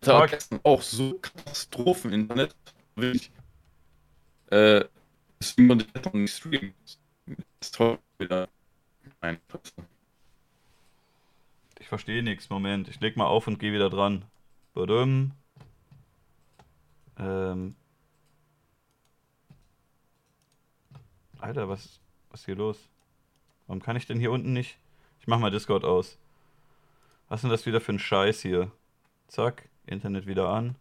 Tag 0.00 0.30
gestern 0.30 0.60
auch 0.64 0.82
so 0.82 1.18
Katastrophen 1.18 2.12
im 2.12 2.20
Internet. 2.22 2.54
Wirklich. 2.96 3.30
Äh, 4.50 4.84
deswegen 5.40 5.68
konnte 5.68 5.86
ich 5.94 6.06
auch 6.06 6.12
nicht 6.12 6.36
streamen. 6.36 6.74
Das 6.86 6.98
ist 7.60 7.74
toll 7.74 7.98
wieder. 8.18 8.48
Nein, 9.20 9.38
Ich 11.78 11.88
verstehe 11.88 12.22
nichts. 12.22 12.50
Moment, 12.50 12.88
ich 12.88 13.00
leg 13.00 13.16
mal 13.16 13.26
auf 13.26 13.46
und 13.46 13.58
gehe 13.58 13.72
wieder 13.72 13.90
dran. 13.90 14.24
Badum. 14.74 15.32
Ähm. 17.18 17.76
Alter, 21.38 21.68
was, 21.68 22.00
was 22.30 22.40
ist 22.40 22.46
hier 22.46 22.56
los? 22.56 22.88
Warum 23.66 23.82
kann 23.82 23.96
ich 23.96 24.06
denn 24.06 24.18
hier 24.18 24.32
unten 24.32 24.52
nicht? 24.52 24.78
Ich 25.20 25.26
mach 25.26 25.38
mal 25.38 25.50
Discord 25.50 25.84
aus. 25.84 26.18
Was 27.28 27.38
ist 27.38 27.42
denn 27.42 27.50
das 27.50 27.66
wieder 27.66 27.80
für 27.80 27.92
ein 27.92 27.98
Scheiß 27.98 28.40
hier? 28.40 28.70
Zack. 29.28 29.68
Internet 29.86 30.26
wieder 30.26 30.48
an. 30.48 30.76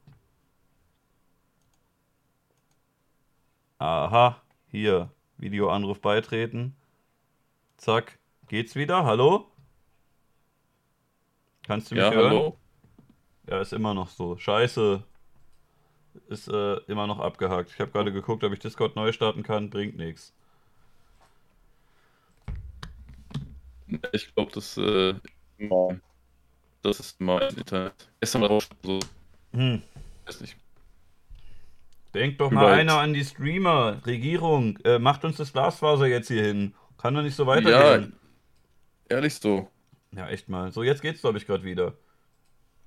Aha, 3.80 4.42
hier, 4.70 5.10
Videoanruf 5.38 6.00
beitreten. 6.00 6.74
Zack, 7.76 8.18
geht's 8.48 8.76
wieder? 8.76 9.04
Hallo? 9.04 9.52
Kannst 11.64 11.92
du 11.92 11.96
mich 11.96 12.04
ja, 12.04 12.12
hören? 12.12 12.30
Hallo? 12.30 12.58
Ja, 13.48 13.60
ist 13.60 13.74
immer 13.74 13.94
noch 13.94 14.08
so. 14.08 14.38
Scheiße. 14.38 15.04
Ist 16.30 16.48
äh, 16.48 16.76
immer 16.88 17.08
noch 17.08 17.20
abgehakt. 17.20 17.72
Ich 17.72 17.80
habe 17.80 17.92
gerade 17.92 18.12
geguckt, 18.12 18.44
ob 18.44 18.54
ich 18.54 18.60
Discord 18.60 18.96
neu 18.96 19.12
starten 19.12 19.44
kann. 19.44 19.70
Bringt 19.70 19.98
nichts. 19.98 20.34
Ich 24.12 24.34
glaube, 24.34 24.52
das 24.54 24.78
äh, 24.78 25.16
das 26.82 27.00
ist 27.00 27.22
mein 27.22 27.50
Internet. 27.56 28.10
Gestern 28.20 28.42
war 28.42 28.52
auch 28.52 28.64
so. 28.84 29.00
Hm. 29.54 29.82
Weiß 30.26 30.42
nicht. 30.42 30.58
Denkt 32.14 32.40
doch 32.42 32.52
mal 32.52 32.74
einer 32.74 33.00
an 33.00 33.14
die 33.14 33.26
Streamer, 33.26 34.06
Regierung. 34.06 34.78
Äh, 34.84 35.00
macht 35.00 35.26
uns 35.26 35.38
das 35.38 35.52
Glasfaser 35.52 36.06
jetzt 36.06 36.28
hier 36.28 36.44
hin. 36.44 36.76
Kann 36.98 37.16
doch 37.16 37.24
nicht 37.24 37.36
so 37.36 37.48
weitergehen. 37.48 38.14
Ja, 39.10 39.16
ehrlich 39.16 39.36
so. 39.36 39.70
Ja, 40.12 40.30
echt 40.30 40.48
mal. 40.48 40.72
So, 40.72 40.84
jetzt 40.84 41.02
geht's, 41.02 41.22
glaube 41.22 41.40
ich, 41.40 41.48
gerade 41.48 41.64
wieder. 41.64 41.94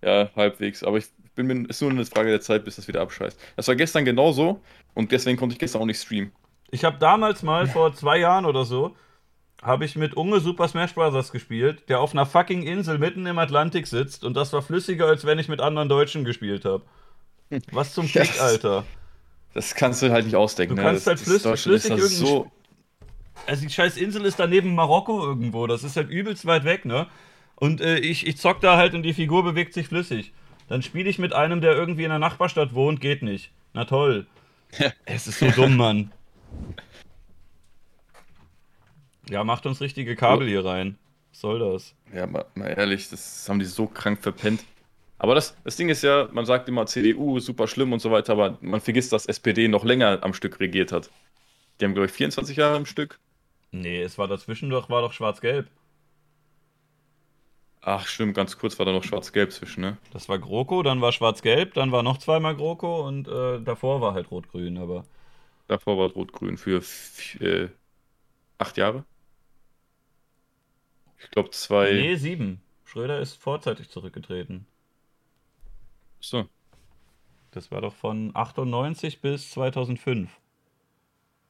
Ja, 0.03 0.31
halbwegs. 0.37 0.83
Aber 0.83 0.99
ich 0.99 1.07
bin 1.35 1.47
mir, 1.47 1.69
ist 1.69 1.81
nur 1.83 1.91
eine 1.91 2.05
Frage 2.05 2.31
der 2.31 2.41
Zeit, 2.41 2.65
bis 2.65 2.77
das 2.77 2.89
wieder 2.89 3.01
abscheißt. 3.01 3.39
Das 3.57 3.69
war 3.69 3.77
gestern 3.77 4.05
genauso 4.05 4.61
und 4.95 5.13
deswegen 5.13 5.37
konnte 5.37 5.55
ich 5.55 5.59
gestern 5.59 5.83
auch 5.83 5.87
nicht 5.87 6.01
streamen. 6.01 6.33
Ich 6.71 6.85
habe 6.85 6.99
damals 6.99 7.43
mal 7.43 7.67
vor 7.67 7.95
zwei 7.95 8.19
Jahren 8.19 8.45
oder 8.45 8.65
so 8.65 8.97
habe 9.63 9.85
ich 9.85 9.97
mit 9.97 10.15
Unge 10.17 10.41
Super 10.41 10.69
Smash 10.69 10.95
Bros. 10.95 11.33
gespielt, 11.33 11.89
der 11.89 12.01
auf 12.01 12.13
einer 12.13 12.27
fucking 12.27 12.63
Insel 12.63 12.99
mitten 12.99 13.27
im 13.27 13.39
Atlantik 13.39 13.87
sitzt 13.87 14.25
und 14.25 14.37
das 14.37 14.53
war 14.53 14.63
flüssiger, 14.63 15.07
als 15.07 15.25
wenn 15.25 15.39
ich 15.39 15.49
mit 15.49 15.61
anderen 15.61 15.89
Deutschen 15.89 16.25
gespielt 16.25 16.65
habe. 16.65 16.83
Was 17.73 17.95
zum 17.95 18.07
Fick, 18.07 18.27
yes. 18.27 18.41
Alter. 18.41 18.85
Das 19.55 19.75
kannst 19.75 20.03
du 20.03 20.11
halt 20.11 20.27
nicht 20.27 20.37
ausdenken. 20.37 20.77
Du 20.77 20.83
ne? 20.83 20.89
kannst 20.89 21.07
halt 21.07 21.19
flüssig, 21.19 21.61
flüssig 21.61 21.91
irgendwie. 21.93 22.15
So 22.15 22.51
also 23.47 23.63
die 23.63 23.71
scheiß 23.71 23.97
Insel 23.97 24.25
ist 24.25 24.39
da 24.39 24.47
neben 24.47 24.75
Marokko 24.75 25.23
irgendwo. 25.23 25.67
Das 25.67 25.85
ist 25.85 25.97
halt 25.97 26.11
übelst 26.11 26.47
weit 26.47 26.65
weg, 26.65 26.85
ne? 26.85 27.07
Und 27.57 27.81
äh, 27.81 27.99
ich, 27.99 28.27
ich 28.27 28.37
zock 28.37 28.61
da 28.61 28.77
halt 28.77 28.95
und 28.95 29.03
die 29.03 29.15
Figur 29.15 29.43
bewegt 29.43 29.75
sich 29.75 29.89
flüssig. 29.89 30.33
Dann 30.69 30.83
spiele 30.83 31.09
ich 31.09 31.19
mit 31.19 31.33
einem, 31.33 31.61
der 31.61 31.75
irgendwie 31.75 32.05
in 32.05 32.11
der 32.11 32.19
Nachbarstadt 32.19 32.75
wohnt, 32.75 33.01
geht 33.01 33.23
nicht. 33.23 33.51
Na 33.73 33.85
toll. 33.85 34.27
es 35.05 35.27
ist 35.27 35.39
so 35.39 35.51
dumm, 35.51 35.77
Mann. 35.77 36.13
Ja, 39.29 39.43
macht 39.43 39.67
uns 39.67 39.81
richtige 39.81 40.17
Kabel 40.17 40.47
hier 40.47 40.65
rein. 40.65 40.99
Was 41.31 41.41
soll 41.41 41.59
das? 41.59 41.95
Ja, 42.15 42.27
mal, 42.27 42.45
mal, 42.55 42.69
ehrlich, 42.69 43.09
das 43.09 43.49
haben 43.49 43.59
die 43.59 43.65
so 43.65 43.87
krank 43.87 44.23
verpennt. 44.23 44.63
Aber 45.19 45.35
das, 45.35 45.57
das 45.65 45.77
Ding 45.77 45.89
ist 45.89 46.03
ja, 46.03 46.29
man 46.33 46.47
sagt 46.47 46.69
immer 46.69 46.87
CDU 46.87 47.41
super 47.41 47.67
schlimm 47.67 47.93
und 47.93 48.01
so 48.01 48.11
weiter, 48.11 48.33
aber 48.33 48.59
man 48.61 48.81
vergisst, 48.81 49.13
dass 49.13 49.27
SPD 49.27 49.67
noch 49.67 49.85
länger 49.85 50.19
am 50.23 50.35
Stück 50.35 50.61
regiert 50.61 50.93
hat. 50.93 51.11
Die 51.81 51.85
haben, 51.85 51.95
glaube 51.95 52.07
ich, 52.07 52.13
24 52.13 52.57
Jahre 52.57 52.77
am 52.77 52.87
Stück. 52.87 53.19
Nee, 53.73 54.03
es 54.03 54.19
war 54.19 54.29
dazwischen 54.29 54.71
doch, 54.71 54.91
war 54.91 55.03
doch 55.03 55.13
schwarz-gelb. 55.13 55.69
Ach, 57.89 58.05
stimmt, 58.05 58.35
ganz 58.35 58.59
kurz 58.59 58.81
war 58.81 58.87
da 58.87 58.91
noch 58.91 59.05
schwarz-gelb 59.05 59.53
zwischen, 59.53 59.81
ne? 59.81 59.97
Das 60.13 60.29
war 60.29 60.41
GroKo, 60.41 60.83
dann 60.83 61.01
war 61.01 61.13
schwarz-gelb, 61.13 61.75
dann 61.75 61.93
war 61.93 62.03
noch 62.03 62.19
zweimal 62.19 62.57
GroKo 62.57 63.07
und 63.07 63.29
äh, 63.29 63.61
davor 63.61 64.01
war 64.01 64.13
halt 64.13 64.29
rot-grün, 64.33 64.77
aber. 64.77 65.05
Davor 65.69 65.97
war 65.97 66.11
rot-grün 66.11 66.59
für 66.59 66.83
äh, 67.39 67.69
acht 68.59 68.77
Jahre. 68.77 69.05
Ich 71.21 71.31
glaube 71.31 71.51
zwei. 71.51 71.93
Nee, 71.93 72.17
sieben. 72.17 72.61
Schröder 72.85 73.21
ist 73.21 73.35
vorzeitig 73.35 73.89
zurückgetreten. 73.89 74.67
So. 76.19 76.49
Das 77.53 77.71
war 77.71 77.83
doch 77.83 77.95
von 77.95 78.33
98 78.35 79.21
bis 79.21 79.51
2005. 79.51 80.29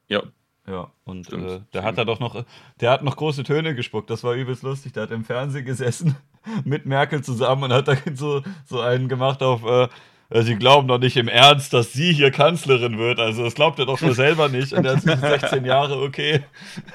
Ja. 0.08 0.22
Ja, 0.68 0.90
und 1.04 1.32
äh, 1.32 1.60
der 1.72 1.84
hat 1.84 1.96
da 1.96 2.04
doch 2.04 2.18
noch, 2.18 2.44
der 2.80 2.90
hat 2.90 3.04
noch 3.04 3.16
große 3.16 3.44
Töne 3.44 3.74
gespuckt, 3.76 4.10
das 4.10 4.24
war 4.24 4.34
übelst 4.34 4.64
lustig. 4.64 4.92
Der 4.92 5.04
hat 5.04 5.10
im 5.12 5.24
Fernsehen 5.24 5.64
gesessen 5.64 6.16
mit 6.64 6.86
Merkel 6.86 7.22
zusammen 7.22 7.64
und 7.64 7.72
hat 7.72 7.88
da 7.88 7.96
so, 8.14 8.42
so 8.64 8.80
einen 8.80 9.08
gemacht 9.08 9.42
auf, 9.42 9.64
äh, 9.64 9.88
Sie 10.28 10.56
glauben 10.56 10.88
doch 10.88 10.98
nicht 10.98 11.16
im 11.16 11.28
Ernst, 11.28 11.72
dass 11.72 11.92
sie 11.92 12.12
hier 12.12 12.32
Kanzlerin 12.32 12.98
wird. 12.98 13.20
Also 13.20 13.44
das 13.44 13.54
glaubt 13.54 13.78
er 13.78 13.86
doch 13.86 13.98
schon 13.98 14.12
selber 14.12 14.48
nicht. 14.48 14.72
Und 14.72 14.84
er 14.84 14.96
hat 14.96 15.02
16 15.02 15.64
Jahre, 15.64 16.00
okay, 16.00 16.42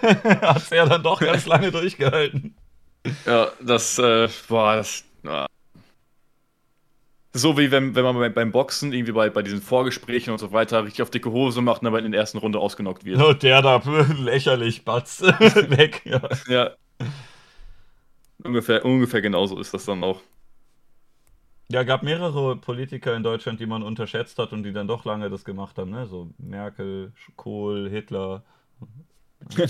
hat 0.01 0.57
es 0.57 0.69
ja 0.69 0.85
dann 0.85 1.01
doch 1.01 1.21
ganz 1.21 1.45
lange 1.45 1.71
durchgehalten. 1.71 2.55
Ja, 3.25 3.47
das, 3.61 3.97
äh, 3.99 4.27
boah, 4.47 4.75
das. 4.75 5.05
So 7.33 7.57
wie 7.57 7.71
wenn, 7.71 7.95
wenn 7.95 8.03
man 8.03 8.33
beim 8.33 8.51
Boxen, 8.51 8.91
irgendwie 8.91 9.13
bei, 9.13 9.29
bei 9.29 9.41
diesen 9.41 9.61
Vorgesprächen 9.61 10.33
und 10.33 10.39
so 10.39 10.51
weiter, 10.51 10.83
richtig 10.83 11.01
auf 11.01 11.09
dicke 11.09 11.31
Hose 11.31 11.61
macht 11.61 11.81
und 11.81 11.87
aber 11.87 11.99
in 11.99 12.11
der 12.11 12.19
ersten 12.19 12.39
Runde 12.39 12.59
ausgenockt 12.59 13.05
wird. 13.05 13.21
Oh, 13.21 13.33
der 13.33 13.61
da, 13.61 13.81
lächerlich, 14.17 14.83
Batz. 14.83 15.21
Weg, 15.21 16.05
ja. 16.05 16.21
Ja. 16.47 16.71
Ungefähr, 18.43 18.83
ungefähr 18.83 19.21
genauso 19.21 19.59
ist 19.59 19.73
das 19.73 19.85
dann 19.85 20.03
auch. 20.03 20.19
Ja, 21.71 21.83
gab 21.83 22.03
mehrere 22.03 22.57
Politiker 22.57 23.15
in 23.15 23.23
Deutschland, 23.23 23.61
die 23.61 23.65
man 23.65 23.81
unterschätzt 23.81 24.37
hat 24.37 24.51
und 24.51 24.63
die 24.63 24.73
dann 24.73 24.87
doch 24.87 25.05
lange 25.05 25.29
das 25.29 25.45
gemacht 25.45 25.77
haben, 25.77 25.91
ne? 25.91 26.05
So 26.05 26.29
Merkel, 26.37 27.13
Kohl, 27.37 27.89
Hitler. 27.89 28.43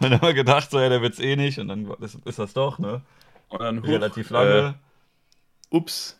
Man 0.00 0.12
hat 0.12 0.22
immer 0.22 0.34
gedacht, 0.34 0.70
so, 0.70 0.78
ja, 0.78 0.90
der 0.90 1.00
wird's 1.00 1.18
eh 1.18 1.36
nicht 1.36 1.58
und 1.58 1.68
dann 1.68 1.90
ist, 2.00 2.16
ist 2.26 2.38
das 2.38 2.52
doch, 2.52 2.78
ne? 2.78 3.00
Und 3.48 3.62
dann 3.62 3.78
Relativ 3.78 4.28
lange. 4.28 4.50
Äh, 4.58 4.72
ups. 5.74 6.16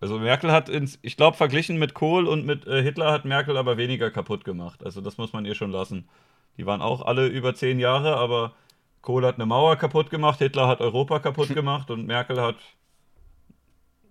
Also 0.00 0.18
Merkel 0.18 0.52
hat, 0.52 0.68
ins, 0.68 0.98
ich 1.02 1.16
glaube, 1.16 1.36
verglichen 1.36 1.78
mit 1.78 1.94
Kohl 1.94 2.26
und 2.26 2.44
mit 2.44 2.66
äh, 2.66 2.82
Hitler 2.82 3.12
hat 3.12 3.24
Merkel 3.24 3.56
aber 3.56 3.78
weniger 3.78 4.10
kaputt 4.10 4.44
gemacht. 4.44 4.84
Also 4.84 5.00
das 5.00 5.16
muss 5.16 5.32
man 5.32 5.46
ihr 5.46 5.54
schon 5.54 5.70
lassen. 5.70 6.08
Die 6.58 6.66
waren 6.66 6.82
auch 6.82 7.02
alle 7.02 7.26
über 7.28 7.54
zehn 7.54 7.78
Jahre, 7.78 8.16
aber 8.16 8.54
Kohl 9.00 9.24
hat 9.24 9.36
eine 9.36 9.46
Mauer 9.46 9.76
kaputt 9.76 10.10
gemacht, 10.10 10.38
Hitler 10.38 10.66
hat 10.66 10.80
Europa 10.80 11.20
kaputt 11.20 11.48
gemacht 11.54 11.90
und 11.90 12.06
Merkel 12.06 12.40
hat 12.40 12.56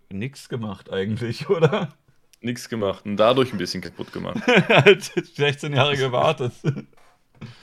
nichts 0.10 0.49
gemacht 0.49 0.91
eigentlich, 0.91 1.49
oder? 1.49 1.90
Nichts 2.41 2.70
gemacht 2.70 3.06
und 3.06 3.18
dadurch 3.18 3.53
ein 3.53 3.57
bisschen 3.57 3.82
kaputt 3.82 4.12
gemacht. 4.12 4.41
halt 4.48 5.03
16 5.03 5.74
Jahre 5.74 5.98
gewartet. 5.98 6.53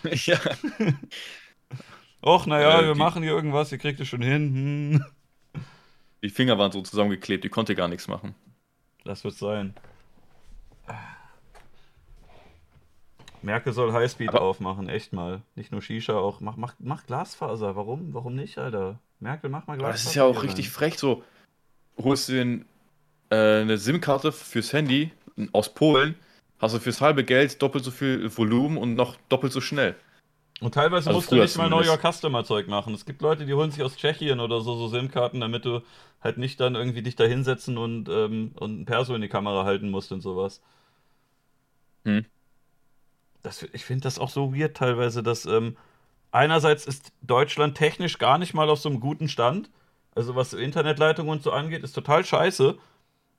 ja. 0.04 0.38
Och, 2.24 2.46
naja, 2.46 2.80
äh, 2.80 2.86
wir 2.86 2.94
machen 2.94 3.22
hier 3.22 3.32
irgendwas, 3.32 3.72
ihr 3.72 3.78
kriegt 3.78 3.98
es 4.00 4.08
schon 4.08 4.22
hin. 4.22 5.00
Hm. 5.00 5.04
Die 6.22 6.30
Finger 6.30 6.58
waren 6.58 6.72
so 6.72 6.82
zusammengeklebt, 6.82 7.44
die 7.44 7.48
konnte 7.48 7.74
gar 7.74 7.88
nichts 7.88 8.08
machen. 8.08 8.34
Das 9.04 9.24
wird 9.24 9.34
sein. 9.34 9.74
Merkel 13.42 13.72
soll 13.72 13.92
Highspeed 13.92 14.28
Aber 14.28 14.42
aufmachen, 14.42 14.88
echt 14.88 15.12
mal. 15.12 15.42
Nicht 15.56 15.72
nur 15.72 15.82
Shisha, 15.82 16.14
auch 16.14 16.40
mach, 16.40 16.56
mach, 16.56 16.74
mach 16.78 17.06
Glasfaser. 17.06 17.74
Warum? 17.74 18.14
Warum 18.14 18.36
nicht, 18.36 18.58
Alter? 18.58 19.00
Merkel, 19.18 19.50
mach 19.50 19.66
mal 19.66 19.76
Glasfaser. 19.76 19.92
Das 19.92 20.06
ist 20.06 20.14
ja 20.14 20.24
auch 20.24 20.44
richtig 20.44 20.66
rein. 20.66 20.72
frech. 20.72 20.98
So, 20.98 21.24
holst 21.98 22.28
du 22.28 22.32
den, 22.34 22.64
äh, 23.30 23.62
eine 23.62 23.78
SIM-Karte 23.78 24.30
fürs 24.30 24.72
Handy 24.72 25.10
aus 25.52 25.74
Polen, 25.74 26.14
hast 26.60 26.74
du 26.74 26.78
fürs 26.78 27.00
halbe 27.00 27.24
Geld 27.24 27.60
doppelt 27.60 27.84
so 27.84 27.90
viel 27.90 28.30
Volumen 28.36 28.76
und 28.76 28.94
noch 28.94 29.16
doppelt 29.28 29.52
so 29.52 29.60
schnell. 29.60 29.96
Und 30.62 30.74
teilweise 30.74 31.08
also 31.08 31.18
musst 31.18 31.32
du 31.32 31.34
nicht 31.34 31.56
mal 31.56 31.66
Know 31.66 31.82
Your 31.82 31.98
Customer 31.98 32.44
Zeug 32.44 32.68
machen. 32.68 32.94
Es 32.94 33.04
gibt 33.04 33.20
Leute, 33.20 33.46
die 33.46 33.52
holen 33.52 33.72
sich 33.72 33.82
aus 33.82 33.96
Tschechien 33.96 34.38
oder 34.38 34.60
so, 34.60 34.76
so 34.76 34.86
SIM-Karten, 34.86 35.40
damit 35.40 35.64
du 35.64 35.82
halt 36.22 36.38
nicht 36.38 36.60
dann 36.60 36.76
irgendwie 36.76 37.02
dich 37.02 37.16
da 37.16 37.24
hinsetzen 37.24 37.76
und, 37.76 38.08
ähm, 38.08 38.52
und 38.54 38.80
ein 38.80 38.84
Perso 38.84 39.12
in 39.14 39.22
die 39.22 39.28
Kamera 39.28 39.64
halten 39.64 39.90
musst 39.90 40.12
und 40.12 40.20
sowas. 40.20 40.62
Hm. 42.04 42.24
Das, 43.42 43.64
ich 43.72 43.84
finde 43.84 44.04
das 44.04 44.20
auch 44.20 44.28
so 44.28 44.54
weird 44.54 44.76
teilweise, 44.76 45.24
dass 45.24 45.46
ähm, 45.46 45.76
einerseits 46.30 46.86
ist 46.86 47.12
Deutschland 47.22 47.76
technisch 47.76 48.18
gar 48.18 48.38
nicht 48.38 48.54
mal 48.54 48.70
auf 48.70 48.78
so 48.78 48.88
einem 48.88 49.00
guten 49.00 49.28
Stand. 49.28 49.68
Also 50.14 50.36
was 50.36 50.52
Internetleitung 50.52 51.28
und 51.28 51.42
so 51.42 51.50
angeht, 51.50 51.82
ist 51.82 51.92
total 51.92 52.24
scheiße. 52.24 52.78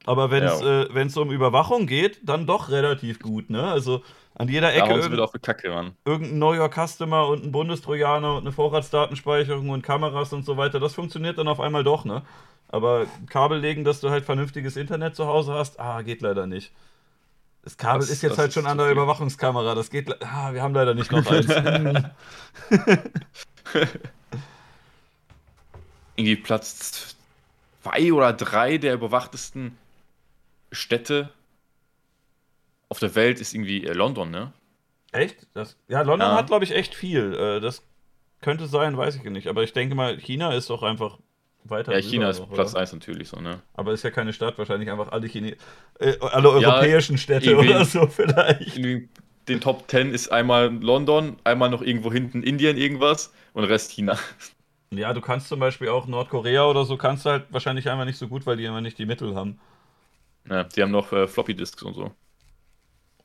Aber 0.05 0.31
wenn 0.31 0.43
es 0.43 0.61
ja. 0.61 0.83
äh, 0.83 1.19
um 1.19 1.31
Überwachung 1.31 1.87
geht, 1.87 2.19
dann 2.23 2.45
doch 2.45 2.69
relativ 2.69 3.19
gut, 3.19 3.49
ne? 3.49 3.63
Also 3.63 4.03
an 4.35 4.49
jeder 4.49 4.73
Ecke 4.73 4.93
irgend, 4.93 5.19
auf 5.19 5.31
Kacke, 5.41 5.69
Mann. 5.69 5.95
irgendein 6.05 6.39
neuer 6.39 6.69
Customer 6.69 7.27
und 7.27 7.43
ein 7.45 7.51
Bundestrojaner 7.51 8.33
und 8.35 8.41
eine 8.41 8.51
Vorratsdatenspeicherung 8.51 9.69
und 9.69 9.83
Kameras 9.83 10.33
und 10.33 10.43
so 10.43 10.57
weiter, 10.57 10.79
das 10.79 10.95
funktioniert 10.95 11.37
dann 11.37 11.47
auf 11.47 11.59
einmal 11.59 11.83
doch, 11.83 12.03
ne? 12.03 12.23
Aber 12.69 13.05
Kabel 13.29 13.59
legen, 13.59 13.83
dass 13.83 14.01
du 14.01 14.09
halt 14.09 14.25
vernünftiges 14.25 14.75
Internet 14.75 15.15
zu 15.15 15.27
Hause 15.27 15.53
hast, 15.53 15.79
ah, 15.79 16.01
geht 16.01 16.21
leider 16.21 16.47
nicht. 16.47 16.71
Das 17.63 17.77
Kabel 17.77 18.01
das, 18.01 18.09
ist 18.09 18.23
jetzt 18.23 18.39
halt 18.39 18.51
schon 18.51 18.65
an 18.65 18.77
der 18.79 18.89
Überwachungskamera, 18.91 19.75
das 19.75 19.89
geht, 19.89 20.21
ah, 20.23 20.53
wir 20.53 20.63
haben 20.63 20.73
leider 20.73 20.95
nicht 20.95 21.11
noch 21.11 21.25
eins. 21.27 21.47
Irgendwie 26.15 26.35
Platz 26.35 27.15
zwei 27.83 28.11
oder 28.13 28.33
drei 28.33 28.77
der 28.77 28.93
überwachtesten 28.93 29.77
Städte 30.73 31.29
auf 32.89 32.99
der 32.99 33.15
Welt 33.15 33.39
ist 33.39 33.53
irgendwie 33.53 33.85
äh, 33.85 33.93
London, 33.93 34.29
ne? 34.29 34.53
Echt? 35.11 35.47
Das, 35.53 35.77
ja, 35.87 36.01
London 36.01 36.29
ja. 36.29 36.37
hat, 36.37 36.47
glaube 36.47 36.63
ich, 36.63 36.75
echt 36.75 36.95
viel. 36.95 37.33
Äh, 37.33 37.59
das 37.59 37.83
könnte 38.41 38.67
sein, 38.67 38.97
weiß 38.97 39.15
ich 39.15 39.23
nicht. 39.23 39.47
Aber 39.47 39.63
ich 39.63 39.73
denke 39.73 39.95
mal, 39.95 40.17
China 40.17 40.53
ist 40.53 40.69
doch 40.69 40.83
einfach 40.83 41.17
weiter. 41.63 41.93
Ja, 41.93 42.01
China 42.01 42.29
ist 42.29 42.39
noch, 42.39 42.51
Platz 42.51 42.75
1 42.75 42.93
natürlich 42.93 43.29
so, 43.29 43.39
ne? 43.39 43.61
Aber 43.73 43.93
ist 43.93 44.03
ja 44.03 44.11
keine 44.11 44.33
Stadt, 44.33 44.57
wahrscheinlich 44.57 44.91
einfach 44.91 45.11
alle, 45.11 45.27
Chine 45.27 45.55
äh, 45.99 46.17
alle 46.19 46.49
europäischen 46.49 47.13
ja, 47.13 47.17
Städte 47.17 47.57
oder 47.57 47.85
so 47.85 48.07
vielleicht. 48.07 48.77
Den 49.47 49.59
Top 49.59 49.89
10 49.89 50.11
ist 50.11 50.31
einmal 50.31 50.73
London, 50.73 51.37
einmal 51.43 51.69
noch 51.69 51.81
irgendwo 51.81 52.11
hinten 52.11 52.43
Indien 52.43 52.77
irgendwas 52.77 53.33
und 53.53 53.63
Rest 53.63 53.91
China. 53.91 54.17
Ja, 54.91 55.11
du 55.13 55.21
kannst 55.21 55.47
zum 55.47 55.59
Beispiel 55.59 55.89
auch 55.89 56.05
Nordkorea 56.05 56.65
oder 56.65 56.85
so, 56.85 56.97
kannst 56.97 57.25
halt 57.25 57.45
wahrscheinlich 57.49 57.89
einfach 57.89 58.05
nicht 58.05 58.17
so 58.17 58.27
gut, 58.27 58.45
weil 58.45 58.57
die 58.57 58.65
immer 58.65 58.81
nicht 58.81 58.99
die 58.99 59.07
Mittel 59.07 59.35
haben. 59.35 59.59
Ja, 60.49 60.63
die 60.63 60.81
haben 60.81 60.91
noch 60.91 61.11
äh, 61.13 61.27
Floppy 61.27 61.55
Disks 61.55 61.81
und 61.83 61.93
so. 61.93 62.11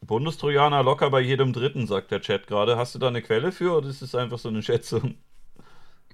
Bundestrojaner 0.01 0.83
locker 0.83 1.11
bei 1.11 1.21
jedem 1.21 1.53
Dritten, 1.53 1.87
sagt 1.87 2.11
der 2.11 2.21
Chat 2.21 2.47
gerade. 2.47 2.77
Hast 2.77 2.95
du 2.95 2.99
da 2.99 3.09
eine 3.09 3.23
Quelle 3.23 3.53
für 3.53 3.77
oder 3.77 3.89
ist 3.89 4.03
es 4.03 4.15
einfach 4.15 4.39
so 4.39 4.49
eine 4.49 4.63
Schätzung? 4.63 5.17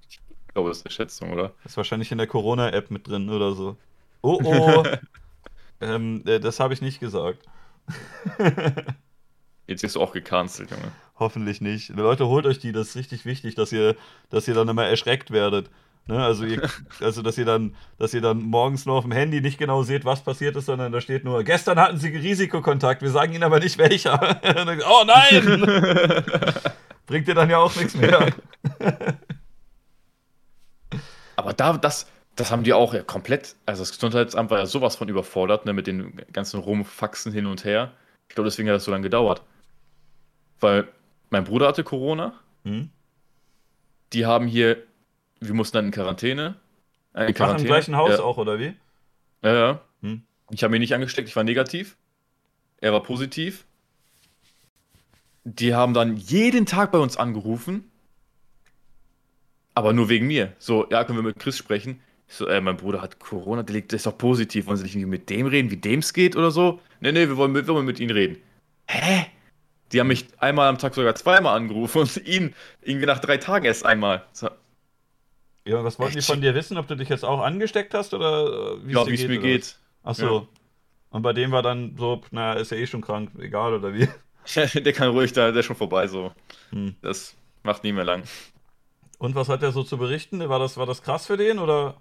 Ich 0.08 0.18
glaube, 0.52 0.70
das 0.70 0.78
ist 0.78 0.86
eine 0.86 0.92
Schätzung, 0.92 1.32
oder? 1.32 1.52
Das 1.62 1.72
ist 1.72 1.76
wahrscheinlich 1.76 2.10
in 2.10 2.18
der 2.18 2.26
Corona-App 2.26 2.90
mit 2.90 3.06
drin 3.06 3.28
oder 3.28 3.52
so. 3.52 3.76
Oh 4.22 4.40
oh! 4.42 4.84
ähm, 5.80 6.22
äh, 6.26 6.40
das 6.40 6.60
habe 6.60 6.72
ich 6.72 6.80
nicht 6.80 7.00
gesagt. 7.00 7.44
Jetzt 9.66 9.82
wirst 9.82 9.96
du 9.96 10.00
auch 10.00 10.12
gecancelt, 10.12 10.70
Junge. 10.70 10.92
Hoffentlich 11.18 11.60
nicht. 11.60 11.88
Leute, 11.90 12.26
holt 12.26 12.46
euch 12.46 12.58
die, 12.58 12.72
das 12.72 12.88
ist 12.88 12.96
richtig 12.96 13.24
wichtig, 13.24 13.54
dass 13.54 13.72
ihr, 13.72 13.96
dass 14.30 14.48
ihr 14.48 14.54
dann 14.54 14.68
immer 14.68 14.84
erschreckt 14.84 15.30
werdet. 15.30 15.70
Ne, 16.06 16.22
also, 16.22 16.44
ihr, 16.44 16.68
also 17.00 17.22
dass 17.22 17.38
ihr 17.38 17.46
dann, 17.46 17.74
dass 17.98 18.12
ihr 18.12 18.20
dann 18.20 18.42
morgens 18.42 18.84
nur 18.84 18.96
auf 18.96 19.04
dem 19.04 19.12
Handy 19.12 19.40
nicht 19.40 19.58
genau 19.58 19.82
seht, 19.82 20.04
was 20.04 20.22
passiert 20.22 20.54
ist, 20.56 20.66
sondern 20.66 20.92
da 20.92 21.00
steht 21.00 21.24
nur, 21.24 21.42
gestern 21.44 21.78
hatten 21.78 21.98
sie 21.98 22.08
Risikokontakt, 22.08 23.00
wir 23.00 23.10
sagen 23.10 23.32
ihnen 23.32 23.42
aber 23.42 23.58
nicht 23.58 23.78
welcher. 23.78 24.20
oh 24.86 25.04
nein! 25.06 26.44
Bringt 27.06 27.28
dir 27.28 27.34
dann 27.34 27.50
ja 27.50 27.58
auch 27.58 27.74
nichts 27.76 27.94
mehr. 27.94 28.32
aber 31.36 31.52
da, 31.54 31.76
das, 31.78 32.06
das 32.36 32.50
haben 32.50 32.64
die 32.64 32.72
auch 32.72 32.92
ja 32.92 33.02
komplett, 33.02 33.56
also 33.64 33.82
das 33.82 33.92
Gesundheitsamt 33.92 34.50
war 34.50 34.58
ja 34.58 34.66
sowas 34.66 34.96
von 34.96 35.08
überfordert, 35.08 35.64
ne, 35.64 35.72
mit 35.72 35.86
den 35.86 36.20
ganzen 36.32 36.60
Rumfaxen 36.60 37.32
hin 37.32 37.46
und 37.46 37.64
her. 37.64 37.92
Ich 38.28 38.34
glaube, 38.34 38.48
deswegen 38.48 38.68
hat 38.68 38.76
das 38.76 38.84
so 38.84 38.90
lange 38.90 39.04
gedauert. 39.04 39.42
Weil 40.60 40.88
mein 41.30 41.44
Bruder 41.44 41.68
hatte 41.68 41.84
Corona. 41.84 42.34
Hm? 42.64 42.90
Die 44.12 44.26
haben 44.26 44.46
hier 44.46 44.78
wir 45.46 45.54
mussten 45.54 45.76
dann 45.76 45.86
in 45.86 45.90
Quarantäne. 45.90 46.56
Äh, 47.14 47.28
in 47.28 47.34
Quarantäne. 47.34 47.56
Ach, 47.56 47.60
im 47.60 47.66
gleichen 47.66 47.96
Haus 47.96 48.10
ja. 48.10 48.20
auch, 48.20 48.36
oder 48.36 48.58
wie? 48.58 48.74
Ja, 49.42 49.54
ja. 49.54 49.80
Hm. 50.02 50.22
Ich 50.50 50.62
habe 50.62 50.72
mich 50.72 50.80
nicht 50.80 50.94
angesteckt, 50.94 51.28
ich 51.28 51.36
war 51.36 51.44
negativ. 51.44 51.96
Er 52.80 52.92
war 52.92 53.02
positiv. 53.02 53.64
Die 55.44 55.74
haben 55.74 55.94
dann 55.94 56.16
jeden 56.16 56.66
Tag 56.66 56.92
bei 56.92 56.98
uns 56.98 57.16
angerufen. 57.16 57.90
Aber 59.74 59.92
nur 59.92 60.08
wegen 60.08 60.26
mir. 60.26 60.52
So, 60.58 60.88
ja, 60.90 61.04
können 61.04 61.18
wir 61.18 61.22
mit 61.22 61.38
Chris 61.38 61.58
sprechen? 61.58 62.00
Ich 62.28 62.36
so, 62.36 62.46
äh, 62.46 62.60
mein 62.60 62.76
Bruder 62.76 63.02
hat 63.02 63.18
Corona, 63.18 63.62
der 63.62 63.74
liegt, 63.74 63.92
der 63.92 63.96
ist 63.96 64.06
doch 64.06 64.16
positiv. 64.16 64.66
Wollen 64.66 64.78
Sie 64.78 64.84
nicht 64.84 65.06
mit 65.06 65.28
dem 65.28 65.46
reden, 65.46 65.70
wie 65.70 65.76
dem 65.76 65.98
es 65.98 66.12
geht 66.12 66.36
oder 66.36 66.50
so? 66.50 66.80
Nee, 67.00 67.12
nee, 67.12 67.28
wir 67.28 67.36
wollen, 67.36 67.54
wir 67.54 67.66
wollen 67.66 67.84
mit 67.84 68.00
ihm 68.00 68.10
reden. 68.10 68.38
Hä? 68.86 69.26
Die 69.92 70.00
haben 70.00 70.08
mich 70.08 70.26
einmal 70.38 70.68
am 70.68 70.78
Tag 70.78 70.94
sogar 70.94 71.14
zweimal 71.14 71.56
angerufen 71.56 72.02
und 72.02 72.16
ihn 72.26 72.54
irgendwie 72.82 73.06
nach 73.06 73.18
drei 73.18 73.36
Tagen 73.36 73.66
erst 73.66 73.84
einmal. 73.84 74.24
So, 74.32 74.48
ja, 75.66 75.82
was 75.82 75.98
wollten 75.98 76.18
Echt? 76.18 76.28
die 76.28 76.32
von 76.32 76.40
dir 76.40 76.54
wissen? 76.54 76.76
Ob 76.76 76.86
du 76.86 76.96
dich 76.96 77.08
jetzt 77.08 77.24
auch 77.24 77.40
angesteckt 77.40 77.94
hast 77.94 78.14
oder 78.14 78.84
wie 78.84 78.92
ja, 78.92 79.02
es 79.02 79.26
mir 79.26 79.38
geht? 79.38 79.76
Ach 80.02 80.14
so. 80.14 80.38
Ja. 80.38 80.46
Und 81.10 81.22
bei 81.22 81.32
dem 81.32 81.52
war 81.52 81.62
dann 81.62 81.96
so, 81.96 82.20
naja, 82.30 82.60
ist 82.60 82.70
ja 82.70 82.76
eh 82.76 82.86
schon 82.86 83.00
krank, 83.00 83.30
egal 83.38 83.74
oder 83.74 83.94
wie? 83.94 84.08
der 84.74 84.92
kann 84.92 85.10
ruhig, 85.10 85.32
da, 85.32 85.50
der 85.50 85.60
ist 85.60 85.66
schon 85.66 85.76
vorbei 85.76 86.06
so. 86.06 86.32
Hm. 86.70 86.96
Das 87.00 87.34
macht 87.62 87.84
nie 87.84 87.92
mehr 87.92 88.04
lang. 88.04 88.24
Und 89.18 89.34
was 89.34 89.48
hat 89.48 89.62
er 89.62 89.72
so 89.72 89.82
zu 89.82 89.96
berichten? 89.96 90.46
War 90.48 90.58
das, 90.58 90.76
war 90.76 90.86
das 90.86 91.02
krass 91.02 91.26
für 91.26 91.36
den 91.36 91.58
oder? 91.58 92.00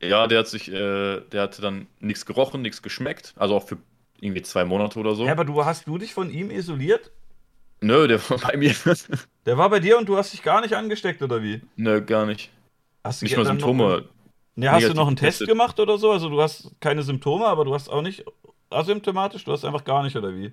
Ja, 0.00 0.26
der 0.26 0.40
hat 0.40 0.48
sich, 0.48 0.70
äh, 0.72 1.20
der 1.20 1.42
hatte 1.42 1.60
dann 1.60 1.88
nichts 2.00 2.24
gerochen, 2.24 2.62
nichts 2.62 2.82
geschmeckt. 2.82 3.34
Also 3.36 3.56
auch 3.56 3.66
für 3.66 3.78
irgendwie 4.20 4.42
zwei 4.42 4.64
Monate 4.64 4.98
oder 4.98 5.14
so. 5.14 5.26
Ja, 5.26 5.32
aber 5.32 5.44
du 5.44 5.64
hast 5.64 5.86
du 5.86 5.98
dich 5.98 6.14
von 6.14 6.30
ihm 6.30 6.50
isoliert? 6.50 7.10
Nö, 7.80 8.08
der 8.08 8.18
war 8.30 8.38
bei 8.50 8.56
mir. 8.56 8.74
der 9.46 9.58
war 9.58 9.68
bei 9.68 9.80
dir 9.80 9.98
und 9.98 10.08
du 10.08 10.16
hast 10.16 10.32
dich 10.32 10.42
gar 10.42 10.60
nicht 10.60 10.74
angesteckt, 10.74 11.22
oder 11.22 11.42
wie? 11.42 11.60
Nö, 11.76 12.00
gar 12.02 12.26
nicht. 12.26 12.50
Hast 13.08 13.22
du 13.22 13.24
nicht 13.24 13.36
nur 13.36 13.46
Symptome. 13.46 14.04
Noch, 14.54 14.64
ja, 14.64 14.72
hast 14.72 14.88
du 14.88 14.92
noch 14.92 15.06
einen 15.06 15.16
Test 15.16 15.38
getestet. 15.38 15.48
gemacht 15.48 15.80
oder 15.80 15.96
so? 15.96 16.10
Also 16.10 16.28
du 16.28 16.42
hast 16.42 16.72
keine 16.78 17.02
Symptome, 17.02 17.46
aber 17.46 17.64
du 17.64 17.72
hast 17.72 17.88
auch 17.88 18.02
nicht 18.02 18.24
asymptomatisch, 18.68 19.44
du 19.44 19.52
hast 19.52 19.64
einfach 19.64 19.84
gar 19.84 20.02
nicht, 20.02 20.14
oder 20.14 20.34
wie? 20.34 20.52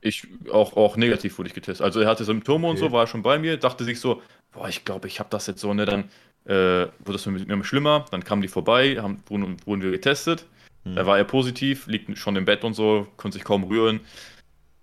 Ich 0.00 0.26
auch, 0.50 0.74
auch 0.74 0.96
negativ 0.96 1.36
wurde 1.36 1.48
ich 1.48 1.54
getestet. 1.54 1.84
Also 1.84 2.00
er 2.00 2.08
hatte 2.08 2.24
Symptome 2.24 2.66
okay. 2.66 2.70
und 2.70 2.76
so, 2.78 2.92
war 2.92 3.06
schon 3.06 3.22
bei 3.22 3.38
mir, 3.38 3.58
dachte 3.58 3.84
sich 3.84 4.00
so, 4.00 4.22
boah, 4.52 4.68
ich 4.68 4.86
glaube, 4.86 5.06
ich 5.06 5.20
habe 5.20 5.28
das 5.28 5.46
jetzt 5.48 5.60
so, 5.60 5.74
ne, 5.74 5.84
dann 5.84 6.04
äh, 6.46 6.88
wurde 7.04 7.12
das 7.12 7.26
mit 7.26 7.46
mir 7.46 7.64
schlimmer, 7.64 8.06
dann 8.10 8.24
kamen 8.24 8.40
die 8.40 8.48
vorbei, 8.48 8.96
haben, 8.98 9.22
wurden, 9.26 9.58
wurden 9.66 9.82
wir 9.82 9.90
getestet. 9.90 10.46
Hm. 10.84 10.94
Da 10.94 11.04
war 11.04 11.18
er 11.18 11.24
positiv, 11.24 11.88
liegt 11.88 12.16
schon 12.16 12.36
im 12.36 12.46
Bett 12.46 12.64
und 12.64 12.72
so, 12.72 13.06
konnte 13.18 13.36
sich 13.36 13.44
kaum 13.44 13.64
rühren. 13.64 14.00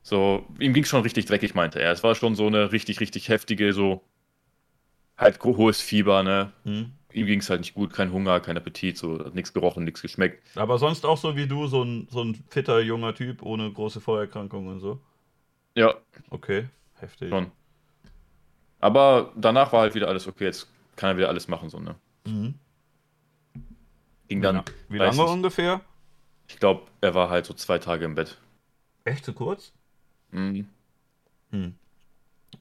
So, 0.04 0.46
ihm 0.60 0.74
ging 0.74 0.84
es 0.84 0.90
schon 0.90 1.02
richtig 1.02 1.26
dreckig, 1.26 1.56
meinte 1.56 1.82
er. 1.82 1.92
Es 1.92 2.04
war 2.04 2.14
schon 2.14 2.36
so 2.36 2.46
eine 2.46 2.72
richtig, 2.72 3.00
richtig 3.00 3.30
heftige, 3.30 3.74
so 3.74 4.04
halt 5.18 5.44
hohes 5.44 5.82
Fieber, 5.82 6.24
ne? 6.24 6.52
Hm. 6.64 6.92
Ihm 7.14 7.28
ging 7.28 7.40
es 7.40 7.50
halt 7.50 7.62
nicht 7.62 7.76
gut, 7.76 7.94
kein 7.94 8.12
Hunger, 8.12 8.40
kein 8.40 8.58
Appetit, 8.58 8.98
so 8.98 9.18
nichts 9.34 9.54
gerochen, 9.54 9.84
nichts 9.84 10.02
geschmeckt. 10.02 10.58
Aber 10.58 10.80
sonst 10.80 11.06
auch 11.06 11.18
so 11.18 11.36
wie 11.36 11.48
du, 11.48 11.68
so 11.68 11.84
ein, 11.84 12.08
so 12.10 12.24
ein 12.24 12.36
fitter 12.50 12.80
junger 12.80 13.14
Typ 13.14 13.44
ohne 13.44 13.72
große 13.72 14.02
Vorerkrankungen 14.02 14.74
und 14.74 14.80
so. 14.80 15.00
Ja. 15.76 15.94
Okay, 16.32 16.68
heftig. 16.96 17.30
Schon. 17.30 17.52
Aber 18.80 19.32
danach 19.36 19.72
war 19.72 19.82
halt 19.82 19.96
wieder 19.96 20.08
alles 20.08 20.28
okay, 20.28 20.46
jetzt 20.46 20.68
kann 20.96 21.12
er 21.12 21.18
wieder 21.18 21.30
alles 21.30 21.48
machen, 21.48 21.70
so, 21.70 21.80
ne? 21.80 21.96
Mhm. 22.26 22.56
Ging 24.28 24.42
dann. 24.42 24.64
Wie 24.90 24.98
lange 24.98 25.24
ungefähr? 25.24 25.82
Ich 26.48 26.60
glaube, 26.60 26.84
er 27.02 27.14
war 27.14 27.30
halt 27.30 27.46
so 27.46 27.54
zwei 27.54 27.80
Tage 27.80 28.06
im 28.06 28.16
Bett. 28.16 28.38
Echt 29.06 29.26
so 29.26 29.34
kurz? 29.34 29.72
Mhm. 30.32 30.68
Hm. 31.52 31.76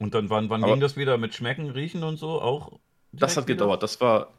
Und 0.03 0.15
dann 0.15 0.31
wann, 0.31 0.51
wann 0.51 0.63
ging 0.65 0.81
das 0.81 0.97
wieder 0.97 1.17
mit 1.17 1.33
Schmecken, 1.33 1.71
Riechen 1.71 2.03
und 2.03 2.17
so 2.17 2.41
auch? 2.41 2.73
Das 3.13 3.37
hat 3.37 3.47
wieder? 3.47 3.55
gedauert. 3.55 3.83
Das 3.83 4.01
war 4.01 4.33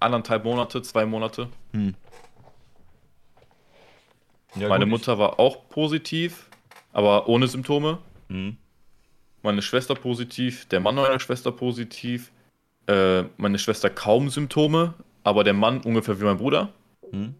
anderthalb 0.00 0.44
Monate, 0.44 0.80
zwei 0.80 1.04
Monate. 1.04 1.48
Hm. 1.72 1.94
Ja, 4.56 4.68
Meine 4.68 4.84
gut, 4.86 4.92
Mutter 4.92 5.18
war 5.18 5.38
auch 5.38 5.68
positiv, 5.68 6.48
aber 6.92 7.28
ohne 7.28 7.46
Symptome. 7.46 7.98
Hm. 8.28 8.56
Meine 9.42 9.60
Schwester 9.60 9.94
positiv, 9.94 10.66
der 10.68 10.80
Mann 10.80 10.94
meiner 10.94 11.20
Schwester 11.20 11.52
positiv, 11.52 12.32
äh, 12.86 13.24
meine 13.36 13.58
Schwester 13.58 13.90
kaum 13.90 14.30
Symptome, 14.30 14.94
aber 15.24 15.44
der 15.44 15.54
Mann 15.54 15.80
ungefähr 15.82 16.18
wie 16.20 16.24
mein 16.24 16.38
Bruder. 16.38 16.72
Hm. 17.10 17.34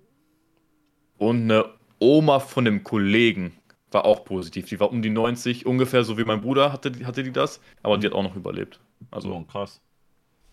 Und 1.17 1.43
eine 1.43 1.65
Oma 2.01 2.41
von 2.41 2.65
dem 2.65 2.83
Kollegen 2.85 3.53
war 3.95 4.05
auch 4.05 4.25
positiv. 4.25 4.67
Die 4.67 4.81
war 4.81 4.91
um 4.91 5.03
die 5.03 5.11
90, 5.11 5.67
ungefähr 5.67 6.05
so 6.05 6.19
wie 6.19 6.25
mein 6.25 6.41
Bruder 6.41 6.73
hatte, 6.73 6.93
hatte 7.05 7.23
die 7.23 7.33
das, 7.33 7.61
aber 7.83 7.99
die 7.99 8.07
hat 8.07 8.15
auch 8.15 8.23
noch 8.23 8.37
überlebt. 8.37 8.81
Also 9.11 9.35
oh, 9.35 9.43
krass. 9.43 9.81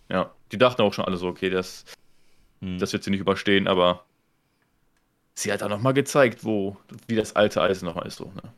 Ja, 0.10 0.32
die 0.52 0.58
dachten 0.58 0.82
auch 0.82 0.94
schon 0.94 1.06
alle 1.06 1.18
so, 1.18 1.28
okay, 1.28 1.50
das, 1.50 1.86
hm. 2.62 2.80
das 2.80 2.94
wird 2.94 3.04
sie 3.04 3.12
nicht 3.12 3.20
überstehen, 3.20 3.68
aber 3.68 4.04
sie 5.36 5.52
hat 5.52 5.64
auch 5.64 5.70
nochmal 5.70 5.94
gezeigt, 5.94 6.44
wo, 6.44 6.78
wie 7.08 7.16
das 7.16 7.36
alte 7.36 7.62
Eisen 7.62 7.86
noch 7.86 8.04
ist. 8.04 8.18
So, 8.18 8.26
ne? 8.26 8.54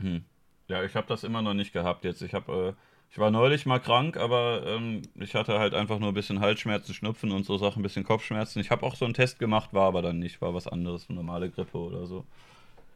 Hm. 0.00 0.24
Ja, 0.68 0.84
ich 0.84 0.94
habe 0.94 1.06
das 1.08 1.24
immer 1.24 1.42
noch 1.42 1.54
nicht 1.54 1.72
gehabt 1.72 2.04
jetzt. 2.04 2.22
Ich 2.22 2.32
habe, 2.32 2.76
äh, 2.76 2.82
ich 3.10 3.18
war 3.18 3.32
neulich 3.32 3.66
mal 3.66 3.80
krank, 3.80 4.16
aber 4.16 4.62
ähm, 4.66 5.02
ich 5.16 5.34
hatte 5.34 5.58
halt 5.58 5.74
einfach 5.74 5.98
nur 5.98 6.08
ein 6.10 6.14
bisschen 6.14 6.40
Halsschmerzen, 6.40 6.94
Schnupfen 6.94 7.32
und 7.32 7.44
so 7.44 7.58
Sachen, 7.58 7.80
ein 7.80 7.82
bisschen 7.82 8.04
Kopfschmerzen. 8.04 8.60
Ich 8.60 8.70
habe 8.70 8.86
auch 8.86 8.94
so 8.94 9.04
einen 9.04 9.14
Test 9.14 9.40
gemacht, 9.40 9.74
war 9.74 9.88
aber 9.88 10.00
dann 10.00 10.20
nicht, 10.20 10.40
war 10.40 10.54
was 10.54 10.68
anderes, 10.68 11.06
eine 11.08 11.16
normale 11.16 11.50
Grippe 11.50 11.76
oder 11.76 12.06
so. 12.06 12.24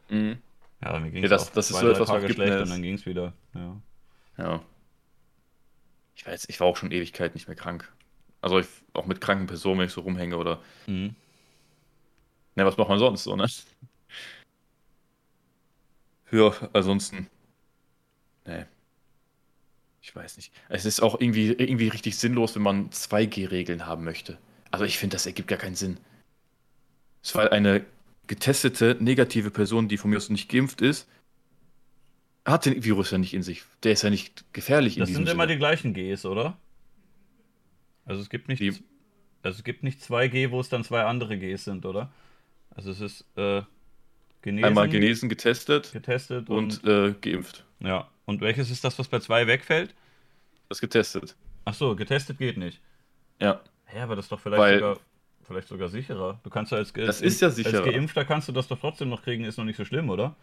Mhm. 0.09 0.37
Ja, 0.81 0.99
mir 0.99 1.11
ging 1.11 1.23
es 1.23 1.29
ja, 1.29 1.37
das, 1.37 1.51
das 1.51 1.69
zwei, 1.69 1.77
ist 1.77 1.81
so 1.81 1.89
etwas, 1.89 2.07
Tage 2.07 2.33
schlecht 2.33 2.61
und 2.61 2.69
dann 2.69 2.81
ging 2.81 2.95
es 2.95 3.05
wieder. 3.05 3.33
Ja. 3.53 3.81
ja. 4.37 4.61
Ich 6.15 6.25
weiß, 6.25 6.45
ich 6.47 6.59
war 6.59 6.67
auch 6.67 6.77
schon 6.77 6.91
Ewigkeit 6.91 7.33
nicht 7.33 7.47
mehr 7.47 7.55
krank. 7.55 7.91
Also 8.41 8.59
ich, 8.59 8.67
auch 8.93 9.05
mit 9.05 9.21
kranken 9.21 9.47
Personen, 9.47 9.79
wenn 9.79 9.87
ich 9.87 9.93
so 9.93 10.01
rumhänge 10.01 10.37
oder. 10.37 10.61
Mhm. 10.87 11.15
Ne, 12.55 12.65
was 12.65 12.77
macht 12.77 12.89
man 12.89 12.99
sonst 12.99 13.23
so, 13.23 13.35
ne? 13.35 13.47
Ja, 16.31 16.51
ansonsten. 16.73 17.27
Ne. 18.45 18.67
Ich 20.01 20.15
weiß 20.15 20.37
nicht. 20.37 20.53
Es 20.69 20.85
ist 20.85 21.01
auch 21.01 21.19
irgendwie, 21.19 21.47
irgendwie 21.47 21.87
richtig 21.87 22.17
sinnlos, 22.17 22.55
wenn 22.55 22.61
man 22.61 22.89
2G-Regeln 22.91 23.85
haben 23.87 24.03
möchte. 24.03 24.37
Also 24.69 24.85
ich 24.85 24.97
finde, 24.97 25.15
das 25.15 25.25
ergibt 25.25 25.47
gar 25.47 25.57
keinen 25.57 25.75
Sinn. 25.75 25.97
Es 27.23 27.33
war 27.33 27.51
eine 27.51 27.85
getestete 28.27 28.97
negative 28.99 29.51
Person, 29.51 29.87
die 29.87 29.97
von 29.97 30.09
mir 30.09 30.17
aus 30.17 30.29
nicht 30.29 30.49
geimpft 30.49 30.81
ist, 30.81 31.07
hat 32.45 32.65
den 32.65 32.83
Virus 32.83 33.11
ja 33.11 33.17
nicht 33.17 33.33
in 33.33 33.43
sich. 33.43 33.63
Der 33.83 33.93
ist 33.93 34.03
ja 34.03 34.09
nicht 34.09 34.45
gefährlich 34.53 34.95
das 34.95 35.09
in 35.09 35.13
diesem 35.13 35.25
Das 35.25 35.31
sind 35.31 35.35
immer 35.35 35.47
die 35.47 35.57
gleichen 35.57 35.93
Gs, 35.93 36.25
oder? 36.25 36.57
Also 38.05 38.21
es 38.21 38.29
gibt 38.29 38.47
nicht, 38.47 38.59
die, 38.59 38.71
also 39.41 39.57
es 39.57 39.63
gibt 39.63 39.83
nicht 39.83 40.01
zwei 40.01 40.27
G, 40.27 40.51
wo 40.51 40.59
es 40.59 40.69
dann 40.69 40.83
zwei 40.83 41.03
andere 41.03 41.37
Gs 41.39 41.63
sind, 41.63 41.85
oder? 41.85 42.11
Also 42.69 42.91
es 42.91 43.01
ist 43.01 43.25
äh, 43.35 43.63
genesen, 44.41 44.65
einmal 44.65 44.89
genesen, 44.89 45.27
getestet, 45.27 45.91
getestet 45.91 46.49
und, 46.49 46.83
und 46.83 46.87
äh, 46.87 47.13
geimpft. 47.19 47.65
Ja. 47.79 48.09
Und 48.25 48.41
welches 48.41 48.69
ist 48.69 48.83
das, 48.83 48.97
was 48.99 49.07
bei 49.07 49.19
zwei 49.19 49.47
wegfällt? 49.47 49.95
Das 50.69 50.81
getestet. 50.81 51.35
Ach 51.63 51.73
so, 51.73 51.95
getestet 51.95 52.37
geht 52.37 52.57
nicht. 52.57 52.79
Ja. 53.39 53.61
Ja, 53.95 54.03
aber 54.03 54.15
das 54.15 54.25
ist 54.25 54.31
doch 54.31 54.39
vielleicht 54.39 54.61
Weil, 54.61 54.79
sogar 54.79 54.99
vielleicht 55.45 55.67
sogar 55.67 55.89
sicherer. 55.89 56.39
Du 56.43 56.49
kannst 56.49 56.71
ja 56.71 56.77
als, 56.77 56.93
das 56.93 57.21
ist 57.21 57.41
ja 57.41 57.49
sicherer. 57.49 57.83
als 57.83 57.93
Geimpfter 57.93 58.25
kannst 58.25 58.47
du 58.47 58.51
das 58.51 58.67
doch 58.67 58.79
trotzdem 58.79 59.09
noch 59.09 59.23
kriegen, 59.23 59.43
ist 59.43 59.57
noch 59.57 59.65
nicht 59.65 59.77
so 59.77 59.85
schlimm, 59.85 60.09
oder? 60.09 60.35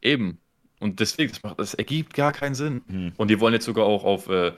Eben. 0.00 0.38
Und 0.80 1.00
deswegen, 1.00 1.30
das, 1.30 1.42
macht, 1.42 1.58
das 1.58 1.74
ergibt 1.74 2.14
gar 2.14 2.32
keinen 2.32 2.54
Sinn. 2.54 2.82
Hm. 2.88 3.12
Und 3.16 3.28
die 3.28 3.40
wollen 3.40 3.54
jetzt 3.54 3.64
sogar 3.64 3.86
auch 3.86 4.04
auf 4.04 4.28
äh, 4.28 4.52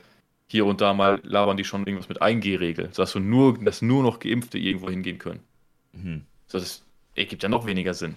hier 0.48 0.66
und 0.66 0.80
da 0.80 0.94
mal 0.94 1.20
labern 1.22 1.56
die 1.56 1.64
schon 1.64 1.86
irgendwas 1.86 2.08
mit 2.08 2.22
1G-Regel, 2.22 2.88
sodass 2.92 3.12
du 3.12 3.20
nur, 3.20 3.58
dass 3.58 3.82
nur 3.82 4.02
noch 4.02 4.18
Geimpfte 4.18 4.58
irgendwo 4.58 4.88
hingehen 4.88 5.18
können. 5.18 5.40
Hm. 5.92 6.24
Das 6.50 6.84
ergibt 7.14 7.42
ja 7.42 7.48
noch 7.48 7.66
weniger 7.66 7.94
Sinn. 7.94 8.16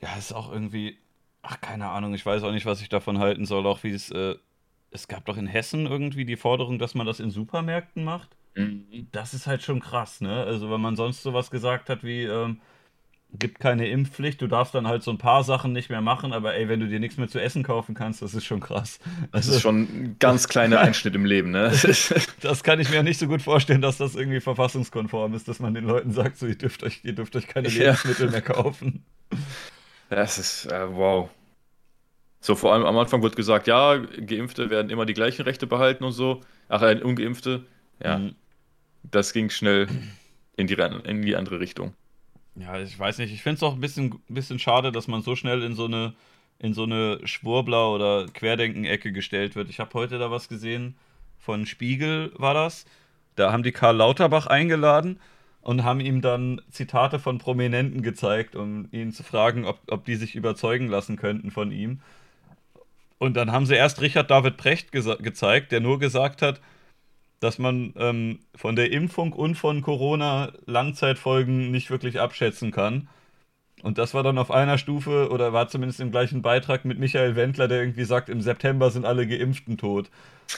Ja, 0.00 0.14
ist 0.16 0.32
auch 0.32 0.52
irgendwie, 0.52 0.98
ach, 1.42 1.60
keine 1.60 1.88
Ahnung, 1.88 2.14
ich 2.14 2.24
weiß 2.24 2.42
auch 2.44 2.52
nicht, 2.52 2.66
was 2.66 2.80
ich 2.80 2.88
davon 2.88 3.18
halten 3.18 3.46
soll, 3.46 3.66
auch 3.66 3.82
wie 3.82 3.90
es, 3.90 4.10
äh, 4.10 4.36
es 4.90 5.08
gab 5.08 5.24
doch 5.26 5.36
in 5.36 5.46
Hessen 5.46 5.86
irgendwie 5.86 6.24
die 6.24 6.36
Forderung, 6.36 6.78
dass 6.78 6.94
man 6.94 7.06
das 7.06 7.20
in 7.20 7.30
Supermärkten 7.30 8.04
macht. 8.04 8.36
Mhm. 8.58 9.08
Das 9.12 9.34
ist 9.34 9.46
halt 9.46 9.62
schon 9.62 9.80
krass, 9.80 10.20
ne? 10.20 10.44
Also, 10.44 10.70
wenn 10.70 10.80
man 10.80 10.96
sonst 10.96 11.22
sowas 11.22 11.50
gesagt 11.50 11.88
hat 11.88 12.04
wie, 12.04 12.24
ähm, 12.24 12.60
gibt 13.32 13.60
keine 13.60 13.88
Impfpflicht, 13.88 14.40
du 14.40 14.46
darfst 14.46 14.74
dann 14.74 14.86
halt 14.86 15.02
so 15.02 15.10
ein 15.10 15.18
paar 15.18 15.44
Sachen 15.44 15.72
nicht 15.72 15.90
mehr 15.90 16.00
machen, 16.00 16.32
aber 16.32 16.54
ey, 16.54 16.68
wenn 16.68 16.80
du 16.80 16.88
dir 16.88 16.98
nichts 16.98 17.18
mehr 17.18 17.28
zu 17.28 17.38
essen 17.38 17.62
kaufen 17.62 17.94
kannst, 17.94 18.22
das 18.22 18.32
ist 18.32 18.46
schon 18.46 18.60
krass. 18.60 19.00
Das 19.32 19.46
also, 19.46 19.56
ist 19.56 19.62
schon 19.62 19.82
ein 19.82 20.16
ganz 20.18 20.48
kleiner 20.48 20.80
Einschnitt 20.80 21.14
im 21.14 21.26
Leben, 21.26 21.50
ne? 21.50 21.70
das 22.40 22.62
kann 22.62 22.80
ich 22.80 22.90
mir 22.90 23.02
nicht 23.02 23.18
so 23.18 23.26
gut 23.26 23.42
vorstellen, 23.42 23.82
dass 23.82 23.98
das 23.98 24.14
irgendwie 24.14 24.40
verfassungskonform 24.40 25.34
ist, 25.34 25.46
dass 25.46 25.60
man 25.60 25.74
den 25.74 25.84
Leuten 25.84 26.12
sagt, 26.12 26.38
so, 26.38 26.46
ihr 26.46 26.56
dürft 26.56 26.82
euch, 26.84 27.00
ihr 27.04 27.12
dürft 27.12 27.36
euch 27.36 27.46
keine 27.46 27.68
Lebensmittel 27.68 28.26
ja. 28.26 28.32
mehr 28.32 28.42
kaufen. 28.42 29.04
Das 30.08 30.38
ist, 30.38 30.66
äh, 30.66 30.86
wow. 30.90 31.28
So, 32.40 32.54
vor 32.54 32.72
allem 32.72 32.86
am 32.86 32.96
Anfang 32.96 33.22
wird 33.22 33.36
gesagt, 33.36 33.66
ja, 33.66 33.96
Geimpfte 33.96 34.70
werden 34.70 34.90
immer 34.90 35.04
die 35.04 35.12
gleichen 35.12 35.42
Rechte 35.42 35.66
behalten 35.66 36.04
und 36.04 36.12
so. 36.12 36.40
Ach, 36.68 36.80
äh, 36.80 36.98
Ungeimpfte. 37.02 37.66
Ja. 38.02 38.18
Mhm 38.18 38.36
das 39.10 39.32
ging 39.32 39.50
schnell 39.50 39.88
in 40.56 40.66
die, 40.66 40.74
in 40.74 41.22
die 41.22 41.36
andere 41.36 41.60
Richtung. 41.60 41.94
Ja, 42.56 42.80
ich 42.80 42.98
weiß 42.98 43.18
nicht. 43.18 43.32
Ich 43.32 43.42
finde 43.42 43.56
es 43.56 43.62
auch 43.62 43.74
ein 43.74 43.80
bisschen, 43.80 44.20
bisschen 44.28 44.58
schade, 44.58 44.90
dass 44.90 45.06
man 45.06 45.22
so 45.22 45.36
schnell 45.36 45.62
in 45.62 45.74
so 45.74 45.84
eine, 45.84 46.14
in 46.58 46.74
so 46.74 46.82
eine 46.82 47.20
Schwurbler- 47.24 47.92
oder 47.92 48.26
Querdenken-Ecke 48.26 49.12
gestellt 49.12 49.54
wird. 49.54 49.70
Ich 49.70 49.78
habe 49.78 49.94
heute 49.94 50.18
da 50.18 50.30
was 50.30 50.48
gesehen 50.48 50.96
von 51.38 51.66
Spiegel, 51.66 52.32
war 52.36 52.54
das. 52.54 52.84
Da 53.36 53.52
haben 53.52 53.62
die 53.62 53.72
Karl 53.72 53.96
Lauterbach 53.96 54.46
eingeladen 54.46 55.20
und 55.60 55.84
haben 55.84 56.00
ihm 56.00 56.20
dann 56.20 56.60
Zitate 56.70 57.20
von 57.20 57.38
Prominenten 57.38 58.02
gezeigt, 58.02 58.56
um 58.56 58.88
ihn 58.90 59.12
zu 59.12 59.22
fragen, 59.22 59.64
ob, 59.64 59.80
ob 59.88 60.04
die 60.04 60.16
sich 60.16 60.34
überzeugen 60.34 60.88
lassen 60.88 61.16
könnten 61.16 61.52
von 61.52 61.70
ihm. 61.70 62.00
Und 63.18 63.36
dann 63.36 63.52
haben 63.52 63.66
sie 63.66 63.74
erst 63.74 64.00
Richard 64.00 64.30
David 64.30 64.56
Precht 64.56 64.90
gezeigt, 64.92 65.70
der 65.70 65.80
nur 65.80 65.98
gesagt 65.98 66.42
hat, 66.42 66.60
dass 67.40 67.58
man 67.58 67.92
ähm, 67.96 68.40
von 68.54 68.76
der 68.76 68.90
Impfung 68.90 69.32
und 69.32 69.54
von 69.54 69.82
Corona 69.82 70.52
Langzeitfolgen 70.66 71.70
nicht 71.70 71.90
wirklich 71.90 72.20
abschätzen 72.20 72.70
kann. 72.70 73.08
Und 73.82 73.98
das 73.98 74.12
war 74.12 74.22
dann 74.22 74.38
auf 74.38 74.50
einer 74.50 74.76
Stufe 74.76 75.30
oder 75.30 75.52
war 75.52 75.68
zumindest 75.68 76.00
im 76.00 76.10
gleichen 76.10 76.42
Beitrag 76.42 76.84
mit 76.84 76.98
Michael 76.98 77.36
Wendler, 77.36 77.68
der 77.68 77.80
irgendwie 77.80 78.04
sagt, 78.04 78.28
im 78.28 78.40
September 78.40 78.90
sind 78.90 79.04
alle 79.04 79.26
Geimpften 79.26 79.78
tot. 79.78 80.10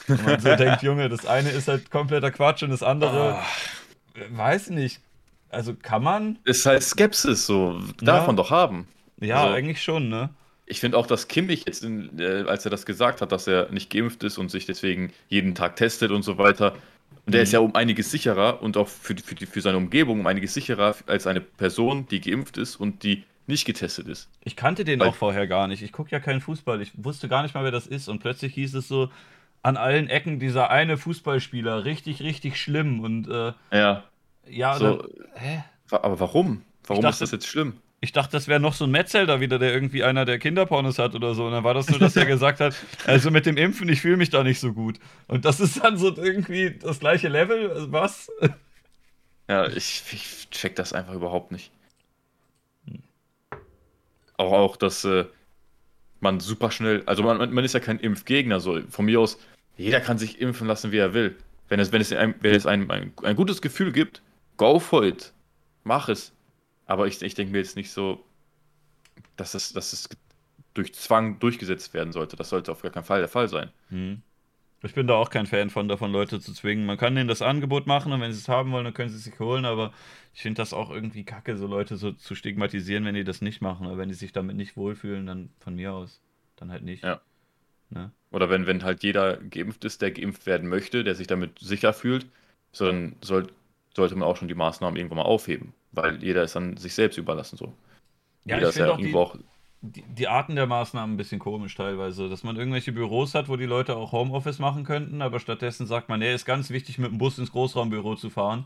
Und 0.07 0.25
man 0.25 0.39
so 0.39 0.55
denkt, 0.55 0.81
Junge, 0.81 1.07
das 1.07 1.25
eine 1.25 1.49
ist 1.49 1.67
halt 1.67 1.91
kompletter 1.91 2.31
Quatsch 2.31 2.63
und 2.63 2.71
das 2.71 2.81
andere, 2.81 3.37
oh. 3.39 4.37
weiß 4.37 4.71
nicht. 4.71 5.01
Also 5.49 5.75
kann 5.75 6.01
man. 6.01 6.39
Ist 6.45 6.65
halt 6.65 6.81
Skepsis 6.81 7.45
so. 7.45 7.79
Darf 8.01 8.21
ja. 8.21 8.27
man 8.27 8.37
doch 8.37 8.49
haben. 8.49 8.87
Ja, 9.19 9.43
also. 9.43 9.53
eigentlich 9.53 9.83
schon, 9.83 10.09
ne? 10.09 10.29
Ich 10.65 10.79
finde 10.79 10.97
auch, 10.97 11.07
dass 11.07 11.27
Kimmich 11.27 11.65
jetzt, 11.65 11.83
in, 11.83 12.17
äh, 12.19 12.43
als 12.47 12.65
er 12.65 12.71
das 12.71 12.85
gesagt 12.85 13.21
hat, 13.21 13.31
dass 13.31 13.47
er 13.47 13.69
nicht 13.71 13.89
geimpft 13.89 14.23
ist 14.23 14.37
und 14.37 14.49
sich 14.49 14.65
deswegen 14.65 15.11
jeden 15.27 15.55
Tag 15.55 15.75
testet 15.75 16.11
und 16.11 16.23
so 16.23 16.37
weiter, 16.37 16.75
und 17.25 17.33
der 17.33 17.41
mhm. 17.41 17.43
ist 17.43 17.51
ja 17.53 17.59
um 17.59 17.75
einiges 17.75 18.09
sicherer 18.09 18.61
und 18.61 18.77
auch 18.77 18.87
für, 18.87 19.15
für, 19.15 19.35
die, 19.35 19.45
für 19.45 19.61
seine 19.61 19.77
Umgebung 19.77 20.21
um 20.21 20.27
einiges 20.27 20.53
sicherer 20.53 20.95
als 21.07 21.27
eine 21.27 21.41
Person, 21.41 22.07
die 22.09 22.21
geimpft 22.21 22.57
ist 22.57 22.77
und 22.77 23.03
die 23.03 23.23
nicht 23.47 23.65
getestet 23.65 24.07
ist. 24.07 24.29
Ich 24.43 24.55
kannte 24.55 24.85
den 24.85 24.99
Weil, 24.99 25.09
auch 25.09 25.15
vorher 25.15 25.47
gar 25.47 25.67
nicht. 25.67 25.83
Ich 25.83 25.91
gucke 25.91 26.11
ja 26.11 26.19
keinen 26.19 26.41
Fußball. 26.41 26.81
Ich 26.81 26.91
wusste 26.95 27.27
gar 27.27 27.43
nicht 27.43 27.53
mal, 27.53 27.63
wer 27.63 27.71
das 27.71 27.85
ist. 27.85 28.07
Und 28.07 28.19
plötzlich 28.19 28.53
hieß 28.53 28.75
es 28.75 28.87
so, 28.87 29.09
an 29.61 29.77
allen 29.77 30.07
Ecken 30.09 30.39
dieser 30.39 30.69
eine 30.69 30.97
Fußballspieler, 30.97 31.85
richtig, 31.85 32.21
richtig 32.21 32.59
schlimm. 32.59 33.01
Und 33.01 33.27
äh, 33.27 33.53
ja. 33.71 34.03
Ja, 34.47 34.77
so, 34.77 34.97
dann, 34.97 35.07
hä? 35.35 35.63
Aber 35.91 36.19
warum? 36.19 36.63
Warum 36.85 37.03
dachte, 37.03 37.15
ist 37.15 37.21
das 37.21 37.31
jetzt 37.31 37.47
schlimm? 37.47 37.77
Ich 38.03 38.11
dachte, 38.11 38.31
das 38.31 38.47
wäre 38.47 38.59
noch 38.59 38.73
so 38.73 38.85
ein 38.85 38.91
Metzelder 38.91 39.39
wieder, 39.41 39.59
der 39.59 39.71
irgendwie 39.71 40.03
einer 40.03 40.25
der 40.25 40.39
Kinderpornos 40.39 40.97
hat 40.97 41.13
oder 41.13 41.35
so. 41.35 41.45
Und 41.45 41.51
dann 41.51 41.63
war 41.63 41.75
das 41.75 41.87
nur, 41.87 41.99
dass 41.99 42.15
er 42.15 42.25
gesagt 42.25 42.59
hat, 42.59 42.75
also 43.05 43.29
mit 43.29 43.45
dem 43.45 43.57
Impfen, 43.57 43.87
ich 43.89 44.01
fühle 44.01 44.17
mich 44.17 44.31
da 44.31 44.43
nicht 44.43 44.59
so 44.59 44.73
gut. 44.73 44.99
Und 45.27 45.45
das 45.45 45.59
ist 45.59 45.83
dann 45.83 45.97
so 45.97 46.15
irgendwie 46.17 46.71
das 46.71 46.99
gleiche 46.99 47.27
Level. 47.27 47.69
Also 47.69 47.91
was? 47.91 48.31
Ja, 49.47 49.67
ich, 49.67 50.03
ich 50.11 50.49
check 50.49 50.75
das 50.75 50.93
einfach 50.93 51.13
überhaupt 51.13 51.51
nicht. 51.51 51.71
Auch, 54.37 54.53
auch 54.53 54.77
dass 54.77 55.05
äh, 55.05 55.25
man 56.21 56.39
super 56.39 56.71
schnell, 56.71 57.03
also 57.05 57.21
man, 57.21 57.53
man 57.53 57.63
ist 57.63 57.73
ja 57.73 57.79
kein 57.79 57.99
Impfgegner, 57.99 58.59
so 58.59 58.81
von 58.89 59.05
mir 59.05 59.19
aus, 59.19 59.37
jeder 59.77 59.99
kann 59.99 60.17
sich 60.17 60.41
impfen 60.41 60.67
lassen, 60.67 60.91
wie 60.91 60.97
er 60.97 61.13
will. 61.13 61.37
Wenn 61.69 61.79
es, 61.79 61.91
wenn 61.91 62.01
es, 62.01 62.11
ein, 62.11 62.33
wenn 62.39 62.55
es 62.55 62.65
ein, 62.65 62.89
ein, 62.89 63.13
ein 63.21 63.35
gutes 63.35 63.61
Gefühl 63.61 63.91
gibt, 63.91 64.23
go 64.57 64.79
for 64.79 65.03
it. 65.03 65.33
Mach 65.83 66.09
es. 66.09 66.33
Aber 66.91 67.07
ich, 67.07 67.21
ich 67.21 67.35
denke 67.35 67.53
mir 67.53 67.59
jetzt 67.59 67.77
nicht 67.77 67.89
so, 67.89 68.21
dass 69.37 69.53
es, 69.53 69.71
dass 69.71 69.93
es 69.93 70.09
durch 70.73 70.93
Zwang 70.93 71.39
durchgesetzt 71.39 71.93
werden 71.93 72.11
sollte. 72.11 72.35
Das 72.35 72.49
sollte 72.49 72.69
auf 72.69 72.81
gar 72.81 72.91
keinen 72.91 73.05
Fall 73.05 73.19
der 73.19 73.29
Fall 73.29 73.47
sein. 73.47 73.69
Hm. 73.87 74.21
Ich 74.83 74.93
bin 74.93 75.07
da 75.07 75.13
auch 75.13 75.29
kein 75.29 75.45
Fan 75.45 75.69
von 75.69 75.87
davon, 75.87 76.11
Leute 76.11 76.41
zu 76.41 76.51
zwingen. 76.51 76.85
Man 76.85 76.97
kann 76.97 77.15
denen 77.15 77.29
das 77.29 77.41
Angebot 77.41 77.87
machen 77.87 78.11
und 78.11 78.19
wenn 78.19 78.33
sie 78.33 78.39
es 78.39 78.49
haben 78.49 78.73
wollen, 78.73 78.83
dann 78.83 78.93
können 78.93 79.07
sie 79.07 79.15
es 79.15 79.23
sich 79.23 79.39
holen, 79.39 79.63
aber 79.63 79.93
ich 80.33 80.41
finde 80.41 80.59
das 80.59 80.73
auch 80.73 80.89
irgendwie 80.89 81.23
kacke, 81.23 81.55
so 81.55 81.65
Leute 81.65 81.95
so 81.95 82.11
zu 82.11 82.35
stigmatisieren, 82.35 83.05
wenn 83.05 83.15
die 83.15 83.23
das 83.23 83.41
nicht 83.41 83.61
machen. 83.61 83.87
Oder 83.87 83.97
wenn 83.97 84.09
die 84.09 84.15
sich 84.15 84.33
damit 84.33 84.57
nicht 84.57 84.75
wohlfühlen, 84.75 85.25
dann 85.25 85.49
von 85.59 85.75
mir 85.75 85.93
aus. 85.93 86.19
Dann 86.57 86.71
halt 86.71 86.83
nicht. 86.83 87.05
Ja. 87.05 87.21
Ne? 87.89 88.11
Oder 88.31 88.49
wenn, 88.49 88.67
wenn 88.67 88.83
halt 88.83 89.01
jeder 89.01 89.37
geimpft 89.37 89.85
ist, 89.85 90.01
der 90.01 90.11
geimpft 90.11 90.45
werden 90.45 90.67
möchte, 90.67 91.05
der 91.05 91.15
sich 91.15 91.27
damit 91.27 91.57
sicher 91.59 91.93
fühlt, 91.93 92.25
so 92.73 92.87
dann 92.87 93.15
soll, 93.21 93.47
sollte 93.95 94.15
man 94.15 94.27
auch 94.27 94.35
schon 94.35 94.49
die 94.49 94.55
Maßnahmen 94.55 94.97
irgendwann 94.97 95.19
mal 95.19 95.23
aufheben. 95.23 95.73
Weil 95.91 96.23
jeder 96.23 96.43
ist 96.43 96.55
dann 96.55 96.77
sich 96.77 96.93
selbst 96.93 97.17
überlassen 97.17 97.57
so. 97.57 97.73
Ja, 98.45 98.55
jeder 98.55 98.69
ich 98.69 98.75
ist 98.75 98.79
ja 98.79 98.87
irgendwo 98.87 99.19
auch 99.19 99.35
die, 99.81 100.03
die, 100.03 100.27
Arten 100.27 100.55
der 100.55 100.67
Maßnahmen 100.67 101.15
ein 101.15 101.17
bisschen 101.17 101.39
komisch 101.39 101.75
teilweise. 101.75 102.29
Dass 102.29 102.43
man 102.43 102.55
irgendwelche 102.55 102.91
Büros 102.91 103.33
hat, 103.33 103.49
wo 103.49 103.57
die 103.57 103.65
Leute 103.65 103.95
auch 103.95 104.11
Homeoffice 104.11 104.59
machen 104.59 104.83
könnten, 104.83 105.21
aber 105.21 105.39
stattdessen 105.39 105.87
sagt 105.87 106.07
man, 106.07 106.19
nee, 106.19 106.33
ist 106.33 106.45
ganz 106.45 106.69
wichtig, 106.69 106.97
mit 106.99 107.11
dem 107.11 107.17
Bus 107.17 107.39
ins 107.39 107.51
Großraumbüro 107.51 108.15
zu 108.15 108.29
fahren. 108.29 108.65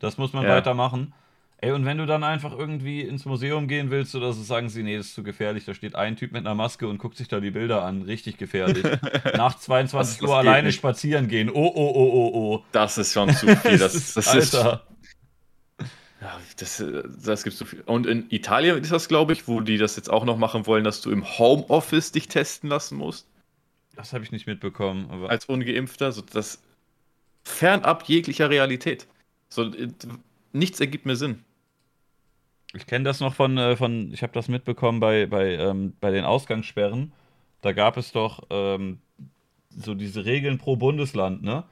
Das 0.00 0.18
muss 0.18 0.32
man 0.32 0.44
ja. 0.44 0.50
weitermachen. 0.50 1.14
Ey, 1.58 1.72
und 1.72 1.86
wenn 1.86 1.96
du 1.96 2.04
dann 2.04 2.22
einfach 2.22 2.52
irgendwie 2.52 3.00
ins 3.00 3.24
Museum 3.24 3.66
gehen 3.66 3.90
willst 3.90 4.14
oder 4.14 4.32
so, 4.34 4.42
sagen 4.42 4.68
sie, 4.68 4.82
nee, 4.82 4.98
das 4.98 5.06
ist 5.06 5.14
zu 5.14 5.22
gefährlich. 5.22 5.64
Da 5.64 5.72
steht 5.72 5.94
ein 5.94 6.16
Typ 6.16 6.32
mit 6.32 6.44
einer 6.44 6.54
Maske 6.54 6.86
und 6.86 6.98
guckt 6.98 7.16
sich 7.16 7.28
da 7.28 7.40
die 7.40 7.50
Bilder 7.50 7.82
an. 7.82 8.02
Richtig 8.02 8.36
gefährlich. 8.36 8.84
Nach 9.36 9.56
22 9.56 10.22
Uhr 10.22 10.36
alleine 10.36 10.66
nicht. 10.66 10.76
spazieren 10.76 11.28
gehen. 11.28 11.48
Oh, 11.48 11.72
oh, 11.74 11.92
oh, 11.94 12.10
oh, 12.12 12.30
oh. 12.34 12.64
Das 12.72 12.98
ist 12.98 13.14
schon 13.14 13.30
zu 13.30 13.56
viel. 13.56 13.78
Das, 13.78 13.92
das 14.14 14.28
Alter. 14.28 14.82
ist. 14.84 14.95
Ja, 16.20 16.40
das, 16.56 16.82
das 17.24 17.44
gibt 17.44 17.56
so 17.56 17.64
viel. 17.64 17.82
Und 17.82 18.06
in 18.06 18.26
Italien 18.30 18.78
ist 18.78 18.92
das, 18.92 19.08
glaube 19.08 19.34
ich, 19.34 19.48
wo 19.48 19.60
die 19.60 19.76
das 19.76 19.96
jetzt 19.96 20.08
auch 20.10 20.24
noch 20.24 20.38
machen 20.38 20.66
wollen, 20.66 20.84
dass 20.84 21.02
du 21.02 21.10
im 21.10 21.24
Homeoffice 21.38 22.12
dich 22.12 22.28
testen 22.28 22.70
lassen 22.70 22.96
musst. 22.96 23.28
Das 23.94 24.12
habe 24.12 24.24
ich 24.24 24.32
nicht 24.32 24.46
mitbekommen. 24.46 25.10
Aber 25.10 25.30
Als 25.30 25.46
Ungeimpfter, 25.46 26.12
so 26.12 26.22
das 26.22 26.62
fernab 27.44 28.04
jeglicher 28.08 28.50
Realität. 28.50 29.06
So, 29.48 29.70
nichts 30.52 30.80
ergibt 30.80 31.06
mir 31.06 31.16
Sinn. 31.16 31.44
Ich 32.74 32.86
kenne 32.86 33.04
das 33.04 33.20
noch 33.20 33.34
von, 33.34 33.56
äh, 33.58 33.76
von 33.76 34.12
ich 34.12 34.22
habe 34.22 34.32
das 34.32 34.48
mitbekommen 34.48 35.00
bei, 35.00 35.26
bei, 35.26 35.54
ähm, 35.54 35.94
bei 36.00 36.10
den 36.10 36.24
Ausgangssperren. 36.24 37.12
Da 37.62 37.72
gab 37.72 37.96
es 37.96 38.12
doch 38.12 38.46
ähm, 38.50 38.98
so 39.70 39.94
diese 39.94 40.24
Regeln 40.24 40.58
pro 40.58 40.76
Bundesland, 40.76 41.42
ne? 41.42 41.64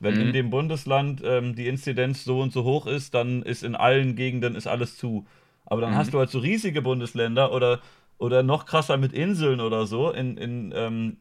Wenn 0.00 0.14
mhm. 0.14 0.20
in 0.22 0.32
dem 0.32 0.50
Bundesland 0.50 1.22
ähm, 1.22 1.54
die 1.54 1.68
Inzidenz 1.68 2.24
so 2.24 2.40
und 2.40 2.52
so 2.52 2.64
hoch 2.64 2.86
ist, 2.86 3.14
dann 3.14 3.42
ist 3.42 3.62
in 3.62 3.76
allen 3.76 4.16
Gegenden 4.16 4.56
ist 4.56 4.66
alles 4.66 4.96
zu. 4.96 5.26
Aber 5.66 5.82
dann 5.82 5.92
mhm. 5.92 5.96
hast 5.96 6.14
du 6.14 6.18
halt 6.18 6.30
so 6.30 6.38
riesige 6.38 6.82
Bundesländer 6.82 7.52
oder, 7.52 7.80
oder 8.18 8.42
noch 8.42 8.64
krasser 8.64 8.96
mit 8.96 9.12
Inseln 9.12 9.60
oder 9.60 9.86
so. 9.86 10.10
In, 10.10 10.38
in, 10.38 10.72
ähm, 10.74 11.16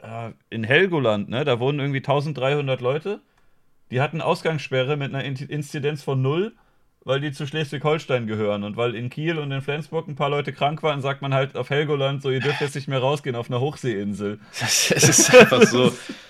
äh, 0.00 0.32
in 0.50 0.64
Helgoland, 0.64 1.28
ne? 1.28 1.44
Da 1.44 1.60
wohnen 1.60 1.78
irgendwie 1.78 1.98
1300 1.98 2.80
Leute. 2.80 3.20
Die 3.92 4.00
hatten 4.00 4.20
Ausgangssperre 4.20 4.96
mit 4.96 5.14
einer 5.14 5.24
Inzidenz 5.24 6.02
von 6.02 6.20
null, 6.20 6.52
weil 7.04 7.20
die 7.20 7.32
zu 7.32 7.46
Schleswig-Holstein 7.46 8.26
gehören. 8.26 8.64
Und 8.64 8.76
weil 8.76 8.94
in 8.94 9.08
Kiel 9.08 9.38
und 9.38 9.50
in 9.52 9.62
Flensburg 9.62 10.08
ein 10.08 10.16
paar 10.16 10.30
Leute 10.30 10.52
krank 10.52 10.82
waren, 10.82 11.00
sagt 11.00 11.22
man 11.22 11.32
halt 11.32 11.56
auf 11.56 11.70
Helgoland 11.70 12.22
so, 12.22 12.30
ihr 12.30 12.40
dürft 12.40 12.60
jetzt 12.60 12.74
nicht 12.74 12.88
mehr 12.88 13.00
rausgehen 13.00 13.36
auf 13.36 13.50
einer 13.50 13.60
Hochseeinsel. 13.60 14.40
Es 14.60 14.90
ist 14.90 15.34
einfach 15.34 15.62
so 15.62 15.92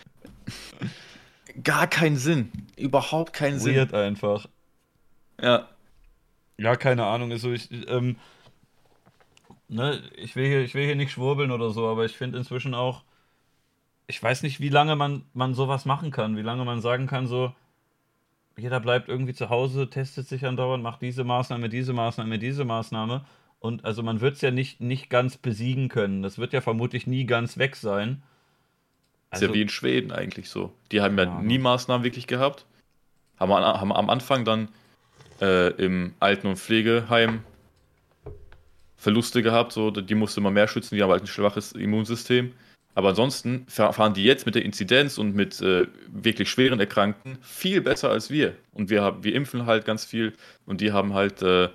gar 1.63 1.87
keinen 1.87 2.17
Sinn. 2.17 2.51
Überhaupt 2.77 3.33
keinen 3.33 3.55
Weird 3.55 3.63
Sinn. 3.63 3.77
Weird 3.77 3.95
einfach. 3.95 4.47
Ja. 5.41 5.69
Ja, 6.59 6.77
keine 6.77 7.07
Ahnung. 7.07 7.33
Also 7.33 7.53
ich, 7.53 7.69
ähm, 7.89 8.17
ne, 9.69 10.03
ich 10.17 10.37
will 10.37 10.47
hier, 10.47 10.63
ich 10.63 10.75
will 10.75 10.85
hier 10.85 10.97
nicht 10.97 11.13
schwurbeln 11.13 11.51
oder 11.51 11.71
so, 11.71 11.89
aber 11.89 12.05
ich 12.05 12.17
finde 12.17 12.39
inzwischen 12.39 12.75
auch, 12.75 13.03
ich 14.07 14.23
weiß 14.23 14.43
nicht, 14.43 14.61
wie 14.61 14.69
lange 14.69 14.97
man, 14.97 15.25
man 15.33 15.55
sowas 15.55 15.85
machen 15.85 16.11
kann, 16.11 16.37
wie 16.37 16.43
lange 16.43 16.65
man 16.65 16.81
sagen 16.81 17.07
kann, 17.07 17.27
so, 17.27 17.55
jeder 18.57 18.81
bleibt 18.81 19.09
irgendwie 19.09 19.35
zu 19.35 19.49
Hause, 19.49 19.89
testet 19.89 20.29
sich 20.29 20.45
andauernd, 20.45 20.83
macht 20.83 21.01
diese 21.01 21.25
Maßnahme, 21.25 21.69
diese 21.69 21.93
Maßnahme, 21.93 22.39
diese 22.39 22.65
Maßnahme. 22.65 23.25
Und 23.59 23.85
also 23.85 24.03
man 24.03 24.21
wird 24.21 24.37
es 24.37 24.41
ja 24.41 24.51
nicht, 24.51 24.81
nicht 24.81 25.11
ganz 25.11 25.37
besiegen 25.37 25.89
können. 25.89 26.23
Das 26.23 26.39
wird 26.39 26.53
ja 26.53 26.61
vermutlich 26.61 27.07
nie 27.07 27.25
ganz 27.27 27.59
weg 27.59 27.77
sein. 27.77 28.23
Also, 29.31 29.45
ist 29.45 29.49
ja 29.49 29.49
also 29.49 29.55
wie 29.55 29.63
in 29.63 29.69
Schweden 29.69 30.13
eigentlich 30.13 30.49
so. 30.49 30.73
Die 30.93 31.01
haben 31.01 31.17
ja, 31.17 31.25
ja 31.25 31.41
nie 31.41 31.59
Maßnahmen 31.59 32.05
wirklich 32.05 32.27
gehabt. 32.27 32.67
Haben, 33.39 33.53
haben 33.53 33.93
am 33.93 34.11
Anfang 34.11 34.45
dann 34.45 34.69
äh, 35.41 35.71
im 35.83 36.15
Alten- 36.21 36.49
und 36.49 36.57
Pflegeheim 36.57 37.43
Verluste 38.97 39.43
gehabt, 39.43 39.73
so, 39.73 39.91
die 39.91 40.15
musste 40.15 40.43
man 40.43 40.53
mehr 40.53 40.69
schützen, 40.69 40.95
die 40.95 41.03
haben 41.03 41.11
halt 41.11 41.23
ein 41.23 41.27
schwaches 41.27 41.73
Immunsystem. 41.73 42.53
Aber 42.95 43.11
ansonsten 43.11 43.65
fahren 43.69 44.13
die 44.13 44.25
jetzt 44.25 44.45
mit 44.45 44.57
der 44.57 44.65
Inzidenz 44.65 45.17
und 45.17 45.35
mit 45.35 45.61
äh, 45.63 45.87
wirklich 46.09 46.51
schweren 46.51 46.81
Erkrankten 46.81 47.39
viel 47.41 47.81
besser 47.81 48.11
als 48.11 48.31
wir. 48.31 48.55
Und 48.73 48.91
wir, 48.91 49.01
haben, 49.03 49.25
wir 49.25 49.35
impfen 49.35 49.65
halt 49.65 49.87
ganz 49.87 50.05
viel 50.05 50.35
und 50.67 50.83
die 50.83 50.93
haben 50.93 51.15
halt 51.15 51.41
äh, 51.41 51.71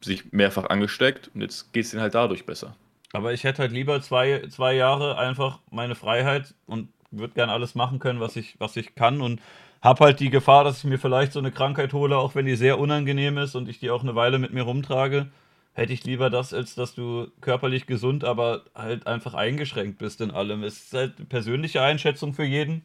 sich 0.00 0.32
mehrfach 0.32 0.64
angesteckt 0.70 1.30
und 1.34 1.42
jetzt 1.42 1.72
geht 1.74 1.84
es 1.84 1.92
ihnen 1.92 2.00
halt 2.00 2.14
dadurch 2.14 2.46
besser. 2.46 2.74
Aber 3.14 3.32
ich 3.32 3.44
hätte 3.44 3.62
halt 3.62 3.72
lieber 3.72 4.00
zwei, 4.00 4.42
zwei 4.48 4.74
Jahre 4.74 5.16
einfach 5.16 5.60
meine 5.70 5.94
Freiheit 5.94 6.54
und 6.66 6.88
würde 7.12 7.34
gern 7.34 7.48
alles 7.48 7.76
machen 7.76 8.00
können, 8.00 8.18
was 8.18 8.34
ich, 8.34 8.56
was 8.58 8.76
ich 8.76 8.96
kann 8.96 9.20
und 9.20 9.40
habe 9.80 10.04
halt 10.04 10.18
die 10.18 10.30
Gefahr, 10.30 10.64
dass 10.64 10.78
ich 10.78 10.84
mir 10.84 10.98
vielleicht 10.98 11.32
so 11.32 11.38
eine 11.38 11.52
Krankheit 11.52 11.92
hole, 11.92 12.16
auch 12.16 12.34
wenn 12.34 12.46
die 12.46 12.56
sehr 12.56 12.78
unangenehm 12.78 13.38
ist 13.38 13.54
und 13.54 13.68
ich 13.68 13.78
die 13.78 13.90
auch 13.90 14.02
eine 14.02 14.16
Weile 14.16 14.40
mit 14.40 14.52
mir 14.52 14.62
rumtrage. 14.62 15.28
Hätte 15.74 15.92
ich 15.92 16.04
lieber 16.04 16.28
das, 16.28 16.52
als 16.52 16.74
dass 16.74 16.96
du 16.96 17.28
körperlich 17.40 17.86
gesund, 17.86 18.24
aber 18.24 18.62
halt 18.74 19.06
einfach 19.06 19.34
eingeschränkt 19.34 19.98
bist 19.98 20.20
in 20.20 20.32
allem. 20.32 20.64
Es 20.64 20.84
ist 20.84 20.94
halt 20.94 21.28
persönliche 21.28 21.82
Einschätzung 21.82 22.34
für 22.34 22.44
jeden. 22.44 22.84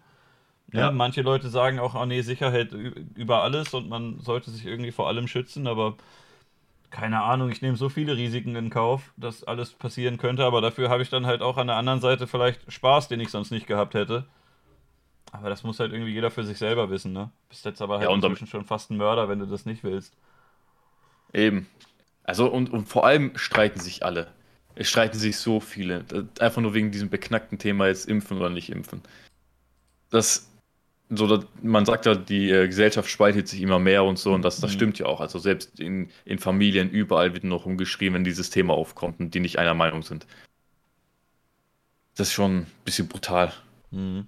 Ja, 0.73 0.80
ja. 0.81 0.91
manche 0.91 1.23
Leute 1.23 1.49
sagen 1.49 1.80
auch, 1.80 1.95
oh 1.95 2.06
nee, 2.06 2.22
Sicherheit 2.22 2.72
über 3.15 3.41
alles 3.41 3.73
und 3.73 3.89
man 3.89 4.19
sollte 4.19 4.51
sich 4.51 4.65
irgendwie 4.65 4.91
vor 4.91 5.07
allem 5.07 5.27
schützen, 5.27 5.65
aber 5.65 5.95
keine 6.91 7.21
Ahnung, 7.21 7.49
ich 7.49 7.61
nehme 7.61 7.77
so 7.77 7.89
viele 7.89 8.17
Risiken 8.17 8.55
in 8.55 8.69
Kauf, 8.69 9.13
dass 9.17 9.43
alles 9.43 9.71
passieren 9.71 10.17
könnte, 10.17 10.43
aber 10.43 10.61
dafür 10.61 10.89
habe 10.89 11.03
ich 11.03 11.09
dann 11.09 11.25
halt 11.25 11.41
auch 11.41 11.57
an 11.57 11.67
der 11.67 11.75
anderen 11.75 12.01
Seite 12.01 12.27
vielleicht 12.27 12.71
Spaß, 12.71 13.07
den 13.07 13.19
ich 13.19 13.29
sonst 13.29 13.51
nicht 13.51 13.67
gehabt 13.67 13.93
hätte. 13.93 14.25
Aber 15.31 15.49
das 15.49 15.63
muss 15.63 15.79
halt 15.79 15.93
irgendwie 15.93 16.13
jeder 16.13 16.31
für 16.31 16.43
sich 16.43 16.57
selber 16.57 16.89
wissen, 16.89 17.13
ne? 17.13 17.29
Bist 17.49 17.65
jetzt 17.65 17.81
aber 17.81 17.99
halt 17.99 18.09
ja, 18.09 18.15
inzwischen 18.15 18.47
schon 18.47 18.65
fast 18.65 18.89
ein 18.89 18.97
Mörder, 18.97 19.29
wenn 19.29 19.39
du 19.39 19.45
das 19.45 19.65
nicht 19.65 19.83
willst. 19.83 20.15
Eben. 21.33 21.67
Also 22.23 22.47
und, 22.47 22.71
und 22.71 22.87
vor 22.87 23.05
allem 23.05 23.31
streiten 23.35 23.79
sich 23.79 24.03
alle. 24.03 24.27
Es 24.75 24.89
streiten 24.89 25.17
sich 25.17 25.37
so 25.37 25.59
viele. 25.59 26.05
Einfach 26.39 26.61
nur 26.61 26.73
wegen 26.73 26.91
diesem 26.91 27.09
beknackten 27.09 27.59
Thema 27.59 27.87
jetzt 27.87 28.07
impfen 28.07 28.37
oder 28.37 28.49
nicht 28.49 28.71
impfen. 28.71 29.01
Das 30.09 30.48
so, 31.10 31.44
man 31.64 31.86
sagt 31.86 32.06
ja, 32.06 32.15
die 32.15 32.52
äh, 32.52 32.68
Gesellschaft 32.68 33.10
spaltet 33.10 33.48
sich 33.48 33.61
immer 33.61 33.80
mehr 33.80 34.03
und 34.03 34.19
so, 34.19 34.34
und 34.34 34.44
das, 34.44 34.60
das 34.60 34.72
mhm. 34.72 34.76
stimmt 34.76 34.99
ja 34.99 35.07
auch. 35.07 35.22
Also 35.22 35.40
selbst 35.40 35.80
in, 35.80 36.10
in 36.23 36.38
Familien 36.38 36.90
überall 36.90 37.34
wird 37.34 37.44
noch 37.44 37.65
umgeschrieben, 37.65 38.15
wenn 38.15 38.23
dieses 38.23 38.52
Thema 38.52 38.73
aufkommt 38.76 39.19
und 39.19 39.34
die 39.34 39.40
nicht 39.40 39.57
einer 39.57 39.73
Meinung 39.73 40.03
sind. 40.03 40.27
Das 42.15 42.27
ist 42.27 42.34
schon 42.34 42.57
ein 42.57 42.68
bisschen 42.86 43.07
brutal. 43.07 43.53
Mhm. 43.91 44.27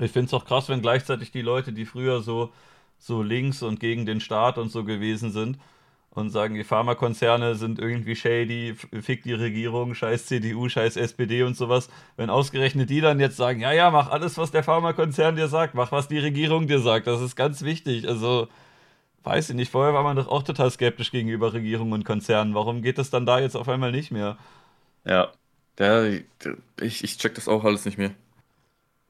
Ich 0.00 0.12
finde 0.12 0.28
es 0.28 0.34
auch 0.34 0.46
krass, 0.46 0.68
wenn 0.68 0.80
gleichzeitig 0.80 1.30
die 1.30 1.42
Leute, 1.42 1.72
die 1.72 1.84
früher 1.84 2.22
so, 2.22 2.52
so 2.98 3.22
links 3.22 3.62
und 3.62 3.80
gegen 3.80 4.06
den 4.06 4.20
Staat 4.20 4.56
und 4.56 4.70
so 4.70 4.84
gewesen 4.84 5.30
sind, 5.30 5.58
und 6.12 6.30
sagen, 6.30 6.54
die 6.54 6.64
Pharmakonzerne 6.64 7.54
sind 7.54 7.78
irgendwie 7.78 8.16
shady, 8.16 8.74
fick 9.00 9.22
die 9.22 9.32
Regierung, 9.32 9.94
scheiß 9.94 10.26
CDU, 10.26 10.68
scheiß 10.68 10.96
SPD 10.96 11.44
und 11.44 11.56
sowas. 11.56 11.88
Wenn 12.16 12.30
ausgerechnet 12.30 12.90
die 12.90 13.00
dann 13.00 13.20
jetzt 13.20 13.36
sagen, 13.36 13.60
ja, 13.60 13.72
ja, 13.72 13.90
mach 13.90 14.10
alles, 14.10 14.36
was 14.36 14.50
der 14.50 14.64
Pharmakonzern 14.64 15.36
dir 15.36 15.48
sagt, 15.48 15.74
mach, 15.74 15.92
was 15.92 16.08
die 16.08 16.18
Regierung 16.18 16.66
dir 16.66 16.80
sagt, 16.80 17.06
das 17.06 17.20
ist 17.20 17.36
ganz 17.36 17.62
wichtig. 17.62 18.08
Also, 18.08 18.48
weiß 19.22 19.50
ich 19.50 19.56
nicht, 19.56 19.70
vorher 19.70 19.94
war 19.94 20.02
man 20.02 20.16
doch 20.16 20.28
auch 20.28 20.42
total 20.42 20.70
skeptisch 20.70 21.12
gegenüber 21.12 21.52
Regierungen 21.52 21.92
und 21.92 22.04
Konzernen. 22.04 22.54
Warum 22.54 22.82
geht 22.82 22.98
das 22.98 23.10
dann 23.10 23.26
da 23.26 23.38
jetzt 23.38 23.56
auf 23.56 23.68
einmal 23.68 23.92
nicht 23.92 24.10
mehr? 24.10 24.36
Ja, 25.04 25.30
der, 25.78 26.20
ich, 26.80 27.04
ich 27.04 27.18
check 27.18 27.34
das 27.36 27.48
auch 27.48 27.64
alles 27.64 27.84
nicht 27.84 27.98
mehr. 27.98 28.10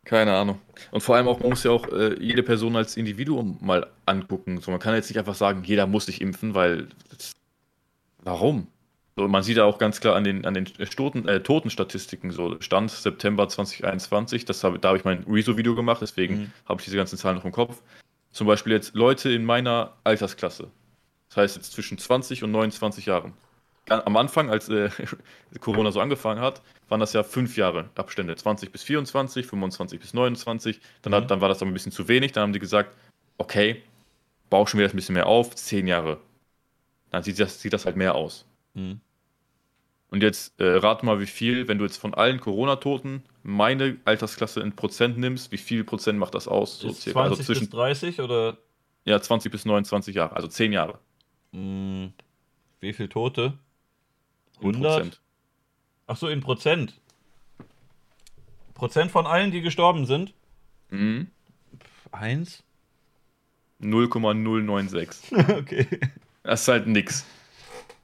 Keine 0.05 0.35
Ahnung. 0.35 0.61
Und 0.91 1.03
vor 1.03 1.17
allem 1.17 1.29
auch, 1.29 1.41
man 1.41 1.51
muss 1.51 1.63
ja 1.63 1.71
auch 1.71 1.87
äh, 1.89 2.21
jede 2.23 2.43
Person 2.43 2.75
als 2.77 2.97
Individuum 2.97 3.59
mal 3.61 3.87
angucken. 4.07 4.61
So, 4.61 4.71
man 4.71 4.81
kann 4.81 4.95
jetzt 4.95 5.11
nicht 5.11 5.19
einfach 5.19 5.35
sagen, 5.35 5.63
jeder 5.65 5.87
muss 5.87 6.07
sich 6.07 6.21
impfen, 6.21 6.55
weil. 6.55 6.89
Das, 7.11 7.33
warum? 8.19 8.67
So, 9.17 9.29
man 9.29 9.43
sieht 9.43 9.59
ja 9.59 9.65
auch 9.65 9.79
ganz 9.79 10.01
klar 10.01 10.17
an 10.17 10.25
den, 10.25 10.47
an 10.47 10.55
den 10.55 10.67
Stoten, 10.87 11.29
äh, 11.29 11.43
Totenstatistiken, 11.43 12.31
so 12.31 12.59
Stand 12.61 12.91
September 12.91 13.49
2021, 13.49 14.45
das 14.47 14.65
hab, 14.65 14.81
da 14.81 14.89
habe 14.89 14.99
ich 14.99 15.05
mein 15.05 15.25
Rezo-Video 15.29 15.75
gemacht, 15.75 16.01
deswegen 16.01 16.35
mhm. 16.35 16.53
habe 16.67 16.81
ich 16.81 16.85
diese 16.85 16.97
ganzen 16.97 17.19
Zahlen 17.19 17.37
noch 17.37 17.45
im 17.45 17.53
Kopf. 17.53 17.83
Zum 18.31 18.47
Beispiel 18.47 18.73
jetzt 18.73 18.95
Leute 18.95 19.31
in 19.31 19.45
meiner 19.45 19.95
Altersklasse. 20.05 20.69
Das 21.29 21.37
heißt 21.37 21.57
jetzt 21.57 21.73
zwischen 21.73 21.99
20 21.99 22.45
und 22.45 22.53
29 22.53 23.07
Jahren 23.07 23.35
am 23.91 24.17
Anfang, 24.17 24.51
als 24.51 24.69
äh, 24.69 24.91
Corona 25.61 25.93
so 25.93 26.01
angefangen 26.01 26.41
hat, 26.41 26.63
waren 26.91 27.01
das 27.01 27.12
ja 27.12 27.23
fünf 27.23 27.57
Jahre 27.57 27.89
Abstände. 27.95 28.35
20 28.35 28.73
bis 28.73 28.83
24, 28.83 29.47
25 29.47 30.01
bis 30.01 30.12
29. 30.12 30.81
Dann, 31.03 31.15
hat, 31.15 31.25
mhm. 31.25 31.29
dann 31.29 31.41
war 31.41 31.49
das 31.49 31.62
aber 31.62 31.71
ein 31.71 31.75
bisschen 31.75 31.93
zu 31.93 32.09
wenig. 32.09 32.33
Dann 32.33 32.43
haben 32.43 32.53
die 32.53 32.59
gesagt, 32.59 32.95
okay, 33.39 33.83
bauschen 34.51 34.79
wir 34.79 34.85
das 34.85 34.93
ein 34.93 34.97
bisschen 34.97 35.15
mehr 35.15 35.27
auf, 35.27 35.55
zehn 35.55 35.87
Jahre. 35.87 36.19
Dann 37.11 37.23
sieht 37.23 37.39
das, 37.39 37.61
sieht 37.61 37.73
das 37.73 37.87
halt 37.87 37.97
mehr 37.97 38.15
aus. 38.15 38.45
Mhm. 38.75 39.01
Und 40.11 40.23
jetzt 40.25 40.61
äh, 40.61 40.65
rate 40.65 41.07
mal, 41.07 41.21
wie 41.21 41.27
viel, 41.27 41.69
wenn 41.69 41.79
du 41.79 41.85
jetzt 41.85 41.97
von 41.97 42.15
allen 42.15 42.41
Corona-Toten 42.41 43.23
meine 43.45 43.97
Altersklasse 44.05 44.61
in 44.61 44.75
Prozent 44.75 45.19
nimmst, 45.19 45.53
wie 45.53 45.59
viel 45.59 45.85
Prozent 45.85 46.19
macht 46.19 46.35
das 46.35 46.49
aus? 46.49 46.81
So 46.81 46.93
circa? 46.93 47.21
20 47.21 47.31
also 47.31 47.43
zwischen, 47.45 47.61
bis 47.61 47.71
30 47.71 48.21
oder? 48.21 48.59
Ja, 49.05 49.21
20 49.21 49.53
bis 49.53 49.65
29 49.65 50.17
Jahre, 50.17 50.35
also 50.35 50.49
10 50.49 50.73
Jahre. 50.73 50.99
Hm, 51.53 52.12
wie 52.81 52.93
viel 52.93 53.09
Tote? 53.09 53.55
100? 54.59 55.21
Ach 56.11 56.16
so, 56.16 56.27
in 56.27 56.41
Prozent. 56.41 57.01
Prozent 58.74 59.12
von 59.12 59.28
allen, 59.28 59.53
die 59.53 59.61
gestorben 59.61 60.07
sind? 60.07 60.35
Mhm. 60.89 61.28
Eins? 62.11 62.65
0,096. 63.78 65.31
okay. 65.57 65.87
Das 66.43 66.62
ist 66.62 66.69
halt 66.69 66.89
nix. 66.89 67.24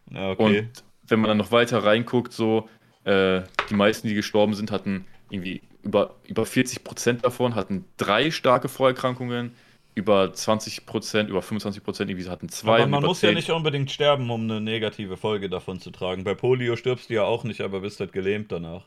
Ja, 0.09 0.31
okay. 0.31 0.61
Und 0.61 0.85
wenn 1.09 1.19
man 1.19 1.31
dann 1.31 1.39
noch 1.39 1.51
weiter 1.51 1.83
reinguckt, 1.83 2.33
so, 2.33 2.69
äh, 3.03 3.43
die 3.71 3.75
meisten, 3.75 4.07
die 4.07 4.15
gestorben 4.15 4.55
sind, 4.55 4.71
hatten 4.71 5.05
irgendwie 5.29 5.63
über, 5.83 6.15
über 6.29 6.47
40 6.47 6.85
Prozent 6.85 7.25
davon 7.25 7.57
hatten 7.57 7.87
drei 7.97 8.31
starke 8.31 8.69
Vorerkrankungen, 8.69 9.51
über 9.97 10.33
20 10.33 10.87
Prozent, 10.87 11.31
über 11.31 11.43
25 11.43 11.83
Prozent 11.83 12.11
irgendwie 12.11 12.29
hatten 12.29 12.51
zwei. 12.51 12.83
Aber 12.83 12.87
man 12.87 13.03
muss 13.03 13.21
10. 13.21 13.31
ja 13.31 13.35
nicht 13.35 13.51
unbedingt 13.51 13.91
sterben, 13.91 14.31
um 14.31 14.43
eine 14.43 14.61
negative 14.61 15.17
Folge 15.17 15.49
davon 15.49 15.81
zu 15.81 15.91
tragen. 15.91 16.23
Bei 16.23 16.35
Polio 16.35 16.77
stirbst 16.77 17.09
du 17.09 17.15
ja 17.15 17.25
auch 17.25 17.45
nicht, 17.45 17.63
aber 17.63 17.81
bist 17.81 17.99
halt 17.99 18.13
gelähmt 18.13 18.53
danach. 18.53 18.87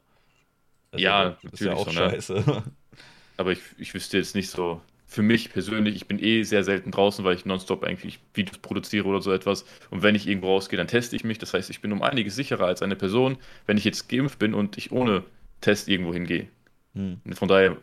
Also 0.91 1.03
ja, 1.03 1.37
das 1.41 1.53
ist 1.53 1.61
ja 1.61 1.73
auch 1.73 1.89
so, 1.89 1.99
ne? 1.99 2.09
scheiße. 2.11 2.63
Aber 3.37 3.51
ich, 3.53 3.59
ich 3.77 3.93
wüsste 3.93 4.17
jetzt 4.17 4.35
nicht 4.35 4.49
so, 4.49 4.81
für 5.07 5.21
mich 5.21 5.51
persönlich, 5.51 5.95
ich 5.95 6.07
bin 6.07 6.21
eh 6.21 6.43
sehr 6.43 6.63
selten 6.63 6.91
draußen, 6.91 7.25
weil 7.25 7.35
ich 7.35 7.45
nonstop 7.45 7.83
eigentlich 7.83 8.19
Videos 8.33 8.59
produziere 8.59 9.07
oder 9.07 9.21
so 9.21 9.31
etwas. 9.31 9.65
Und 9.89 10.03
wenn 10.03 10.13
ich 10.13 10.27
irgendwo 10.27 10.47
rausgehe, 10.47 10.77
dann 10.77 10.87
teste 10.87 11.15
ich 11.15 11.23
mich. 11.23 11.39
Das 11.39 11.53
heißt, 11.53 11.69
ich 11.69 11.81
bin 11.81 11.91
um 11.91 12.03
einiges 12.03 12.35
sicherer 12.35 12.65
als 12.65 12.81
eine 12.81 12.95
Person, 12.95 13.37
wenn 13.65 13.77
ich 13.77 13.85
jetzt 13.85 14.09
geimpft 14.09 14.37
bin 14.37 14.53
und 14.53 14.77
ich 14.77 14.91
ohne 14.91 15.23
Test 15.61 15.87
irgendwo 15.87 16.13
hingehe. 16.13 16.47
Hm. 16.93 17.21
Von 17.31 17.47
daher, 17.47 17.77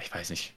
ich 0.00 0.12
weiß 0.12 0.30
nicht. 0.30 0.54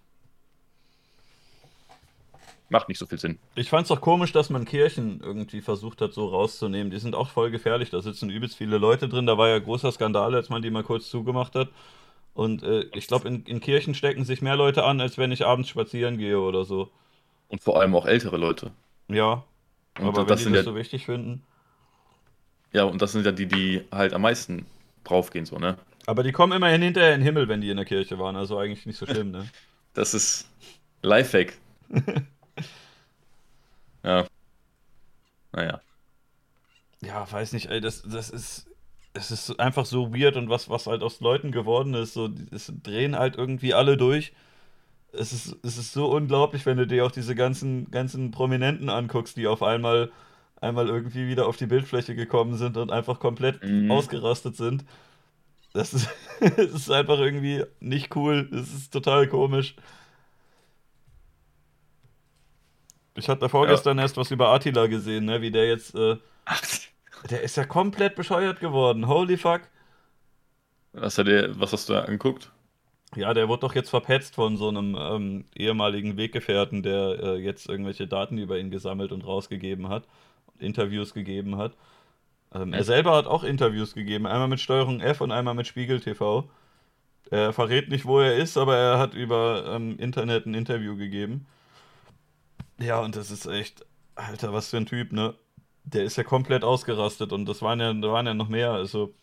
Macht 2.69 2.89
nicht 2.89 2.97
so 2.97 3.05
viel 3.05 3.17
Sinn. 3.17 3.39
Ich 3.55 3.69
fand 3.69 3.85
es 3.85 3.91
auch 3.91 4.01
komisch, 4.01 4.33
dass 4.33 4.49
man 4.49 4.65
Kirchen 4.65 5.21
irgendwie 5.21 5.61
versucht 5.61 6.01
hat, 6.01 6.13
so 6.13 6.27
rauszunehmen. 6.27 6.91
Die 6.91 6.99
sind 6.99 7.15
auch 7.15 7.29
voll 7.29 7.49
gefährlich. 7.49 7.89
Da 7.89 8.01
sitzen 8.01 8.29
übelst 8.29 8.57
viele 8.57 8.77
Leute 8.77 9.07
drin. 9.07 9.25
Da 9.25 9.37
war 9.37 9.47
ja 9.47 9.59
großer 9.59 9.91
Skandal, 9.91 10.35
als 10.35 10.49
man 10.49 10.61
die 10.61 10.69
mal 10.69 10.83
kurz 10.83 11.09
zugemacht 11.09 11.55
hat. 11.55 11.69
Und 12.33 12.63
äh, 12.63 12.85
ich 12.93 13.07
glaube, 13.07 13.27
in, 13.27 13.43
in 13.45 13.61
Kirchen 13.61 13.95
stecken 13.95 14.25
sich 14.25 14.41
mehr 14.41 14.55
Leute 14.55 14.83
an, 14.83 15.01
als 15.01 15.17
wenn 15.17 15.31
ich 15.31 15.45
abends 15.45 15.69
spazieren 15.69 16.17
gehe 16.17 16.39
oder 16.39 16.65
so. 16.65 16.91
Und 17.47 17.63
vor 17.63 17.79
allem 17.79 17.95
auch 17.95 18.05
ältere 18.05 18.37
Leute. 18.37 18.71
Ja. 19.07 19.43
Und 19.97 20.05
aber 20.05 20.25
das 20.25 20.45
wenn 20.45 20.51
die 20.51 20.57
das 20.57 20.65
ja, 20.65 20.71
so 20.71 20.77
wichtig 20.77 21.05
finden. 21.05 21.43
Ja, 22.73 22.83
und 22.83 23.01
das 23.01 23.13
sind 23.13 23.25
ja 23.25 23.31
die, 23.31 23.47
die 23.47 23.83
halt 23.91 24.13
am 24.13 24.21
meisten 24.21 24.65
draufgehen, 25.03 25.45
so, 25.45 25.57
ne? 25.57 25.77
Aber 26.05 26.23
die 26.23 26.31
kommen 26.31 26.53
immerhin 26.53 26.81
hinterher 26.81 27.13
in 27.13 27.21
den 27.21 27.25
Himmel, 27.25 27.47
wenn 27.47 27.61
die 27.61 27.69
in 27.69 27.77
der 27.77 27.85
Kirche 27.85 28.19
waren. 28.19 28.35
Also 28.35 28.57
eigentlich 28.57 28.85
nicht 28.85 28.97
so 28.97 29.05
schlimm, 29.05 29.31
ne? 29.31 29.47
Das 29.93 30.13
ist 30.13 30.47
Lifehack. 31.01 31.57
ja. 34.03 34.27
Naja. 35.57 35.81
Ja, 37.01 37.31
weiß 37.31 37.53
nicht, 37.53 37.69
ey, 37.69 37.81
das, 37.81 38.03
das 38.03 38.29
ist 38.29 38.67
es 39.17 39.31
ist 39.31 39.59
einfach 39.59 39.85
so 39.85 40.13
weird 40.13 40.37
und 40.37 40.49
was, 40.49 40.69
was 40.69 40.85
halt 40.85 41.01
aus 41.01 41.19
Leuten 41.19 41.51
geworden 41.51 41.95
ist. 41.95 42.13
So, 42.13 42.29
es 42.51 42.71
drehen 42.83 43.17
halt 43.17 43.35
irgendwie 43.35 43.73
alle 43.73 43.97
durch. 43.97 44.31
Es 45.11 45.33
ist, 45.33 45.55
es 45.63 45.77
ist 45.77 45.93
so 45.93 46.11
unglaublich, 46.11 46.65
wenn 46.67 46.77
du 46.77 46.85
dir 46.85 47.03
auch 47.03 47.11
diese 47.11 47.33
ganzen, 47.33 47.89
ganzen 47.89 48.29
Prominenten 48.29 48.89
anguckst, 48.89 49.35
die 49.35 49.47
auf 49.47 49.63
einmal, 49.63 50.11
einmal 50.61 50.87
irgendwie 50.87 51.27
wieder 51.27 51.47
auf 51.47 51.57
die 51.57 51.65
Bildfläche 51.65 52.13
gekommen 52.13 52.55
sind 52.55 52.77
und 52.77 52.91
einfach 52.91 53.19
komplett 53.19 53.63
mhm. 53.63 53.89
ausgerastet 53.89 54.55
sind. 54.55 54.85
Das 55.73 55.93
ist, 55.93 56.09
das 56.39 56.71
ist 56.71 56.91
einfach 56.91 57.17
irgendwie 57.17 57.63
nicht 57.79 58.15
cool. 58.15 58.47
Es 58.53 58.71
ist 58.71 58.93
total 58.93 59.27
komisch. 59.27 59.75
Ich 63.17 63.27
hatte 63.29 63.49
vorgestern 63.49 63.97
ja. 63.97 64.03
erst 64.03 64.15
was 64.17 64.31
über 64.31 64.49
Attila 64.49 64.87
gesehen, 64.87 65.25
ne? 65.25 65.41
wie 65.41 65.51
der 65.51 65.67
jetzt. 65.67 65.95
Äh, 65.95 66.17
der 67.29 67.41
ist 67.41 67.57
ja 67.57 67.65
komplett 67.65 68.15
bescheuert 68.15 68.59
geworden. 68.59 69.07
Holy 69.07 69.37
fuck. 69.37 69.61
Was, 70.93 71.17
hat 71.17 71.27
der, 71.27 71.59
was 71.59 71.73
hast 71.73 71.89
du 71.89 71.93
da 71.93 72.01
angeguckt? 72.01 72.51
Ja, 73.15 73.33
der 73.33 73.47
wurde 73.47 73.61
doch 73.61 73.75
jetzt 73.75 73.89
verpetzt 73.89 74.35
von 74.35 74.57
so 74.57 74.67
einem 74.67 74.95
ähm, 74.99 75.45
ehemaligen 75.55 76.17
Weggefährten, 76.17 76.83
der 76.83 77.19
äh, 77.21 77.35
jetzt 77.37 77.67
irgendwelche 77.67 78.07
Daten 78.07 78.37
über 78.37 78.59
ihn 78.59 78.69
gesammelt 78.69 79.11
und 79.11 79.25
rausgegeben 79.25 79.89
hat, 79.89 80.03
Interviews 80.59 81.13
gegeben 81.13 81.57
hat. 81.57 81.73
Ähm, 82.53 82.73
er 82.73 82.83
selber 82.83 83.15
hat 83.15 83.25
auch 83.25 83.43
Interviews 83.43 83.93
gegeben, 83.93 84.27
einmal 84.27 84.47
mit 84.47 84.59
Steuerung 84.59 84.99
F 84.99 85.21
und 85.21 85.31
einmal 85.31 85.53
mit 85.53 85.67
Spiegel 85.67 85.99
TV. 85.99 86.49
Er 87.29 87.53
verrät 87.53 87.89
nicht, 87.89 88.05
wo 88.05 88.19
er 88.19 88.35
ist, 88.35 88.57
aber 88.57 88.77
er 88.77 88.99
hat 88.99 89.13
über 89.13 89.65
ähm, 89.75 89.97
Internet 89.99 90.45
ein 90.45 90.53
Interview 90.53 90.95
gegeben. 90.95 91.47
Ja, 92.79 92.99
und 93.01 93.15
das 93.15 93.31
ist 93.31 93.45
echt, 93.45 93.85
Alter, 94.15 94.53
was 94.53 94.69
für 94.69 94.77
ein 94.77 94.85
Typ, 94.85 95.11
ne? 95.11 95.35
der 95.87 96.03
ist 96.03 96.17
ja 96.17 96.23
komplett 96.23 96.63
ausgerastet 96.63 97.31
und 97.31 97.45
das 97.45 97.61
waren 97.61 97.79
ja, 97.79 97.93
da 97.93 98.11
waren 98.11 98.27
ja 98.27 98.33
noch 98.33 98.49
mehr. 98.49 98.71
Also 98.71 99.13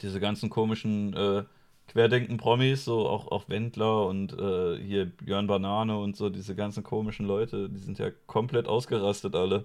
diese 0.00 0.20
ganzen 0.20 0.48
komischen 0.48 1.12
äh, 1.14 1.44
Querdenken-Promis, 1.88 2.84
so 2.84 3.08
auch, 3.08 3.26
auch 3.32 3.48
Wendler 3.48 4.06
und 4.06 4.32
äh, 4.32 4.78
hier 4.78 5.06
Björn 5.06 5.48
Banane 5.48 5.98
und 5.98 6.16
so, 6.16 6.30
diese 6.30 6.54
ganzen 6.54 6.84
komischen 6.84 7.26
Leute, 7.26 7.68
die 7.68 7.80
sind 7.80 7.98
ja 7.98 8.10
komplett 8.26 8.68
ausgerastet 8.68 9.34
alle. 9.34 9.64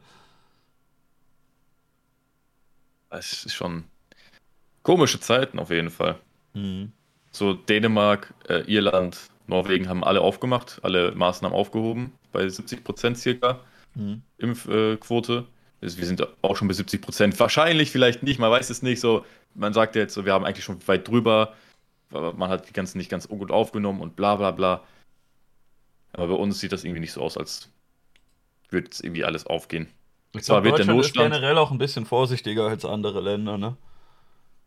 Es 3.12 3.46
ist 3.46 3.54
schon 3.54 3.84
komische 4.82 5.20
Zeiten 5.20 5.60
auf 5.60 5.70
jeden 5.70 5.92
Fall. 5.92 6.20
Mhm. 6.54 6.92
So 7.32 7.54
Dänemark, 7.54 8.34
äh, 8.50 8.62
Irland, 8.62 9.30
Norwegen 9.48 9.90
haben 9.90 10.04
alle 10.04 10.22
aufgemacht, 10.22 10.80
alle 10.84 11.12
Maßnahmen 11.14 11.58
aufgehoben, 11.58 12.14
bei 12.32 12.48
70 12.48 12.84
Prozent 12.84 13.18
circa 13.18 13.60
mhm. 13.96 14.22
Impfquote 14.38 15.46
wir 15.94 16.06
sind 16.06 16.28
auch 16.42 16.56
schon 16.56 16.68
bei 16.68 16.74
70 16.74 17.02
Prozent. 17.02 17.40
Wahrscheinlich, 17.40 17.92
vielleicht 17.92 18.24
nicht, 18.24 18.40
man 18.40 18.52
weiß 18.52 18.70
es 18.70 18.82
nicht. 18.82 19.00
So, 19.00 19.26
man 19.54 19.74
sagt 19.74 19.96
jetzt, 19.96 20.24
wir 20.24 20.34
haben 20.34 20.46
eigentlich 20.46 20.66
schon 20.66 20.86
weit 20.88 21.08
drüber. 21.08 21.54
Man 22.10 22.50
hat 22.50 22.70
die 22.70 22.74
ganzen 22.74 22.98
nicht 22.98 23.10
ganz 23.10 23.28
gut 23.28 23.52
aufgenommen 23.52 24.02
und 24.02 24.16
bla 24.16 24.36
bla 24.36 24.52
bla. 24.52 24.84
Aber 26.14 26.28
bei 26.28 26.34
uns 26.34 26.60
sieht 26.60 26.72
das 26.72 26.84
irgendwie 26.84 27.02
nicht 27.02 27.12
so 27.12 27.22
aus, 27.22 27.38
als 27.38 27.70
würde 28.70 28.90
es 28.92 29.02
irgendwie 29.02 29.26
alles 29.26 29.46
aufgehen. 29.46 29.88
Ich 30.34 30.44
zwar 30.44 30.62
glaub, 30.62 30.78
wird 30.78 30.88
der 30.88 30.94
Notstand 30.94 31.34
ist 31.34 31.40
generell 31.40 31.58
auch 31.58 31.72
ein 31.72 31.78
bisschen 31.78 32.06
vorsichtiger 32.06 32.68
als 32.68 32.86
andere 32.86 33.22
Länder, 33.22 33.58
ne? 33.58 33.76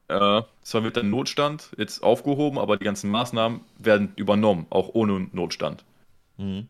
Äh, 0.09 0.43
zwar 0.63 0.85
wird 0.85 0.97
der 0.97 1.03
Notstand 1.03 1.71
jetzt 1.77 2.03
aufgehoben, 2.03 2.59
aber 2.59 2.77
die 2.77 2.85
ganzen 2.85 3.11
Maßnahmen 3.11 3.61
werden 3.79 4.13
übernommen, 4.17 4.67
auch 4.71 4.91
ohne 4.95 5.29
Notstand. 5.33 5.85
Mhm. 6.39 6.69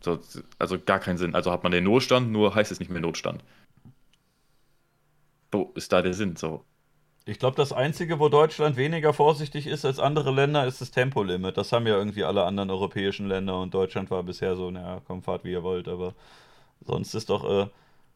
So, 0.00 0.18
also 0.58 0.78
gar 0.78 0.98
keinen 0.98 1.16
Sinn. 1.18 1.34
Also 1.34 1.50
hat 1.50 1.62
man 1.62 1.72
den 1.72 1.84
Notstand, 1.84 2.30
nur 2.30 2.54
heißt 2.54 2.72
es 2.72 2.80
nicht 2.80 2.90
mehr 2.90 3.00
Notstand 3.00 3.42
wo 5.54 5.72
ist 5.74 5.92
da 5.92 6.02
der 6.02 6.12
Sinn 6.12 6.36
so? 6.36 6.64
Ich 7.26 7.38
glaube, 7.38 7.56
das 7.56 7.72
Einzige, 7.72 8.18
wo 8.18 8.28
Deutschland 8.28 8.76
weniger 8.76 9.14
vorsichtig 9.14 9.66
ist 9.66 9.86
als 9.86 9.98
andere 9.98 10.30
Länder, 10.30 10.66
ist 10.66 10.82
das 10.82 10.90
Tempolimit. 10.90 11.56
Das 11.56 11.72
haben 11.72 11.86
ja 11.86 11.96
irgendwie 11.96 12.24
alle 12.24 12.44
anderen 12.44 12.70
europäischen 12.70 13.26
Länder 13.26 13.58
und 13.58 13.72
Deutschland 13.72 14.10
war 14.10 14.22
bisher 14.22 14.56
so, 14.56 14.70
naja, 14.70 15.00
komm, 15.06 15.22
fahrt 15.22 15.44
wie 15.44 15.52
ihr 15.52 15.62
wollt, 15.62 15.88
aber 15.88 16.14
sonst 16.84 17.14
ist 17.14 17.30
doch 17.30 17.44
äh, 17.44 17.68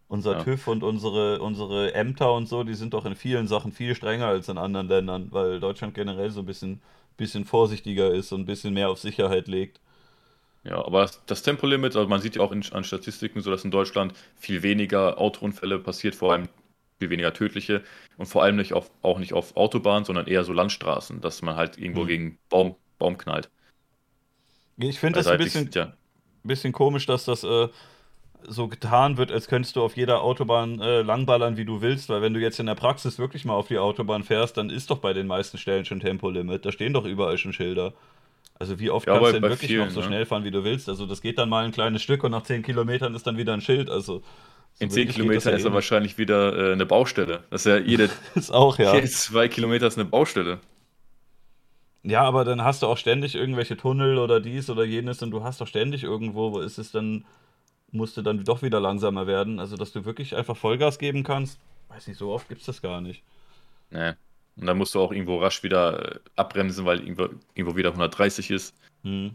unser 0.09 0.39
ja. 0.39 0.43
TÜV 0.43 0.67
und 0.69 0.83
unsere, 0.83 1.41
unsere 1.41 1.95
Ämter 1.95 2.33
und 2.33 2.49
so, 2.49 2.65
die 2.65 2.75
sind 2.75 2.95
doch 2.95 3.05
in 3.05 3.15
vielen 3.15 3.47
Sachen 3.47 3.73
viel 3.73 3.95
strenger 3.95 4.27
als 4.27 4.49
in 4.49 4.59
anderen 4.59 4.89
Ländern, 4.89 5.29
weil 5.31 5.61
Deutschland 5.61 5.95
generell 5.95 6.31
so 6.31 6.41
ein 6.41 6.47
bisschen, 6.47 6.81
bisschen 7.17 7.45
vorsichtiger 7.45 8.13
ist 8.13 8.33
und 8.33 8.43
ein 8.43 8.47
bisschen 8.47 8.75
mehr 8.75 8.91
auf 8.91 8.99
Sicherheit 8.99 9.49
legt. 9.49 9.81
Ja, 10.65 10.85
aber 10.85 11.09
das 11.27 11.43
Tempolimit, 11.43 11.95
also 11.95 12.09
man 12.09 12.21
sieht 12.21 12.37
ja 12.37 12.43
auch 12.43 12.53
in, 12.53 12.65
an 12.73 12.85
Statistiken 12.85 13.43
so, 13.43 13.51
dass 13.51 13.65
in 13.65 13.71
Deutschland 13.71 14.15
viel 14.37 14.63
weniger 14.63 15.19
Autounfälle 15.19 15.79
passiert, 15.79 16.15
vor 16.15 16.33
allem 16.33 16.49
viel 16.99 17.11
weniger 17.11 17.33
tödliche 17.33 17.83
und 18.17 18.27
vor 18.27 18.43
allem 18.43 18.57
nicht 18.57 18.73
auf, 18.73 18.91
auch 19.03 19.19
nicht 19.19 19.33
auf 19.33 19.57
Autobahnen, 19.57 20.05
sondern 20.05 20.27
eher 20.27 20.43
so 20.43 20.53
Landstraßen, 20.53 21.21
dass 21.21 21.43
man 21.43 21.57
halt 21.57 21.79
irgendwo 21.79 22.03
mhm. 22.03 22.09
gegen 22.09 22.39
Baum, 22.49 22.75
Baum 22.99 23.17
knallt. 23.19 23.51
Ich 24.79 24.99
finde 24.99 25.19
das 25.19 25.27
ein 25.27 25.39
bisschen, 25.39 25.71
ja. 25.75 25.93
bisschen 26.43 26.73
komisch, 26.73 27.07
dass 27.07 27.25
das 27.25 27.45
äh, 27.45 27.69
so 28.47 28.69
getan 28.69 29.17
wird, 29.17 29.33
als 29.33 29.49
könntest 29.49 29.77
du 29.77 29.83
auf 29.83 29.97
jeder 29.97 30.23
Autobahn 30.23 30.81
äh, 30.81 31.03
langballern, 31.03 31.57
wie 31.57 31.65
du 31.65 31.81
willst, 31.81 32.09
weil 32.09 32.23
wenn 32.23 32.35
du 32.35 32.41
jetzt 32.41 32.61
in 32.61 32.67
der 32.67 32.75
Praxis 32.75 33.19
wirklich 33.19 33.45
mal 33.45 33.55
auf 33.55 33.69
die 33.69 33.79
Autobahn 33.79 34.23
fährst, 34.23 34.57
dann 34.57 34.71
ist 34.71 34.91
doch 34.91 34.99
bei 34.99 35.13
den 35.13 35.27
meisten 35.27 35.59
Stellen 35.59 35.85
schon 35.85 36.01
Tempolimit. 36.01 36.65
Da 36.65 36.73
stehen 36.73 36.93
doch 36.93 37.05
überall 37.05 37.39
schon 37.39 37.53
Schilder. 37.53 37.93
Also 38.59 38.81
wie 38.81 38.91
oft 38.91 39.07
ja, 39.07 39.15
kannst 39.15 39.29
du 39.29 39.41
denn 39.41 39.51
wirklich 39.51 39.71
vielen, 39.71 39.85
noch 39.85 39.91
so 39.91 40.01
ne? 40.01 40.07
schnell 40.07 40.27
fahren, 40.27 40.45
wie 40.45 40.51
du 40.51 40.65
willst? 40.65 40.89
Also 40.89 41.07
das 41.07 41.21
geht 41.21 41.39
dann 41.39 41.49
mal 41.49 41.65
ein 41.65 41.73
kleines 41.73 42.03
Stück 42.03 42.25
und 42.25 42.33
nach 42.33 42.43
10 42.43 42.63
Kilometern 42.63 43.15
ist 43.15 43.27
dann 43.27 43.37
wieder 43.37 43.53
ein 43.53 43.61
Schild. 43.61 43.89
Also 43.89 44.23
in 44.81 44.91
10 44.91 45.09
Kilometern 45.09 45.55
ist 45.55 45.65
er 45.65 45.73
wahrscheinlich 45.73 46.19
wieder 46.19 46.71
äh, 46.71 46.73
eine 46.73 46.87
Baustelle. 46.87 47.45
Das 47.51 47.67
ist 47.67 47.71
ja 47.71 47.79
jede, 47.79 48.11
ist 48.35 48.51
auch, 48.51 48.79
ja. 48.79 48.95
jede 48.95 49.09
zwei 49.09 49.49
Kilometer 49.49 49.87
ist 49.87 49.99
eine 49.99 50.09
Baustelle. 50.09 50.59
Ja, 52.03 52.23
aber 52.23 52.45
dann 52.45 52.63
hast 52.63 52.83
du 52.83 52.87
auch 52.87 52.97
ständig 52.97 53.35
irgendwelche 53.35 53.77
Tunnel 53.77 54.19
oder 54.19 54.41
dies 54.41 54.71
oder 54.71 54.85
jenes 54.85 55.23
und 55.23 55.31
du 55.31 55.43
hast 55.43 55.61
doch 55.61 55.67
ständig 55.67 56.05
irgendwo, 56.05 56.53
wo 56.53 56.61
ist 56.61 56.79
es 56.79 56.93
dann, 56.93 57.25
musste 57.91 58.23
dann 58.23 58.45
doch 58.45 58.63
wieder 58.63 58.81
langsamer 58.81 59.27
werden. 59.27 59.61
Also, 59.61 59.77
dass 59.77 59.93
du 59.93 60.05
wirklich 60.05 60.37
einfach 60.37 60.57
Vollgas 60.57 60.99
geben 60.99 61.23
kannst, 61.23 61.59
weiß 61.89 62.07
nicht, 62.09 62.19
so 62.19 62.31
oft 62.31 62.49
gibt 62.49 62.61
es 62.61 62.67
das 62.67 62.83
gar 62.83 63.01
nicht. 63.01 63.23
Nee. 63.91 64.13
Und 64.57 64.67
dann 64.67 64.77
musst 64.77 64.95
du 64.95 65.01
auch 65.01 65.13
irgendwo 65.13 65.39
rasch 65.39 65.63
wieder 65.63 66.17
äh, 66.17 66.19
abbremsen, 66.37 66.85
weil 66.85 67.01
irgendwo, 67.01 67.29
irgendwo 67.55 67.77
wieder 67.77 67.91
130 67.91 68.51
ist. 68.51 68.75
Hm. 69.05 69.35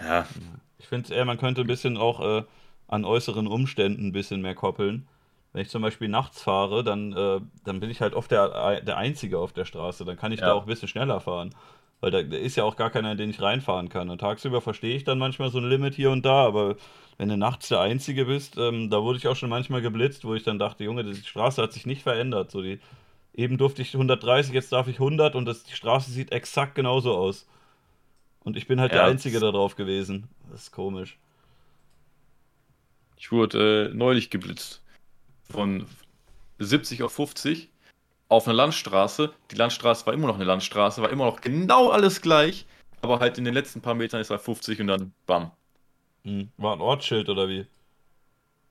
Ja. 0.00 0.26
Ich 0.78 0.88
finde 0.88 1.14
eher, 1.14 1.26
man 1.26 1.38
könnte 1.38 1.60
ein 1.60 1.66
bisschen 1.66 1.96
auch 1.98 2.20
äh, 2.20 2.44
an 2.88 3.04
äußeren 3.04 3.46
Umständen 3.46 4.08
ein 4.08 4.12
bisschen 4.12 4.40
mehr 4.40 4.54
koppeln. 4.54 5.06
Wenn 5.52 5.62
ich 5.62 5.68
zum 5.68 5.82
Beispiel 5.82 6.08
nachts 6.08 6.42
fahre, 6.42 6.82
dann, 6.84 7.12
äh, 7.12 7.40
dann 7.64 7.80
bin 7.80 7.90
ich 7.90 8.00
halt 8.00 8.14
oft 8.14 8.30
der, 8.30 8.80
der 8.80 8.96
Einzige 8.96 9.38
auf 9.38 9.52
der 9.52 9.64
Straße. 9.64 10.04
Dann 10.04 10.16
kann 10.16 10.32
ich 10.32 10.40
ja. 10.40 10.46
da 10.46 10.52
auch 10.54 10.62
ein 10.62 10.68
bisschen 10.68 10.88
schneller 10.88 11.20
fahren. 11.20 11.54
Weil 12.00 12.10
da 12.10 12.18
ist 12.18 12.56
ja 12.56 12.64
auch 12.64 12.76
gar 12.76 12.90
keiner, 12.90 13.12
in 13.12 13.18
den 13.18 13.30
ich 13.30 13.42
reinfahren 13.42 13.88
kann. 13.88 14.08
Und 14.08 14.18
tagsüber 14.18 14.60
verstehe 14.60 14.96
ich 14.96 15.04
dann 15.04 15.18
manchmal 15.18 15.50
so 15.50 15.58
ein 15.58 15.68
Limit 15.68 15.94
hier 15.94 16.10
und 16.10 16.24
da, 16.24 16.46
aber 16.46 16.76
wenn 17.18 17.28
du 17.28 17.36
nachts 17.36 17.68
der 17.68 17.80
Einzige 17.80 18.24
bist, 18.24 18.56
ähm, 18.56 18.88
da 18.88 19.02
wurde 19.02 19.18
ich 19.18 19.28
auch 19.28 19.36
schon 19.36 19.50
manchmal 19.50 19.82
geblitzt, 19.82 20.24
wo 20.24 20.34
ich 20.34 20.42
dann 20.42 20.58
dachte, 20.58 20.84
Junge, 20.84 21.04
die 21.04 21.14
Straße 21.14 21.60
hat 21.60 21.72
sich 21.74 21.84
nicht 21.84 22.02
verändert. 22.02 22.50
So 22.50 22.62
die, 22.62 22.80
eben 23.34 23.58
durfte 23.58 23.82
ich 23.82 23.92
130, 23.92 24.54
jetzt 24.54 24.72
darf 24.72 24.88
ich 24.88 24.96
100 24.96 25.34
und 25.34 25.44
das, 25.44 25.64
die 25.64 25.74
Straße 25.74 26.10
sieht 26.10 26.32
exakt 26.32 26.74
genauso 26.74 27.14
aus. 27.14 27.46
Und 28.42 28.56
ich 28.56 28.66
bin 28.66 28.80
halt 28.80 28.92
ja, 28.92 28.98
der 28.98 29.06
Einzige 29.06 29.38
da 29.38 29.50
drauf 29.50 29.76
gewesen. 29.76 30.28
Das 30.50 30.62
ist 30.62 30.72
komisch. 30.72 31.18
Ich 33.18 33.30
wurde 33.30 33.90
äh, 33.90 33.94
neulich 33.94 34.30
geblitzt. 34.30 34.82
Von 35.50 35.84
70 36.58 37.02
auf 37.02 37.12
50 37.12 37.68
auf 38.30 38.46
einer 38.46 38.54
Landstraße. 38.54 39.32
Die 39.50 39.56
Landstraße 39.56 40.06
war 40.06 40.14
immer 40.14 40.28
noch 40.28 40.36
eine 40.36 40.44
Landstraße, 40.44 41.02
war 41.02 41.10
immer 41.10 41.26
noch 41.26 41.40
genau 41.40 41.90
alles 41.90 42.22
gleich. 42.22 42.64
Aber 43.02 43.18
halt 43.18 43.36
in 43.38 43.44
den 43.44 43.54
letzten 43.54 43.82
paar 43.82 43.94
Metern 43.94 44.20
ist 44.20 44.30
er 44.30 44.38
50 44.38 44.80
und 44.80 44.86
dann 44.86 45.12
bam. 45.26 45.50
Hm. 46.24 46.50
War 46.56 46.74
ein 46.74 46.80
Ortsschild 46.80 47.28
oder 47.28 47.48
wie? 47.48 47.66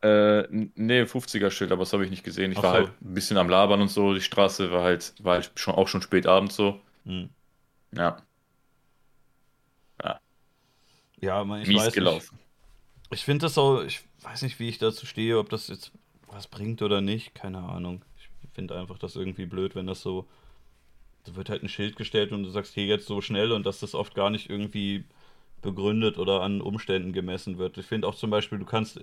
Äh, 0.01 0.47
nee, 0.49 1.01
50er-Schild, 1.01 1.73
aber 1.73 1.81
das 1.81 1.91
habe 1.91 2.05
ich 2.05 2.09
nicht 2.09 2.23
gesehen. 2.23 2.53
Ich 2.53 2.57
Ach 2.59 2.63
war 2.63 2.71
so. 2.71 2.77
halt 2.77 3.01
ein 3.01 3.13
bisschen 3.13 3.37
am 3.37 3.49
Labern 3.49 3.81
und 3.81 3.89
so. 3.89 4.13
Die 4.13 4.21
Straße 4.21 4.71
war 4.71 4.83
halt, 4.83 5.13
war 5.19 5.33
halt 5.33 5.51
schon, 5.55 5.75
auch 5.75 5.89
schon 5.89 6.01
spät 6.01 6.25
abends 6.25 6.55
so. 6.55 6.79
Hm. 7.05 7.29
Ja. 7.91 8.21
Ja. 10.01 10.19
Ja, 11.19 11.43
man, 11.43 11.61
ich 11.61 11.67
Mies 11.67 11.81
weiß 11.81 11.93
gelaufen. 11.93 12.37
Nicht. 12.37 13.19
Ich 13.19 13.25
finde 13.25 13.45
das 13.45 13.57
auch, 13.57 13.81
ich 13.81 14.01
weiß 14.21 14.43
nicht, 14.43 14.59
wie 14.59 14.69
ich 14.69 14.77
dazu 14.77 15.05
stehe, 15.05 15.37
ob 15.37 15.49
das 15.49 15.67
jetzt 15.67 15.91
was 16.27 16.47
bringt 16.47 16.81
oder 16.81 17.01
nicht. 17.01 17.35
Keine 17.35 17.57
Ahnung. 17.57 18.05
Ich 18.59 18.61
finde 18.61 18.77
einfach 18.77 18.97
das 18.97 19.15
irgendwie 19.15 19.45
blöd, 19.45 19.73
wenn 19.75 19.87
das 19.87 20.01
so. 20.01 20.27
Da 21.23 21.35
wird 21.35 21.49
halt 21.49 21.63
ein 21.63 21.69
Schild 21.69 21.95
gestellt 21.95 22.33
und 22.33 22.43
du 22.43 22.49
sagst 22.49 22.73
hier 22.73 22.85
jetzt 22.85 23.05
so 23.05 23.21
schnell 23.21 23.53
und 23.53 23.65
dass 23.65 23.79
das 23.79 23.95
oft 23.95 24.15
gar 24.15 24.29
nicht 24.29 24.49
irgendwie 24.49 25.05
begründet 25.61 26.17
oder 26.17 26.41
an 26.41 26.59
Umständen 26.59 27.13
gemessen 27.13 27.57
wird. 27.57 27.77
Ich 27.77 27.85
finde 27.85 28.07
auch 28.07 28.15
zum 28.15 28.29
Beispiel, 28.29 28.59
du 28.59 28.65
kannst 28.65 28.99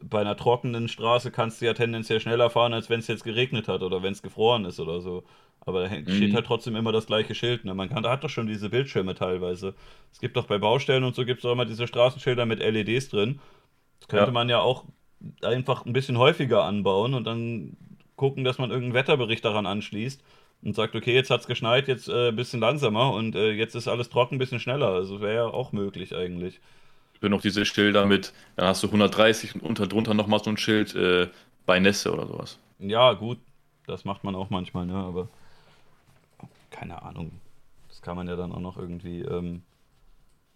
bei 0.00 0.20
einer 0.20 0.36
trockenen 0.36 0.88
Straße 0.88 1.30
kannst 1.30 1.60
du 1.60 1.66
ja 1.66 1.74
tendenziell 1.74 2.20
schneller 2.20 2.50
fahren, 2.50 2.72
als 2.72 2.90
wenn 2.90 2.98
es 2.98 3.06
jetzt 3.06 3.22
geregnet 3.22 3.68
hat 3.68 3.82
oder 3.82 4.02
wenn 4.02 4.12
es 4.12 4.22
gefroren 4.22 4.64
ist 4.64 4.80
oder 4.80 5.00
so. 5.00 5.22
Aber 5.60 5.88
da 5.88 5.94
mhm. 5.94 6.08
steht 6.08 6.34
halt 6.34 6.46
trotzdem 6.46 6.74
immer 6.74 6.90
das 6.90 7.06
gleiche 7.06 7.36
Schild. 7.36 7.64
Ne? 7.64 7.74
Man 7.74 7.88
kann, 7.88 8.02
da 8.02 8.10
hat 8.10 8.24
doch 8.24 8.30
schon 8.30 8.48
diese 8.48 8.68
Bildschirme 8.68 9.14
teilweise. 9.14 9.74
Es 10.12 10.18
gibt 10.18 10.36
doch 10.36 10.46
bei 10.46 10.58
Baustellen 10.58 11.04
und 11.04 11.14
so 11.14 11.24
gibt 11.24 11.40
es 11.40 11.44
auch 11.44 11.52
immer 11.52 11.66
diese 11.66 11.86
Straßenschilder 11.86 12.46
mit 12.46 12.58
LEDs 12.58 13.10
drin. 13.10 13.38
Das 14.00 14.08
könnte 14.08 14.26
ja. 14.26 14.32
man 14.32 14.48
ja 14.48 14.58
auch 14.58 14.84
einfach 15.42 15.86
ein 15.86 15.92
bisschen 15.92 16.18
häufiger 16.18 16.64
anbauen 16.64 17.14
und 17.14 17.24
dann 17.24 17.76
gucken, 18.16 18.44
dass 18.44 18.58
man 18.58 18.70
irgendeinen 18.70 18.94
Wetterbericht 18.94 19.44
daran 19.44 19.66
anschließt 19.66 20.22
und 20.62 20.74
sagt, 20.74 20.94
okay, 20.94 21.14
jetzt 21.14 21.30
hat 21.30 21.40
es 21.40 21.46
geschneit, 21.46 21.88
jetzt 21.88 22.08
äh, 22.08 22.28
ein 22.28 22.36
bisschen 22.36 22.60
langsamer 22.60 23.12
und 23.12 23.34
äh, 23.34 23.52
jetzt 23.52 23.74
ist 23.74 23.88
alles 23.88 24.08
trocken, 24.10 24.36
ein 24.36 24.38
bisschen 24.38 24.60
schneller. 24.60 24.88
Also 24.88 25.20
wäre 25.20 25.34
ja 25.34 25.46
auch 25.46 25.72
möglich 25.72 26.14
eigentlich. 26.14 26.60
Für 27.20 27.28
noch 27.28 27.40
diese 27.42 27.64
Schilder 27.64 28.06
mit, 28.06 28.32
dann 28.56 28.66
hast 28.66 28.82
du 28.82 28.88
130 28.88 29.54
und 29.56 29.62
unter 29.62 29.86
drunter 29.86 30.14
nochmal 30.14 30.42
so 30.42 30.50
ein 30.50 30.56
Schild 30.56 30.94
äh, 30.94 31.28
bei 31.66 31.78
Nässe 31.78 32.12
oder 32.12 32.26
sowas. 32.26 32.58
Ja, 32.78 33.12
gut, 33.12 33.38
das 33.86 34.04
macht 34.04 34.24
man 34.24 34.34
auch 34.34 34.50
manchmal, 34.50 34.86
ne? 34.86 34.94
Aber 34.94 35.28
keine 36.70 37.02
Ahnung. 37.02 37.30
Das 37.88 38.02
kann 38.02 38.16
man 38.16 38.26
ja 38.26 38.36
dann 38.36 38.52
auch 38.52 38.60
noch 38.60 38.76
irgendwie. 38.76 39.20
Ähm, 39.20 39.62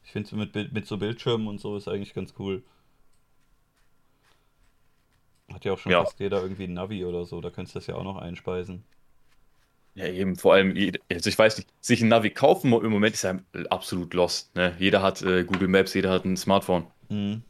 ich 0.05 0.13
finde 0.13 0.37
mit, 0.37 0.73
mit 0.73 0.87
so 0.87 0.99
Bildschirmen 0.99 1.47
und 1.49 1.61
so 1.61 1.77
ist 1.77 1.89
eigentlich 1.89 2.15
ganz 2.15 2.35
cool. 2.39 2.63
Hat 5.53 5.65
ja 5.65 5.73
auch 5.73 5.79
schon 5.79 5.93
ja. 5.93 6.05
fast 6.05 6.19
jeder 6.19 6.43
irgendwie 6.43 6.65
ein 6.65 6.73
Navi 6.73 7.05
oder 7.05 7.25
so, 7.25 7.41
da 7.41 7.51
könntest 7.51 7.75
du 7.75 7.79
das 7.79 7.87
ja 7.87 7.95
auch 7.95 8.05
noch 8.05 8.17
einspeisen. 8.17 8.85
Ja, 9.95 10.07
eben, 10.09 10.37
vor 10.37 10.53
allem, 10.53 10.77
also 11.11 11.31
ich 11.31 11.39
weiß 11.39 11.57
nicht, 11.57 11.71
sich 11.81 12.03
ein 12.03 12.09
Navi 12.09 12.31
kaufen 12.31 12.73
im 12.73 12.91
Moment 12.91 13.15
ist 13.15 13.23
ja 13.23 13.39
absolut 13.71 14.13
lost. 14.13 14.55
Ne? 14.55 14.77
Jeder 14.79 15.01
hat 15.01 15.23
äh, 15.23 15.45
Google 15.45 15.69
Maps, 15.69 15.95
jeder 15.95 16.11
hat 16.11 16.27
ein 16.27 16.37
Smartphone. 16.37 16.87
Mhm. 17.09 17.43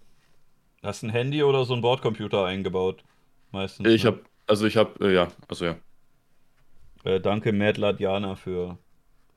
Hast 0.82 1.02
ein 1.02 1.10
Handy 1.10 1.43
oder 1.43 1.64
so 1.64 1.74
ein 1.74 1.81
Bordcomputer 1.81 2.44
eingebaut? 2.44 3.02
Meistens. 3.51 3.89
Ich 3.89 4.05
ne? 4.05 4.10
habe, 4.10 4.20
also 4.47 4.66
ich 4.66 4.77
habe, 4.77 5.05
äh, 5.05 5.12
ja, 5.12 5.28
also 5.48 5.64
ja. 5.64 5.77
Äh, 7.02 7.20
danke, 7.20 7.52
Matt 7.52 7.78
Ladjana, 7.78 8.36
für, 8.36 8.78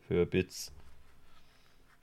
für 0.07 0.27
Bits. 0.27 0.71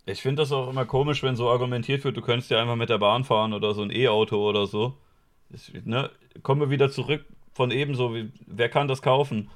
Ich 0.07 0.23
finde 0.23 0.43
das 0.43 0.51
auch 0.51 0.69
immer 0.69 0.87
komisch, 0.87 1.23
wenn 1.23 1.37
so 1.37 1.49
argumentiert 1.49 2.03
wird, 2.03 2.17
du 2.17 2.23
könntest 2.23 2.51
ja 2.51 2.61
einfach 2.61 2.77
mit 2.77 2.89
der 2.89 2.99
Bahn 2.99 3.23
fahren 3.23 3.53
oder 3.53 3.75
so 3.75 3.83
ein 3.83 3.91
E-Auto 3.91 4.37
oder 4.49 4.67
so. 4.67 4.97
Ich, 5.53 5.73
ne, 5.85 6.11
kommen 6.43 6.61
wir 6.61 6.71
wieder 6.71 6.91
zurück 6.91 7.25
von 7.55 7.71
ebenso, 7.71 8.15
wie, 8.15 8.31
wer 8.47 8.69
kann 8.69 8.89
das 8.89 9.03
kaufen? 9.03 9.51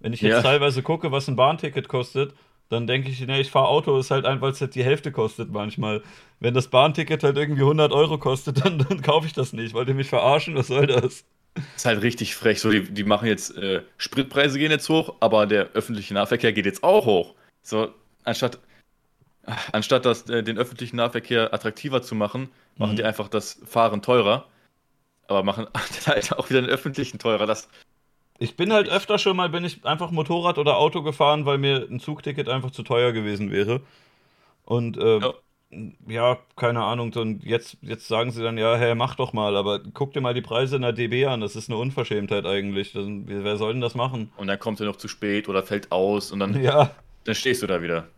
Wenn 0.00 0.12
ich 0.12 0.20
jetzt 0.20 0.32
ja. 0.32 0.42
teilweise 0.42 0.82
gucke, 0.82 1.10
was 1.12 1.28
ein 1.28 1.36
Bahnticket 1.36 1.88
kostet, 1.88 2.34
dann 2.68 2.86
denke 2.86 3.08
ich, 3.08 3.20
ne, 3.26 3.40
ich 3.40 3.50
fahre 3.50 3.68
Auto, 3.68 3.96
ist 3.98 4.10
halt 4.10 4.24
einfach, 4.24 4.42
weil 4.42 4.52
es 4.52 4.60
halt 4.60 4.74
die 4.74 4.84
Hälfte 4.84 5.12
kostet 5.12 5.50
manchmal. 5.50 6.02
Wenn 6.40 6.52
das 6.52 6.68
Bahnticket 6.68 7.22
halt 7.22 7.36
irgendwie 7.36 7.62
100 7.62 7.92
Euro 7.92 8.18
kostet, 8.18 8.60
dann, 8.64 8.78
dann 8.78 9.02
kaufe 9.02 9.26
ich 9.26 9.32
das 9.32 9.52
nicht. 9.52 9.74
Wollt 9.74 9.88
ihr 9.88 9.94
mich 9.94 10.08
verarschen? 10.08 10.54
Was 10.56 10.66
soll 10.66 10.86
das? 10.86 11.24
Das 11.54 11.64
ist 11.76 11.86
halt 11.86 12.02
richtig 12.02 12.34
frech. 12.34 12.60
So, 12.60 12.70
die, 12.70 12.82
die 12.82 13.04
machen 13.04 13.28
jetzt, 13.28 13.56
äh, 13.56 13.82
Spritpreise 13.96 14.58
gehen 14.58 14.70
jetzt 14.70 14.88
hoch, 14.88 15.14
aber 15.20 15.46
der 15.46 15.70
öffentliche 15.72 16.12
Nahverkehr 16.12 16.52
geht 16.52 16.66
jetzt 16.66 16.82
auch 16.82 17.06
hoch. 17.06 17.34
So, 17.62 17.88
anstatt, 18.24 18.58
anstatt 19.72 20.04
das, 20.04 20.28
äh, 20.28 20.42
den 20.42 20.58
öffentlichen 20.58 20.96
Nahverkehr 20.96 21.54
attraktiver 21.54 22.02
zu 22.02 22.14
machen, 22.14 22.50
machen 22.76 22.92
mhm. 22.92 22.96
die 22.96 23.04
einfach 23.04 23.28
das 23.28 23.60
Fahren 23.64 24.02
teurer. 24.02 24.46
Aber 25.28 25.42
machen 25.42 25.66
halt 26.06 26.32
auch 26.32 26.50
wieder 26.50 26.62
den 26.62 26.70
öffentlichen 26.70 27.18
teurer. 27.18 27.46
Das, 27.46 27.68
ich 28.38 28.56
bin 28.56 28.72
halt 28.72 28.88
öfter 28.88 29.18
schon 29.18 29.36
mal, 29.36 29.48
bin 29.48 29.64
ich 29.64 29.84
einfach 29.84 30.10
Motorrad 30.10 30.58
oder 30.58 30.76
Auto 30.76 31.02
gefahren, 31.02 31.46
weil 31.46 31.58
mir 31.58 31.86
ein 31.90 32.00
Zugticket 32.00 32.48
einfach 32.48 32.70
zu 32.70 32.82
teuer 32.82 33.12
gewesen 33.12 33.50
wäre. 33.50 33.80
Und 34.64 34.98
äh, 34.98 35.20
ja. 35.20 35.34
ja. 36.08 36.38
keine 36.56 36.82
Ahnung, 36.82 37.12
und 37.14 37.44
jetzt, 37.44 37.78
jetzt 37.80 38.08
sagen 38.08 38.30
sie 38.30 38.42
dann, 38.42 38.58
ja, 38.58 38.76
hey, 38.76 38.94
mach 38.94 39.14
doch 39.14 39.32
mal, 39.32 39.56
aber 39.56 39.80
guck 39.80 40.12
dir 40.12 40.20
mal 40.20 40.34
die 40.34 40.42
Preise 40.42 40.76
in 40.76 40.82
der 40.82 40.92
DB 40.92 41.26
an, 41.26 41.40
das 41.40 41.56
ist 41.56 41.70
eine 41.70 41.78
Unverschämtheit 41.78 42.44
eigentlich. 42.44 42.92
Das, 42.92 43.06
wer 43.06 43.56
soll 43.56 43.72
denn 43.72 43.80
das 43.80 43.94
machen? 43.94 44.32
Und 44.36 44.48
dann 44.48 44.58
kommt 44.58 44.80
er 44.80 44.86
noch 44.86 44.96
zu 44.96 45.08
spät 45.08 45.48
oder 45.48 45.62
fällt 45.62 45.92
aus 45.92 46.32
und 46.32 46.40
dann, 46.40 46.60
ja. 46.62 46.90
dann 47.24 47.34
stehst 47.34 47.62
du 47.62 47.66
da 47.66 47.80
wieder. 47.80 48.08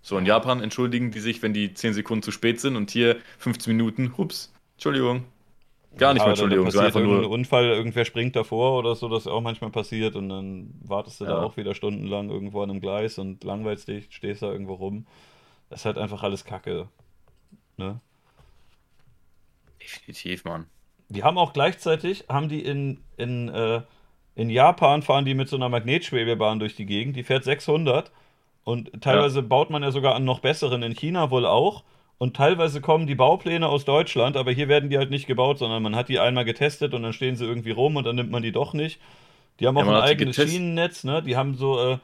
So, 0.00 0.16
in 0.16 0.24
Japan 0.24 0.62
entschuldigen 0.62 1.10
die 1.10 1.18
sich, 1.18 1.42
wenn 1.42 1.52
die 1.52 1.74
10 1.74 1.92
Sekunden 1.92 2.22
zu 2.22 2.30
spät 2.30 2.60
sind 2.60 2.76
und 2.76 2.90
hier 2.92 3.16
15 3.38 3.76
Minuten, 3.76 4.16
hups, 4.16 4.52
Entschuldigung. 4.76 5.24
Gar 5.98 6.12
nicht 6.12 6.20
ja, 6.20 6.26
mal, 6.26 6.30
Entschuldigung. 6.30 6.70
So 6.70 6.80
einfach 6.80 7.00
nur 7.00 7.20
ein 7.20 7.24
Unfall, 7.24 7.64
irgendwer 7.66 8.04
springt 8.04 8.36
davor 8.36 8.78
oder 8.78 8.94
so, 8.94 9.08
das 9.08 9.26
auch 9.26 9.40
manchmal 9.40 9.70
passiert 9.70 10.14
und 10.14 10.28
dann 10.28 10.74
wartest 10.82 11.20
du 11.20 11.24
ja. 11.24 11.30
da 11.30 11.42
auch 11.42 11.56
wieder 11.56 11.74
stundenlang 11.74 12.28
irgendwo 12.28 12.62
an 12.62 12.70
einem 12.70 12.80
Gleis 12.80 13.18
und 13.18 13.44
langweilst 13.44 13.88
dich, 13.88 14.08
stehst 14.10 14.42
da 14.42 14.52
irgendwo 14.52 14.74
rum. 14.74 15.06
Das 15.70 15.80
ist 15.80 15.84
halt 15.86 15.98
einfach 15.98 16.22
alles 16.22 16.44
Kacke. 16.44 16.88
Ne? 17.78 18.00
Definitiv, 19.80 20.44
Mann. 20.44 20.66
Die 21.08 21.22
haben 21.22 21.38
auch 21.38 21.52
gleichzeitig, 21.52 22.24
haben 22.28 22.48
die 22.48 22.62
in, 22.62 23.00
in, 23.16 23.48
äh, 23.48 23.82
in 24.34 24.50
Japan 24.50 25.02
fahren 25.02 25.24
die 25.24 25.34
mit 25.34 25.48
so 25.48 25.56
einer 25.56 25.68
Magnetschwebebahn 25.68 26.58
durch 26.58 26.76
die 26.76 26.86
Gegend, 26.86 27.16
die 27.16 27.22
fährt 27.22 27.44
600 27.44 28.12
und 28.64 29.00
teilweise 29.00 29.40
ja. 29.40 29.46
baut 29.46 29.70
man 29.70 29.82
ja 29.82 29.92
sogar 29.92 30.14
an 30.14 30.24
noch 30.24 30.40
besseren, 30.40 30.82
in 30.82 30.94
China 30.94 31.30
wohl 31.30 31.46
auch. 31.46 31.84
Und 32.18 32.34
teilweise 32.34 32.80
kommen 32.80 33.06
die 33.06 33.14
Baupläne 33.14 33.68
aus 33.68 33.84
Deutschland, 33.84 34.36
aber 34.36 34.50
hier 34.50 34.68
werden 34.68 34.88
die 34.88 34.96
halt 34.96 35.10
nicht 35.10 35.26
gebaut, 35.26 35.58
sondern 35.58 35.82
man 35.82 35.94
hat 35.94 36.08
die 36.08 36.18
einmal 36.18 36.46
getestet 36.46 36.94
und 36.94 37.02
dann 37.02 37.12
stehen 37.12 37.36
sie 37.36 37.44
irgendwie 37.44 37.72
rum 37.72 37.96
und 37.96 38.04
dann 38.04 38.16
nimmt 38.16 38.30
man 38.30 38.42
die 38.42 38.52
doch 38.52 38.72
nicht. 38.72 39.00
Die 39.60 39.66
haben 39.66 39.76
auch 39.76 39.86
ja, 39.86 39.98
ein 39.98 40.02
eigenes 40.02 40.36
Schienennetz, 40.36 41.04
ne? 41.04 41.22
Die 41.22 41.36
haben 41.36 41.54
so, 41.54 41.78
äh, 41.78 41.98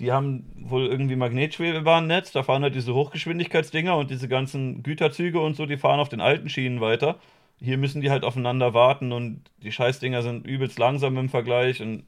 die 0.00 0.10
haben 0.10 0.46
wohl 0.56 0.86
irgendwie 0.86 1.16
Magnetschwebebahnnetz, 1.16 2.32
da 2.32 2.42
fahren 2.42 2.62
halt 2.62 2.74
diese 2.74 2.94
Hochgeschwindigkeitsdinger 2.94 3.96
und 3.96 4.10
diese 4.10 4.28
ganzen 4.28 4.82
Güterzüge 4.82 5.40
und 5.40 5.54
so, 5.54 5.66
die 5.66 5.76
fahren 5.76 6.00
auf 6.00 6.08
den 6.08 6.20
alten 6.20 6.48
Schienen 6.48 6.80
weiter. 6.80 7.18
Hier 7.60 7.76
müssen 7.78 8.00
die 8.00 8.10
halt 8.10 8.24
aufeinander 8.24 8.74
warten 8.74 9.12
und 9.12 9.42
die 9.62 9.70
Scheißdinger 9.70 10.22
sind 10.22 10.46
übelst 10.46 10.78
langsam 10.78 11.16
im 11.18 11.28
Vergleich 11.28 11.80
und 11.82 12.04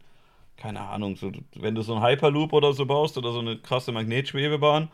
keine 0.57 0.81
Ahnung, 0.81 1.17
so, 1.17 1.31
wenn 1.57 1.75
du 1.75 1.83
so 1.83 1.95
einen 1.95 2.05
Hyperloop 2.05 2.53
oder 2.53 2.73
so 2.73 2.87
baust 2.87 3.19
oder 3.19 3.33
so 3.33 3.41
eine 3.41 3.59
krasse 3.59 3.93
Magnetschwebebahn, 3.93 4.89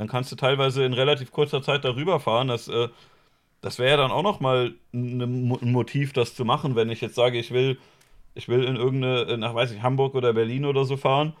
dann 0.00 0.08
kannst 0.08 0.32
du 0.32 0.36
teilweise 0.36 0.82
in 0.86 0.94
relativ 0.94 1.30
kurzer 1.30 1.60
Zeit 1.60 1.84
darüber 1.84 2.20
fahren. 2.20 2.48
Das, 2.48 2.68
äh, 2.68 2.88
das 3.60 3.78
wäre 3.78 3.90
ja 3.90 3.96
dann 3.98 4.10
auch 4.10 4.22
nochmal 4.22 4.72
ein 4.94 5.72
Motiv, 5.72 6.14
das 6.14 6.34
zu 6.34 6.46
machen, 6.46 6.74
wenn 6.74 6.88
ich 6.88 7.02
jetzt 7.02 7.16
sage, 7.16 7.38
ich 7.38 7.50
will, 7.50 7.76
ich 8.34 8.48
will 8.48 8.64
in 8.64 8.76
irgendeine, 8.76 9.36
nach 9.36 9.54
weiß 9.54 9.72
ich, 9.72 9.82
Hamburg 9.82 10.14
oder 10.14 10.32
Berlin 10.32 10.64
oder 10.64 10.86
so 10.86 10.96
fahren. 10.96 11.34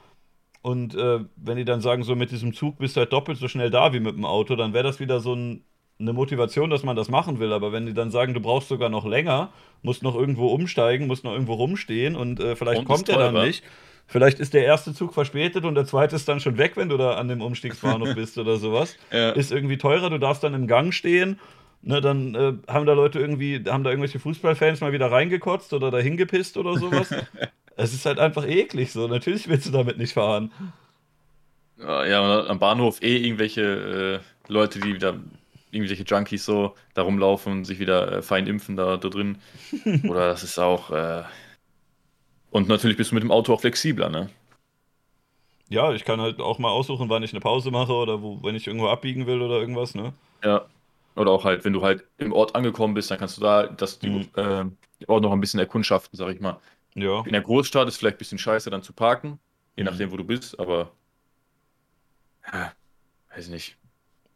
Und 0.60 0.94
äh, 0.94 1.20
wenn 1.36 1.56
die 1.56 1.64
dann 1.64 1.80
sagen, 1.80 2.02
so 2.02 2.14
mit 2.14 2.32
diesem 2.32 2.52
Zug 2.52 2.76
bist 2.76 2.96
du 2.96 3.00
halt 3.00 3.14
doppelt 3.14 3.38
so 3.38 3.48
schnell 3.48 3.70
da 3.70 3.94
wie 3.94 4.00
mit 4.00 4.14
dem 4.14 4.26
Auto, 4.26 4.56
dann 4.56 4.74
wäre 4.74 4.84
das 4.84 5.00
wieder 5.00 5.20
so 5.20 5.32
ein, 5.32 5.64
eine 5.98 6.12
Motivation, 6.12 6.68
dass 6.68 6.82
man 6.82 6.96
das 6.96 7.08
machen 7.08 7.40
will. 7.40 7.54
Aber 7.54 7.72
wenn 7.72 7.86
die 7.86 7.94
dann 7.94 8.10
sagen, 8.10 8.34
du 8.34 8.40
brauchst 8.40 8.68
sogar 8.68 8.90
noch 8.90 9.06
länger, 9.06 9.54
musst 9.80 10.02
noch 10.02 10.16
irgendwo 10.16 10.48
umsteigen, 10.48 11.06
musst 11.06 11.24
noch 11.24 11.32
irgendwo 11.32 11.54
rumstehen 11.54 12.14
und 12.14 12.40
äh, 12.40 12.56
vielleicht 12.56 12.80
und 12.80 12.84
kommt 12.84 13.08
er 13.08 13.16
dann 13.16 13.42
nicht, 13.42 13.64
Vielleicht 14.10 14.40
ist 14.40 14.54
der 14.54 14.64
erste 14.64 14.92
Zug 14.92 15.14
verspätet 15.14 15.64
und 15.64 15.76
der 15.76 15.86
zweite 15.86 16.16
ist 16.16 16.28
dann 16.28 16.40
schon 16.40 16.58
weg, 16.58 16.72
wenn 16.74 16.88
du 16.88 16.96
da 16.96 17.14
an 17.14 17.28
dem 17.28 17.40
Umstiegsbahnhof 17.40 18.14
bist 18.16 18.38
oder 18.38 18.56
sowas. 18.56 18.96
Ja. 19.12 19.30
Ist 19.30 19.52
irgendwie 19.52 19.78
teurer, 19.78 20.10
du 20.10 20.18
darfst 20.18 20.42
dann 20.42 20.52
im 20.52 20.66
Gang 20.66 20.92
stehen. 20.92 21.38
Ne, 21.82 22.00
dann 22.00 22.34
äh, 22.34 22.52
haben 22.66 22.86
da 22.86 22.92
Leute 22.92 23.20
irgendwie, 23.20 23.62
haben 23.68 23.84
da 23.84 23.90
irgendwelche 23.90 24.18
Fußballfans 24.18 24.80
mal 24.80 24.92
wieder 24.92 25.12
reingekotzt 25.12 25.72
oder 25.72 25.92
da 25.92 25.98
hingepisst 25.98 26.56
oder 26.56 26.76
sowas. 26.76 27.14
es 27.76 27.94
ist 27.94 28.04
halt 28.04 28.18
einfach 28.18 28.44
eklig 28.44 28.90
so. 28.90 29.06
Natürlich 29.06 29.48
willst 29.48 29.66
du 29.66 29.70
damit 29.70 29.96
nicht 29.96 30.12
fahren. 30.12 30.50
Ja, 31.78 32.46
am 32.46 32.58
Bahnhof 32.58 33.00
eh 33.02 33.16
irgendwelche 33.16 34.20
äh, 34.48 34.52
Leute, 34.52 34.80
die 34.80 34.92
wieder 34.92 35.20
irgendwelche 35.70 36.02
Junkies 36.02 36.44
so 36.44 36.74
da 36.94 37.02
rumlaufen 37.02 37.52
und 37.52 37.64
sich 37.64 37.78
wieder 37.78 38.12
äh, 38.12 38.22
fein 38.22 38.48
impfen 38.48 38.74
da, 38.74 38.96
da 38.96 39.08
drin. 39.08 39.38
Oder 40.08 40.26
das 40.26 40.42
ist 40.42 40.58
auch. 40.58 40.90
Äh... 40.90 41.22
Und 42.50 42.68
natürlich 42.68 42.96
bist 42.96 43.10
du 43.10 43.14
mit 43.14 43.22
dem 43.22 43.30
Auto 43.30 43.54
auch 43.54 43.60
flexibler, 43.60 44.08
ne? 44.08 44.28
Ja, 45.68 45.92
ich 45.92 46.04
kann 46.04 46.20
halt 46.20 46.40
auch 46.40 46.58
mal 46.58 46.70
aussuchen, 46.70 47.08
wann 47.08 47.22
ich 47.22 47.32
eine 47.32 47.40
Pause 47.40 47.70
mache 47.70 47.92
oder 47.92 48.22
wo, 48.22 48.42
wenn 48.42 48.56
ich 48.56 48.66
irgendwo 48.66 48.88
abbiegen 48.88 49.26
will 49.26 49.40
oder 49.40 49.60
irgendwas, 49.60 49.94
ne? 49.94 50.12
Ja. 50.42 50.66
Oder 51.14 51.30
auch 51.30 51.44
halt, 51.44 51.64
wenn 51.64 51.72
du 51.72 51.82
halt 51.82 52.04
im 52.18 52.32
Ort 52.32 52.54
angekommen 52.54 52.94
bist, 52.94 53.10
dann 53.10 53.18
kannst 53.18 53.36
du 53.36 53.40
da 53.40 53.66
das 53.66 54.00
mhm. 54.02 54.28
äh, 54.34 54.64
Ort 55.06 55.22
noch 55.22 55.32
ein 55.32 55.40
bisschen 55.40 55.60
erkundschaften, 55.60 56.16
sag 56.16 56.34
ich 56.34 56.40
mal. 56.40 56.58
Ja. 56.94 57.22
In 57.24 57.32
der 57.32 57.42
Großstadt 57.42 57.86
ist 57.88 57.96
vielleicht 57.98 58.16
ein 58.16 58.18
bisschen 58.18 58.38
scheiße 58.38 58.70
dann 58.70 58.82
zu 58.82 58.92
parken, 58.92 59.38
je 59.76 59.84
mhm. 59.84 59.90
nachdem, 59.90 60.10
wo 60.10 60.16
du 60.16 60.24
bist, 60.24 60.58
aber. 60.58 60.90
Ja, 62.52 62.72
weiß 63.34 63.48
nicht. 63.48 63.76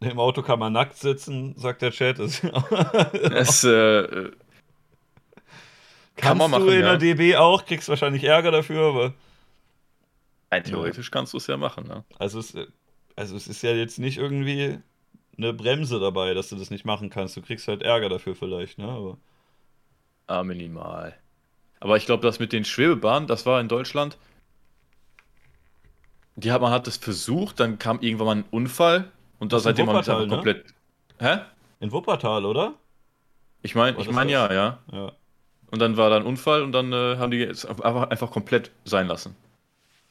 Im 0.00 0.20
Auto 0.20 0.42
kann 0.42 0.58
man 0.58 0.72
nackt 0.72 0.96
sitzen, 0.96 1.54
sagt 1.56 1.82
der 1.82 1.90
Chat. 1.90 2.18
Das, 2.18 2.40
das 3.12 3.64
äh, 3.64 4.30
kann 6.16 6.38
man 6.38 6.50
machen, 6.50 6.66
du 6.66 6.72
in 6.72 6.80
ja. 6.80 6.96
der 6.96 6.98
DB 6.98 7.36
auch, 7.36 7.64
kriegst 7.64 7.88
wahrscheinlich 7.88 8.24
Ärger 8.24 8.50
dafür, 8.50 8.88
aber. 8.88 9.14
Nein, 10.50 10.64
theoretisch 10.64 11.06
ja. 11.06 11.10
kannst 11.10 11.32
du 11.32 11.38
es 11.38 11.46
ja 11.46 11.56
machen, 11.56 11.86
ne? 11.88 12.04
Also 12.18 12.38
es, 12.38 12.56
also 13.16 13.36
es 13.36 13.48
ist 13.48 13.62
ja 13.62 13.72
jetzt 13.72 13.98
nicht 13.98 14.18
irgendwie 14.18 14.78
eine 15.36 15.52
Bremse 15.52 15.98
dabei, 15.98 16.34
dass 16.34 16.48
du 16.48 16.56
das 16.56 16.70
nicht 16.70 16.84
machen 16.84 17.10
kannst. 17.10 17.36
Du 17.36 17.42
kriegst 17.42 17.66
halt 17.66 17.82
Ärger 17.82 18.08
dafür 18.08 18.34
vielleicht, 18.34 18.78
ne? 18.78 18.88
Aber. 18.88 19.18
Ah, 20.26 20.42
minimal. 20.42 21.14
Aber 21.80 21.96
ich 21.96 22.06
glaube, 22.06 22.22
das 22.22 22.38
mit 22.38 22.52
den 22.52 22.64
Schwebebahnen, 22.64 23.26
das 23.26 23.44
war 23.44 23.60
in 23.60 23.68
Deutschland. 23.68 24.16
Die 26.36 26.50
hat, 26.50 26.62
man 26.62 26.72
hat 26.72 26.86
das 26.86 26.96
versucht, 26.96 27.60
dann 27.60 27.78
kam 27.78 28.00
irgendwann 28.00 28.26
mal 28.26 28.36
ein 28.36 28.44
Unfall 28.50 29.10
und 29.38 29.52
da 29.52 29.60
seitdem 29.60 29.88
haben 29.88 30.06
wir 30.06 30.20
ne? 30.20 30.28
komplett. 30.28 30.64
Hä? 31.18 31.40
In 31.80 31.92
Wuppertal, 31.92 32.44
oder? 32.44 32.74
Ich 33.62 33.74
meine, 33.74 33.98
ich 34.00 34.10
meine 34.10 34.32
ja, 34.32 34.52
ja. 34.52 34.78
Ja. 34.90 35.12
Und 35.74 35.80
dann 35.80 35.96
war 35.96 36.08
da 36.08 36.18
ein 36.18 36.22
Unfall 36.22 36.62
und 36.62 36.70
dann 36.70 36.92
äh, 36.92 37.16
haben 37.16 37.32
die 37.32 37.42
es 37.42 37.66
einfach, 37.66 38.08
einfach 38.08 38.30
komplett 38.30 38.70
sein 38.84 39.08
lassen. 39.08 39.34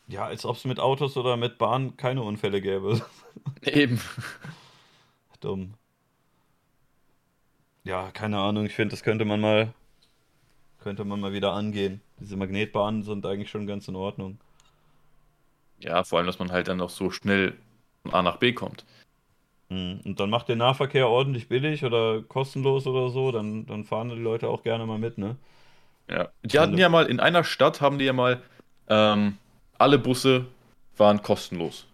Ja, 0.10 0.26
als 0.26 0.44
ob 0.44 0.58
es 0.58 0.66
mit 0.66 0.78
Autos 0.78 1.16
oder 1.16 1.38
mit 1.38 1.58
Bahnen 1.58 1.96
keine 1.96 2.22
Unfälle 2.22 2.60
gäbe. 2.60 3.02
Eben. 3.62 4.02
Dumm. 5.40 5.76
Ja, 7.86 8.12
keine 8.12 8.40
Ahnung. 8.40 8.66
Ich 8.66 8.76
finde, 8.76 8.92
das 8.92 9.04
könnte 9.04 9.24
man 9.24 9.40
mal 9.40 9.74
könnte 10.82 11.06
man 11.06 11.22
mal 11.22 11.32
wieder 11.32 11.54
angehen. 11.54 12.02
Diese 12.20 12.36
Magnetbahnen 12.36 13.04
sind 13.04 13.26
eigentlich 13.26 13.50
schon 13.50 13.66
ganz 13.66 13.88
in 13.88 13.96
Ordnung. 13.96 14.40
Ja, 15.80 16.04
vor 16.04 16.18
allem, 16.18 16.28
dass 16.28 16.40
man 16.40 16.52
halt 16.52 16.68
dann 16.68 16.82
auch 16.82 16.90
so 16.90 17.10
schnell 17.10 17.58
von 18.02 18.14
A 18.14 18.22
nach 18.22 18.36
B 18.36 18.52
kommt. 18.52 18.84
Hm, 19.74 20.02
und 20.06 20.20
dann 20.20 20.30
macht 20.30 20.50
der 20.50 20.56
Nahverkehr 20.56 21.08
ordentlich 21.08 21.48
billig 21.48 21.84
oder 21.84 22.22
kostenlos 22.22 22.86
oder 22.86 23.10
so, 23.10 23.32
dann, 23.32 23.66
dann 23.66 23.84
fahren 23.84 24.10
die 24.10 24.16
Leute 24.16 24.48
auch 24.48 24.62
gerne 24.62 24.86
mal 24.86 25.00
mit, 25.00 25.18
ne? 25.18 25.36
Ja. 26.10 26.30
Die 26.44 26.60
hatten 26.60 26.78
ja 26.78 26.90
mal, 26.90 27.08
in 27.08 27.20
einer 27.20 27.44
Stadt 27.44 27.82
haben 27.82 27.98
die 27.98 28.06
ja 28.06 28.14
mal, 28.14 28.42
ähm, 28.88 29.38
alle 29.80 29.98
Busse 29.98 30.46
waren 30.98 31.24
kostenlos. 31.24 31.88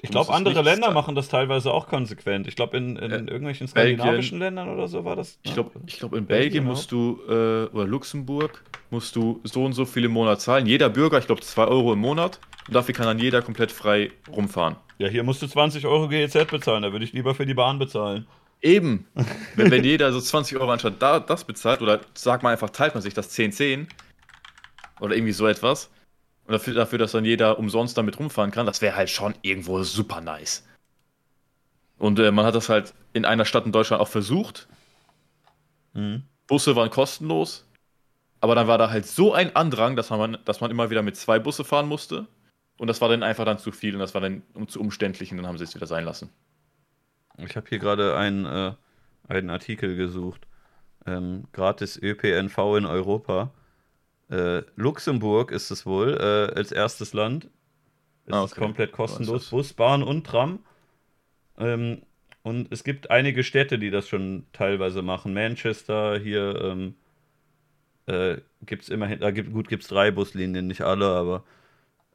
Ich 0.00 0.10
glaube, 0.10 0.32
andere 0.32 0.62
Länder 0.62 0.88
sein. 0.88 0.94
machen 0.94 1.14
das 1.14 1.28
teilweise 1.28 1.72
auch 1.72 1.86
konsequent. 1.86 2.46
Ich 2.46 2.56
glaube, 2.56 2.76
in, 2.76 2.96
in 2.96 3.10
äh, 3.10 3.16
irgendwelchen 3.16 3.68
skandinavischen 3.68 4.38
Belgien, 4.38 4.56
Ländern 4.56 4.68
oder 4.68 4.86
so 4.86 5.04
war 5.04 5.16
das. 5.16 5.38
Ich 5.42 5.54
glaube, 5.54 5.72
ich 5.86 5.98
glaub, 5.98 6.12
in 6.14 6.26
Belgien, 6.26 6.64
Belgien 6.64 6.64
musst 6.64 6.92
du, 6.92 7.20
äh, 7.26 7.74
oder 7.74 7.86
Luxemburg, 7.86 8.62
musst 8.90 9.16
du 9.16 9.40
so 9.44 9.64
und 9.64 9.72
so 9.72 9.84
viele 9.84 10.06
im 10.06 10.12
Monat 10.12 10.40
zahlen. 10.40 10.66
Jeder 10.66 10.90
Bürger, 10.90 11.18
ich 11.18 11.26
glaube, 11.26 11.40
2 11.40 11.64
Euro 11.66 11.94
im 11.94 12.00
Monat. 12.00 12.38
Und 12.66 12.74
dafür 12.74 12.94
kann 12.94 13.06
dann 13.06 13.18
jeder 13.18 13.42
komplett 13.42 13.72
frei 13.72 14.10
rumfahren. 14.28 14.76
Ja, 14.98 15.08
hier 15.08 15.22
musst 15.22 15.42
du 15.42 15.46
20 15.46 15.86
Euro 15.86 16.08
GEZ 16.08 16.46
bezahlen, 16.50 16.82
da 16.82 16.92
würde 16.92 17.04
ich 17.04 17.12
lieber 17.12 17.34
für 17.34 17.46
die 17.46 17.54
Bahn 17.54 17.78
bezahlen. 17.78 18.26
Eben. 18.62 19.06
wenn, 19.56 19.70
wenn 19.70 19.84
jeder 19.84 20.12
so 20.12 20.20
20 20.20 20.58
Euro 20.58 20.70
anstatt 20.70 21.00
da, 21.00 21.20
das 21.20 21.44
bezahlt, 21.44 21.82
oder 21.82 22.00
sag 22.14 22.42
mal 22.42 22.52
einfach, 22.52 22.70
teilt 22.70 22.94
man 22.94 23.02
sich 23.02 23.14
das 23.14 23.36
10-10 23.36 23.86
oder 25.00 25.14
irgendwie 25.14 25.32
so 25.32 25.46
etwas. 25.46 25.90
Und 26.46 26.52
dafür, 26.52 26.74
dafür, 26.74 26.98
dass 26.98 27.12
dann 27.12 27.24
jeder 27.24 27.58
umsonst 27.58 27.96
damit 27.98 28.18
rumfahren 28.18 28.50
kann, 28.50 28.66
das 28.66 28.80
wäre 28.82 28.96
halt 28.96 29.10
schon 29.10 29.34
irgendwo 29.42 29.82
super 29.82 30.20
nice. 30.20 30.64
Und 31.98 32.18
äh, 32.18 32.30
man 32.30 32.44
hat 32.44 32.54
das 32.54 32.68
halt 32.68 32.94
in 33.12 33.24
einer 33.24 33.44
Stadt 33.44 33.66
in 33.66 33.72
Deutschland 33.72 34.02
auch 34.02 34.08
versucht. 34.08 34.66
Mhm. 35.94 36.24
Busse 36.46 36.76
waren 36.76 36.90
kostenlos, 36.90 37.66
aber 38.40 38.54
dann 38.54 38.66
war 38.66 38.76
da 38.76 38.90
halt 38.90 39.06
so 39.06 39.32
ein 39.32 39.56
Andrang, 39.56 39.96
dass 39.96 40.10
man, 40.10 40.36
dass 40.44 40.60
man 40.60 40.70
immer 40.70 40.90
wieder 40.90 41.02
mit 41.02 41.16
zwei 41.16 41.38
Busse 41.38 41.64
fahren 41.64 41.88
musste. 41.88 42.26
Und 42.76 42.88
das 42.88 43.00
war 43.00 43.08
dann 43.08 43.22
einfach 43.22 43.44
dann 43.44 43.58
zu 43.58 43.70
viel 43.70 43.94
und 43.94 44.00
das 44.00 44.14
war 44.14 44.20
dann 44.20 44.42
zu 44.66 44.80
umständlich 44.80 45.30
und 45.30 45.38
dann 45.38 45.46
haben 45.46 45.58
sie 45.58 45.64
es 45.64 45.74
wieder 45.74 45.86
sein 45.86 46.04
lassen. 46.04 46.30
Ich 47.38 47.56
habe 47.56 47.68
hier 47.68 47.78
gerade 47.78 48.16
einen, 48.16 48.44
äh, 48.44 48.72
einen 49.28 49.50
Artikel 49.50 49.96
gesucht. 49.96 50.46
Ähm, 51.06 51.44
gratis 51.52 52.00
ÖPNV 52.00 52.58
in 52.78 52.86
Europa. 52.86 53.52
Äh, 54.30 54.62
Luxemburg 54.76 55.50
ist 55.50 55.70
es 55.70 55.84
wohl 55.84 56.14
äh, 56.14 56.56
als 56.56 56.72
erstes 56.72 57.12
Land. 57.12 57.48
Es 58.26 58.32
ah, 58.32 58.42
okay. 58.42 58.44
ist 58.46 58.56
komplett 58.56 58.92
kostenlos. 58.92 59.50
Bus, 59.50 59.72
Bahn 59.74 60.02
und 60.02 60.26
Tram. 60.26 60.60
Ähm, 61.58 62.02
und 62.42 62.72
es 62.72 62.84
gibt 62.84 63.10
einige 63.10 63.44
Städte, 63.44 63.78
die 63.78 63.90
das 63.90 64.08
schon 64.08 64.46
teilweise 64.52 65.02
machen. 65.02 65.34
Manchester, 65.34 66.18
hier 66.18 66.60
ähm, 66.62 66.94
äh, 68.06 68.38
gibt 68.66 68.84
es 68.84 68.88
immerhin, 68.88 69.20
da 69.20 69.30
gibt, 69.30 69.52
gut 69.52 69.68
gibt 69.68 69.82
es 69.82 69.88
drei 69.88 70.10
Buslinien, 70.10 70.66
nicht 70.66 70.82
alle, 70.82 71.06
aber 71.06 71.44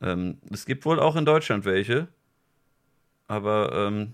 ähm, 0.02 0.38
es 0.52 0.66
gibt 0.66 0.86
wohl 0.86 1.00
auch 1.00 1.16
in 1.16 1.26
Deutschland 1.26 1.66
welche. 1.66 2.08
Aber 3.28 3.72
ähm, 3.74 4.14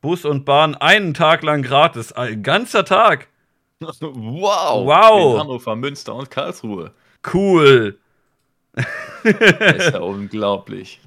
Bus 0.00 0.24
und 0.24 0.44
Bahn 0.44 0.74
einen 0.74 1.14
Tag 1.14 1.42
lang 1.42 1.62
gratis. 1.62 2.12
Ein 2.12 2.42
ganzer 2.42 2.84
Tag. 2.84 3.28
Wow. 4.00 4.86
Wow. 4.86 5.34
In 5.34 5.40
Hannover, 5.40 5.76
Münster 5.76 6.14
und 6.14 6.30
Karlsruhe. 6.30 6.92
Cool. 7.32 7.98
Das 8.72 9.76
ist 9.76 9.92
ja 9.92 10.00
unglaublich. 10.00 11.00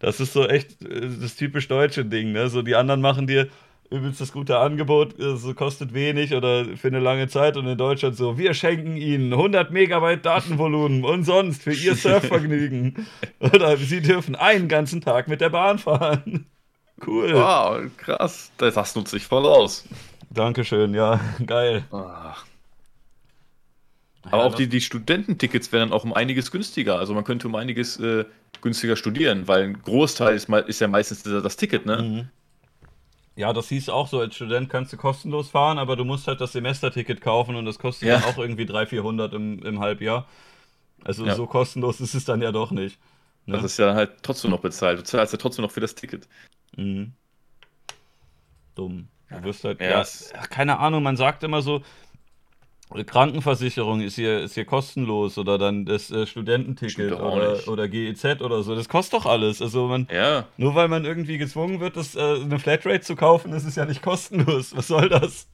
Das 0.00 0.18
ist 0.18 0.32
so 0.32 0.46
echt 0.46 0.82
äh, 0.82 1.08
das 1.20 1.36
typisch 1.36 1.68
deutsche 1.68 2.04
Ding, 2.04 2.32
ne? 2.32 2.48
So 2.48 2.62
die 2.62 2.74
anderen 2.74 3.00
machen 3.00 3.26
dir 3.26 3.48
übelst 3.90 4.20
das 4.20 4.32
gute 4.32 4.58
Angebot, 4.58 5.18
äh, 5.18 5.36
so 5.36 5.54
kostet 5.54 5.94
wenig 5.94 6.34
oder 6.34 6.64
für 6.76 6.88
eine 6.88 7.00
lange 7.00 7.28
Zeit 7.28 7.56
und 7.56 7.66
in 7.66 7.78
Deutschland 7.78 8.16
so, 8.16 8.38
wir 8.38 8.54
schenken 8.54 8.96
ihnen 8.96 9.32
100 9.32 9.70
Megabyte 9.70 10.24
Datenvolumen 10.24 11.04
und 11.04 11.24
sonst 11.24 11.62
für 11.62 11.72
ihr 11.72 11.94
Surfvergnügen. 11.96 13.06
oder 13.40 13.76
sie 13.76 14.00
dürfen 14.00 14.36
einen 14.36 14.68
ganzen 14.68 15.00
Tag 15.00 15.28
mit 15.28 15.40
der 15.40 15.50
Bahn 15.50 15.78
fahren. 15.78 16.46
Cool. 17.06 17.32
Wow, 17.32 17.82
krass. 17.96 18.50
Das 18.58 18.94
nutze 18.96 19.16
ich 19.16 19.24
voll 19.24 19.46
aus. 19.46 19.84
Dankeschön, 20.30 20.94
ja, 20.94 21.20
geil. 21.46 21.84
Ach. 21.92 22.44
Aber 24.30 24.44
auch 24.44 24.54
die, 24.54 24.68
die 24.68 24.80
Studententickets 24.80 25.72
wären 25.72 25.92
auch 25.92 26.04
um 26.04 26.12
einiges 26.12 26.50
günstiger. 26.50 26.98
Also 26.98 27.14
man 27.14 27.24
könnte 27.24 27.46
um 27.46 27.54
einiges 27.54 27.98
äh, 27.98 28.24
günstiger 28.60 28.96
studieren, 28.96 29.48
weil 29.48 29.62
ein 29.62 29.82
Großteil 29.82 30.34
ist, 30.34 30.48
ist 30.48 30.80
ja 30.80 30.88
meistens 30.88 31.22
das 31.22 31.56
Ticket, 31.56 31.86
ne? 31.86 32.02
Mhm. 32.02 32.28
Ja, 33.38 33.52
das 33.52 33.68
hieß 33.68 33.88
auch 33.90 34.08
so, 34.08 34.18
als 34.18 34.34
Student 34.34 34.68
kannst 34.68 34.92
du 34.92 34.96
kostenlos 34.96 35.48
fahren, 35.48 35.78
aber 35.78 35.94
du 35.94 36.04
musst 36.04 36.26
halt 36.26 36.40
das 36.40 36.50
Semesterticket 36.50 37.20
kaufen 37.20 37.54
und 37.54 37.66
das 37.66 37.78
kostet 37.78 38.08
ja. 38.08 38.18
dann 38.18 38.34
auch 38.34 38.36
irgendwie 38.36 38.66
300, 38.66 38.88
400 38.88 39.32
im, 39.32 39.64
im 39.64 39.78
Halbjahr. 39.78 40.26
Also 41.04 41.24
ja. 41.24 41.36
so 41.36 41.46
kostenlos 41.46 42.00
ist 42.00 42.14
es 42.14 42.24
dann 42.24 42.42
ja 42.42 42.50
doch 42.50 42.72
nicht. 42.72 42.98
Ne? 43.46 43.54
Das 43.54 43.62
ist 43.62 43.78
ja 43.78 43.94
halt 43.94 44.24
trotzdem 44.24 44.50
noch 44.50 44.58
bezahlt. 44.58 44.98
Du 44.98 45.04
zahlst 45.04 45.32
ja 45.32 45.38
trotzdem 45.38 45.62
noch 45.62 45.70
für 45.70 45.78
das 45.78 45.94
Ticket. 45.94 46.26
Mhm. 46.76 47.12
Dumm. 48.74 49.06
Du 49.30 49.44
wirst 49.44 49.62
halt, 49.62 49.80
ja, 49.80 50.02
ja, 50.02 50.46
keine 50.48 50.80
Ahnung, 50.80 51.04
man 51.04 51.16
sagt 51.16 51.44
immer 51.44 51.62
so, 51.62 51.82
Krankenversicherung 52.90 54.00
ist 54.00 54.14
hier, 54.14 54.40
ist 54.40 54.54
hier 54.54 54.64
kostenlos 54.64 55.36
oder 55.36 55.58
dann 55.58 55.84
das 55.84 56.10
äh, 56.10 56.26
Studententicket 56.26 57.12
oder, 57.12 57.68
oder 57.68 57.88
GEZ 57.88 58.40
oder 58.40 58.62
so. 58.62 58.74
Das 58.74 58.88
kostet 58.88 59.20
doch 59.20 59.26
alles. 59.26 59.60
Also 59.60 59.88
man, 59.88 60.08
ja. 60.10 60.46
nur 60.56 60.74
weil 60.74 60.88
man 60.88 61.04
irgendwie 61.04 61.38
gezwungen 61.38 61.80
wird, 61.80 61.96
das, 61.96 62.14
äh, 62.14 62.20
eine 62.20 62.58
Flatrate 62.58 63.00
zu 63.00 63.14
kaufen, 63.14 63.52
ist 63.52 63.64
es 63.64 63.76
ja 63.76 63.84
nicht 63.84 64.02
kostenlos. 64.02 64.74
Was 64.74 64.88
soll 64.88 65.08
das? 65.08 65.48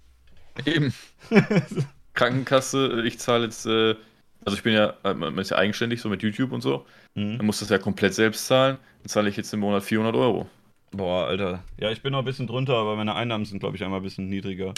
Eben. 0.65 0.95
Krankenkasse, 2.15 3.03
ich 3.05 3.19
zahle 3.19 3.45
jetzt, 3.45 3.67
äh, 3.67 3.97
also 4.45 4.57
ich 4.57 4.63
bin 4.63 4.75
ja, 4.75 4.95
äh, 5.03 5.15
man 5.15 5.37
ist 5.39 5.51
ja 5.51 5.57
eigenständig 5.57 6.01
so 6.01 6.09
mit 6.09 6.23
YouTube 6.23 6.53
und 6.53 6.61
so. 6.61 6.87
Mhm. 7.15 7.39
Man 7.39 7.47
muss 7.47 7.59
das 7.59 7.69
ja 7.71 7.79
komplett 7.79 8.15
selbst 8.15 8.47
zahlen. 8.47 8.79
Dann 9.03 9.09
zahle 9.09 9.29
ich 9.29 9.37
jetzt 9.37 9.53
im 9.53 9.61
Monat 9.61 9.83
400 9.83 10.15
Euro. 10.15 10.49
Boah, 10.93 11.27
Alter. 11.27 11.65
Ja, 11.79 11.91
ich 11.91 12.03
bin 12.03 12.13
noch 12.13 12.21
ein 12.21 12.25
bisschen 12.25 12.47
drunter, 12.47 12.75
aber 12.75 12.95
meine 12.95 13.17
Einnahmen 13.17 13.45
sind, 13.45 13.59
glaube 13.59 13.77
ich, 13.77 13.83
einmal 13.83 13.99
ein 13.99 14.05
bisschen 14.05 14.29
niedriger. 14.29 14.75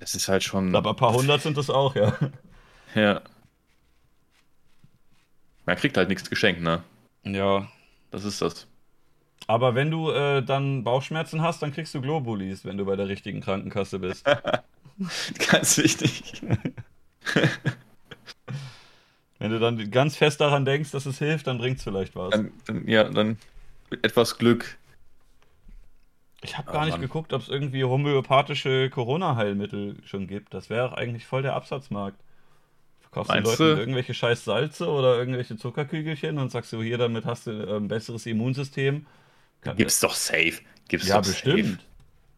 Das 0.00 0.14
ist 0.14 0.28
halt 0.28 0.42
schon. 0.42 0.74
Aber 0.74 0.90
ein 0.90 0.96
paar 0.96 1.12
hundert 1.12 1.42
sind 1.42 1.56
das 1.56 1.70
auch, 1.70 1.94
ja. 1.94 2.16
Ja. 2.94 3.20
Man 5.66 5.76
kriegt 5.76 5.96
halt 5.96 6.08
nichts 6.08 6.28
geschenkt, 6.28 6.62
ne? 6.62 6.82
Ja. 7.22 7.68
Das 8.10 8.24
ist 8.24 8.42
das. 8.42 8.66
Aber 9.46 9.74
wenn 9.74 9.90
du 9.90 10.10
äh, 10.10 10.42
dann 10.42 10.84
Bauchschmerzen 10.84 11.42
hast, 11.42 11.62
dann 11.62 11.72
kriegst 11.72 11.94
du 11.94 12.00
Globulis, 12.00 12.64
wenn 12.64 12.76
du 12.76 12.84
bei 12.84 12.96
der 12.96 13.08
richtigen 13.08 13.40
Krankenkasse 13.40 13.98
bist. 13.98 14.24
ganz 15.50 15.78
wichtig. 15.78 16.42
wenn 19.38 19.50
du 19.50 19.58
dann 19.58 19.90
ganz 19.90 20.16
fest 20.16 20.40
daran 20.40 20.64
denkst, 20.64 20.90
dass 20.90 21.06
es 21.06 21.18
hilft, 21.18 21.46
dann 21.46 21.58
bringt 21.58 21.78
es 21.78 21.84
vielleicht 21.84 22.16
was. 22.16 22.30
Dann, 22.30 22.52
dann, 22.66 22.88
ja, 22.88 23.04
dann 23.04 23.38
mit 23.90 24.04
etwas 24.04 24.38
Glück. 24.38 24.78
Ich 26.42 26.56
habe 26.56 26.72
gar 26.72 26.84
nicht 26.84 26.92
Mann. 26.92 27.02
geguckt, 27.02 27.32
ob 27.32 27.42
es 27.42 27.48
irgendwie 27.48 27.84
homöopathische 27.84 28.88
Corona-Heilmittel 28.90 29.96
schon 30.04 30.26
gibt. 30.26 30.54
Das 30.54 30.70
wäre 30.70 30.96
eigentlich 30.96 31.26
voll 31.26 31.42
der 31.42 31.54
Absatzmarkt. 31.54 32.18
Verkaufst 33.00 33.30
du 33.30 33.64
Leuten 33.64 33.78
irgendwelche 33.78 34.14
scheiß 34.14 34.44
Salze 34.44 34.88
oder 34.88 35.18
irgendwelche 35.18 35.56
Zuckerkügelchen 35.56 36.38
und 36.38 36.50
sagst 36.50 36.72
du, 36.72 36.82
hier, 36.82 36.96
damit 36.96 37.26
hast 37.26 37.46
du 37.46 37.76
ein 37.76 37.88
besseres 37.88 38.24
Immunsystem. 38.24 39.06
Gibt's 39.76 40.00
doch 40.00 40.14
safe. 40.14 40.60
Gibt's 40.88 41.08
ja, 41.08 41.16
doch 41.16 41.26
bestimmt. 41.26 41.66
Safe. 41.66 41.78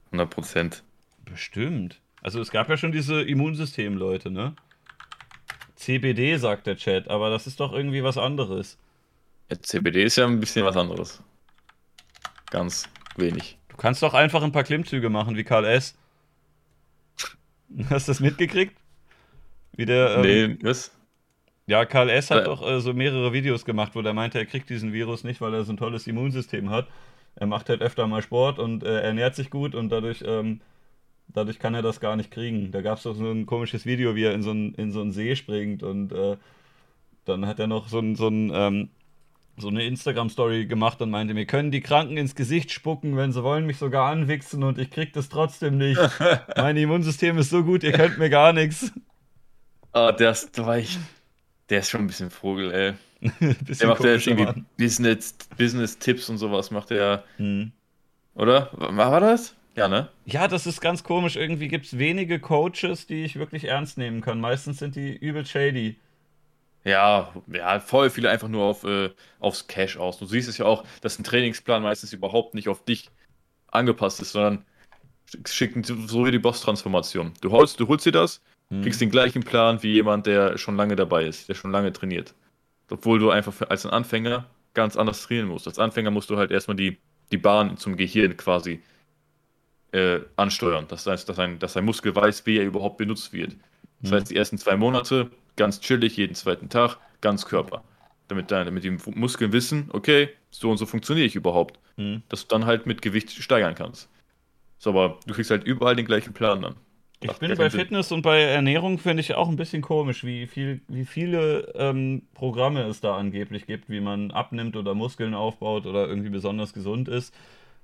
100 0.06 0.30
Prozent. 0.30 0.82
Bestimmt. 1.24 2.00
Also 2.22 2.40
es 2.40 2.50
gab 2.50 2.68
ja 2.68 2.76
schon 2.76 2.92
diese 2.92 3.22
Immunsystem-Leute, 3.22 4.30
ne? 4.30 4.54
CBD 5.76 6.36
sagt 6.36 6.66
der 6.66 6.76
Chat, 6.76 7.08
aber 7.08 7.30
das 7.30 7.46
ist 7.46 7.60
doch 7.60 7.72
irgendwie 7.72 8.02
was 8.02 8.16
anderes. 8.16 8.78
Ja, 9.50 9.60
CBD 9.60 10.04
ist 10.04 10.16
ja 10.16 10.26
ein 10.26 10.40
bisschen 10.40 10.64
was 10.64 10.76
anderes. 10.76 11.22
Ganz 12.50 12.88
wenig. 13.16 13.58
Du 13.82 13.88
kannst 13.88 14.00
doch 14.04 14.14
einfach 14.14 14.44
ein 14.44 14.52
paar 14.52 14.62
Klimmzüge 14.62 15.10
machen 15.10 15.36
wie 15.36 15.42
Karl 15.42 15.64
S. 15.64 15.98
Hast 17.90 18.06
du 18.06 18.12
das 18.12 18.20
mitgekriegt? 18.20 18.76
Wie 19.72 19.86
der. 19.86 20.18
Ähm, 20.18 20.22
nee, 20.22 20.58
was? 20.62 20.92
Ja, 21.66 21.84
Karl 21.84 22.08
S. 22.08 22.30
hat 22.30 22.42
äh, 22.42 22.44
doch 22.44 22.64
äh, 22.64 22.80
so 22.80 22.92
mehrere 22.92 23.32
Videos 23.32 23.64
gemacht, 23.64 23.96
wo 23.96 24.02
der 24.02 24.14
meinte, 24.14 24.38
er 24.38 24.46
kriegt 24.46 24.70
diesen 24.70 24.92
Virus 24.92 25.24
nicht, 25.24 25.40
weil 25.40 25.52
er 25.52 25.64
so 25.64 25.72
ein 25.72 25.78
tolles 25.78 26.06
Immunsystem 26.06 26.70
hat. 26.70 26.86
Er 27.34 27.48
macht 27.48 27.68
halt 27.70 27.82
öfter 27.82 28.06
mal 28.06 28.22
Sport 28.22 28.60
und 28.60 28.84
äh, 28.84 29.00
ernährt 29.00 29.34
sich 29.34 29.50
gut 29.50 29.74
und 29.74 29.88
dadurch, 29.88 30.22
ähm, 30.24 30.60
dadurch 31.26 31.58
kann 31.58 31.74
er 31.74 31.82
das 31.82 31.98
gar 31.98 32.14
nicht 32.14 32.30
kriegen. 32.30 32.70
Da 32.70 32.82
gab 32.82 32.98
es 32.98 33.02
doch 33.02 33.16
so 33.16 33.32
ein 33.32 33.46
komisches 33.46 33.84
Video, 33.84 34.14
wie 34.14 34.22
er 34.22 34.32
in 34.32 34.44
so, 34.44 34.52
ein, 34.52 34.74
in 34.74 34.92
so 34.92 35.00
einen 35.00 35.10
See 35.10 35.34
springt 35.34 35.82
und 35.82 36.12
äh, 36.12 36.36
dann 37.24 37.46
hat 37.46 37.58
er 37.58 37.66
noch 37.66 37.88
so 37.88 37.98
ein, 37.98 38.14
so 38.14 38.28
ein 38.28 38.52
ähm, 38.54 38.90
so 39.56 39.68
eine 39.68 39.84
Instagram-Story 39.84 40.66
gemacht 40.66 41.00
und 41.02 41.10
meinte, 41.10 41.36
wir 41.36 41.46
können 41.46 41.70
die 41.70 41.80
Kranken 41.80 42.16
ins 42.16 42.34
Gesicht 42.34 42.72
spucken, 42.72 43.16
wenn 43.16 43.32
sie 43.32 43.42
wollen, 43.42 43.66
mich 43.66 43.76
sogar 43.78 44.10
anwichsen 44.10 44.62
und 44.62 44.78
ich 44.78 44.90
krieg 44.90 45.12
das 45.12 45.28
trotzdem 45.28 45.78
nicht. 45.78 46.00
mein 46.56 46.76
Immunsystem 46.76 47.38
ist 47.38 47.50
so 47.50 47.62
gut, 47.62 47.84
ihr 47.84 47.92
könnt 47.92 48.18
mir 48.18 48.30
gar 48.30 48.52
nichts. 48.52 48.92
Ah, 49.92 50.08
oh, 50.08 50.12
der 50.12 50.30
ist, 50.30 50.58
ich, 50.58 50.98
der 51.68 51.80
ist 51.80 51.90
schon 51.90 52.00
ein 52.02 52.06
bisschen 52.06 52.30
Vogel, 52.30 52.72
ey. 52.72 52.94
der 53.40 53.86
macht 53.86 54.02
ja 54.02 54.12
jetzt 54.12 54.26
irgendwie 54.26 54.64
Business, 54.78 55.34
Business-Tipps 55.56 56.28
und 56.28 56.38
sowas, 56.38 56.70
macht 56.70 56.90
er. 56.90 57.24
Hm. 57.36 57.72
Oder? 58.34 58.70
War, 58.72 59.12
war 59.12 59.20
das? 59.20 59.54
Ja, 59.76 59.88
ne? 59.88 60.08
Ja, 60.26 60.48
das 60.48 60.66
ist 60.66 60.80
ganz 60.80 61.04
komisch. 61.04 61.36
Irgendwie 61.36 61.68
gibt 61.68 61.86
es 61.86 61.98
wenige 61.98 62.40
Coaches, 62.40 63.06
die 63.06 63.24
ich 63.24 63.36
wirklich 63.36 63.64
ernst 63.64 63.96
nehmen 63.96 64.20
kann. 64.20 64.40
Meistens 64.40 64.78
sind 64.78 64.96
die 64.96 65.16
übel 65.16 65.46
shady. 65.46 65.96
Ja, 66.84 67.32
ja, 67.46 67.80
voll 67.80 68.10
viele 68.10 68.30
einfach 68.30 68.48
nur 68.48 68.64
auf, 68.64 68.84
äh, 68.84 69.10
aufs 69.38 69.66
Cash 69.68 69.96
aus. 69.96 70.18
Du 70.18 70.26
siehst 70.26 70.48
es 70.48 70.58
ja 70.58 70.66
auch, 70.66 70.84
dass 71.00 71.18
ein 71.18 71.24
Trainingsplan 71.24 71.82
meistens 71.82 72.12
überhaupt 72.12 72.54
nicht 72.54 72.68
auf 72.68 72.84
dich 72.84 73.08
angepasst 73.68 74.20
ist, 74.20 74.32
sondern 74.32 74.64
schicken 75.46 75.84
so 75.84 76.26
wie 76.26 76.30
die 76.30 76.38
Boss-Transformation. 76.38 77.32
Du 77.40 77.50
holst, 77.50 77.78
du 77.78 77.88
holst 77.88 78.04
dir 78.04 78.12
das, 78.12 78.42
hm. 78.68 78.82
kriegst 78.82 79.00
den 79.00 79.10
gleichen 79.10 79.44
Plan 79.44 79.82
wie 79.82 79.92
jemand, 79.92 80.26
der 80.26 80.58
schon 80.58 80.76
lange 80.76 80.96
dabei 80.96 81.24
ist, 81.24 81.48
der 81.48 81.54
schon 81.54 81.70
lange 81.70 81.92
trainiert. 81.92 82.34
Obwohl 82.90 83.18
du 83.18 83.30
einfach 83.30 83.52
für, 83.52 83.70
als 83.70 83.86
ein 83.86 83.92
Anfänger 83.92 84.46
ganz 84.74 84.96
anders 84.96 85.22
trainieren 85.22 85.48
musst. 85.48 85.66
Als 85.68 85.78
Anfänger 85.78 86.10
musst 86.10 86.30
du 86.30 86.36
halt 86.36 86.50
erstmal 86.50 86.76
die, 86.76 86.98
die 87.30 87.38
Bahn 87.38 87.76
zum 87.76 87.96
Gehirn 87.96 88.36
quasi 88.36 88.82
äh, 89.92 90.20
ansteuern. 90.36 90.86
Das 90.88 91.06
heißt, 91.06 91.28
dass 91.28 91.38
ein, 91.38 91.58
dass 91.58 91.76
ein 91.76 91.84
Muskel 91.84 92.14
weiß, 92.14 92.44
wie 92.46 92.58
er 92.58 92.64
überhaupt 92.64 92.98
benutzt 92.98 93.32
wird. 93.32 93.56
Das 94.00 94.10
hm. 94.10 94.16
heißt, 94.18 94.30
die 94.30 94.36
ersten 94.36 94.58
zwei 94.58 94.76
Monate 94.76 95.30
ganz 95.56 95.80
chillig, 95.80 96.16
jeden 96.16 96.34
zweiten 96.34 96.68
Tag, 96.68 96.98
ganz 97.20 97.46
Körper. 97.46 97.82
Damit, 98.28 98.50
deine, 98.50 98.66
damit 98.66 98.84
die 98.84 98.96
Muskeln 99.14 99.52
wissen, 99.52 99.90
okay, 99.92 100.30
so 100.50 100.70
und 100.70 100.78
so 100.78 100.86
funktioniere 100.86 101.26
ich 101.26 101.34
überhaupt. 101.34 101.78
Mhm. 101.96 102.22
Dass 102.28 102.46
du 102.46 102.48
dann 102.48 102.66
halt 102.66 102.86
mit 102.86 103.02
Gewicht 103.02 103.30
steigern 103.30 103.74
kannst. 103.74 104.08
So, 104.78 104.90
aber 104.90 105.18
du 105.26 105.34
kriegst 105.34 105.50
halt 105.50 105.64
überall 105.64 105.96
den 105.96 106.06
gleichen 106.06 106.32
Plan 106.32 106.62
dann. 106.62 106.76
Ich 107.22 107.30
Ach, 107.30 107.38
bin 107.38 107.56
bei 107.56 107.70
Fitness 107.70 108.10
und 108.10 108.22
bei 108.22 108.40
Ernährung 108.40 108.98
finde 108.98 109.20
ich 109.20 109.34
auch 109.34 109.48
ein 109.48 109.54
bisschen 109.54 109.80
komisch, 109.80 110.24
wie, 110.24 110.48
viel, 110.48 110.80
wie 110.88 111.04
viele 111.04 111.72
ähm, 111.76 112.22
Programme 112.34 112.82
es 112.82 113.00
da 113.00 113.16
angeblich 113.16 113.66
gibt, 113.66 113.88
wie 113.88 114.00
man 114.00 114.32
abnimmt 114.32 114.76
oder 114.76 114.94
Muskeln 114.94 115.34
aufbaut 115.34 115.86
oder 115.86 116.08
irgendwie 116.08 116.30
besonders 116.30 116.72
gesund 116.72 117.08
ist. 117.08 117.32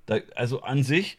Da, 0.06 0.18
also 0.34 0.62
an 0.62 0.82
sich 0.82 1.18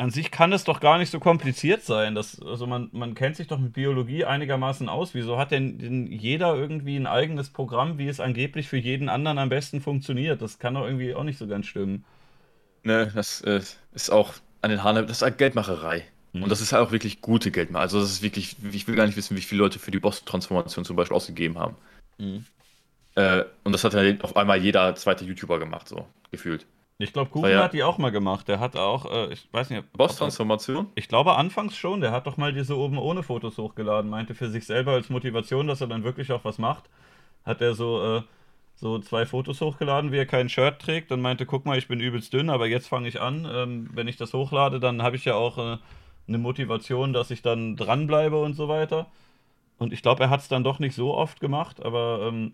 an 0.00 0.10
sich 0.10 0.30
kann 0.30 0.52
es 0.52 0.64
doch 0.64 0.80
gar 0.80 0.98
nicht 0.98 1.10
so 1.10 1.20
kompliziert 1.20 1.84
sein. 1.84 2.14
Das, 2.14 2.40
also 2.40 2.66
man, 2.66 2.88
man 2.92 3.14
kennt 3.14 3.36
sich 3.36 3.48
doch 3.48 3.58
mit 3.58 3.74
Biologie 3.74 4.24
einigermaßen 4.24 4.88
aus. 4.88 5.14
Wieso 5.14 5.38
hat 5.38 5.50
denn, 5.50 5.78
denn 5.78 6.06
jeder 6.10 6.54
irgendwie 6.56 6.96
ein 6.96 7.06
eigenes 7.06 7.50
Programm, 7.50 7.98
wie 7.98 8.08
es 8.08 8.18
angeblich 8.18 8.68
für 8.68 8.78
jeden 8.78 9.08
anderen 9.10 9.38
am 9.38 9.50
besten 9.50 9.80
funktioniert? 9.80 10.40
Das 10.40 10.58
kann 10.58 10.74
doch 10.74 10.86
irgendwie 10.86 11.14
auch 11.14 11.22
nicht 11.22 11.38
so 11.38 11.46
ganz 11.46 11.66
stimmen. 11.66 12.04
Ne, 12.82 13.12
das 13.14 13.42
äh, 13.42 13.60
ist 13.92 14.10
auch 14.10 14.34
an 14.62 14.70
den 14.70 14.82
Haaren, 14.82 15.06
das 15.06 15.18
ist 15.18 15.22
halt 15.22 15.36
Geldmacherei. 15.36 16.04
Mhm. 16.32 16.44
Und 16.44 16.48
das 16.48 16.62
ist 16.62 16.72
halt 16.72 16.86
auch 16.86 16.92
wirklich 16.92 17.20
gute 17.20 17.50
Geldmacherei. 17.50 17.82
Also 17.82 18.00
das 18.00 18.10
ist 18.10 18.22
wirklich, 18.22 18.56
ich 18.72 18.88
will 18.88 18.96
gar 18.96 19.06
nicht 19.06 19.18
wissen, 19.18 19.36
wie 19.36 19.42
viele 19.42 19.60
Leute 19.60 19.78
für 19.78 19.90
die 19.90 20.00
Boss-Transformation 20.00 20.86
zum 20.86 20.96
Beispiel 20.96 21.16
ausgegeben 21.16 21.58
haben. 21.58 21.76
Mhm. 22.16 22.46
Äh, 23.16 23.44
und 23.64 23.72
das 23.72 23.84
hat 23.84 23.92
ja 23.92 24.14
auf 24.22 24.34
einmal 24.34 24.62
jeder 24.62 24.94
zweite 24.94 25.26
YouTuber 25.26 25.58
gemacht, 25.58 25.88
so 25.88 26.06
gefühlt. 26.30 26.64
Ich 27.02 27.14
glaube, 27.14 27.30
Kuchen 27.30 27.50
ja, 27.50 27.64
hat 27.64 27.72
die 27.72 27.82
auch 27.82 27.96
mal 27.96 28.10
gemacht. 28.10 28.46
Der 28.48 28.60
hat 28.60 28.76
auch, 28.76 29.10
äh, 29.10 29.32
ich 29.32 29.48
weiß 29.52 29.70
nicht. 29.70 29.90
Boss-Transformation? 29.94 30.88
Ich 30.94 31.08
glaube, 31.08 31.34
anfangs 31.36 31.76
schon. 31.76 32.02
Der 32.02 32.12
hat 32.12 32.26
doch 32.26 32.36
mal 32.36 32.52
diese 32.52 32.76
oben 32.76 32.98
ohne 32.98 33.22
Fotos 33.22 33.56
hochgeladen. 33.56 34.10
Meinte 34.10 34.34
für 34.34 34.50
sich 34.50 34.66
selber 34.66 34.92
als 34.92 35.08
Motivation, 35.08 35.66
dass 35.66 35.80
er 35.80 35.86
dann 35.86 36.04
wirklich 36.04 36.30
auch 36.30 36.44
was 36.44 36.58
macht. 36.58 36.90
Hat 37.46 37.62
er 37.62 37.74
so, 37.74 38.18
äh, 38.18 38.22
so 38.74 38.98
zwei 38.98 39.24
Fotos 39.24 39.62
hochgeladen, 39.62 40.12
wie 40.12 40.18
er 40.18 40.26
kein 40.26 40.50
Shirt 40.50 40.78
trägt 40.78 41.10
und 41.10 41.22
meinte, 41.22 41.46
guck 41.46 41.64
mal, 41.64 41.78
ich 41.78 41.88
bin 41.88 42.00
übelst 42.00 42.34
dünn, 42.34 42.50
aber 42.50 42.66
jetzt 42.66 42.88
fange 42.88 43.08
ich 43.08 43.18
an. 43.18 43.48
Ähm, 43.50 43.88
wenn 43.94 44.06
ich 44.06 44.18
das 44.18 44.34
hochlade, 44.34 44.78
dann 44.78 45.02
habe 45.02 45.16
ich 45.16 45.24
ja 45.24 45.34
auch 45.34 45.56
äh, 45.56 45.78
eine 46.28 46.38
Motivation, 46.38 47.14
dass 47.14 47.30
ich 47.30 47.40
dann 47.40 47.76
dranbleibe 47.76 48.38
und 48.38 48.52
so 48.52 48.68
weiter. 48.68 49.06
Und 49.78 49.94
ich 49.94 50.02
glaube, 50.02 50.24
er 50.24 50.30
hat 50.30 50.40
es 50.40 50.48
dann 50.48 50.64
doch 50.64 50.78
nicht 50.78 50.94
so 50.94 51.14
oft 51.14 51.40
gemacht, 51.40 51.82
aber 51.82 52.28
ähm, 52.28 52.52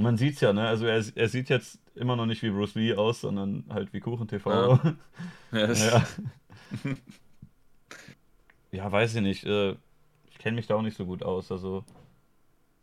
man 0.00 0.16
sieht 0.16 0.34
es 0.34 0.40
ja, 0.40 0.52
ne? 0.52 0.66
Also 0.66 0.86
er, 0.86 1.04
er 1.14 1.28
sieht 1.28 1.48
jetzt 1.48 1.78
immer 1.94 2.16
noch 2.16 2.26
nicht 2.26 2.42
wie 2.42 2.50
Bruce 2.50 2.74
Lee 2.74 2.94
aus, 2.94 3.20
sondern 3.20 3.64
halt 3.68 3.92
wie 3.92 4.00
Kuchen 4.00 4.28
TV. 4.28 4.50
Ja, 4.52 4.96
yes. 5.52 5.84
ja. 5.92 6.06
ja 8.72 8.90
weiß 8.90 9.14
ich 9.14 9.22
nicht. 9.22 9.44
Äh, 9.44 9.76
ich 10.30 10.38
kenne 10.38 10.56
mich 10.56 10.66
da 10.66 10.74
auch 10.74 10.82
nicht 10.82 10.96
so 10.96 11.06
gut 11.06 11.22
aus. 11.22 11.52
Also 11.52 11.84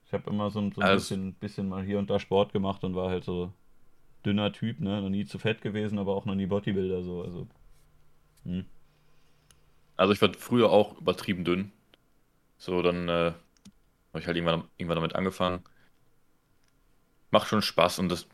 ich 0.06 0.14
habe 0.14 0.30
immer 0.30 0.50
so, 0.50 0.60
so 0.72 0.82
ein 0.82 0.84
also, 0.84 0.96
bisschen, 0.96 1.34
bisschen 1.36 1.70
mal 1.70 1.84
hier 1.84 2.00
und 2.00 2.10
da 2.10 2.20
Sport 2.20 2.54
gemacht 2.54 2.84
und 2.84 2.96
war 2.96 3.10
halt 3.10 3.24
so 3.24 3.52
dünner 4.26 4.52
Typ, 4.54 4.80
ne? 4.80 5.02
Noch 5.02 5.10
nie 5.10 5.26
zu 5.26 5.40
fett 5.40 5.62
gewesen, 5.62 6.00
aber 6.00 6.16
auch 6.16 6.26
noch 6.26 6.36
nie 6.36 6.46
Bodybuilder 6.46 7.04
so. 7.04 7.24
Also, 7.24 7.48
hm. 8.44 8.66
also 9.98 10.14
ich 10.14 10.22
war 10.22 10.34
früher 10.34 10.70
auch 10.70 11.00
übertrieben 11.00 11.44
dünn. 11.44 11.72
So, 12.58 12.82
dann 12.82 13.10
äh, 13.10 13.32
habe 14.12 14.20
ich 14.20 14.28
halt 14.28 14.38
irgendwann, 14.38 14.66
irgendwann 14.78 14.98
damit 14.98 15.16
angefangen. 15.16 15.64
Macht 17.32 17.48
schon 17.48 17.62
Spaß 17.62 18.00
und 18.00 18.10
das 18.10 18.28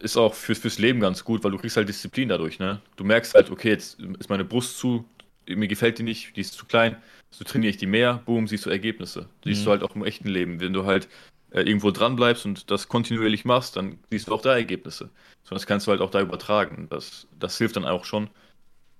ist 0.00 0.16
auch 0.16 0.34
fürs, 0.34 0.58
fürs 0.58 0.78
Leben 0.78 1.00
ganz 1.00 1.24
gut, 1.24 1.42
weil 1.44 1.50
du 1.50 1.58
kriegst 1.58 1.76
halt 1.76 1.88
Disziplin 1.88 2.28
dadurch, 2.28 2.58
ne? 2.58 2.80
Du 2.96 3.04
merkst 3.04 3.34
halt, 3.34 3.50
okay, 3.50 3.70
jetzt 3.70 3.98
ist 4.18 4.28
meine 4.28 4.44
Brust 4.44 4.78
zu, 4.78 5.04
mir 5.46 5.68
gefällt 5.68 5.98
die 5.98 6.02
nicht, 6.02 6.36
die 6.36 6.40
ist 6.40 6.54
zu 6.54 6.66
klein, 6.66 6.96
so 7.30 7.44
trainiere 7.44 7.70
ich 7.70 7.76
die 7.78 7.86
mehr, 7.86 8.22
boom, 8.26 8.46
siehst 8.46 8.66
du 8.66 8.70
Ergebnisse. 8.70 9.22
Mhm. 9.22 9.26
Siehst 9.44 9.66
du 9.66 9.70
halt 9.70 9.82
auch 9.82 9.94
im 9.96 10.04
echten 10.04 10.28
Leben. 10.28 10.60
Wenn 10.60 10.72
du 10.72 10.84
halt 10.84 11.08
äh, 11.50 11.62
irgendwo 11.62 11.90
dran 11.90 12.16
bleibst 12.16 12.44
und 12.44 12.70
das 12.70 12.88
kontinuierlich 12.88 13.44
machst, 13.44 13.76
dann 13.76 13.98
siehst 14.10 14.28
du 14.28 14.34
auch 14.34 14.42
da 14.42 14.54
Ergebnisse. 14.54 15.08
So, 15.44 15.54
das 15.54 15.66
kannst 15.66 15.86
du 15.86 15.90
halt 15.90 16.00
auch 16.00 16.10
da 16.10 16.20
übertragen. 16.20 16.88
Das, 16.90 17.26
das 17.38 17.58
hilft 17.58 17.76
dann 17.76 17.84
auch 17.84 18.04
schon. 18.04 18.28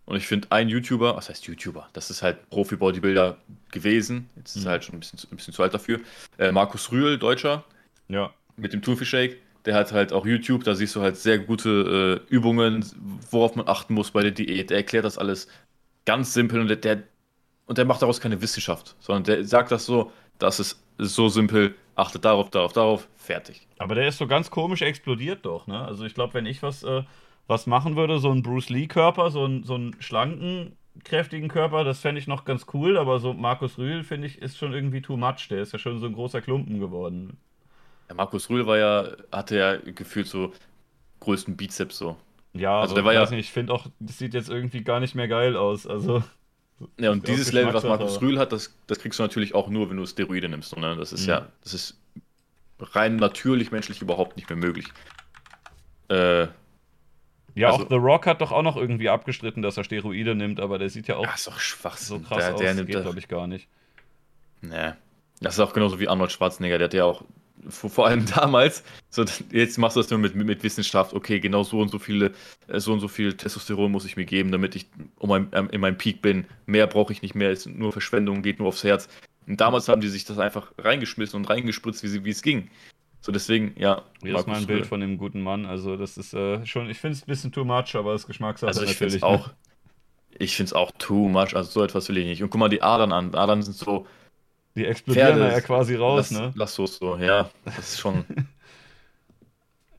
Und 0.05 0.17
ich 0.17 0.27
finde, 0.27 0.51
ein 0.51 0.69
YouTuber, 0.69 1.15
was 1.17 1.29
heißt 1.29 1.47
YouTuber? 1.47 1.89
Das 1.93 2.11
ist 2.11 2.23
halt 2.23 2.49
Profi-Bodybuilder 2.51 3.37
gewesen. 3.71 4.29
Jetzt 4.37 4.57
ist 4.57 4.65
er 4.65 4.69
mhm. 4.69 4.71
halt 4.73 4.85
schon 4.85 4.95
ein 4.97 5.01
bisschen, 5.01 5.19
ein 5.31 5.37
bisschen 5.37 5.55
zu 5.55 5.63
alt 5.63 5.75
dafür. 5.75 6.01
Äh, 6.39 6.53
Markus 6.53 6.91
Rühl, 6.91 7.19
Deutscher. 7.19 7.65
Ja. 8.09 8.33
Mit 8.57 8.73
dem 8.73 8.83
Toofy 8.83 9.05
Shake 9.05 9.39
der 9.65 9.75
hat 9.75 9.93
halt 9.93 10.13
auch 10.13 10.27
YouTube, 10.27 10.65
da 10.65 10.75
siehst 10.75 10.97
du 10.97 11.03
halt 11.03 11.17
sehr 11.17 11.39
gute 11.39 12.21
äh, 12.29 12.35
Übungen, 12.35 12.85
worauf 13.31 13.55
man 13.57 13.69
achten 13.69 13.95
muss 13.95 14.11
bei 14.11 14.23
der 14.23 14.33
Diät. 14.33 14.71
Der 14.71 14.79
erklärt 14.79 15.05
das 15.05 15.19
alles 15.19 15.49
ganz 16.05 16.35
simpel 16.35 16.61
und 16.61 16.69
der, 16.69 16.77
der, 16.77 17.03
und 17.67 17.79
der 17.79 17.85
macht 17.85 18.03
daraus 18.03 18.21
keine 18.21 18.43
Wissenschaft, 18.43 18.97
sondern 18.99 19.25
der 19.25 19.45
sagt 19.45 19.71
das 19.71 19.87
so, 19.87 20.11
das 20.39 20.59
ist, 20.59 20.83
so 20.99 21.29
simpel, 21.29 21.75
achtet 21.95 22.25
darauf, 22.25 22.51
darauf, 22.51 22.73
darauf, 22.73 23.09
fertig. 23.17 23.67
Aber 23.79 23.95
der 23.95 24.09
ist 24.09 24.19
so 24.19 24.27
ganz 24.27 24.51
komisch 24.51 24.83
explodiert 24.83 25.47
doch, 25.47 25.67
ne? 25.67 25.85
Also 25.85 26.05
ich 26.05 26.15
glaube, 26.15 26.35
wenn 26.35 26.47
ich 26.47 26.63
was, 26.63 26.83
äh, 26.83 27.03
was 27.47 27.67
machen 27.67 27.97
würde, 27.97 28.19
so 28.19 28.31
ein 28.31 28.43
Bruce 28.43 28.69
Lee-Körper, 28.69 29.31
so, 29.31 29.45
ein, 29.45 29.65
so 29.65 29.75
einen 29.75 29.97
schlanken, 30.01 30.77
kräftigen 31.05 31.49
Körper, 31.49 31.85
das 31.85 32.01
fände 32.01 32.21
ich 32.21 32.27
noch 32.27 32.45
ganz 32.45 32.67
cool, 32.75 32.99
aber 32.99 33.21
so 33.21 33.33
Markus 33.33 33.79
Rühl, 33.79 34.05
finde 34.05 34.27
ich, 34.27 34.43
ist 34.43 34.59
schon 34.59 34.75
irgendwie 34.75 35.01
too 35.01 35.17
much. 35.17 35.49
Der 35.49 35.63
ist 35.63 35.73
ja 35.73 35.79
schon 35.79 35.99
so 35.99 36.07
ein 36.07 36.13
großer 36.13 36.43
Klumpen 36.43 36.79
geworden. 36.79 37.39
Ja, 38.13 38.17
Markus 38.17 38.51
Rühl 38.51 38.67
war 38.67 38.77
ja, 38.77 39.09
hatte 39.33 39.57
ja 39.57 39.77
gefühlt 39.77 40.27
so 40.27 40.53
größten 41.21 41.57
Bizeps 41.57 41.97
so. 41.97 42.17
Ja, 42.53 42.81
also 42.81 42.95
der 42.95 43.05
war 43.05 43.15
ja. 43.15 43.23
Nicht, 43.23 43.39
ich 43.39 43.53
finde 43.53 43.73
auch, 43.73 43.87
das 44.01 44.19
sieht 44.19 44.35
jetzt 44.35 44.51
irgendwie 44.51 44.85
gar 44.85 45.01
nicht 45.01 45.15
mehr 45.15 45.29
geil 45.29 45.57
aus. 45.57 45.87
Also. 45.87 46.23
Ja, 46.99 47.11
und 47.11 47.27
dieses 47.27 47.53
Level, 47.53 47.73
was 47.73 47.85
Markus 47.85 48.21
Rühl 48.21 48.39
hat, 48.39 48.53
das, 48.53 48.77
das 48.87 48.99
kriegst 48.99 49.19
du 49.19 49.23
natürlich 49.23 49.55
auch 49.55 49.69
nur, 49.69 49.89
wenn 49.89 49.97
du 49.97 50.05
Steroide 50.05 50.49
nimmst. 50.49 50.77
Ne? 50.77 50.95
Das 50.97 51.13
ist 51.13 51.23
mhm. 51.23 51.29
ja, 51.29 51.49
das 51.63 51.75
ist 51.75 52.01
rein 52.81 53.17
natürlich 53.17 53.71
menschlich 53.71 54.03
überhaupt 54.03 54.37
nicht 54.37 54.51
mehr 54.51 54.59
möglich. 54.59 54.89
Äh, 56.09 56.49
ja, 57.55 57.71
also, 57.71 57.85
auch 57.85 57.89
The 57.89 57.95
Rock 57.95 58.27
hat 58.27 58.41
doch 58.41 58.53
auch 58.53 58.63
noch 58.63 58.77
irgendwie 58.77 59.09
abgestritten, 59.09 59.63
dass 59.63 59.77
er 59.77 59.85
Steroide 59.85 60.35
nimmt, 60.35 60.61
aber 60.61 60.79
der 60.79 60.91
sieht 60.91 61.07
ja 61.07 61.17
auch 61.17 61.25
ja, 61.25 61.35
ist 61.35 61.47
doch 61.47 61.59
so 61.97 62.19
krass 62.19 62.39
der, 62.39 62.55
der 62.55 62.71
aus. 62.71 62.77
Nimmt 62.77 62.89
geht, 62.91 63.01
glaube 63.01 63.19
ich, 63.19 63.29
gar 63.29 63.47
nicht. 63.47 63.69
Nee. 64.61 64.93
Das 65.41 65.55
ist 65.55 65.61
auch 65.61 65.73
genauso 65.73 65.99
wie 66.01 66.09
Arnold 66.09 66.33
Schwarzenegger, 66.33 66.79
der 66.79 66.87
hat 66.87 66.95
ja 66.95 67.05
auch 67.05 67.25
vor 67.69 68.07
allem 68.07 68.27
damals, 68.35 68.83
so 69.11 69.25
jetzt 69.51 69.79
machst 69.79 69.97
du 69.97 70.01
das 70.01 70.11
nur 70.11 70.19
mit, 70.19 70.35
mit 70.35 70.63
Wissenschaft, 70.63 71.15
okay, 71.15 71.41
genau 71.41 71.63
so 71.63 71.81
und 71.81 71.91
so 71.91 71.99
viele, 71.99 72.33
äh, 72.69 72.81
so 72.81 72.93
und 72.93 73.01
so 73.01 73.09
viel 73.09 73.35
Testosteron 73.35 73.91
muss 73.91 74.05
ich 74.05 74.17
mir 74.17 74.25
geben, 74.25 74.53
damit 74.53 74.75
ich 74.77 74.87
um 75.19 75.29
mein, 75.29 75.49
ähm, 75.53 75.69
in 75.71 75.81
meinem 75.81 75.99
Peak 75.99 76.23
bin. 76.23 76.47
Mehr 76.67 76.87
brauche 76.87 77.13
ich 77.13 77.23
nicht 77.23 77.35
mehr, 77.35 77.51
ist 77.51 77.67
nur 77.67 77.93
Verschwendung, 77.93 78.43
geht 78.43 78.59
nur 78.59 78.69
aufs 78.69 78.85
Herz. 78.85 79.09
Und 79.47 79.61
damals 79.61 79.89
haben 79.89 80.01
die 80.01 80.09
sich 80.09 80.25
das 80.25 80.39
einfach 80.39 80.73
reingeschmissen 80.79 81.37
und 81.37 81.49
reingespritzt, 81.49 82.03
wie, 82.03 82.09
sie, 82.09 82.25
wie 82.25 82.31
es 82.31 82.43
ging. 82.43 82.71
So 83.21 83.31
deswegen, 83.31 83.75
ja. 83.77 84.03
Hier 84.21 84.37
ist 84.37 84.47
mal 84.47 84.57
ein 84.57 84.67
Bild 84.67 84.87
von 84.87 85.01
dem 85.01 85.17
guten 85.17 85.41
Mann. 85.41 85.65
Also 85.65 85.97
das 85.97 86.17
ist 86.17 86.35
äh, 86.35 86.65
schon, 86.67 86.91
ich 86.91 86.99
finde 86.99 87.17
es 87.17 87.23
ein 87.23 87.27
bisschen 87.27 87.53
too 87.53 87.65
much, 87.65 87.95
aber 87.95 88.13
das 88.13 88.27
Geschmackssache 88.27 88.69
also 88.69 88.83
ich 88.83 88.91
natürlich. 88.91 89.23
Auch, 89.23 89.51
ich 90.39 90.57
finde 90.57 90.69
es 90.69 90.73
auch 90.73 90.91
too 90.99 91.29
much, 91.29 91.55
also 91.55 91.71
so 91.71 91.85
etwas 91.85 92.09
will 92.09 92.17
ich 92.17 92.27
nicht. 92.27 92.43
Und 92.43 92.51
guck 92.51 92.59
mal 92.59 92.69
die 92.69 92.83
Adern 92.83 93.13
an. 93.13 93.35
Adern 93.35 93.63
sind 93.63 93.77
so, 93.77 94.07
die 94.75 94.87
explodieren 94.87 95.37
Pferde, 95.37 95.53
ja 95.53 95.61
quasi 95.61 95.97
raus, 95.97 96.31
lass, 96.31 96.41
ne? 96.41 96.53
Lass 96.55 96.75
so 96.75 96.87
so, 96.87 97.17
ja. 97.17 97.51
Das 97.65 97.79
ist 97.79 98.01
schon. 98.01 98.25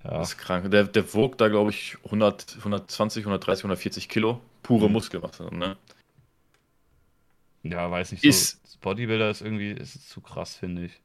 ja. 0.03 0.11
Das 0.11 0.29
ist 0.29 0.37
krank. 0.37 0.71
Der, 0.71 0.85
der 0.85 1.13
wog 1.13 1.37
da, 1.37 1.47
glaube 1.47 1.71
ich, 1.71 1.97
100, 2.05 2.57
120, 2.59 3.23
130, 3.23 3.63
140 3.63 4.09
Kilo. 4.09 4.41
Pure 4.63 4.87
mhm. 4.87 4.93
Muskelmasse, 4.93 5.53
ne? 5.53 5.77
Ja, 7.63 7.89
weiß 7.89 8.11
nicht. 8.11 8.23
So, 8.23 8.29
ist, 8.29 8.81
Bodybuilder 8.81 9.29
ist 9.29 9.41
irgendwie 9.41 9.71
ist 9.71 10.09
zu 10.09 10.21
krass, 10.21 10.55
finde 10.55 10.85
ich. 10.85 11.01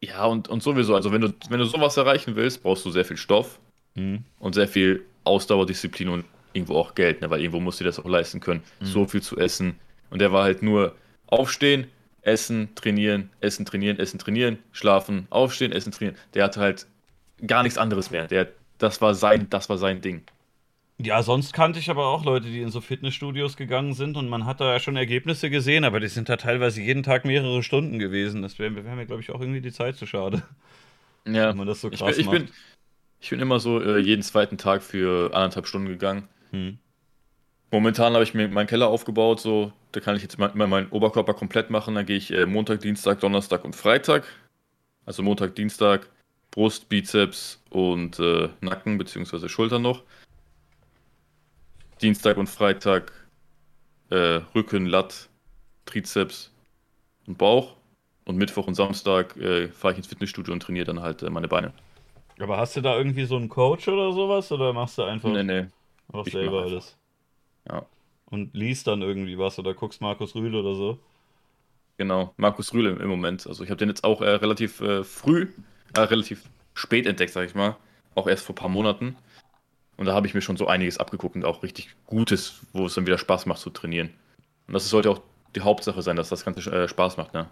Ja, 0.00 0.26
und, 0.26 0.48
und 0.48 0.62
sowieso, 0.62 0.94
also 0.94 1.10
wenn 1.12 1.22
du, 1.22 1.34
wenn 1.48 1.58
du 1.58 1.64
sowas 1.64 1.96
erreichen 1.96 2.36
willst, 2.36 2.62
brauchst 2.62 2.84
du 2.84 2.90
sehr 2.90 3.04
viel 3.04 3.16
Stoff 3.16 3.58
mhm. 3.94 4.24
und 4.38 4.54
sehr 4.54 4.68
viel 4.68 5.04
Ausdauer, 5.24 5.66
Disziplin 5.66 6.08
und 6.08 6.24
irgendwo 6.52 6.76
auch 6.76 6.94
Geld, 6.94 7.20
ne? 7.20 7.30
weil 7.30 7.40
irgendwo 7.40 7.60
musst 7.60 7.80
du 7.80 7.84
dir 7.84 7.88
das 7.88 7.98
auch 7.98 8.08
leisten 8.08 8.40
können, 8.40 8.62
mhm. 8.80 8.86
so 8.86 9.06
viel 9.06 9.22
zu 9.22 9.36
essen. 9.38 9.78
Und 10.10 10.20
der 10.20 10.32
war 10.32 10.44
halt 10.44 10.62
nur 10.62 10.94
aufstehen, 11.26 11.88
Essen, 12.28 12.74
trainieren, 12.74 13.30
Essen, 13.40 13.64
trainieren, 13.64 13.98
Essen, 13.98 14.18
trainieren, 14.18 14.58
schlafen, 14.72 15.26
aufstehen, 15.30 15.72
Essen, 15.72 15.92
trainieren. 15.92 16.16
Der 16.34 16.44
hatte 16.44 16.60
halt 16.60 16.86
gar 17.46 17.62
nichts 17.62 17.78
anderes 17.78 18.10
mehr. 18.10 18.26
Der, 18.26 18.48
das 18.78 19.00
war 19.00 19.14
sein, 19.14 19.48
das 19.50 19.68
war 19.68 19.78
sein 19.78 20.00
Ding. 20.00 20.22
Ja, 21.00 21.22
sonst 21.22 21.52
kannte 21.52 21.78
ich 21.78 21.90
aber 21.90 22.06
auch 22.06 22.24
Leute, 22.24 22.48
die 22.48 22.60
in 22.60 22.70
so 22.70 22.80
Fitnessstudios 22.80 23.56
gegangen 23.56 23.94
sind 23.94 24.16
und 24.16 24.28
man 24.28 24.46
hat 24.46 24.60
da 24.60 24.72
ja 24.72 24.80
schon 24.80 24.96
Ergebnisse 24.96 25.48
gesehen, 25.48 25.84
aber 25.84 26.00
die 26.00 26.08
sind 26.08 26.28
da 26.28 26.36
teilweise 26.36 26.80
jeden 26.82 27.04
Tag 27.04 27.24
mehrere 27.24 27.62
Stunden 27.62 28.00
gewesen. 28.00 28.42
Das 28.42 28.58
wäre 28.58 28.74
wär 28.74 28.96
mir, 28.96 29.06
glaube 29.06 29.22
ich, 29.22 29.30
auch 29.30 29.40
irgendwie 29.40 29.60
die 29.60 29.72
Zeit 29.72 29.96
zu 29.96 30.06
schade. 30.06 30.42
Ja, 31.24 31.50
wenn 31.50 31.56
man 31.56 31.66
das 31.68 31.80
so 31.80 31.90
krass 31.90 32.18
ich 32.18 32.28
bin, 32.28 32.42
ich 32.42 32.48
Bin, 32.48 32.54
ich 33.20 33.30
bin 33.30 33.40
immer 33.40 33.60
so 33.60 33.80
äh, 33.80 33.98
jeden 33.98 34.22
zweiten 34.22 34.58
Tag 34.58 34.82
für 34.82 35.32
anderthalb 35.34 35.66
Stunden 35.66 35.88
gegangen. 35.88 36.28
Hm. 36.50 36.78
Momentan 37.70 38.14
habe 38.14 38.24
ich 38.24 38.34
mir 38.34 38.48
meinen 38.48 38.66
Keller 38.66 38.88
aufgebaut, 38.88 39.40
so 39.40 39.72
da 39.92 40.00
kann 40.00 40.16
ich 40.16 40.22
jetzt 40.22 40.34
immer 40.34 40.66
meinen 40.66 40.88
Oberkörper 40.90 41.34
komplett 41.34 41.70
machen. 41.70 41.94
Dann 41.94 42.06
gehe 42.06 42.16
ich 42.16 42.32
äh, 42.32 42.46
Montag, 42.46 42.80
Dienstag, 42.80 43.20
Donnerstag 43.20 43.64
und 43.64 43.74
Freitag. 43.74 44.24
Also 45.06 45.22
Montag, 45.22 45.54
Dienstag, 45.54 46.08
Brust, 46.50 46.88
Bizeps 46.88 47.62
und 47.70 48.18
äh, 48.18 48.48
Nacken 48.60 48.98
bzw. 48.98 49.48
Schultern 49.48 49.82
noch. 49.82 50.02
Dienstag 52.00 52.36
und 52.36 52.48
Freitag 52.48 53.12
äh, 54.10 54.40
Rücken, 54.54 54.86
Latt, 54.86 55.28
Trizeps 55.86 56.52
und 57.26 57.38
Bauch. 57.38 57.74
Und 58.24 58.36
Mittwoch 58.36 58.66
und 58.66 58.74
Samstag 58.74 59.36
äh, 59.38 59.68
fahre 59.68 59.92
ich 59.92 59.98
ins 59.98 60.06
Fitnessstudio 60.06 60.52
und 60.52 60.60
trainiere 60.60 60.84
dann 60.84 61.00
halt 61.00 61.22
äh, 61.22 61.30
meine 61.30 61.48
Beine. 61.48 61.72
Aber 62.38 62.58
hast 62.58 62.76
du 62.76 62.82
da 62.82 62.96
irgendwie 62.96 63.24
so 63.24 63.36
einen 63.36 63.48
Coach 63.48 63.88
oder 63.88 64.12
sowas? 64.12 64.52
Oder 64.52 64.72
machst 64.74 64.98
du 64.98 65.02
einfach 65.02 65.30
nee, 65.30 65.42
nee. 65.42 65.66
Auch 66.12 66.26
selber 66.26 66.62
alles? 66.62 66.96
Ja. 67.68 67.86
Und 68.30 68.54
liest 68.54 68.86
dann 68.86 69.02
irgendwie 69.02 69.38
was 69.38 69.58
oder 69.58 69.74
guckst 69.74 70.00
Markus 70.00 70.34
Rühl 70.34 70.54
oder 70.54 70.74
so. 70.74 70.98
Genau, 71.96 72.32
Markus 72.36 72.72
Rühl 72.74 72.86
im, 72.86 73.00
im 73.00 73.08
Moment. 73.08 73.46
Also 73.46 73.64
ich 73.64 73.70
habe 73.70 73.78
den 73.78 73.88
jetzt 73.88 74.04
auch 74.04 74.20
äh, 74.20 74.28
relativ 74.28 74.80
äh, 74.80 75.02
früh, 75.02 75.48
äh, 75.96 76.00
relativ 76.00 76.44
spät 76.74 77.06
entdeckt, 77.06 77.32
sag 77.32 77.46
ich 77.46 77.54
mal. 77.54 77.76
Auch 78.14 78.28
erst 78.28 78.44
vor 78.44 78.54
ein 78.54 78.58
paar 78.58 78.68
Monaten. 78.68 79.16
Und 79.96 80.06
da 80.06 80.14
habe 80.14 80.26
ich 80.26 80.34
mir 80.34 80.42
schon 80.42 80.56
so 80.56 80.68
einiges 80.68 80.98
abgeguckt 80.98 81.34
und 81.34 81.44
auch 81.44 81.62
richtig 81.62 81.94
Gutes, 82.06 82.60
wo 82.72 82.86
es 82.86 82.94
dann 82.94 83.06
wieder 83.06 83.18
Spaß 83.18 83.46
macht 83.46 83.60
zu 83.60 83.70
trainieren. 83.70 84.10
Und 84.66 84.74
das 84.74 84.88
sollte 84.88 85.10
auch 85.10 85.20
die 85.56 85.62
Hauptsache 85.62 86.02
sein, 86.02 86.16
dass 86.16 86.28
das 86.28 86.44
Ganze 86.44 86.70
äh, 86.70 86.88
Spaß 86.88 87.16
macht, 87.16 87.34
ne? 87.34 87.48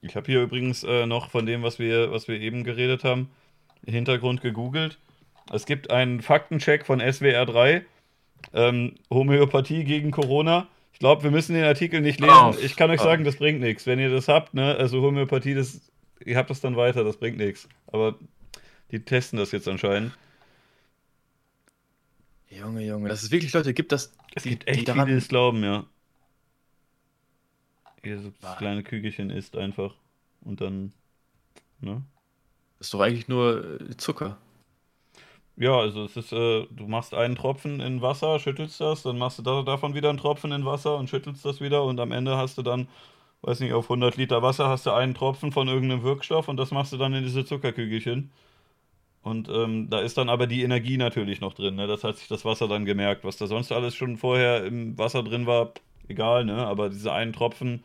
Ich 0.00 0.16
habe 0.16 0.26
hier 0.26 0.42
übrigens 0.42 0.82
äh, 0.82 1.06
noch 1.06 1.30
von 1.30 1.46
dem, 1.46 1.62
was 1.62 1.78
wir, 1.78 2.10
was 2.10 2.26
wir 2.26 2.40
eben 2.40 2.64
geredet 2.64 3.04
haben, 3.04 3.30
Hintergrund 3.86 4.40
gegoogelt. 4.40 4.98
Es 5.52 5.64
gibt 5.64 5.90
einen 5.90 6.22
Faktencheck 6.22 6.84
von 6.84 6.98
SWR 6.98 7.46
3 7.46 7.84
ähm, 8.52 8.94
Homöopathie 9.10 9.84
gegen 9.84 10.10
Corona. 10.10 10.68
Ich 10.92 10.98
glaube, 10.98 11.22
wir 11.22 11.30
müssen 11.30 11.54
den 11.54 11.64
Artikel 11.64 12.00
nicht 12.00 12.20
lesen. 12.20 12.34
Oh, 12.34 12.54
ich 12.62 12.76
kann 12.76 12.90
euch 12.90 13.00
oh. 13.00 13.04
sagen, 13.04 13.24
das 13.24 13.36
bringt 13.36 13.60
nichts. 13.60 13.86
Wenn 13.86 13.98
ihr 13.98 14.10
das 14.10 14.28
habt, 14.28 14.54
ne, 14.54 14.74
also 14.76 15.02
Homöopathie, 15.02 15.54
das, 15.54 15.80
ihr 16.24 16.36
habt 16.36 16.50
das 16.50 16.60
dann 16.60 16.76
weiter, 16.76 17.04
das 17.04 17.16
bringt 17.16 17.38
nichts. 17.38 17.68
Aber 17.86 18.16
die 18.90 19.00
testen 19.04 19.38
das 19.38 19.52
jetzt 19.52 19.68
anscheinend. 19.68 20.12
Junge, 22.50 22.84
Junge, 22.84 23.08
dass 23.08 23.22
es 23.22 23.30
wirklich 23.30 23.52
Leute 23.52 23.72
gibt, 23.72 23.92
dass. 23.92 24.12
Es 24.34 24.42
gibt 24.42 24.68
echt 24.68 24.86
daran... 24.86 25.06
viele, 25.06 25.16
die 25.16 25.22
es 25.22 25.28
glauben, 25.28 25.64
ja. 25.64 25.86
Ihr 28.02 28.20
so 28.20 28.32
das 28.40 28.58
kleine 28.58 28.82
Kügelchen 28.82 29.30
isst 29.30 29.56
einfach. 29.56 29.94
Und 30.42 30.60
dann. 30.60 30.92
Ne? 31.80 32.02
Das 32.78 32.88
ist 32.88 32.94
doch 32.94 33.00
eigentlich 33.00 33.28
nur 33.28 33.80
äh, 33.80 33.96
Zucker. 33.96 34.38
Ja, 35.62 35.78
also 35.78 36.04
es 36.04 36.16
ist, 36.16 36.32
äh, 36.32 36.66
du 36.70 36.88
machst 36.88 37.14
einen 37.14 37.36
Tropfen 37.36 37.78
in 37.80 38.02
Wasser, 38.02 38.40
schüttelst 38.40 38.80
das, 38.80 39.02
dann 39.04 39.16
machst 39.18 39.38
du 39.38 39.42
da, 39.42 39.62
davon 39.62 39.94
wieder 39.94 40.08
einen 40.08 40.18
Tropfen 40.18 40.50
in 40.50 40.64
Wasser 40.64 40.96
und 40.96 41.08
schüttelst 41.08 41.44
das 41.44 41.60
wieder 41.60 41.84
und 41.84 42.00
am 42.00 42.10
Ende 42.10 42.36
hast 42.36 42.58
du 42.58 42.62
dann, 42.62 42.88
weiß 43.42 43.60
nicht, 43.60 43.72
auf 43.74 43.88
100 43.90 44.16
Liter 44.16 44.42
Wasser 44.42 44.68
hast 44.68 44.86
du 44.86 44.92
einen 44.92 45.14
Tropfen 45.14 45.52
von 45.52 45.68
irgendeinem 45.68 46.04
Wirkstoff 46.04 46.48
und 46.48 46.56
das 46.58 46.72
machst 46.72 46.92
du 46.92 46.96
dann 46.98 47.14
in 47.14 47.24
diese 47.24 47.44
Zuckerkügelchen. 47.44 48.32
Und 49.22 49.48
ähm, 49.50 49.90
da 49.90 50.00
ist 50.00 50.18
dann 50.18 50.28
aber 50.30 50.46
die 50.48 50.62
Energie 50.64 50.96
natürlich 50.98 51.40
noch 51.40 51.54
drin, 51.54 51.76
ne? 51.76 51.86
Das 51.88 52.04
hat 52.04 52.18
sich 52.18 52.28
das 52.28 52.44
Wasser 52.44 52.68
dann 52.68 52.84
gemerkt. 52.86 53.24
Was 53.24 53.36
da 53.38 53.46
sonst 53.48 53.72
alles 53.72 53.94
schon 53.96 54.16
vorher 54.18 54.64
im 54.66 54.98
Wasser 54.98 55.22
drin 55.24 55.46
war, 55.46 55.72
egal, 56.08 56.44
ne? 56.46 56.66
Aber 56.66 56.90
dieser 56.90 57.14
einen 57.14 57.32
Tropfen, 57.34 57.84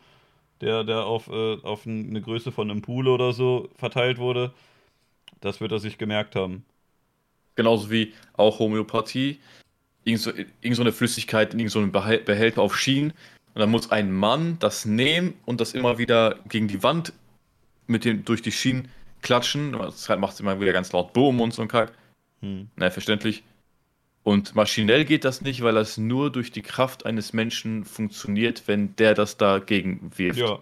der, 0.62 0.84
der 0.84 1.06
auf, 1.06 1.28
äh, 1.28 1.58
auf 1.62 1.86
eine 1.86 2.20
Größe 2.22 2.52
von 2.52 2.70
einem 2.70 2.82
Pool 2.82 3.08
oder 3.08 3.32
so 3.34 3.68
verteilt 3.76 4.18
wurde, 4.18 4.52
das 5.40 5.60
wird 5.60 5.72
er 5.72 5.80
sich 5.80 5.98
gemerkt 5.98 6.36
haben. 6.36 6.64
Genauso 7.58 7.90
wie 7.90 8.12
auch 8.34 8.60
Homöopathie. 8.60 9.40
Irgend 10.04 10.20
so, 10.20 10.30
irgend 10.30 10.76
so 10.76 10.82
eine 10.82 10.92
Flüssigkeit 10.92 11.52
in 11.52 11.58
irgendeinem 11.58 11.90
so 11.92 12.24
Behälter 12.24 12.62
auf 12.62 12.78
Schienen. 12.78 13.10
Und 13.52 13.60
dann 13.60 13.68
muss 13.68 13.90
ein 13.90 14.12
Mann 14.12 14.58
das 14.60 14.84
nehmen 14.84 15.34
und 15.44 15.60
das 15.60 15.74
immer 15.74 15.98
wieder 15.98 16.38
gegen 16.48 16.68
die 16.68 16.84
Wand 16.84 17.12
mit 17.88 18.04
dem, 18.04 18.24
durch 18.24 18.42
die 18.42 18.52
Schienen 18.52 18.86
klatschen. 19.22 19.72
Das 19.72 20.08
macht 20.08 20.34
es 20.34 20.40
immer 20.40 20.60
wieder 20.60 20.72
ganz 20.72 20.92
laut 20.92 21.12
Boom 21.12 21.40
und 21.40 21.52
so 21.52 21.62
ein 21.62 21.66
Kack. 21.66 21.90
Hm. 22.42 22.68
Na, 22.76 22.90
verständlich. 22.90 23.42
Und 24.22 24.54
maschinell 24.54 25.04
geht 25.04 25.24
das 25.24 25.40
nicht, 25.40 25.62
weil 25.62 25.74
das 25.74 25.98
nur 25.98 26.30
durch 26.30 26.52
die 26.52 26.62
Kraft 26.62 27.06
eines 27.06 27.32
Menschen 27.32 27.84
funktioniert, 27.84 28.68
wenn 28.68 28.94
der 28.94 29.14
das 29.14 29.36
dagegen 29.36 30.12
wirft. 30.16 30.38
Ja. 30.38 30.60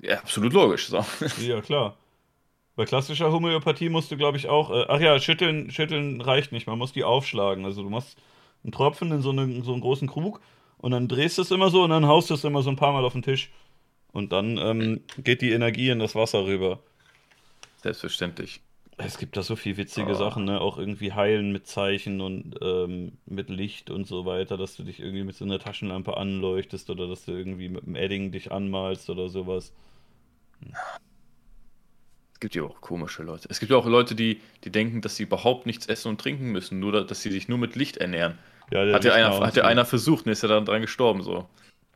Ja, 0.00 0.18
absolut 0.18 0.52
logisch. 0.52 0.88
So. 0.88 1.06
Ja, 1.40 1.60
klar. 1.60 1.96
Bei 2.78 2.84
klassischer 2.84 3.32
Homöopathie 3.32 3.88
musst 3.88 4.12
du, 4.12 4.16
glaube 4.16 4.36
ich, 4.36 4.48
auch. 4.48 4.70
Äh, 4.70 4.84
ach 4.86 5.00
ja, 5.00 5.18
schütteln, 5.18 5.68
schütteln 5.72 6.20
reicht 6.20 6.52
nicht. 6.52 6.68
Man 6.68 6.78
muss 6.78 6.92
die 6.92 7.02
aufschlagen. 7.02 7.64
Also 7.64 7.82
du 7.82 7.90
machst 7.90 8.16
einen 8.62 8.70
Tropfen 8.70 9.10
in 9.10 9.20
so, 9.20 9.30
eine, 9.30 9.64
so 9.64 9.72
einen 9.72 9.80
großen 9.80 10.06
Krug 10.06 10.40
und 10.76 10.92
dann 10.92 11.08
drehst 11.08 11.38
du 11.38 11.42
es 11.42 11.50
immer 11.50 11.70
so 11.70 11.82
und 11.82 11.90
dann 11.90 12.06
haust 12.06 12.30
du 12.30 12.34
es 12.34 12.44
immer 12.44 12.62
so 12.62 12.70
ein 12.70 12.76
paar 12.76 12.92
Mal 12.92 13.04
auf 13.04 13.14
den 13.14 13.22
Tisch. 13.22 13.50
Und 14.12 14.30
dann 14.30 14.58
ähm, 14.58 15.00
geht 15.24 15.42
die 15.42 15.50
Energie 15.50 15.88
in 15.90 15.98
das 15.98 16.14
Wasser 16.14 16.44
rüber. 16.44 16.78
Selbstverständlich. 17.82 18.60
Es 18.96 19.18
gibt 19.18 19.36
da 19.36 19.42
so 19.42 19.56
viele 19.56 19.78
witzige 19.78 20.12
oh. 20.12 20.14
Sachen, 20.14 20.44
ne? 20.44 20.60
Auch 20.60 20.78
irgendwie 20.78 21.12
heilen 21.12 21.50
mit 21.50 21.66
Zeichen 21.66 22.20
und 22.20 22.60
ähm, 22.62 23.18
mit 23.26 23.50
Licht 23.50 23.90
und 23.90 24.06
so 24.06 24.24
weiter, 24.24 24.56
dass 24.56 24.76
du 24.76 24.84
dich 24.84 25.00
irgendwie 25.00 25.24
mit 25.24 25.34
so 25.34 25.44
einer 25.44 25.58
Taschenlampe 25.58 26.16
anleuchtest 26.16 26.90
oder 26.90 27.08
dass 27.08 27.24
du 27.24 27.32
irgendwie 27.32 27.70
mit 27.70 27.82
einem 27.82 27.96
Edding 27.96 28.30
dich 28.30 28.52
anmalst 28.52 29.10
oder 29.10 29.28
sowas. 29.28 29.72
Es 32.38 32.40
gibt 32.40 32.54
ja 32.54 32.62
auch 32.62 32.80
komische 32.80 33.24
Leute. 33.24 33.48
Es 33.50 33.58
gibt 33.58 33.72
ja 33.72 33.76
auch 33.76 33.86
Leute, 33.86 34.14
die, 34.14 34.40
die 34.62 34.70
denken, 34.70 35.00
dass 35.00 35.16
sie 35.16 35.24
überhaupt 35.24 35.66
nichts 35.66 35.86
essen 35.86 36.10
und 36.10 36.20
trinken 36.20 36.52
müssen, 36.52 36.78
nur 36.78 37.04
dass 37.04 37.20
sie 37.20 37.32
sich 37.32 37.48
nur 37.48 37.58
mit 37.58 37.74
Licht 37.74 37.96
ernähren. 37.96 38.38
Ja, 38.70 38.92
hat 38.92 39.04
ja 39.04 39.12
einer, 39.12 39.40
hat 39.40 39.56
ja 39.56 39.64
einer 39.64 39.84
versucht 39.84 40.24
und 40.24 40.30
ist 40.30 40.44
ja 40.44 40.48
dann 40.48 40.64
dran 40.64 40.80
gestorben 40.80 41.22
so. 41.22 41.48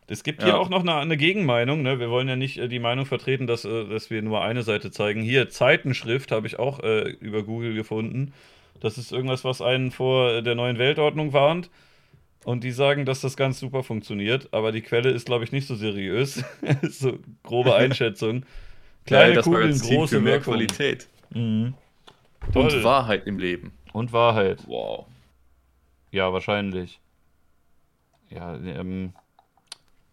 Es 0.08 0.24
gibt 0.24 0.42
ja. 0.42 0.48
hier 0.48 0.58
auch 0.58 0.68
noch 0.68 0.80
eine, 0.80 0.96
eine 0.96 1.16
Gegenmeinung. 1.16 1.82
Ne? 1.82 2.00
Wir 2.00 2.10
wollen 2.10 2.26
ja 2.26 2.34
nicht 2.34 2.58
äh, 2.58 2.66
die 2.66 2.80
Meinung 2.80 3.06
vertreten, 3.06 3.46
dass, 3.46 3.64
äh, 3.64 3.86
dass 3.86 4.10
wir 4.10 4.20
nur 4.20 4.42
eine 4.42 4.64
Seite 4.64 4.90
zeigen. 4.90 5.22
Hier, 5.22 5.48
Zeitenschrift 5.48 6.32
habe 6.32 6.48
ich 6.48 6.58
auch 6.58 6.80
äh, 6.80 7.10
über 7.20 7.44
Google 7.44 7.74
gefunden. 7.74 8.32
Das 8.80 8.98
ist 8.98 9.12
irgendwas, 9.12 9.44
was 9.44 9.62
einen 9.62 9.92
vor 9.92 10.42
der 10.42 10.56
neuen 10.56 10.78
Weltordnung 10.78 11.32
warnt. 11.32 11.70
Und 12.44 12.64
die 12.64 12.72
sagen, 12.72 13.06
dass 13.06 13.20
das 13.20 13.36
ganz 13.36 13.60
super 13.60 13.84
funktioniert. 13.84 14.48
Aber 14.50 14.72
die 14.72 14.82
Quelle 14.82 15.10
ist, 15.10 15.26
glaube 15.26 15.44
ich, 15.44 15.52
nicht 15.52 15.68
so 15.68 15.76
seriös. 15.76 16.42
so 16.82 17.20
grobe 17.44 17.74
Einschätzung. 17.76 18.44
Kleine 19.06 19.34
ja, 19.34 19.42
Kugeln, 19.42 19.78
große 19.78 20.20
mehr 20.20 20.34
Wirkung. 20.34 20.54
Qualität. 20.54 21.08
Mhm. 21.30 21.74
Und 22.54 22.84
Wahrheit 22.84 23.26
im 23.26 23.38
Leben. 23.38 23.72
Und 23.92 24.12
Wahrheit. 24.12 24.66
Wow. 24.66 25.06
Ja, 26.10 26.32
wahrscheinlich. 26.32 27.00
Ja, 28.30 28.54
ähm. 28.56 29.12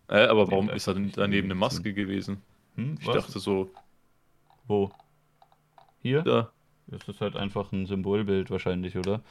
Äh, 0.08 0.26
aber 0.26 0.50
warum 0.50 0.70
ist 0.70 0.88
da 0.88 0.94
daneben 0.94 1.48
eine 1.48 1.56
Maske 1.56 1.94
gewesen? 1.94 2.42
Hm, 2.76 2.98
ich 3.00 3.08
was? 3.08 3.16
dachte 3.16 3.40
so. 3.40 3.70
Wo? 4.68 4.92
Hier? 6.02 6.22
Da. 6.22 6.52
Das 6.88 7.08
ist 7.08 7.22
halt 7.22 7.36
einfach 7.36 7.72
ein 7.72 7.86
Symbolbild 7.86 8.50
wahrscheinlich, 8.50 8.98
oder? 8.98 9.22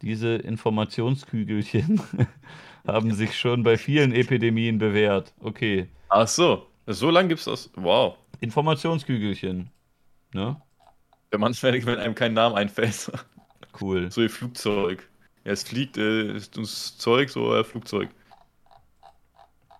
Diese 0.00 0.36
Informationskügelchen 0.36 2.00
haben 2.86 3.12
sich 3.12 3.36
schon 3.36 3.62
bei 3.62 3.76
vielen 3.76 4.12
Epidemien 4.12 4.78
bewährt. 4.78 5.34
Okay. 5.40 5.88
Ach 6.08 6.28
so. 6.28 6.66
So 6.86 7.10
lange 7.10 7.28
gibt 7.28 7.40
es 7.40 7.44
das. 7.44 7.70
Wow. 7.74 8.16
Informationskügelchen. 8.40 9.70
Ne? 10.32 10.60
Ja, 11.32 11.38
manchmal, 11.38 11.72
wenn 11.84 11.98
einem 11.98 12.14
kein 12.14 12.34
Name 12.34 12.54
einfällt. 12.56 13.10
Cool. 13.80 14.10
So 14.10 14.22
wie 14.22 14.28
Flugzeug. 14.28 15.08
Ja, 15.44 15.52
es 15.52 15.62
fliegt, 15.62 15.96
äh, 15.98 16.32
ist 16.32 16.58
uns 16.58 16.98
Zeug, 16.98 17.30
so 17.30 17.54
äh, 17.54 17.64
Flugzeug. 17.64 18.10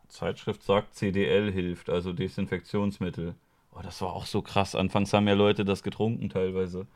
Zeitschrift 0.09 0.63
sagt, 0.63 0.95
CDL 0.95 1.53
hilft, 1.53 1.91
also 1.91 2.13
Desinfektionsmittel. 2.13 3.35
Oh, 3.73 3.81
das 3.83 4.01
war 4.01 4.13
auch 4.13 4.27
so 4.27 4.43
krass. 4.43 4.75
Anfangs 4.75 5.13
haben 5.13 5.29
ja 5.29 5.35
Leute 5.35 5.65
das 5.65 5.83
getrunken 5.83 6.29
teilweise. 6.29 6.87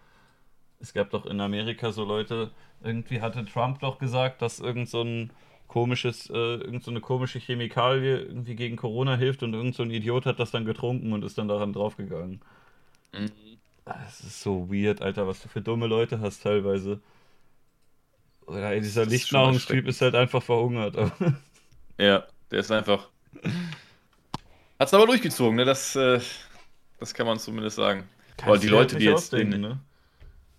Es 0.80 0.92
gab 0.92 1.10
doch 1.10 1.26
in 1.26 1.40
Amerika 1.40 1.92
so 1.92 2.04
Leute, 2.04 2.50
irgendwie 2.82 3.20
hatte 3.20 3.44
Trump 3.44 3.80
doch 3.80 3.98
gesagt, 3.98 4.42
dass 4.42 4.58
irgend 4.58 4.88
so 4.88 5.02
ein 5.02 5.32
komisches, 5.72 6.28
äh, 6.28 6.34
irgend 6.34 6.84
so 6.84 6.90
eine 6.90 7.00
komische 7.00 7.38
Chemikalie 7.38 8.18
irgendwie 8.18 8.54
gegen 8.56 8.76
Corona 8.76 9.16
hilft 9.16 9.42
und 9.42 9.54
irgend 9.54 9.74
so 9.74 9.82
ein 9.82 9.90
Idiot 9.90 10.26
hat 10.26 10.38
das 10.38 10.50
dann 10.50 10.66
getrunken 10.66 11.14
und 11.14 11.24
ist 11.24 11.38
dann 11.38 11.48
daran 11.48 11.72
draufgegangen. 11.72 12.42
Mhm. 13.14 13.30
Das 13.86 14.20
ist 14.20 14.42
so 14.42 14.70
weird, 14.70 15.00
Alter, 15.00 15.26
was 15.26 15.40
du 15.40 15.48
für 15.48 15.62
dumme 15.62 15.86
Leute 15.86 16.20
hast 16.20 16.42
teilweise. 16.42 17.00
Oder 18.44 18.72
ey, 18.72 18.82
dieser 18.82 19.06
Lichtnahrungstyp 19.06 19.88
ist 19.88 20.02
halt 20.02 20.14
einfach 20.14 20.42
verhungert. 20.42 20.94
ja, 21.98 22.24
der 22.50 22.58
ist 22.58 22.70
einfach. 22.70 23.08
Hat's 24.78 24.92
aber 24.92 25.06
durchgezogen, 25.06 25.56
ne? 25.56 25.64
Das, 25.64 25.96
äh, 25.96 26.20
das 27.00 27.14
kann 27.14 27.26
man 27.26 27.38
zumindest 27.38 27.76
sagen. 27.76 28.06
Kannst 28.36 28.46
Weil 28.46 28.58
die 28.58 28.68
Leute, 28.68 28.92
halt 28.96 29.02
die 29.02 29.06
jetzt. 29.06 29.32
In, 29.32 29.48
ne? 29.48 29.80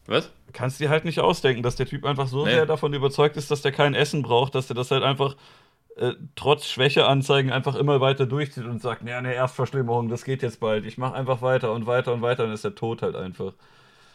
Was? 0.06 0.32
Kannst 0.52 0.80
dir 0.80 0.90
halt 0.90 1.06
nicht 1.06 1.20
ausdenken, 1.20 1.64
dass 1.64 1.76
der 1.76 1.86
Typ 1.86 2.06
einfach 2.06 2.28
so 2.28 2.46
nee. 2.46 2.52
sehr 2.52 2.66
davon 2.66 2.94
überzeugt 2.94 3.38
ist, 3.38 3.50
dass 3.50 3.62
der 3.62 3.72
kein 3.72 3.96
Essen 3.96 4.22
braucht, 4.22 4.56
dass 4.56 4.68
der 4.68 4.76
das 4.76 4.92
halt 4.92 5.04
einfach 5.04 5.36
äh, 5.96 6.14
trotz 6.36 6.68
Schwächeanzeigen 6.68 7.52
einfach 7.52 7.76
immer 7.76 8.02
weiter 8.02 8.26
durchzieht 8.26 8.66
und 8.66 8.82
sagt, 8.82 9.08
ja, 9.08 9.18
eine 9.18 9.34
Erstverschlimmerung, 9.34 10.10
das 10.10 10.24
geht 10.24 10.42
jetzt 10.42 10.60
bald. 10.60 10.86
Ich 10.86 10.98
mache 10.98 11.16
einfach 11.16 11.42
weiter 11.42 11.72
und 11.72 11.86
weiter 11.86 12.14
und 12.14 12.22
weiter, 12.22 12.44
dann 12.44 12.54
ist 12.54 12.64
der 12.64 12.76
tot 12.76 13.02
halt 13.02 13.16
einfach. 13.16 13.54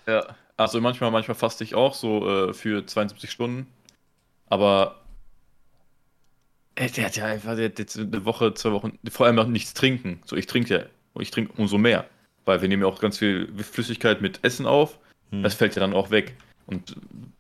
Ja, 0.07 0.25
also 0.57 0.81
manchmal, 0.81 1.11
manchmal 1.11 1.37
faste 1.37 1.65
ich 1.65 1.75
auch 1.75 1.95
so 1.95 2.49
äh, 2.49 2.53
für 2.53 2.85
72 2.85 3.31
Stunden. 3.31 3.67
Aber 4.47 4.97
äh, 6.75 6.89
der 6.91 7.07
hat 7.07 7.17
ja 7.17 7.27
einfach 7.27 7.55
der, 7.57 7.69
der, 7.69 7.87
eine 7.97 8.25
Woche, 8.25 8.55
zwei 8.55 8.73
Wochen, 8.73 8.99
vor 9.09 9.27
allem 9.27 9.39
auch 9.39 9.47
nichts 9.47 9.75
trinken. 9.75 10.21
So, 10.25 10.37
ich 10.37 10.47
trinke 10.47 10.75
ja, 10.75 10.85
und 11.13 11.23
ich 11.23 11.31
trinke 11.31 11.53
umso 11.57 11.79
mehr. 11.79 12.07
Weil 12.45 12.63
wir 12.63 12.69
nehmen 12.69 12.83
ja 12.83 12.89
auch 12.89 13.01
ganz 13.01 13.19
viel 13.19 13.53
Flüssigkeit 13.63 14.21
mit 14.21 14.41
Essen 14.43 14.67
auf. 14.67 14.99
Hm. 15.31 15.43
Das 15.43 15.55
fällt 15.55 15.75
ja 15.75 15.81
dann 15.81 15.95
auch 15.95 16.11
weg. 16.11 16.37
Und 16.67 16.97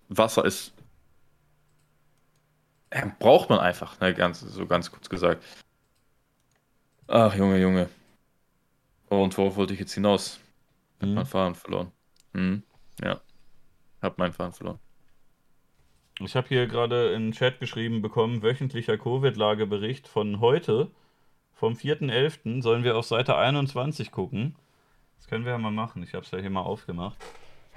Wasser 0.08 0.44
ist. 0.44 0.73
Ja, 2.92 3.10
braucht 3.18 3.50
man 3.50 3.58
einfach, 3.58 4.00
ne, 4.00 4.15
ganz, 4.15 4.41
so 4.41 4.67
ganz 4.67 4.91
kurz 4.91 5.08
gesagt. 5.08 5.44
Ach, 7.07 7.34
Junge, 7.34 7.58
Junge. 7.60 7.89
Und 9.08 9.36
worauf 9.36 9.57
wollte 9.57 9.75
ich 9.75 9.81
jetzt 9.81 9.94
hinaus? 9.94 10.41
Hm. 11.00 11.10
Hab 11.10 11.15
mein 11.17 11.26
Fahren 11.26 11.55
verloren. 11.55 11.92
Hm. 12.34 12.62
Ja. 13.02 13.20
Hab 14.02 14.18
meinen 14.18 14.33
Fahren 14.33 14.52
verloren. 14.52 14.78
Ich 16.20 16.34
habe 16.34 16.49
hier 16.49 16.67
gerade 16.67 17.12
in 17.12 17.26
den 17.26 17.33
Chat 17.33 17.60
geschrieben 17.60 18.02
bekommen, 18.02 18.42
wöchentlicher 18.42 18.99
Covid-Lagebericht 18.99 20.08
von 20.08 20.41
heute, 20.41 20.91
vom 21.55 21.75
4.11. 21.75 22.60
Sollen 22.62 22.83
wir 22.83 22.97
auf 22.97 23.07
Seite 23.07 23.36
21 23.36 24.10
gucken. 24.10 24.57
Das 25.17 25.28
können 25.28 25.44
wir 25.44 25.52
ja 25.52 25.58
mal 25.58 25.70
machen. 25.70 26.02
Ich 26.02 26.15
habe 26.15 26.25
es 26.25 26.31
ja 26.31 26.39
hier 26.39 26.50
mal 26.50 26.62
aufgemacht. 26.62 27.17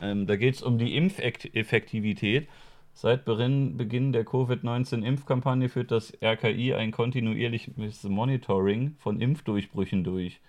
Ähm, 0.01 0.27
da 0.27 0.35
geht 0.35 0.55
es 0.55 0.61
um 0.61 0.77
die 0.77 0.95
Impfeffektivität. 0.95 2.47
Seit 2.93 3.23
Beginn 3.23 4.11
der 4.11 4.25
Covid-19-Impfkampagne 4.25 5.69
führt 5.69 5.91
das 5.91 6.11
RKI 6.21 6.73
ein 6.73 6.91
kontinuierliches 6.91 8.03
Monitoring 8.03 8.95
von 8.99 9.21
Impfdurchbrüchen 9.21 10.03
durch. 10.03 10.41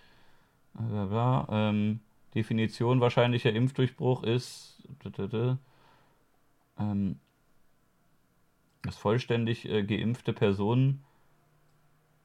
Blablabla. 0.74 1.48
Ähm, 1.50 2.00
Definition 2.34 3.00
wahrscheinlicher 3.00 3.52
Impfdurchbruch 3.52 4.22
ist 4.22 4.82
ähm, 6.78 7.18
dass 8.82 8.96
vollständig 8.96 9.68
äh, 9.68 9.82
geimpfte 9.84 10.32
Personen 10.32 11.04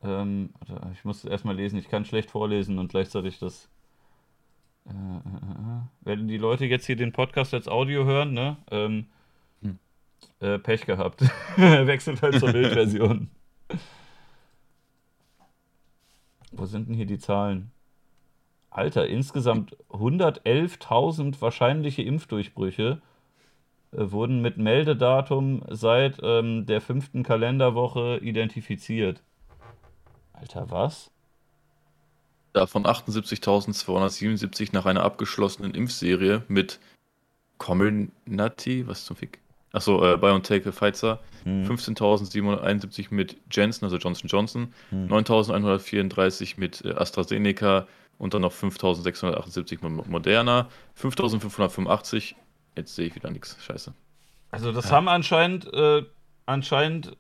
ähm, 0.03 0.51
ich 0.93 1.03
muss 1.05 1.25
erstmal 1.25 1.55
lesen, 1.55 1.79
ich 1.79 1.89
kann 1.89 2.05
schlecht 2.05 2.31
vorlesen 2.31 2.79
und 2.79 2.89
gleichzeitig 2.89 3.39
das 3.39 3.69
äh, 4.87 5.17
äh, 5.17 5.81
wenn 6.01 6.27
die 6.27 6.37
Leute 6.37 6.65
jetzt 6.65 6.85
hier 6.85 6.95
den 6.95 7.11
Podcast 7.11 7.53
als 7.53 7.67
Audio 7.67 8.05
hören, 8.05 8.33
ne? 8.33 8.57
Ähm, 8.71 9.07
hm. 9.61 9.79
äh, 10.39 10.59
Pech 10.59 10.85
gehabt. 10.85 11.21
Wechselt 11.57 12.21
halt 12.21 12.39
zur 12.39 12.51
Bildversion. 12.51 13.29
Wo 16.51 16.65
sind 16.65 16.87
denn 16.87 16.95
hier 16.95 17.05
die 17.05 17.19
Zahlen? 17.19 17.71
Alter, 18.69 19.07
insgesamt 19.07 19.75
111.000 19.89 21.41
wahrscheinliche 21.41 22.03
Impfdurchbrüche 22.03 23.01
äh, 23.91 24.11
wurden 24.11 24.41
mit 24.41 24.57
Meldedatum 24.57 25.63
seit 25.69 26.19
ähm, 26.21 26.65
der 26.65 26.81
fünften 26.81 27.23
Kalenderwoche 27.23 28.19
identifiziert. 28.21 29.23
Alter, 30.33 30.69
was? 30.69 31.11
Davon 32.53 32.85
78.277 32.85 34.69
nach 34.73 34.85
einer 34.85 35.03
abgeschlossenen 35.03 35.73
Impfserie 35.73 36.43
mit 36.47 36.79
Comirnaty, 37.57 38.87
was 38.87 39.05
zum 39.05 39.15
Fick? 39.15 39.39
Achso, 39.73 40.03
äh, 40.03 40.17
BioNTech 40.17 40.63
Pfizer. 40.63 41.19
Hm. 41.43 41.65
15.771 41.65 43.07
mit 43.11 43.37
Janssen, 43.51 43.85
also 43.85 43.97
Johnson 43.97 44.27
Johnson. 44.27 44.73
Hm. 44.89 45.07
9.134 45.07 46.55
mit 46.57 46.83
äh, 46.85 46.93
AstraZeneca 46.93 47.87
und 48.17 48.33
dann 48.33 48.41
noch 48.41 48.53
5.678 48.53 49.87
mit 49.87 50.07
Moderna. 50.07 50.69
5.585 50.99 52.35
Jetzt 52.77 52.95
sehe 52.95 53.07
ich 53.07 53.15
wieder 53.15 53.31
nichts. 53.31 53.57
Scheiße. 53.59 53.93
Also 54.51 54.71
das 54.71 54.85
ja. 54.85 54.91
haben 54.91 55.09
anscheinend, 55.09 55.73
äh, 55.73 56.03
anscheinend 56.45 57.17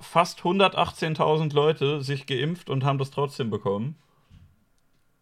fast 0.00 0.40
118.000 0.40 1.52
Leute 1.52 2.02
sich 2.02 2.26
geimpft 2.26 2.70
und 2.70 2.84
haben 2.84 2.98
das 2.98 3.10
trotzdem 3.10 3.50
bekommen. 3.50 3.96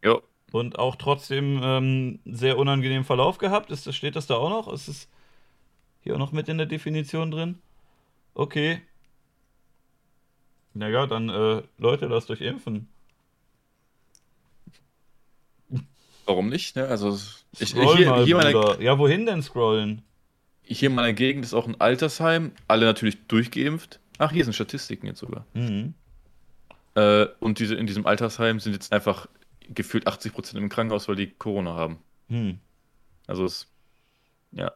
Jo. 0.04 0.22
Und 0.52 0.78
auch 0.78 0.96
trotzdem 0.96 1.60
ähm, 1.62 2.18
sehr 2.24 2.58
unangenehmen 2.58 3.04
Verlauf 3.04 3.38
gehabt. 3.38 3.70
Ist, 3.70 3.92
steht 3.94 4.16
das 4.16 4.26
da 4.26 4.34
auch 4.34 4.50
noch? 4.50 4.72
Ist 4.72 4.88
es 4.88 5.08
hier 6.02 6.14
auch 6.14 6.18
noch 6.18 6.32
mit 6.32 6.48
in 6.48 6.58
der 6.58 6.66
Definition 6.66 7.30
drin? 7.30 7.58
Okay. 8.34 8.82
Naja, 10.74 11.06
dann 11.06 11.28
äh, 11.28 11.62
Leute, 11.78 12.06
lasst 12.06 12.30
euch 12.30 12.40
impfen. 12.40 12.88
Warum 16.26 16.48
nicht? 16.48 16.76
Ne? 16.76 16.86
Also 16.86 17.18
ich, 17.58 17.72
hier, 17.72 18.08
mal, 18.08 18.24
hier 18.24 18.36
meine, 18.36 18.82
ja, 18.82 18.98
wohin 18.98 19.26
denn 19.26 19.42
scrollen? 19.42 20.02
Hier 20.62 20.88
in 20.88 20.94
meiner 20.94 21.12
Gegend 21.12 21.44
ist 21.44 21.54
auch 21.54 21.66
ein 21.66 21.80
Altersheim, 21.80 22.52
alle 22.68 22.86
natürlich 22.86 23.26
durchgeimpft. 23.26 23.98
Ach, 24.18 24.30
hier 24.30 24.44
sind 24.44 24.52
Statistiken 24.52 25.06
jetzt 25.06 25.18
sogar. 25.18 25.44
Mhm. 25.54 25.94
Äh, 26.94 27.26
und 27.40 27.58
diese, 27.58 27.74
in 27.74 27.86
diesem 27.86 28.06
Altersheim 28.06 28.60
sind 28.60 28.74
jetzt 28.74 28.92
einfach 28.92 29.26
gefühlt 29.70 30.06
80% 30.06 30.56
im 30.56 30.68
Krankenhaus, 30.68 31.08
weil 31.08 31.16
die 31.16 31.30
Corona 31.30 31.74
haben. 31.74 31.98
Mhm. 32.28 32.58
Also 33.26 33.44
es, 33.44 33.72
ja, 34.52 34.72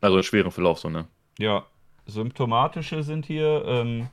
also 0.00 0.16
einen 0.16 0.24
schweren 0.24 0.52
Verlauf 0.52 0.78
so, 0.78 0.90
ne? 0.90 1.08
Ja, 1.38 1.66
symptomatische 2.06 3.02
sind 3.02 3.26
hier 3.26 3.64
ähm, 3.66 4.08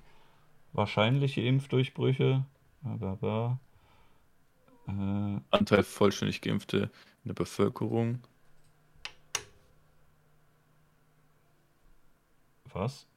wahrscheinliche 0.73 1.41
Impfdurchbrüche. 1.41 2.45
Äh, 4.87 5.41
Anteil 5.49 5.83
vollständig 5.83 6.41
Geimpfte 6.41 6.91
in 7.23 7.29
der 7.29 7.33
Bevölkerung. 7.33 8.19
Was? 12.71 13.07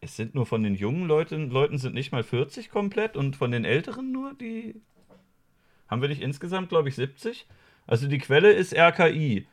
Es 0.00 0.16
sind 0.16 0.34
nur 0.34 0.46
von 0.46 0.62
den 0.62 0.74
jungen 0.74 1.06
Leuten, 1.06 1.50
Leuten 1.50 1.78
sind 1.78 1.94
nicht 1.94 2.10
mal 2.10 2.22
40 2.22 2.70
komplett 2.70 3.16
und 3.16 3.36
von 3.36 3.50
den 3.50 3.64
älteren 3.64 4.12
nur 4.12 4.34
die. 4.34 4.80
Haben 5.94 6.02
wir 6.02 6.08
nicht 6.08 6.22
insgesamt, 6.22 6.70
glaube 6.70 6.88
ich, 6.88 6.96
70? 6.96 7.46
Also 7.86 8.08
die 8.08 8.18
Quelle 8.18 8.50
ist 8.50 8.74
RKI. 8.74 9.46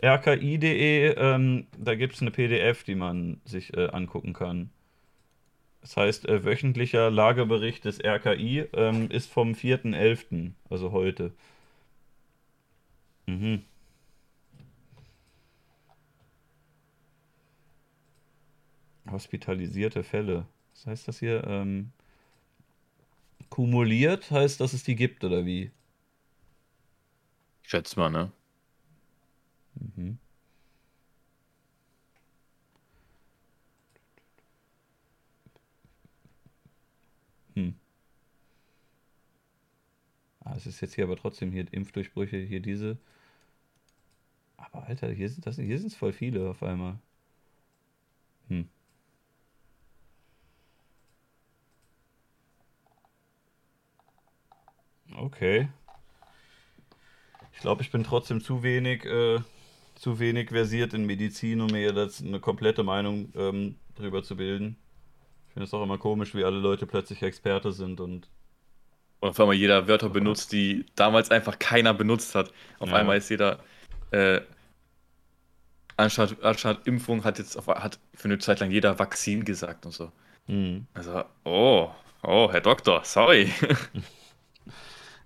RKI.de, 0.00 1.16
ähm, 1.16 1.66
da 1.76 1.96
gibt 1.96 2.14
es 2.14 2.22
eine 2.22 2.30
PDF, 2.30 2.84
die 2.84 2.94
man 2.94 3.40
sich 3.44 3.76
äh, 3.76 3.88
angucken 3.88 4.32
kann. 4.32 4.70
Das 5.80 5.96
heißt, 5.96 6.28
äh, 6.28 6.44
wöchentlicher 6.44 7.10
Lagebericht 7.10 7.84
des 7.84 7.98
RKI 7.98 8.68
ähm, 8.74 9.10
ist 9.10 9.28
vom 9.28 9.54
4.11., 9.54 10.52
also 10.70 10.92
heute. 10.92 11.32
Mhm. 13.26 13.64
Hospitalisierte 19.10 20.04
Fälle. 20.04 20.46
Was 20.74 20.86
heißt 20.86 21.08
das 21.08 21.18
hier? 21.18 21.42
Ähm, 21.44 21.90
kumuliert 23.50 24.30
heißt, 24.30 24.60
dass 24.60 24.72
es 24.72 24.84
die 24.84 24.96
gibt, 24.96 25.24
oder 25.24 25.44
wie? 25.46 25.70
Ich 27.62 27.70
schätze 27.70 27.98
mal, 28.00 28.10
ne? 28.10 28.32
Mhm. 29.74 30.18
Hm. 37.56 37.74
Ah, 40.44 40.54
es 40.56 40.66
ist 40.66 40.80
jetzt 40.80 40.94
hier 40.94 41.04
aber 41.04 41.16
trotzdem 41.16 41.52
hier 41.52 41.66
Impfdurchbrüche, 41.72 42.38
hier 42.38 42.60
diese. 42.60 42.98
Aber 44.58 44.84
Alter, 44.86 45.10
hier 45.12 45.28
sind 45.30 45.46
das, 45.46 45.56
hier 45.56 45.78
sind 45.78 45.88
es 45.88 45.96
voll 45.96 46.12
viele 46.12 46.48
auf 46.50 46.62
einmal. 46.62 46.98
Hm. 48.48 48.68
Okay. 55.16 55.68
Ich 57.54 57.60
glaube, 57.60 57.82
ich 57.82 57.90
bin 57.90 58.04
trotzdem 58.04 58.42
zu 58.42 58.62
wenig, 58.62 59.04
äh, 59.06 59.40
zu 59.94 60.18
wenig 60.18 60.50
versiert 60.50 60.92
in 60.92 61.06
Medizin, 61.06 61.60
um 61.62 61.68
mir 61.68 61.80
jetzt 61.80 62.22
eine 62.22 62.38
komplette 62.38 62.82
Meinung 62.82 63.32
ähm, 63.34 63.76
drüber 63.94 64.22
zu 64.22 64.36
bilden. 64.36 64.76
Ich 65.48 65.54
finde 65.54 65.64
es 65.64 65.74
auch 65.74 65.82
immer 65.82 65.96
komisch, 65.96 66.34
wie 66.34 66.44
alle 66.44 66.58
Leute 66.58 66.86
plötzlich 66.86 67.22
Experte 67.22 67.72
sind 67.72 68.00
und. 68.00 68.28
Und 69.20 69.30
auf 69.30 69.40
einmal 69.40 69.56
jeder 69.56 69.88
Wörter 69.88 70.10
benutzt, 70.10 70.52
die 70.52 70.84
damals 70.94 71.30
einfach 71.30 71.58
keiner 71.58 71.94
benutzt 71.94 72.34
hat. 72.34 72.52
Auf 72.78 72.90
ja. 72.90 72.96
einmal 72.96 73.16
ist 73.16 73.30
jeder. 73.30 73.60
Äh, 74.10 74.42
anstatt, 75.96 76.36
anstatt 76.42 76.86
Impfung 76.86 77.24
hat 77.24 77.38
jetzt 77.38 77.56
auf, 77.56 77.66
hat 77.68 77.98
für 78.12 78.28
eine 78.28 78.36
Zeit 78.38 78.60
lang 78.60 78.70
jeder 78.70 78.98
Vakzin 78.98 79.46
gesagt 79.46 79.86
und 79.86 79.92
so. 79.92 80.12
Mhm. 80.46 80.86
Also, 80.92 81.24
oh, 81.44 81.90
oh, 82.22 82.52
Herr 82.52 82.60
Doktor, 82.60 83.02
sorry. 83.04 83.50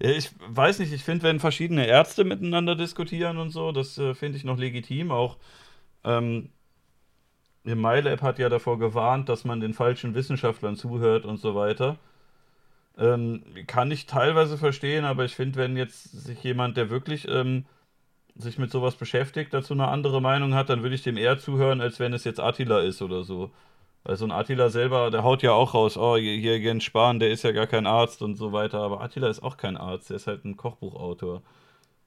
Ich 0.02 0.30
weiß 0.48 0.78
nicht, 0.78 0.92
ich 0.92 1.04
finde, 1.04 1.24
wenn 1.24 1.40
verschiedene 1.40 1.86
Ärzte 1.86 2.24
miteinander 2.24 2.74
diskutieren 2.74 3.36
und 3.36 3.50
so, 3.50 3.70
das 3.70 3.98
äh, 3.98 4.14
finde 4.14 4.38
ich 4.38 4.44
noch 4.44 4.58
legitim. 4.58 5.10
Auch 5.10 5.36
ähm, 6.04 6.50
MyLab 7.64 8.22
hat 8.22 8.38
ja 8.38 8.48
davor 8.48 8.78
gewarnt, 8.78 9.28
dass 9.28 9.44
man 9.44 9.60
den 9.60 9.74
falschen 9.74 10.14
Wissenschaftlern 10.14 10.76
zuhört 10.76 11.26
und 11.26 11.36
so 11.38 11.54
weiter. 11.54 11.98
Ähm, 12.98 13.42
kann 13.66 13.90
ich 13.90 14.06
teilweise 14.06 14.58
verstehen, 14.58 15.04
aber 15.04 15.24
ich 15.24 15.36
finde, 15.36 15.58
wenn 15.58 15.76
jetzt 15.76 16.04
sich 16.12 16.42
jemand, 16.42 16.76
der 16.76 16.90
wirklich 16.90 17.28
ähm, 17.28 17.66
sich 18.36 18.58
mit 18.58 18.70
sowas 18.70 18.96
beschäftigt, 18.96 19.54
dazu 19.54 19.74
eine 19.74 19.88
andere 19.88 20.22
Meinung 20.22 20.54
hat, 20.54 20.70
dann 20.70 20.82
würde 20.82 20.94
ich 20.94 21.02
dem 21.02 21.16
eher 21.18 21.38
zuhören, 21.38 21.80
als 21.80 22.00
wenn 22.00 22.14
es 22.14 22.24
jetzt 22.24 22.40
Attila 22.40 22.80
ist 22.80 23.02
oder 23.02 23.22
so. 23.24 23.52
Weil 24.04 24.16
so 24.16 24.24
ein 24.24 24.30
Attila 24.30 24.70
selber, 24.70 25.10
der 25.10 25.24
haut 25.24 25.42
ja 25.42 25.52
auch 25.52 25.74
raus, 25.74 25.96
oh, 25.96 26.16
hier 26.16 26.58
Jens 26.58 26.84
Spahn, 26.84 27.20
der 27.20 27.30
ist 27.30 27.42
ja 27.42 27.52
gar 27.52 27.66
kein 27.66 27.86
Arzt 27.86 28.22
und 28.22 28.36
so 28.36 28.52
weiter. 28.52 28.80
Aber 28.80 29.02
Attila 29.02 29.28
ist 29.28 29.42
auch 29.42 29.56
kein 29.56 29.76
Arzt, 29.76 30.10
der 30.10 30.16
ist 30.16 30.26
halt 30.26 30.44
ein 30.44 30.56
Kochbuchautor. 30.56 31.42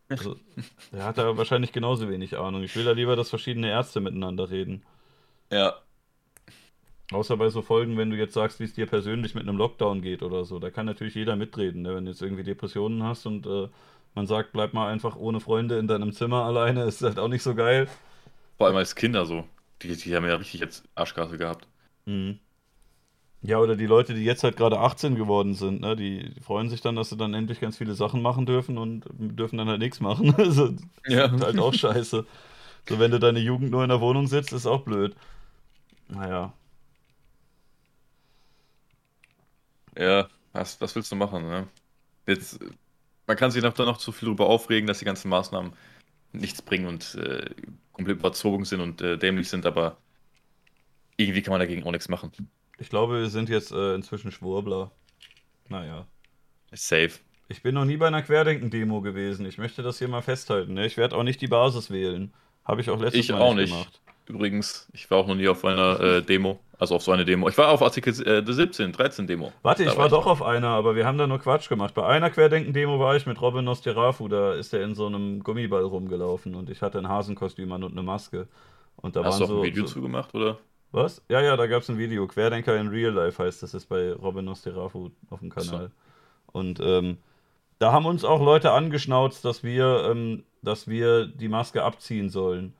Also, 0.10 0.36
der 0.92 1.06
hat 1.06 1.18
da 1.18 1.38
wahrscheinlich 1.38 1.72
genauso 1.72 2.10
wenig 2.10 2.38
Ahnung. 2.38 2.64
Ich 2.64 2.76
will 2.76 2.84
da 2.84 2.92
lieber, 2.92 3.16
dass 3.16 3.30
verschiedene 3.30 3.70
Ärzte 3.70 4.00
miteinander 4.00 4.50
reden. 4.50 4.84
Ja. 5.52 5.76
Außer 7.12 7.38
bei 7.38 7.50
so 7.50 7.62
Folgen, 7.62 7.98
wenn 7.98 8.10
du 8.10 8.16
jetzt 8.16 8.34
sagst, 8.34 8.60
wie 8.60 8.64
es 8.64 8.74
dir 8.74 8.88
persönlich 8.88 9.36
mit 9.36 9.44
einem 9.44 9.58
Lockdown 9.58 10.02
geht 10.02 10.24
oder 10.24 10.46
so. 10.46 10.58
Da 10.60 10.72
kann 10.72 10.86
natürlich 10.86 11.16
jeder 11.16 11.36
mitreden. 11.36 11.84
Ne? 11.84 11.96
Wenn 11.96 12.06
du 12.06 12.12
jetzt 12.12 12.22
irgendwie 12.22 12.44
Depressionen 12.44 13.04
hast 13.04 13.26
und 13.26 13.46
äh, 13.46 13.68
man 14.16 14.26
sagt, 14.26 14.52
bleib 14.54 14.74
mal 14.74 14.92
einfach 14.92 15.16
ohne 15.16 15.40
Freunde 15.40 15.78
in 15.78 15.88
deinem 15.88 16.12
Zimmer 16.12 16.44
alleine, 16.44 16.84
ist 16.84 17.02
halt 17.02 17.20
auch 17.20 17.28
nicht 17.28 17.44
so 17.44 17.54
geil. 17.56 17.88
Vor 18.58 18.68
allem 18.68 18.78
als 18.78 18.96
Kinder 18.96 19.26
so. 19.26 19.46
Die, 19.82 19.96
die 19.96 20.16
haben 20.16 20.26
ja 20.26 20.36
richtig 20.36 20.62
jetzt 20.62 20.88
Arschkarte 20.96 21.38
gehabt. 21.38 21.68
Mhm. 22.06 22.40
Ja, 23.42 23.60
oder 23.60 23.76
die 23.76 23.86
Leute, 23.88 24.14
die 24.14 24.24
jetzt 24.24 24.44
halt 24.44 24.56
gerade 24.56 24.80
18 24.80 25.16
geworden 25.16 25.54
sind, 25.54 25.82
ne, 25.82 25.98
die, 25.98 26.30
die, 26.30 26.42
freuen 26.42 26.70
sich 26.70 26.80
dann, 26.80 26.96
dass 26.96 27.10
sie 27.10 27.18
dann 27.18 27.34
endlich 27.34 27.60
ganz 27.60 27.78
viele 27.78 27.94
Sachen 27.94 28.22
machen 28.22 28.46
dürfen 28.46 28.78
und 28.78 29.04
dürfen 29.12 29.58
dann 29.58 29.68
halt 29.68 29.80
nichts 29.80 30.00
machen. 30.00 30.34
Also, 30.38 30.74
ja. 31.08 31.26
ist 31.26 31.44
halt 31.44 31.60
auch 31.60 31.74
scheiße. 31.74 32.26
So, 32.88 33.00
wenn 33.00 33.12
du 33.12 33.20
deine 33.20 33.40
Jugend 33.40 33.72
nur 33.72 33.84
in 33.84 33.90
der 33.90 34.02
Wohnung 34.02 34.28
sitzt, 34.28 34.54
ist 34.54 34.66
auch 34.66 34.84
blöd. 34.84 35.16
Naja. 36.10 36.54
Ja, 39.98 40.28
was, 40.54 40.80
was 40.82 40.96
willst 40.96 41.12
du 41.12 41.16
machen, 41.16 41.44
ne? 41.48 41.68
Jetzt, 42.28 42.60
man 43.28 43.38
kann 43.38 43.52
sich 43.52 43.64
noch, 43.64 43.78
noch 43.78 43.98
zu 43.98 44.12
viel 44.12 44.28
darüber 44.28 44.48
aufregen, 44.48 44.88
dass 44.88 45.00
die 45.00 45.06
ganzen 45.06 45.30
Maßnahmen 45.30 45.74
nichts 46.34 46.62
bringen 46.62 46.88
und 46.88 47.16
äh, 47.16 47.50
komplett 47.94 48.20
überzogen 48.20 48.66
sind 48.66 48.82
und 48.82 49.02
äh, 49.02 49.18
dämlich 49.18 49.50
sind, 49.50 49.66
aber 49.66 49.98
irgendwie 51.18 51.42
kann 51.42 51.52
man 51.52 51.60
dagegen 51.60 51.84
auch 51.84 51.92
nichts 51.92 52.10
machen. 52.10 52.32
Ich 52.78 52.90
glaube, 52.90 53.22
wir 53.22 53.30
sind 53.30 53.50
jetzt 53.50 53.72
äh, 53.72 53.96
inzwischen 53.96 54.32
Schwurbler. 54.32 54.92
Naja. 55.70 56.08
Safe. 56.72 57.12
Ich 57.50 57.62
bin 57.62 57.76
noch 57.76 57.86
nie 57.86 57.98
bei 57.98 58.08
einer 58.08 58.22
Querdenken-Demo 58.22 59.02
gewesen. 59.02 59.46
Ich 59.46 59.58
möchte 59.58 59.84
das 59.84 60.00
hier 60.00 60.08
mal 60.08 60.22
festhalten. 60.22 60.74
Ne? 60.74 60.86
Ich 60.86 60.98
werde 60.98 61.16
auch 61.16 61.24
nicht 61.24 61.42
die 61.42 61.48
Basis 61.48 61.92
wählen. 61.92 62.34
Habe 62.66 62.82
ich 62.82 62.90
auch 62.90 63.00
letztes 63.00 63.26
ich 63.26 63.32
Mal 63.32 63.42
auch 63.42 63.54
nicht 63.54 63.72
gemacht. 63.72 64.02
Übrigens, 64.26 64.88
ich 64.94 65.12
war 65.12 65.18
auch 65.18 65.28
noch 65.28 65.36
nie 65.36 65.48
auf 65.48 65.64
einer 65.66 66.00
äh, 66.00 66.22
Demo. 66.22 66.60
Also 66.80 66.96
auf 66.96 67.04
so 67.04 67.12
eine 67.12 67.26
Demo. 67.26 67.48
Ich 67.50 67.58
war 67.58 67.70
auf 67.70 67.82
Artikel 67.82 68.14
äh, 68.28 68.44
17, 68.46 68.92
13 68.94 69.28
Demo. 69.28 69.52
Warte, 69.62 69.84
ich 69.84 69.90
war, 69.90 69.98
war 69.98 70.06
ich 70.06 70.12
doch 70.12 70.26
auf 70.26 70.42
einer, 70.42 70.70
aber 70.70 70.96
wir 70.96 71.06
haben 71.06 71.18
da 71.18 71.28
nur 71.28 71.40
Quatsch 71.40 71.70
gemacht. 71.70 71.94
Bei 71.94 72.06
einer 72.06 72.30
Querdenken-Demo 72.30 73.00
war 73.00 73.16
ich 73.16 73.26
mit 73.26 73.40
Robin 73.42 73.66
Nosterafu. 73.66 74.28
Da 74.28 74.54
ist 74.54 74.74
er 74.74 74.82
in 74.84 74.96
so 74.96 75.06
einem 75.08 75.44
Gummiball 75.44 75.84
rumgelaufen 75.84 76.56
und 76.56 76.70
ich 76.70 76.82
hatte 76.82 76.98
ein 76.98 77.08
Hasenkostüm 77.08 77.72
an 77.72 77.84
und 77.84 77.92
eine 77.92 78.04
Maske. 78.04 78.48
Und 78.96 79.16
da 79.16 79.24
Hast 79.24 79.40
du 79.40 79.44
auch 79.44 79.48
so, 79.50 79.58
ein 79.58 79.64
Video 79.64 79.86
so, 79.86 79.94
zugemacht, 79.94 80.34
oder? 80.34 80.58
Was? 80.94 81.24
Ja, 81.28 81.42
ja, 81.42 81.58
da 81.58 81.66
gab 81.66 81.82
es 81.82 81.90
ein 81.90 81.98
Video. 81.98 82.28
Querdenker 82.28 82.80
in 82.80 82.88
Real 82.88 83.12
Life 83.12 83.44
heißt 83.44 83.64
das, 83.64 83.74
ist 83.74 83.88
bei 83.88 84.14
Robin 84.14 84.46
Nosterafu 84.46 85.10
auf 85.32 85.40
dem 85.40 85.50
Kanal. 85.50 85.90
So. 85.90 86.60
Und 86.60 86.80
ähm, 86.82 87.18
da 87.80 87.92
haben 87.92 88.06
uns 88.06 88.24
auch 88.24 88.40
Leute 88.40 88.72
angeschnauzt, 88.72 89.44
dass 89.44 89.64
wir, 89.64 90.08
ähm, 90.12 90.44
dass 90.62 90.88
wir 90.88 91.26
die 91.26 91.48
Maske 91.48 91.84
abziehen 91.84 92.30
sollen. 92.30 92.74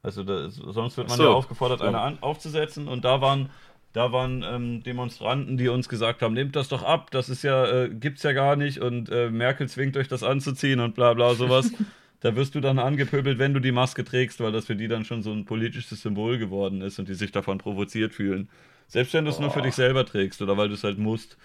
Also 0.00 0.22
da, 0.22 0.48
sonst 0.48 0.96
wird 0.96 1.08
man 1.08 1.16
so. 1.18 1.24
ja 1.24 1.30
aufgefordert, 1.30 1.82
eine 1.82 2.00
an, 2.00 2.18
aufzusetzen. 2.20 2.86
Und 2.86 3.04
da 3.04 3.20
waren, 3.20 3.50
da 3.92 4.12
waren 4.12 4.44
ähm, 4.44 4.84
Demonstranten, 4.84 5.56
die 5.56 5.68
uns 5.68 5.88
gesagt 5.88 6.22
haben, 6.22 6.34
nehmt 6.34 6.54
das 6.54 6.68
doch 6.68 6.84
ab, 6.84 7.10
das 7.10 7.28
ist 7.28 7.42
ja, 7.42 7.66
äh, 7.66 7.90
gibt's 7.90 8.22
ja 8.22 8.32
gar 8.32 8.54
nicht 8.54 8.78
und 8.78 9.10
äh, 9.10 9.28
Merkel 9.28 9.68
zwingt 9.68 9.96
euch 9.96 10.06
das 10.06 10.22
anzuziehen 10.22 10.78
und 10.78 10.94
bla 10.94 11.14
bla 11.14 11.34
sowas. 11.34 11.72
da 12.20 12.36
wirst 12.36 12.54
du 12.54 12.60
dann 12.60 12.78
angepöbelt, 12.78 13.38
wenn 13.38 13.54
du 13.54 13.60
die 13.60 13.72
Maske 13.72 14.04
trägst, 14.04 14.40
weil 14.40 14.52
das 14.52 14.66
für 14.66 14.76
die 14.76 14.88
dann 14.88 15.04
schon 15.04 15.22
so 15.22 15.32
ein 15.32 15.44
politisches 15.46 16.02
Symbol 16.02 16.38
geworden 16.38 16.82
ist 16.82 16.98
und 16.98 17.08
die 17.08 17.14
sich 17.14 17.32
davon 17.32 17.58
provoziert 17.58 18.14
fühlen. 18.14 18.48
Selbst 18.88 19.14
wenn 19.14 19.24
du 19.24 19.30
es 19.30 19.38
nur 19.38 19.50
für 19.50 19.62
dich 19.62 19.74
selber 19.74 20.04
trägst 20.04 20.42
oder 20.42 20.56
weil 20.56 20.68
du 20.68 20.74
es 20.74 20.84
halt 20.84 20.98
musst, 20.98 21.38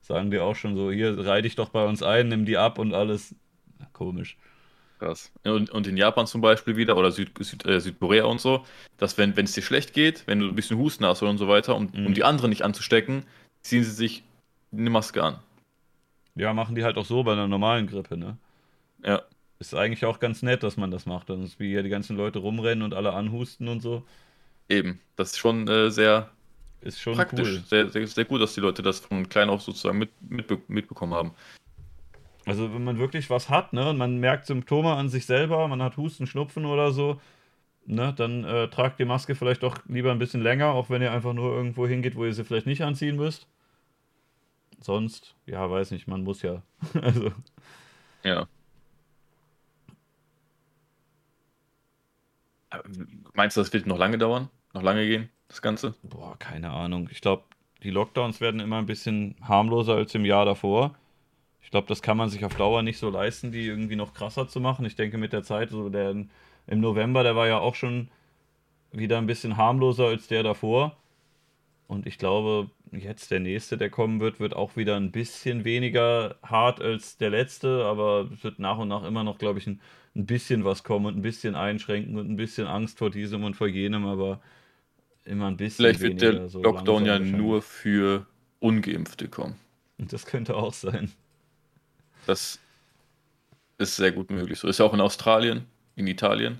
sagen 0.00 0.30
die 0.30 0.38
auch 0.38 0.56
schon 0.56 0.74
so, 0.74 0.90
hier, 0.90 1.18
reih 1.18 1.42
dich 1.42 1.54
doch 1.54 1.68
bei 1.68 1.84
uns 1.84 2.02
ein, 2.02 2.28
nimm 2.28 2.46
die 2.46 2.56
ab 2.56 2.78
und 2.78 2.94
alles. 2.94 3.34
Komisch. 3.92 4.36
Krass. 4.98 5.30
Und, 5.44 5.70
und 5.70 5.86
in 5.86 5.96
Japan 5.96 6.26
zum 6.26 6.40
Beispiel 6.40 6.76
wieder, 6.76 6.96
oder 6.96 7.12
Süd, 7.12 7.30
Süd, 7.38 7.64
äh, 7.66 7.80
Südkorea 7.80 8.24
und 8.24 8.40
so, 8.40 8.64
dass 8.96 9.16
wenn 9.18 9.32
es 9.36 9.52
dir 9.52 9.62
schlecht 9.62 9.92
geht, 9.92 10.24
wenn 10.26 10.40
du 10.40 10.48
ein 10.48 10.54
bisschen 10.56 10.78
Husten 10.78 11.04
hast 11.06 11.22
und 11.22 11.38
so 11.38 11.46
weiter, 11.46 11.76
um, 11.76 11.90
mhm. 11.92 12.06
um 12.06 12.14
die 12.14 12.24
anderen 12.24 12.50
nicht 12.50 12.64
anzustecken, 12.64 13.24
ziehen 13.60 13.84
sie 13.84 13.92
sich 13.92 14.24
eine 14.72 14.90
Maske 14.90 15.22
an. 15.22 15.38
Ja, 16.34 16.52
machen 16.52 16.74
die 16.74 16.84
halt 16.84 16.96
auch 16.96 17.04
so 17.04 17.22
bei 17.22 17.32
einer 17.32 17.46
normalen 17.46 17.86
Grippe, 17.86 18.16
ne? 18.16 18.38
Ja. 19.04 19.22
Ist 19.58 19.74
eigentlich 19.74 20.04
auch 20.04 20.20
ganz 20.20 20.42
nett, 20.42 20.62
dass 20.62 20.76
man 20.76 20.90
das 20.90 21.06
macht. 21.06 21.30
Dann 21.30 21.42
ist 21.42 21.58
wie 21.58 21.68
hier 21.68 21.82
die 21.82 21.88
ganzen 21.88 22.16
Leute 22.16 22.38
rumrennen 22.38 22.84
und 22.84 22.94
alle 22.94 23.12
anhusten 23.12 23.68
und 23.68 23.80
so. 23.80 24.04
Eben, 24.68 25.00
das 25.16 25.32
ist 25.32 25.38
schon 25.38 25.66
äh, 25.66 25.90
sehr 25.90 26.30
ist 26.80 27.00
schon 27.00 27.14
praktisch. 27.14 27.48
Cool. 27.48 27.62
Sehr, 27.66 27.88
sehr, 27.90 28.06
sehr, 28.06 28.24
gut, 28.24 28.40
dass 28.40 28.54
die 28.54 28.60
Leute 28.60 28.82
das 28.82 29.00
von 29.00 29.28
klein 29.28 29.50
auf 29.50 29.62
sozusagen 29.62 29.98
mit, 29.98 30.10
mit, 30.20 30.68
mitbekommen 30.68 31.14
haben. 31.14 31.32
Also 32.46 32.72
wenn 32.72 32.84
man 32.84 32.98
wirklich 32.98 33.30
was 33.30 33.50
hat, 33.50 33.72
ne, 33.72 33.90
und 33.90 33.98
man 33.98 34.18
merkt 34.18 34.46
Symptome 34.46 34.94
an 34.94 35.08
sich 35.08 35.26
selber, 35.26 35.66
man 35.68 35.82
hat 35.82 35.96
Husten, 35.96 36.26
Schnupfen 36.26 36.64
oder 36.64 36.92
so, 36.92 37.20
ne, 37.84 38.14
dann 38.16 38.44
äh, 38.44 38.68
tragt 38.68 39.00
die 39.00 39.04
Maske 39.04 39.34
vielleicht 39.34 39.62
doch 39.62 39.78
lieber 39.86 40.12
ein 40.12 40.18
bisschen 40.18 40.40
länger, 40.40 40.68
auch 40.68 40.88
wenn 40.88 41.02
ihr 41.02 41.12
einfach 41.12 41.32
nur 41.32 41.52
irgendwo 41.52 41.86
hingeht, 41.86 42.14
wo 42.14 42.24
ihr 42.24 42.32
sie 42.32 42.44
vielleicht 42.44 42.66
nicht 42.66 42.82
anziehen 42.82 43.16
müsst. 43.16 43.46
Sonst, 44.80 45.34
ja, 45.46 45.68
weiß 45.68 45.90
nicht, 45.90 46.06
man 46.06 46.22
muss 46.22 46.42
ja. 46.42 46.62
also. 47.02 47.32
Ja. 48.22 48.46
Meinst 53.34 53.56
du, 53.56 53.60
das 53.60 53.72
wird 53.72 53.86
noch 53.86 53.98
lange 53.98 54.18
dauern? 54.18 54.48
Noch 54.74 54.82
lange 54.82 55.06
gehen? 55.06 55.30
das 55.48 55.62
Ganze? 55.62 55.94
Boah, 56.02 56.38
keine 56.38 56.70
Ahnung. 56.70 57.08
Ich 57.10 57.20
glaube, 57.20 57.44
die 57.82 57.90
Lockdowns 57.90 58.40
werden 58.40 58.60
immer 58.60 58.78
ein 58.78 58.86
bisschen 58.86 59.34
harmloser 59.42 59.94
als 59.94 60.14
im 60.14 60.24
Jahr 60.24 60.44
davor. 60.44 60.94
Ich 61.62 61.70
glaube, 61.70 61.88
das 61.88 62.02
kann 62.02 62.16
man 62.16 62.28
sich 62.28 62.44
auf 62.44 62.54
Dauer 62.54 62.82
nicht 62.82 62.98
so 62.98 63.10
leisten, 63.10 63.52
die 63.52 63.66
irgendwie 63.66 63.96
noch 63.96 64.14
krasser 64.14 64.48
zu 64.48 64.60
machen. 64.60 64.84
Ich 64.84 64.96
denke, 64.96 65.18
mit 65.18 65.32
der 65.32 65.42
Zeit, 65.42 65.70
so 65.70 65.88
der 65.88 66.10
im 66.10 66.80
November, 66.80 67.22
der 67.22 67.36
war 67.36 67.46
ja 67.46 67.58
auch 67.58 67.74
schon 67.74 68.08
wieder 68.92 69.18
ein 69.18 69.26
bisschen 69.26 69.56
harmloser 69.56 70.06
als 70.06 70.28
der 70.28 70.42
davor. 70.42 70.96
Und 71.86 72.06
ich 72.06 72.18
glaube, 72.18 72.70
jetzt 72.92 73.30
der 73.30 73.40
nächste, 73.40 73.78
der 73.78 73.90
kommen 73.90 74.20
wird, 74.20 74.40
wird 74.40 74.54
auch 74.54 74.76
wieder 74.76 74.96
ein 74.96 75.10
bisschen 75.10 75.64
weniger 75.64 76.36
hart 76.42 76.80
als 76.80 77.16
der 77.16 77.30
letzte, 77.30 77.84
aber 77.84 78.28
es 78.32 78.44
wird 78.44 78.58
nach 78.58 78.78
und 78.78 78.88
nach 78.88 79.04
immer 79.04 79.24
noch, 79.24 79.38
glaube 79.38 79.58
ich, 79.58 79.66
ein, 79.66 79.80
ein 80.18 80.26
bisschen 80.26 80.64
was 80.64 80.82
kommen 80.82 81.06
und 81.06 81.16
ein 81.16 81.22
bisschen 81.22 81.54
einschränken 81.54 82.18
und 82.18 82.28
ein 82.28 82.36
bisschen 82.36 82.66
Angst 82.66 82.98
vor 82.98 83.10
diesem 83.10 83.44
und 83.44 83.54
vor 83.54 83.68
jenem, 83.68 84.04
aber 84.04 84.40
immer 85.24 85.46
ein 85.46 85.56
bisschen. 85.56 85.84
Vielleicht 85.84 86.00
wird 86.00 86.20
der 86.20 86.48
so 86.48 86.60
Lockdown 86.60 87.06
ja 87.06 87.18
nur 87.20 87.62
für 87.62 88.26
Ungeimpfte 88.58 89.28
kommen. 89.28 89.54
Und 89.96 90.12
das 90.12 90.26
könnte 90.26 90.56
auch 90.56 90.74
sein. 90.74 91.12
Das 92.26 92.58
ist 93.78 93.96
sehr 93.96 94.10
gut 94.10 94.30
möglich. 94.30 94.58
So 94.58 94.66
ist 94.66 94.78
ja 94.78 94.84
auch 94.84 94.92
in 94.94 95.00
Australien, 95.00 95.66
in 95.94 96.08
Italien. 96.08 96.58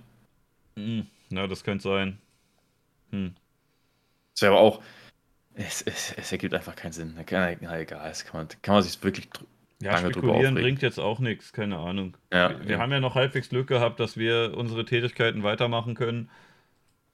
Hm, 0.76 1.06
ja, 1.30 1.46
das 1.48 1.64
könnte 1.64 1.82
sein. 1.82 2.18
Hm. 3.10 3.34
Ist 4.34 4.42
ja 4.42 4.50
aber 4.50 4.60
auch, 4.60 4.82
es, 5.54 5.82
es, 5.82 6.14
es, 6.16 6.30
ergibt 6.30 6.54
einfach 6.54 6.76
keinen 6.76 6.92
Sinn. 6.92 7.14
Na, 7.16 7.50
egal, 7.50 8.08
es 8.08 8.24
kann 8.24 8.42
man, 8.42 8.48
kann 8.62 8.76
man 8.76 8.84
sich 8.84 9.02
wirklich 9.02 9.28
ja, 9.80 9.92
lange 9.92 10.10
spekulieren 10.10 10.54
bringt 10.54 10.82
jetzt 10.82 10.98
auch 10.98 11.20
nichts, 11.20 11.52
keine 11.52 11.78
Ahnung. 11.78 12.16
Ja, 12.32 12.50
wir, 12.50 12.68
wir 12.68 12.78
haben 12.78 12.92
ja 12.92 13.00
noch 13.00 13.14
halbwegs 13.14 13.48
Glück 13.48 13.68
gehabt, 13.68 14.00
dass 14.00 14.16
wir 14.16 14.54
unsere 14.56 14.84
Tätigkeiten 14.84 15.42
weitermachen 15.42 15.94
können. 15.94 16.30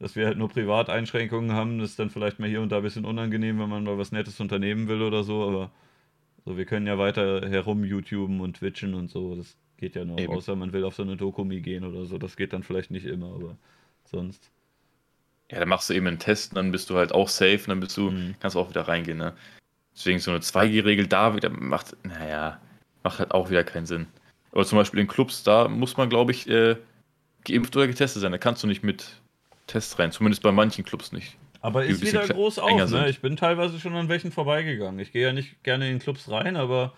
Dass 0.00 0.16
wir 0.16 0.26
halt 0.26 0.38
nur 0.38 0.48
Privateinschränkungen 0.48 1.52
haben, 1.52 1.78
das 1.78 1.90
ist 1.90 1.98
dann 1.98 2.10
vielleicht 2.10 2.40
mal 2.40 2.48
hier 2.48 2.60
und 2.60 2.72
da 2.72 2.78
ein 2.78 2.82
bisschen 2.82 3.04
unangenehm, 3.04 3.60
wenn 3.60 3.68
man 3.68 3.84
mal 3.84 3.96
was 3.96 4.12
Nettes 4.12 4.40
unternehmen 4.40 4.88
will 4.88 5.02
oder 5.02 5.22
so, 5.22 5.46
aber 5.46 5.70
so, 6.44 6.56
wir 6.56 6.66
können 6.66 6.86
ja 6.86 6.98
weiter 6.98 7.48
herum 7.48 7.84
YouTuben 7.84 8.40
und 8.40 8.56
Twitchen 8.56 8.94
und 8.94 9.08
so, 9.08 9.36
das 9.36 9.56
geht 9.76 9.94
ja 9.94 10.04
noch, 10.04 10.18
Eben. 10.18 10.32
außer 10.32 10.56
man 10.56 10.72
will 10.72 10.84
auf 10.84 10.94
so 10.94 11.04
eine 11.04 11.16
Dokumi 11.16 11.60
gehen 11.60 11.84
oder 11.84 12.04
so, 12.06 12.18
das 12.18 12.36
geht 12.36 12.52
dann 12.52 12.64
vielleicht 12.64 12.90
nicht 12.90 13.06
immer, 13.06 13.34
aber 13.34 13.56
sonst. 14.04 14.50
Ja, 15.50 15.60
dann 15.60 15.68
machst 15.68 15.88
du 15.88 15.94
eben 15.94 16.06
einen 16.06 16.18
Test 16.18 16.56
dann 16.56 16.72
bist 16.72 16.90
du 16.90 16.96
halt 16.96 17.12
auch 17.12 17.28
safe 17.28 17.58
und 17.58 17.68
dann 17.68 17.80
bist 17.80 17.96
du, 17.96 18.10
mhm. 18.10 18.34
kannst 18.40 18.56
du 18.56 18.60
auch 18.60 18.68
wieder 18.68 18.82
reingehen, 18.82 19.18
ne? 19.18 19.32
Deswegen 19.94 20.18
so 20.18 20.30
eine 20.30 20.40
2G-Regel 20.40 21.06
da 21.06 21.36
wieder 21.36 21.50
macht, 21.50 21.96
naja, 22.02 22.60
macht 23.02 23.20
halt 23.20 23.30
auch 23.30 23.50
wieder 23.50 23.64
keinen 23.64 23.86
Sinn. 23.86 24.06
Aber 24.52 24.64
zum 24.64 24.78
Beispiel 24.78 25.00
in 25.00 25.08
Clubs, 25.08 25.42
da 25.42 25.68
muss 25.68 25.96
man, 25.96 26.08
glaube 26.08 26.32
ich, 26.32 26.48
äh, 26.48 26.76
geimpft 27.44 27.76
oder 27.76 27.86
getestet 27.86 28.22
sein. 28.22 28.32
Da 28.32 28.38
kannst 28.38 28.62
du 28.62 28.66
nicht 28.66 28.82
mit 28.82 29.06
Tests 29.66 29.98
rein, 29.98 30.12
zumindest 30.12 30.42
bei 30.42 30.52
manchen 30.52 30.84
Clubs 30.84 31.12
nicht. 31.12 31.36
Aber 31.60 31.84
ist 31.84 32.02
wieder 32.02 32.26
groß 32.26 32.58
auf, 32.58 32.90
ne? 32.90 33.08
Ich 33.08 33.20
bin 33.20 33.36
teilweise 33.36 33.80
schon 33.80 33.94
an 33.94 34.08
welchen 34.08 34.32
vorbeigegangen. 34.32 35.00
Ich 35.00 35.12
gehe 35.12 35.22
ja 35.22 35.32
nicht 35.32 35.62
gerne 35.62 35.90
in 35.90 35.98
Clubs 35.98 36.28
rein, 36.30 36.56
aber 36.56 36.92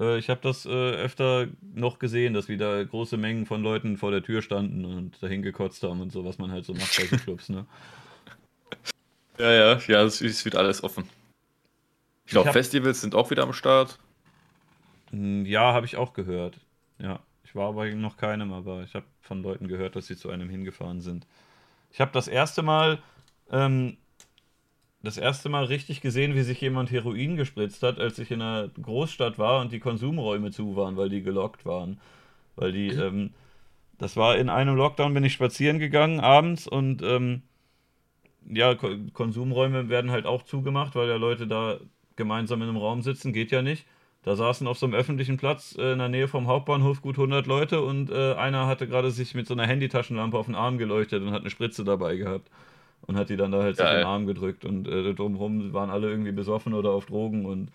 äh, 0.00 0.18
ich 0.18 0.30
habe 0.30 0.40
das 0.42 0.66
äh, 0.66 0.70
öfter 0.70 1.46
noch 1.74 1.98
gesehen, 1.98 2.34
dass 2.34 2.48
wieder 2.48 2.84
große 2.84 3.16
Mengen 3.16 3.46
von 3.46 3.62
Leuten 3.62 3.96
vor 3.96 4.10
der 4.10 4.22
Tür 4.22 4.42
standen 4.42 4.84
und 4.84 5.22
dahin 5.22 5.42
gekotzt 5.42 5.82
haben 5.84 6.00
und 6.00 6.10
so, 6.10 6.24
was 6.24 6.38
man 6.38 6.50
halt 6.50 6.64
so 6.64 6.74
macht 6.74 6.96
bei 6.96 7.06
so 7.06 7.16
Clubs, 7.24 7.48
ne? 7.48 7.66
Ja, 9.38 9.52
ja, 9.52 9.80
ja, 9.86 10.02
es 10.02 10.44
wieder 10.44 10.58
alles 10.58 10.82
offen. 10.82 11.04
Ich 12.24 12.32
glaube, 12.32 12.52
Festivals 12.52 13.00
sind 13.00 13.14
auch 13.14 13.30
wieder 13.30 13.42
am 13.42 13.52
Start. 13.52 13.98
Hm, 15.10 15.44
ja, 15.46 15.72
habe 15.72 15.86
ich 15.86 15.96
auch 15.96 16.12
gehört. 16.12 16.58
Ja, 16.98 17.20
ich 17.44 17.54
war 17.54 17.68
aber 17.68 17.86
noch 17.86 18.16
keinem, 18.16 18.52
aber 18.52 18.82
ich 18.82 18.94
habe 18.94 19.06
von 19.20 19.42
Leuten 19.42 19.68
gehört, 19.68 19.96
dass 19.96 20.06
sie 20.06 20.16
zu 20.16 20.30
einem 20.30 20.48
hingefahren 20.48 21.00
sind. 21.00 21.26
Ich 21.90 22.00
habe 22.00 22.12
das 22.12 22.28
erste 22.28 22.62
Mal 22.62 22.98
ähm, 23.50 23.96
das 25.04 25.18
erste 25.18 25.48
Mal 25.50 25.64
richtig 25.64 26.00
gesehen, 26.00 26.34
wie 26.34 26.42
sich 26.42 26.60
jemand 26.60 26.90
Heroin 26.90 27.36
gespritzt 27.36 27.82
hat, 27.82 27.98
als 27.98 28.18
ich 28.18 28.30
in 28.30 28.40
einer 28.40 28.68
Großstadt 28.68 29.38
war 29.38 29.60
und 29.60 29.70
die 29.70 29.78
Konsumräume 29.78 30.50
zu 30.50 30.76
waren, 30.76 30.96
weil 30.96 31.10
die 31.10 31.22
gelockt 31.22 31.66
waren. 31.66 32.00
Weil 32.56 32.72
die, 32.72 32.90
mhm. 32.90 33.00
ähm, 33.00 33.34
das 33.98 34.16
war 34.16 34.36
in 34.36 34.48
einem 34.48 34.76
Lockdown, 34.76 35.12
bin 35.12 35.24
ich 35.24 35.34
spazieren 35.34 35.78
gegangen 35.78 36.20
abends 36.20 36.66
und 36.66 37.02
ähm, 37.02 37.42
ja, 38.48 38.74
Ko 38.74 38.88
Konsumräume 39.12 39.88
werden 39.88 40.10
halt 40.10 40.26
auch 40.26 40.42
zugemacht, 40.42 40.94
weil 40.94 41.08
ja 41.08 41.16
Leute 41.16 41.46
da 41.46 41.78
gemeinsam 42.16 42.62
in 42.62 42.68
einem 42.68 42.76
Raum 42.76 43.02
sitzen, 43.02 43.32
geht 43.32 43.50
ja 43.50 43.62
nicht. 43.62 43.86
Da 44.22 44.36
saßen 44.36 44.66
auf 44.66 44.78
so 44.78 44.86
einem 44.86 44.94
öffentlichen 44.94 45.36
Platz 45.36 45.76
äh, 45.78 45.92
in 45.92 45.98
der 45.98 46.08
Nähe 46.08 46.28
vom 46.28 46.46
Hauptbahnhof 46.46 47.02
gut 47.02 47.16
100 47.16 47.46
Leute 47.46 47.82
und 47.82 48.10
äh, 48.10 48.34
einer 48.34 48.66
hatte 48.66 48.88
gerade 48.88 49.10
sich 49.10 49.34
mit 49.34 49.46
so 49.46 49.52
einer 49.54 49.66
Handytaschenlampe 49.66 50.38
auf 50.38 50.46
den 50.46 50.54
Arm 50.54 50.78
geleuchtet 50.78 51.22
und 51.22 51.30
hat 51.30 51.42
eine 51.42 51.50
Spritze 51.50 51.84
dabei 51.84 52.16
gehabt 52.16 52.50
und 53.02 53.16
hat 53.16 53.28
die 53.28 53.36
dann 53.36 53.52
da 53.52 53.62
halt 53.62 53.76
so 53.76 53.82
den 53.84 54.04
Arm 54.04 54.26
gedrückt 54.26 54.64
und 54.64 54.88
äh, 54.88 55.12
drumherum 55.14 55.74
waren 55.74 55.90
alle 55.90 56.08
irgendwie 56.08 56.32
besoffen 56.32 56.72
oder 56.72 56.90
auf 56.90 57.04
Drogen 57.04 57.44
und 57.44 57.70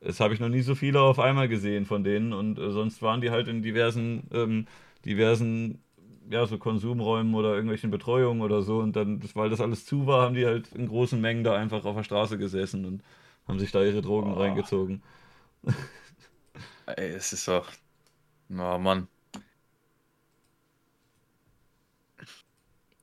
das 0.00 0.20
habe 0.20 0.34
ich 0.34 0.40
noch 0.40 0.48
nie 0.48 0.60
so 0.62 0.74
viele 0.74 1.00
auf 1.00 1.18
einmal 1.18 1.48
gesehen 1.48 1.84
von 1.84 2.02
denen 2.02 2.32
und 2.32 2.58
äh, 2.58 2.70
sonst 2.70 3.02
waren 3.02 3.20
die 3.20 3.30
halt 3.30 3.48
in 3.48 3.62
diversen, 3.62 4.24
ähm, 4.32 4.66
diversen, 5.04 5.82
ja, 6.30 6.46
so 6.46 6.56
Konsumräumen 6.56 7.34
oder 7.34 7.52
irgendwelchen 7.54 7.90
Betreuungen 7.90 8.40
oder 8.42 8.62
so 8.62 8.78
und 8.78 8.96
dann, 8.96 9.20
weil 9.34 9.50
das 9.50 9.60
alles 9.60 9.84
zu 9.84 10.06
war, 10.06 10.22
haben 10.22 10.34
die 10.34 10.46
halt 10.46 10.72
in 10.72 10.88
großen 10.88 11.20
Mengen 11.20 11.44
da 11.44 11.54
einfach 11.56 11.84
auf 11.84 11.96
der 11.96 12.04
Straße 12.04 12.38
gesessen 12.38 12.86
und 12.86 13.02
haben 13.46 13.58
sich 13.58 13.72
da 13.72 13.82
ihre 13.82 14.02
Drogen 14.02 14.32
oh. 14.32 14.40
reingezogen. 14.40 15.02
Ey, 16.86 17.10
es 17.12 17.32
ist 17.32 17.48
doch, 17.48 17.70
oh 18.50 18.78
Mann. 18.78 19.08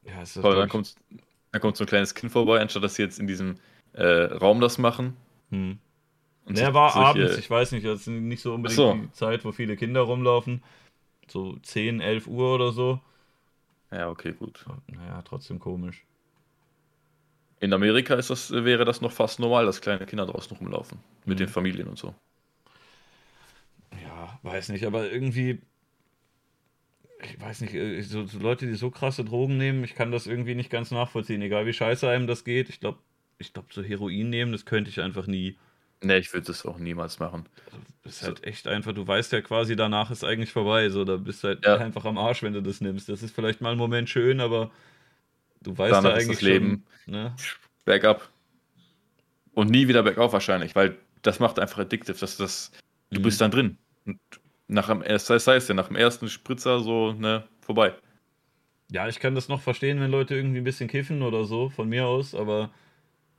Ja, 0.03 0.21
es 0.21 0.35
ist 0.35 0.41
Toll, 0.41 0.55
dann 0.55 0.69
kommt 0.69 0.95
da 1.51 1.59
kommt 1.59 1.77
so 1.77 1.83
ein 1.83 1.87
kleines 1.87 2.15
Kind 2.15 2.31
vorbei, 2.31 2.59
anstatt 2.59 2.83
dass 2.83 2.95
sie 2.95 3.03
jetzt 3.03 3.19
in 3.19 3.27
diesem 3.27 3.57
äh, 3.93 4.03
Raum 4.03 4.61
das 4.61 4.77
machen. 4.77 5.17
Hm. 5.49 5.79
Und 6.45 6.57
Der 6.57 6.73
war 6.73 6.95
abends, 6.95 7.37
ich 7.37 7.49
weiß 7.49 7.73
nicht, 7.73 7.85
das 7.85 8.01
ist 8.01 8.07
nicht 8.07 8.41
so 8.41 8.55
unbedingt 8.55 8.75
so. 8.75 8.93
die 8.93 9.11
Zeit, 9.11 9.45
wo 9.45 9.51
viele 9.51 9.75
Kinder 9.75 10.01
rumlaufen. 10.01 10.63
So 11.27 11.57
10, 11.57 12.01
11 12.01 12.27
Uhr 12.27 12.55
oder 12.55 12.71
so. 12.71 12.99
Ja, 13.91 14.09
okay, 14.09 14.33
gut. 14.33 14.65
Naja, 14.87 15.21
trotzdem 15.23 15.59
komisch. 15.59 16.05
In 17.61 17.71
Amerika 17.73 18.15
ist 18.15 18.29
das, 18.29 18.51
wäre 18.51 18.83
das 18.83 18.99
noch 18.99 19.11
fast 19.11 19.39
normal, 19.39 19.65
dass 19.65 19.79
kleine 19.79 20.05
Kinder 20.05 20.25
draußen 20.25 20.57
rumlaufen. 20.57 20.99
Mit 21.25 21.37
mhm. 21.37 21.43
den 21.43 21.47
Familien 21.47 21.87
und 21.87 21.97
so. 21.97 22.13
Ja, 24.03 24.39
weiß 24.43 24.69
nicht, 24.69 24.85
aber 24.85 25.09
irgendwie 25.09 25.61
ich 27.23 27.39
weiß 27.39 27.61
nicht, 27.61 27.73
äh, 27.73 28.01
so, 28.01 28.25
so, 28.25 28.39
Leute, 28.39 28.65
die 28.65 28.73
so 28.73 28.89
krasse 28.89 29.23
Drogen 29.23 29.57
nehmen, 29.57 29.83
ich 29.83 29.95
kann 29.95 30.11
das 30.11 30.27
irgendwie 30.27 30.55
nicht 30.55 30.69
ganz 30.69 30.91
nachvollziehen, 30.91 31.41
egal 31.41 31.65
wie 31.65 31.73
scheiße 31.73 32.09
einem 32.09 32.27
das 32.27 32.43
geht. 32.43 32.69
Ich 32.69 32.79
glaube, 32.79 32.99
ich 33.37 33.53
glaube, 33.53 33.69
so 33.71 33.83
Heroin 33.83 34.29
nehmen, 34.29 34.51
das 34.51 34.65
könnte 34.65 34.89
ich 34.89 35.01
einfach 35.01 35.27
nie. 35.27 35.57
Ne, 36.03 36.17
ich 36.17 36.33
würde 36.33 36.47
das 36.47 36.65
auch 36.65 36.79
niemals 36.79 37.19
machen. 37.19 37.45
Das 38.03 38.17
ist 38.17 38.23
halt 38.23 38.43
echt 38.43 38.67
einfach, 38.67 38.93
du 38.93 39.05
weißt 39.05 39.31
ja 39.33 39.41
quasi, 39.41 39.75
danach 39.75 40.09
ist 40.09 40.23
eigentlich 40.23 40.51
vorbei. 40.51 40.89
So, 40.89 41.05
da 41.05 41.17
bist 41.17 41.43
du 41.43 41.49
halt 41.49 41.65
ja. 41.65 41.77
einfach 41.77 42.05
am 42.05 42.17
Arsch, 42.17 42.41
wenn 42.41 42.53
du 42.53 42.61
das 42.61 42.81
nimmst. 42.81 43.07
Das 43.07 43.21
ist 43.21 43.35
vielleicht 43.35 43.61
mal 43.61 43.71
ein 43.71 43.77
Moment 43.77 44.09
schön, 44.09 44.39
aber 44.39 44.71
du 45.61 45.77
weißt 45.77 45.93
danach 45.93 46.09
ja 46.11 46.15
eigentlich 46.15 46.37
das 46.37 46.41
Leben 46.41 46.85
schon, 47.03 47.13
ne? 47.13 47.35
bergab. 47.85 48.29
Und 49.53 49.69
nie 49.69 49.87
wieder 49.87 50.03
bergauf 50.03 50.33
wahrscheinlich, 50.33 50.75
weil 50.75 50.97
das 51.21 51.39
macht 51.39 51.59
einfach 51.59 51.79
addictive. 51.79 52.17
Das, 52.17 52.37
das, 52.37 52.71
du 53.09 53.19
mhm. 53.19 53.23
bist 53.23 53.41
dann 53.41 53.51
drin. 53.51 53.77
Und 54.05 54.19
nach 54.67 54.87
dem, 54.87 55.03
das 55.03 55.29
heißt 55.29 55.69
ja, 55.69 55.75
nach 55.75 55.87
dem 55.87 55.97
ersten 55.97 56.29
Spritzer 56.29 56.79
so, 56.79 57.13
ne, 57.13 57.47
vorbei. 57.59 57.93
Ja, 58.91 59.07
ich 59.07 59.19
kann 59.19 59.35
das 59.35 59.47
noch 59.47 59.61
verstehen, 59.61 59.99
wenn 59.99 60.11
Leute 60.11 60.35
irgendwie 60.35 60.59
ein 60.59 60.63
bisschen 60.63 60.89
kiffen 60.89 61.21
oder 61.21 61.45
so, 61.45 61.69
von 61.69 61.87
mir 61.87 62.07
aus, 62.07 62.35
aber 62.35 62.71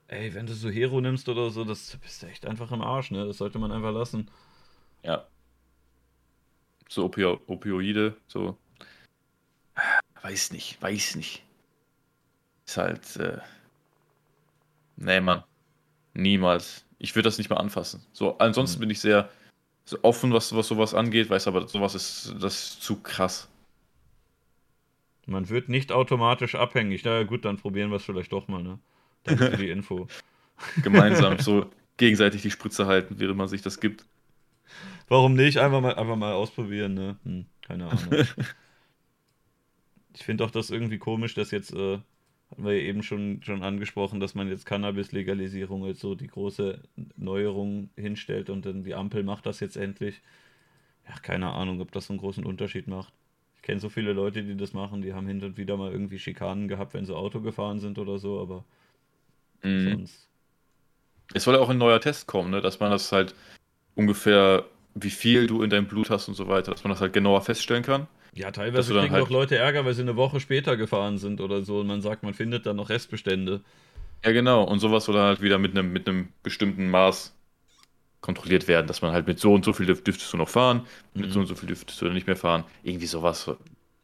ey, 0.09 0.33
wenn 0.34 0.47
du 0.47 0.55
so 0.55 0.70
Hero 0.70 1.01
nimmst 1.01 1.28
oder 1.28 1.51
so, 1.51 1.65
das 1.65 1.97
bist 1.97 2.23
du 2.23 2.26
echt 2.26 2.47
einfach 2.47 2.70
im 2.73 2.83
Arsch, 2.83 3.10
ne? 3.10 3.26
Das 3.26 3.39
sollte 3.39 3.59
man 3.59 3.73
einfach 3.73 3.92
lassen. 3.92 4.31
Ja. 5.02 5.26
So 6.89 7.05
Opio 7.05 7.41
Opioide, 7.47 8.17
so. 8.26 8.59
Weiß 10.23 10.52
nicht, 10.52 10.81
weiß 10.81 11.17
nicht. 11.17 11.42
Ist 12.73 12.78
halt, 12.78 13.17
äh. 13.17 13.39
Nee, 14.97 15.20
Mann. 15.20 15.44
Niemals. 16.15 16.86
Ich 16.99 17.15
würde 17.15 17.26
das 17.26 17.36
nicht 17.36 17.51
mal 17.51 17.57
anfassen. 17.57 18.02
So, 18.15 18.39
ansonsten 18.39 18.78
mhm. 18.78 18.81
bin 18.81 18.91
ich 18.91 19.01
sehr 19.01 19.28
offen, 20.01 20.33
was, 20.33 20.57
was 20.57 20.68
sowas 20.68 20.94
angeht, 20.94 21.28
weiß 21.28 21.49
aber, 21.49 21.68
sowas 21.68 21.94
ist, 21.94 22.34
das 22.41 22.55
ist 22.55 22.83
zu 22.83 23.02
krass. 23.02 23.51
Man 25.26 25.51
wird 25.51 25.68
nicht 25.68 25.92
automatisch 25.92 26.55
abhängig. 26.55 27.05
Na 27.05 27.18
ja, 27.18 27.23
gut, 27.25 27.44
dann 27.44 27.59
probieren 27.59 27.91
wir 27.91 27.97
es 27.97 28.05
vielleicht 28.05 28.33
doch 28.33 28.49
mal, 28.49 28.62
ne? 28.62 28.78
Danke 29.25 29.51
für 29.51 29.57
die 29.59 29.70
Info. 29.70 30.09
Gemeinsam 30.83 31.39
so 31.41 31.70
gegenseitig 31.99 32.41
die 32.41 32.51
Spritze 32.51 32.86
halten, 32.86 33.17
während 33.18 33.36
man 33.36 33.49
sich 33.49 33.60
das 33.60 33.81
gibt. 33.81 34.07
Warum 35.09 35.34
nicht? 35.34 35.59
Einfach 35.59 35.83
mal, 35.83 35.94
einfach 35.94 36.17
mal 36.17 36.33
ausprobieren, 36.33 36.94
ne? 36.94 37.18
Hm, 37.25 37.44
keine 37.60 37.91
Ahnung. 37.91 38.12
ich 40.15 40.25
finde 40.25 40.44
auch 40.44 40.51
das 40.51 40.70
irgendwie 40.70 40.97
komisch, 40.97 41.34
dass 41.34 41.51
jetzt 41.51 41.75
äh, 41.75 41.99
hatten 42.52 42.64
wir 42.64 42.74
ja 42.74 42.82
eben 42.82 43.02
schon, 43.02 43.42
schon 43.42 43.62
angesprochen, 43.62 44.20
dass 44.20 44.34
man 44.34 44.48
jetzt 44.48 44.66
Cannabis-Legalisierung 44.66 45.84
als 45.84 46.00
so 46.00 46.14
die 46.14 46.28
große 46.28 46.81
Neuerung 47.16 47.90
hinstellt 47.97 48.48
und 48.48 48.64
dann 48.64 48.84
die 48.84 48.94
Ampel 48.94 49.24
macht 49.24 49.47
das 49.47 49.58
jetzt 49.60 49.76
endlich. 49.76 50.22
Ja, 51.08 51.18
keine 51.18 51.52
Ahnung, 51.52 51.81
ob 51.81 51.90
das 51.92 52.06
so 52.06 52.12
einen 52.12 52.20
großen 52.20 52.44
Unterschied 52.44 52.86
macht. 52.86 53.12
Ich 53.56 53.62
kenne 53.62 53.81
so 53.81 53.89
viele 53.89 54.12
Leute, 54.12 54.44
die 54.44 54.56
das 54.56 54.72
machen, 54.72 55.02
die 55.02 55.14
haben 55.14 55.26
hin 55.26 55.42
und 55.42 55.56
wieder 55.56 55.76
mal 55.76 55.90
irgendwie 55.90 56.18
Schikanen 56.18 56.68
gehabt, 56.68 56.94
wenn 56.94 57.06
sie 57.06 57.16
Auto 57.16 57.40
gefahren 57.40 57.81
sind 57.81 57.98
oder 57.98 58.18
so, 58.18 58.40
aber 58.40 58.64
Mhm. 59.62 59.90
Sonst. 59.90 60.28
Es 61.34 61.44
soll 61.44 61.55
ja 61.55 61.60
auch 61.60 61.70
ein 61.70 61.78
neuer 61.78 62.00
Test 62.00 62.26
kommen, 62.26 62.50
ne? 62.50 62.60
dass 62.60 62.81
man 62.81 62.90
das 62.90 63.10
halt 63.12 63.34
ungefähr, 63.94 64.66
wie 64.94 65.10
viel 65.10 65.47
du 65.47 65.62
in 65.62 65.70
deinem 65.70 65.86
Blut 65.86 66.10
hast 66.10 66.28
und 66.28 66.34
so 66.34 66.48
weiter, 66.48 66.72
dass 66.72 66.84
man 66.84 66.90
das 66.90 67.00
halt 67.00 67.12
genauer 67.12 67.40
feststellen 67.40 67.82
kann. 67.82 68.06
Ja, 68.35 68.51
teilweise 68.51 68.94
kriegen 68.94 69.12
halt... 69.12 69.25
auch 69.25 69.31
Leute 69.31 69.57
Ärger, 69.57 69.85
weil 69.85 69.94
sie 69.94 70.02
eine 70.02 70.17
Woche 70.17 70.41
später 70.41 70.77
gefahren 70.77 71.19
sind 71.19 71.41
oder 71.41 71.62
so 71.62 71.81
und 71.81 71.86
man 71.86 72.01
sagt, 72.01 72.23
man 72.23 72.35
findet 72.35 72.65
dann 72.65 72.77
noch 72.77 72.89
Restbestände. 72.89 73.61
Ja, 74.25 74.33
genau. 74.33 74.65
Und 74.65 74.78
sowas 74.78 75.05
soll 75.05 75.17
dann 75.17 75.27
halt 75.27 75.43
wieder 75.43 75.59
mit 75.59 75.77
einem, 75.77 75.93
mit 75.93 76.09
einem 76.09 76.28
bestimmten 76.43 76.89
Maß 76.89 77.35
kontrolliert 78.20 78.69
werden, 78.69 78.86
dass 78.86 79.02
man 79.02 79.12
halt 79.12 79.27
mit 79.27 79.39
so 79.39 79.52
und 79.52 79.65
so 79.65 79.73
viel 79.73 79.86
dürftest 79.86 80.33
du 80.33 80.36
noch 80.36 80.49
fahren, 80.49 80.86
mit 81.12 81.27
mhm. 81.27 81.33
so 81.33 81.41
und 81.41 81.47
so 81.47 81.55
viel 81.55 81.67
dürftest 81.67 82.01
du 82.01 82.09
nicht 82.09 82.27
mehr 82.27 82.36
fahren. 82.36 82.65
Irgendwie 82.85 83.07
sowas. 83.07 83.51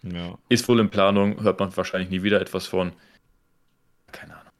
Ja. 0.02 0.38
Ist 0.48 0.68
wohl 0.68 0.80
in 0.80 0.90
Planung, 0.90 1.40
hört 1.42 1.60
man 1.60 1.74
wahrscheinlich 1.76 2.10
nie 2.10 2.22
wieder 2.22 2.40
etwas 2.40 2.66
von. 2.66 2.92
Keine 4.12 4.34
Ahnung. 4.34 4.52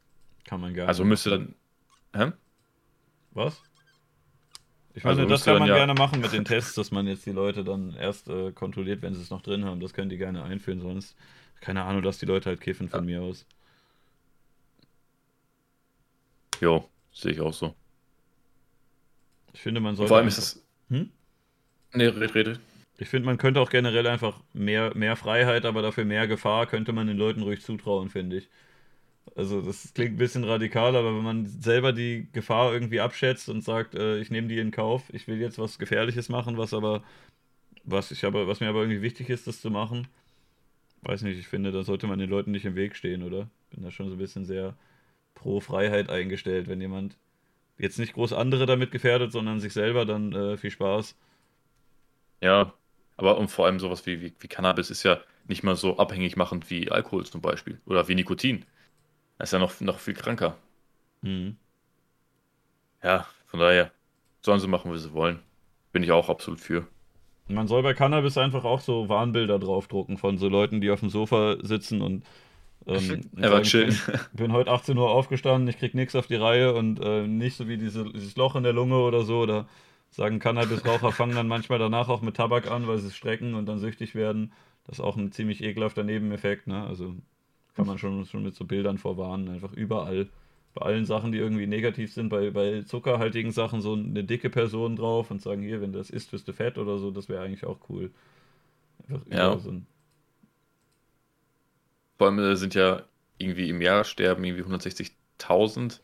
Kann 0.45 0.61
man 0.61 0.75
gar 0.75 0.89
Also 0.89 1.05
müsste 1.05 1.31
dann. 1.31 1.55
Hä? 2.15 2.33
Was? 3.33 3.61
Ich 4.99 5.05
meine, 5.05 5.21
also 5.21 5.29
das 5.29 5.45
kann 5.45 5.61
man 5.61 5.69
ja 5.69 5.77
gerne 5.77 5.95
machen 5.95 6.21
mit 6.21 6.33
den 6.33 6.45
Tests, 6.45 6.75
dass 6.75 6.91
man 6.91 7.07
jetzt 7.07 7.25
die 7.25 7.31
Leute 7.31 7.63
dann 7.63 7.95
erst 7.95 8.29
äh, 8.29 8.51
kontrolliert, 8.51 9.01
wenn 9.01 9.15
sie 9.15 9.23
es 9.23 9.31
noch 9.31 9.43
drin 9.43 9.65
haben. 9.65 9.79
Das 9.79 9.95
können 9.95 10.11
die 10.11 10.19
gerne 10.19 10.43
einführen, 10.43 10.81
sonst 10.81 11.17
keine 11.61 11.85
Ahnung, 11.85 12.03
dass 12.03 12.19
die 12.19 12.27
Leute 12.27 12.51
halt 12.51 12.61
kiffen 12.61 12.89
von 12.89 13.09
ja. 13.09 13.21
mir 13.21 13.23
aus. 13.23 13.47
Jo, 16.61 16.89
sehe 17.13 17.31
ich 17.31 17.41
auch 17.41 17.53
so. 17.53 17.77
Ich 19.53 19.61
finde, 19.61 19.81
man 19.81 19.95
sollte. 19.95 20.09
Vor 20.09 20.17
allem 20.17 20.27
ist 20.27 20.39
es. 20.39 20.67
Hm? 20.89 21.11
Nee, 21.93 22.07
red, 22.07 22.35
rede. 22.35 22.59
Ich 22.99 23.09
finde, 23.09 23.27
man 23.27 23.39
könnte 23.39 23.61
auch 23.61 23.71
generell 23.71 24.09
einfach 24.09 24.41
mehr, 24.53 24.97
mehr 24.97 25.15
Freiheit, 25.15 25.65
aber 25.65 25.81
dafür 25.81 26.07
mehr 26.07 26.27
Gefahr, 26.27 26.67
könnte 26.67 26.93
man 26.93 27.07
den 27.07 27.17
Leuten 27.17 27.43
ruhig 27.43 27.63
zutrauen, 27.63 28.11
finde 28.11 28.39
ich. 28.39 28.49
Also, 29.37 29.63
das 29.63 29.93
klingt 29.95 30.15
ein 30.15 30.19
bisschen 30.19 30.45
radikal, 30.45 30.97
aber 30.97 31.15
wenn 31.15 31.25
man 31.25 31.47
selber 31.47 31.93
die 31.93 32.29
Gefahr 32.33 32.73
irgendwie 32.73 33.01
abschätzt 33.01 33.49
und 33.49 33.63
sagt, 33.63 33.95
äh, 33.95 34.19
ich 34.19 34.31
nehme 34.31 34.49
die 34.49 34.59
in 34.59 34.71
Kauf, 34.71 35.03
ich 35.13 35.29
will 35.29 35.41
jetzt 35.41 35.59
was 35.59 35.79
Gefährliches 35.79 36.29
machen, 36.29 36.57
was 36.59 36.75
aber, 36.75 37.03
was 37.85 38.11
ich 38.11 38.25
aber, 38.25 38.47
was 38.49 38.61
mir 38.61 38.69
aber 38.69 38.81
irgendwie 38.81 39.03
wichtig 39.03 39.29
ist, 39.31 39.47
das 39.47 39.61
zu 39.61 39.71
machen, 39.71 40.09
weiß 41.03 41.23
nicht, 41.23 41.39
ich 41.39 41.49
finde, 41.49 41.73
da 41.73 41.83
sollte 41.83 42.07
man 42.07 42.19
den 42.19 42.31
Leuten 42.31 42.51
nicht 42.51 42.65
im 42.65 42.77
Weg 42.77 42.97
stehen, 42.97 43.23
oder? 43.23 43.49
Bin 43.71 43.83
da 43.83 43.91
schon 43.91 44.09
so 44.09 44.15
ein 44.15 44.19
bisschen 44.19 44.45
sehr 44.45 44.77
pro 45.35 45.61
Freiheit 45.61 46.11
eingestellt, 46.11 46.69
wenn 46.69 46.81
jemand 46.81 47.17
jetzt 47.79 47.99
nicht 47.99 48.15
groß 48.15 48.33
andere 48.33 48.67
damit 48.67 48.91
gefährdet, 48.91 49.33
sondern 49.33 49.61
sich 49.61 49.73
selber, 49.73 50.05
dann 50.05 50.33
äh, 50.33 50.57
viel 50.57 50.71
Spaß. 50.71 51.17
Ja, 52.41 52.73
aber 53.17 53.39
und 53.39 53.49
vor 53.49 53.67
allem 53.67 53.81
sowas 53.81 54.07
wie, 54.07 54.21
wie, 54.21 54.33
wie, 54.41 54.49
Cannabis 54.49 54.91
ist 54.91 55.03
ja 55.03 55.21
nicht 55.47 55.63
mal 55.63 55.77
so 55.77 55.97
abhängig 55.99 56.37
machend 56.37 56.71
wie 56.71 56.91
Alkohol 56.91 57.25
zum 57.27 57.41
Beispiel 57.41 57.81
oder 57.87 58.09
wie 58.09 58.15
Nikotin. 58.15 58.65
Das 59.39 59.49
ist 59.49 59.53
ja 59.53 59.59
noch, 59.59 59.81
noch 59.81 59.99
viel 59.99 60.15
kranker. 60.15 60.57
Mhm. 61.23 61.57
Ja, 63.03 63.27
von 63.47 63.61
daher 63.61 63.93
sollen 64.43 64.61
sie 64.61 64.67
machen, 64.67 64.93
wie 64.93 64.99
sie 64.99 65.13
wollen. 65.13 65.39
Bin 65.93 66.03
ich 66.03 66.13
auch 66.13 66.29
absolut 66.29 66.61
für. 66.61 66.87
Man 67.49 67.67
soll 67.67 67.83
bei 67.83 67.95
Cannabis 67.95 68.37
einfach 68.37 68.65
auch 68.65 68.81
so 68.81 69.09
Warnbilder 69.09 69.59
draufdrucken 69.59 70.19
von 70.19 70.37
so 70.37 70.49
Leuten, 70.49 70.81
die 70.81 70.91
auf 70.91 71.01
dem 71.01 71.09
Sofa 71.09 71.57
sitzen 71.63 72.03
und 72.03 72.25
ähm, 72.87 73.21
er 73.37 73.53
war 73.53 73.63
chill. 73.63 73.89
Ich 73.89 74.03
bin, 74.33 74.53
heute 74.53 74.71
18 74.71 74.97
Uhr 74.97 75.11
aufgestanden, 75.11 75.69
ich 75.69 75.79
krieg 75.79 75.95
nichts 75.95 76.15
auf 76.15 76.27
die 76.27 76.37
Reihe 76.37 76.75
und 76.75 77.01
äh, 77.01 77.27
nicht 77.27 77.57
so 77.57 77.69
wie 77.69 77.77
diese, 77.77 78.05
dieses 78.13 78.37
Loch 78.37 78.57
in 78.57 78.63
der 78.63 78.73
Lunge 78.73 78.97
oder 78.97 79.25
so. 79.25 79.41
Oder 79.41 79.69
sagen 80.11 80.39
Cannabis-Raucher 80.39 81.13
fangen 81.13 81.35
dann 81.35 81.49
manchmal 81.49 81.79
danach 81.79 82.09
auch 82.09 82.23
mit 82.23 82.37
Tabak 82.37 82.71
an, 82.71 82.87
weil 82.87 82.99
sie 82.99 83.09
es 83.09 83.17
strecken 83.17 83.55
und 83.55 83.67
dann 83.67 83.79
süchtig 83.79 84.15
werden. 84.15 84.53
Das 84.85 84.99
ist 84.99 85.05
auch 85.05 85.17
ein 85.17 85.33
ziemlich 85.33 85.63
ekelhafter 85.63 86.03
Nebeneffekt. 86.03 86.67
Ne? 86.67 86.87
Also 86.87 87.15
kann 87.79 87.87
man 87.87 87.99
schon, 87.99 88.27
schon 88.27 88.43
mit 88.43 88.57
so 88.57 88.65
Bildern 88.65 88.99
vorwarnen. 88.99 89.49
Einfach 89.49 89.73
überall. 89.73 90.29
Bei 90.75 90.83
allen 90.83 91.07
Sachen, 91.07 91.31
die 91.31 91.39
irgendwie 91.39 91.67
negativ 91.67 92.13
sind, 92.13 92.29
bei, 92.29 92.51
bei 92.51 92.83
zuckerhaltigen 92.83 93.53
Sachen 93.53 93.81
so 93.81 93.95
eine 93.95 94.25
dicke 94.25 94.51
Person 94.51 94.97
drauf 94.97 95.31
und 95.31 95.41
sagen, 95.41 95.63
hier, 95.63 95.81
wenn 95.81 95.93
das 95.93 96.11
isst, 96.11 96.33
wirst 96.33 96.49
du 96.49 96.53
fett 96.53 96.77
oder 96.77 96.99
so, 96.99 97.13
das 97.13 97.29
wäre 97.29 97.45
eigentlich 97.45 97.65
auch 97.65 97.79
cool. 97.89 98.11
Einfach 99.09 99.27
ja. 99.31 99.59
so 99.59 99.73
allem 102.19 102.39
äh, 102.41 102.57
sind 102.57 102.75
ja 102.75 103.03
irgendwie 103.39 103.71
im 103.71 103.81
Jahr 103.81 104.03
sterben 104.03 104.43
irgendwie 104.43 104.65
160.000 104.65 106.01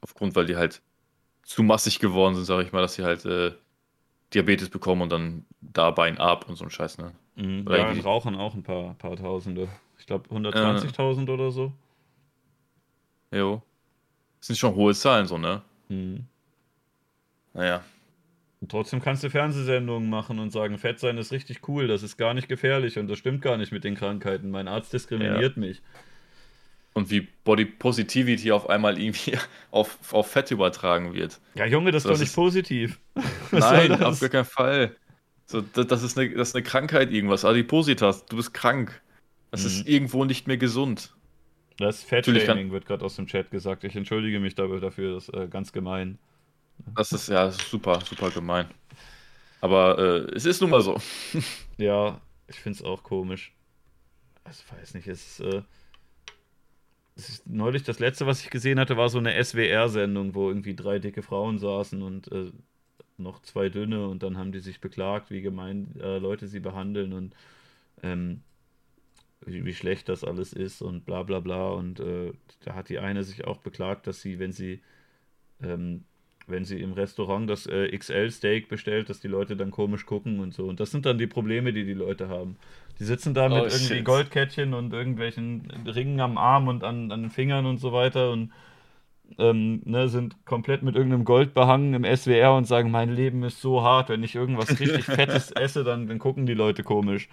aufgrund, 0.00 0.34
weil 0.34 0.46
die 0.46 0.56
halt 0.56 0.80
zu 1.42 1.62
massig 1.62 1.98
geworden 1.98 2.34
sind, 2.34 2.46
sage 2.46 2.64
ich 2.64 2.72
mal, 2.72 2.80
dass 2.80 2.94
sie 2.94 3.04
halt 3.04 3.26
äh, 3.26 3.52
Diabetes 4.32 4.70
bekommen 4.70 5.02
und 5.02 5.12
dann 5.12 5.44
da 5.60 5.90
Bein 5.90 6.18
ab 6.18 6.48
und 6.48 6.56
so 6.56 6.64
ein 6.64 6.70
Scheiß, 6.70 6.96
ne? 6.96 7.12
Mhm, 7.36 7.66
oder 7.66 7.76
ja, 7.76 7.84
irgendwie... 7.88 8.00
rauchen 8.06 8.34
auch 8.34 8.54
ein 8.54 8.62
paar, 8.62 8.94
paar 8.94 9.16
Tausende. 9.16 9.68
Ich 10.06 10.08
glaube 10.08 10.28
120.000 10.28 11.26
äh, 11.26 11.30
oder 11.32 11.50
so. 11.50 11.72
Jo. 13.32 13.60
Das 14.38 14.46
sind 14.46 14.56
schon 14.56 14.76
hohe 14.76 14.94
Zahlen, 14.94 15.26
so, 15.26 15.36
ne? 15.36 15.62
Mhm. 15.88 16.26
Naja. 17.52 17.82
Und 18.60 18.70
trotzdem 18.70 19.02
kannst 19.02 19.24
du 19.24 19.30
Fernsehsendungen 19.30 20.08
machen 20.08 20.38
und 20.38 20.52
sagen, 20.52 20.78
Fett 20.78 21.00
sein 21.00 21.18
ist 21.18 21.32
richtig 21.32 21.66
cool, 21.66 21.88
das 21.88 22.04
ist 22.04 22.18
gar 22.18 22.34
nicht 22.34 22.48
gefährlich 22.48 23.00
und 23.00 23.08
das 23.08 23.18
stimmt 23.18 23.42
gar 23.42 23.56
nicht 23.56 23.72
mit 23.72 23.82
den 23.82 23.96
Krankheiten. 23.96 24.52
Mein 24.52 24.68
Arzt 24.68 24.92
diskriminiert 24.92 25.56
ja. 25.56 25.60
mich. 25.60 25.82
Und 26.94 27.10
wie 27.10 27.26
Body 27.42 27.64
Positivity 27.64 28.52
auf 28.52 28.70
einmal 28.70 29.00
irgendwie 29.00 29.36
auf, 29.72 29.98
auf 30.12 30.30
Fett 30.30 30.52
übertragen 30.52 31.14
wird. 31.14 31.40
Ja, 31.56 31.66
Junge, 31.66 31.90
das, 31.90 32.04
ist 32.04 32.10
doch 32.10 32.16
nicht 32.16 32.28
ist... 32.28 32.36
positiv. 32.36 33.00
Nein, 33.50 34.00
auf 34.04 34.20
gar 34.20 34.28
keinen 34.28 34.44
Fall. 34.44 34.94
So, 35.46 35.62
das, 35.62 35.88
das, 35.88 36.04
ist 36.04 36.16
eine, 36.16 36.30
das 36.30 36.50
ist 36.50 36.54
eine 36.54 36.62
Krankheit, 36.62 37.10
irgendwas. 37.10 37.44
Adipositas, 37.44 38.24
du 38.26 38.36
bist 38.36 38.54
krank. 38.54 39.02
Das 39.50 39.62
mhm. 39.62 39.66
ist 39.66 39.88
irgendwo 39.88 40.24
nicht 40.24 40.46
mehr 40.46 40.56
gesund. 40.56 41.14
Das 41.78 42.02
Fettshaming 42.02 42.70
wird 42.72 42.86
gerade 42.86 43.04
aus 43.04 43.16
dem 43.16 43.26
Chat 43.26 43.50
gesagt. 43.50 43.84
Ich 43.84 43.96
entschuldige 43.96 44.40
mich 44.40 44.54
dafür, 44.54 44.80
das 45.14 45.28
ist 45.28 45.34
äh, 45.34 45.46
ganz 45.48 45.72
gemein. 45.72 46.18
Das 46.94 47.12
ist 47.12 47.28
ja 47.28 47.50
super, 47.50 48.00
super 48.00 48.30
gemein. 48.30 48.66
Aber 49.60 49.98
äh, 49.98 50.34
es 50.34 50.46
ist 50.46 50.60
nun 50.60 50.70
mal 50.70 50.80
so. 50.80 51.00
ja, 51.76 52.20
ich 52.48 52.56
finde 52.56 52.78
es 52.78 52.84
auch 52.84 53.02
komisch. 53.02 53.52
Also, 54.44 54.62
ich 54.64 54.80
weiß 54.80 54.94
nicht, 54.94 55.08
es 55.08 55.40
ist, 55.40 55.40
äh, 55.40 55.62
es 57.16 57.28
ist, 57.28 57.46
neulich 57.46 57.82
das 57.82 57.98
letzte, 57.98 58.26
was 58.26 58.42
ich 58.42 58.50
gesehen 58.50 58.78
hatte, 58.78 58.96
war 58.96 59.08
so 59.08 59.18
eine 59.18 59.42
SWR-Sendung, 59.42 60.34
wo 60.34 60.48
irgendwie 60.48 60.74
drei 60.74 60.98
dicke 60.98 61.22
Frauen 61.22 61.58
saßen 61.58 62.02
und 62.02 62.30
äh, 62.30 62.52
noch 63.18 63.42
zwei 63.42 63.68
dünne 63.68 64.06
und 64.06 64.22
dann 64.22 64.36
haben 64.36 64.52
die 64.52 64.60
sich 64.60 64.80
beklagt, 64.80 65.30
wie 65.30 65.40
gemein 65.40 65.94
äh, 66.00 66.18
Leute 66.18 66.46
sie 66.48 66.60
behandeln 66.60 67.12
und 67.12 67.34
ähm, 68.02 68.42
wie, 69.44 69.64
wie, 69.64 69.74
schlecht 69.74 70.08
das 70.08 70.24
alles 70.24 70.52
ist 70.52 70.82
und 70.82 71.04
bla 71.04 71.22
bla 71.22 71.40
bla. 71.40 71.70
Und 71.70 72.00
äh, 72.00 72.32
da 72.64 72.74
hat 72.74 72.88
die 72.88 72.98
eine 72.98 73.24
sich 73.24 73.46
auch 73.46 73.58
beklagt, 73.58 74.06
dass 74.06 74.20
sie, 74.20 74.38
wenn 74.38 74.52
sie 74.52 74.80
ähm, 75.62 76.04
wenn 76.46 76.64
sie 76.64 76.80
im 76.80 76.92
Restaurant 76.92 77.50
das 77.50 77.66
äh, 77.66 77.96
XL-Steak 77.96 78.68
bestellt, 78.68 79.10
dass 79.10 79.20
die 79.20 79.28
Leute 79.28 79.56
dann 79.56 79.70
komisch 79.70 80.06
gucken 80.06 80.40
und 80.40 80.54
so. 80.54 80.66
Und 80.66 80.80
das 80.80 80.90
sind 80.90 81.04
dann 81.06 81.18
die 81.18 81.26
Probleme, 81.26 81.72
die 81.72 81.84
die 81.84 81.94
Leute 81.94 82.28
haben. 82.28 82.56
Die 82.98 83.04
sitzen 83.04 83.34
da 83.34 83.48
mit 83.48 83.58
oh, 83.58 83.64
irgendwie 83.64 83.96
shit. 83.96 84.04
Goldkettchen 84.04 84.72
und 84.72 84.92
irgendwelchen 84.92 85.70
Ringen 85.86 86.20
am 86.20 86.38
Arm 86.38 86.68
und 86.68 86.84
an, 86.84 87.10
an 87.10 87.22
den 87.22 87.30
Fingern 87.30 87.66
und 87.66 87.78
so 87.78 87.92
weiter 87.92 88.30
und 88.30 88.52
ähm, 89.38 89.82
ne, 89.84 90.08
sind 90.08 90.46
komplett 90.46 90.84
mit 90.84 90.94
irgendeinem 90.94 91.24
Gold 91.24 91.52
behangen 91.52 91.94
im 91.94 92.04
SWR 92.04 92.54
und 92.54 92.64
sagen, 92.64 92.92
mein 92.92 93.12
Leben 93.12 93.42
ist 93.42 93.60
so 93.60 93.82
hart, 93.82 94.08
wenn 94.08 94.22
ich 94.22 94.36
irgendwas 94.36 94.78
richtig 94.78 95.04
Fettes 95.04 95.50
esse, 95.50 95.82
dann, 95.82 96.06
dann 96.06 96.20
gucken 96.20 96.46
die 96.46 96.54
Leute 96.54 96.84
komisch. 96.84 97.28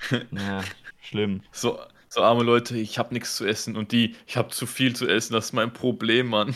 Ja, 0.30 0.62
schlimm. 1.00 1.42
So, 1.52 1.78
so 2.08 2.22
arme 2.22 2.42
Leute, 2.42 2.76
ich 2.78 2.98
habe 2.98 3.14
nichts 3.14 3.36
zu 3.36 3.46
essen 3.46 3.76
und 3.76 3.92
die, 3.92 4.14
ich 4.26 4.36
habe 4.36 4.48
zu 4.48 4.66
viel 4.66 4.94
zu 4.94 5.06
essen, 5.08 5.32
das 5.32 5.46
ist 5.46 5.52
mein 5.52 5.72
Problem, 5.72 6.28
Mann. 6.28 6.54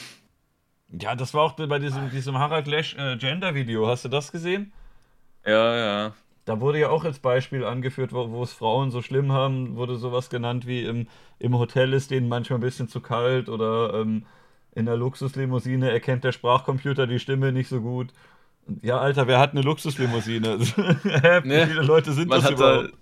Ja, 0.89 1.15
das 1.15 1.35
war 1.35 1.43
auch 1.43 1.52
bei 1.52 1.78
diesem, 1.78 2.10
diesem 2.10 2.39
Harald 2.39 2.67
Lesch 2.67 2.97
äh, 2.97 3.17
Gender-Video. 3.17 3.86
Hast 3.86 4.05
du 4.05 4.09
das 4.09 4.33
gesehen? 4.33 4.73
Ja, 5.47 5.77
ja. 5.77 6.15
Da 6.44 6.60
wurde 6.60 6.81
ja 6.81 6.89
auch 6.89 7.05
als 7.05 7.20
Beispiel 7.20 7.65
angeführt, 7.65 8.12
wo, 8.12 8.31
wo 8.31 8.43
es 8.43 8.52
Frauen 8.52 8.91
so 8.91 9.02
schlimm 9.02 9.31
haben, 9.33 9.77
wurde 9.77 9.97
sowas 9.97 10.31
genannt 10.31 10.67
wie 10.67 10.85
im, 10.85 11.07
im 11.39 11.57
Hotel 11.57 11.93
ist 11.93 12.10
denen 12.10 12.28
manchmal 12.28 12.59
ein 12.59 12.62
bisschen 12.62 12.89
zu 12.89 13.01
kalt 13.01 13.49
oder 13.49 13.94
ähm, 13.94 14.27
in 14.75 14.86
der 14.86 14.97
Luxuslimousine 14.97 15.91
erkennt 15.91 16.25
der 16.25 16.33
Sprachcomputer 16.33 17.07
die 17.07 17.19
Stimme 17.19 17.52
nicht 17.52 17.69
so 17.69 17.81
gut. 17.81 18.12
Ja, 18.83 18.99
Alter, 18.99 19.27
wer 19.27 19.39
hat 19.39 19.52
eine 19.52 19.62
Luxuslimousine? 19.62 20.59
Wie 20.60 21.49
nee, 21.49 21.67
viele 21.67 21.83
Leute 21.83 22.12
sind 22.12 22.33
das 22.33 22.51
überhaupt? 22.51 22.93
Da, 22.93 22.97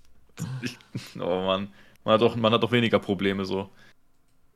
ich, 0.61 0.77
oh 1.19 1.45
Mann, 1.45 1.69
man 2.03 2.13
hat, 2.13 2.21
auch, 2.21 2.35
man 2.35 2.53
hat 2.53 2.63
auch 2.63 2.71
weniger 2.71 2.99
Probleme 2.99 3.45
so. 3.45 3.69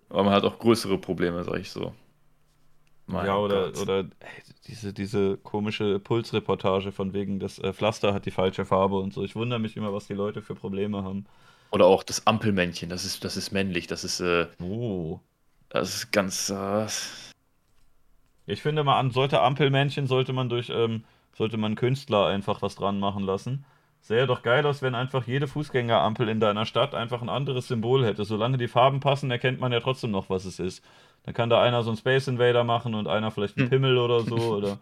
Aber 0.10 0.24
man 0.24 0.34
hat 0.34 0.44
auch 0.44 0.60
größere 0.60 0.98
Probleme, 0.98 1.44
sag 1.44 1.60
ich 1.60 1.72
so. 1.72 1.94
Mein 3.06 3.26
ja, 3.26 3.38
oder, 3.38 3.72
oder 3.82 4.00
ey, 4.00 4.06
diese, 4.68 4.94
diese 4.94 5.38
komische 5.38 6.00
Pulsreportage 6.00 6.92
von 6.92 7.14
wegen, 7.14 7.40
das 7.40 7.60
äh, 7.60 7.74
Pflaster 7.74 8.14
hat 8.14 8.26
die 8.26 8.32
falsche 8.32 8.64
Farbe 8.64 8.98
und 8.98 9.14
so. 9.14 9.24
Ich 9.24 9.36
wundere 9.36 9.60
mich 9.60 9.76
immer, 9.76 9.94
was 9.94 10.08
die 10.08 10.14
Leute 10.14 10.42
für 10.42 10.56
Probleme 10.56 11.04
haben. 11.04 11.26
Oder 11.72 11.86
auch 11.86 12.04
das 12.04 12.28
Ampelmännchen, 12.28 12.90
das 12.90 13.04
ist, 13.04 13.26
das 13.26 13.36
ist 13.36 13.52
männlich, 13.52 13.88
das 13.88 14.04
ist, 14.04 14.20
äh, 14.20 14.48
oh. 14.62 15.20
das 15.70 15.96
ist 15.96 16.12
ganz. 16.12 16.50
Äh, 16.50 16.88
ich 18.46 18.62
finde 18.62 18.84
mal, 18.84 19.00
an 19.00 19.12
solche 19.12 19.42
Ampelmännchen 19.42 20.08
sollte 20.08 20.32
man 20.32 20.50
durch, 20.50 20.70
ähm, 20.70 21.04
sollte 21.36 21.58
man 21.58 21.76
Künstler 21.76 22.28
einfach 22.28 22.62
was 22.62 22.76
dran 22.76 23.00
machen 23.00 23.24
lassen. 23.24 23.66
Sähe 24.04 24.28
doch 24.28 24.42
geil 24.42 24.66
aus, 24.66 24.82
wenn 24.82 24.96
einfach 24.96 25.26
jede 25.28 25.48
Fußgängerampel 25.48 26.28
in 26.28 26.42
deiner 26.42 26.66
Stadt 26.66 26.94
einfach 26.94 27.22
ein 27.22 27.30
anderes 27.30 27.70
Symbol 27.70 28.06
hätte. 28.06 28.26
Solange 28.26 28.58
die 28.58 28.68
Farben 28.68 29.00
passen, 29.00 29.32
erkennt 29.32 29.62
man 29.62 29.72
ja 29.72 29.80
trotzdem 29.80 30.12
noch, 30.12 30.30
was 30.30 30.44
es 30.44 30.60
ist. 30.60 30.84
Dann 31.24 31.34
kann 31.34 31.50
da 31.50 31.62
einer 31.62 31.84
so 31.84 31.90
einen 31.90 31.98
Space 31.98 32.28
Invader 32.28 32.66
machen 32.66 32.96
und 32.96 33.08
einer 33.08 33.32
vielleicht 33.32 33.58
einen 33.58 33.68
hm. 33.68 33.70
Pimmel 33.70 33.98
oder 33.98 34.20
so 34.20 34.36
oder 34.58 34.78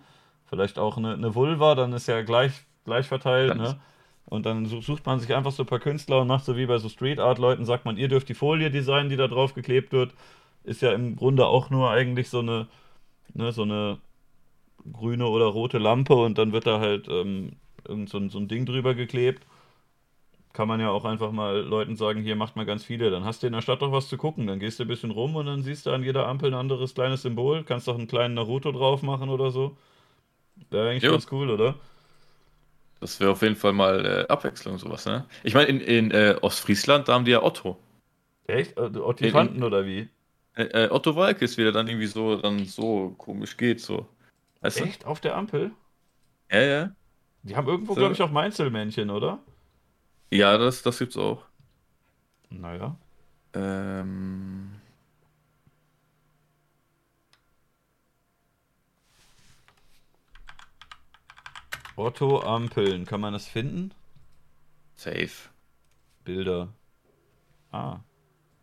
vielleicht 0.48 0.80
auch 0.80 0.98
eine, 0.98 1.14
eine 1.14 1.36
Vulva, 1.36 1.76
dann 1.76 1.94
ist 1.94 2.08
ja 2.08 2.24
gleich, 2.24 2.66
gleich 2.84 3.08
verteilt, 3.08 3.56
ne? 3.58 3.80
Und 4.26 4.46
dann 4.46 4.66
sucht 4.66 5.06
man 5.06 5.20
sich 5.20 5.36
einfach 5.36 5.52
so 5.52 5.64
ein 5.64 5.68
paar 5.68 5.80
Künstler 5.80 6.22
und 6.22 6.28
macht 6.28 6.46
so 6.46 6.56
wie 6.58 6.66
bei 6.66 6.78
so 6.78 6.90
Street 6.90 7.20
Art 7.20 7.38
Leuten, 7.38 7.66
sagt 7.66 7.86
man, 7.86 7.98
ihr 7.98 8.08
dürft 8.08 8.28
die 8.28 8.34
Folie 8.34 8.72
designen, 8.72 9.10
die 9.10 9.18
da 9.18 9.28
drauf 9.28 9.54
geklebt 9.54 9.92
wird. 9.92 10.14
Ist 10.64 10.82
ja 10.82 10.94
im 10.94 11.16
Grunde 11.16 11.46
auch 11.46 11.70
nur 11.70 11.92
eigentlich 11.92 12.30
so 12.30 12.40
eine, 12.40 12.68
ne, 13.34 13.52
so 13.52 13.64
eine 13.64 14.00
grüne 14.92 15.28
oder 15.28 15.46
rote 15.46 15.78
Lampe 15.78 16.16
und 16.16 16.38
dann 16.38 16.54
wird 16.54 16.66
da 16.66 16.80
halt 16.80 17.08
ähm, 17.08 17.58
irgend 17.88 18.10
so 18.10 18.18
ein, 18.18 18.30
so 18.30 18.40
ein 18.40 18.48
Ding 18.48 18.66
drüber 18.66 18.96
geklebt. 18.96 19.46
Kann 20.54 20.68
man 20.68 20.82
ja 20.82 20.90
auch 20.90 21.06
einfach 21.06 21.32
mal 21.32 21.62
Leuten 21.62 21.96
sagen, 21.96 22.24
hier 22.24 22.36
macht 22.36 22.58
mal 22.58 22.66
ganz 22.66 22.84
viele, 22.84 23.10
dann 23.10 23.24
hast 23.24 23.42
du 23.42 23.48
in 23.48 23.54
der 23.54 23.62
Stadt 23.62 23.82
doch 23.82 23.94
was 23.94 24.10
zu 24.10 24.18
gucken. 24.18 24.48
Dann 24.48 24.60
gehst 24.60 24.80
du 24.80 24.84
ein 24.84 24.88
bisschen 24.90 25.12
rum 25.12 25.36
und 25.36 25.46
dann 25.46 25.64
siehst 25.64 25.86
du 25.86 25.92
an 25.92 26.04
jeder 26.04 26.28
Ampel 26.28 26.52
ein 26.52 26.60
anderes 26.60 26.94
kleines 26.94 27.22
Symbol. 27.22 27.64
Kannst 27.64 27.88
doch 27.88 27.98
einen 27.98 28.08
kleinen 28.08 28.34
Naruto 28.34 28.72
drauf 28.72 29.02
machen 29.02 29.30
oder 29.30 29.52
so. 29.52 29.78
Wäre 30.70 30.90
eigentlich 30.90 31.04
jo. 31.04 31.12
ganz 31.12 31.28
cool, 31.32 31.50
oder? 31.50 31.76
Das 33.00 33.20
wäre 33.20 33.32
auf 33.32 33.42
jeden 33.42 33.56
Fall 33.56 33.74
mal 33.74 34.06
äh, 34.06 34.32
Abwechslung, 34.32 34.78
sowas, 34.78 35.06
ne? 35.06 35.26
Ich 35.44 35.56
meine, 35.56 35.70
in, 35.70 35.80
in 35.82 36.12
äh, 36.12 36.36
Ostfriesland, 36.42 37.08
da 37.08 37.14
haben 37.14 37.26
die 37.26 37.32
ja 37.32 37.42
Otto. 37.42 37.78
Echt? 38.46 38.78
Äh, 38.78 38.98
Ottifanten 38.98 39.64
oder 39.64 39.86
wie? 39.86 40.08
Äh, 40.56 40.64
äh, 40.64 40.90
Otto 40.92 41.16
Walkes, 41.16 41.58
wie 41.58 41.64
der 41.64 41.72
dann 41.72 41.88
irgendwie 41.88 42.08
so, 42.08 42.36
dann 42.36 42.66
so 42.66 43.16
komisch 43.18 43.58
geht, 43.58 43.80
so. 43.80 44.08
Weißt 44.62 44.82
Echt? 44.82 45.04
Du? 45.04 45.08
Auf 45.08 45.20
der 45.20 45.36
Ampel? 45.36 45.72
Ja, 46.52 46.62
ja. 46.62 46.92
Die 47.44 47.56
haben 47.56 47.68
irgendwo, 47.68 47.94
so. 47.94 48.00
glaube 48.00 48.14
ich, 48.14 48.22
auch 48.22 48.32
Meinzelmännchen, 48.32 49.10
oder? 49.10 49.40
Ja, 50.30 50.58
das, 50.58 50.84
das 50.84 51.00
gibt's 51.00 51.18
auch. 51.18 51.44
Naja. 52.50 52.96
Ähm. 53.54 54.72
Otto 61.96 62.42
Ampeln, 62.42 63.06
kann 63.06 63.22
man 63.22 63.34
das 63.34 63.48
finden? 63.48 63.92
Safe. 64.96 65.50
Bilder. 66.24 66.70
Ah, 67.72 68.00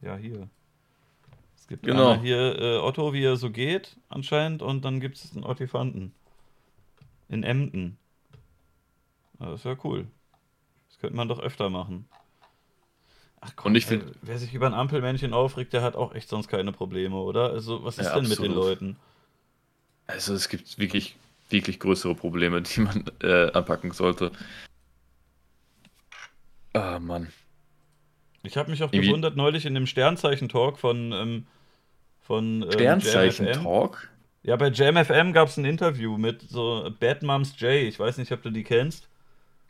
ja, 0.01 0.17
hier. 0.17 0.49
Es 1.57 1.67
gibt 1.67 1.83
genau. 1.83 2.17
hier 2.17 2.59
äh, 2.59 2.77
Otto, 2.79 3.13
wie 3.13 3.25
er 3.25 3.37
so 3.37 3.51
geht, 3.51 3.97
anscheinend, 4.09 4.63
und 4.63 4.85
dann 4.85 5.01
gibt 5.01 5.17
es 5.17 5.35
einen 5.35 5.45
Ottifanten. 5.45 6.15
In 7.29 7.43
Emden. 7.43 7.99
Das 9.39 9.61
ist 9.61 9.65
ja 9.65 9.77
cool. 9.85 10.07
Das 10.89 10.99
könnte 10.99 11.17
man 11.17 11.29
doch 11.29 11.41
öfter 11.41 11.71
machen. 11.71 12.09
Ach 13.41 13.53
komm, 13.55 13.73
und 13.73 13.77
ich 13.77 13.87
find, 13.87 14.05
wer 14.23 14.39
sich 14.39 14.53
über 14.53 14.67
ein 14.67 14.75
Ampelmännchen 14.75 15.33
aufregt, 15.33 15.73
der 15.73 15.83
hat 15.83 15.95
auch 15.95 16.15
echt 16.15 16.29
sonst 16.29 16.49
keine 16.49 16.73
Probleme, 16.73 17.17
oder? 17.17 17.51
Also, 17.51 17.85
was 17.85 17.99
ist 17.99 18.07
ja, 18.07 18.15
denn 18.15 18.25
absolut. 18.25 18.41
mit 18.41 18.49
den 18.49 18.55
Leuten? 18.55 18.97
Also, 20.09 20.35
es 20.35 20.49
gibt 20.49 20.79
wirklich, 20.79 21.17
wirklich 21.51 21.79
größere 21.79 22.15
Probleme, 22.15 22.63
die 22.63 22.81
man 22.81 23.05
äh, 23.23 23.53
anpacken 23.53 23.93
sollte. 23.93 24.33
Ah, 26.73 26.99
Mann. 26.99 27.29
Ich 28.43 28.57
habe 28.57 28.71
mich 28.71 28.83
auch 28.83 28.93
Irgendwie... 28.93 29.09
gewundert, 29.09 29.37
neulich 29.37 29.67
in 29.67 29.75
dem 29.75 29.87
Sternzeichen-Talk 29.87 30.79
von, 30.79 31.13
ähm, 31.13 31.47
von 32.21 32.63
ähm, 32.63 32.73
Sternzeichen-Talk? 32.73 34.09
Ja, 34.43 34.57
bei 34.57 34.69
JamFM 34.69 35.33
gab 35.33 35.49
es 35.49 35.57
ein 35.57 35.65
Interview 35.65 36.17
mit 36.17 36.43
so 36.43 36.91
Bad 36.99 37.23
Moms 37.23 37.59
J. 37.61 37.71
Ich 37.73 37.99
weiß 37.99 38.19
nicht, 38.19 38.33
ob 38.33 38.43
du 38.43 38.51
die 38.51 38.65
kennst. 38.65 39.09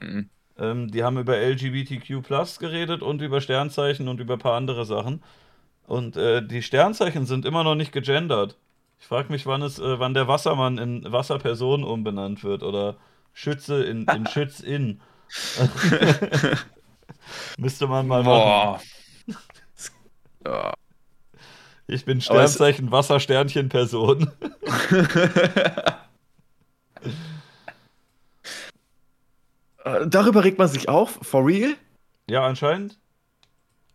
Mhm. 0.00 0.30
Ähm, 0.58 0.90
die 0.90 1.04
haben 1.04 1.18
über 1.18 1.36
LGBTQ 1.36 2.22
geredet 2.58 3.02
und 3.02 3.22
über 3.22 3.40
Sternzeichen 3.40 4.08
und 4.08 4.20
über 4.20 4.34
ein 4.34 4.40
paar 4.40 4.56
andere 4.56 4.84
Sachen. 4.84 5.22
Und 5.86 6.16
äh, 6.16 6.46
die 6.46 6.62
Sternzeichen 6.62 7.26
sind 7.26 7.44
immer 7.46 7.64
noch 7.64 7.74
nicht 7.74 7.92
gegendert. 7.92 8.56
Ich 9.00 9.06
frage 9.06 9.30
mich, 9.30 9.46
wann, 9.46 9.62
es, 9.62 9.78
äh, 9.78 9.98
wann 9.98 10.14
der 10.14 10.28
Wassermann 10.28 10.78
in 10.78 11.10
Wasserperson 11.10 11.84
umbenannt 11.84 12.42
wird 12.42 12.62
oder 12.62 12.96
Schütze 13.32 13.84
in, 13.84 14.06
in 14.06 14.26
Schützin. 14.32 15.00
Müsste 17.58 17.86
man 17.86 18.06
mal 18.06 18.22
Boah. 18.24 18.80
machen. 20.44 20.72
Ich 21.86 22.04
bin 22.04 22.20
Sternzeichen 22.20 22.90
Wassersternchen 22.90 23.68
Person. 23.68 24.30
darüber 30.06 30.44
regt 30.44 30.58
man 30.58 30.68
sich 30.68 30.88
auf? 30.88 31.18
For 31.22 31.44
real? 31.46 31.74
Ja, 32.28 32.46
anscheinend. 32.46 32.98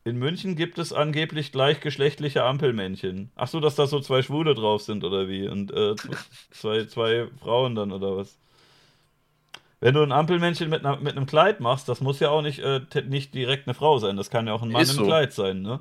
In 0.05 0.17
München 0.17 0.55
gibt 0.55 0.79
es 0.79 0.91
angeblich 0.91 1.53
gleichgeschlechtliche 1.53 2.43
Ampelmännchen. 2.43 3.31
Ach 3.35 3.47
so, 3.47 3.61
dass 3.61 3.75
da 3.75 3.87
so 3.87 4.01
zwei 4.01 4.21
Schwule 4.21 4.53
drauf 4.53 4.81
sind 4.81 5.05
oder 5.05 5.29
wie? 5.29 5.47
Und 5.47 5.71
äh, 5.71 5.95
zwei, 6.51 6.85
zwei 6.85 7.27
Frauen 7.39 7.75
dann 7.75 7.91
oder 7.93 8.17
was? 8.17 8.37
Wenn 9.79 9.95
du 9.95 10.01
ein 10.01 10.11
Ampelmännchen 10.11 10.69
mit, 10.69 10.85
einer, 10.85 10.97
mit 10.97 11.15
einem 11.15 11.25
Kleid 11.25 11.59
machst, 11.59 11.87
das 11.87 12.01
muss 12.01 12.19
ja 12.19 12.29
auch 12.29 12.41
nicht, 12.41 12.59
äh, 12.59 12.81
nicht 13.07 13.33
direkt 13.33 13.67
eine 13.67 13.73
Frau 13.73 13.97
sein. 13.97 14.17
Das 14.17 14.29
kann 14.29 14.47
ja 14.47 14.53
auch 14.53 14.61
ein 14.61 14.71
Mann 14.71 14.81
ist 14.81 14.91
im 14.91 14.97
so. 14.97 15.05
Kleid 15.05 15.33
sein, 15.33 15.61
ne? 15.61 15.79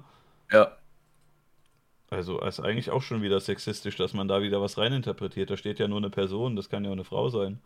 Ja. 0.53 0.77
Also 2.11 2.41
ist 2.41 2.61
eigentlich 2.61 2.91
auch 2.91 3.03
schon 3.03 3.23
wieder 3.23 3.41
sexistisch, 3.41 3.97
dass 3.97 4.13
man 4.13 4.29
da 4.29 4.43
wieder 4.43 4.61
was 4.61 4.77
reininterpretiert. 4.77 5.51
Da 5.51 5.57
steht 5.57 5.79
ja 5.79 5.89
nur 5.89 5.99
eine 5.99 6.11
Person, 6.11 6.57
das 6.57 6.69
kann 6.69 6.85
ja 6.85 6.91
auch 6.91 6.95
eine 6.95 7.05
Frau 7.05 7.29
sein. 7.29 7.61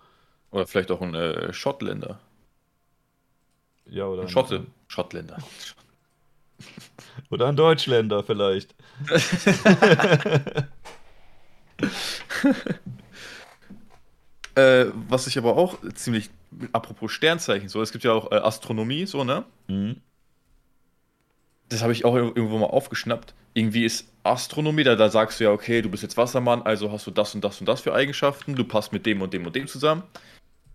Oder 0.52 0.66
vielleicht 0.66 0.90
auch 0.90 1.02
ein 1.02 1.14
äh, 1.14 1.52
Schottländer. 1.52 2.20
Ja, 3.88 4.06
oder. 4.06 4.22
Ein 4.22 4.28
Schotte. 4.28 4.56
Ein... 4.56 4.66
Schottländer. 4.88 5.38
oder 7.30 7.48
ein 7.48 7.56
Deutschländer 7.56 8.22
vielleicht. 8.22 8.74
äh, 14.54 14.86
was 15.08 15.26
ich 15.26 15.38
aber 15.38 15.56
auch 15.56 15.78
ziemlich. 15.94 16.30
Apropos 16.72 17.12
Sternzeichen, 17.12 17.68
so, 17.68 17.82
es 17.82 17.92
gibt 17.92 18.04
ja 18.04 18.12
auch 18.12 18.32
äh, 18.32 18.36
Astronomie, 18.36 19.04
so, 19.04 19.24
ne? 19.24 19.44
Mhm. 19.66 20.00
Das 21.68 21.82
habe 21.82 21.92
ich 21.92 22.04
auch 22.04 22.14
irgendwo 22.14 22.56
mal 22.56 22.66
aufgeschnappt. 22.66 23.34
Irgendwie 23.52 23.84
ist 23.84 24.08
Astronomie, 24.22 24.84
da, 24.84 24.94
da 24.94 25.10
sagst 25.10 25.40
du 25.40 25.44
ja, 25.44 25.50
okay, 25.50 25.82
du 25.82 25.90
bist 25.90 26.02
jetzt 26.02 26.16
Wassermann, 26.16 26.62
also 26.62 26.92
hast 26.92 27.06
du 27.06 27.10
das 27.10 27.34
und 27.34 27.42
das 27.42 27.60
und 27.60 27.66
das 27.66 27.80
für 27.80 27.92
Eigenschaften, 27.92 28.54
du 28.54 28.64
passt 28.64 28.92
mit 28.92 29.04
dem 29.04 29.20
und 29.20 29.34
dem 29.34 29.44
und 29.44 29.56
dem 29.56 29.66
zusammen. 29.66 30.04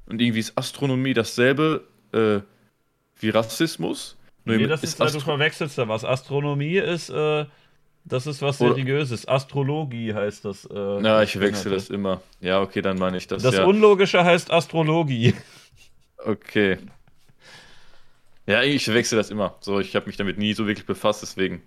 Und 0.06 0.22
irgendwie 0.22 0.40
ist 0.40 0.58
Astronomie 0.58 1.14
dasselbe 1.14 1.88
äh, 2.12 2.42
wie 3.22 3.30
Rassismus. 3.30 4.18
Nur 4.46 4.58
nee, 4.58 4.68
das 4.68 4.84
ist, 4.84 4.94
ist 4.94 5.02
Astro 5.02 5.20
du 5.20 5.26
verwechselst 5.26 5.78
da 5.78 5.88
was. 5.88 6.04
Astronomie 6.04 6.78
ist, 6.78 7.10
äh, 7.10 7.46
das 8.04 8.26
ist 8.26 8.42
was 8.42 8.58
Seriöses. 8.58 9.28
Astrologie 9.28 10.14
heißt 10.14 10.46
das. 10.46 10.66
Äh, 10.66 11.04
ja, 11.04 11.22
ich 11.22 11.40
wechsle 11.40 11.72
das 11.72 11.90
immer. 11.90 12.22
Ja, 12.40 12.62
okay, 12.62 12.82
dann 12.82 12.98
meine 12.98 13.18
ich 13.18 13.28
das. 13.28 13.44
Das 13.44 13.56
ja. 13.56 13.66
Unlogische 13.66 14.24
heißt 14.24 14.52
Astrologie. 14.52 15.36
Okay. 16.24 16.78
Ja, 18.46 18.64
ich 18.64 18.88
wechsle 18.88 19.18
das 19.18 19.30
immer. 19.30 19.56
So, 19.62 19.80
ich 19.80 19.96
habe 19.96 20.08
mich 20.08 20.18
damit 20.18 20.38
nie 20.38 20.54
so 20.54 20.68
wirklich 20.68 20.86
befasst, 20.86 21.22
deswegen. 21.22 21.64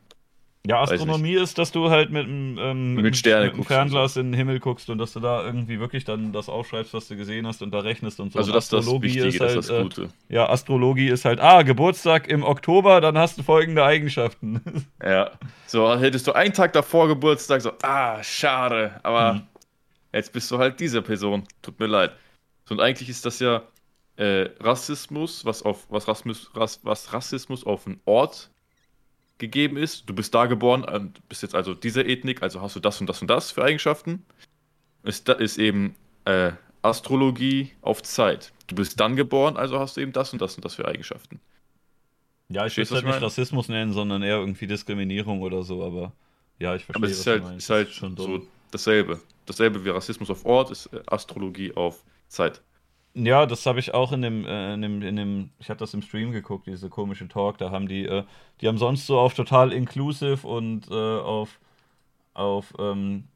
Ja, 0.66 0.80
Astronomie 0.80 1.34
ist, 1.34 1.58
dass 1.58 1.72
du 1.72 1.90
halt 1.90 2.10
mit, 2.10 2.26
ähm, 2.26 2.94
mit, 2.94 3.16
Sterne 3.18 3.46
mit 3.46 3.54
einem 3.54 3.64
Fernglas 3.64 4.14
so. 4.14 4.20
in 4.20 4.28
den 4.28 4.34
Himmel 4.34 4.60
guckst 4.60 4.88
und 4.88 4.96
dass 4.96 5.12
du 5.12 5.20
da 5.20 5.44
irgendwie 5.44 5.78
wirklich 5.78 6.04
dann 6.04 6.32
das 6.32 6.48
aufschreibst, 6.48 6.94
was 6.94 7.06
du 7.08 7.16
gesehen 7.16 7.46
hast 7.46 7.60
und 7.60 7.70
da 7.70 7.80
rechnest 7.80 8.18
und 8.18 8.32
so. 8.32 8.38
Also 8.38 8.50
das, 8.50 8.72
Astrologie 8.72 9.08
das 9.08 9.26
Wichtige, 9.26 9.28
ist 9.28 9.40
halt, 9.40 9.56
das, 9.58 9.66
das 9.66 9.82
Gute. 9.82 10.02
Äh, 10.30 10.34
ja, 10.34 10.48
Astrologie 10.48 11.08
ist 11.08 11.26
halt, 11.26 11.38
ah, 11.40 11.60
Geburtstag 11.62 12.28
im 12.28 12.42
Oktober, 12.42 13.02
dann 13.02 13.18
hast 13.18 13.36
du 13.36 13.42
folgende 13.42 13.84
Eigenschaften. 13.84 14.62
Ja, 15.04 15.32
so 15.66 15.98
hättest 15.98 16.26
du 16.26 16.32
einen 16.32 16.54
Tag 16.54 16.72
davor 16.72 17.08
Geburtstag, 17.08 17.60
so, 17.60 17.72
ah, 17.82 18.22
schade, 18.22 18.98
aber 19.02 19.34
hm. 19.34 19.42
jetzt 20.12 20.32
bist 20.32 20.50
du 20.50 20.56
halt 20.56 20.80
diese 20.80 21.02
Person, 21.02 21.44
tut 21.60 21.78
mir 21.78 21.86
leid. 21.86 22.12
Und 22.70 22.80
eigentlich 22.80 23.10
ist 23.10 23.26
das 23.26 23.38
ja 23.40 23.62
äh, 24.16 24.48
Rassismus, 24.60 25.44
was 25.44 25.62
auf 25.62 25.86
was 25.90 26.08
Rassismus, 26.08 26.50
Rass, 26.54 26.80
was 26.84 27.12
Rassismus 27.12 27.64
auf 27.64 27.86
einen 27.86 28.00
Ort 28.06 28.50
gegeben 29.38 29.76
ist. 29.76 30.08
Du 30.08 30.14
bist 30.14 30.34
da 30.34 30.46
geboren 30.46 30.84
und 30.84 31.26
bist 31.28 31.42
jetzt 31.42 31.54
also 31.54 31.74
dieser 31.74 32.06
Ethnik, 32.06 32.42
also 32.42 32.60
hast 32.60 32.76
du 32.76 32.80
das 32.80 33.00
und 33.00 33.08
das 33.08 33.20
und 33.20 33.28
das 33.28 33.50
für 33.50 33.64
Eigenschaften. 33.64 34.24
Ist, 35.02 35.28
ist 35.28 35.58
eben 35.58 35.96
äh, 36.24 36.52
Astrologie 36.82 37.72
auf 37.82 38.02
Zeit. 38.02 38.52
Du 38.66 38.74
bist 38.74 38.98
dann 39.00 39.16
geboren, 39.16 39.56
also 39.56 39.78
hast 39.78 39.96
du 39.96 40.00
eben 40.00 40.12
das 40.12 40.32
und 40.32 40.40
das 40.40 40.56
und 40.56 40.64
das 40.64 40.74
für 40.74 40.86
Eigenschaften. 40.86 41.40
Ja, 42.48 42.66
ich 42.66 42.76
würde 42.76 42.84
es 42.84 42.92
halt 42.92 43.06
nicht 43.06 43.22
Rassismus 43.22 43.68
nennen, 43.68 43.92
sondern 43.92 44.22
eher 44.22 44.36
irgendwie 44.36 44.66
Diskriminierung 44.66 45.40
oder 45.42 45.62
so, 45.62 45.82
aber 45.84 46.12
ja, 46.58 46.74
ich 46.76 46.84
verstehe. 46.84 47.00
Aber 47.00 47.10
es 47.10 47.18
ist 47.18 47.26
halt, 47.26 47.56
ist 47.56 47.70
halt 47.70 47.90
schon 47.90 48.16
so 48.16 48.46
dasselbe. 48.70 49.20
Dasselbe 49.46 49.84
wie 49.84 49.90
Rassismus 49.90 50.30
auf 50.30 50.44
Ort 50.44 50.70
ist 50.70 50.86
äh, 50.92 51.02
Astrologie 51.06 51.72
auf 51.74 52.04
Zeit. 52.28 52.62
Ja, 53.16 53.46
das 53.46 53.64
habe 53.66 53.78
ich 53.78 53.94
auch 53.94 54.10
in 54.10 54.22
dem, 54.22 54.44
äh, 54.44 54.74
in 54.74 54.82
dem, 54.82 55.02
in 55.02 55.14
dem, 55.16 55.50
ich 55.60 55.70
habe 55.70 55.78
das 55.78 55.94
im 55.94 56.02
Stream 56.02 56.32
geguckt, 56.32 56.66
diese 56.66 56.88
komische 56.88 57.28
Talk, 57.28 57.58
da 57.58 57.70
haben 57.70 57.86
die, 57.86 58.06
äh, 58.06 58.24
die 58.60 58.66
haben 58.66 58.78
sonst 58.78 59.06
so 59.06 59.20
auf 59.20 59.34
total 59.34 59.72
inclusive 59.72 60.46
und 60.46 60.90
äh, 60.90 60.94
auf, 60.94 61.60
auf, 62.34 62.74
ähm, 62.80 63.28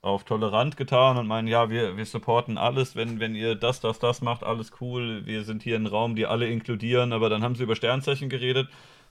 auf 0.00 0.24
tolerant 0.24 0.78
getan 0.78 1.18
und 1.18 1.26
meinen, 1.26 1.48
ja, 1.48 1.68
wir, 1.68 1.98
wir 1.98 2.06
supporten 2.06 2.56
alles, 2.56 2.96
wenn, 2.96 3.20
wenn 3.20 3.34
ihr 3.34 3.56
das, 3.56 3.80
das, 3.80 3.98
das 3.98 4.22
macht, 4.22 4.42
alles 4.42 4.70
cool. 4.80 5.26
Wir 5.26 5.44
sind 5.44 5.62
hier 5.62 5.76
ein 5.76 5.86
Raum, 5.86 6.16
die 6.16 6.24
alle 6.24 6.48
inkludieren, 6.48 7.12
aber 7.12 7.28
dann 7.28 7.42
haben 7.42 7.56
sie 7.56 7.64
über 7.64 7.76
Sternzeichen 7.76 8.30
geredet 8.30 8.68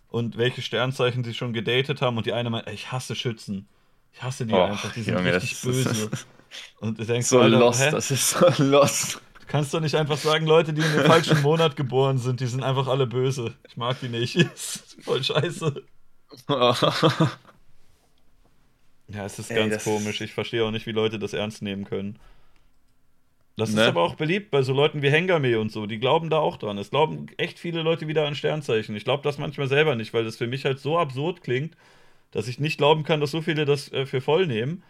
und 0.09 0.37
welche 0.37 0.63
Sternzeichen 0.63 1.23
sie 1.23 1.35
schon 1.35 1.53
gedatet 1.53 2.01
haben 2.01 2.17
und 2.17 2.25
die 2.25 2.33
eine 2.33 2.49
meint, 2.49 2.67
ich 2.69 2.91
hasse 2.91 3.15
Schützen. 3.15 3.67
Ich 4.11 4.23
hasse 4.23 4.47
die 4.47 4.53
oh, 4.53 4.63
einfach, 4.63 4.91
die 4.93 5.01
sind 5.01 5.17
Junge, 5.17 5.35
richtig 5.35 5.61
böse. 5.61 6.09
und 6.79 6.97
du 6.97 7.05
denkst, 7.05 7.27
so 7.27 7.41
Alter, 7.41 7.59
lost, 7.59 7.81
hä? 7.81 7.91
das 7.91 8.09
ist 8.09 8.29
so 8.31 8.47
lost. 8.63 9.21
Du 9.55 9.59
kannst 9.59 9.73
doch 9.73 9.79
nicht 9.79 9.95
einfach 9.95 10.17
sagen, 10.17 10.45
Leute, 10.45 10.73
die 10.73 10.81
in 10.81 10.91
dem 10.91 11.05
falschen 11.05 11.41
Monat 11.41 11.77
geboren 11.77 12.17
sind, 12.17 12.41
die 12.41 12.45
sind 12.45 12.61
einfach 12.61 12.87
alle 12.87 13.07
böse. 13.07 13.53
Ich 13.65 13.77
mag 13.77 13.97
die 14.01 14.09
nicht. 14.09 14.35
voll 15.01 15.23
scheiße. 15.23 15.81
Ja, 16.49 16.75
es 19.23 19.39
ist 19.39 19.51
Ey, 19.51 19.69
ganz 19.69 19.85
komisch. 19.85 20.19
Ich 20.19 20.33
verstehe 20.33 20.65
auch 20.65 20.71
nicht, 20.71 20.85
wie 20.87 20.91
Leute 20.91 21.19
das 21.19 21.31
ernst 21.31 21.61
nehmen 21.61 21.85
können. 21.85 22.19
Das 23.55 23.71
ne? 23.71 23.83
ist 23.83 23.87
aber 23.87 24.01
auch 24.01 24.15
beliebt 24.15 24.51
bei 24.51 24.61
so 24.61 24.73
Leuten 24.73 25.01
wie 25.01 25.09
Hengame 25.09 25.57
und 25.57 25.71
so. 25.71 25.85
Die 25.85 25.99
glauben 25.99 26.29
da 26.29 26.39
auch 26.39 26.57
dran. 26.57 26.77
Es 26.77 26.89
glauben 26.89 27.27
echt 27.37 27.57
viele 27.57 27.81
Leute 27.81 28.09
wieder 28.09 28.27
an 28.27 28.35
Sternzeichen. 28.35 28.93
Ich 28.93 29.05
glaube 29.05 29.23
das 29.23 29.37
manchmal 29.37 29.69
selber 29.69 29.95
nicht, 29.95 30.13
weil 30.13 30.25
das 30.25 30.35
für 30.35 30.47
mich 30.47 30.65
halt 30.65 30.79
so 30.79 30.99
absurd 30.99 31.43
klingt, 31.43 31.77
dass 32.31 32.49
ich 32.49 32.59
nicht 32.59 32.77
glauben 32.77 33.03
kann, 33.03 33.21
dass 33.21 33.31
so 33.31 33.41
viele 33.41 33.63
das 33.63 33.89
äh, 33.93 34.05
für 34.05 34.19
voll 34.19 34.47
nehmen. 34.47 34.83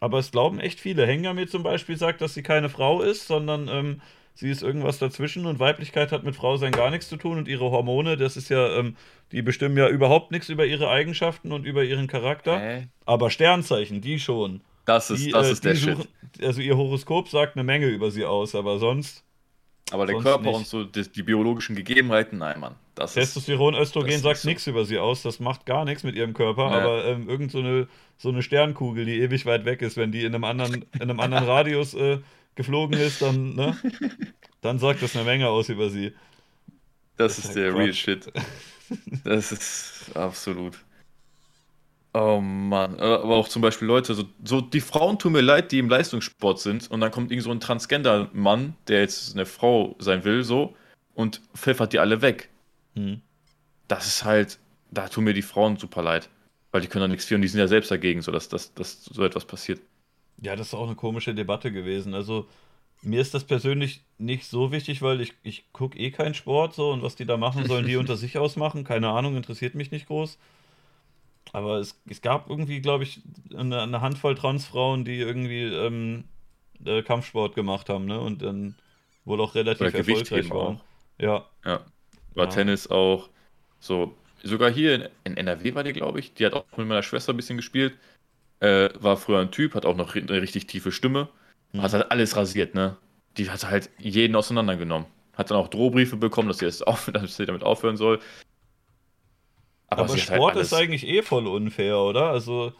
Aber 0.00 0.18
es 0.18 0.30
glauben 0.30 0.60
echt 0.60 0.80
viele. 0.80 1.06
Hengame 1.06 1.46
zum 1.46 1.62
Beispiel 1.62 1.96
sagt, 1.96 2.20
dass 2.20 2.34
sie 2.34 2.42
keine 2.42 2.68
Frau 2.68 3.00
ist, 3.02 3.26
sondern 3.26 3.68
ähm, 3.68 4.00
sie 4.34 4.50
ist 4.50 4.62
irgendwas 4.62 4.98
dazwischen 4.98 5.46
und 5.46 5.58
Weiblichkeit 5.58 6.12
hat 6.12 6.24
mit 6.24 6.36
Frau 6.36 6.56
sein 6.56 6.72
gar 6.72 6.90
nichts 6.90 7.08
zu 7.08 7.16
tun 7.16 7.38
und 7.38 7.48
ihre 7.48 7.70
Hormone, 7.70 8.16
das 8.16 8.36
ist 8.36 8.48
ja, 8.48 8.78
ähm, 8.78 8.96
die 9.32 9.42
bestimmen 9.42 9.76
ja 9.76 9.88
überhaupt 9.88 10.30
nichts 10.30 10.48
über 10.48 10.66
ihre 10.66 10.90
Eigenschaften 10.90 11.52
und 11.52 11.64
über 11.64 11.84
ihren 11.84 12.06
Charakter. 12.06 12.58
Hä? 12.58 12.88
Aber 13.06 13.30
Sternzeichen, 13.30 14.00
die 14.00 14.18
schon. 14.18 14.60
Das 14.84 15.10
ist, 15.10 15.24
die, 15.24 15.30
das 15.30 15.48
äh, 15.48 15.52
ist 15.52 15.64
der 15.64 15.76
suchen, 15.76 16.08
Shit. 16.36 16.44
Also 16.44 16.60
ihr 16.60 16.76
Horoskop 16.76 17.28
sagt 17.28 17.56
eine 17.56 17.64
Menge 17.64 17.86
über 17.86 18.10
sie 18.10 18.24
aus, 18.24 18.54
aber 18.54 18.78
sonst. 18.78 19.24
Aber 19.90 20.06
der 20.06 20.18
Körper 20.18 20.44
nicht. 20.44 20.56
und 20.56 20.66
so 20.66 20.84
die, 20.84 21.02
die, 21.10 21.22
biologischen 21.22 21.76
Gegebenheiten, 21.76 22.38
nein, 22.38 22.58
Mann. 22.58 22.74
Das 22.94 23.14
Testosteron, 23.14 23.74
Östrogen 23.74 24.10
das 24.10 24.22
sagt 24.22 24.38
so. 24.38 24.48
nichts 24.48 24.66
über 24.66 24.84
sie 24.84 24.98
aus, 24.98 25.22
das 25.22 25.40
macht 25.40 25.66
gar 25.66 25.84
nichts 25.84 26.04
mit 26.04 26.14
ihrem 26.14 26.32
Körper, 26.32 26.70
ja. 26.70 26.78
aber 26.78 27.04
ähm, 27.04 27.28
irgend 27.28 27.50
so 27.52 27.58
eine, 27.58 27.86
so 28.16 28.30
eine 28.30 28.42
Sternkugel, 28.42 29.04
die 29.04 29.20
ewig 29.20 29.44
weit 29.44 29.66
weg 29.66 29.82
ist, 29.82 29.96
wenn 29.96 30.10
die 30.10 30.24
in 30.24 30.34
einem 30.34 30.44
anderen, 30.44 30.86
in 30.94 31.02
einem 31.02 31.20
anderen 31.20 31.44
Radius 31.44 31.92
äh, 31.94 32.20
geflogen 32.54 32.98
ist, 32.98 33.20
dann, 33.20 33.54
ne? 33.54 33.76
Dann 34.64 34.78
sagt 34.78 35.02
das 35.02 35.14
eine 35.14 35.26
Menge 35.26 35.50
aus 35.50 35.68
über 35.68 35.90
sie. 35.90 36.14
Das, 37.18 37.36
das 37.36 37.44
ist, 37.44 37.54
der 37.54 37.72
Quatsch. 37.72 37.78
real 37.78 37.92
shit. 37.92 38.32
Das 39.24 39.52
ist 39.52 40.14
absolut. 40.14 40.78
Oh 42.14 42.40
Mann. 42.40 43.00
Aber 43.00 43.34
auch 43.34 43.48
zum 43.48 43.60
Beispiel 43.60 43.88
Leute, 43.88 44.14
so, 44.14 44.24
so, 44.44 44.60
die 44.60 44.80
Frauen 44.80 45.18
tun 45.18 45.32
mir 45.32 45.40
leid, 45.40 45.72
die 45.72 45.80
im 45.80 45.88
Leistungssport 45.88 46.60
sind 46.60 46.88
und 46.88 47.00
dann 47.00 47.10
kommt 47.10 47.32
irgend 47.32 47.42
so 47.42 47.50
ein 47.50 47.58
Transgender-Mann, 47.58 48.76
der 48.86 49.00
jetzt 49.00 49.34
eine 49.34 49.46
Frau 49.46 49.96
sein 49.98 50.22
will, 50.22 50.44
so, 50.44 50.76
und 51.14 51.40
pfeffert 51.54 51.92
die 51.92 51.98
alle 51.98 52.22
weg. 52.22 52.50
Hm. 52.94 53.20
Das 53.88 54.06
ist 54.06 54.24
halt, 54.24 54.60
da 54.92 55.08
tun 55.08 55.24
mir 55.24 55.34
die 55.34 55.42
Frauen 55.42 55.76
super 55.76 56.02
leid. 56.02 56.30
Weil 56.70 56.80
die 56.82 56.86
können 56.88 57.02
da 57.02 57.08
nichts 57.08 57.24
für 57.24 57.34
und 57.34 57.42
die 57.42 57.48
sind 57.48 57.60
ja 57.60 57.68
selbst 57.68 57.90
dagegen, 57.90 58.22
so 58.22 58.30
dass, 58.30 58.48
dass, 58.48 58.72
dass 58.74 59.04
so 59.04 59.24
etwas 59.24 59.44
passiert. 59.44 59.80
Ja, 60.40 60.54
das 60.54 60.68
ist 60.68 60.74
auch 60.74 60.86
eine 60.86 60.96
komische 60.96 61.34
Debatte 61.34 61.72
gewesen. 61.72 62.14
Also, 62.14 62.46
mir 63.02 63.20
ist 63.20 63.34
das 63.34 63.44
persönlich 63.44 64.02
nicht 64.18 64.46
so 64.46 64.70
wichtig, 64.70 65.02
weil 65.02 65.20
ich, 65.20 65.34
ich 65.42 65.64
gucke 65.72 65.98
eh 65.98 66.10
keinen 66.10 66.34
Sport 66.34 66.74
so 66.74 66.90
und 66.90 67.02
was 67.02 67.16
die 67.16 67.26
da 67.26 67.36
machen, 67.36 67.66
sollen 67.66 67.86
die 67.86 67.96
unter 67.96 68.16
sich 68.16 68.38
ausmachen. 68.38 68.84
Keine 68.84 69.10
Ahnung, 69.10 69.36
interessiert 69.36 69.74
mich 69.74 69.90
nicht 69.90 70.06
groß. 70.06 70.38
Aber 71.52 71.78
es, 71.78 72.00
es 72.08 72.20
gab 72.20 72.50
irgendwie, 72.50 72.80
glaube 72.80 73.04
ich, 73.04 73.20
eine, 73.56 73.82
eine, 73.82 74.00
Handvoll 74.00 74.34
Transfrauen, 74.34 75.04
die 75.04 75.18
irgendwie 75.18 75.62
ähm, 75.62 76.24
äh, 76.84 77.02
Kampfsport 77.02 77.54
gemacht 77.54 77.88
haben, 77.88 78.06
ne? 78.06 78.20
Und 78.20 78.42
dann 78.42 78.74
wohl 79.24 79.40
auch 79.40 79.54
relativ 79.54 79.94
erfolgreich 79.94 80.50
waren. 80.50 80.76
Auch. 80.76 80.84
Ja. 81.18 81.44
Ja. 81.64 81.80
War 82.34 82.44
ja. 82.46 82.50
Tennis 82.50 82.88
auch. 82.88 83.28
So, 83.78 84.14
sogar 84.42 84.70
hier 84.70 84.94
in, 84.94 85.08
in 85.24 85.36
NRW 85.36 85.74
war 85.74 85.84
die, 85.84 85.92
glaube 85.92 86.18
ich. 86.20 86.34
Die 86.34 86.44
hat 86.44 86.54
auch 86.54 86.64
mit 86.76 86.86
meiner 86.86 87.02
Schwester 87.02 87.32
ein 87.32 87.36
bisschen 87.36 87.56
gespielt. 87.56 87.96
Äh, 88.60 88.90
war 88.98 89.16
früher 89.16 89.40
ein 89.40 89.50
Typ, 89.50 89.74
hat 89.74 89.86
auch 89.86 89.96
noch 89.96 90.14
eine 90.14 90.42
richtig 90.42 90.66
tiefe 90.66 90.92
Stimme. 90.92 91.28
Mhm. 91.72 91.82
Hat 91.82 91.92
halt 91.92 92.10
alles 92.10 92.36
rasiert, 92.36 92.74
ne? 92.74 92.96
Die 93.36 93.50
hat 93.50 93.68
halt 93.68 93.90
jeden 93.98 94.36
auseinandergenommen. 94.36 95.06
Hat 95.34 95.50
dann 95.50 95.58
auch 95.58 95.68
Drohbriefe 95.68 96.16
bekommen, 96.16 96.48
dass 96.48 96.58
sie, 96.58 96.66
das 96.66 96.82
auf, 96.82 97.10
dass 97.12 97.36
sie 97.36 97.46
damit 97.46 97.62
aufhören 97.62 97.96
soll. 97.96 98.20
Aber, 99.88 100.02
Aber 100.02 100.12
halt 100.12 100.20
Sport 100.20 100.54
halt 100.54 100.64
ist 100.64 100.72
eigentlich 100.72 101.06
eh 101.06 101.22
voll 101.22 101.46
unfair, 101.46 101.98
oder? 101.98 102.30
Also. 102.30 102.72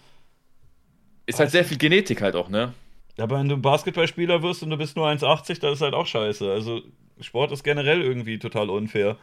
Ist 1.27 1.39
halt 1.39 1.51
sehr 1.51 1.65
viel 1.65 1.79
Genetik 1.79 2.21
halt 2.21 2.35
auch, 2.37 2.49
ne? 2.49 2.75
Aber 3.19 3.39
wenn 3.39 3.49
du 3.49 3.57
Basketballspieler 3.57 4.43
wirst 4.43 4.63
und 4.63 4.71
du 4.71 4.77
bist 4.77 4.97
nur 4.97 5.07
1,80, 5.07 5.61
dann 5.61 5.73
ist 5.73 5.81
halt 5.81 5.95
auch 5.95 6.07
scheiße. 6.07 6.51
Also 6.51 6.83
Sport 7.21 7.53
ist 7.53 7.63
generell 7.63 8.03
irgendwie 8.03 8.39
total 8.39 8.71
unfair. 8.71 9.17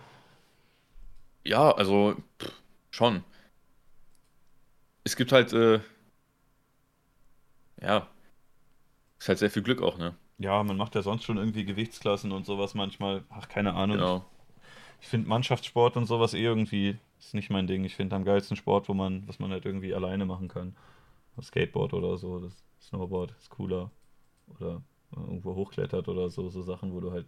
Ja, 1.44 1.72
also 1.72 2.16
pff, 2.42 2.52
schon. 2.92 3.24
Es 5.04 5.16
gibt 5.16 5.32
halt, 5.32 5.52
äh, 5.54 5.80
ja, 7.82 8.08
ist 9.20 9.28
halt 9.28 9.40
sehr 9.40 9.52
viel 9.52 9.62
Glück 9.62 9.82
auch, 9.82 9.98
ne? 10.00 10.16
Ja, 10.40 10.64
man 10.64 10.78
macht 10.78 10.96
ja 10.96 11.04
sonst 11.04 11.26
schon 11.26 11.38
irgendwie 11.38 11.64
Gewichtsklassen 11.64 12.32
und 12.32 12.48
sowas 12.48 12.74
manchmal. 12.74 13.24
Ach, 13.30 13.48
keine 13.48 13.76
Ahnung. 13.76 13.98
Genau. 13.98 14.26
Ich 15.00 15.08
finde 15.08 15.30
Mannschaftssport 15.30 15.96
und 15.96 16.06
sowas 16.06 16.34
eh 16.34 16.42
irgendwie 16.42 16.98
ist 17.22 17.34
nicht 17.34 17.50
mein 17.50 17.68
Ding. 17.68 17.84
Ich 17.86 17.96
finde 17.96 18.16
am 18.16 18.26
geilsten 18.26 18.58
Sport, 18.58 18.90
wo 18.90 18.94
man, 18.94 19.28
was 19.28 19.40
man 19.40 19.52
halt 19.52 19.66
irgendwie 19.66 19.94
alleine 19.94 20.26
machen 20.26 20.48
kann. 20.48 20.76
Skateboard 21.42 21.94
oder 21.94 22.18
so, 22.18 22.40
das 22.40 22.54
Snowboard 22.82 23.34
ist 23.40 23.50
cooler. 23.50 23.90
Oder 24.60 24.82
irgendwo 25.16 25.56
hochklettert 25.56 26.08
oder 26.08 26.30
so, 26.30 26.50
so 26.50 26.62
Sachen, 26.62 26.94
wo 26.94 27.00
du 27.00 27.12
halt 27.12 27.26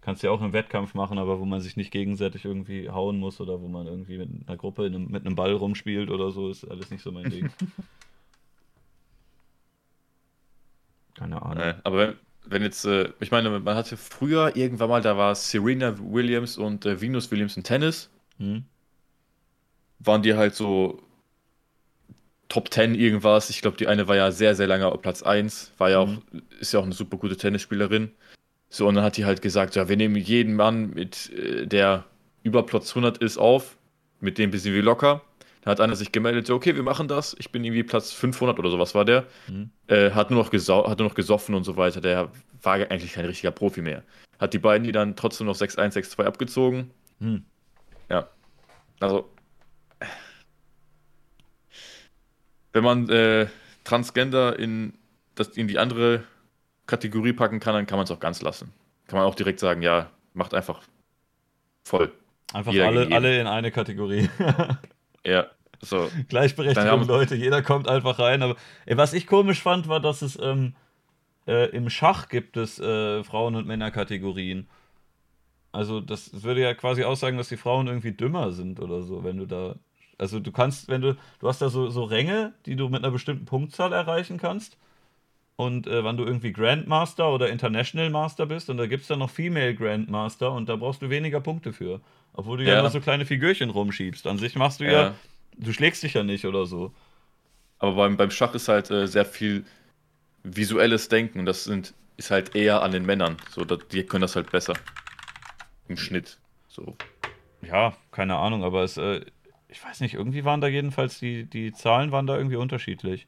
kannst 0.00 0.22
ja 0.24 0.30
auch 0.30 0.40
einen 0.42 0.52
Wettkampf 0.52 0.94
machen, 0.94 1.18
aber 1.18 1.38
wo 1.38 1.44
man 1.44 1.60
sich 1.60 1.76
nicht 1.76 1.92
gegenseitig 1.92 2.44
irgendwie 2.44 2.90
hauen 2.90 3.18
muss 3.18 3.40
oder 3.40 3.60
wo 3.60 3.68
man 3.68 3.86
irgendwie 3.86 4.18
mit 4.18 4.48
einer 4.48 4.56
Gruppe 4.56 4.84
einem, 4.84 5.06
mit 5.08 5.24
einem 5.24 5.36
Ball 5.36 5.52
rumspielt 5.52 6.10
oder 6.10 6.32
so, 6.32 6.50
ist 6.50 6.64
alles 6.64 6.90
nicht 6.90 7.02
so 7.02 7.12
mein 7.12 7.30
Ding. 7.30 7.50
Keine 11.14 11.40
Ahnung. 11.40 11.62
Äh, 11.62 11.76
aber 11.84 11.98
wenn, 11.98 12.16
wenn 12.46 12.62
jetzt, 12.62 12.84
äh, 12.84 13.12
ich 13.20 13.30
meine, 13.30 13.60
man 13.60 13.76
hatte 13.76 13.96
früher 13.96 14.56
irgendwann 14.56 14.88
mal, 14.88 15.02
da 15.02 15.16
war 15.16 15.36
Serena 15.36 15.94
Williams 15.98 16.58
und 16.58 16.84
äh, 16.84 17.00
Venus 17.00 17.30
Williams 17.30 17.56
im 17.56 17.62
Tennis. 17.62 18.10
Hm 18.38 18.64
waren 20.04 20.22
die 20.22 20.34
halt 20.34 20.54
so 20.54 21.02
Top 22.48 22.72
10 22.72 22.94
irgendwas. 22.94 23.48
Ich 23.48 23.62
glaube, 23.62 23.78
die 23.78 23.86
eine 23.86 24.08
war 24.08 24.16
ja 24.16 24.30
sehr, 24.30 24.54
sehr 24.54 24.66
lange 24.66 24.86
auf 24.86 25.00
Platz 25.00 25.22
1. 25.22 25.72
War 25.78 25.90
ja 25.90 26.00
auch, 26.00 26.08
mhm. 26.08 26.42
ist 26.60 26.72
ja 26.72 26.80
auch 26.80 26.84
eine 26.84 26.92
super 26.92 27.16
gute 27.16 27.36
Tennisspielerin. 27.36 28.10
So, 28.68 28.86
und 28.86 28.94
dann 28.94 29.04
hat 29.04 29.16
die 29.16 29.24
halt 29.24 29.42
gesagt, 29.42 29.74
ja, 29.74 29.88
wir 29.88 29.96
nehmen 29.96 30.16
jeden 30.16 30.54
Mann, 30.54 30.90
mit 30.90 31.30
äh, 31.32 31.66
der 31.66 32.04
über 32.42 32.64
Platz 32.64 32.90
100 32.90 33.18
ist, 33.18 33.38
auf. 33.38 33.78
Mit 34.20 34.38
dem 34.38 34.50
bisschen 34.50 34.74
wie 34.74 34.80
locker. 34.80 35.22
Da 35.62 35.70
hat 35.70 35.80
einer 35.80 35.96
sich 35.96 36.12
gemeldet, 36.12 36.46
so, 36.46 36.54
okay, 36.54 36.76
wir 36.76 36.82
machen 36.82 37.08
das. 37.08 37.34
Ich 37.38 37.50
bin 37.52 37.64
irgendwie 37.64 37.84
Platz 37.84 38.12
500 38.12 38.58
oder 38.58 38.70
sowas 38.70 38.94
war 38.94 39.04
der. 39.04 39.24
Mhm. 39.48 39.70
Äh, 39.86 40.10
hat, 40.10 40.30
nur 40.30 40.42
noch 40.42 40.52
hat 40.52 40.98
nur 40.98 41.08
noch 41.08 41.14
gesoffen 41.14 41.54
und 41.54 41.64
so 41.64 41.76
weiter. 41.76 42.00
Der 42.00 42.30
war 42.62 42.74
eigentlich 42.74 43.14
kein 43.14 43.24
richtiger 43.24 43.50
Profi 43.50 43.80
mehr. 43.80 44.02
Hat 44.38 44.52
die 44.52 44.58
beiden, 44.58 44.84
die 44.84 44.92
dann 44.92 45.16
trotzdem 45.16 45.46
noch 45.46 45.56
6-1, 45.56 45.94
6-2 45.94 46.24
abgezogen. 46.24 46.90
Mhm. 47.18 47.44
Ja. 48.10 48.28
Also, 49.00 49.28
wenn 52.72 52.84
man 52.84 53.08
äh, 53.08 53.46
Transgender 53.84 54.58
in, 54.58 54.94
das, 55.34 55.48
in 55.48 55.68
die 55.68 55.78
andere 55.78 56.24
Kategorie 56.86 57.32
packen 57.32 57.60
kann, 57.60 57.74
dann 57.74 57.86
kann 57.86 57.98
man 57.98 58.04
es 58.04 58.10
auch 58.10 58.20
ganz 58.20 58.42
lassen. 58.42 58.72
Kann 59.06 59.18
man 59.18 59.26
auch 59.26 59.34
direkt 59.34 59.60
sagen, 59.60 59.82
ja, 59.82 60.10
macht 60.34 60.54
einfach 60.54 60.82
voll. 61.84 62.12
Einfach 62.52 62.72
alle, 62.72 63.08
alle 63.14 63.40
in 63.40 63.46
eine 63.46 63.70
Kategorie. 63.70 64.28
ja, 65.26 65.46
so. 65.80 66.10
Gleichberechtigung, 66.28 67.06
Leute, 67.06 67.34
jeder 67.34 67.62
kommt 67.62 67.88
einfach 67.88 68.18
rein. 68.18 68.42
Aber 68.42 68.56
ey, 68.86 68.96
was 68.96 69.14
ich 69.14 69.26
komisch 69.26 69.60
fand, 69.60 69.88
war, 69.88 70.00
dass 70.00 70.22
es 70.22 70.38
ähm, 70.40 70.74
äh, 71.46 71.70
im 71.70 71.90
Schach 71.90 72.28
gibt 72.28 72.56
es 72.56 72.78
äh, 72.78 73.24
Frauen- 73.24 73.56
und 73.56 73.66
Männerkategorien. 73.66 74.68
Also 75.72 76.00
das 76.00 76.42
würde 76.42 76.60
ja 76.60 76.74
quasi 76.74 77.02
aussagen, 77.04 77.38
dass 77.38 77.48
die 77.48 77.56
Frauen 77.56 77.86
irgendwie 77.86 78.12
dümmer 78.12 78.52
sind 78.52 78.78
oder 78.78 79.02
so, 79.02 79.24
wenn 79.24 79.38
du 79.38 79.46
da 79.46 79.76
also 80.22 80.38
du 80.38 80.52
kannst, 80.52 80.88
wenn 80.88 81.00
du, 81.00 81.16
du 81.40 81.48
hast 81.48 81.60
da 81.60 81.68
so, 81.68 81.90
so 81.90 82.04
Ränge, 82.04 82.54
die 82.64 82.76
du 82.76 82.88
mit 82.88 83.02
einer 83.02 83.10
bestimmten 83.10 83.44
Punktzahl 83.44 83.92
erreichen 83.92 84.38
kannst. 84.38 84.78
Und 85.56 85.88
äh, 85.88 86.04
wann 86.04 86.16
du 86.16 86.24
irgendwie 86.24 86.52
Grandmaster 86.52 87.28
oder 87.28 87.50
International 87.50 88.08
Master 88.08 88.46
bist, 88.46 88.70
und 88.70 88.76
da 88.76 88.86
gibt 88.86 89.02
es 89.02 89.08
dann 89.08 89.18
noch 89.18 89.30
Female 89.30 89.74
Grandmaster 89.74 90.52
und 90.52 90.68
da 90.68 90.76
brauchst 90.76 91.02
du 91.02 91.10
weniger 91.10 91.40
Punkte 91.40 91.72
für. 91.72 92.00
Obwohl 92.34 92.58
du 92.58 92.64
ja, 92.64 92.74
ja 92.74 92.82
nur 92.82 92.90
so 92.90 93.00
kleine 93.00 93.26
Figürchen 93.26 93.70
rumschiebst. 93.70 94.26
An 94.28 94.38
sich 94.38 94.54
machst 94.54 94.78
du 94.78 94.84
ja. 94.84 94.92
ja, 94.92 95.14
du 95.58 95.72
schlägst 95.72 96.04
dich 96.04 96.14
ja 96.14 96.22
nicht 96.22 96.46
oder 96.46 96.66
so. 96.66 96.92
Aber 97.80 97.96
beim, 97.96 98.16
beim 98.16 98.30
Schach 98.30 98.54
ist 98.54 98.68
halt 98.68 98.92
äh, 98.92 99.08
sehr 99.08 99.24
viel 99.24 99.64
visuelles 100.44 101.08
Denken. 101.08 101.46
Das 101.46 101.64
sind, 101.64 101.94
ist 102.16 102.30
halt 102.30 102.54
eher 102.54 102.82
an 102.82 102.92
den 102.92 103.04
Männern. 103.04 103.38
So, 103.50 103.64
die 103.64 104.04
können 104.04 104.22
das 104.22 104.36
halt 104.36 104.52
besser. 104.52 104.74
Im 105.88 105.96
Schnitt. 105.96 106.38
So. 106.68 106.96
Ja, 107.60 107.96
keine 108.12 108.36
Ahnung, 108.36 108.62
aber 108.62 108.84
es 108.84 108.96
äh, 108.96 109.22
ich 109.72 109.82
weiß 109.82 110.00
nicht, 110.00 110.14
irgendwie 110.14 110.44
waren 110.44 110.60
da 110.60 110.68
jedenfalls 110.68 111.18
die, 111.18 111.46
die 111.46 111.72
Zahlen 111.72 112.12
waren 112.12 112.26
da 112.26 112.36
irgendwie 112.36 112.56
unterschiedlich. 112.56 113.26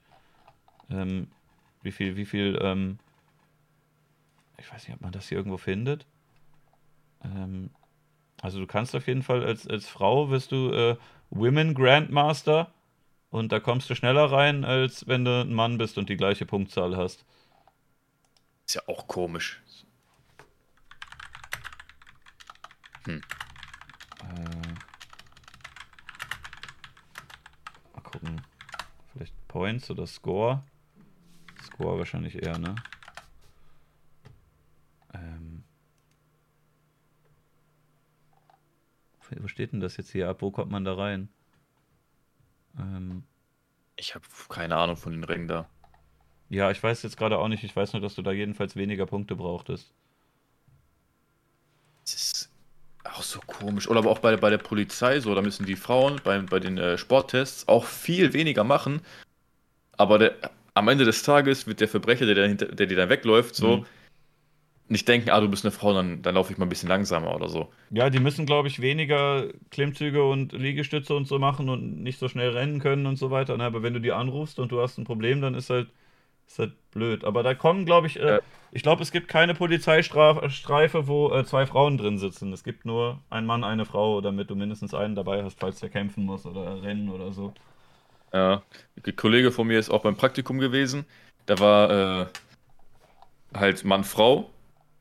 Ähm, 0.90 1.28
wie 1.82 1.90
viel, 1.90 2.16
wie 2.16 2.26
viel, 2.26 2.58
ähm, 2.60 2.98
ich 4.58 4.70
weiß 4.70 4.86
nicht, 4.86 4.94
ob 4.94 5.00
man 5.00 5.12
das 5.12 5.28
hier 5.28 5.39
irgendwo 5.39 5.56
findet. 5.56 6.06
Ähm, 7.24 7.70
also 8.42 8.60
du 8.60 8.66
kannst 8.66 8.94
auf 8.94 9.06
jeden 9.06 9.23
Fall 9.23 9.42
als, 9.42 9.66
als 9.66 9.89
Frau 9.89 10.28
wirst 10.28 10.52
du 10.52 10.70
äh, 10.70 10.97
Women 11.31 11.73
Grandmaster 11.73 12.70
und 13.31 13.50
da 13.50 13.58
kommst 13.58 13.89
du 13.89 13.94
schneller 13.94 14.31
rein, 14.31 14.66
als 14.66 15.08
wenn 15.08 15.24
du 15.24 15.40
ein 15.40 15.55
Mann 15.55 15.78
bist 15.78 15.97
und 15.97 16.10
die 16.10 16.18
gleiche 16.18 16.44
Punktzahl 16.44 16.94
hast. 16.94 17.24
Ist 18.66 18.74
ja 18.74 18.82
auch 18.86 19.06
komisch. 19.06 19.62
Hm. 23.06 23.23
Äh, 24.20 24.64
gucken. 28.15 28.41
Vielleicht 29.12 29.49
Points 29.49 29.91
oder 29.91 30.07
Score. 30.07 30.62
Score 31.62 31.99
wahrscheinlich 31.99 32.41
eher, 32.41 32.59
ne? 32.59 32.75
Ähm. 35.12 35.65
Wo 39.41 39.49
steht 39.49 39.73
denn 39.73 39.81
das 39.81 39.97
jetzt 39.97 40.12
hier 40.12 40.28
ab? 40.28 40.43
Wo 40.43 40.51
kommt 40.51 40.70
man 40.70 40.84
da 40.84 40.94
rein? 40.94 41.28
Ähm. 42.78 43.25
Ich 43.97 44.15
habe 44.15 44.25
keine 44.49 44.76
Ahnung 44.76 44.97
von 44.97 45.12
den 45.12 45.25
Ringen 45.25 45.49
da. 45.49 45.68
Ja, 46.51 46.70
ich 46.70 46.83
weiß 46.83 47.02
jetzt 47.02 47.17
gerade 47.17 47.39
auch 47.39 47.49
nicht. 47.49 47.65
Ich 47.65 47.75
weiß 47.75 47.93
nur, 47.93 48.02
dass 48.02 48.15
du 48.15 48.23
da 48.23 48.33
jedenfalls 48.33 48.76
weniger 48.76 49.07
Punkte 49.07 49.34
brauchtest. 49.36 49.93
Das 52.02 52.15
ist 52.15 52.51
auch 53.15 53.23
so 53.23 53.41
komisch. 53.47 53.89
Oder 53.89 54.01
aber 54.01 54.10
auch 54.10 54.18
bei, 54.18 54.36
bei 54.36 54.51
der 54.51 54.59
Polizei 54.59 55.20
so. 55.20 55.34
Da 55.34 55.43
müssen 55.43 55.67
die 55.67 55.76
Frauen 55.76 56.20
bei, 56.25 56.39
bei 56.39 56.60
den 56.60 56.78
äh, 56.78 56.99
Sporttests 56.99 57.68
auch 57.68 57.84
viel 57.84 58.33
weniger 58.33 58.65
machen. 58.65 59.01
Aber 59.97 60.18
der, 60.18 60.34
am 60.75 60.89
Ende 60.89 61.05
des 61.05 61.23
Tages 61.23 61.67
wird 61.67 61.81
der 61.81 61.89
Verbrecher, 61.89 62.26
der, 62.26 62.34
dahinter, 62.34 62.67
der 62.67 62.86
dir 62.86 62.97
dann 62.97 63.09
wegläuft, 63.09 63.55
so 63.55 63.78
mhm. 63.78 63.86
nicht 64.89 65.07
denken, 65.07 65.31
ah, 65.31 65.41
du 65.41 65.49
bist 65.49 65.65
eine 65.65 65.70
Frau, 65.70 65.94
dann, 65.94 66.23
dann 66.23 66.34
laufe 66.34 66.52
ich 66.52 66.59
mal 66.59 66.67
ein 66.67 66.68
bisschen 66.68 66.89
langsamer 66.89 67.34
oder 67.34 67.49
so. 67.49 67.73
Ja, 67.91 68.10
die 68.10 68.18
müssen, 68.18 68.44
glaube 68.44 68.68
ich, 68.68 68.81
weniger 68.81 69.49
Klimmzüge 69.70 70.25
und 70.25 70.52
Liegestütze 70.52 71.15
und 71.15 71.28
so 71.28 71.39
machen 71.39 71.68
und 71.68 72.02
nicht 72.02 72.18
so 72.18 72.28
schnell 72.28 72.51
rennen 72.51 72.81
können 72.81 73.07
und 73.07 73.17
so 73.17 73.31
weiter. 73.31 73.57
Ne? 73.57 73.65
Aber 73.65 73.83
wenn 73.83 73.94
du 73.94 74.01
die 74.01 74.12
anrufst 74.12 74.59
und 74.59 74.73
du 74.73 74.81
hast 74.81 74.99
ein 74.99 75.05
Problem, 75.05 75.41
dann 75.41 75.55
ist 75.55 75.70
halt, 75.70 75.89
ist 76.47 76.58
halt 76.58 76.90
blöd. 76.90 77.24
Aber 77.24 77.42
da 77.42 77.55
kommen, 77.55 77.84
glaube 77.84 78.06
ich, 78.06 78.18
äh, 78.18 78.26
ja. 78.26 78.40
ich 78.73 78.82
glaube, 78.82 79.02
es 79.02 79.12
gibt 79.12 79.28
keine 79.28 79.55
Polizeistreife, 79.55 81.06
wo 81.06 81.32
äh, 81.32 81.44
zwei 81.44 81.66
Frauen 81.66 81.98
drin 81.98 82.18
sitzen. 82.18 82.52
Es 82.52 82.64
gibt 82.64 82.84
nur 82.84 83.20
ein 83.31 83.47
Mann, 83.47 83.64
eine 83.64 83.84
Frau, 83.84 84.20
damit 84.20 84.50
du 84.50 84.55
mindestens 84.55 84.94
einen 84.94 85.14
dabei 85.14 85.42
hast, 85.42 85.58
falls 85.58 85.81
der 85.81 85.90
kämpfen 85.90 86.24
muss 86.24 86.47
oder 86.47 86.82
rennen 86.82 87.08
oder 87.08 87.32
so. 87.32 87.52
Ja, 88.32 88.62
ein 89.05 89.16
Kollege 89.16 89.52
von 89.52 89.66
mir 89.66 89.78
ist 89.78 89.90
auch 89.90 90.02
beim 90.02 90.16
Praktikum 90.16 90.58
gewesen. 90.58 91.05
Da 91.47 91.58
war 91.58 91.90
äh, 92.23 92.26
halt 93.55 93.84
Mann-Frau 93.84 94.50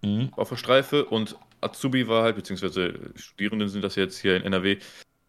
mhm. 0.01 0.30
auf 0.35 0.49
der 0.49 0.57
Streife 0.57 1.05
und 1.05 1.35
Azubi 1.61 2.07
war 2.07 2.23
halt, 2.23 2.35
beziehungsweise 2.35 2.93
Studierenden 3.15 3.69
sind 3.69 3.83
das 3.83 3.95
jetzt 3.95 4.19
hier 4.19 4.35
in 4.35 4.43
NRW, 4.43 4.77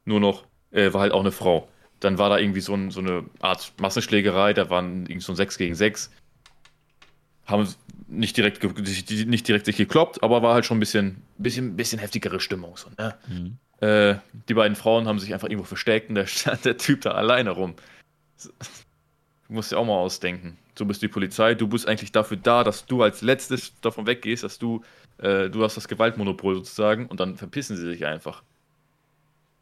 nur 0.05 0.21
noch, 0.21 0.45
äh, 0.71 0.93
war 0.93 1.03
halt 1.03 1.13
auch 1.13 1.21
eine 1.21 1.33
Frau. 1.33 1.69
Dann 2.05 2.19
war 2.19 2.29
da 2.29 2.39
irgendwie 2.39 2.61
so, 2.61 2.75
ein, 2.75 2.91
so 2.91 3.01
eine 3.01 3.25
Art 3.41 3.73
Massenschlägerei, 3.81 4.53
da 4.53 4.69
waren 4.69 5.07
irgendwie 5.07 5.21
so 5.21 5.33
ein 5.33 5.37
6 5.37 5.57
gegen 5.57 5.75
6. 5.75 6.11
Haben 7.47 7.67
nicht 8.09 8.37
direkt, 8.37 8.63
nicht 8.63 9.49
direkt 9.49 9.65
sich 9.65 9.79
gekloppt, 9.79 10.23
aber 10.23 10.43
war 10.43 10.53
halt 10.53 10.67
schon 10.67 10.77
ein 10.77 10.81
bisschen, 10.81 11.23
bisschen, 11.39 11.77
bisschen 11.77 11.99
heftigere 11.99 12.41
Stimmung. 12.41 12.77
So, 12.77 12.91
ne? 12.99 13.15
Mhm. 13.27 13.57
Äh, 13.81 14.17
die 14.51 14.55
beiden 14.55 14.77
Frauen 14.77 15.09
haben 15.09 15.19
sich 15.19 15.33
einfach 15.33 15.49
irgendwo 15.49 15.65
versteckt 15.65 16.11
und 16.11 16.17
da 16.17 16.27
stand 16.27 16.67
der 16.67 16.77
Typ 16.77 17.01
da 17.01 17.13
alleine 17.13 17.53
rum. 17.53 17.75
Du 18.43 19.55
musst 19.55 19.73
dir 19.73 19.79
auch 19.79 19.87
mal 19.87 19.95
ausdenken. 19.95 20.59
Du 20.75 20.85
bist 20.85 21.01
die 21.01 21.09
Polizei, 21.09 21.55
du 21.55 21.69
bist 21.69 21.89
eigentlich 21.89 22.13
dafür 22.13 22.37
da, 22.37 22.65
dass 22.65 22.85
du 22.85 23.03
als 23.03 23.23
letztes 23.23 23.81
davon 23.81 24.07
weggehst, 24.07 24.45
dass 24.45 24.59
du, 24.59 24.83
äh, 25.19 25.49
du 25.49 25.65
hast 25.65 25.79
das 25.79 25.89
Gewaltmonopol 25.89 26.57
sozusagen 26.57 27.07
und 27.07 27.19
dann 27.19 27.39
verpissen 27.39 27.79
sie 27.79 27.87
sich 27.87 28.05
einfach. 28.05 28.43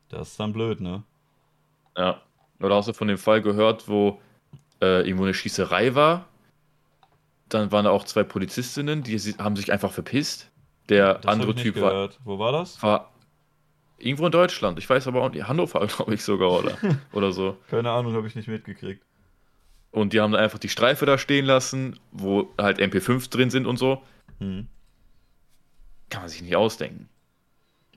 Das 0.08 0.30
ist 0.30 0.40
dann 0.40 0.52
blöd, 0.52 0.80
ne? 0.80 1.04
Ja. 1.96 2.20
Oder 2.62 2.76
hast 2.76 2.88
du 2.88 2.92
von 2.92 3.08
dem 3.08 3.18
Fall 3.18 3.42
gehört, 3.42 3.88
wo 3.88 4.20
äh, 4.80 5.06
irgendwo 5.06 5.24
eine 5.24 5.34
Schießerei 5.34 5.94
war? 5.94 6.26
Dann 7.48 7.70
waren 7.72 7.84
da 7.84 7.90
auch 7.90 8.04
zwei 8.04 8.22
Polizistinnen, 8.22 9.02
die 9.02 9.18
haben 9.38 9.56
sich 9.56 9.72
einfach 9.72 9.92
verpisst. 9.92 10.50
Der 10.88 11.14
das 11.14 11.26
andere 11.26 11.54
Typ 11.54 11.80
war. 11.80 12.10
Wo 12.24 12.38
war 12.38 12.52
das? 12.52 12.82
War 12.82 13.12
Irgendwo 14.02 14.26
in 14.26 14.32
Deutschland. 14.32 14.78
Ich 14.80 14.90
weiß 14.90 15.06
aber 15.06 15.22
auch 15.22 15.30
nicht. 15.30 15.46
Hannover, 15.46 15.86
glaube 15.86 16.14
ich 16.14 16.24
sogar, 16.24 16.50
oder, 16.50 16.76
oder 17.12 17.32
so. 17.32 17.56
Keine 17.70 17.90
Ahnung, 17.90 18.14
habe 18.14 18.26
ich 18.26 18.34
nicht 18.34 18.48
mitgekriegt. 18.48 19.04
Und 19.92 20.12
die 20.12 20.20
haben 20.20 20.32
dann 20.32 20.40
einfach 20.40 20.58
die 20.58 20.68
Streife 20.68 21.06
da 21.06 21.18
stehen 21.18 21.44
lassen, 21.44 22.00
wo 22.10 22.52
halt 22.58 22.80
MP5 22.80 23.30
drin 23.30 23.50
sind 23.50 23.66
und 23.66 23.76
so. 23.76 24.02
Hm. 24.40 24.66
Kann 26.10 26.22
man 26.22 26.28
sich 26.28 26.42
nicht 26.42 26.56
ausdenken. 26.56 27.08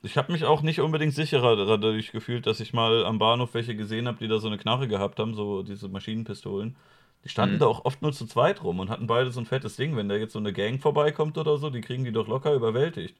Ich 0.02 0.16
habe 0.16 0.32
mich 0.32 0.44
auch 0.44 0.62
nicht 0.62 0.80
unbedingt 0.80 1.14
sicherer 1.14 1.56
dadurch 1.56 2.12
gefühlt, 2.12 2.46
dass 2.46 2.60
ich 2.60 2.72
mal 2.72 3.04
am 3.04 3.18
Bahnhof 3.18 3.54
welche 3.54 3.74
gesehen 3.74 4.06
habe, 4.06 4.18
die 4.18 4.28
da 4.28 4.38
so 4.38 4.46
eine 4.46 4.58
Knarre 4.58 4.88
gehabt 4.88 5.18
haben, 5.18 5.34
so 5.34 5.62
diese 5.62 5.88
Maschinenpistolen. 5.88 6.76
Die 7.24 7.28
standen 7.28 7.56
mhm. 7.56 7.60
da 7.60 7.66
auch 7.66 7.84
oft 7.84 8.02
nur 8.02 8.12
zu 8.12 8.26
zweit 8.26 8.62
rum 8.62 8.78
und 8.78 8.88
hatten 8.88 9.08
beide 9.08 9.32
so 9.32 9.40
ein 9.40 9.46
fettes 9.46 9.76
Ding. 9.76 9.96
Wenn 9.96 10.08
da 10.08 10.14
jetzt 10.14 10.32
so 10.32 10.38
eine 10.38 10.52
Gang 10.52 10.80
vorbeikommt 10.80 11.38
oder 11.38 11.58
so, 11.58 11.70
die 11.70 11.80
kriegen 11.80 12.04
die 12.04 12.12
doch 12.12 12.28
locker 12.28 12.54
überwältigt. 12.54 13.16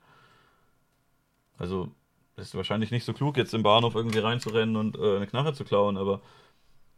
Also, 1.58 1.90
ist 2.36 2.55
wahrscheinlich 2.55 2.90
nicht 2.90 3.05
so 3.05 3.12
klug, 3.12 3.36
jetzt 3.36 3.55
im 3.55 3.62
Bahnhof 3.62 3.94
irgendwie 3.94 4.18
reinzurennen 4.18 4.76
und 4.76 4.96
äh, 4.96 5.16
eine 5.16 5.26
Knarre 5.26 5.55
zu 5.55 5.64
klauen, 5.64 5.96
aber. 5.96 6.20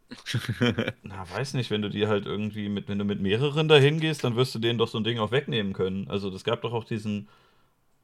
na, 1.03 1.29
weiß 1.31 1.53
nicht, 1.53 1.71
wenn 1.71 1.81
du 1.81 1.89
die 1.89 2.07
halt 2.07 2.25
irgendwie 2.25 2.67
mit, 2.67 2.89
wenn 2.89 2.99
du 2.99 3.05
mit 3.05 3.21
mehreren 3.21 3.67
dahin 3.67 3.99
gehst, 3.99 4.23
dann 4.23 4.35
wirst 4.35 4.53
du 4.55 4.59
denen 4.59 4.77
doch 4.77 4.87
so 4.87 4.99
ein 4.99 5.03
Ding 5.03 5.19
auch 5.19 5.31
wegnehmen 5.31 5.73
können. 5.73 6.07
Also, 6.09 6.29
das 6.29 6.43
gab 6.43 6.61
doch 6.61 6.73
auch 6.73 6.83
diesen, 6.83 7.27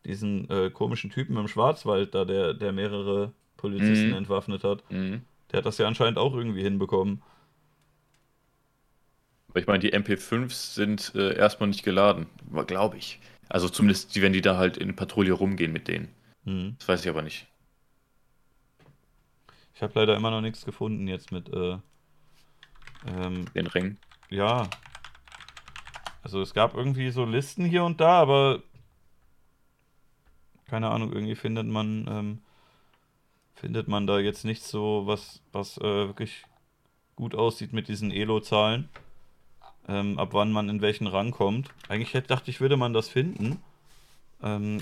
diesen 0.06 0.50
äh, 0.50 0.70
komischen 0.70 1.10
Typen 1.10 1.38
im 1.38 1.48
Schwarzwald 1.48 2.16
da, 2.16 2.26
der, 2.26 2.54
der 2.54 2.72
mehrere 2.72 3.34
Polizisten 3.58 4.10
mhm. 4.10 4.18
entwaffnet 4.18 4.64
hat. 4.64 4.90
Mhm. 4.90 5.22
Der 5.52 5.58
hat 5.58 5.66
das 5.66 5.78
ja 5.78 5.88
anscheinend 5.88 6.18
auch 6.18 6.34
irgendwie 6.36 6.64
hinbekommen. 6.64 7.22
Aber 9.50 9.60
ich 9.60 9.68
meine, 9.68 9.80
die 9.80 9.94
MP5s 9.94 10.74
sind 10.74 11.14
äh, 11.16 11.36
erstmal 11.36 11.70
nicht 11.70 11.84
geladen, 11.84 12.28
glaube 12.68 12.98
ich. 12.98 13.20
Also 13.48 13.70
zumindest, 13.70 14.20
wenn 14.22 14.34
die 14.34 14.42
da 14.42 14.58
halt 14.58 14.78
in 14.78 14.96
Patrouille 14.96 15.34
rumgehen 15.34 15.72
mit 15.72 15.88
denen. 15.88 16.10
Hm. 16.46 16.76
Das 16.80 16.88
weiß 16.88 17.02
ich 17.02 17.10
aber 17.10 17.22
nicht. 17.22 17.48
Ich 19.74 19.82
habe 19.82 19.94
leider 19.96 20.16
immer 20.16 20.32
noch 20.32 20.42
nichts 20.42 20.66
gefunden 20.66 21.08
jetzt 21.08 21.32
mit 21.32 21.50
äh, 21.50 21.78
ähm, 23.08 23.46
den 23.54 23.68
Ring. 23.68 23.98
Ja. 24.30 24.70
Also 26.24 26.42
es 26.42 26.54
gab 26.54 26.76
irgendwie 26.76 27.12
so 27.12 27.26
Listen 27.26 27.66
hier 27.66 27.84
und 27.84 28.02
da, 28.02 28.20
aber 28.20 28.64
keine 30.68 30.90
Ahnung, 30.90 31.14
irgendwie 31.14 31.36
findet 31.36 31.68
man 31.68 32.08
ähm, 32.10 32.42
findet 33.56 33.88
man 33.88 34.06
da 34.06 34.20
jetzt 34.20 34.46
nicht 34.46 34.64
so 34.64 35.04
was, 35.06 35.42
was 35.52 35.78
äh, 35.78 35.82
wirklich 35.82 36.46
gut 37.16 37.36
aussieht 37.36 37.74
mit 37.74 37.88
diesen 37.88 38.12
Elo-Zahlen. 38.12 38.90
Ähm, 39.88 40.20
ab 40.20 40.30
wann 40.34 40.52
man 40.52 40.68
in 40.70 40.82
welchen 40.82 41.08
Rang 41.08 41.32
kommt. 41.32 41.70
Eigentlich 41.88 42.14
hätte, 42.14 42.28
dachte 42.28 42.52
ich, 42.52 42.60
würde 42.60 42.76
man 42.76 42.94
das 42.94 43.08
finden. 43.08 43.62
Ähm, 44.44 44.82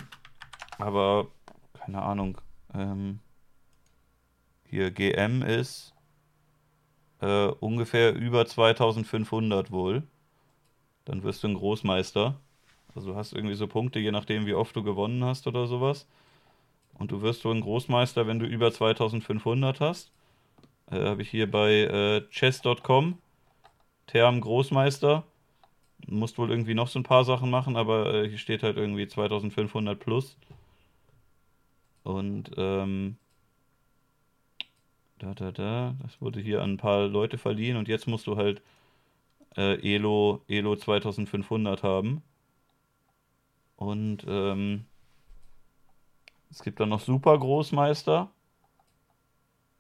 aber 0.78 1.28
keine 1.74 2.02
Ahnung, 2.02 2.38
ähm, 2.74 3.20
hier 4.70 4.92
GM 4.92 5.44
ist 5.44 5.94
äh, 7.22 7.48
ungefähr 7.48 8.16
über 8.16 8.46
2500 8.46 9.72
wohl. 9.72 10.04
Dann 11.06 11.24
wirst 11.24 11.44
du 11.44 11.50
ein 11.50 11.56
Großmeister. 11.56 12.40
Also 12.96 13.12
du 13.12 13.16
hast 13.16 13.34
irgendwie 13.34 13.56
so 13.56 13.68
Punkte, 13.68 14.00
je 14.00 14.12
nachdem, 14.12 14.46
wie 14.46 14.54
oft 14.54 14.76
du 14.76 14.84
gewonnen 14.84 15.24
hast 15.24 15.48
oder 15.48 15.68
sowas. 15.68 16.08
Und 17.00 17.12
du 17.12 17.22
wirst 17.22 17.42
so 17.42 17.52
ein 17.52 17.62
Großmeister, 17.62 18.28
wenn 18.28 18.40
du 18.40 18.46
über 18.46 18.72
2500 18.72 19.80
hast. 19.80 20.12
Äh, 20.92 21.06
Habe 21.06 21.22
ich 21.24 21.30
hier 21.30 21.50
bei 21.50 21.72
äh, 21.72 22.22
chess.com. 22.30 23.18
Term 24.08 24.42
Großmeister. 24.42 25.24
Musst 26.08 26.38
wohl 26.38 26.52
irgendwie 26.52 26.74
noch 26.76 26.90
so 26.90 27.00
ein 27.00 27.04
paar 27.04 27.24
Sachen 27.24 27.50
machen, 27.50 27.78
aber 27.78 28.14
äh, 28.14 28.30
hier 28.30 28.38
steht 28.38 28.64
halt 28.64 28.78
irgendwie 28.78 29.08
2500 29.08 30.00
plus. 30.00 30.38
Und 32.04 32.52
ähm, 32.58 33.18
da, 35.20 35.34
da, 35.34 35.52
da, 35.52 35.96
das 36.02 36.22
wurde 36.22 36.42
hier 36.42 36.62
an 36.62 36.74
ein 36.74 36.78
paar 36.78 37.08
Leute 37.08 37.38
verliehen 37.38 37.78
und 37.78 37.88
jetzt 37.88 38.08
musst 38.08 38.28
du 38.28 38.36
halt 38.36 38.62
äh, 39.58 39.96
Elo, 39.96 40.42
Elo 40.48 40.76
2500 40.76 41.84
haben. 41.84 42.24
Und 43.76 44.26
ähm, 44.28 44.86
es 46.50 46.62
gibt 46.62 46.80
dann 46.80 46.90
noch 46.90 47.00
Super 47.00 47.38
Großmeister. 47.38 48.30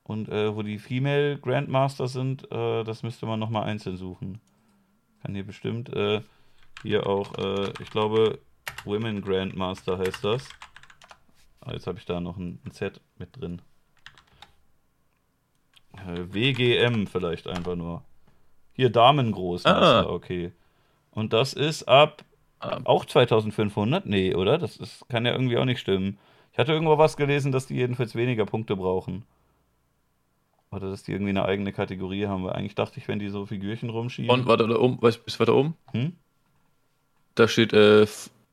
Und 0.03 0.27
äh, 0.29 0.53
wo 0.55 0.63
die 0.63 0.79
Female 0.79 1.37
Grandmaster 1.37 2.07
sind, 2.07 2.51
äh, 2.51 2.83
das 2.83 3.03
müsste 3.03 3.25
man 3.25 3.39
nochmal 3.39 3.63
einzeln 3.63 3.95
suchen. 3.95 4.41
Kann 5.21 5.33
hier 5.33 5.45
bestimmt 5.45 5.89
äh, 5.93 6.21
hier 6.81 7.07
auch, 7.07 7.33
äh, 7.37 7.71
ich 7.81 7.89
glaube, 7.89 8.39
Women 8.83 9.21
Grandmaster 9.21 9.97
heißt 9.97 10.23
das. 10.23 10.49
Ah, 11.61 11.71
jetzt 11.71 11.87
habe 11.87 11.97
ich 11.97 12.05
da 12.05 12.19
noch 12.19 12.37
ein, 12.37 12.59
ein 12.65 12.71
Z 12.71 12.99
mit 13.17 13.39
drin. 13.39 13.61
Äh, 15.93 16.33
WGM 16.33 17.07
vielleicht 17.07 17.47
einfach 17.47 17.75
nur. 17.75 18.03
Hier 18.73 18.89
Damengroß. 18.89 19.65
Ah. 19.65 20.05
Okay. 20.07 20.51
Und 21.11 21.31
das 21.31 21.53
ist 21.53 21.83
ab. 21.83 22.25
Auch 22.85 23.05
2500? 23.05 24.05
Nee, 24.05 24.35
oder? 24.35 24.57
Das 24.57 24.77
ist, 24.77 25.07
kann 25.09 25.25
ja 25.25 25.33
irgendwie 25.33 25.57
auch 25.57 25.65
nicht 25.65 25.79
stimmen. 25.79 26.17
Ich 26.51 26.57
hatte 26.57 26.71
irgendwo 26.71 26.97
was 26.97 27.17
gelesen, 27.17 27.51
dass 27.51 27.67
die 27.67 27.75
jedenfalls 27.75 28.15
weniger 28.15 28.45
Punkte 28.45 28.75
brauchen. 28.75 29.25
Oder 30.71 30.89
dass 30.89 31.03
die 31.03 31.11
irgendwie 31.11 31.31
eine 31.31 31.45
eigene 31.45 31.73
Kategorie 31.73 32.27
haben. 32.27 32.43
Weil 32.43 32.53
eigentlich 32.53 32.75
dachte 32.75 32.99
ich, 32.99 33.07
wenn 33.07 33.19
die 33.19 33.29
so 33.29 33.45
Figürchen 33.45 33.89
rumschieben. 33.89 34.29
Und 34.29 34.45
warte 34.45 34.67
da 34.67 34.75
oben, 34.75 35.01
weißt 35.01 35.25
bis 35.25 35.39
weiter 35.39 35.55
oben? 35.55 35.75
Hm? 35.91 36.13
Da 37.35 37.47
steht 37.47 37.73
äh, 37.73 38.05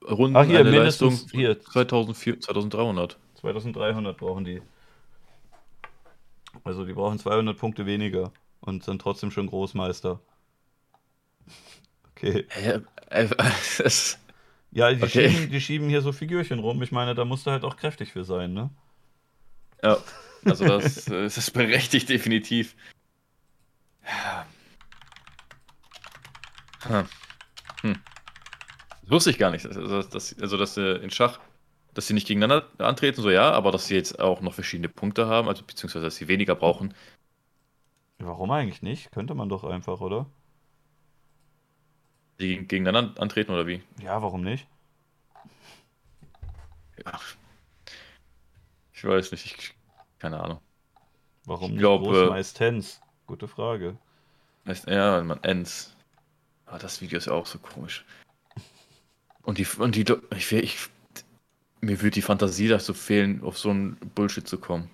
Runden 0.09 0.37
Ach, 0.37 0.47
hier, 0.47 0.65
Leistung 0.65 1.19
hier. 1.33 1.61
2004, 1.61 2.41
2300. 2.41 3.19
2300 3.35 4.17
brauchen 4.17 4.45
die. 4.45 4.63
Also 6.65 6.85
die 6.85 6.93
brauchen 6.93 7.19
200 7.19 7.57
Punkte 7.57 7.87
weniger 7.87 8.33
und 8.61 8.85
sind 8.85 9.01
trotzdem 9.01 9.31
schon 9.31 9.47
Großmeister. 9.47 10.21
Okay. 12.23 12.47
Äh, 12.63 12.81
äh, 13.25 13.91
ja, 14.73 14.93
die, 14.93 15.03
okay. 15.03 15.31
schieben, 15.31 15.51
die 15.51 15.61
schieben 15.61 15.89
hier 15.89 16.03
so 16.03 16.13
Figürchen 16.13 16.59
rum. 16.61 16.83
Ich 16.83 16.93
meine, 16.93 17.15
da 17.15 17.25
musst 17.25 17.47
du 17.47 17.51
halt 17.51 17.65
auch 17.65 17.77
kräftig 17.77 18.13
für 18.13 18.25
sein, 18.25 18.53
ne? 18.53 18.71
Ja, 19.83 19.97
also 20.45 20.67
das, 20.67 21.07
das 21.07 21.39
ist 21.39 21.51
berechtigt, 21.53 22.09
definitiv. 22.09 22.77
Hm. 26.83 27.07
Hm. 27.83 27.97
Das 29.03 29.11
wusste 29.11 29.31
ich 29.31 29.39
gar 29.39 29.51
nicht. 29.51 29.67
Also, 29.67 30.03
dass, 30.03 30.39
also, 30.39 30.57
dass 30.57 30.77
äh, 30.77 30.97
in 30.97 31.11
Schach, 31.11 31.41
dass 31.95 32.07
sie 32.07 32.15
nicht 32.15 32.29
gegeneinander 32.29 32.69
antreten, 32.79 33.23
so 33.23 33.31
ja, 33.31 33.51
aber 33.51 33.73
dass 33.73 33.87
sie 33.87 33.95
jetzt 33.95 34.21
auch 34.21 34.41
noch 34.41 34.55
verschiedene 34.55 34.89
Punkte 34.89 35.27
haben, 35.27 35.49
also 35.49 35.65
beziehungsweise 35.65 36.05
dass 36.05 36.17
sie 36.17 36.29
weniger 36.29 36.55
brauchen. 36.55 36.95
Warum 38.19 38.51
eigentlich 38.51 38.83
nicht? 38.83 39.11
Könnte 39.11 39.35
man 39.35 39.49
doch 39.49 39.65
einfach, 39.65 40.01
oder? 40.01 40.27
Die 42.41 42.67
gegeneinander 42.67 43.21
antreten 43.21 43.53
oder 43.53 43.67
wie? 43.67 43.83
Ja, 44.03 44.23
warum 44.23 44.43
nicht? 44.43 44.67
Ja. 47.05 47.21
Ich 48.95 49.05
weiß 49.05 49.33
nicht, 49.33 49.45
ich, 49.47 49.75
keine 50.19 50.41
Ahnung. 50.41 50.61
Warum 51.45 51.65
ich 51.65 51.71
nicht 51.73 51.81
glaub, 51.81 52.03
groß 52.03 52.17
äh, 52.17 52.27
meistens? 52.27 53.01
Gute 53.27 53.47
Frage. 53.47 53.97
Ja, 54.87 55.23
man 55.23 55.43
ends. 55.43 55.95
Aber 56.67 56.79
das 56.79 57.01
Video 57.01 57.19
ist 57.19 57.27
ja 57.27 57.33
auch 57.33 57.47
so 57.47 57.59
komisch. 57.59 58.05
Und 59.43 59.59
die, 59.59 59.67
und 59.79 59.95
die, 59.95 60.05
ich, 60.37 60.53
ich, 60.53 60.79
mir 61.81 62.01
würde 62.01 62.15
die 62.15 62.23
Fantasie 62.23 62.69
dazu 62.69 62.95
fehlen, 62.95 63.43
auf 63.43 63.59
so 63.59 63.71
einen 63.71 63.97
Bullshit 64.15 64.47
zu 64.47 64.59
kommen. 64.59 64.91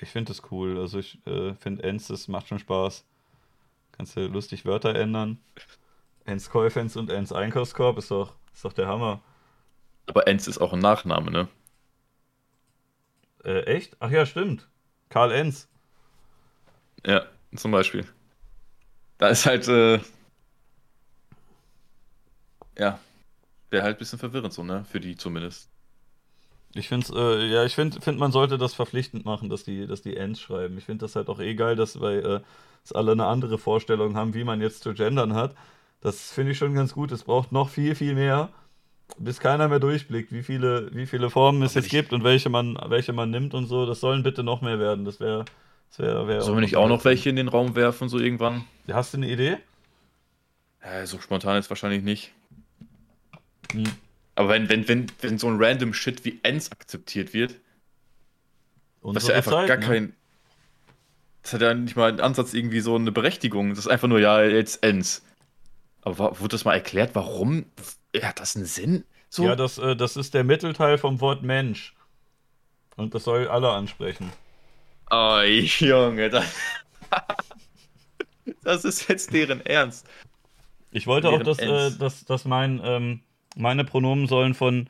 Ich 0.00 0.10
finde 0.10 0.32
das 0.32 0.50
cool. 0.50 0.78
Also 0.78 0.98
ich 0.98 1.18
äh, 1.26 1.54
finde 1.54 1.84
Ends, 1.84 2.08
das 2.08 2.28
macht 2.28 2.48
schon 2.48 2.58
Spaß. 2.58 3.04
Kannst 3.92 4.16
du 4.16 4.26
lustig 4.26 4.64
Wörter 4.64 4.94
ändern. 4.94 5.38
Ens 6.24 6.50
Käufens 6.50 6.96
und 6.96 7.10
Ens 7.10 7.32
Einkaufskorb 7.32 7.98
ist 7.98 8.10
doch, 8.10 8.34
ist 8.52 8.64
doch 8.64 8.72
der 8.72 8.86
Hammer. 8.86 9.20
Aber 10.06 10.26
Ens 10.26 10.48
ist 10.48 10.58
auch 10.58 10.72
ein 10.72 10.78
Nachname, 10.78 11.30
ne? 11.30 11.48
Äh, 13.44 13.62
echt? 13.62 13.96
Ach 14.00 14.10
ja, 14.10 14.26
stimmt. 14.26 14.68
Karl 15.08 15.32
Enz. 15.32 15.68
Ja, 17.06 17.26
zum 17.54 17.72
Beispiel. 17.72 18.06
Da 19.18 19.28
ist 19.28 19.46
halt, 19.46 19.68
äh, 19.68 20.00
ja, 22.78 22.98
wäre 23.70 23.84
halt 23.84 23.96
ein 23.96 23.98
bisschen 23.98 24.18
verwirrend 24.18 24.52
so, 24.52 24.62
ne? 24.62 24.84
Für 24.84 25.00
die 25.00 25.16
zumindest. 25.16 25.68
Ich 26.74 26.88
finde 26.88 27.06
äh, 27.14 27.46
ja, 27.52 27.64
ich 27.64 27.74
finde, 27.74 28.00
find, 28.00 28.18
man 28.18 28.32
sollte 28.32 28.56
das 28.56 28.74
verpflichtend 28.74 29.24
machen, 29.24 29.50
dass 29.50 29.64
die, 29.64 29.86
dass 29.86 30.02
die 30.02 30.16
Ends 30.16 30.40
schreiben. 30.40 30.78
Ich 30.78 30.84
finde 30.84 31.04
das 31.04 31.16
halt 31.16 31.28
auch 31.28 31.40
eh 31.40 31.54
geil, 31.54 31.76
dass, 31.76 32.00
weil, 32.00 32.18
äh, 32.24 32.40
dass 32.82 32.92
alle 32.92 33.12
eine 33.12 33.26
andere 33.26 33.58
Vorstellung 33.58 34.16
haben, 34.16 34.34
wie 34.34 34.44
man 34.44 34.60
jetzt 34.60 34.82
zu 34.82 34.94
gendern 34.94 35.34
hat. 35.34 35.54
Das 36.02 36.32
finde 36.32 36.52
ich 36.52 36.58
schon 36.58 36.74
ganz 36.74 36.92
gut. 36.92 37.12
Es 37.12 37.22
braucht 37.24 37.52
noch 37.52 37.70
viel, 37.70 37.94
viel 37.94 38.14
mehr, 38.14 38.50
bis 39.18 39.40
keiner 39.40 39.68
mehr 39.68 39.78
durchblickt, 39.78 40.32
wie 40.32 40.42
viele, 40.42 40.90
wie 40.92 41.06
viele 41.06 41.30
Formen 41.30 41.62
es 41.62 41.74
jetzt 41.74 41.90
gibt 41.90 42.12
und 42.12 42.24
welche 42.24 42.50
man, 42.50 42.76
welche 42.88 43.12
man 43.12 43.30
nimmt 43.30 43.54
und 43.54 43.66
so. 43.66 43.86
Das 43.86 44.00
sollen 44.00 44.22
bitte 44.22 44.42
noch 44.42 44.60
mehr 44.60 44.78
werden. 44.78 45.04
Das 45.04 45.20
wäre. 45.20 45.44
Das 45.90 45.98
wär, 45.98 46.26
wär 46.26 46.40
Sollen 46.40 46.56
wir 46.56 46.62
nicht 46.62 46.76
auch 46.76 46.88
noch 46.88 47.04
welche 47.04 47.28
in 47.28 47.36
den 47.36 47.48
Raum 47.48 47.76
werfen, 47.76 48.08
so 48.08 48.18
irgendwann? 48.18 48.64
Hast 48.90 49.12
du 49.12 49.18
eine 49.18 49.30
Idee? 49.30 49.58
Ja, 50.82 51.06
so 51.06 51.20
spontan 51.20 51.58
ist 51.58 51.70
wahrscheinlich 51.70 52.02
nicht. 52.02 52.32
Hm. 53.72 53.84
Aber 54.34 54.48
wenn, 54.48 54.68
wenn, 54.70 54.88
wenn, 54.88 55.06
wenn 55.20 55.38
so 55.38 55.48
ein 55.48 55.62
random 55.62 55.92
Shit 55.92 56.24
wie 56.24 56.40
Ends 56.42 56.72
akzeptiert 56.72 57.34
wird, 57.34 57.56
Unsere 59.02 59.22
was 59.22 59.28
ja 59.28 59.34
einfach 59.36 59.52
Zeit, 59.52 59.68
gar 59.68 59.76
ne? 59.76 59.86
kein. 59.86 60.12
Das 61.42 61.52
hat 61.52 61.60
ja 61.60 61.74
nicht 61.74 61.96
mal 61.96 62.08
einen 62.08 62.20
Ansatz 62.20 62.54
irgendwie 62.54 62.80
so 62.80 62.94
eine 62.94 63.12
Berechtigung. 63.12 63.70
Das 63.70 63.80
ist 63.80 63.88
einfach 63.88 64.08
nur, 64.08 64.20
ja, 64.20 64.42
jetzt 64.42 64.82
Ends. 64.82 65.22
Aber 66.02 66.38
wurde 66.40 66.48
das 66.48 66.64
mal 66.64 66.74
erklärt, 66.74 67.14
warum? 67.14 67.64
Hat 68.20 68.40
das 68.40 68.56
einen 68.56 68.66
Sinn? 68.66 69.04
So? 69.28 69.44
Ja, 69.44 69.56
das, 69.56 69.78
äh, 69.78 69.96
das 69.96 70.16
ist 70.16 70.34
der 70.34 70.44
Mittelteil 70.44 70.98
vom 70.98 71.20
Wort 71.20 71.42
Mensch. 71.42 71.94
Und 72.96 73.14
das 73.14 73.24
soll 73.24 73.48
alle 73.48 73.70
ansprechen. 73.70 74.30
Oh, 75.10 75.40
Junge, 75.42 76.28
das, 76.28 76.44
das 78.62 78.84
ist 78.84 79.08
jetzt 79.08 79.32
deren 79.32 79.64
Ernst. 79.64 80.06
Ich 80.90 81.06
wollte 81.06 81.28
deren 81.28 81.40
auch, 81.40 81.44
dass, 81.44 81.58
äh, 81.58 81.96
dass, 81.98 82.24
dass 82.24 82.44
mein, 82.44 82.80
ähm, 82.84 83.20
meine 83.56 83.84
Pronomen 83.84 84.26
sollen 84.26 84.54
von, 84.54 84.88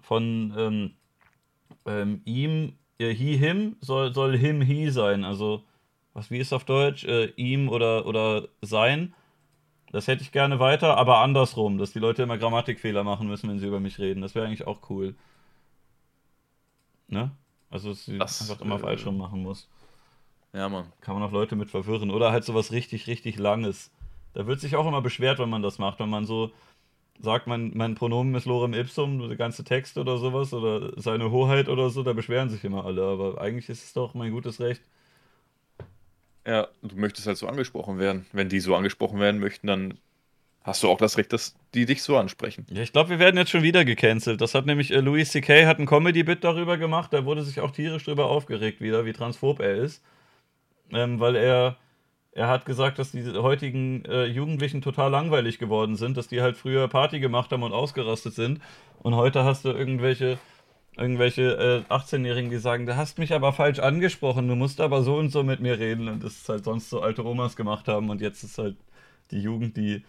von 0.00 0.52
ähm, 0.56 0.94
ähm, 1.86 2.22
ihm, 2.24 2.78
äh, 2.98 3.14
he, 3.14 3.36
him, 3.36 3.76
soll, 3.80 4.12
soll 4.12 4.36
him, 4.36 4.60
he 4.60 4.90
sein. 4.90 5.24
Also, 5.24 5.64
was, 6.14 6.30
wie 6.30 6.38
ist 6.38 6.52
auf 6.52 6.64
Deutsch? 6.64 7.04
Äh, 7.04 7.26
ihm 7.36 7.68
oder, 7.68 8.06
oder 8.06 8.48
sein. 8.60 9.14
Das 9.92 10.08
hätte 10.08 10.22
ich 10.22 10.32
gerne 10.32 10.58
weiter, 10.58 10.96
aber 10.96 11.18
andersrum, 11.18 11.76
dass 11.76 11.92
die 11.92 11.98
Leute 11.98 12.22
immer 12.22 12.38
Grammatikfehler 12.38 13.04
machen 13.04 13.28
müssen, 13.28 13.50
wenn 13.50 13.58
sie 13.58 13.66
über 13.66 13.78
mich 13.78 13.98
reden. 13.98 14.22
Das 14.22 14.34
wäre 14.34 14.46
eigentlich 14.46 14.66
auch 14.66 14.88
cool. 14.88 15.14
Ne? 17.08 17.30
Also, 17.70 17.90
dass 17.90 18.06
sie 18.06 18.18
das, 18.18 18.50
einfach 18.50 18.64
immer 18.64 18.76
äh, 18.76 18.78
falsch 18.78 19.04
rum 19.04 19.18
machen 19.18 19.42
muss. 19.42 19.68
Ja, 20.54 20.70
Mann. 20.70 20.90
Kann 21.02 21.14
man 21.14 21.22
auch 21.22 21.32
Leute 21.32 21.56
mit 21.56 21.70
verwirren. 21.70 22.10
Oder 22.10 22.32
halt 22.32 22.44
sowas 22.44 22.72
richtig, 22.72 23.06
richtig 23.06 23.38
Langes. 23.38 23.90
Da 24.32 24.46
wird 24.46 24.60
sich 24.60 24.76
auch 24.76 24.86
immer 24.86 25.02
beschwert, 25.02 25.38
wenn 25.38 25.50
man 25.50 25.62
das 25.62 25.78
macht. 25.78 26.00
Wenn 26.00 26.10
man 26.10 26.24
so 26.24 26.52
sagt, 27.20 27.46
mein, 27.46 27.72
mein 27.74 27.94
Pronomen 27.94 28.34
ist 28.34 28.46
Lorem 28.46 28.72
Ipsum, 28.72 29.18
der 29.28 29.36
ganze 29.36 29.62
Text 29.62 29.98
oder 29.98 30.16
sowas, 30.16 30.54
oder 30.54 30.98
seine 31.00 31.30
Hoheit 31.30 31.68
oder 31.68 31.90
so, 31.90 32.02
da 32.02 32.14
beschweren 32.14 32.48
sich 32.48 32.64
immer 32.64 32.86
alle. 32.86 33.04
Aber 33.04 33.40
eigentlich 33.42 33.68
ist 33.68 33.84
es 33.84 33.92
doch 33.92 34.14
mein 34.14 34.32
gutes 34.32 34.58
Recht, 34.58 34.82
ja, 36.46 36.68
du 36.82 36.96
möchtest 36.96 37.26
halt 37.26 37.38
so 37.38 37.46
angesprochen 37.46 37.98
werden. 37.98 38.26
Wenn 38.32 38.48
die 38.48 38.60
so 38.60 38.74
angesprochen 38.74 39.20
werden 39.20 39.40
möchten, 39.40 39.66
dann 39.66 39.94
hast 40.64 40.82
du 40.82 40.88
auch 40.88 40.98
das 40.98 41.18
Recht, 41.18 41.32
dass 41.32 41.54
die 41.74 41.86
dich 41.86 42.02
so 42.02 42.16
ansprechen. 42.16 42.66
Ja, 42.70 42.82
ich 42.82 42.92
glaube, 42.92 43.10
wir 43.10 43.18
werden 43.18 43.36
jetzt 43.36 43.50
schon 43.50 43.62
wieder 43.62 43.84
gecancelt. 43.84 44.40
Das 44.40 44.54
hat 44.54 44.66
nämlich 44.66 44.92
äh, 44.92 45.00
Louis 45.00 45.30
C.K. 45.30 45.66
hat 45.66 45.78
ein 45.78 45.86
Comedy-Bit 45.86 46.44
darüber 46.44 46.76
gemacht. 46.76 47.12
Da 47.12 47.24
wurde 47.24 47.42
sich 47.42 47.60
auch 47.60 47.70
tierisch 47.70 48.04
drüber 48.04 48.26
aufgeregt 48.26 48.80
wieder, 48.80 49.04
wie 49.04 49.12
transphob 49.12 49.60
er 49.60 49.76
ist. 49.76 50.02
Ähm, 50.92 51.20
weil 51.20 51.36
er, 51.36 51.76
er 52.32 52.48
hat 52.48 52.66
gesagt, 52.66 52.98
dass 52.98 53.12
die 53.12 53.24
heutigen 53.24 54.04
äh, 54.04 54.24
Jugendlichen 54.24 54.82
total 54.82 55.10
langweilig 55.10 55.58
geworden 55.58 55.96
sind, 55.96 56.16
dass 56.16 56.28
die 56.28 56.42
halt 56.42 56.56
früher 56.56 56.86
Party 56.88 57.20
gemacht 57.20 57.50
haben 57.50 57.62
und 57.62 57.72
ausgerastet 57.72 58.34
sind. 58.34 58.60
Und 58.98 59.16
heute 59.16 59.44
hast 59.44 59.64
du 59.64 59.70
irgendwelche 59.70 60.38
irgendwelche 60.96 61.84
äh, 61.88 61.92
18-Jährigen, 61.92 62.50
die 62.50 62.58
sagen, 62.58 62.86
du 62.86 62.96
hast 62.96 63.18
mich 63.18 63.32
aber 63.32 63.52
falsch 63.52 63.78
angesprochen, 63.78 64.48
du 64.48 64.54
musst 64.54 64.80
aber 64.80 65.02
so 65.02 65.16
und 65.16 65.30
so 65.30 65.42
mit 65.42 65.60
mir 65.60 65.78
reden. 65.78 66.08
Und 66.08 66.22
das 66.22 66.36
ist 66.36 66.48
halt 66.48 66.64
sonst 66.64 66.90
so 66.90 67.00
alte 67.00 67.24
Omas 67.24 67.56
gemacht 67.56 67.88
haben 67.88 68.10
und 68.10 68.20
jetzt 68.20 68.42
ist 68.44 68.58
halt 68.58 68.76
die 69.30 69.40
Jugend, 69.40 69.76
die 69.76 70.02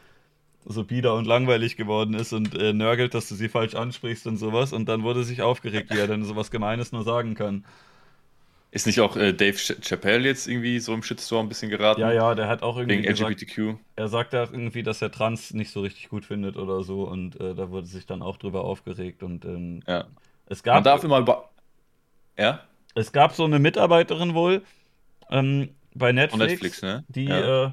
so 0.65 0.83
bieder 0.83 1.15
und 1.15 1.25
langweilig 1.25 1.75
geworden 1.75 2.13
ist 2.13 2.33
und 2.33 2.55
äh, 2.55 2.73
nörgelt, 2.73 3.13
dass 3.13 3.27
du 3.27 3.35
sie 3.35 3.49
falsch 3.49 3.75
ansprichst 3.75 4.27
und 4.27 4.37
sowas. 4.37 4.73
Und 4.73 4.87
dann 4.87 5.03
wurde 5.03 5.23
sich 5.23 5.41
aufgeregt, 5.41 5.93
wie 5.93 5.99
er 5.99 6.07
denn 6.07 6.23
sowas 6.23 6.51
Gemeines 6.51 6.91
nur 6.91 7.03
sagen 7.03 7.35
kann. 7.35 7.65
Ist 8.71 8.87
nicht 8.87 9.01
auch 9.01 9.15
äh, 9.15 9.33
Dave 9.33 9.55
Chappelle 9.55 10.27
jetzt 10.27 10.47
irgendwie 10.47 10.79
so 10.79 10.93
im 10.93 11.03
Shitstorm 11.03 11.45
ein 11.45 11.49
bisschen 11.49 11.69
geraten? 11.69 12.01
Ja, 12.01 12.11
ja, 12.11 12.33
der 12.33 12.47
hat 12.47 12.63
auch 12.63 12.77
irgendwie. 12.77 13.03
Wegen 13.03 13.07
gesagt, 13.07 13.41
LGBTQ. 13.41 13.75
Er 13.95 14.07
sagt 14.07 14.33
da 14.33 14.43
irgendwie, 14.43 14.81
dass 14.81 15.01
er 15.01 15.11
Trans 15.11 15.53
nicht 15.53 15.71
so 15.71 15.81
richtig 15.81 16.09
gut 16.09 16.25
findet 16.25 16.57
oder 16.57 16.83
so 16.83 17.07
und 17.07 17.39
äh, 17.39 17.53
da 17.53 17.69
wurde 17.69 17.85
sich 17.85 18.07
dann 18.07 18.23
auch 18.23 18.37
drüber 18.37 18.63
aufgeregt 18.63 19.21
und 19.21 19.45
ähm, 19.45 19.83
ja. 19.87 20.05
Es 20.53 20.61
gab, 20.61 20.75
Man 20.75 20.83
darf 20.83 21.03
immer 21.03 21.17
über. 21.17 21.49
Ja? 22.37 22.59
Es 22.93 23.11
gab 23.11 23.33
so 23.33 23.43
eine 23.43 23.57
Mitarbeiterin 23.57 24.35
wohl 24.35 24.61
ähm, 25.31 25.69
bei 25.95 26.11
Netflix, 26.11 26.51
Netflix 26.51 26.81
ne? 26.83 27.03
die 27.07 27.25
ja. 27.25 27.65
äh, 27.65 27.71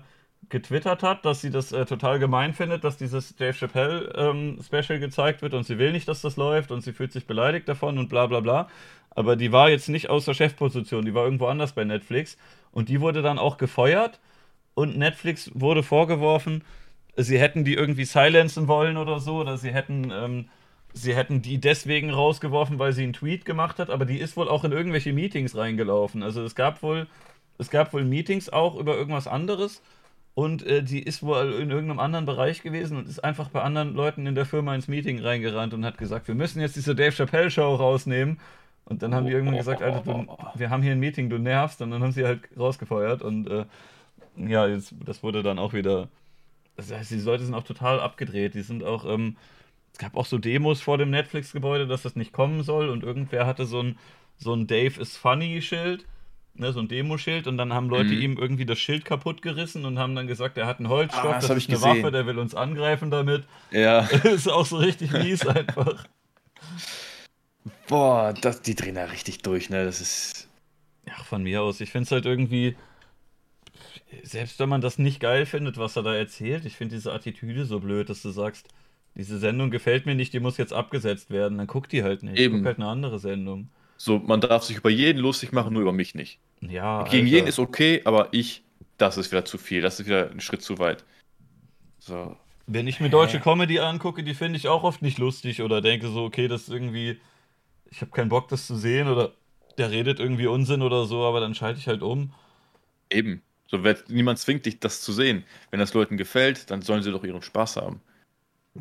getwittert 0.49 1.03
hat, 1.03 1.27
dass 1.27 1.43
sie 1.43 1.51
das 1.51 1.73
äh, 1.73 1.85
total 1.85 2.19
gemein 2.19 2.55
findet, 2.55 2.83
dass 2.83 2.97
dieses 2.97 3.37
Dave 3.37 3.53
Chappelle 3.53 4.13
ähm, 4.17 4.59
Special 4.65 4.99
gezeigt 4.99 5.43
wird 5.43 5.53
und 5.53 5.65
sie 5.65 5.79
will 5.79 5.93
nicht, 5.93 6.09
dass 6.09 6.23
das 6.23 6.37
läuft 6.37 6.71
und 6.71 6.81
sie 6.81 6.95
fühlt 6.95 7.13
sich 7.13 7.27
beleidigt 7.27 7.69
davon 7.69 7.99
und 7.99 8.09
bla 8.09 8.27
bla 8.27 8.41
bla. 8.41 8.69
Aber 9.11 9.37
die 9.37 9.53
war 9.53 9.69
jetzt 9.69 9.91
nicht 9.91 10.09
aus 10.09 10.25
der 10.25 10.35
Chefposition, 10.35 11.05
die 11.05 11.13
war 11.13 11.25
irgendwo 11.25 11.49
anders 11.49 11.73
bei 11.73 11.85
Netflix 11.85 12.39
und 12.73 12.89
die 12.89 13.03
wurde 13.03 13.21
dann 13.21 13.39
auch 13.39 13.59
gefeuert 13.59 14.21
und 14.73 14.97
Netflix 14.97 15.51
wurde 15.53 15.83
vorgeworfen, 15.83 16.65
sie 17.17 17.39
hätten 17.39 17.65
die 17.65 17.75
irgendwie 17.75 18.07
silenzen 18.07 18.69
wollen 18.69 18.97
oder 18.97 19.21
so 19.21 19.37
oder 19.37 19.59
sie 19.59 19.71
hätten 19.71 20.11
ähm, 20.11 20.49
sie 20.93 21.15
hätten 21.15 21.43
die 21.43 21.59
deswegen 21.61 22.11
rausgeworfen, 22.11 22.79
weil 22.79 22.93
sie 22.93 23.05
einen 23.05 23.13
Tweet 23.13 23.45
gemacht 23.45 23.79
hat, 23.79 23.91
aber 23.91 24.05
die 24.05 24.19
ist 24.19 24.37
wohl 24.37 24.49
auch 24.49 24.65
in 24.65 24.73
irgendwelche 24.73 25.13
Meetings 25.13 25.57
reingelaufen. 25.57 26.23
Also 26.23 26.43
es 26.43 26.55
gab 26.55 26.83
wohl, 26.83 27.07
es 27.59 27.71
gab 27.71 27.93
wohl 27.93 28.05
Meetings 28.05 28.51
auch 28.51 28.77
über 28.77 28.97
irgendwas 28.97 29.27
anderes. 29.27 29.83
und 30.35 30.65
äh, 30.67 30.83
die 30.83 31.03
ist 31.03 31.23
wohl 31.23 31.53
in 31.61 31.71
irgendeinem 31.71 31.99
anderen 31.99 32.25
Bereich 32.27 32.63
gewesen 32.63 32.97
und 32.97 33.09
ist 33.09 33.23
einfach 33.25 33.49
bei 33.51 33.63
anderen 33.63 33.95
Leuten 33.95 34.27
in 34.27 34.35
der 34.35 34.47
Firma 34.47 34.75
ins 34.75 34.89
Meeting 34.89 35.21
reingerannt 35.21 35.75
und 35.75 35.85
hat 35.85 35.99
gesagt, 35.99 36.29
wir 36.29 36.35
müssen 36.35 36.61
jetzt 36.61 36.77
diese 36.77 36.95
Dave 36.95 37.13
Chappelle 37.13 37.51
Show 37.51 37.75
rausnehmen. 37.75 38.39
Und 38.87 39.03
dann 39.03 39.15
haben 39.15 39.27
die 39.27 39.33
irgendwann 39.33 39.57
gesagt, 39.57 39.83
Alter, 39.83 40.01
du, 40.01 40.27
wir 40.55 40.71
haben 40.71 40.83
hier 40.83 40.93
ein 40.93 41.01
Meeting, 41.01 41.31
du 41.31 41.39
nervst. 41.39 41.81
Und 41.83 41.91
dann 41.93 42.03
haben 42.03 42.13
sie 42.13 42.25
halt 42.25 42.41
rausgefeuert. 42.59 43.23
Und 43.23 43.49
äh, 43.49 43.65
ja, 44.37 44.67
jetzt, 44.67 44.95
das 45.05 45.23
wurde 45.23 45.43
dann 45.43 45.59
auch 45.59 45.73
wieder. 45.75 46.09
Das 46.77 46.91
heißt, 46.93 47.11
die 47.11 47.21
Leute 47.21 47.45
sind 47.45 47.55
auch 47.55 47.63
total 47.63 48.01
abgedreht. 48.01 48.55
Die 48.55 48.63
sind 48.63 48.83
auch. 48.85 49.05
Ähm, 49.05 49.37
gab 50.01 50.17
auch 50.17 50.27
so 50.27 50.39
Demos 50.39 50.81
vor 50.81 50.99
dem 50.99 51.11
Netflix-Gebäude, 51.11 51.87
dass 51.87 52.03
das 52.03 52.17
nicht 52.17 52.33
kommen 52.33 52.63
soll. 52.63 52.89
Und 52.89 53.05
irgendwer 53.05 53.47
hatte 53.47 53.67
so 53.67 53.83
ein, 53.83 53.99
so 54.39 54.55
ein 54.55 54.67
Dave 54.67 55.01
is 55.01 55.17
Funny-Schild 55.17 56.05
ne, 56.55 56.73
so 56.73 56.81
ein 56.81 56.89
Demoschild 56.89 57.47
und 57.47 57.59
dann 57.59 57.73
haben 57.73 57.89
Leute 57.89 58.13
mhm. 58.13 58.21
ihm 58.21 58.39
irgendwie 58.39 58.67
das 58.67 58.79
Schild 58.79 59.05
kaputt 59.05 59.43
gerissen 59.43 59.85
und 59.85 59.99
haben 59.99 60.15
dann 60.15 60.27
gesagt, 60.27 60.59
er 60.59 60.67
hat 60.67 60.79
einen 60.79 60.89
Holzstoff, 60.89 61.25
ah, 61.25 61.35
das, 61.35 61.49
das 61.49 61.57
ist 61.59 61.69
eine 61.69 61.79
gesehen. 61.79 62.03
Waffe, 62.03 62.13
der 62.13 62.27
will 62.27 62.39
uns 62.39 62.55
angreifen 62.55 63.11
damit. 63.11 63.45
Ja. 63.71 64.01
ist 64.25 64.49
auch 64.49 64.67
so 64.67 64.77
richtig 64.77 65.13
mies 65.13 65.47
einfach. 65.47 66.05
Boah, 67.89 68.35
das, 68.41 68.63
die 68.63 68.75
drehen 68.75 68.95
da 68.95 69.05
richtig 69.07 69.43
durch, 69.43 69.71
ne? 69.71 69.85
Das 69.85 70.01
ist. 70.01 70.49
Ja, 71.07 71.15
von 71.25 71.43
mir 71.43 71.63
aus. 71.63 71.81
Ich 71.81 71.91
finde 71.91 72.05
es 72.05 72.13
halt 72.13 72.27
irgendwie. 72.27 72.77
Selbst 74.23 74.59
wenn 74.59 74.69
man 74.69 74.81
das 74.81 74.99
nicht 74.99 75.21
geil 75.21 75.47
findet, 75.47 75.79
was 75.79 75.97
er 75.97 76.03
da 76.03 76.15
erzählt, 76.15 76.65
ich 76.65 76.77
finde 76.77 76.97
diese 76.97 77.13
Attitüde 77.13 77.65
so 77.65 77.81
blöd, 77.81 78.09
dass 78.09 78.23
du 78.23 78.31
sagst, 78.31 78.69
diese 79.21 79.39
Sendung 79.39 79.71
gefällt 79.71 80.07
mir 80.07 80.15
nicht, 80.15 80.33
die 80.33 80.41
muss 80.41 80.57
jetzt 80.57 80.73
abgesetzt 80.73 81.31
werden. 81.31 81.59
Dann 81.59 81.67
guck 81.67 81.91
die 81.91 82.03
halt 82.03 82.23
nicht. 82.23 82.39
Eben. 82.39 82.59
Guck 82.59 82.67
halt 82.67 82.79
eine 82.79 82.89
andere 82.89 83.19
Sendung. 83.19 83.69
So, 83.99 84.19
man 84.19 84.41
darf 84.41 84.65
sich 84.65 84.79
über 84.79 84.89
jeden 84.89 85.19
lustig 85.19 85.53
machen, 85.53 85.75
nur 85.75 85.83
über 85.83 85.93
mich 85.93 86.15
nicht. 86.15 86.39
Ja. 86.63 87.05
Gegen 87.05 87.27
Alter. 87.27 87.37
jeden 87.37 87.47
ist 87.47 87.59
okay, 87.59 88.01
aber 88.05 88.29
ich, 88.33 88.63
das 88.97 89.19
ist 89.19 89.31
wieder 89.31 89.45
zu 89.45 89.59
viel. 89.59 89.83
Das 89.83 90.01
ist 90.01 90.07
wieder 90.07 90.31
ein 90.31 90.41
Schritt 90.41 90.63
zu 90.63 90.79
weit. 90.79 91.05
So. 91.99 92.35
Wenn 92.67 92.87
ich 92.87 92.99
mir 92.99 93.11
deutsche 93.11 93.41
Comedy 93.41 93.79
angucke, 93.79 94.23
die 94.25 94.33
finde 94.33 94.57
ich 94.57 94.69
auch 94.69 94.85
oft 94.85 95.03
nicht 95.03 95.19
lustig 95.19 95.61
oder 95.61 95.83
denke 95.83 96.09
so, 96.09 96.25
okay, 96.25 96.49
das 96.49 96.63
ist 96.63 96.71
irgendwie, 96.71 97.21
ich 97.91 98.01
habe 98.01 98.11
keinen 98.11 98.31
Bock, 98.31 98.49
das 98.49 98.67
zu 98.67 98.77
sehen 98.77 99.07
oder 99.07 99.33
der 99.77 99.91
redet 99.91 100.19
irgendwie 100.19 100.47
Unsinn 100.47 100.81
oder 100.81 101.05
so, 101.05 101.25
aber 101.25 101.41
dann 101.41 101.55
schalte 101.55 101.79
ich 101.79 101.89
halt 101.89 102.01
um. 102.01 102.33
Eben. 103.11 103.43
So, 103.67 103.79
niemand 104.09 104.39
zwingt 104.39 104.65
dich, 104.65 104.81
das 104.81 105.03
zu 105.03 105.13
sehen. 105.13 105.45
Wenn 105.71 105.79
das 105.79 105.93
Leuten 105.93 106.17
gefällt, 106.17 106.71
dann 106.71 106.81
sollen 106.81 107.03
sie 107.03 107.13
doch 107.13 107.23
ihren 107.23 107.43
Spaß 107.43 107.77
haben. 107.77 108.01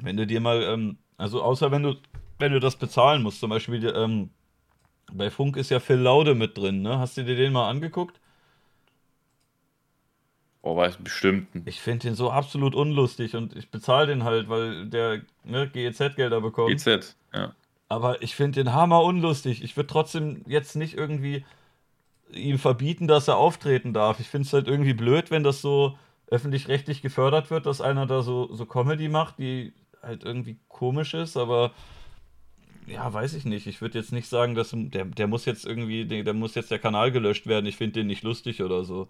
Wenn 0.02 0.18
du 0.18 0.26
dir 0.26 0.40
mal, 0.40 0.64
ähm, 0.64 0.98
also 1.18 1.42
außer 1.42 1.72
wenn 1.72 1.84
du, 1.84 1.96
wenn 2.38 2.52
du 2.52 2.60
das 2.60 2.76
bezahlen 2.76 3.22
musst, 3.22 3.40
zum 3.40 3.50
Beispiel, 3.50 3.86
ähm, 3.96 4.30
bei 5.12 5.30
Funk 5.30 5.58
ist 5.58 5.70
ja 5.70 5.80
Phil 5.80 5.98
Laude 5.98 6.36
mit 6.36 6.58
drin, 6.58 6.82
ne? 6.82 7.00
Hast 7.00 7.18
du 7.18 7.24
dir 7.24 7.36
den 7.36 7.54
mal 7.54 7.70
angeguckt? 7.70 8.20
Oh, 10.62 10.76
weiß 10.76 10.98
bestimmt. 10.98 11.48
Ich 11.66 11.80
finde 11.80 12.08
den 12.08 12.16
so 12.16 12.32
absolut 12.32 12.76
unlustig 12.76 13.36
und 13.36 13.56
ich 13.56 13.72
bezahle 13.72 14.08
den 14.08 14.24
halt, 14.24 14.50
weil 14.50 14.88
der 14.88 15.22
ne, 15.44 15.70
GEZ-Gelder 15.70 16.42
bekommt. 16.42 16.70
GEZ, 16.70 17.16
ja. 17.34 17.56
Aber 17.88 18.22
ich 18.22 18.36
finde 18.36 18.64
den 18.64 18.74
hammer 18.74 19.04
unlustig. 19.04 19.64
Ich 19.64 19.76
würde 19.78 19.88
trotzdem 19.88 20.44
jetzt 20.46 20.76
nicht 20.76 20.96
irgendwie 20.96 21.46
ihm 22.32 22.60
verbieten, 22.60 23.08
dass 23.08 23.28
er 23.28 23.38
auftreten 23.38 23.94
darf. 23.94 24.20
Ich 24.20 24.28
finde 24.28 24.46
es 24.46 24.54
halt 24.54 24.68
irgendwie 24.68 24.94
blöd, 24.94 25.32
wenn 25.32 25.44
das 25.44 25.62
so 25.62 25.98
öffentlich-rechtlich 26.28 27.02
gefördert 27.02 27.50
wird, 27.50 27.66
dass 27.66 27.82
einer 27.82 28.06
da 28.06 28.22
so, 28.22 28.54
so 28.54 28.66
Comedy 28.66 29.10
macht, 29.10 29.40
die 29.40 29.74
halt 30.02 30.24
irgendwie 30.24 30.58
komisch 30.68 31.14
ist, 31.14 31.38
aber 31.38 31.72
ja, 32.88 33.12
weiß 33.12 33.34
ich 33.36 33.46
nicht. 33.46 33.68
Ich 33.68 33.82
würde 33.82 34.00
jetzt 34.00 34.12
nicht 34.12 34.28
sagen, 34.28 34.56
dass 34.56 34.72
der, 34.74 35.06
der 35.06 35.28
muss 35.28 35.46
jetzt 35.46 35.66
irgendwie, 35.66 36.06
der, 36.06 36.34
muss 36.34 36.56
jetzt 36.56 36.72
der 36.72 36.80
Kanal 36.80 37.12
gelöscht 37.12 37.46
werden. 37.46 37.66
Ich 37.66 37.78
finde 37.78 38.00
den 38.00 38.08
nicht 38.08 38.24
lustig 38.24 38.64
oder 38.64 38.84
so. 38.84 39.08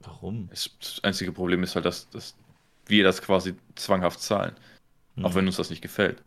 Warum? 0.00 0.48
Das 0.50 1.00
einzige 1.02 1.32
Problem 1.32 1.62
ist 1.62 1.74
halt, 1.74 1.84
dass, 1.84 2.10
dass 2.10 2.36
wir 2.86 3.04
das 3.04 3.22
quasi 3.22 3.54
zwanghaft 3.76 4.20
zahlen. 4.20 4.54
Hm. 5.14 5.24
Auch 5.24 5.34
wenn 5.34 5.46
uns 5.46 5.56
das 5.56 5.70
nicht 5.70 5.82
gefällt. 5.82 6.22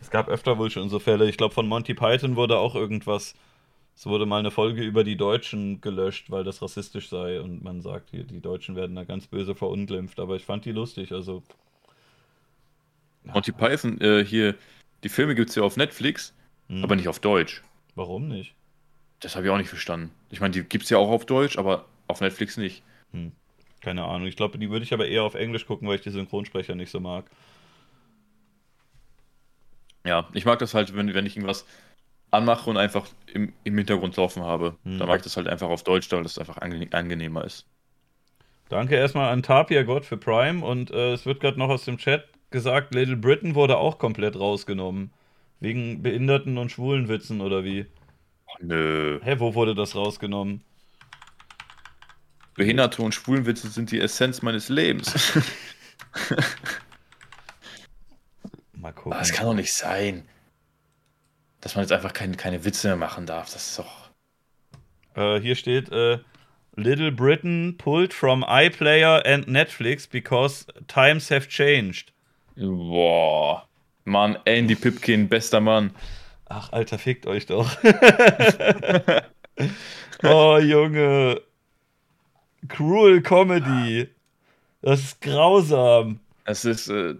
Es 0.00 0.10
gab 0.10 0.28
öfter 0.28 0.58
wohl 0.58 0.70
schon 0.70 0.90
so 0.90 0.98
Fälle. 0.98 1.28
Ich 1.28 1.38
glaube, 1.38 1.54
von 1.54 1.66
Monty 1.66 1.94
Python 1.94 2.36
wurde 2.36 2.58
auch 2.58 2.74
irgendwas. 2.74 3.34
Es 3.96 4.06
wurde 4.06 4.26
mal 4.26 4.40
eine 4.40 4.50
Folge 4.50 4.82
über 4.82 5.04
die 5.04 5.16
Deutschen 5.16 5.80
gelöscht, 5.80 6.30
weil 6.30 6.42
das 6.42 6.60
rassistisch 6.60 7.08
sei. 7.08 7.40
Und 7.40 7.62
man 7.62 7.80
sagt, 7.80 8.10
hier, 8.10 8.24
die 8.24 8.40
Deutschen 8.40 8.74
werden 8.74 8.96
da 8.96 9.04
ganz 9.04 9.26
böse 9.26 9.54
verunglimpft. 9.54 10.18
Aber 10.18 10.36
ich 10.36 10.44
fand 10.44 10.64
die 10.64 10.72
lustig. 10.72 11.12
Also 11.12 11.42
Monty 13.24 13.52
Python, 13.52 14.00
äh, 14.00 14.24
hier, 14.24 14.54
die 15.02 15.08
Filme 15.08 15.34
gibt 15.34 15.50
es 15.50 15.56
ja 15.56 15.62
auf 15.62 15.76
Netflix, 15.76 16.34
hm. 16.68 16.82
aber 16.82 16.96
nicht 16.96 17.08
auf 17.08 17.20
Deutsch. 17.20 17.62
Warum 17.94 18.28
nicht? 18.28 18.54
Das 19.20 19.36
habe 19.36 19.46
ich 19.46 19.52
auch 19.52 19.58
nicht 19.58 19.68
verstanden. 19.68 20.10
Ich 20.30 20.40
meine, 20.40 20.52
die 20.52 20.64
gibt 20.64 20.84
es 20.84 20.90
ja 20.90 20.98
auch 20.98 21.08
auf 21.08 21.24
Deutsch, 21.24 21.56
aber 21.56 21.86
auf 22.08 22.20
Netflix 22.20 22.56
nicht. 22.56 22.82
Hm. 23.12 23.32
Keine 23.80 24.04
Ahnung. 24.04 24.26
Ich 24.26 24.36
glaube, 24.36 24.58
die 24.58 24.70
würde 24.70 24.84
ich 24.84 24.92
aber 24.92 25.06
eher 25.06 25.22
auf 25.22 25.34
Englisch 25.34 25.66
gucken, 25.66 25.86
weil 25.88 25.96
ich 25.96 26.02
die 26.02 26.10
Synchronsprecher 26.10 26.74
nicht 26.74 26.90
so 26.90 27.00
mag. 27.00 27.26
Ja, 30.06 30.28
ich 30.34 30.44
mag 30.44 30.58
das 30.58 30.74
halt, 30.74 30.94
wenn, 30.94 31.14
wenn 31.14 31.26
ich 31.26 31.36
irgendwas 31.36 31.64
anmache 32.34 32.68
und 32.68 32.76
einfach 32.76 33.06
im, 33.32 33.52
im 33.64 33.76
Hintergrund 33.76 34.16
laufen 34.16 34.42
habe. 34.42 34.76
Hm. 34.84 34.98
Dann 34.98 35.08
mag 35.08 35.18
ich 35.18 35.24
das 35.24 35.36
halt 35.36 35.48
einfach 35.48 35.68
auf 35.68 35.82
Deutsch, 35.82 36.10
weil 36.12 36.22
das 36.22 36.38
einfach 36.38 36.58
angenehmer 36.58 37.44
ist. 37.44 37.66
Danke 38.68 38.96
erstmal 38.96 39.32
an 39.32 39.42
Tapia 39.42 39.82
Gott 39.82 40.04
für 40.04 40.16
Prime 40.16 40.64
und 40.64 40.90
äh, 40.90 41.12
es 41.12 41.26
wird 41.26 41.40
gerade 41.40 41.58
noch 41.58 41.68
aus 41.68 41.84
dem 41.84 41.98
Chat 41.98 42.28
gesagt, 42.50 42.94
Little 42.94 43.16
Britain 43.16 43.54
wurde 43.54 43.76
auch 43.76 43.98
komplett 43.98 44.38
rausgenommen. 44.38 45.12
Wegen 45.60 46.02
Behinderten- 46.02 46.58
und 46.58 46.70
Schwulenwitzen 46.70 47.40
oder 47.40 47.64
wie? 47.64 47.86
Nö. 48.60 49.20
Hä, 49.22 49.36
wo 49.38 49.54
wurde 49.54 49.74
das 49.74 49.94
rausgenommen? 49.94 50.62
Behinderte 52.54 53.02
und 53.02 53.14
Schwulenwitze 53.14 53.68
sind 53.68 53.90
die 53.90 54.00
Essenz 54.00 54.42
meines 54.42 54.68
Lebens. 54.68 55.12
Mal 58.72 58.92
gucken. 58.94 59.18
Das 59.18 59.32
kann 59.32 59.46
doch 59.46 59.54
nicht 59.54 59.72
sein. 59.72 60.28
Dass 61.64 61.76
man 61.76 61.82
jetzt 61.82 61.92
einfach 61.92 62.12
keine, 62.12 62.36
keine 62.36 62.66
Witze 62.66 62.88
mehr 62.88 62.96
machen 62.96 63.24
darf. 63.24 63.50
Das 63.50 63.70
ist 63.70 63.78
doch. 63.78 64.10
Äh, 65.14 65.40
hier 65.40 65.54
steht, 65.54 65.90
äh, 65.90 66.18
Little 66.76 67.10
Britain 67.10 67.78
pulled 67.78 68.12
from 68.12 68.44
iPlayer 68.46 69.24
and 69.24 69.48
Netflix 69.48 70.06
because 70.06 70.66
times 70.88 71.30
have 71.30 71.48
changed. 71.48 72.12
Boah. 72.56 73.66
Mann, 74.04 74.36
Andy 74.44 74.74
Pipkin, 74.74 75.30
bester 75.30 75.60
Mann. 75.60 75.94
Ach, 76.50 76.70
Alter, 76.70 76.98
fickt 76.98 77.26
euch 77.26 77.46
doch. 77.46 77.70
oh, 80.22 80.58
Junge. 80.58 81.40
Cruel 82.68 83.22
Comedy. 83.22 84.10
Das 84.82 85.00
ist 85.00 85.20
grausam. 85.22 86.20
Es 86.44 86.66
ist. 86.66 86.88
Äh, 86.88 87.14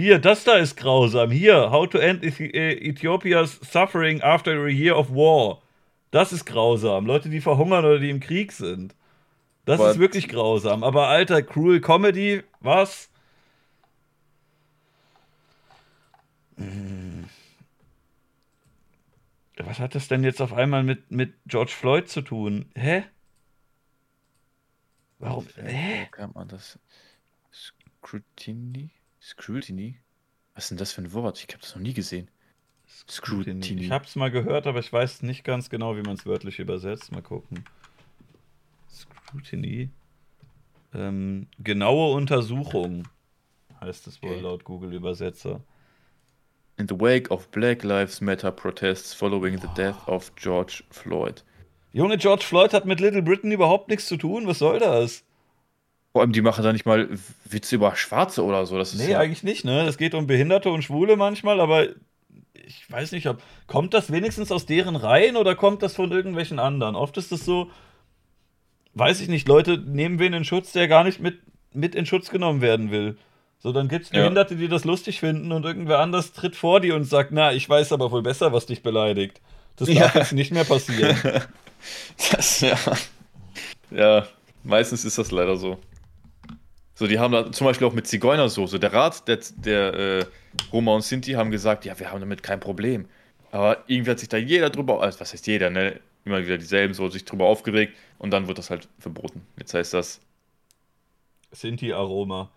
Hier, 0.00 0.18
das 0.18 0.44
da 0.44 0.56
ist 0.56 0.76
grausam. 0.76 1.30
Hier, 1.30 1.70
How 1.70 1.86
to 1.86 1.98
End 1.98 2.24
äh, 2.24 2.72
Ethiopia's 2.72 3.60
Suffering 3.60 4.22
After 4.22 4.52
a 4.64 4.68
Year 4.68 4.96
of 4.96 5.10
War. 5.10 5.60
Das 6.10 6.32
ist 6.32 6.46
grausam. 6.46 7.04
Leute, 7.04 7.28
die 7.28 7.42
verhungern 7.42 7.84
oder 7.84 7.98
die 7.98 8.08
im 8.08 8.18
Krieg 8.18 8.52
sind. 8.52 8.94
Das 9.66 9.78
What? 9.78 9.90
ist 9.90 9.98
wirklich 9.98 10.28
grausam. 10.28 10.84
Aber 10.84 11.08
Alter, 11.08 11.42
Cruel 11.42 11.82
Comedy, 11.82 12.42
was? 12.60 13.10
Hm. 16.56 17.28
Was 19.58 19.80
hat 19.80 19.94
das 19.94 20.08
denn 20.08 20.24
jetzt 20.24 20.40
auf 20.40 20.54
einmal 20.54 20.82
mit, 20.82 21.10
mit 21.10 21.34
George 21.46 21.72
Floyd 21.72 22.08
zu 22.08 22.22
tun? 22.22 22.70
Hä? 22.74 23.04
Warum? 25.18 25.46
Hä? 25.56 26.06
Wo 26.06 26.10
kann 26.10 26.32
man 26.32 26.48
das? 26.48 26.78
Scrutiny? 27.52 28.90
Scrutiny? 29.20 29.96
Was 30.54 30.64
ist 30.64 30.70
denn 30.70 30.78
das 30.78 30.92
für 30.92 31.02
ein 31.02 31.12
Wort? 31.12 31.38
Ich 31.38 31.54
habe 31.54 31.60
das 31.60 31.74
noch 31.74 31.82
nie 31.82 31.94
gesehen. 31.94 32.28
Scrutiny. 33.08 33.84
Ich 33.84 33.90
habe 33.90 34.04
es 34.04 34.16
mal 34.16 34.30
gehört, 34.30 34.66
aber 34.66 34.80
ich 34.80 34.92
weiß 34.92 35.22
nicht 35.22 35.44
ganz 35.44 35.70
genau, 35.70 35.96
wie 35.96 36.02
man 36.02 36.14
es 36.14 36.26
wörtlich 36.26 36.58
übersetzt. 36.58 37.12
Mal 37.12 37.22
gucken. 37.22 37.64
Scrutiny. 38.90 39.90
Ähm, 40.92 41.46
genaue 41.58 42.14
Untersuchung 42.14 43.06
heißt 43.80 44.06
es 44.06 44.22
wohl 44.22 44.32
okay. 44.32 44.40
laut 44.40 44.64
Google-Übersetzer. 44.64 45.60
In 46.78 46.88
the 46.88 46.98
wake 46.98 47.30
of 47.30 47.48
Black 47.50 47.84
Lives 47.84 48.20
Matter 48.20 48.50
protests 48.50 49.14
following 49.14 49.58
the 49.60 49.68
death 49.76 50.08
of 50.08 50.34
George 50.34 50.82
Floyd. 50.90 51.44
Junge, 51.92 52.16
George 52.16 52.44
Floyd 52.44 52.72
hat 52.72 52.86
mit 52.86 53.00
Little 53.00 53.22
Britain 53.22 53.52
überhaupt 53.52 53.88
nichts 53.88 54.06
zu 54.06 54.16
tun. 54.16 54.46
Was 54.46 54.58
soll 54.58 54.78
das? 54.78 55.24
Vor 56.12 56.22
allem, 56.22 56.32
die 56.32 56.42
machen 56.42 56.64
da 56.64 56.72
nicht 56.72 56.86
mal 56.86 57.08
Witze 57.44 57.76
über 57.76 57.94
Schwarze 57.94 58.44
oder 58.44 58.66
so. 58.66 58.76
Das 58.76 58.94
ist 58.94 59.00
nee, 59.00 59.12
ja 59.12 59.20
eigentlich 59.20 59.44
nicht, 59.44 59.64
ne? 59.64 59.82
Es 59.82 59.96
geht 59.96 60.14
um 60.14 60.26
Behinderte 60.26 60.70
und 60.70 60.82
Schwule 60.82 61.16
manchmal, 61.16 61.60
aber 61.60 61.86
ich 62.52 62.90
weiß 62.90 63.12
nicht, 63.12 63.28
ob. 63.28 63.42
Kommt 63.66 63.94
das 63.94 64.10
wenigstens 64.10 64.50
aus 64.50 64.66
deren 64.66 64.96
Reihen 64.96 65.36
oder 65.36 65.54
kommt 65.54 65.82
das 65.82 65.94
von 65.94 66.10
irgendwelchen 66.10 66.58
anderen? 66.58 66.96
Oft 66.96 67.16
ist 67.16 67.30
es 67.30 67.44
so, 67.44 67.70
weiß 68.94 69.20
ich 69.20 69.28
nicht, 69.28 69.46
Leute 69.46 69.78
nehmen 69.78 70.18
wen 70.18 70.32
in 70.32 70.44
Schutz, 70.44 70.72
der 70.72 70.88
gar 70.88 71.04
nicht 71.04 71.20
mit, 71.20 71.38
mit 71.72 71.94
in 71.94 72.06
Schutz 72.06 72.30
genommen 72.30 72.60
werden 72.60 72.90
will. 72.90 73.16
So, 73.60 73.72
dann 73.72 73.88
gibt 73.88 74.06
es 74.06 74.10
Behinderte, 74.10 74.54
ja. 74.54 74.60
die 74.60 74.68
das 74.68 74.84
lustig 74.84 75.20
finden 75.20 75.52
und 75.52 75.64
irgendwer 75.64 75.98
anders 75.98 76.32
tritt 76.32 76.56
vor 76.56 76.80
dir 76.80 76.96
und 76.96 77.04
sagt, 77.04 77.30
na, 77.30 77.52
ich 77.52 77.68
weiß 77.68 77.92
aber 77.92 78.10
wohl 78.10 78.22
besser, 78.22 78.52
was 78.52 78.66
dich 78.66 78.82
beleidigt. 78.82 79.40
Das 79.76 79.86
darf 79.86 80.14
ja. 80.14 80.20
jetzt 80.20 80.32
nicht 80.32 80.52
mehr 80.52 80.64
passieren. 80.64 81.16
Das, 82.30 82.60
ja. 82.60 82.76
Ja, 83.90 84.26
meistens 84.64 85.06
ist 85.06 85.16
das 85.16 85.30
leider 85.30 85.56
so. 85.56 85.78
So, 87.00 87.06
die 87.06 87.18
haben 87.18 87.32
da 87.32 87.50
zum 87.50 87.64
Beispiel 87.64 87.86
auch 87.86 87.94
mit 87.94 88.06
Zigeunersoße. 88.06 88.78
Der 88.78 88.92
Rat 88.92 89.26
der, 89.26 89.38
der 89.56 89.94
äh, 89.94 90.24
Roma 90.70 90.94
und 90.94 91.00
Sinti 91.00 91.32
haben 91.32 91.50
gesagt, 91.50 91.86
ja, 91.86 91.98
wir 91.98 92.10
haben 92.10 92.20
damit 92.20 92.42
kein 92.42 92.60
Problem. 92.60 93.06
Aber 93.50 93.84
irgendwie 93.86 94.10
hat 94.10 94.18
sich 94.18 94.28
da 94.28 94.36
jeder 94.36 94.68
drüber, 94.68 95.00
also 95.00 95.18
was 95.18 95.32
heißt 95.32 95.46
jeder, 95.46 95.70
ne? 95.70 95.98
Immer 96.26 96.44
wieder 96.44 96.58
dieselben 96.58 96.92
so 96.92 97.08
sich 97.08 97.24
drüber 97.24 97.46
aufgeregt 97.46 97.96
und 98.18 98.32
dann 98.32 98.48
wird 98.48 98.58
das 98.58 98.68
halt 98.68 98.86
verboten. 98.98 99.40
Jetzt 99.58 99.72
heißt 99.72 99.94
das 99.94 100.20
Sinti-Aroma. 101.52 102.50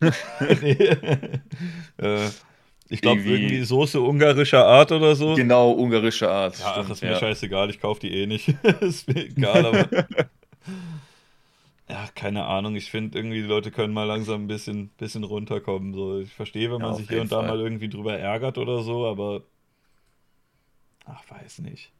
nee. 0.00 0.72
äh, 1.98 2.30
ich 2.88 3.02
glaube 3.02 3.20
irgendwie, 3.20 3.34
irgendwie 3.34 3.64
Soße 3.64 4.00
ungarischer 4.00 4.64
Art 4.64 4.92
oder 4.92 5.14
so. 5.14 5.34
Genau, 5.34 5.72
ungarische 5.72 6.30
Art. 6.30 6.58
Ja, 6.58 6.70
stimmt, 6.70 6.86
ach, 6.86 6.92
ist 6.92 7.02
mir 7.02 7.10
ja. 7.10 7.18
scheißegal, 7.18 7.68
ich 7.68 7.82
kaufe 7.82 8.00
die 8.00 8.14
eh 8.14 8.26
nicht. 8.26 8.48
ist 8.80 9.08
mir 9.08 9.26
egal, 9.26 9.66
aber 9.66 9.88
Ja, 11.92 12.08
keine 12.14 12.46
Ahnung. 12.46 12.74
Ich 12.74 12.90
finde 12.90 13.18
irgendwie, 13.18 13.42
die 13.42 13.46
Leute 13.46 13.70
können 13.70 13.92
mal 13.92 14.04
langsam 14.04 14.44
ein 14.44 14.46
bisschen, 14.46 14.88
bisschen 14.96 15.24
runterkommen. 15.24 15.92
So, 15.92 16.20
ich 16.20 16.32
verstehe, 16.32 16.72
wenn 16.72 16.80
man 16.80 16.92
ja, 16.92 16.96
sich 16.96 17.06
hier 17.06 17.20
und 17.20 17.28
Fall. 17.28 17.42
da 17.42 17.48
mal 17.48 17.60
irgendwie 17.60 17.90
drüber 17.90 18.18
ärgert 18.18 18.56
oder 18.56 18.82
so, 18.82 19.06
aber. 19.06 19.42
Ach, 21.04 21.22
weiß 21.28 21.58
nicht. 21.58 21.92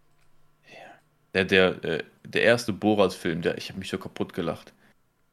Ja. 0.64 0.94
Der, 1.34 1.44
der, 1.44 1.84
äh, 1.84 2.04
der 2.24 2.42
erste 2.42 2.72
Borat-Film, 2.72 3.42
der, 3.42 3.58
ich 3.58 3.68
habe 3.68 3.80
mich 3.80 3.90
so 3.90 3.98
kaputt 3.98 4.32
gelacht. 4.32 4.72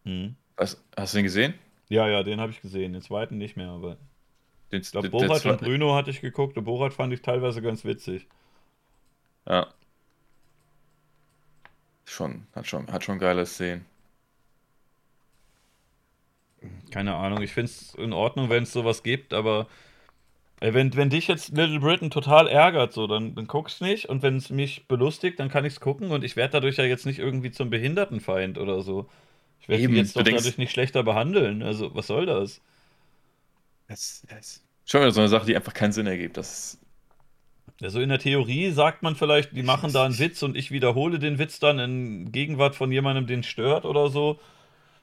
Mhm. 0.04 0.36
Was, 0.58 0.84
hast 0.98 1.14
du 1.14 1.20
den 1.20 1.24
gesehen? 1.24 1.54
Ja, 1.88 2.10
ja, 2.10 2.24
den 2.24 2.42
habe 2.42 2.52
ich 2.52 2.62
gesehen. 2.62 2.92
Den 2.92 3.02
zweiten 3.02 3.38
nicht 3.38 3.56
mehr, 3.56 3.70
aber. 3.70 3.96
Den, 4.74 4.82
ich 4.82 4.92
glaube, 4.92 5.10
Borat 5.10 5.46
und 5.46 5.62
Bruno 5.62 5.96
hatte 5.96 6.10
ich 6.10 6.20
geguckt 6.20 6.58
und 6.58 6.66
Borat 6.66 6.94
fand 6.94 7.14
ich 7.14 7.22
teilweise 7.22 7.62
ganz 7.62 7.86
witzig. 7.86 8.28
Ja. 9.48 9.68
Schon, 12.04 12.46
hat 12.54 12.68
schon, 12.68 12.92
hat 12.92 13.06
schon 13.06 13.20
geile 13.20 13.46
Szenen. 13.46 13.86
Keine 16.92 17.16
Ahnung, 17.16 17.42
ich 17.42 17.52
finde 17.52 17.72
es 17.72 17.94
in 17.96 18.14
Ordnung, 18.14 18.50
wenn 18.50 18.64
es 18.64 18.74
sowas 18.74 19.04
gibt, 19.04 19.34
aber 19.34 19.68
wenn, 20.60 20.94
wenn 20.96 21.10
dich 21.10 21.28
jetzt 21.28 21.56
Little 21.56 21.80
Britain 21.80 22.10
total 22.10 22.48
ärgert, 22.48 22.92
so, 22.92 23.08
dann, 23.08 23.34
dann 23.36 23.48
guckst 23.48 23.82
nicht 23.82 24.10
und 24.10 24.22
wenn 24.22 24.36
es 24.36 24.50
mich 24.50 24.88
belustigt, 24.88 25.40
dann 25.40 25.50
kann 25.50 25.64
ich 25.64 25.74
es 25.74 25.80
gucken 25.80 26.12
und 26.12 26.24
ich 26.24 26.36
werde 26.36 26.54
dadurch 26.54 26.78
ja 26.78 26.84
jetzt 26.84 27.06
nicht 27.06 27.20
irgendwie 27.20 27.52
zum 27.52 27.70
Behindertenfeind 27.70 28.58
oder 28.58 28.82
so. 28.82 29.10
Ich 29.62 29.70
werde 29.70 29.84
ihn 29.84 29.96
jetzt 29.96 30.16
doch 30.16 30.24
dadurch 30.24 30.58
nicht 30.58 30.72
schlechter 30.72 31.04
behandeln. 31.04 31.64
Also, 31.64 31.96
was 31.96 32.08
soll 32.08 32.26
das? 32.26 32.62
Das, 33.88 34.26
das 34.30 34.64
schon 34.86 35.02
wieder 35.02 35.12
so 35.12 35.22
eine 35.22 35.30
Sache, 35.30 35.46
die 35.46 35.56
einfach 35.56 35.74
keinen 35.74 35.92
Sinn 35.94 36.08
ergibt. 36.08 36.38
Das 36.38 36.80
also 37.82 38.02
in 38.02 38.10
der 38.10 38.20
Theorie 38.20 38.72
sagt 38.72 39.04
man 39.04 39.16
vielleicht, 39.16 39.56
die 39.56 39.64
machen 39.64 39.94
da 39.94 40.04
einen 40.04 40.20
Witz 40.20 40.44
und 40.44 40.58
ich 40.58 40.72
wiederhole 40.72 41.18
den 41.18 41.40
Witz 41.40 41.60
dann 41.60 41.80
in 41.80 42.32
Gegenwart 42.32 42.76
von 42.76 42.92
jemandem, 42.92 43.26
den 43.26 43.44
stört 43.44 43.86
oder 43.86 44.10
so. 44.10 44.40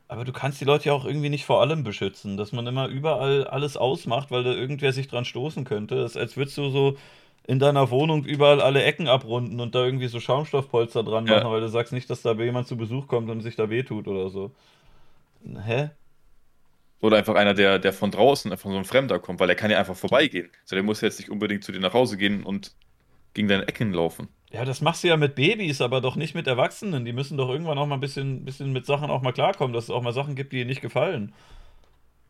Aber 0.09 0.25
du 0.25 0.33
kannst 0.33 0.61
die 0.61 0.65
Leute 0.65 0.87
ja 0.87 0.93
auch 0.93 1.05
irgendwie 1.05 1.31
nicht 1.31 1.45
vor 1.45 1.61
allem 1.61 1.83
beschützen, 1.83 2.37
dass 2.37 2.53
man 2.53 2.67
immer 2.67 2.87
überall 2.87 3.45
alles 3.45 3.77
ausmacht, 3.77 4.31
weil 4.31 4.45
da 4.45 4.53
irgendwer 4.53 4.93
sich 4.93 5.09
dran 5.09 5.25
stoßen 5.25 5.65
könnte. 5.65 5.97
Das 5.97 6.13
ist, 6.13 6.17
als 6.17 6.37
würdest 6.37 6.57
du 6.59 6.71
so 6.71 6.97
in 7.47 7.59
deiner 7.59 7.91
Wohnung 7.91 8.25
überall 8.25 8.61
alle 8.61 8.83
Ecken 8.83 9.09
abrunden 9.09 9.61
und 9.61 9.75
da 9.75 9.85
irgendwie 9.85 10.09
so 10.09 10.21
Schaumstoffpolster 10.21 11.03
dran 11.03 11.25
machen, 11.25 11.47
ja. 11.47 11.51
weil 11.51 11.61
du 11.61 11.69
sagst 11.69 11.93
nicht, 11.93 12.11
dass 12.11 12.23
da 12.23 12.33
jemand 12.33 12.67
zu 12.67 12.77
Besuch 12.77 13.07
kommt 13.07 13.31
und 13.31 13.41
sich 13.41 13.57
da 13.57 13.71
wehtut 13.71 14.09
oder 14.09 14.31
so. 14.31 14.53
Hä? 15.65 15.91
Oder 17.01 17.19
einfach 17.19 17.35
einer, 17.35 17.55
der, 17.55 17.79
der 17.79 17.93
von 17.93 18.11
draußen, 18.11 18.51
einfach 18.51 18.71
so 18.71 18.77
ein 18.77 18.85
Fremder 18.85 19.19
kommt, 19.19 19.39
weil 19.39 19.49
er 19.49 19.55
kann 19.55 19.71
ja 19.71 19.79
einfach 19.79 19.97
vorbeigehen. 19.97 20.51
So, 20.65 20.75
der 20.75 20.83
muss 20.83 21.01
jetzt 21.03 21.19
nicht 21.19 21.31
unbedingt 21.31 21.63
zu 21.63 21.71
dir 21.71 21.81
nach 21.81 21.93
Hause 21.93 22.17
gehen 22.17 22.43
und 22.43 22.73
gegen 23.35 23.49
deine 23.49 23.69
Ecken 23.69 23.93
laufen. 23.93 24.29
Ja, 24.57 24.65
das 24.65 24.81
machst 24.81 25.05
du 25.05 25.09
ja 25.09 25.19
mit 25.19 25.35
Babys, 25.35 25.83
aber 25.83 26.01
doch 26.01 26.17
nicht 26.17 26.35
mit 26.35 26.47
Erwachsenen. 26.47 27.05
Die 27.05 27.13
müssen 27.13 27.37
doch 27.37 27.51
irgendwann 27.51 27.77
auch 27.77 27.87
mal 27.87 27.97
ein 27.97 28.01
bisschen, 28.01 28.47
bisschen 28.47 28.73
mit 28.73 28.87
Sachen 28.87 29.11
auch 29.11 29.21
mal 29.21 29.33
klarkommen, 29.33 29.75
dass 29.75 29.85
es 29.85 29.91
auch 29.91 30.01
mal 30.01 30.15
Sachen 30.15 30.35
gibt, 30.35 30.55
die 30.55 30.61
ihnen 30.61 30.69
nicht 30.69 30.81
gefallen. 30.81 31.35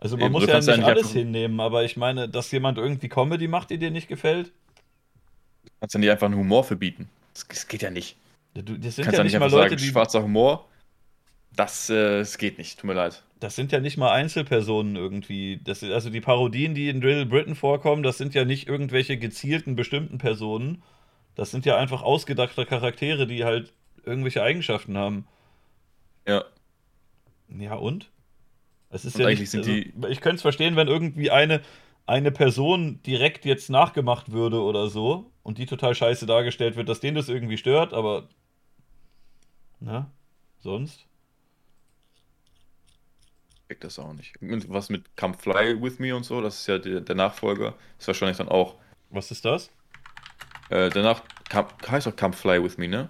Also 0.00 0.16
man 0.16 0.26
Eben, 0.26 0.32
muss 0.32 0.46
ja 0.46 0.58
nicht 0.58 0.82
alles 0.82 1.12
hinnehmen, 1.12 1.60
aber 1.60 1.84
ich 1.84 1.96
meine, 1.96 2.28
dass 2.28 2.50
jemand 2.50 2.78
irgendwie 2.78 3.08
Comedy 3.08 3.46
macht, 3.46 3.70
die 3.70 3.78
dir 3.78 3.92
nicht 3.92 4.08
gefällt. 4.08 4.48
Du 4.48 5.70
kannst 5.78 5.94
ja 5.94 6.00
nicht 6.00 6.10
einfach 6.10 6.26
einen 6.26 6.36
Humor 6.36 6.64
verbieten. 6.64 7.08
Das, 7.32 7.46
das 7.46 7.68
geht 7.68 7.82
ja 7.82 7.90
nicht. 7.90 8.16
Ja, 8.56 8.62
du, 8.62 8.76
das 8.76 8.96
sind 8.96 9.04
kannst 9.04 9.18
ja 9.18 9.22
nicht 9.22 9.38
mal 9.38 9.48
Leute, 9.48 9.70
sagen, 9.70 9.76
die. 9.76 9.88
Schwarzer 9.88 10.24
Humor, 10.24 10.66
das, 11.54 11.88
äh, 11.90 12.18
das 12.18 12.38
geht 12.38 12.58
nicht, 12.58 12.80
tut 12.80 12.88
mir 12.88 12.94
leid. 12.94 13.22
Das 13.38 13.54
sind 13.54 13.70
ja 13.70 13.78
nicht 13.78 13.98
mal 13.98 14.10
Einzelpersonen 14.10 14.96
irgendwie. 14.96 15.60
Das, 15.62 15.80
also 15.84 16.10
die 16.10 16.20
Parodien, 16.20 16.74
die 16.74 16.88
in 16.88 17.00
Drill 17.00 17.24
Britain 17.24 17.54
vorkommen, 17.54 18.02
das 18.02 18.18
sind 18.18 18.34
ja 18.34 18.44
nicht 18.44 18.66
irgendwelche 18.66 19.16
gezielten 19.16 19.76
bestimmten 19.76 20.18
Personen, 20.18 20.82
das 21.36 21.50
sind 21.50 21.66
ja 21.66 21.76
einfach 21.76 22.02
ausgedachte 22.02 22.66
Charaktere, 22.66 23.26
die 23.26 23.44
halt 23.44 23.72
irgendwelche 24.04 24.42
Eigenschaften 24.42 24.96
haben. 24.96 25.28
Ja. 26.26 26.44
Ja, 27.48 27.74
und? 27.74 28.10
Es 28.90 29.04
ist 29.04 29.14
und 29.16 29.20
ja 29.20 29.28
nicht, 29.28 29.54
also, 29.54 29.70
ich 29.70 30.20
könnte 30.20 30.36
es 30.36 30.42
verstehen, 30.42 30.74
wenn 30.74 30.88
irgendwie 30.88 31.30
eine, 31.30 31.60
eine 32.06 32.32
Person 32.32 33.00
direkt 33.02 33.44
jetzt 33.44 33.68
nachgemacht 33.68 34.32
würde 34.32 34.60
oder 34.62 34.88
so 34.88 35.30
und 35.42 35.58
die 35.58 35.66
total 35.66 35.94
scheiße 35.94 36.24
dargestellt 36.26 36.76
wird, 36.76 36.88
dass 36.88 37.00
denen 37.00 37.16
das 37.16 37.28
irgendwie 37.28 37.58
stört, 37.58 37.92
aber. 37.92 38.28
Na? 39.78 40.10
Sonst? 40.58 41.04
Ich 43.68 43.78
das 43.80 43.98
auch 43.98 44.12
nicht. 44.14 44.34
Was 44.40 44.88
mit 44.88 45.16
Come 45.16 45.34
Fly 45.34 45.82
With 45.82 45.98
Me 45.98 46.16
und 46.16 46.24
so, 46.24 46.40
das 46.40 46.60
ist 46.60 46.66
ja 46.68 46.78
der, 46.78 47.00
der 47.00 47.14
Nachfolger. 47.14 47.74
Ist 47.98 48.06
wahrscheinlich 48.06 48.38
dann 48.38 48.48
auch. 48.48 48.76
Was 49.10 49.30
ist 49.30 49.44
das? 49.44 49.70
Äh, 50.68 50.90
danach 50.90 51.22
kam, 51.48 51.66
heißt 51.88 52.08
auch 52.08 52.16
Come 52.16 52.32
Fly 52.32 52.62
With 52.62 52.78
Me, 52.78 52.88
ne? 52.88 53.08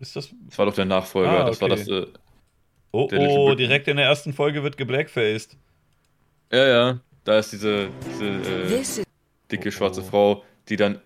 Ist 0.00 0.14
das? 0.16 0.30
Das 0.48 0.58
war 0.58 0.66
doch 0.66 0.74
der 0.74 0.84
Nachfolger. 0.84 1.30
Ah, 1.30 1.40
okay. 1.42 1.50
Das 1.50 1.60
war 1.60 1.68
das. 1.68 1.88
Äh, 1.88 2.06
oh, 2.92 3.08
oh, 3.12 3.54
direkt 3.54 3.88
in 3.88 3.96
der 3.96 4.06
ersten 4.06 4.32
Folge 4.32 4.62
wird 4.62 4.76
geblackfaced. 4.76 5.56
Ja, 6.52 6.66
ja. 6.66 7.00
Da 7.24 7.38
ist 7.38 7.52
diese, 7.52 7.88
diese 8.10 9.00
äh, 9.00 9.04
dicke 9.50 9.72
schwarze 9.72 10.00
oh. 10.02 10.04
Frau, 10.04 10.44
die 10.68 10.76
dann. 10.76 11.00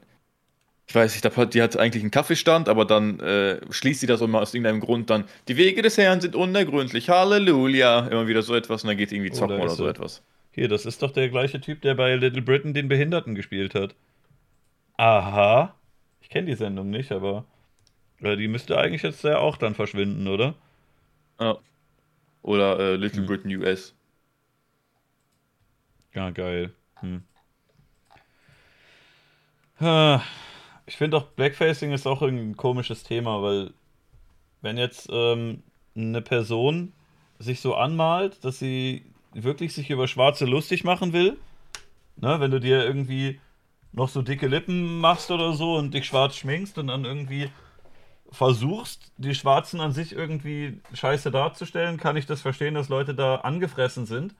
Ich 0.86 0.94
weiß 0.94 1.14
nicht, 1.14 1.54
die 1.54 1.62
hat 1.62 1.76
eigentlich 1.78 2.02
einen 2.02 2.10
Kaffeestand, 2.10 2.68
aber 2.68 2.84
dann 2.84 3.18
äh, 3.20 3.60
schließt 3.70 4.00
sie 4.00 4.06
das 4.06 4.20
immer 4.20 4.42
aus 4.42 4.52
irgendeinem 4.52 4.80
Grund 4.80 5.08
dann. 5.08 5.24
Die 5.48 5.56
Wege 5.56 5.80
des 5.80 5.96
Herrn 5.96 6.20
sind 6.20 6.36
unergründlich. 6.36 7.08
Halleluja. 7.08 8.08
Immer 8.08 8.26
wieder 8.26 8.42
so 8.42 8.54
etwas 8.54 8.82
und 8.82 8.88
dann 8.88 8.98
geht 8.98 9.10
irgendwie 9.10 9.30
oh, 9.30 9.34
zocken 9.34 9.58
oh, 9.58 9.62
oder 9.62 9.70
so 9.70 9.86
etwas. 9.86 10.22
Hier, 10.50 10.68
das 10.68 10.84
ist 10.84 11.02
doch 11.02 11.12
der 11.12 11.30
gleiche 11.30 11.60
Typ, 11.60 11.80
der 11.80 11.94
bei 11.94 12.14
Little 12.16 12.42
Britain 12.42 12.74
den 12.74 12.88
Behinderten 12.88 13.34
gespielt 13.34 13.74
hat. 13.74 13.94
Aha 14.98 15.74
kenne 16.32 16.46
die 16.46 16.56
Sendung 16.56 16.90
nicht, 16.90 17.12
aber 17.12 17.44
äh, 18.20 18.36
die 18.36 18.48
müsste 18.48 18.78
eigentlich 18.78 19.02
jetzt 19.02 19.22
ja 19.22 19.38
auch 19.38 19.56
dann 19.56 19.74
verschwinden, 19.74 20.26
oder? 20.26 20.54
Ja. 21.38 21.58
Oder 22.42 22.78
äh, 22.80 22.96
Little 22.96 23.20
hm. 23.20 23.26
Britain 23.26 23.56
US. 23.56 23.94
Ja, 26.14 26.30
geil. 26.30 26.72
Hm. 27.00 27.22
Ah, 29.78 30.22
ich 30.86 30.96
finde 30.96 31.16
auch 31.18 31.24
Blackfacing 31.24 31.92
ist 31.92 32.06
auch 32.06 32.22
ein 32.22 32.56
komisches 32.56 33.02
Thema, 33.02 33.42
weil 33.42 33.72
wenn 34.62 34.78
jetzt 34.78 35.08
ähm, 35.12 35.62
eine 35.94 36.22
Person 36.22 36.92
sich 37.38 37.60
so 37.60 37.74
anmalt, 37.74 38.44
dass 38.44 38.58
sie 38.58 39.04
wirklich 39.34 39.74
sich 39.74 39.90
über 39.90 40.08
Schwarze 40.08 40.46
lustig 40.46 40.84
machen 40.84 41.12
will, 41.12 41.36
ne, 42.16 42.40
wenn 42.40 42.50
du 42.50 42.60
dir 42.60 42.84
irgendwie 42.84 43.40
noch 43.92 44.08
so 44.08 44.22
dicke 44.22 44.46
Lippen 44.46 44.98
machst 45.00 45.30
oder 45.30 45.52
so 45.52 45.76
und 45.76 45.92
dich 45.94 46.06
schwarz 46.06 46.36
schminkst 46.36 46.78
und 46.78 46.88
dann 46.88 47.04
irgendwie 47.04 47.50
versuchst, 48.30 49.12
die 49.18 49.34
Schwarzen 49.34 49.80
an 49.80 49.92
sich 49.92 50.12
irgendwie 50.12 50.80
scheiße 50.94 51.30
darzustellen, 51.30 51.98
kann 51.98 52.16
ich 52.16 52.24
das 52.24 52.40
verstehen, 52.40 52.74
dass 52.74 52.88
Leute 52.88 53.14
da 53.14 53.36
angefressen 53.36 54.06
sind. 54.06 54.34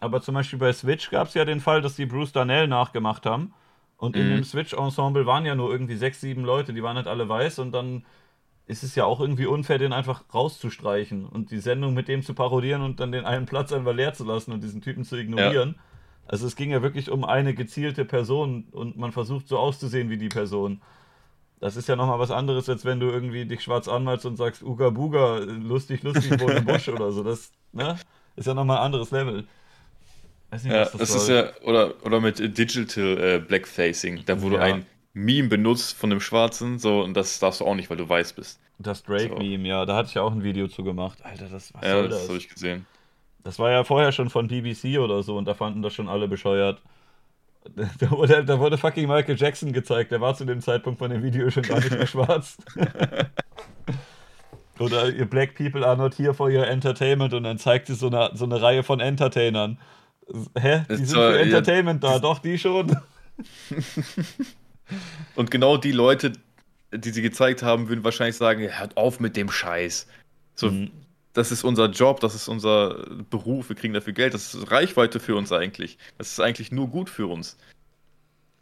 Aber 0.00 0.20
zum 0.20 0.34
Beispiel 0.34 0.58
bei 0.58 0.72
Switch 0.72 1.10
gab 1.10 1.28
es 1.28 1.34
ja 1.34 1.44
den 1.44 1.60
Fall, 1.60 1.80
dass 1.80 1.94
die 1.94 2.06
Bruce 2.06 2.32
Darnell 2.32 2.66
nachgemacht 2.66 3.24
haben. 3.24 3.54
Und 3.96 4.16
in 4.16 4.26
mhm. 4.26 4.34
dem 4.34 4.44
Switch-Ensemble 4.44 5.26
waren 5.26 5.46
ja 5.46 5.54
nur 5.54 5.70
irgendwie 5.70 5.94
sechs, 5.94 6.20
sieben 6.20 6.44
Leute, 6.44 6.72
die 6.72 6.82
waren 6.82 6.96
halt 6.96 7.06
alle 7.06 7.28
weiß 7.28 7.60
und 7.60 7.70
dann 7.70 8.04
ist 8.66 8.82
es 8.82 8.96
ja 8.96 9.04
auch 9.04 9.20
irgendwie 9.20 9.46
unfair, 9.46 9.78
den 9.78 9.92
einfach 9.92 10.24
rauszustreichen 10.34 11.24
und 11.24 11.52
die 11.52 11.58
Sendung 11.58 11.94
mit 11.94 12.08
dem 12.08 12.22
zu 12.22 12.34
parodieren 12.34 12.82
und 12.82 12.98
dann 12.98 13.12
den 13.12 13.24
einen 13.24 13.46
Platz 13.46 13.72
einfach 13.72 13.94
leer 13.94 14.12
zu 14.12 14.24
lassen 14.24 14.50
und 14.50 14.64
diesen 14.64 14.80
Typen 14.80 15.04
zu 15.04 15.16
ignorieren. 15.16 15.76
Ja. 15.76 15.82
Also 16.32 16.46
es 16.46 16.56
ging 16.56 16.70
ja 16.70 16.80
wirklich 16.80 17.10
um 17.10 17.26
eine 17.26 17.52
gezielte 17.52 18.06
Person 18.06 18.64
und 18.72 18.96
man 18.96 19.12
versucht 19.12 19.48
so 19.48 19.58
auszusehen 19.58 20.08
wie 20.08 20.16
die 20.16 20.30
Person. 20.30 20.80
Das 21.60 21.76
ist 21.76 21.90
ja 21.90 21.94
nochmal 21.94 22.18
was 22.18 22.30
anderes, 22.30 22.70
als 22.70 22.86
wenn 22.86 23.00
du 23.00 23.10
irgendwie 23.10 23.44
dich 23.44 23.62
schwarz 23.62 23.86
anmalst 23.86 24.24
und 24.24 24.38
sagst, 24.38 24.62
Uga 24.62 24.88
Buga, 24.88 25.40
lustig, 25.40 26.02
lustig, 26.02 26.40
wo 26.40 26.48
im 26.48 26.64
Busch 26.64 26.88
oder 26.88 27.12
so. 27.12 27.22
Das 27.22 27.52
ne? 27.72 27.98
ist 28.34 28.46
ja 28.46 28.54
nochmal 28.54 28.78
ein 28.78 28.84
anderes 28.84 29.10
Level. 29.10 29.44
Weiß 30.48 30.64
nicht, 30.64 30.72
ja, 30.72 30.84
das, 30.84 30.92
das 30.92 31.14
ist 31.14 31.28
ja, 31.28 31.50
oder, 31.64 32.02
oder 32.02 32.18
mit 32.18 32.38
Digital 32.38 33.18
äh, 33.18 33.38
Blackfacing, 33.38 34.24
da 34.24 34.40
wo 34.40 34.46
ja. 34.48 34.52
du 34.52 34.62
ein 34.62 34.86
Meme 35.12 35.48
benutzt 35.48 35.98
von 35.98 36.08
dem 36.08 36.20
Schwarzen, 36.20 36.78
so, 36.78 37.02
und 37.02 37.12
das 37.12 37.40
darfst 37.40 37.60
du 37.60 37.66
auch 37.66 37.74
nicht, 37.74 37.90
weil 37.90 37.98
du 37.98 38.08
weiß 38.08 38.32
bist. 38.32 38.58
Das 38.78 39.02
Drake-Meme, 39.02 39.64
so. 39.64 39.68
ja, 39.68 39.84
da 39.84 39.96
hatte 39.96 40.08
ich 40.08 40.14
ja 40.14 40.22
auch 40.22 40.32
ein 40.32 40.42
Video 40.42 40.66
zu 40.66 40.82
gemacht. 40.82 41.18
Alter, 41.22 41.50
das, 41.50 41.74
was 41.74 41.84
ja, 41.84 42.00
das? 42.02 42.20
das 42.20 42.28
habe 42.28 42.38
ich 42.38 42.48
gesehen. 42.48 42.86
Das 43.44 43.58
war 43.58 43.70
ja 43.70 43.84
vorher 43.84 44.12
schon 44.12 44.30
von 44.30 44.48
BBC 44.48 44.98
oder 44.98 45.22
so 45.22 45.36
und 45.36 45.46
da 45.46 45.54
fanden 45.54 45.82
das 45.82 45.94
schon 45.94 46.08
alle 46.08 46.28
bescheuert. 46.28 46.80
Da 48.00 48.10
wurde, 48.10 48.44
da 48.44 48.58
wurde 48.58 48.76
fucking 48.76 49.06
Michael 49.06 49.36
Jackson 49.36 49.72
gezeigt. 49.72 50.10
Der 50.10 50.20
war 50.20 50.34
zu 50.34 50.44
dem 50.44 50.60
Zeitpunkt 50.60 50.98
von 50.98 51.10
dem 51.10 51.22
Video 51.22 51.48
schon 51.48 51.62
gar 51.62 51.78
nicht 51.78 51.92
mehr 51.92 52.06
schwarz. 52.08 52.56
Oder 54.80 55.10
ihr 55.10 55.26
Black 55.26 55.54
People 55.54 55.86
are 55.86 55.96
not 55.96 56.18
here 56.18 56.34
for 56.34 56.50
your 56.50 56.66
entertainment 56.66 57.32
und 57.34 57.44
dann 57.44 57.58
zeigt 57.58 57.86
sie 57.86 57.94
so 57.94 58.08
eine, 58.08 58.30
so 58.34 58.44
eine 58.44 58.60
Reihe 58.60 58.82
von 58.82 58.98
Entertainern. 58.98 59.78
Hä? 60.58 60.82
Die 60.88 60.96
sind 60.96 61.10
für 61.10 61.38
Entertainment 61.38 62.02
da, 62.02 62.18
doch, 62.18 62.40
die 62.40 62.58
schon. 62.58 62.96
und 65.36 65.50
genau 65.50 65.76
die 65.76 65.92
Leute, 65.92 66.32
die 66.92 67.10
sie 67.10 67.22
gezeigt 67.22 67.62
haben, 67.62 67.88
würden 67.88 68.02
wahrscheinlich 68.04 68.36
sagen: 68.36 68.62
Hört 68.62 68.96
auf 68.96 69.20
mit 69.20 69.36
dem 69.36 69.50
Scheiß. 69.50 70.08
So, 70.54 70.70
mhm. 70.70 70.90
Das 71.32 71.50
ist 71.50 71.64
unser 71.64 71.88
Job, 71.88 72.20
das 72.20 72.34
ist 72.34 72.48
unser 72.48 73.06
Beruf, 73.30 73.68
wir 73.68 73.76
kriegen 73.76 73.94
dafür 73.94 74.12
Geld, 74.12 74.34
das 74.34 74.54
ist 74.54 74.70
Reichweite 74.70 75.18
für 75.18 75.34
uns 75.34 75.50
eigentlich. 75.50 75.96
Das 76.18 76.30
ist 76.30 76.40
eigentlich 76.40 76.72
nur 76.72 76.88
gut 76.88 77.08
für 77.08 77.26
uns. 77.26 77.56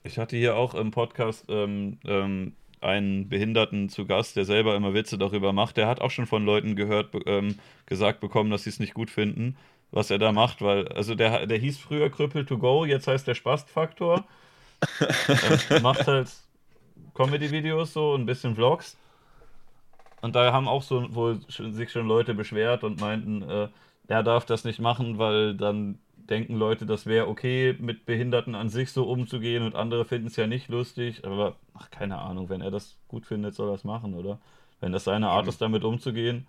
Ich 0.05 0.19
hatte 0.19 0.37
hier 0.37 0.57
auch 0.57 0.75
im 0.75 0.93
Podcast 0.93 1.45
ähm, 1.49 1.99
ähm, 2.05 2.55
einen 2.81 3.29
Behinderten 3.29 3.89
zu 3.89 4.07
Gast, 4.07 4.37
der 4.37 4.45
selber 4.45 4.75
immer 4.77 4.95
Witze 4.95 5.19
darüber 5.19 5.53
macht. 5.53 5.77
Der 5.77 5.87
hat 5.87 6.01
auch 6.01 6.11
schon 6.11 6.27
von 6.27 6.45
Leuten 6.45 6.77
gehört, 6.77 7.11
ähm, 7.27 7.59
gesagt 7.87 8.21
bekommen, 8.21 8.51
dass 8.51 8.65
sie 8.65 8.71
es 8.71 8.79
nicht 8.79 8.95
gut 8.95 9.11
finden, 9.11 9.57
was 9.91 10.11
er 10.11 10.19
da 10.19 10.33
macht, 10.33 10.63
weil, 10.63 10.89
also 10.89 11.15
der, 11.15 11.47
der 11.47 11.59
hieß 11.59 11.79
früher 11.79 12.09
Krüppel 12.09 12.47
to 12.47 12.57
go, 12.57 12.85
jetzt 12.85 13.07
heißt 13.07 13.27
der 13.27 13.35
Spastfaktor. 13.35 14.25
macht 15.83 16.07
halt 16.07 16.31
Comedy-Videos 17.15 17.93
so, 17.93 18.15
ein 18.15 18.25
bisschen 18.25 18.55
Vlogs. 18.55 18.97
Und 20.21 20.35
da 20.35 20.53
haben 20.53 20.69
auch 20.69 20.83
so 20.83 21.15
wohl 21.15 21.41
sich 21.49 21.91
schon 21.93 22.07
Leute 22.07 22.35
beschwert 22.35 22.85
und 22.85 23.01
meinten, 23.01 23.43
äh, 23.43 23.69
er 24.09 24.23
darf 24.23 24.45
das 24.45 24.65
nicht 24.65 24.81
machen, 24.81 25.19
weil 25.19 25.55
dann 25.55 25.99
denken 26.17 26.55
Leute, 26.57 26.87
das 26.87 27.07
wäre 27.07 27.29
okay, 27.29 27.77
mit 27.79 28.07
Behinderten 28.07 28.55
an 28.55 28.69
sich 28.69 28.93
so 28.93 29.05
umzugehen 29.05 29.65
und 29.65 29.75
andere 29.75 30.05
finden 30.05 30.29
es 30.29 30.37
ja 30.37 30.47
nicht 30.47 30.69
lustig. 30.69 31.25
Aber, 31.25 31.57
ach, 31.75 31.91
keine 31.91 32.19
Ahnung, 32.19 32.49
wenn 32.49 32.61
er 32.61 32.71
das 32.71 32.97
gut 33.09 33.27
findet, 33.27 33.55
soll 33.55 33.69
er 33.69 33.75
es 33.75 33.85
machen, 33.85 34.15
oder? 34.15 34.39
Wenn 34.81 34.93
das 34.93 35.05
seine 35.05 35.29
Art 35.29 35.47
ist, 35.47 35.61
damit 35.61 35.85
umzugehen. 35.85 36.47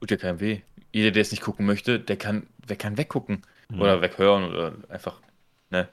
Tut 0.00 0.10
ja 0.10 0.16
keinem 0.16 0.40
weh. 0.40 0.60
Jeder, 0.92 1.10
der 1.10 1.22
es 1.22 1.30
nicht 1.30 1.42
gucken 1.42 1.66
möchte, 1.66 1.98
der 1.98 2.16
kann, 2.16 2.46
der 2.68 2.76
kann 2.76 2.96
weggucken. 2.96 3.42
Mhm. 3.68 3.80
Oder 3.80 4.00
weghören 4.00 4.44
oder 4.44 4.74
einfach, 4.88 5.20
ne? 5.70 5.88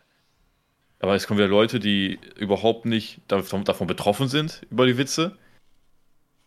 Aber 1.03 1.15
es 1.15 1.27
kommen 1.27 1.37
wieder 1.37 1.49
Leute, 1.49 1.81
die 1.81 2.17
überhaupt 2.37 2.85
nicht 2.85 3.19
davon, 3.27 3.65
davon 3.65 3.87
betroffen 3.87 4.29
sind, 4.29 4.61
über 4.71 4.85
die 4.85 4.97
Witze, 4.97 5.35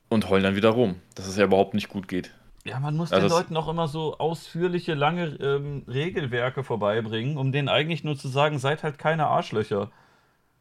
und 0.08 0.30
heulen 0.30 0.44
dann 0.44 0.56
wieder 0.56 0.70
rum, 0.70 0.94
dass 1.14 1.26
es 1.26 1.36
ja 1.36 1.44
überhaupt 1.44 1.74
nicht 1.74 1.90
gut 1.90 2.08
geht. 2.08 2.32
Ja, 2.64 2.80
man 2.80 2.96
muss 2.96 3.12
also 3.12 3.28
den 3.28 3.36
Leuten 3.36 3.56
auch 3.58 3.68
immer 3.68 3.86
so 3.86 4.16
ausführliche, 4.16 4.94
lange 4.94 5.26
ähm, 5.42 5.84
Regelwerke 5.86 6.64
vorbeibringen, 6.64 7.36
um 7.36 7.52
denen 7.52 7.68
eigentlich 7.68 8.02
nur 8.02 8.16
zu 8.16 8.28
sagen, 8.28 8.58
seid 8.58 8.82
halt 8.82 8.96
keine 8.96 9.26
Arschlöcher. 9.26 9.90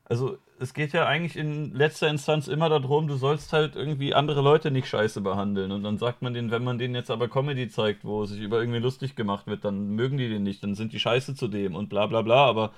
Also 0.04 0.40
es 0.60 0.74
geht 0.74 0.92
ja 0.92 1.06
eigentlich 1.06 1.38
in 1.38 1.74
letzter 1.74 2.10
Instanz 2.10 2.50
immer 2.50 2.68
darum, 2.68 3.08
du 3.08 3.16
sollst 3.16 3.54
halt 3.54 3.78
irgendwie 3.78 4.14
andere 4.14 4.42
Leute 4.42 4.72
nicht 4.72 4.90
scheiße 4.90 5.22
behandeln. 5.22 5.72
Und 5.72 5.84
dann 5.84 6.00
sagt 6.00 6.22
man 6.22 6.34
denen, 6.34 6.52
wenn 6.52 6.66
man 6.66 6.78
denen 6.78 6.96
jetzt 6.96 7.12
aber 7.12 7.30
Comedy 7.30 7.70
zeigt, 7.70 8.04
wo 8.04 8.26
sich 8.26 8.42
über 8.42 8.60
irgendwie 8.60 8.80
lustig 8.80 9.16
gemacht 9.16 9.48
wird, 9.48 9.64
dann 9.64 9.92
mögen 9.92 10.18
die 10.18 10.28
den 10.28 10.44
nicht, 10.44 10.62
dann 10.66 10.76
sind 10.76 10.92
die 10.92 11.00
scheiße 11.00 11.34
zu 11.34 11.48
dem 11.48 11.76
und 11.76 11.88
bla 11.88 12.08
bla 12.08 12.24
bla. 12.24 12.46
Aber 12.46 12.74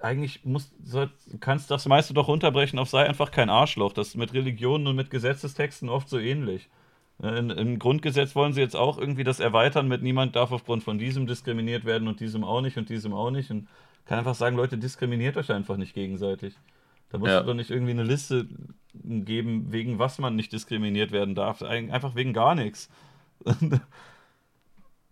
eigentlich 0.00 0.44
musst, 0.44 0.72
kannst 1.40 1.70
das 1.70 1.86
meiste 1.86 2.14
doch 2.14 2.28
runterbrechen 2.28 2.78
auf 2.78 2.88
sei 2.88 3.06
einfach 3.06 3.30
kein 3.30 3.50
Arschloch. 3.50 3.92
Das 3.92 4.08
ist 4.08 4.16
mit 4.16 4.32
Religionen 4.34 4.86
und 4.86 4.96
mit 4.96 5.10
Gesetzestexten 5.10 5.88
oft 5.88 6.08
so 6.08 6.18
ähnlich. 6.18 6.68
In, 7.22 7.50
Im 7.50 7.78
Grundgesetz 7.78 8.34
wollen 8.34 8.52
sie 8.52 8.60
jetzt 8.60 8.76
auch 8.76 8.98
irgendwie 8.98 9.24
das 9.24 9.40
erweitern 9.40 9.88
mit 9.88 10.02
niemand 10.02 10.36
darf 10.36 10.52
aufgrund 10.52 10.84
von 10.84 10.98
diesem 10.98 11.26
diskriminiert 11.26 11.84
werden 11.84 12.08
und 12.08 12.20
diesem 12.20 12.44
auch 12.44 12.60
nicht 12.60 12.76
und 12.76 12.88
diesem 12.88 13.14
auch 13.14 13.30
nicht. 13.30 13.50
Und 13.50 13.68
kann 14.04 14.18
einfach 14.18 14.34
sagen, 14.34 14.56
Leute, 14.56 14.76
diskriminiert 14.76 15.36
euch 15.36 15.50
einfach 15.50 15.76
nicht 15.76 15.94
gegenseitig. 15.94 16.54
Da 17.10 17.18
musst 17.18 17.32
ja. 17.32 17.40
du 17.40 17.46
doch 17.46 17.54
nicht 17.54 17.70
irgendwie 17.70 17.92
eine 17.92 18.02
Liste 18.02 18.46
geben, 18.94 19.72
wegen 19.72 19.98
was 19.98 20.18
man 20.18 20.36
nicht 20.36 20.52
diskriminiert 20.52 21.12
werden 21.12 21.34
darf. 21.34 21.62
Einfach 21.62 22.14
wegen 22.14 22.32
gar 22.32 22.54
nichts. 22.54 22.90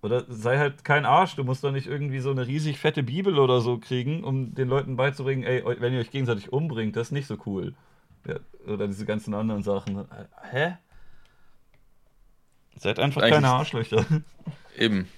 Oder 0.05 0.23
sei 0.29 0.59
halt 0.59 0.85
kein 0.85 1.07
Arsch, 1.07 1.35
du 1.35 1.45
musst 1.45 1.65
doch 1.65 1.73
nicht 1.73 1.87
irgendwie 1.87 2.21
so 2.21 2.31
eine 2.31 2.47
riesig 2.47 2.79
fette 2.79 3.03
Bibel 3.03 3.39
oder 3.39 3.63
so 3.63 3.79
kriegen, 3.79 4.23
um 4.23 4.55
den 4.55 4.69
Leuten 4.69 4.97
beizubringen, 4.97 5.45
ey, 5.45 5.65
wenn 5.81 5.95
ihr 5.95 6.01
euch 6.01 6.11
gegenseitig 6.11 6.53
umbringt, 6.53 6.95
das 6.95 7.07
ist 7.07 7.13
nicht 7.13 7.27
so 7.27 7.39
cool. 7.47 7.73
Ja, 8.29 8.37
oder 8.67 8.87
diese 8.87 9.07
ganzen 9.07 9.33
anderen 9.33 9.63
Sachen. 9.63 10.07
Hä? 10.51 10.77
Seid 12.77 12.99
einfach 12.99 13.23
eigentlich, 13.23 13.35
keine 13.35 13.49
Arschlöcher. 13.49 14.05
Eben. 14.77 15.09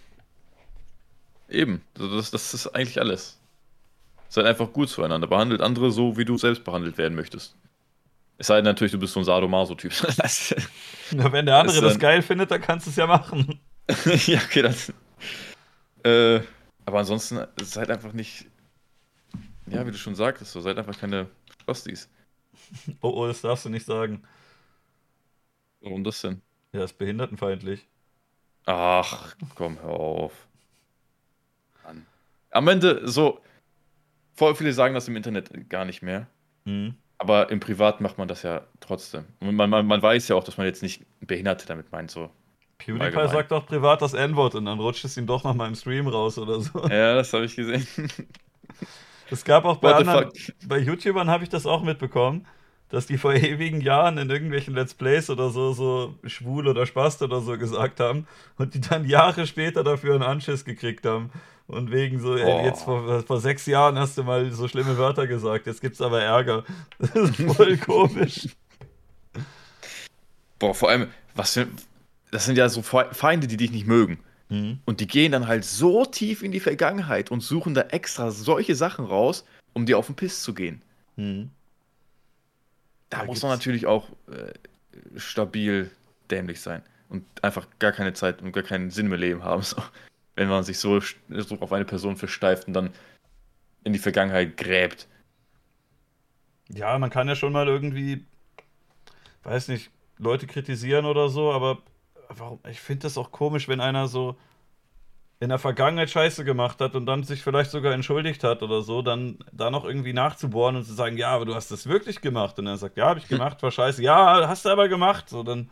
Eben. 1.48 1.82
Das, 1.94 2.30
das 2.30 2.54
ist 2.54 2.68
eigentlich 2.68 3.00
alles. 3.00 3.40
Seid 4.28 4.46
einfach 4.46 4.72
gut 4.72 4.88
zueinander. 4.88 5.26
Behandelt 5.26 5.62
andere 5.62 5.90
so, 5.90 6.16
wie 6.16 6.24
du 6.24 6.38
selbst 6.38 6.62
behandelt 6.62 6.96
werden 6.96 7.16
möchtest. 7.16 7.56
Es 8.38 8.46
sei 8.46 8.56
denn 8.56 8.66
natürlich, 8.66 8.92
du 8.92 9.00
bist 9.00 9.14
so 9.14 9.20
ein 9.20 9.24
Sadomaso-Typ. 9.24 9.92
Na, 11.10 11.32
wenn 11.32 11.46
der 11.46 11.56
andere 11.56 11.80
das 11.80 11.98
geil 11.98 12.22
findet, 12.22 12.52
dann 12.52 12.60
kannst 12.60 12.86
du 12.86 12.90
es 12.90 12.96
ja 12.96 13.08
machen. 13.08 13.58
ja, 14.26 14.38
okay, 14.38 14.62
das. 14.62 14.92
Äh, 16.04 16.40
aber 16.84 16.98
ansonsten 17.00 17.44
seid 17.62 17.90
einfach 17.90 18.12
nicht. 18.12 18.46
Ja, 19.66 19.86
wie 19.86 19.90
du 19.90 19.98
schon 19.98 20.14
sagtest, 20.14 20.52
so 20.52 20.60
seid 20.60 20.78
einfach 20.78 20.98
keine 20.98 21.28
Spastis. 21.60 22.08
Oh, 23.00 23.10
oh, 23.10 23.26
das 23.26 23.42
darfst 23.42 23.64
du 23.66 23.68
nicht 23.68 23.86
sagen. 23.86 24.22
Warum 25.80 26.02
das 26.02 26.20
denn? 26.20 26.40
Ja, 26.72 26.82
ist 26.82 26.98
behindertenfeindlich. 26.98 27.86
Ach, 28.64 29.36
komm, 29.54 29.78
hör 29.82 29.90
auf. 29.90 30.48
Mann. 31.84 32.06
Am 32.50 32.66
Ende, 32.66 33.06
so. 33.06 33.40
Voll 34.34 34.54
viele 34.54 34.72
sagen 34.72 34.94
das 34.94 35.06
im 35.06 35.16
Internet 35.16 35.70
gar 35.70 35.84
nicht 35.84 36.02
mehr. 36.02 36.26
Mhm. 36.64 36.96
Aber 37.18 37.50
im 37.50 37.60
Privat 37.60 38.00
macht 38.00 38.18
man 38.18 38.26
das 38.26 38.42
ja 38.42 38.66
trotzdem. 38.80 39.26
Und 39.40 39.54
man, 39.54 39.70
man, 39.70 39.86
man 39.86 40.02
weiß 40.02 40.28
ja 40.28 40.36
auch, 40.36 40.44
dass 40.44 40.56
man 40.56 40.66
jetzt 40.66 40.82
nicht 40.82 41.04
Behinderte 41.20 41.66
damit 41.66 41.92
meint, 41.92 42.10
so. 42.10 42.30
PewDiePie 42.78 43.04
allgemein. 43.04 43.28
sagt 43.28 43.50
doch 43.52 43.66
privat 43.66 44.02
das 44.02 44.14
N-Wort 44.14 44.54
und 44.54 44.64
dann 44.66 44.78
rutscht 44.78 45.04
es 45.04 45.16
ihm 45.16 45.26
doch 45.26 45.44
noch 45.44 45.54
mal 45.54 45.68
im 45.68 45.74
Stream 45.74 46.06
raus 46.08 46.38
oder 46.38 46.60
so. 46.60 46.86
Ja, 46.88 47.14
das 47.14 47.32
habe 47.32 47.44
ich 47.44 47.56
gesehen. 47.56 47.86
Es 49.28 49.44
gab 49.44 49.64
auch 49.64 49.78
bei 49.78 49.92
anderen, 49.92 50.30
bei 50.66 50.78
YouTubern 50.78 51.28
habe 51.28 51.42
ich 51.42 51.50
das 51.50 51.66
auch 51.66 51.82
mitbekommen, 51.82 52.46
dass 52.88 53.06
die 53.06 53.18
vor 53.18 53.34
ewigen 53.34 53.80
Jahren 53.80 54.18
in 54.18 54.30
irgendwelchen 54.30 54.74
Let's 54.74 54.94
Plays 54.94 55.30
oder 55.30 55.50
so, 55.50 55.72
so 55.72 56.14
schwul 56.24 56.68
oder 56.68 56.86
Spast 56.86 57.22
oder 57.22 57.40
so 57.40 57.58
gesagt 57.58 58.00
haben 58.00 58.26
und 58.56 58.74
die 58.74 58.80
dann 58.80 59.04
Jahre 59.04 59.46
später 59.46 59.82
dafür 59.82 60.14
einen 60.14 60.22
Anschiss 60.22 60.64
gekriegt 60.64 61.04
haben. 61.06 61.30
Und 61.68 61.90
wegen 61.90 62.20
so, 62.20 62.36
ey, 62.36 62.64
jetzt 62.64 62.84
vor, 62.84 63.24
vor 63.24 63.40
sechs 63.40 63.66
Jahren 63.66 63.98
hast 63.98 64.16
du 64.16 64.22
mal 64.22 64.52
so 64.52 64.68
schlimme 64.68 64.98
Wörter 64.98 65.26
gesagt, 65.26 65.66
jetzt 65.66 65.80
gibt's 65.80 66.00
aber 66.00 66.22
Ärger. 66.22 66.62
Das 66.98 67.12
ist 67.16 67.42
voll 67.56 67.76
komisch. 67.76 68.50
Boah, 70.60 70.72
vor 70.72 70.90
allem, 70.90 71.08
was 71.34 71.54
für, 71.54 71.66
das 72.30 72.44
sind 72.44 72.58
ja 72.58 72.68
so 72.68 72.82
Feinde, 72.82 73.46
die 73.46 73.56
dich 73.56 73.70
nicht 73.70 73.86
mögen. 73.86 74.18
Mhm. 74.48 74.80
Und 74.84 75.00
die 75.00 75.06
gehen 75.06 75.32
dann 75.32 75.46
halt 75.46 75.64
so 75.64 76.04
tief 76.04 76.42
in 76.42 76.52
die 76.52 76.60
Vergangenheit 76.60 77.30
und 77.30 77.40
suchen 77.40 77.74
da 77.74 77.82
extra 77.82 78.30
solche 78.30 78.74
Sachen 78.74 79.04
raus, 79.04 79.44
um 79.72 79.86
dir 79.86 79.98
auf 79.98 80.06
den 80.06 80.16
Piss 80.16 80.42
zu 80.42 80.54
gehen. 80.54 80.82
Mhm. 81.16 81.50
Da, 83.10 83.20
da 83.20 83.24
muss 83.24 83.42
man 83.42 83.52
natürlich 83.52 83.86
auch 83.86 84.08
äh, 84.30 84.52
stabil 85.18 85.90
dämlich 86.30 86.60
sein 86.60 86.82
und 87.08 87.24
einfach 87.42 87.66
gar 87.78 87.92
keine 87.92 88.12
Zeit 88.12 88.42
und 88.42 88.52
gar 88.52 88.64
keinen 88.64 88.90
Sinn 88.90 89.08
mehr 89.08 89.18
Leben 89.18 89.42
haben. 89.42 89.62
So. 89.66 89.76
Wenn 90.38 90.48
man 90.48 90.64
sich 90.64 90.78
so, 90.78 91.00
so 91.00 91.58
auf 91.60 91.72
eine 91.72 91.86
Person 91.86 92.16
versteift 92.16 92.68
und 92.68 92.74
dann 92.74 92.90
in 93.84 93.94
die 93.94 93.98
Vergangenheit 93.98 94.58
gräbt. 94.58 95.08
Ja, 96.68 96.98
man 96.98 97.08
kann 97.08 97.26
ja 97.26 97.34
schon 97.34 97.54
mal 97.54 97.68
irgendwie, 97.68 98.22
weiß 99.44 99.68
nicht, 99.68 99.90
Leute 100.18 100.46
kritisieren 100.46 101.06
oder 101.06 101.30
so, 101.30 101.52
aber 101.52 101.78
warum, 102.28 102.60
ich 102.68 102.80
finde 102.80 103.02
das 103.02 103.18
auch 103.18 103.30
komisch, 103.32 103.68
wenn 103.68 103.80
einer 103.80 104.08
so 104.08 104.36
in 105.38 105.50
der 105.50 105.58
Vergangenheit 105.58 106.08
Scheiße 106.08 106.44
gemacht 106.44 106.80
hat 106.80 106.94
und 106.94 107.04
dann 107.04 107.22
sich 107.22 107.42
vielleicht 107.42 107.70
sogar 107.70 107.92
entschuldigt 107.92 108.42
hat 108.42 108.62
oder 108.62 108.80
so, 108.80 109.02
dann 109.02 109.38
da 109.52 109.70
noch 109.70 109.84
irgendwie 109.84 110.14
nachzubohren 110.14 110.76
und 110.76 110.84
zu 110.84 110.94
sagen, 110.94 111.18
ja, 111.18 111.28
aber 111.28 111.44
du 111.44 111.54
hast 111.54 111.70
das 111.70 111.86
wirklich 111.86 112.22
gemacht. 112.22 112.58
Und 112.58 112.66
er 112.66 112.78
sagt, 112.78 112.96
ja, 112.96 113.06
habe 113.06 113.20
ich 113.20 113.28
gemacht, 113.28 113.62
war 113.62 113.70
scheiße. 113.70 114.02
Ja, 114.02 114.48
hast 114.48 114.64
du 114.64 114.70
aber 114.70 114.88
gemacht. 114.88 115.28
So, 115.28 115.42
dann, 115.42 115.68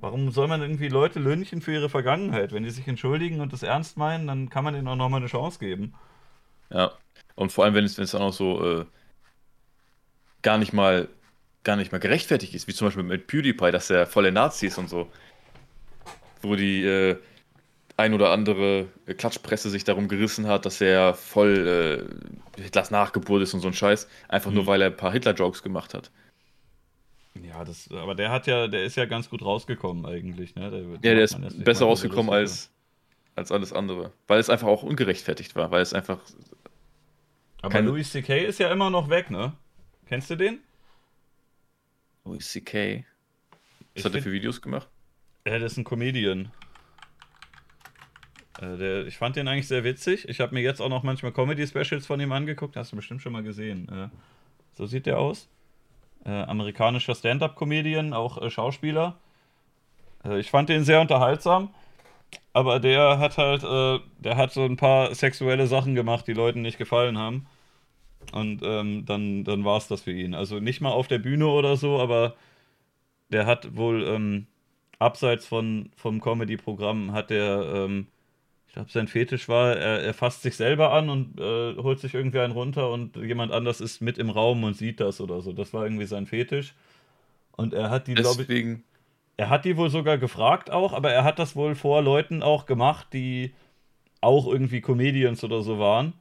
warum 0.00 0.30
soll 0.32 0.48
man 0.48 0.60
irgendwie 0.60 0.88
Leute 0.88 1.18
lünchen 1.18 1.62
für 1.62 1.72
ihre 1.72 1.88
Vergangenheit? 1.88 2.52
Wenn 2.52 2.62
die 2.64 2.70
sich 2.70 2.86
entschuldigen 2.86 3.40
und 3.40 3.54
das 3.54 3.62
ernst 3.62 3.96
meinen, 3.96 4.26
dann 4.26 4.50
kann 4.50 4.64
man 4.64 4.74
ihnen 4.74 4.88
auch 4.88 4.96
nochmal 4.96 5.20
eine 5.20 5.28
Chance 5.28 5.58
geben. 5.58 5.94
Ja, 6.70 6.92
und 7.36 7.52
vor 7.52 7.64
allem, 7.64 7.74
wenn 7.74 7.84
es, 7.84 7.96
wenn 7.96 8.04
es 8.04 8.14
auch 8.14 8.20
noch 8.20 8.32
so 8.34 8.80
äh, 8.80 8.86
gar 10.42 10.58
nicht 10.58 10.74
mal 10.74 11.08
gar 11.62 11.76
nicht 11.76 11.92
mal 11.92 11.98
gerechtfertigt 11.98 12.54
ist, 12.54 12.68
wie 12.68 12.74
zum 12.74 12.88
Beispiel 12.88 13.02
mit 13.02 13.26
PewDiePie, 13.26 13.70
dass 13.70 13.88
er 13.88 14.06
volle 14.06 14.30
Nazi 14.30 14.66
ist 14.66 14.76
und 14.76 14.88
so 14.88 15.10
wo 16.44 16.56
die 16.56 16.84
äh, 16.84 17.16
ein 17.96 18.14
oder 18.14 18.30
andere 18.30 18.88
Klatschpresse 19.06 19.70
sich 19.70 19.84
darum 19.84 20.08
gerissen 20.08 20.46
hat, 20.46 20.66
dass 20.66 20.80
er 20.80 21.14
voll 21.14 22.08
äh, 22.56 22.60
Hitlers 22.60 22.90
Nachgeburt 22.90 23.42
ist 23.42 23.54
und 23.54 23.60
so 23.60 23.68
ein 23.68 23.74
Scheiß, 23.74 24.08
einfach 24.28 24.50
mhm. 24.50 24.56
nur 24.56 24.66
weil 24.66 24.82
er 24.82 24.88
ein 24.88 24.96
paar 24.96 25.12
Hitler-Jokes 25.12 25.62
gemacht 25.62 25.94
hat. 25.94 26.10
Ja, 27.42 27.64
das, 27.64 27.88
aber 27.90 28.14
der 28.14 28.30
hat 28.30 28.46
ja, 28.46 28.68
der 28.68 28.84
ist 28.84 28.96
ja 28.96 29.06
ganz 29.06 29.28
gut 29.28 29.42
rausgekommen 29.42 30.06
eigentlich, 30.06 30.54
ne? 30.54 30.70
Der, 30.70 30.80
ja, 30.80 31.16
der 31.16 31.24
ist 31.24 31.64
besser 31.64 31.86
rausgekommen 31.86 32.32
als, 32.32 32.70
als 33.34 33.50
alles 33.50 33.72
andere. 33.72 34.12
Weil 34.28 34.38
es 34.38 34.50
einfach 34.50 34.68
auch 34.68 34.84
ungerechtfertigt 34.84 35.56
war, 35.56 35.70
weil 35.72 35.82
es 35.82 35.92
einfach. 35.92 36.20
Aber 37.62 37.80
Louis 37.80 38.10
C.K. 38.10 38.44
ist 38.44 38.60
ja 38.60 38.70
immer 38.70 38.90
noch 38.90 39.08
weg, 39.08 39.30
ne? 39.30 39.52
Kennst 40.06 40.30
du 40.30 40.36
den? 40.36 40.60
Louis 42.24 42.48
C.K. 42.48 43.04
Was 43.94 44.00
ich 44.00 44.04
hat 44.04 44.14
er 44.14 44.22
für 44.22 44.32
Videos 44.32 44.62
gemacht? 44.62 44.88
Ja, 45.46 45.58
der 45.58 45.66
ist 45.66 45.76
ein 45.76 45.84
Comedian. 45.84 46.50
Äh, 48.58 48.76
der, 48.78 49.06
ich 49.06 49.18
fand 49.18 49.36
den 49.36 49.46
eigentlich 49.46 49.68
sehr 49.68 49.84
witzig. 49.84 50.26
Ich 50.28 50.40
habe 50.40 50.54
mir 50.54 50.62
jetzt 50.62 50.80
auch 50.80 50.88
noch 50.88 51.02
manchmal 51.02 51.32
Comedy-Specials 51.32 52.06
von 52.06 52.18
ihm 52.18 52.32
angeguckt. 52.32 52.76
Hast 52.76 52.92
du 52.92 52.96
bestimmt 52.96 53.20
schon 53.20 53.32
mal 53.32 53.42
gesehen. 53.42 53.88
Äh, 53.90 54.08
so 54.72 54.86
sieht 54.86 55.04
der 55.04 55.18
aus. 55.18 55.48
Äh, 56.24 56.30
amerikanischer 56.30 57.14
Stand-up-Comedian, 57.14 58.14
auch 58.14 58.40
äh, 58.40 58.50
Schauspieler. 58.50 59.18
Äh, 60.24 60.40
ich 60.40 60.50
fand 60.50 60.70
den 60.70 60.84
sehr 60.84 61.02
unterhaltsam. 61.02 61.74
Aber 62.54 62.80
der 62.80 63.18
hat 63.18 63.36
halt, 63.36 63.64
äh, 63.64 64.02
der 64.18 64.36
hat 64.38 64.52
so 64.52 64.64
ein 64.64 64.78
paar 64.78 65.14
sexuelle 65.14 65.66
Sachen 65.66 65.94
gemacht, 65.94 66.26
die 66.26 66.32
Leuten 66.32 66.62
nicht 66.62 66.78
gefallen 66.78 67.18
haben. 67.18 67.46
Und 68.32 68.62
ähm, 68.64 69.04
dann, 69.04 69.44
dann 69.44 69.64
war 69.66 69.76
es 69.76 69.88
das 69.88 70.00
für 70.00 70.12
ihn. 70.12 70.34
Also 70.34 70.58
nicht 70.58 70.80
mal 70.80 70.92
auf 70.92 71.06
der 71.06 71.18
Bühne 71.18 71.48
oder 71.48 71.76
so, 71.76 72.00
aber 72.00 72.34
der 73.28 73.44
hat 73.44 73.76
wohl 73.76 74.04
ähm, 74.04 74.46
abseits 74.98 75.46
von, 75.46 75.90
vom 75.96 76.20
Comedy-Programm 76.20 77.12
hat 77.12 77.30
der 77.30 77.72
ähm, 77.74 78.06
ich 78.74 78.76
glaube, 78.76 78.90
sein 78.90 79.06
Fetisch 79.06 79.48
war, 79.48 79.76
er, 79.76 80.00
er 80.02 80.14
fasst 80.14 80.42
sich 80.42 80.56
selber 80.56 80.92
an 80.92 81.08
und 81.08 81.38
äh, 81.38 81.76
holt 81.76 82.00
sich 82.00 82.12
irgendwie 82.12 82.40
einen 82.40 82.52
runter 82.52 82.90
und 82.90 83.14
jemand 83.14 83.52
anders 83.52 83.80
ist 83.80 84.00
mit 84.00 84.18
im 84.18 84.30
Raum 84.30 84.64
und 84.64 84.76
sieht 84.76 84.98
das 84.98 85.20
oder 85.20 85.42
so. 85.42 85.52
Das 85.52 85.72
war 85.72 85.84
irgendwie 85.84 86.06
sein 86.06 86.26
Fetisch. 86.26 86.74
Und 87.52 87.72
er 87.72 87.88
hat 87.88 88.08
die, 88.08 88.14
glaube 88.14 88.42
ich. 88.42 88.78
Er 89.36 89.48
hat 89.48 89.64
die 89.64 89.76
wohl 89.76 89.90
sogar 89.90 90.18
gefragt 90.18 90.72
auch, 90.72 90.92
aber 90.92 91.12
er 91.12 91.22
hat 91.22 91.38
das 91.38 91.54
wohl 91.54 91.76
vor 91.76 92.02
Leuten 92.02 92.42
auch 92.42 92.66
gemacht, 92.66 93.06
die 93.12 93.54
auch 94.20 94.48
irgendwie 94.48 94.80
Comedians 94.80 95.44
oder 95.44 95.62
so 95.62 95.78
waren. 95.78 96.14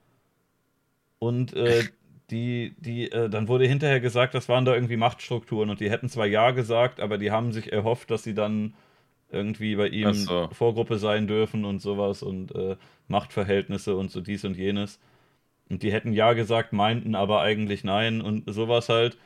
Und 1.17 1.53
äh, 1.53 1.85
die, 2.33 2.75
die, 2.79 3.11
äh, 3.11 3.29
dann 3.29 3.47
wurde 3.47 3.67
hinterher 3.67 3.99
gesagt, 3.99 4.33
das 4.33 4.49
waren 4.49 4.65
da 4.65 4.73
irgendwie 4.73 4.97
Machtstrukturen 4.97 5.69
und 5.69 5.79
die 5.79 5.89
hätten 5.91 6.09
zwar 6.09 6.25
Ja 6.25 6.51
gesagt, 6.51 6.99
aber 6.99 7.17
die 7.17 7.31
haben 7.31 7.53
sich 7.53 7.71
erhofft, 7.71 8.11
dass 8.11 8.23
sie 8.23 8.33
dann 8.33 8.73
irgendwie 9.31 9.75
bei 9.75 9.87
ihm 9.87 10.13
so. 10.13 10.49
Vorgruppe 10.51 10.97
sein 10.97 11.27
dürfen 11.27 11.65
und 11.65 11.79
sowas 11.81 12.23
und 12.23 12.53
äh, 12.55 12.75
Machtverhältnisse 13.07 13.95
und 13.95 14.11
so 14.11 14.21
dies 14.21 14.45
und 14.45 14.57
jenes. 14.57 14.99
Und 15.69 15.83
die 15.83 15.91
hätten 15.93 16.13
ja 16.13 16.33
gesagt, 16.33 16.73
meinten 16.73 17.15
aber 17.15 17.41
eigentlich 17.41 17.83
nein 17.83 18.21
und 18.21 18.51
sowas 18.53 18.89
halt. 18.89 19.17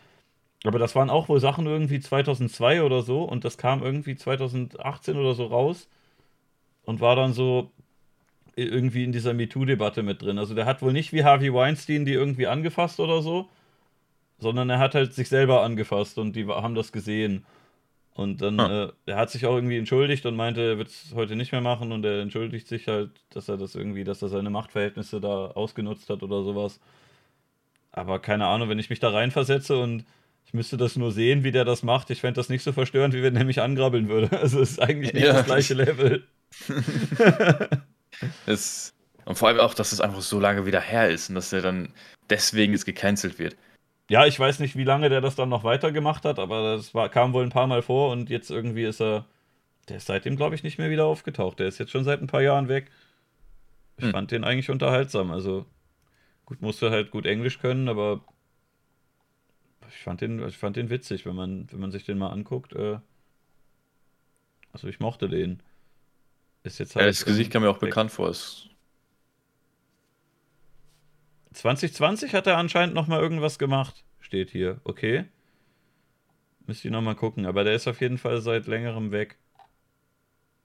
Aber 0.65 0.79
das 0.79 0.95
waren 0.95 1.09
auch 1.09 1.29
wohl 1.29 1.39
Sachen 1.39 1.67
irgendwie 1.67 1.99
2002 1.99 2.83
oder 2.83 3.01
so 3.03 3.23
und 3.23 3.45
das 3.45 3.57
kam 3.57 3.83
irgendwie 3.83 4.15
2018 4.15 5.17
oder 5.17 5.33
so 5.33 5.45
raus 5.47 5.89
und 6.83 7.01
war 7.01 7.15
dann 7.15 7.33
so 7.33 7.71
irgendwie 8.57 9.03
in 9.03 9.11
dieser 9.11 9.33
MeToo-Debatte 9.33 10.03
mit 10.03 10.21
drin. 10.21 10.39
Also 10.39 10.55
der 10.55 10.65
hat 10.65 10.81
wohl 10.81 10.93
nicht 10.93 11.13
wie 11.13 11.23
Harvey 11.23 11.53
Weinstein 11.53 12.05
die 12.05 12.13
irgendwie 12.13 12.47
angefasst 12.47 12.99
oder 12.99 13.21
so, 13.21 13.47
sondern 14.39 14.69
er 14.69 14.79
hat 14.79 14.95
halt 14.95 15.13
sich 15.13 15.29
selber 15.29 15.63
angefasst 15.63 16.17
und 16.17 16.35
die 16.35 16.47
haben 16.47 16.75
das 16.75 16.91
gesehen. 16.91 17.45
Und 18.15 18.41
dann, 18.41 18.59
ah. 18.59 18.85
äh, 18.85 18.91
er 19.05 19.17
hat 19.17 19.29
sich 19.29 19.45
auch 19.45 19.55
irgendwie 19.55 19.77
entschuldigt 19.77 20.25
und 20.25 20.35
meinte, 20.35 20.61
er 20.61 20.77
wird 20.79 20.87
es 20.87 21.13
heute 21.13 21.35
nicht 21.35 21.51
mehr 21.51 21.61
machen 21.61 21.91
und 21.91 22.03
er 22.03 22.19
entschuldigt 22.19 22.67
sich 22.67 22.87
halt, 22.87 23.11
dass 23.29 23.47
er 23.47 23.57
das 23.57 23.75
irgendwie, 23.75 24.03
dass 24.03 24.23
er 24.23 24.29
seine 24.29 24.49
Machtverhältnisse 24.49 25.21
da 25.21 25.51
ausgenutzt 25.51 26.09
hat 26.09 26.23
oder 26.23 26.43
sowas. 26.43 26.79
Aber 27.91 28.19
keine 28.19 28.47
Ahnung, 28.47 28.69
wenn 28.69 28.79
ich 28.79 28.89
mich 28.89 28.99
da 28.99 29.09
reinversetze 29.09 29.77
und 29.77 30.03
ich 30.47 30.53
müsste 30.53 30.77
das 30.77 30.95
nur 30.95 31.11
sehen, 31.11 31.43
wie 31.43 31.51
der 31.51 31.65
das 31.65 31.83
macht, 31.83 32.09
ich 32.09 32.21
fände 32.21 32.39
das 32.39 32.49
nicht 32.49 32.63
so 32.63 32.71
verstörend, 32.71 33.13
wie 33.13 33.21
wenn 33.21 33.35
er 33.35 33.43
mich 33.43 33.61
angrabbeln 33.61 34.09
würde. 34.09 34.29
Also 34.41 34.61
es 34.61 34.71
ist 34.71 34.81
eigentlich 34.81 35.13
nicht 35.13 35.25
ja. 35.25 35.33
das 35.33 35.45
gleiche 35.45 35.75
Level. 35.75 36.23
es, 38.45 38.93
und 39.25 39.37
vor 39.37 39.49
allem 39.49 39.59
auch, 39.59 39.73
dass 39.73 39.91
es 39.91 40.01
einfach 40.01 40.21
so 40.21 40.39
lange 40.39 40.65
wieder 40.65 40.81
her 40.81 41.09
ist 41.09 41.29
und 41.29 41.35
dass 41.35 41.51
er 41.53 41.61
dann 41.61 41.89
deswegen 42.29 42.73
jetzt 42.73 42.85
gecancelt 42.85 43.39
wird. 43.39 43.55
Ja, 44.09 44.25
ich 44.25 44.39
weiß 44.39 44.59
nicht, 44.59 44.77
wie 44.77 44.85
lange 44.85 45.09
der 45.09 45.19
das 45.19 45.35
dann 45.35 45.49
noch 45.49 45.63
weitergemacht 45.65 46.23
hat, 46.23 46.39
aber 46.39 46.75
das 46.75 46.93
war, 46.93 47.09
kam 47.09 47.33
wohl 47.33 47.43
ein 47.43 47.49
paar 47.49 47.67
Mal 47.67 47.81
vor 47.81 48.11
und 48.11 48.29
jetzt 48.29 48.49
irgendwie 48.49 48.85
ist 48.85 49.01
er. 49.01 49.25
Der 49.89 49.97
ist 49.97 50.07
seitdem, 50.07 50.35
glaube 50.35 50.55
ich, 50.55 50.63
nicht 50.63 50.77
mehr 50.77 50.89
wieder 50.89 51.05
aufgetaucht. 51.05 51.59
Der 51.59 51.67
ist 51.67 51.77
jetzt 51.77 51.91
schon 51.91 52.03
seit 52.03 52.21
ein 52.21 52.27
paar 52.27 52.41
Jahren 52.41 52.67
weg. 52.67 52.91
Ich 53.97 54.05
hm. 54.05 54.11
fand 54.11 54.31
den 54.31 54.43
eigentlich 54.43 54.69
unterhaltsam. 54.69 55.31
Also, 55.31 55.65
gut, 56.45 56.61
musste 56.61 56.91
halt 56.91 57.09
gut 57.09 57.25
Englisch 57.25 57.59
können, 57.59 57.87
aber 57.87 58.21
ich 59.89 60.03
fand 60.03 60.19
den, 60.21 60.45
ich 60.45 60.57
fand 60.57 60.75
den 60.75 60.89
witzig, 60.89 61.25
wenn 61.25 61.35
man, 61.35 61.67
wenn 61.71 61.79
man 61.79 61.91
sich 61.91 62.03
den 62.03 62.17
mal 62.17 62.31
anguckt. 62.31 62.73
Äh, 62.73 62.99
also, 64.73 64.87
ich 64.87 64.99
mochte 64.99 65.29
den. 65.29 65.61
Ist 66.67 66.79
jetzt 66.79 66.95
halt. 66.95 67.03
Ja, 67.03 67.07
das 67.07 67.23
Gesicht 67.23 67.49
kam 67.49 67.61
mir 67.61 67.69
auch 67.69 67.81
weg. 67.81 67.89
bekannt 67.89 68.11
vor. 68.11 68.27
Es 68.27 68.67
2020 71.53 72.33
hat 72.33 72.45
er 72.45 72.57
anscheinend 72.57 72.93
noch 72.93 73.07
mal 73.07 73.21
irgendwas 73.21 73.57
gemacht, 73.57 74.03
steht 74.19 74.51
hier. 74.51 74.81
Okay. 74.83 75.25
Müsste 76.67 76.89
ich 76.89 76.91
noch 76.91 77.01
mal 77.01 77.15
gucken, 77.15 77.45
aber 77.45 77.63
der 77.63 77.73
ist 77.73 77.87
auf 77.87 78.01
jeden 78.01 78.17
Fall 78.17 78.41
seit 78.41 78.67
längerem 78.67 79.11
weg. 79.11 79.37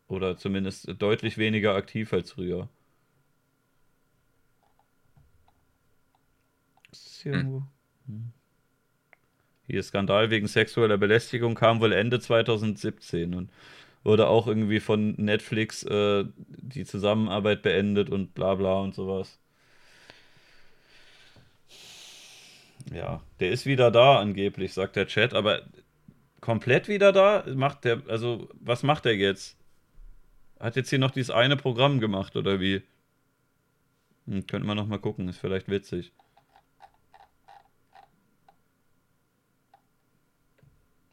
Oder 0.09 0.37
zumindest 0.37 0.93
deutlich 0.99 1.39
weniger 1.39 1.77
aktiv 1.77 2.13
als 2.13 2.33
früher. 2.33 2.69
Ist 6.91 7.23
hier 7.23 7.33
hm. 7.33 7.39
irgendwo? 7.39 7.63
Hm. 8.07 8.33
Hier 9.69 9.83
Skandal 9.85 10.31
wegen 10.31 10.49
sexueller 10.49 10.99
Belästigung 10.99 11.55
kam 11.55 11.81
wohl 11.81 11.93
Ende 11.93 12.19
2017 12.19 13.35
und 13.35 13.51
wurde 14.05 14.29
auch 14.29 14.47
irgendwie 14.47 14.81
von 14.81 15.15
Netflix 15.17 15.83
äh, 15.85 16.25
die 16.37 16.85
Zusammenarbeit 16.85 17.63
beendet 17.63 18.11
und 18.11 18.35
bla 18.35 18.55
bla 18.55 18.81
und 18.81 18.95
sowas. 18.95 19.39
Ja, 22.93 23.23
der 23.41 23.51
ist 23.53 23.67
wieder 23.67 23.91
da 23.91 24.19
angeblich, 24.21 24.73
sagt 24.73 24.97
der 24.97 25.07
Chat, 25.07 25.35
aber 25.35 25.63
komplett 26.41 26.89
wieder 26.89 27.13
da? 27.13 27.45
Macht 27.55 27.85
der, 27.85 28.03
also, 28.09 28.49
was 28.61 28.83
macht 28.83 29.05
der 29.05 29.17
jetzt? 29.17 29.57
Hat 30.59 30.77
jetzt 30.77 30.91
hier 30.91 30.99
noch 30.99 31.11
dieses 31.11 31.31
eine 31.31 31.57
Programm 31.57 32.01
gemacht 32.01 32.37
oder 32.37 32.61
wie? 32.61 32.83
Hm, 34.27 34.47
könnte 34.47 34.67
man 34.67 34.77
noch 34.77 34.87
mal 34.87 34.99
gucken, 34.99 35.29
ist 35.29 35.39
vielleicht 35.39 35.69
witzig. 35.69 36.13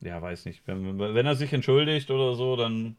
Ja, 0.02 0.22
weiß 0.22 0.46
nicht. 0.46 0.62
Wenn, 0.66 0.98
wenn 1.00 1.26
er 1.26 1.36
sich 1.36 1.52
entschuldigt 1.54 2.10
oder 2.12 2.36
so, 2.36 2.56
dann 2.56 2.96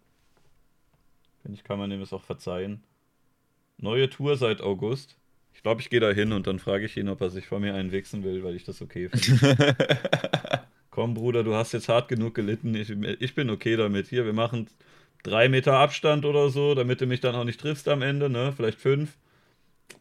finde 1.42 1.56
ich, 1.56 1.64
kann 1.64 1.78
man 1.78 1.90
ihm 1.90 2.02
es 2.02 2.12
auch 2.12 2.22
verzeihen. 2.22 2.82
Neue 3.78 4.10
Tour 4.10 4.36
seit 4.36 4.60
August. 4.60 5.16
Ich 5.54 5.62
glaube, 5.62 5.80
ich 5.80 5.90
gehe 5.90 6.00
da 6.00 6.10
hin 6.10 6.32
und 6.32 6.46
dann 6.46 6.58
frage 6.58 6.84
ich 6.84 6.96
ihn, 6.96 7.08
ob 7.08 7.20
er 7.20 7.30
sich 7.30 7.46
vor 7.46 7.60
mir 7.60 7.74
einen 7.74 7.92
wichsen 7.92 8.22
will, 8.22 8.44
weil 8.44 8.54
ich 8.54 8.64
das 8.64 8.82
okay 8.82 9.08
finde. 9.08 9.76
Komm, 10.90 11.14
Bruder, 11.14 11.44
du 11.44 11.54
hast 11.54 11.72
jetzt 11.72 11.88
hart 11.88 12.08
genug 12.08 12.34
gelitten. 12.34 12.74
Ich, 12.74 12.90
ich 12.90 13.34
bin 13.34 13.48
okay 13.48 13.76
damit. 13.76 14.08
Hier, 14.08 14.24
wir 14.24 14.32
machen 14.32 14.68
drei 15.22 15.48
Meter 15.48 15.74
Abstand 15.74 16.24
oder 16.24 16.50
so, 16.50 16.74
damit 16.74 17.00
du 17.00 17.06
mich 17.06 17.20
dann 17.20 17.34
auch 17.34 17.44
nicht 17.44 17.60
triffst 17.60 17.88
am 17.88 18.02
Ende, 18.02 18.28
ne? 18.28 18.52
Vielleicht 18.54 18.80
fünf. 18.80 19.16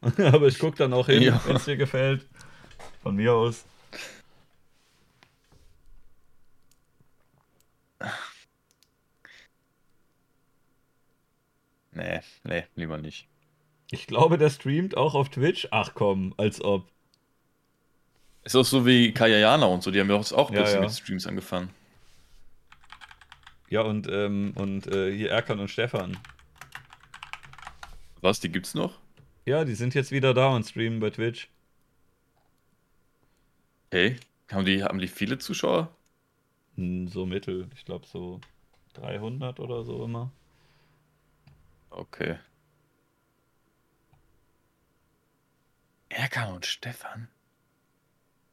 Aber 0.17 0.47
ich 0.47 0.59
gucke 0.59 0.77
dann 0.77 0.93
auch 0.93 1.07
hin, 1.07 1.21
ja. 1.21 1.41
wenn 1.45 1.55
es 1.55 1.65
dir 1.65 1.77
gefällt. 1.77 2.25
Von 3.01 3.15
mir 3.15 3.33
aus. 3.33 3.65
Nee, 11.99 12.21
nee, 12.45 12.63
lieber 12.75 12.97
nicht. 12.97 13.27
Ich 13.91 14.07
glaube, 14.07 14.37
der 14.37 14.49
streamt 14.49 14.95
auch 14.95 15.15
auf 15.15 15.29
Twitch. 15.29 15.67
Ach 15.71 15.91
komm, 15.93 16.33
als 16.37 16.63
ob. 16.63 16.89
Ist 18.45 18.55
auch 18.55 18.63
so 18.63 18.85
wie 18.85 19.11
Kayayana 19.11 19.65
und 19.65 19.83
so, 19.83 19.91
die 19.91 19.99
haben 19.99 20.09
ja 20.09 20.15
auch 20.15 20.51
ja, 20.51 20.69
ja. 20.69 20.79
mit 20.79 20.91
Streams 20.91 21.27
angefangen. 21.27 21.71
Ja, 23.69 23.81
und, 23.81 24.07
ähm, 24.09 24.53
und 24.55 24.87
äh, 24.87 25.15
hier 25.15 25.31
Erkan 25.31 25.59
und 25.59 25.67
Stefan. 25.67 26.17
Was, 28.21 28.39
die 28.39 28.49
gibt's 28.49 28.73
noch? 28.73 28.97
Ja, 29.45 29.65
die 29.65 29.75
sind 29.75 29.93
jetzt 29.93 30.11
wieder 30.11 30.33
da 30.33 30.55
und 30.55 30.63
streamen 30.65 31.01
bei 31.01 31.09
Twitch. 31.09 31.49
Hey, 33.91 34.15
haben 34.49 34.65
die, 34.65 34.83
haben 34.83 34.99
die 34.99 35.07
viele 35.07 35.37
Zuschauer? 35.37 35.93
So 36.77 37.25
mittel, 37.25 37.67
ich 37.75 37.83
glaube 37.83 38.07
so 38.07 38.39
300 38.93 39.59
oder 39.59 39.83
so 39.83 40.05
immer. 40.05 40.31
Okay. 41.89 42.37
Erkan 46.09 46.53
und 46.53 46.65
Stefan? 46.65 47.27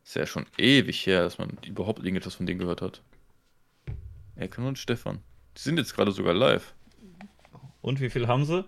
Ist 0.04 0.14
ja 0.14 0.26
schon 0.26 0.46
ewig 0.56 1.06
her, 1.06 1.22
dass 1.22 1.38
man 1.38 1.58
überhaupt 1.66 1.98
irgendetwas 2.00 2.34
von 2.34 2.46
denen 2.46 2.60
gehört 2.60 2.82
hat. 2.82 3.02
Erkan 4.36 4.66
und 4.66 4.78
Stefan. 4.78 5.22
Die 5.56 5.62
sind 5.62 5.78
jetzt 5.78 5.94
gerade 5.94 6.12
sogar 6.12 6.34
live. 6.34 6.74
Und 7.80 8.00
wie 8.00 8.10
viel 8.10 8.28
haben 8.28 8.44
sie? 8.44 8.64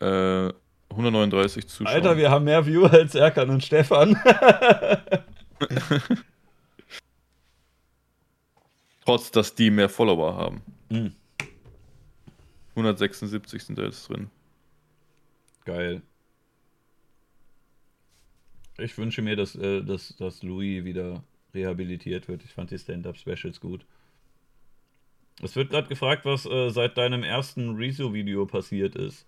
Äh, 0.00 0.52
139 0.90 1.68
Zuschauer. 1.68 1.94
Alter, 1.94 2.16
wir 2.16 2.30
haben 2.30 2.44
mehr 2.44 2.66
Viewer 2.66 2.92
als 2.92 3.14
Erkan 3.14 3.50
und 3.50 3.64
Stefan. 3.64 4.20
Trotz, 9.04 9.30
dass 9.30 9.54
die 9.54 9.70
mehr 9.70 9.88
Follower 9.88 10.34
haben. 10.34 10.62
Mhm. 10.90 11.14
176 12.76 13.64
sind 13.64 13.78
da 13.78 13.84
jetzt 13.84 14.08
drin. 14.08 14.30
Geil. 15.64 16.02
Ich 18.78 18.96
wünsche 18.98 19.22
mir, 19.22 19.36
dass, 19.36 19.56
äh, 19.56 19.82
dass, 19.82 20.14
dass 20.16 20.42
Louis 20.42 20.84
wieder 20.84 21.24
rehabilitiert 21.54 22.28
wird. 22.28 22.44
Ich 22.44 22.52
fand 22.52 22.70
die 22.70 22.78
Stand-Up-Specials 22.78 23.60
gut. 23.60 23.86
Es 25.42 25.56
wird 25.56 25.70
gerade 25.70 25.88
gefragt, 25.88 26.24
was 26.24 26.46
äh, 26.46 26.70
seit 26.70 26.96
deinem 26.96 27.22
ersten 27.22 27.76
Rezo-Video 27.76 28.46
passiert 28.46 28.94
ist. 28.94 29.26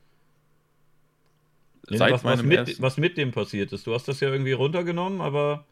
Seit 1.90 2.12
was, 2.12 2.24
was, 2.24 2.42
mit, 2.42 2.80
was 2.82 2.98
mit 2.98 3.16
dem 3.16 3.30
passiert 3.30 3.72
ist. 3.72 3.86
Du 3.86 3.94
hast 3.94 4.08
das 4.08 4.20
ja 4.20 4.30
irgendwie 4.30 4.52
runtergenommen, 4.52 5.22
aber. 5.22 5.64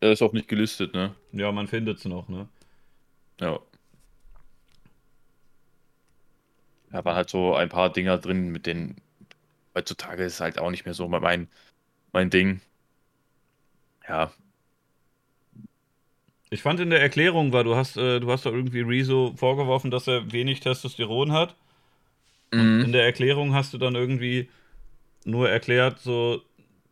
Er 0.00 0.12
ist 0.12 0.22
auch 0.22 0.32
nicht 0.32 0.48
gelistet, 0.48 0.94
ne? 0.94 1.14
Ja, 1.32 1.52
man 1.52 1.68
findet 1.68 1.98
es 1.98 2.04
noch, 2.06 2.28
ne? 2.28 2.48
Ja. 3.40 3.60
Da 6.92 7.04
waren 7.04 7.16
halt 7.16 7.30
so 7.30 7.54
ein 7.54 7.68
paar 7.68 7.90
Dinger 7.90 8.18
drin, 8.18 8.50
mit 8.50 8.66
denen 8.66 8.96
heutzutage 9.74 10.24
ist 10.24 10.40
halt 10.40 10.58
auch 10.58 10.70
nicht 10.70 10.84
mehr 10.84 10.94
so 10.94 11.08
mein, 11.08 11.48
mein 12.12 12.30
Ding. 12.30 12.60
Ja. 14.08 14.32
Ich 16.50 16.60
fand 16.60 16.80
in 16.80 16.90
der 16.90 17.00
Erklärung 17.00 17.52
war, 17.52 17.64
du 17.64 17.74
hast, 17.74 17.96
äh, 17.96 18.20
du 18.20 18.30
hast 18.30 18.44
da 18.44 18.50
irgendwie 18.50 18.82
Rezo 18.82 19.32
vorgeworfen, 19.36 19.90
dass 19.90 20.06
er 20.06 20.32
wenig 20.32 20.60
Testosteron 20.60 21.32
hat. 21.32 21.56
Mhm. 22.52 22.84
in 22.84 22.92
der 22.92 23.04
Erklärung 23.04 23.54
hast 23.54 23.72
du 23.72 23.78
dann 23.78 23.94
irgendwie 23.94 24.50
nur 25.24 25.48
erklärt, 25.48 26.00
so, 26.00 26.42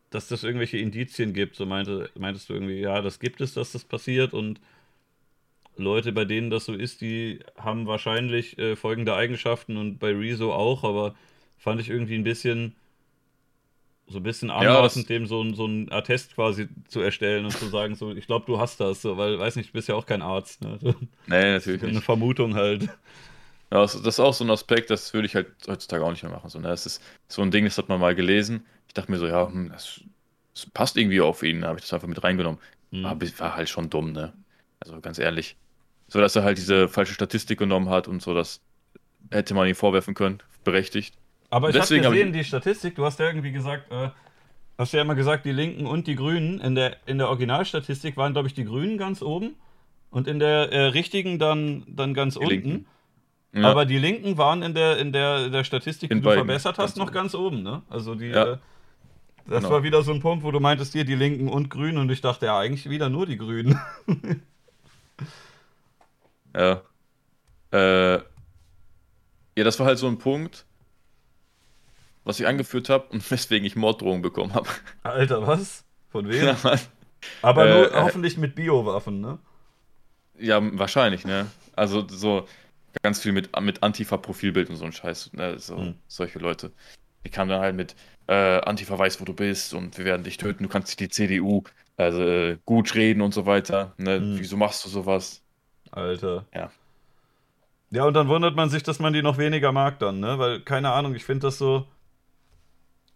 dass 0.09 0.29
das 0.29 0.43
irgendwelche 0.43 0.79
Indizien 0.79 1.35
gibt. 1.35 1.57
So 1.57 1.67
meinte, 1.67 2.11
meintest 2.19 2.49
du 2.49 2.55
irgendwie, 2.55 2.81
ja, 2.81 3.03
das 3.03 3.20
gibt 3.20 3.43
es, 3.43 3.55
dass 3.55 3.73
das 3.73 3.85
passiert 3.85 4.33
und 4.33 4.59
Leute, 5.76 6.12
bei 6.12 6.24
denen 6.24 6.50
das 6.50 6.66
so 6.66 6.74
ist, 6.74 7.00
die 7.00 7.40
haben 7.57 7.86
wahrscheinlich 7.86 8.58
äh, 8.58 8.76
folgende 8.76 9.15
Eigenschaften 9.15 9.76
und 9.76 9.99
bei 9.99 10.12
Rezo 10.12 10.52
auch, 10.52 10.84
aber 10.84 11.15
fand 11.57 11.81
ich 11.81 11.89
irgendwie 11.89 12.16
ein 12.16 12.24
bisschen 12.24 12.74
so 14.10 14.18
ein 14.18 14.23
bisschen 14.24 14.50
anmaßend, 14.50 15.08
ja, 15.08 15.16
dem 15.16 15.26
so, 15.26 15.40
ein, 15.40 15.55
so 15.55 15.66
ein 15.66 15.90
Attest 15.92 16.34
quasi 16.34 16.68
zu 16.89 17.00
erstellen 17.00 17.44
und 17.44 17.52
zu 17.52 17.68
sagen, 17.68 17.94
so, 17.94 18.12
ich 18.12 18.26
glaube, 18.26 18.44
du 18.44 18.58
hast 18.58 18.81
das, 18.81 19.02
so, 19.02 19.16
weil, 19.16 19.39
weiß 19.39 19.57
nicht, 19.57 19.70
du 19.70 19.73
bist 19.73 19.89
ja 19.89 19.94
auch 19.94 20.07
kein 20.07 20.20
Arzt. 20.20 20.62
Ne? 20.62 20.78
So, 20.81 20.94
nee, 21.28 21.52
natürlich 21.52 21.82
Eine 21.82 21.92
nicht. 21.92 22.05
Vermutung 22.05 22.55
halt. 22.57 22.89
Ja, 23.73 23.82
das, 23.82 23.94
ist 23.94 24.18
auch 24.18 24.34
so 24.34 24.42
ein 24.42 24.50
Aspekt, 24.50 24.90
das 24.90 25.15
würde 25.15 25.26
ich 25.26 25.36
halt 25.36 25.47
heutzutage 25.68 26.05
auch 26.05 26.10
nicht 26.10 26.24
mehr 26.24 26.32
machen. 26.32 26.50
So, 26.50 26.58
ne? 26.58 26.68
Das 26.68 26.86
ist 26.86 27.00
so 27.28 27.40
ein 27.42 27.52
Ding, 27.52 27.65
das 27.65 27.78
hat 27.78 27.89
man 27.89 28.00
mal 28.00 28.16
gelesen. 28.16 28.66
Ich 28.89 28.94
dachte 28.94 29.12
mir 29.12 29.18
so, 29.18 29.28
ja, 29.28 29.47
hm, 29.47 29.70
das, 29.70 30.00
das 30.55 30.66
passt 30.66 30.97
irgendwie 30.97 31.20
auf 31.20 31.44
ihn, 31.44 31.60
da 31.60 31.68
habe 31.68 31.78
ich 31.78 31.84
das 31.84 31.92
einfach 31.92 32.08
mit 32.08 32.23
reingenommen. 32.23 32.60
Mhm. 32.90 33.07
Aber 33.07 33.26
war 33.39 33.55
halt 33.55 33.68
schon 33.68 33.89
dumm, 33.89 34.10
ne? 34.10 34.32
Also 34.81 35.00
ganz 35.00 35.18
ehrlich. 35.18 35.57
So, 36.09 36.20
dass 36.20 36.34
er 36.34 36.42
halt 36.42 36.59
diese 36.59 36.89
falsche 36.89 37.15
Statistik 37.15 37.59
genommen 37.59 37.89
hat 37.89 38.09
und 38.09 38.20
so, 38.20 38.34
das 38.34 38.60
hätte 39.31 39.55
man 39.55 39.68
ihm 39.68 39.75
vorwerfen 39.75 40.15
können, 40.15 40.42
berechtigt. 40.65 41.15
Aber 41.50 41.70
ich 41.70 41.76
habe 41.76 41.83
gesehen, 41.83 42.05
hab 42.05 42.12
ich... 42.12 42.33
die 42.33 42.44
Statistik, 42.44 42.97
du 42.97 43.05
hast 43.05 43.18
ja 43.18 43.26
irgendwie 43.26 43.52
gesagt, 43.52 43.92
äh, 43.92 44.10
hast 44.78 44.92
ja 44.92 45.02
immer 45.02 45.15
gesagt, 45.15 45.44
die 45.44 45.52
Linken 45.52 45.86
und 45.86 46.07
die 46.07 46.17
Grünen. 46.17 46.60
In 46.60 46.75
der, 46.75 46.97
in 47.07 47.18
der 47.18 47.28
Originalstatistik 47.28 48.17
waren, 48.17 48.33
glaube 48.33 48.49
ich, 48.49 48.55
die 48.55 48.65
Grünen 48.65 48.99
ganz 48.99 49.23
oben 49.23 49.55
und 50.10 50.26
in 50.26 50.39
der 50.39 50.73
äh, 50.73 50.86
richtigen 50.86 51.39
dann, 51.39 51.84
dann 51.86 52.15
ganz 52.15 52.34
die 52.34 52.41
unten. 52.41 52.86
Ja. 53.52 53.68
Aber 53.70 53.84
die 53.84 53.99
Linken 53.99 54.39
waren 54.39 54.62
in 54.62 54.75
der, 54.75 54.99
in 54.99 55.12
der, 55.12 55.49
der 55.49 55.65
Statistik, 55.65 56.10
in 56.10 56.18
die 56.18 56.25
du 56.25 56.33
verbessert 56.33 56.78
hast, 56.78 56.97
noch 56.97 57.07
oben. 57.07 57.15
ganz 57.15 57.34
oben, 57.34 57.62
ne? 57.62 57.83
Also 57.91 58.15
die. 58.15 58.26
Ja. 58.26 58.52
Äh, 58.52 58.59
das 59.47 59.62
genau. 59.62 59.75
war 59.75 59.83
wieder 59.83 60.02
so 60.02 60.12
ein 60.12 60.20
Punkt, 60.20 60.44
wo 60.44 60.52
du 60.52 60.60
meintest, 60.60 60.92
hier 60.92 61.05
die 61.05 61.15
Linken 61.15 61.49
und 61.49 61.70
Grünen 61.70 61.99
und 61.99 62.10
ich 62.10 62.20
dachte, 62.20 62.47
ja, 62.47 62.59
eigentlich 62.59 62.89
wieder 62.89 63.09
nur 63.09 63.26
die 63.26 63.36
Grünen. 63.36 63.81
ja. 66.55 66.82
Äh, 67.73 68.15
ja, 69.57 69.65
das 69.65 69.78
war 69.78 69.86
halt 69.86 69.99
so 69.99 70.08
ein 70.08 70.18
Punkt, 70.18 70.65
was 72.24 72.40
ich 72.40 72.47
angeführt 72.47 72.89
habe 72.89 73.07
und 73.10 73.28
weswegen 73.31 73.66
ich 73.66 73.76
Morddrohungen 73.76 74.23
bekommen 74.23 74.55
habe. 74.55 74.68
Alter, 75.02 75.47
was? 75.47 75.84
Von 76.10 76.28
wem? 76.28 76.44
Ja, 76.47 76.57
Aber 77.42 77.66
äh, 77.66 77.74
nur 77.74 77.92
äh, 77.92 78.00
hoffentlich 78.00 78.36
mit 78.36 78.55
Biowaffen, 78.55 79.20
ne? 79.20 79.39
Ja, 80.39 80.60
wahrscheinlich, 80.78 81.24
ne? 81.24 81.47
Also 81.76 82.07
so 82.08 82.47
ganz 83.02 83.20
viel 83.20 83.32
mit, 83.32 83.58
mit 83.60 83.82
Antifa-Profilbild 83.82 84.70
und 84.70 84.76
so 84.76 84.84
ein 84.84 84.92
Scheiß, 84.92 85.32
ne? 85.34 85.58
So, 85.58 85.76
hm. 85.76 85.94
Solche 86.08 86.39
Leute. 86.39 86.73
Die 87.24 87.31
kamen 87.31 87.50
dann 87.50 87.60
halt 87.60 87.76
mit 87.76 87.94
äh, 88.26 88.60
Antifa 88.60 88.99
weiß, 88.99 89.20
wo 89.20 89.24
du 89.24 89.34
bist 89.34 89.74
und 89.74 89.99
wir 89.99 90.05
werden 90.05 90.24
dich 90.24 90.39
töten, 90.39 90.62
du 90.62 90.68
kannst 90.68 90.89
dich 90.89 90.97
die 90.97 91.08
CDU 91.08 91.65
also, 91.97 92.23
äh, 92.23 92.59
gut 92.65 92.94
reden 92.94 93.20
und 93.20 93.35
so 93.35 93.47
weiter. 93.47 93.94
Ne? 93.99 94.17
Hm. 94.17 94.39
Wieso 94.39 94.57
machst 94.57 94.85
du 94.85 94.89
sowas? 94.89 95.43
Alter. 95.91 96.47
Ja. 96.55 96.70
Ja, 97.91 98.05
und 98.05 98.15
dann 98.15 98.28
wundert 98.28 98.55
man 98.55 98.70
sich, 98.70 98.83
dass 98.85 99.01
man 99.01 99.12
die 99.12 99.23
noch 99.23 99.36
weniger 99.36 99.73
mag 99.73 99.99
dann, 99.99 100.20
ne? 100.20 100.39
Weil, 100.39 100.60
keine 100.60 100.93
Ahnung, 100.93 101.15
ich 101.17 101.25
finde 101.25 101.49
das 101.49 101.59
so 101.59 101.86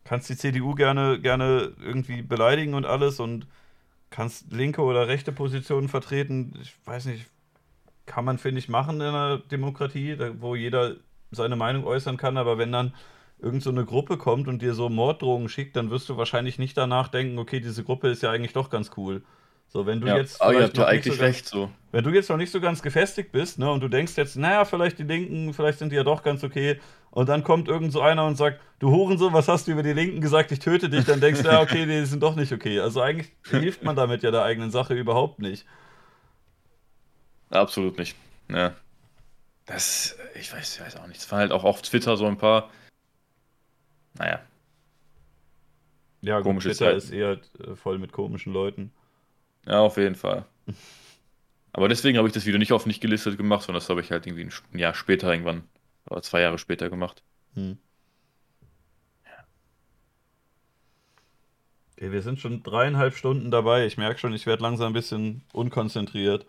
kannst 0.04 0.28
die 0.28 0.36
CDU 0.36 0.74
gerne, 0.74 1.18
gerne 1.20 1.72
irgendwie 1.82 2.22
beleidigen 2.22 2.74
und 2.74 2.86
alles 2.86 3.20
und 3.20 3.46
kannst 4.10 4.52
linke 4.52 4.82
oder 4.82 5.08
rechte 5.08 5.32
Positionen 5.32 5.88
vertreten. 5.88 6.54
Ich 6.62 6.74
weiß 6.84 7.06
nicht, 7.06 7.26
kann 8.06 8.24
man, 8.24 8.38
finde 8.38 8.60
ich, 8.60 8.68
machen 8.68 8.96
in 8.96 9.08
einer 9.08 9.38
Demokratie, 9.38 10.16
wo 10.40 10.54
jeder 10.54 10.96
seine 11.32 11.56
Meinung 11.56 11.84
äußern 11.84 12.16
kann, 12.16 12.36
aber 12.36 12.58
wenn 12.58 12.70
dann 12.72 12.94
irgend 13.44 13.62
so 13.62 13.70
eine 13.70 13.84
Gruppe 13.84 14.16
kommt 14.16 14.48
und 14.48 14.62
dir 14.62 14.74
so 14.74 14.88
Morddrohungen 14.88 15.48
schickt, 15.48 15.76
dann 15.76 15.90
wirst 15.90 16.08
du 16.08 16.16
wahrscheinlich 16.16 16.58
nicht 16.58 16.76
danach 16.76 17.08
denken, 17.08 17.38
okay, 17.38 17.60
diese 17.60 17.84
Gruppe 17.84 18.08
ist 18.08 18.22
ja 18.22 18.30
eigentlich 18.30 18.54
doch 18.54 18.70
ganz 18.70 18.90
cool. 18.96 19.22
So, 19.68 19.86
wenn 19.86 20.00
du 20.00 20.06
ja, 20.06 20.16
jetzt. 20.16 20.40
Aber 20.40 20.54
ihr 20.54 20.62
habt 20.62 20.78
ja 20.78 20.86
eigentlich 20.86 21.16
so 21.16 21.22
recht 21.22 21.46
so. 21.46 21.70
Wenn 21.90 22.04
du 22.04 22.10
jetzt 22.10 22.30
noch 22.30 22.36
nicht 22.36 22.50
so 22.50 22.60
ganz 22.60 22.80
gefestigt 22.80 23.32
bist, 23.32 23.58
ne, 23.58 23.70
und 23.70 23.80
du 23.80 23.88
denkst 23.88 24.16
jetzt, 24.16 24.36
naja, 24.36 24.64
vielleicht 24.64 24.98
die 24.98 25.04
Linken, 25.04 25.52
vielleicht 25.52 25.78
sind 25.78 25.90
die 25.90 25.96
ja 25.96 26.04
doch 26.04 26.22
ganz 26.22 26.44
okay, 26.44 26.80
und 27.10 27.28
dann 27.28 27.44
kommt 27.44 27.68
irgend 27.68 27.92
so 27.92 28.00
einer 28.00 28.26
und 28.26 28.36
sagt, 28.36 28.60
du 28.78 28.90
Hurensohn, 28.90 29.32
was 29.32 29.48
hast 29.48 29.66
du 29.66 29.72
über 29.72 29.82
die 29.82 29.92
Linken 29.92 30.20
gesagt, 30.20 30.50
ich 30.52 30.58
töte 30.58 30.88
dich, 30.88 31.04
dann 31.04 31.20
denkst 31.20 31.42
du, 31.42 31.48
ja, 31.48 31.60
okay, 31.60 31.86
die 31.86 32.04
sind 32.06 32.22
doch 32.22 32.34
nicht 32.34 32.52
okay. 32.52 32.80
Also 32.80 33.00
eigentlich 33.00 33.30
hilft 33.48 33.84
man 33.84 33.94
damit 33.94 34.22
ja 34.22 34.30
der 34.30 34.42
eigenen 34.42 34.70
Sache 34.70 34.94
überhaupt 34.94 35.38
nicht. 35.38 35.66
Absolut 37.50 37.98
nicht. 37.98 38.16
Ja. 38.50 38.74
Das, 39.66 40.16
ich 40.34 40.52
weiß, 40.52 40.76
ich 40.76 40.80
weiß 40.84 40.96
auch 40.96 41.06
nicht. 41.06 41.20
Es 41.20 41.30
waren 41.30 41.40
halt 41.40 41.52
auch 41.52 41.64
auf 41.64 41.82
Twitter 41.82 42.16
so 42.16 42.26
ein 42.26 42.36
paar. 42.36 42.70
Naja. 44.14 44.40
Ja, 46.22 46.40
gut, 46.40 46.60
Twitter 46.60 46.74
Zeiten. 46.74 46.98
ist 46.98 47.10
eher 47.10 47.38
äh, 47.60 47.74
voll 47.74 47.98
mit 47.98 48.12
komischen 48.12 48.52
Leuten. 48.52 48.92
Ja, 49.66 49.80
auf 49.80 49.96
jeden 49.96 50.14
Fall. 50.14 50.46
Aber 51.72 51.88
deswegen 51.88 52.18
habe 52.18 52.28
ich 52.28 52.34
das 52.34 52.46
Video 52.46 52.58
nicht 52.58 52.72
auf 52.72 52.86
nicht 52.86 53.00
gelistet 53.00 53.36
gemacht, 53.36 53.64
sondern 53.64 53.80
das 53.80 53.90
habe 53.90 54.00
ich 54.00 54.10
halt 54.10 54.26
irgendwie 54.26 54.48
ein 54.72 54.78
Jahr 54.78 54.94
später 54.94 55.30
irgendwann, 55.30 55.64
oder 56.08 56.22
zwei 56.22 56.40
Jahre 56.40 56.58
später 56.58 56.88
gemacht. 56.88 57.22
Hm. 57.54 57.78
Okay, 61.96 62.12
wir 62.12 62.22
sind 62.22 62.40
schon 62.40 62.62
dreieinhalb 62.62 63.14
Stunden 63.14 63.50
dabei. 63.50 63.86
Ich 63.86 63.98
merke 63.98 64.18
schon, 64.18 64.34
ich 64.34 64.46
werde 64.46 64.62
langsam 64.62 64.88
ein 64.88 64.92
bisschen 64.92 65.42
unkonzentriert. 65.52 66.46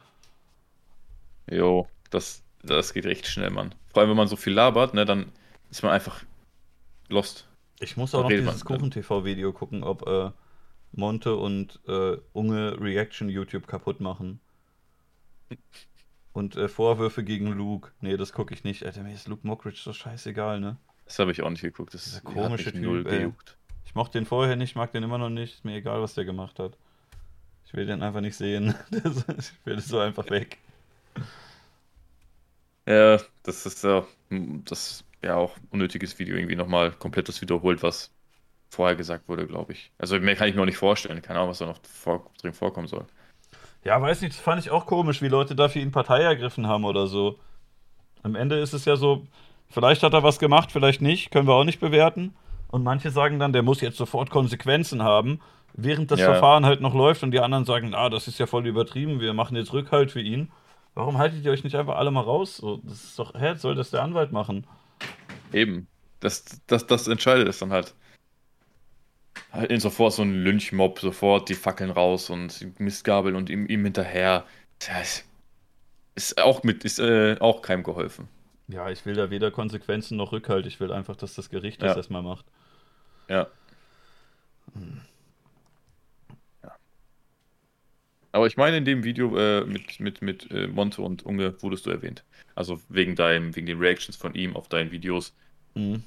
Jo, 1.50 1.88
das, 2.10 2.44
das 2.64 2.94
geht 2.94 3.06
recht 3.06 3.28
schnell, 3.28 3.52
Mann. 3.52 3.74
Vor 3.94 4.02
allem, 4.02 4.10
wenn 4.10 4.18
man 4.18 4.28
so 4.28 4.36
viel 4.36 4.54
labert, 4.54 4.94
ne, 4.94 5.06
dann 5.06 5.32
ist 5.70 5.84
man 5.84 5.92
einfach 5.92 6.24
lost. 7.10 7.48
Ich 7.86 7.98
muss 7.98 8.16
auch 8.16 8.24
noch 8.24 8.30
dieses 8.30 8.66
Kuchen-TV-Video 8.66 9.54
gucken, 9.54 9.84
ob 9.84 10.08
äh, 10.08 10.32
Monte 10.92 11.36
und 11.36 11.80
äh, 11.88 12.18
Unge 12.34 12.82
Reaction 12.82 13.30
YouTube 13.30 13.68
kaputt 13.68 14.02
machen. 14.02 14.40
Und 16.34 16.56
äh, 16.56 16.68
Vorwürfe 16.68 17.24
gegen 17.24 17.52
Luke. 17.54 17.92
Nee, 18.02 18.18
das 18.18 18.34
gucke 18.34 18.56
ich 18.56 18.64
nicht. 18.64 18.84
Alter, 18.84 19.04
mir 19.04 19.14
ist 19.14 19.28
Luke 19.28 19.46
Mockridge 19.46 19.80
so 19.84 19.94
scheißegal, 19.94 20.60
ne? 20.60 20.78
Das 21.06 21.20
habe 21.20 21.32
ich 21.32 21.44
auch 21.44 21.50
nicht 21.52 21.62
geguckt. 21.62 21.94
Das 21.94 22.08
ist 22.08 22.24
komische 22.24 22.72
Typ, 22.72 22.82
null 22.82 23.04
gejuckt. 23.04 23.56
Ich 23.86 23.94
mochte 23.94 24.18
den 24.18 24.26
vorher 24.26 24.56
nicht, 24.56 24.76
mag 24.76 24.92
den 24.92 25.04
immer 25.04 25.20
noch 25.20 25.30
nicht. 25.30 25.54
Ist 25.54 25.66
mir 25.66 25.76
egal, 25.76 26.02
was 26.02 26.16
der 26.16 26.26
gemacht 26.26 26.58
hat. 26.58 26.76
Ich 27.68 27.74
will 27.76 27.86
den 27.86 28.02
einfach 28.02 28.22
nicht 28.22 28.36
sehen. 28.36 28.74
ich 28.92 29.54
will 29.64 29.76
das 29.76 29.88
so 29.88 30.00
einfach 30.00 30.28
weg. 30.32 30.58
Ja, 32.88 33.20
das 33.44 33.66
ist 33.68 33.84
ja, 33.84 34.06
das 34.30 35.05
ja 35.26 35.36
auch 35.36 35.56
unnötiges 35.72 36.18
Video 36.20 36.36
irgendwie 36.36 36.56
nochmal 36.56 36.92
komplett 36.92 37.28
das 37.28 37.42
wiederholt, 37.42 37.84
was 37.84 38.12
vorher 38.70 38.96
gesagt 38.96 39.28
wurde, 39.28 39.48
glaube 39.48 39.74
ich. 39.74 39.92
Also 39.98 40.20
mehr 40.20 40.36
kann 40.36 40.48
ich 40.48 40.56
mir 40.56 40.62
auch 40.62 40.66
nicht 40.66 40.78
vorstellen. 40.78 41.22
Keine 41.22 41.40
Ahnung, 41.40 41.52
was 41.52 41.60
da 41.60 41.66
noch 41.66 41.80
vor, 41.84 42.32
drin 42.42 42.54
vorkommen 42.54 42.88
soll. 42.88 43.06
Ja, 43.84 44.02
weiß 44.02 44.22
nicht, 44.22 44.34
das 44.34 44.42
fand 44.42 44.60
ich 44.60 44.72
auch 44.72 44.86
komisch, 44.86 45.22
wie 45.22 45.28
Leute 45.28 45.56
dafür 45.56 45.82
ihn 45.82 45.92
Partei 45.92 46.22
ergriffen 46.22 46.68
haben 46.68 46.86
oder 46.86 47.08
so. 47.08 47.38
Am 48.24 48.36
Ende 48.36 48.60
ist 48.60 48.74
es 48.74 48.86
ja 48.86 48.96
so, 48.96 49.28
vielleicht 49.70 50.02
hat 50.02 50.14
er 50.14 50.24
was 50.24 50.40
gemacht, 50.40 50.72
vielleicht 50.72 51.02
nicht, 51.02 51.30
können 51.32 51.48
wir 51.48 51.54
auch 51.54 51.64
nicht 51.64 51.80
bewerten. 51.80 52.34
Und 52.70 52.84
manche 52.84 53.12
sagen 53.12 53.38
dann, 53.38 53.54
der 53.54 53.62
muss 53.62 53.82
jetzt 53.82 53.98
sofort 53.98 54.32
Konsequenzen 54.32 55.04
haben, 55.04 55.40
während 55.74 56.10
das 56.10 56.20
ja. 56.20 56.26
Verfahren 56.26 56.66
halt 56.66 56.82
noch 56.82 56.96
läuft 56.96 57.22
und 57.22 57.32
die 57.32 57.40
anderen 57.40 57.66
sagen, 57.66 57.94
ah, 57.94 58.10
das 58.10 58.28
ist 58.28 58.40
ja 58.40 58.48
voll 58.48 58.66
übertrieben, 58.66 59.20
wir 59.20 59.34
machen 59.34 59.56
jetzt 59.56 59.72
Rückhalt 59.72 60.12
für 60.12 60.22
ihn. 60.22 60.52
Warum 60.96 61.18
haltet 61.18 61.46
ihr 61.46 61.52
euch 61.52 61.64
nicht 61.64 61.76
einfach 61.76 61.98
alle 61.98 62.10
mal 62.10 62.22
raus? 62.22 62.58
So, 62.58 62.78
das 62.84 63.04
ist 63.04 63.20
doch, 63.20 63.34
hä, 63.36 63.54
soll 63.56 63.76
das 63.76 63.92
der 63.92 64.02
Anwalt 64.02 64.32
machen? 64.32 64.66
Eben. 65.56 65.88
Das, 66.20 66.46
das, 66.68 66.88
das 66.88 67.08
entscheidet 67.08 67.48
es 67.48 67.60
dann 67.60 67.72
halt 67.72 67.94
halt 69.52 69.82
sofort 69.82 70.14
so 70.14 70.22
ein 70.22 70.44
Lynchmob, 70.44 71.00
sofort 71.00 71.50
die 71.50 71.56
Fackeln 71.56 71.90
raus 71.90 72.30
und 72.30 72.80
Mistgabel 72.80 73.36
und 73.36 73.50
ihm, 73.50 73.66
ihm 73.68 73.84
hinterher. 73.84 74.46
Das 74.80 75.24
ist 76.16 76.42
auch 76.42 76.64
mit, 76.64 76.84
ist 76.84 77.00
äh, 77.00 77.38
auch 77.40 77.62
keinem 77.62 77.84
geholfen. 77.84 78.28
Ja, 78.68 78.90
ich 78.90 79.06
will 79.06 79.14
da 79.14 79.30
weder 79.30 79.52
Konsequenzen 79.52 80.18
noch 80.18 80.32
Rückhalt. 80.32 80.66
Ich 80.66 80.80
will 80.80 80.92
einfach, 80.92 81.16
dass 81.16 81.36
das 81.36 81.50
Gericht 81.50 81.82
das 81.82 81.96
erstmal 81.96 82.24
macht. 82.24 82.46
Ja. 83.30 83.48
Hm. 84.74 85.02
ja. 86.64 86.76
Aber 88.32 88.48
ich 88.48 88.58
meine, 88.58 88.78
in 88.78 88.86
dem 88.86 89.04
Video 89.04 89.38
äh, 89.38 89.66
mit, 89.66 90.00
mit, 90.00 90.22
mit 90.22 90.50
äh, 90.52 90.68
Monte 90.68 91.02
und 91.02 91.24
Unge 91.26 91.62
wurdest 91.62 91.86
du 91.86 91.92
erwähnt. 91.92 92.24
Also 92.56 92.82
wegen 92.90 93.16
deinem, 93.16 93.56
wegen 93.56 93.68
den 93.68 93.78
Reactions 93.78 94.18
von 94.18 94.34
ihm 94.34 94.56
auf 94.56 94.68
deinen 94.68 94.92
Videos. 94.92 95.34
Mhm. 95.76 96.04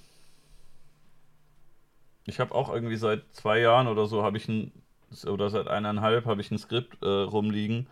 Ich 2.27 2.41
habe 2.41 2.55
auch 2.55 2.73
irgendwie 2.73 2.97
seit 2.97 3.23
zwei 3.33 3.61
Jahren 3.61 3.87
oder 3.87 4.07
so 4.07 4.23
habe 4.23 4.37
ich 4.37 4.49
ein 4.49 4.73
oder 5.27 5.49
seit 5.49 5.69
eineinhalb 5.69 6.27
habe 6.27 6.43
ich 6.43 6.51
ein 6.51 6.59
Skript 6.59 7.03
äh, 7.03 7.07
rumliegen 7.07 7.87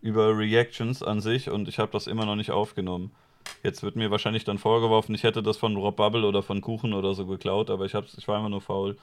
über 0.00 0.36
Reactions 0.36 1.02
an 1.02 1.20
sich 1.20 1.50
und 1.50 1.68
ich 1.68 1.78
habe 1.78 1.92
das 1.92 2.06
immer 2.06 2.24
noch 2.24 2.36
nicht 2.36 2.50
aufgenommen. 2.50 3.12
Jetzt 3.62 3.82
wird 3.82 3.96
mir 3.96 4.10
wahrscheinlich 4.10 4.44
dann 4.44 4.58
vorgeworfen, 4.58 5.14
ich 5.14 5.22
hätte 5.22 5.42
das 5.42 5.56
von 5.56 5.76
Rob 5.76 5.96
Bubble 5.96 6.26
oder 6.26 6.42
von 6.42 6.60
Kuchen 6.60 6.94
oder 6.94 7.14
so 7.14 7.26
geklaut, 7.26 7.70
aber 7.70 7.84
ich, 7.84 7.94
hab's, 7.94 8.16
ich 8.16 8.26
war 8.28 8.38
immer 8.38 8.48
nur 8.48 8.60
faul. 8.60 8.96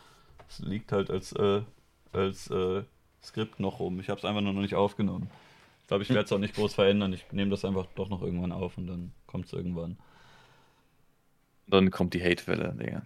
Es 0.49 0.59
liegt 0.59 0.91
halt 0.91 1.09
als, 1.11 1.31
äh, 1.33 1.61
als 2.11 2.49
äh, 2.49 2.83
Skript 3.23 3.59
noch 3.59 3.79
rum. 3.79 3.99
Ich 3.99 4.09
habe 4.09 4.17
es 4.17 4.25
einfach 4.25 4.41
nur 4.41 4.53
noch 4.53 4.61
nicht 4.61 4.75
aufgenommen. 4.75 5.29
Ich 5.83 5.87
glaube, 5.87 6.03
ich 6.03 6.09
werde 6.09 6.23
es 6.23 6.31
auch 6.31 6.39
nicht 6.39 6.55
groß 6.55 6.73
verändern. 6.73 7.13
Ich 7.13 7.25
nehme 7.31 7.51
das 7.51 7.65
einfach 7.65 7.85
doch 7.95 8.09
noch 8.09 8.21
irgendwann 8.21 8.51
auf 8.51 8.77
und 8.77 8.87
dann 8.87 9.11
kommt 9.27 9.45
es 9.45 9.53
irgendwann. 9.53 9.97
Dann 11.69 11.91
kommt 11.91 12.13
die 12.13 12.23
Hatewelle, 12.23 12.75
Digga. 12.79 13.03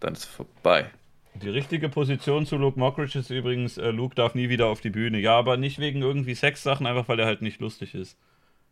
Dann 0.00 0.14
ist 0.14 0.20
es 0.20 0.24
vorbei. 0.26 0.90
Die 1.34 1.48
richtige 1.48 1.88
Position 1.88 2.44
zu 2.44 2.56
Luke 2.56 2.78
Mockridge 2.78 3.18
ist 3.18 3.30
übrigens, 3.30 3.78
äh, 3.78 3.90
Luke 3.90 4.14
darf 4.14 4.34
nie 4.34 4.48
wieder 4.48 4.66
auf 4.66 4.80
die 4.80 4.90
Bühne. 4.90 5.18
Ja, 5.20 5.38
aber 5.38 5.56
nicht 5.56 5.78
wegen 5.78 6.02
irgendwie 6.02 6.34
Sexsachen, 6.34 6.86
einfach 6.86 7.08
weil 7.08 7.20
er 7.20 7.26
halt 7.26 7.42
nicht 7.42 7.60
lustig 7.60 7.94
ist. 7.94 8.18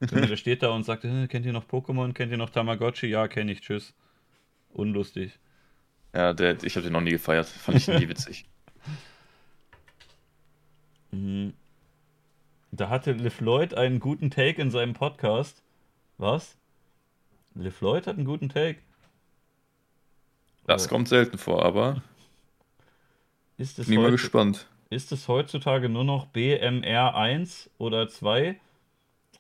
der 0.00 0.36
steht 0.36 0.62
da 0.62 0.70
und 0.70 0.84
sagt, 0.84 1.04
äh, 1.04 1.28
kennt 1.28 1.46
ihr 1.46 1.52
noch 1.52 1.66
Pokémon, 1.66 2.12
kennt 2.12 2.32
ihr 2.32 2.38
noch 2.38 2.50
Tamagotchi? 2.50 3.06
Ja, 3.06 3.28
kenne 3.28 3.52
ich, 3.52 3.60
tschüss. 3.60 3.94
Unlustig. 4.70 5.38
Ja, 6.14 6.32
der, 6.32 6.62
ich 6.64 6.74
habe 6.76 6.84
den 6.84 6.92
noch 6.92 7.00
nie 7.00 7.10
gefeiert. 7.12 7.46
Fand 7.46 7.78
ich 7.78 7.88
nie 7.88 8.08
witzig. 8.08 8.44
Mhm. 11.10 11.54
Da 12.70 12.90
hatte 12.90 13.12
LeFloid 13.12 13.72
einen 13.72 13.98
guten 13.98 14.30
Take 14.30 14.60
in 14.60 14.70
seinem 14.70 14.92
Podcast. 14.92 15.62
Was? 16.18 16.58
LeFloid 17.58 18.06
hat 18.06 18.16
einen 18.16 18.24
guten 18.24 18.48
Take? 18.48 18.78
Das 20.66 20.86
äh, 20.86 20.88
kommt 20.88 21.08
selten 21.08 21.38
vor, 21.38 21.64
aber 21.64 22.02
ist 23.56 23.78
es 23.78 23.88
Bin 23.88 24.00
mal 24.00 24.10
gespannt. 24.10 24.68
Ist 24.90 25.12
es 25.12 25.28
heutzutage 25.28 25.88
nur 25.88 26.04
noch 26.04 26.26
BMR 26.26 27.14
1 27.14 27.70
oder 27.78 28.08
2? 28.08 28.58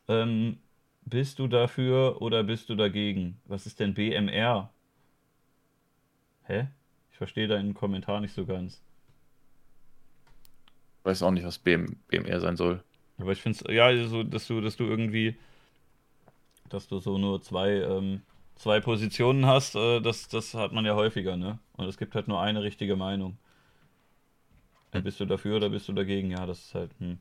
Ähm, 0.08 0.58
bist 1.02 1.38
du 1.38 1.46
dafür 1.46 2.20
oder 2.20 2.44
bist 2.44 2.68
du 2.68 2.74
dagegen? 2.74 3.40
Was 3.46 3.66
ist 3.66 3.80
denn 3.80 3.94
BMR? 3.94 4.70
Hä? 6.44 6.68
Ich 7.10 7.16
verstehe 7.16 7.48
deinen 7.48 7.74
Kommentar 7.74 8.20
nicht 8.20 8.34
so 8.34 8.44
ganz. 8.44 8.82
Ich 11.00 11.04
weiß 11.04 11.22
auch 11.22 11.30
nicht, 11.30 11.44
was 11.44 11.58
BM, 11.58 11.96
BMR 12.08 12.40
sein 12.40 12.56
soll. 12.56 12.82
Aber 13.18 13.32
ich 13.32 13.40
finde 13.40 13.58
es, 13.58 13.74
ja, 13.74 14.06
so, 14.06 14.22
dass 14.22 14.46
du, 14.46 14.60
dass 14.60 14.76
du 14.76 14.84
irgendwie, 14.84 15.36
dass 16.68 16.88
du 16.88 16.98
so 17.00 17.18
nur 17.18 17.42
zwei, 17.42 17.70
ähm, 17.70 18.22
zwei 18.56 18.80
Positionen 18.80 19.46
hast, 19.46 19.74
äh, 19.74 20.00
das, 20.00 20.28
das 20.28 20.54
hat 20.54 20.72
man 20.72 20.84
ja 20.84 20.94
häufiger, 20.94 21.36
ne? 21.36 21.58
Und 21.76 21.86
es 21.86 21.96
gibt 21.96 22.14
halt 22.14 22.28
nur 22.28 22.40
eine 22.40 22.62
richtige 22.62 22.96
Meinung. 22.96 23.38
Ja, 24.94 25.00
bist 25.00 25.20
du 25.20 25.26
dafür 25.26 25.56
oder 25.56 25.68
bist 25.68 25.88
du 25.88 25.92
dagegen? 25.92 26.30
Ja, 26.30 26.46
das 26.46 26.60
ist 26.60 26.74
halt. 26.74 26.90
Hm. 26.98 27.18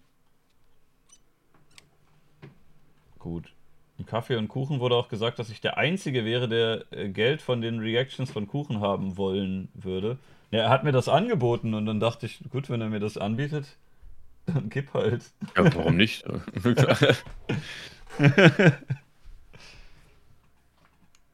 Gut. 3.20 3.54
Im 3.98 4.06
Kaffee 4.06 4.36
und 4.36 4.48
Kuchen 4.48 4.80
wurde 4.80 4.96
auch 4.96 5.10
gesagt, 5.10 5.40
dass 5.40 5.50
ich 5.50 5.60
der 5.60 5.78
Einzige 5.78 6.24
wäre, 6.24 6.48
der 6.48 6.86
äh, 6.92 7.10
Geld 7.10 7.42
von 7.42 7.62
den 7.62 7.80
Reactions 7.80 8.32
von 8.32 8.48
Kuchen 8.48 8.80
haben 8.80 9.18
wollen 9.18 9.70
würde. 9.74 10.18
Ja, 10.52 10.60
er 10.60 10.70
hat 10.70 10.84
mir 10.84 10.92
das 10.92 11.10
angeboten 11.10 11.74
und 11.74 11.86
dann 11.86 12.00
dachte 12.00 12.26
ich, 12.26 12.40
gut, 12.50 12.70
wenn 12.70 12.80
er 12.80 12.90
mir 12.90 13.00
das 13.00 13.18
anbietet, 13.18 13.76
dann 14.46 14.70
gib 14.70 14.94
halt. 14.94 15.32
Ja, 15.56 15.76
warum 15.76 15.98
nicht? 15.98 16.24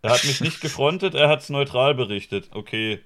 er 0.03 0.11
hat 0.11 0.25
mich 0.25 0.41
nicht 0.41 0.61
gefrontet, 0.61 1.15
er 1.15 1.29
hat 1.29 1.41
es 1.41 1.49
neutral 1.49 1.95
berichtet. 1.95 2.49
Okay. 2.51 2.99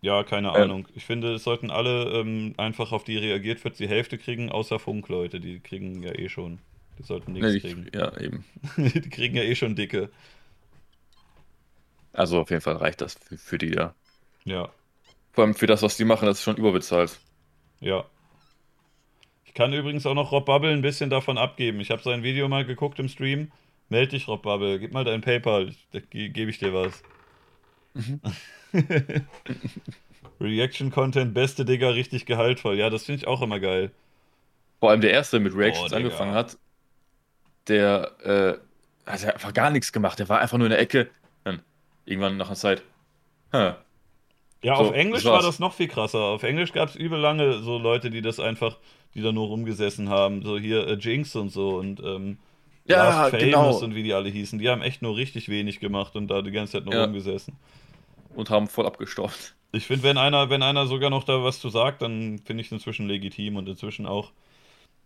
Ja, 0.00 0.22
keine 0.22 0.48
ähm. 0.48 0.54
Ahnung. 0.54 0.88
Ich 0.94 1.04
finde, 1.04 1.34
es 1.34 1.44
sollten 1.44 1.70
alle 1.70 2.04
ähm, 2.12 2.54
einfach 2.56 2.92
auf 2.92 3.04
die 3.04 3.16
reagiert 3.18 3.64
wird, 3.64 3.78
die 3.78 3.88
Hälfte 3.88 4.16
kriegen, 4.16 4.52
außer 4.52 4.78
Funkleute. 4.78 5.40
Die 5.40 5.58
kriegen 5.58 6.02
ja 6.02 6.12
eh 6.16 6.28
schon. 6.28 6.60
Die 6.98 7.02
sollten 7.02 7.32
nichts 7.32 7.52
nee, 7.52 7.60
kriegen. 7.60 7.90
Ja, 7.92 8.16
eben. 8.20 8.44
die 8.76 9.10
kriegen 9.10 9.36
ja 9.36 9.42
eh 9.42 9.56
schon 9.56 9.74
dicke. 9.74 10.10
Also 12.12 12.40
auf 12.40 12.50
jeden 12.50 12.62
Fall 12.62 12.76
reicht 12.76 13.00
das 13.00 13.14
für, 13.14 13.36
für 13.36 13.58
die, 13.58 13.72
ja. 13.74 13.92
Ja. 14.44 14.70
Vor 15.32 15.44
allem 15.44 15.54
für 15.54 15.66
das, 15.66 15.82
was 15.82 15.96
die 15.96 16.04
machen, 16.04 16.26
das 16.26 16.38
ist 16.38 16.44
schon 16.44 16.56
überbezahlt. 16.56 17.18
Ja. 17.80 18.04
Ich 19.46 19.54
kann 19.54 19.72
übrigens 19.72 20.06
auch 20.06 20.14
noch 20.14 20.30
Rob 20.30 20.46
Bubble 20.46 20.70
ein 20.70 20.82
bisschen 20.82 21.10
davon 21.10 21.38
abgeben. 21.38 21.80
Ich 21.80 21.90
habe 21.90 22.02
sein 22.02 22.22
Video 22.22 22.48
mal 22.48 22.64
geguckt 22.64 23.00
im 23.00 23.08
Stream. 23.08 23.50
Meld 23.88 24.12
dich, 24.12 24.28
Rob 24.28 24.42
Bubble. 24.42 24.78
Gib 24.78 24.92
mal 24.92 25.04
dein 25.04 25.20
PayPal. 25.20 25.72
Da 25.92 26.00
gebe 26.00 26.50
ich 26.50 26.58
dir 26.58 26.72
was. 26.72 27.02
Mhm. 27.94 28.20
Reaction-Content, 30.40 31.34
beste 31.34 31.64
Digger, 31.64 31.94
richtig 31.94 32.26
gehaltvoll. 32.26 32.76
Ja, 32.76 32.90
das 32.90 33.04
finde 33.04 33.20
ich 33.20 33.26
auch 33.26 33.42
immer 33.42 33.60
geil. 33.60 33.90
Vor 34.80 34.90
allem 34.90 35.00
der 35.00 35.12
erste 35.12 35.40
mit 35.40 35.54
Reactions 35.54 35.92
oh, 35.92 35.96
angefangen 35.96 36.34
hat, 36.34 36.58
der 37.68 38.58
äh, 39.06 39.10
hat 39.10 39.24
einfach 39.24 39.54
gar 39.54 39.70
nichts 39.70 39.92
gemacht. 39.92 40.18
Der 40.18 40.28
war 40.28 40.40
einfach 40.40 40.58
nur 40.58 40.66
in 40.66 40.72
der 40.72 40.80
Ecke. 40.80 41.08
Dann 41.44 41.60
irgendwann 42.04 42.36
nach 42.36 42.48
einer 42.48 42.56
Zeit. 42.56 42.82
Huh. 43.52 43.74
Ja, 44.62 44.76
so, 44.76 44.84
auf 44.84 44.92
Englisch 44.92 45.24
das 45.24 45.32
war 45.32 45.42
das 45.42 45.58
noch 45.58 45.74
viel 45.74 45.88
krasser. 45.88 46.20
Auf 46.20 46.42
Englisch 46.42 46.72
gab 46.72 46.88
es 46.88 46.96
übel 46.96 47.18
lange 47.18 47.62
so 47.62 47.78
Leute, 47.78 48.10
die 48.10 48.22
das 48.22 48.40
einfach, 48.40 48.78
die 49.14 49.22
da 49.22 49.30
nur 49.30 49.46
rumgesessen 49.46 50.08
haben. 50.08 50.42
So 50.42 50.58
hier 50.58 50.86
äh, 50.86 50.94
Jinx 50.94 51.36
und 51.36 51.50
so 51.50 51.76
und 51.76 52.00
ähm, 52.00 52.38
ja, 52.86 52.96
Last 52.96 53.30
Famous 53.30 53.44
genau. 53.44 53.78
und 53.78 53.94
wie 53.94 54.02
die 54.02 54.12
alle 54.12 54.28
hießen. 54.28 54.58
Die 54.58 54.68
haben 54.68 54.82
echt 54.82 55.02
nur 55.02 55.16
richtig 55.16 55.48
wenig 55.48 55.80
gemacht 55.80 56.16
und 56.16 56.28
da 56.28 56.42
die 56.42 56.50
ganze 56.50 56.74
Zeit 56.74 56.84
nur 56.84 56.94
ja. 56.94 57.04
rumgesessen 57.04 57.56
und 58.34 58.50
haben 58.50 58.68
voll 58.68 58.86
abgestorben. 58.86 59.34
Ich 59.72 59.86
finde, 59.86 60.04
wenn 60.04 60.18
einer, 60.18 60.50
wenn 60.50 60.62
einer 60.62 60.86
sogar 60.86 61.10
noch 61.10 61.24
da 61.24 61.42
was 61.42 61.60
zu 61.60 61.68
sagt, 61.68 62.02
dann 62.02 62.38
finde 62.38 62.60
ich 62.60 62.68
es 62.68 62.72
inzwischen 62.72 63.08
legitim 63.08 63.56
und 63.56 63.68
inzwischen 63.68 64.06
auch. 64.06 64.32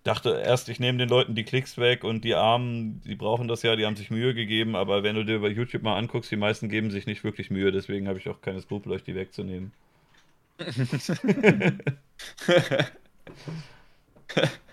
Dachte 0.04 0.40
erst, 0.44 0.68
ich 0.68 0.78
nehme 0.78 0.98
den 0.98 1.08
Leuten 1.08 1.34
die 1.34 1.44
Klicks 1.44 1.76
weg 1.76 2.04
und 2.04 2.24
die 2.24 2.34
Armen, 2.34 3.02
die 3.04 3.16
brauchen 3.16 3.48
das 3.48 3.62
ja, 3.62 3.76
die 3.76 3.84
haben 3.84 3.96
sich 3.96 4.10
Mühe 4.10 4.32
gegeben, 4.32 4.76
aber 4.76 5.02
wenn 5.02 5.16
du 5.16 5.24
dir 5.24 5.40
bei 5.40 5.48
YouTube 5.48 5.82
mal 5.82 5.96
anguckst, 5.96 6.30
die 6.30 6.36
meisten 6.36 6.68
geben 6.68 6.90
sich 6.90 7.06
nicht 7.06 7.24
wirklich 7.24 7.50
Mühe, 7.50 7.72
deswegen 7.72 8.08
habe 8.08 8.18
ich 8.18 8.28
auch 8.28 8.40
keine 8.40 8.60
Skrupel, 8.60 8.92
euch 8.92 9.02
die 9.02 9.14
wegzunehmen. 9.14 9.72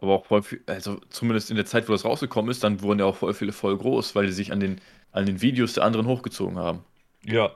aber 0.00 0.14
auch 0.14 0.26
voll 0.26 0.42
viel, 0.42 0.62
also 0.66 1.00
zumindest 1.10 1.50
in 1.50 1.56
der 1.56 1.66
Zeit, 1.66 1.88
wo 1.88 1.92
das 1.92 2.04
rausgekommen 2.04 2.50
ist, 2.50 2.62
dann 2.62 2.82
wurden 2.82 3.00
ja 3.00 3.06
auch 3.06 3.16
voll 3.16 3.34
viele 3.34 3.52
voll 3.52 3.76
groß, 3.76 4.14
weil 4.14 4.26
die 4.26 4.32
sich 4.32 4.52
an 4.52 4.60
den, 4.60 4.80
an 5.12 5.26
den 5.26 5.42
Videos 5.42 5.74
der 5.74 5.84
anderen 5.84 6.06
hochgezogen 6.06 6.58
haben. 6.58 6.84
Ja. 7.24 7.50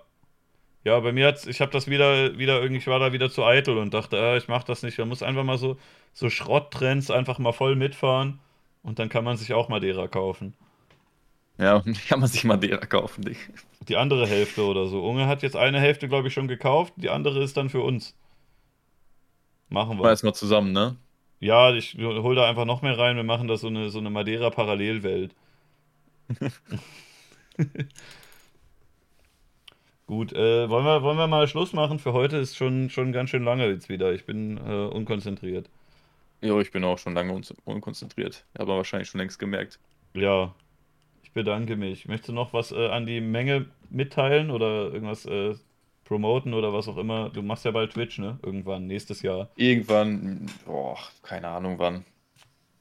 Ja, 0.85 0.99
bei 0.99 1.13
mir 1.13 1.29
hat's, 1.29 1.47
ich 1.47 1.61
habe 1.61 1.71
das 1.71 1.87
wieder, 1.87 2.37
wieder 2.39 2.61
irgendwie, 2.61 2.79
ich 2.79 2.89
war 2.89 2.99
da 2.99 3.13
wieder 3.13 3.31
zu 3.31 3.45
eitel 3.45 3.79
und 3.79 3.95
dachte, 3.95 4.17
äh, 4.17 4.37
ich 4.37 4.49
mach 4.49 4.65
das 4.65 4.83
nicht. 4.83 4.99
Man 4.99 5.09
muss 5.09 5.23
einfach 5.23 5.45
mal 5.45 5.59
so, 5.59 5.77
so 6.13 6.29
Schrotttrends 6.29 7.11
einfach 7.11 7.39
mal 7.39 7.53
voll 7.53 7.77
mitfahren 7.77 8.41
und 8.83 8.99
dann 8.99 9.09
kann 9.09 9.23
man 9.23 9.37
sich 9.37 9.53
auch 9.53 9.69
Madeira 9.69 10.09
kaufen. 10.09 10.55
Ja, 11.59 11.85
kann 12.09 12.19
man 12.19 12.29
sich 12.29 12.43
Madeira 12.43 12.85
kaufen, 12.85 13.23
Dick. 13.23 13.53
Die 13.87 13.97
andere 13.97 14.27
Hälfte 14.27 14.65
oder 14.65 14.87
so. 14.89 15.05
Unge 15.05 15.29
hat 15.29 15.45
jetzt 15.45 15.55
eine 15.55 15.79
Hälfte, 15.79 16.09
glaube 16.09 16.27
ich, 16.27 16.35
schon 16.35 16.49
gekauft, 16.49 16.95
die 16.97 17.11
andere 17.11 17.43
ist 17.45 17.57
dann 17.57 17.71
für 17.71 17.83
uns. 17.83 18.17
Machen 19.69 19.99
wir. 19.99 20.03
Mal 20.03 20.11
erstmal 20.11 20.35
zusammen, 20.35 20.73
ne? 20.73 20.97
Ja, 21.43 21.75
ich 21.75 21.97
hole 21.97 22.37
da 22.37 22.49
einfach 22.49 22.65
noch 22.67 22.83
mehr 22.83 22.97
rein. 22.97 23.17
Wir 23.17 23.25
machen 23.25 23.49
da 23.49 23.57
so 23.57 23.67
eine, 23.67 23.91
so 23.91 23.99
eine 23.99 24.11
Madeira-Parallelwelt. 24.11 25.35
Gut, 30.07 30.33
äh, 30.35 30.71
wollen, 30.71 30.85
wir, 30.85 31.03
wollen 31.03 31.19
wir 31.19 31.27
mal 31.27 31.49
Schluss 31.49 31.73
machen? 31.73 31.99
Für 31.99 32.13
heute 32.13 32.37
ist 32.37 32.55
schon, 32.57 32.91
schon 32.91 33.11
ganz 33.11 33.31
schön 33.31 33.43
lange 33.43 33.67
jetzt 33.67 33.89
wieder. 33.89 34.13
Ich 34.13 34.25
bin 34.25 34.57
äh, 34.59 34.87
unkonzentriert. 34.87 35.69
Ja, 36.43 36.61
ich 36.61 36.71
bin 36.71 36.85
auch 36.85 36.99
schon 36.99 37.15
lange 37.15 37.33
un 37.33 37.43
unkonzentriert. 37.65 38.45
Aber 38.55 38.77
wahrscheinlich 38.77 39.09
schon 39.09 39.19
längst 39.19 39.41
gemerkt. 39.41 39.81
Ja, 40.15 40.55
ich 41.25 41.33
bedanke 41.33 41.75
mich. 41.75 42.07
Möchtest 42.07 42.29
du 42.29 42.35
noch 42.35 42.53
was 42.53 42.71
äh, 42.71 42.87
an 42.87 43.05
die 43.05 43.21
Menge 43.21 43.67
mitteilen 43.91 44.53
oder 44.53 44.93
irgendwas 44.93 45.27
äh, 45.27 45.57
promoten 46.13 46.53
oder 46.53 46.75
was 46.75 46.89
auch 46.89 46.99
immer. 46.99 47.31
Du 47.31 47.41
machst 47.41 47.65
ja 47.65 47.71
bald 47.71 47.95
Twitch, 47.95 48.19
ne? 48.19 48.39
Irgendwann, 48.43 48.87
nächstes 48.87 49.23
Jahr. 49.23 49.49
Irgendwann, 49.57 50.45
boah, 50.67 50.99
keine 51.23 51.49
Ahnung 51.49 51.79
wann. 51.79 52.05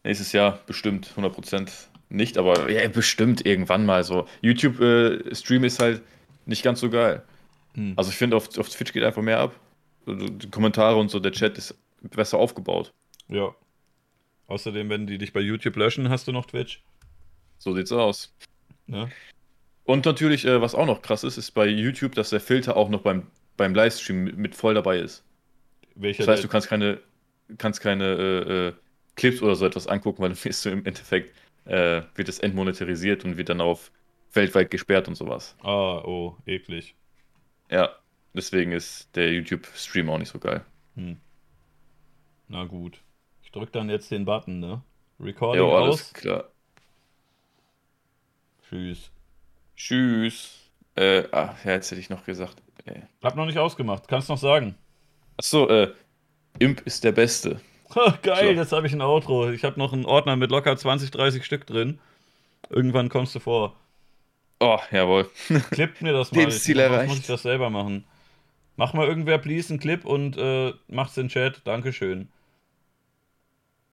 Nächstes 0.03 0.33
Jahr 0.33 0.59
bestimmt, 0.65 1.13
100% 1.15 1.71
nicht, 2.09 2.37
aber 2.37 2.69
ja, 2.69 2.85
bestimmt 2.89 3.45
irgendwann 3.45 3.85
mal 3.85 4.03
so. 4.03 4.27
YouTube-Stream 4.41 5.63
äh, 5.63 5.67
ist 5.67 5.79
halt 5.79 6.01
nicht 6.45 6.61
ganz 6.61 6.81
so 6.81 6.89
geil. 6.89 7.23
Hm. 7.75 7.93
Also 7.95 8.09
ich 8.09 8.17
finde, 8.17 8.35
auf, 8.35 8.57
auf 8.57 8.67
Twitch 8.67 8.91
geht 8.91 9.03
einfach 9.03 9.21
mehr 9.21 9.39
ab. 9.39 9.55
Die 10.05 10.49
Kommentare 10.49 10.97
und 10.97 11.09
so, 11.09 11.21
der 11.21 11.31
Chat 11.31 11.57
ist 11.57 11.73
besser 12.01 12.37
aufgebaut. 12.37 12.91
Ja. 13.29 13.55
Außerdem, 14.47 14.89
wenn 14.89 15.07
die 15.07 15.19
dich 15.19 15.31
bei 15.31 15.39
YouTube 15.39 15.77
löschen, 15.77 16.09
hast 16.09 16.27
du 16.27 16.33
noch 16.33 16.47
Twitch. 16.47 16.83
So 17.59 17.73
sieht's 17.73 17.93
aus. 17.93 18.35
Ja. 18.87 19.07
Und 19.91 20.05
natürlich, 20.05 20.45
äh, 20.45 20.61
was 20.61 20.73
auch 20.73 20.85
noch 20.85 21.01
krass 21.01 21.25
ist, 21.25 21.35
ist 21.37 21.51
bei 21.51 21.67
YouTube, 21.67 22.15
dass 22.15 22.29
der 22.29 22.39
Filter 22.39 22.77
auch 22.77 22.87
noch 22.87 23.01
beim, 23.01 23.27
beim 23.57 23.75
Livestream 23.75 24.23
mit 24.37 24.55
voll 24.55 24.73
dabei 24.73 24.99
ist. 24.99 25.25
Welcher 25.95 26.23
das 26.23 26.35
heißt, 26.35 26.43
du 26.45 26.47
kannst 26.47 26.69
keine, 26.69 27.01
kannst 27.57 27.81
keine 27.81 28.05
äh, 28.05 28.67
äh, 28.67 28.73
Clips 29.17 29.41
oder 29.41 29.55
so 29.55 29.65
etwas 29.65 29.87
angucken, 29.87 30.21
weil 30.21 30.29
dann 30.29 30.41
wirst 30.41 30.63
du 30.63 30.69
im 30.69 30.85
Endeffekt, 30.85 31.35
äh, 31.65 32.03
wird 32.15 32.29
es 32.29 32.39
entmonetarisiert 32.39 33.25
und 33.25 33.35
wird 33.35 33.49
dann 33.49 33.59
auf 33.59 33.91
weltweit 34.31 34.71
gesperrt 34.71 35.09
und 35.09 35.15
sowas. 35.15 35.57
Ah, 35.61 35.97
oh, 36.05 36.37
eklig. 36.45 36.95
Ja, 37.69 37.89
deswegen 38.33 38.71
ist 38.71 39.13
der 39.17 39.33
YouTube-Stream 39.33 40.09
auch 40.09 40.19
nicht 40.19 40.31
so 40.31 40.39
geil. 40.39 40.63
Hm. 40.95 41.17
Na 42.47 42.63
gut. 42.63 43.01
Ich 43.43 43.51
drück 43.51 43.73
dann 43.73 43.89
jetzt 43.89 44.09
den 44.09 44.23
Button, 44.23 44.61
ne? 44.61 44.81
Recording 45.19 45.59
jo, 45.59 45.75
alles 45.75 45.95
aus. 45.95 46.13
klar. 46.13 46.45
Tschüss. 48.69 49.11
Tschüss. 49.81 50.69
Äh, 50.95 51.23
ach, 51.31 51.55
ja, 51.65 51.71
jetzt 51.71 51.89
hätte 51.89 51.99
ich 51.99 52.11
noch 52.11 52.23
gesagt. 52.23 52.61
Äh. 52.85 53.01
Hab 53.23 53.35
noch 53.35 53.47
nicht 53.47 53.57
ausgemacht. 53.57 54.07
Kannst 54.07 54.29
noch 54.29 54.37
sagen. 54.37 54.75
Achso, 55.37 55.67
äh, 55.69 55.91
Imp 56.59 56.81
ist 56.81 57.03
der 57.03 57.13
Beste. 57.13 57.59
Geil, 58.21 58.53
so. 58.53 58.61
jetzt 58.61 58.71
habe 58.73 58.85
ich 58.85 58.93
ein 58.93 59.01
Outro. 59.01 59.49
Ich 59.49 59.63
habe 59.63 59.79
noch 59.79 59.91
einen 59.91 60.05
Ordner 60.05 60.35
mit 60.35 60.51
locker 60.51 60.77
20, 60.77 61.09
30 61.09 61.43
Stück 61.43 61.65
drin. 61.65 61.99
Irgendwann 62.69 63.09
kommst 63.09 63.33
du 63.33 63.39
vor. 63.39 63.75
Oh, 64.59 64.77
jawohl. 64.91 65.27
Clippt 65.71 66.03
mir 66.03 66.13
das 66.13 66.31
mal. 66.31 66.41
Lebensziel 66.41 66.77
ich, 66.77 66.83
erreicht. 66.83 67.09
muss 67.09 67.19
ich 67.19 67.27
das 67.27 67.41
selber 67.41 67.71
machen. 67.71 68.05
Mach 68.75 68.93
mal 68.93 69.07
irgendwer, 69.07 69.39
please, 69.39 69.69
einen 69.69 69.79
Clip 69.79 70.05
und 70.05 70.37
äh, 70.37 70.73
macht's 70.89 71.17
in 71.17 71.29
Chat. 71.29 71.61
Dankeschön. 71.65 72.29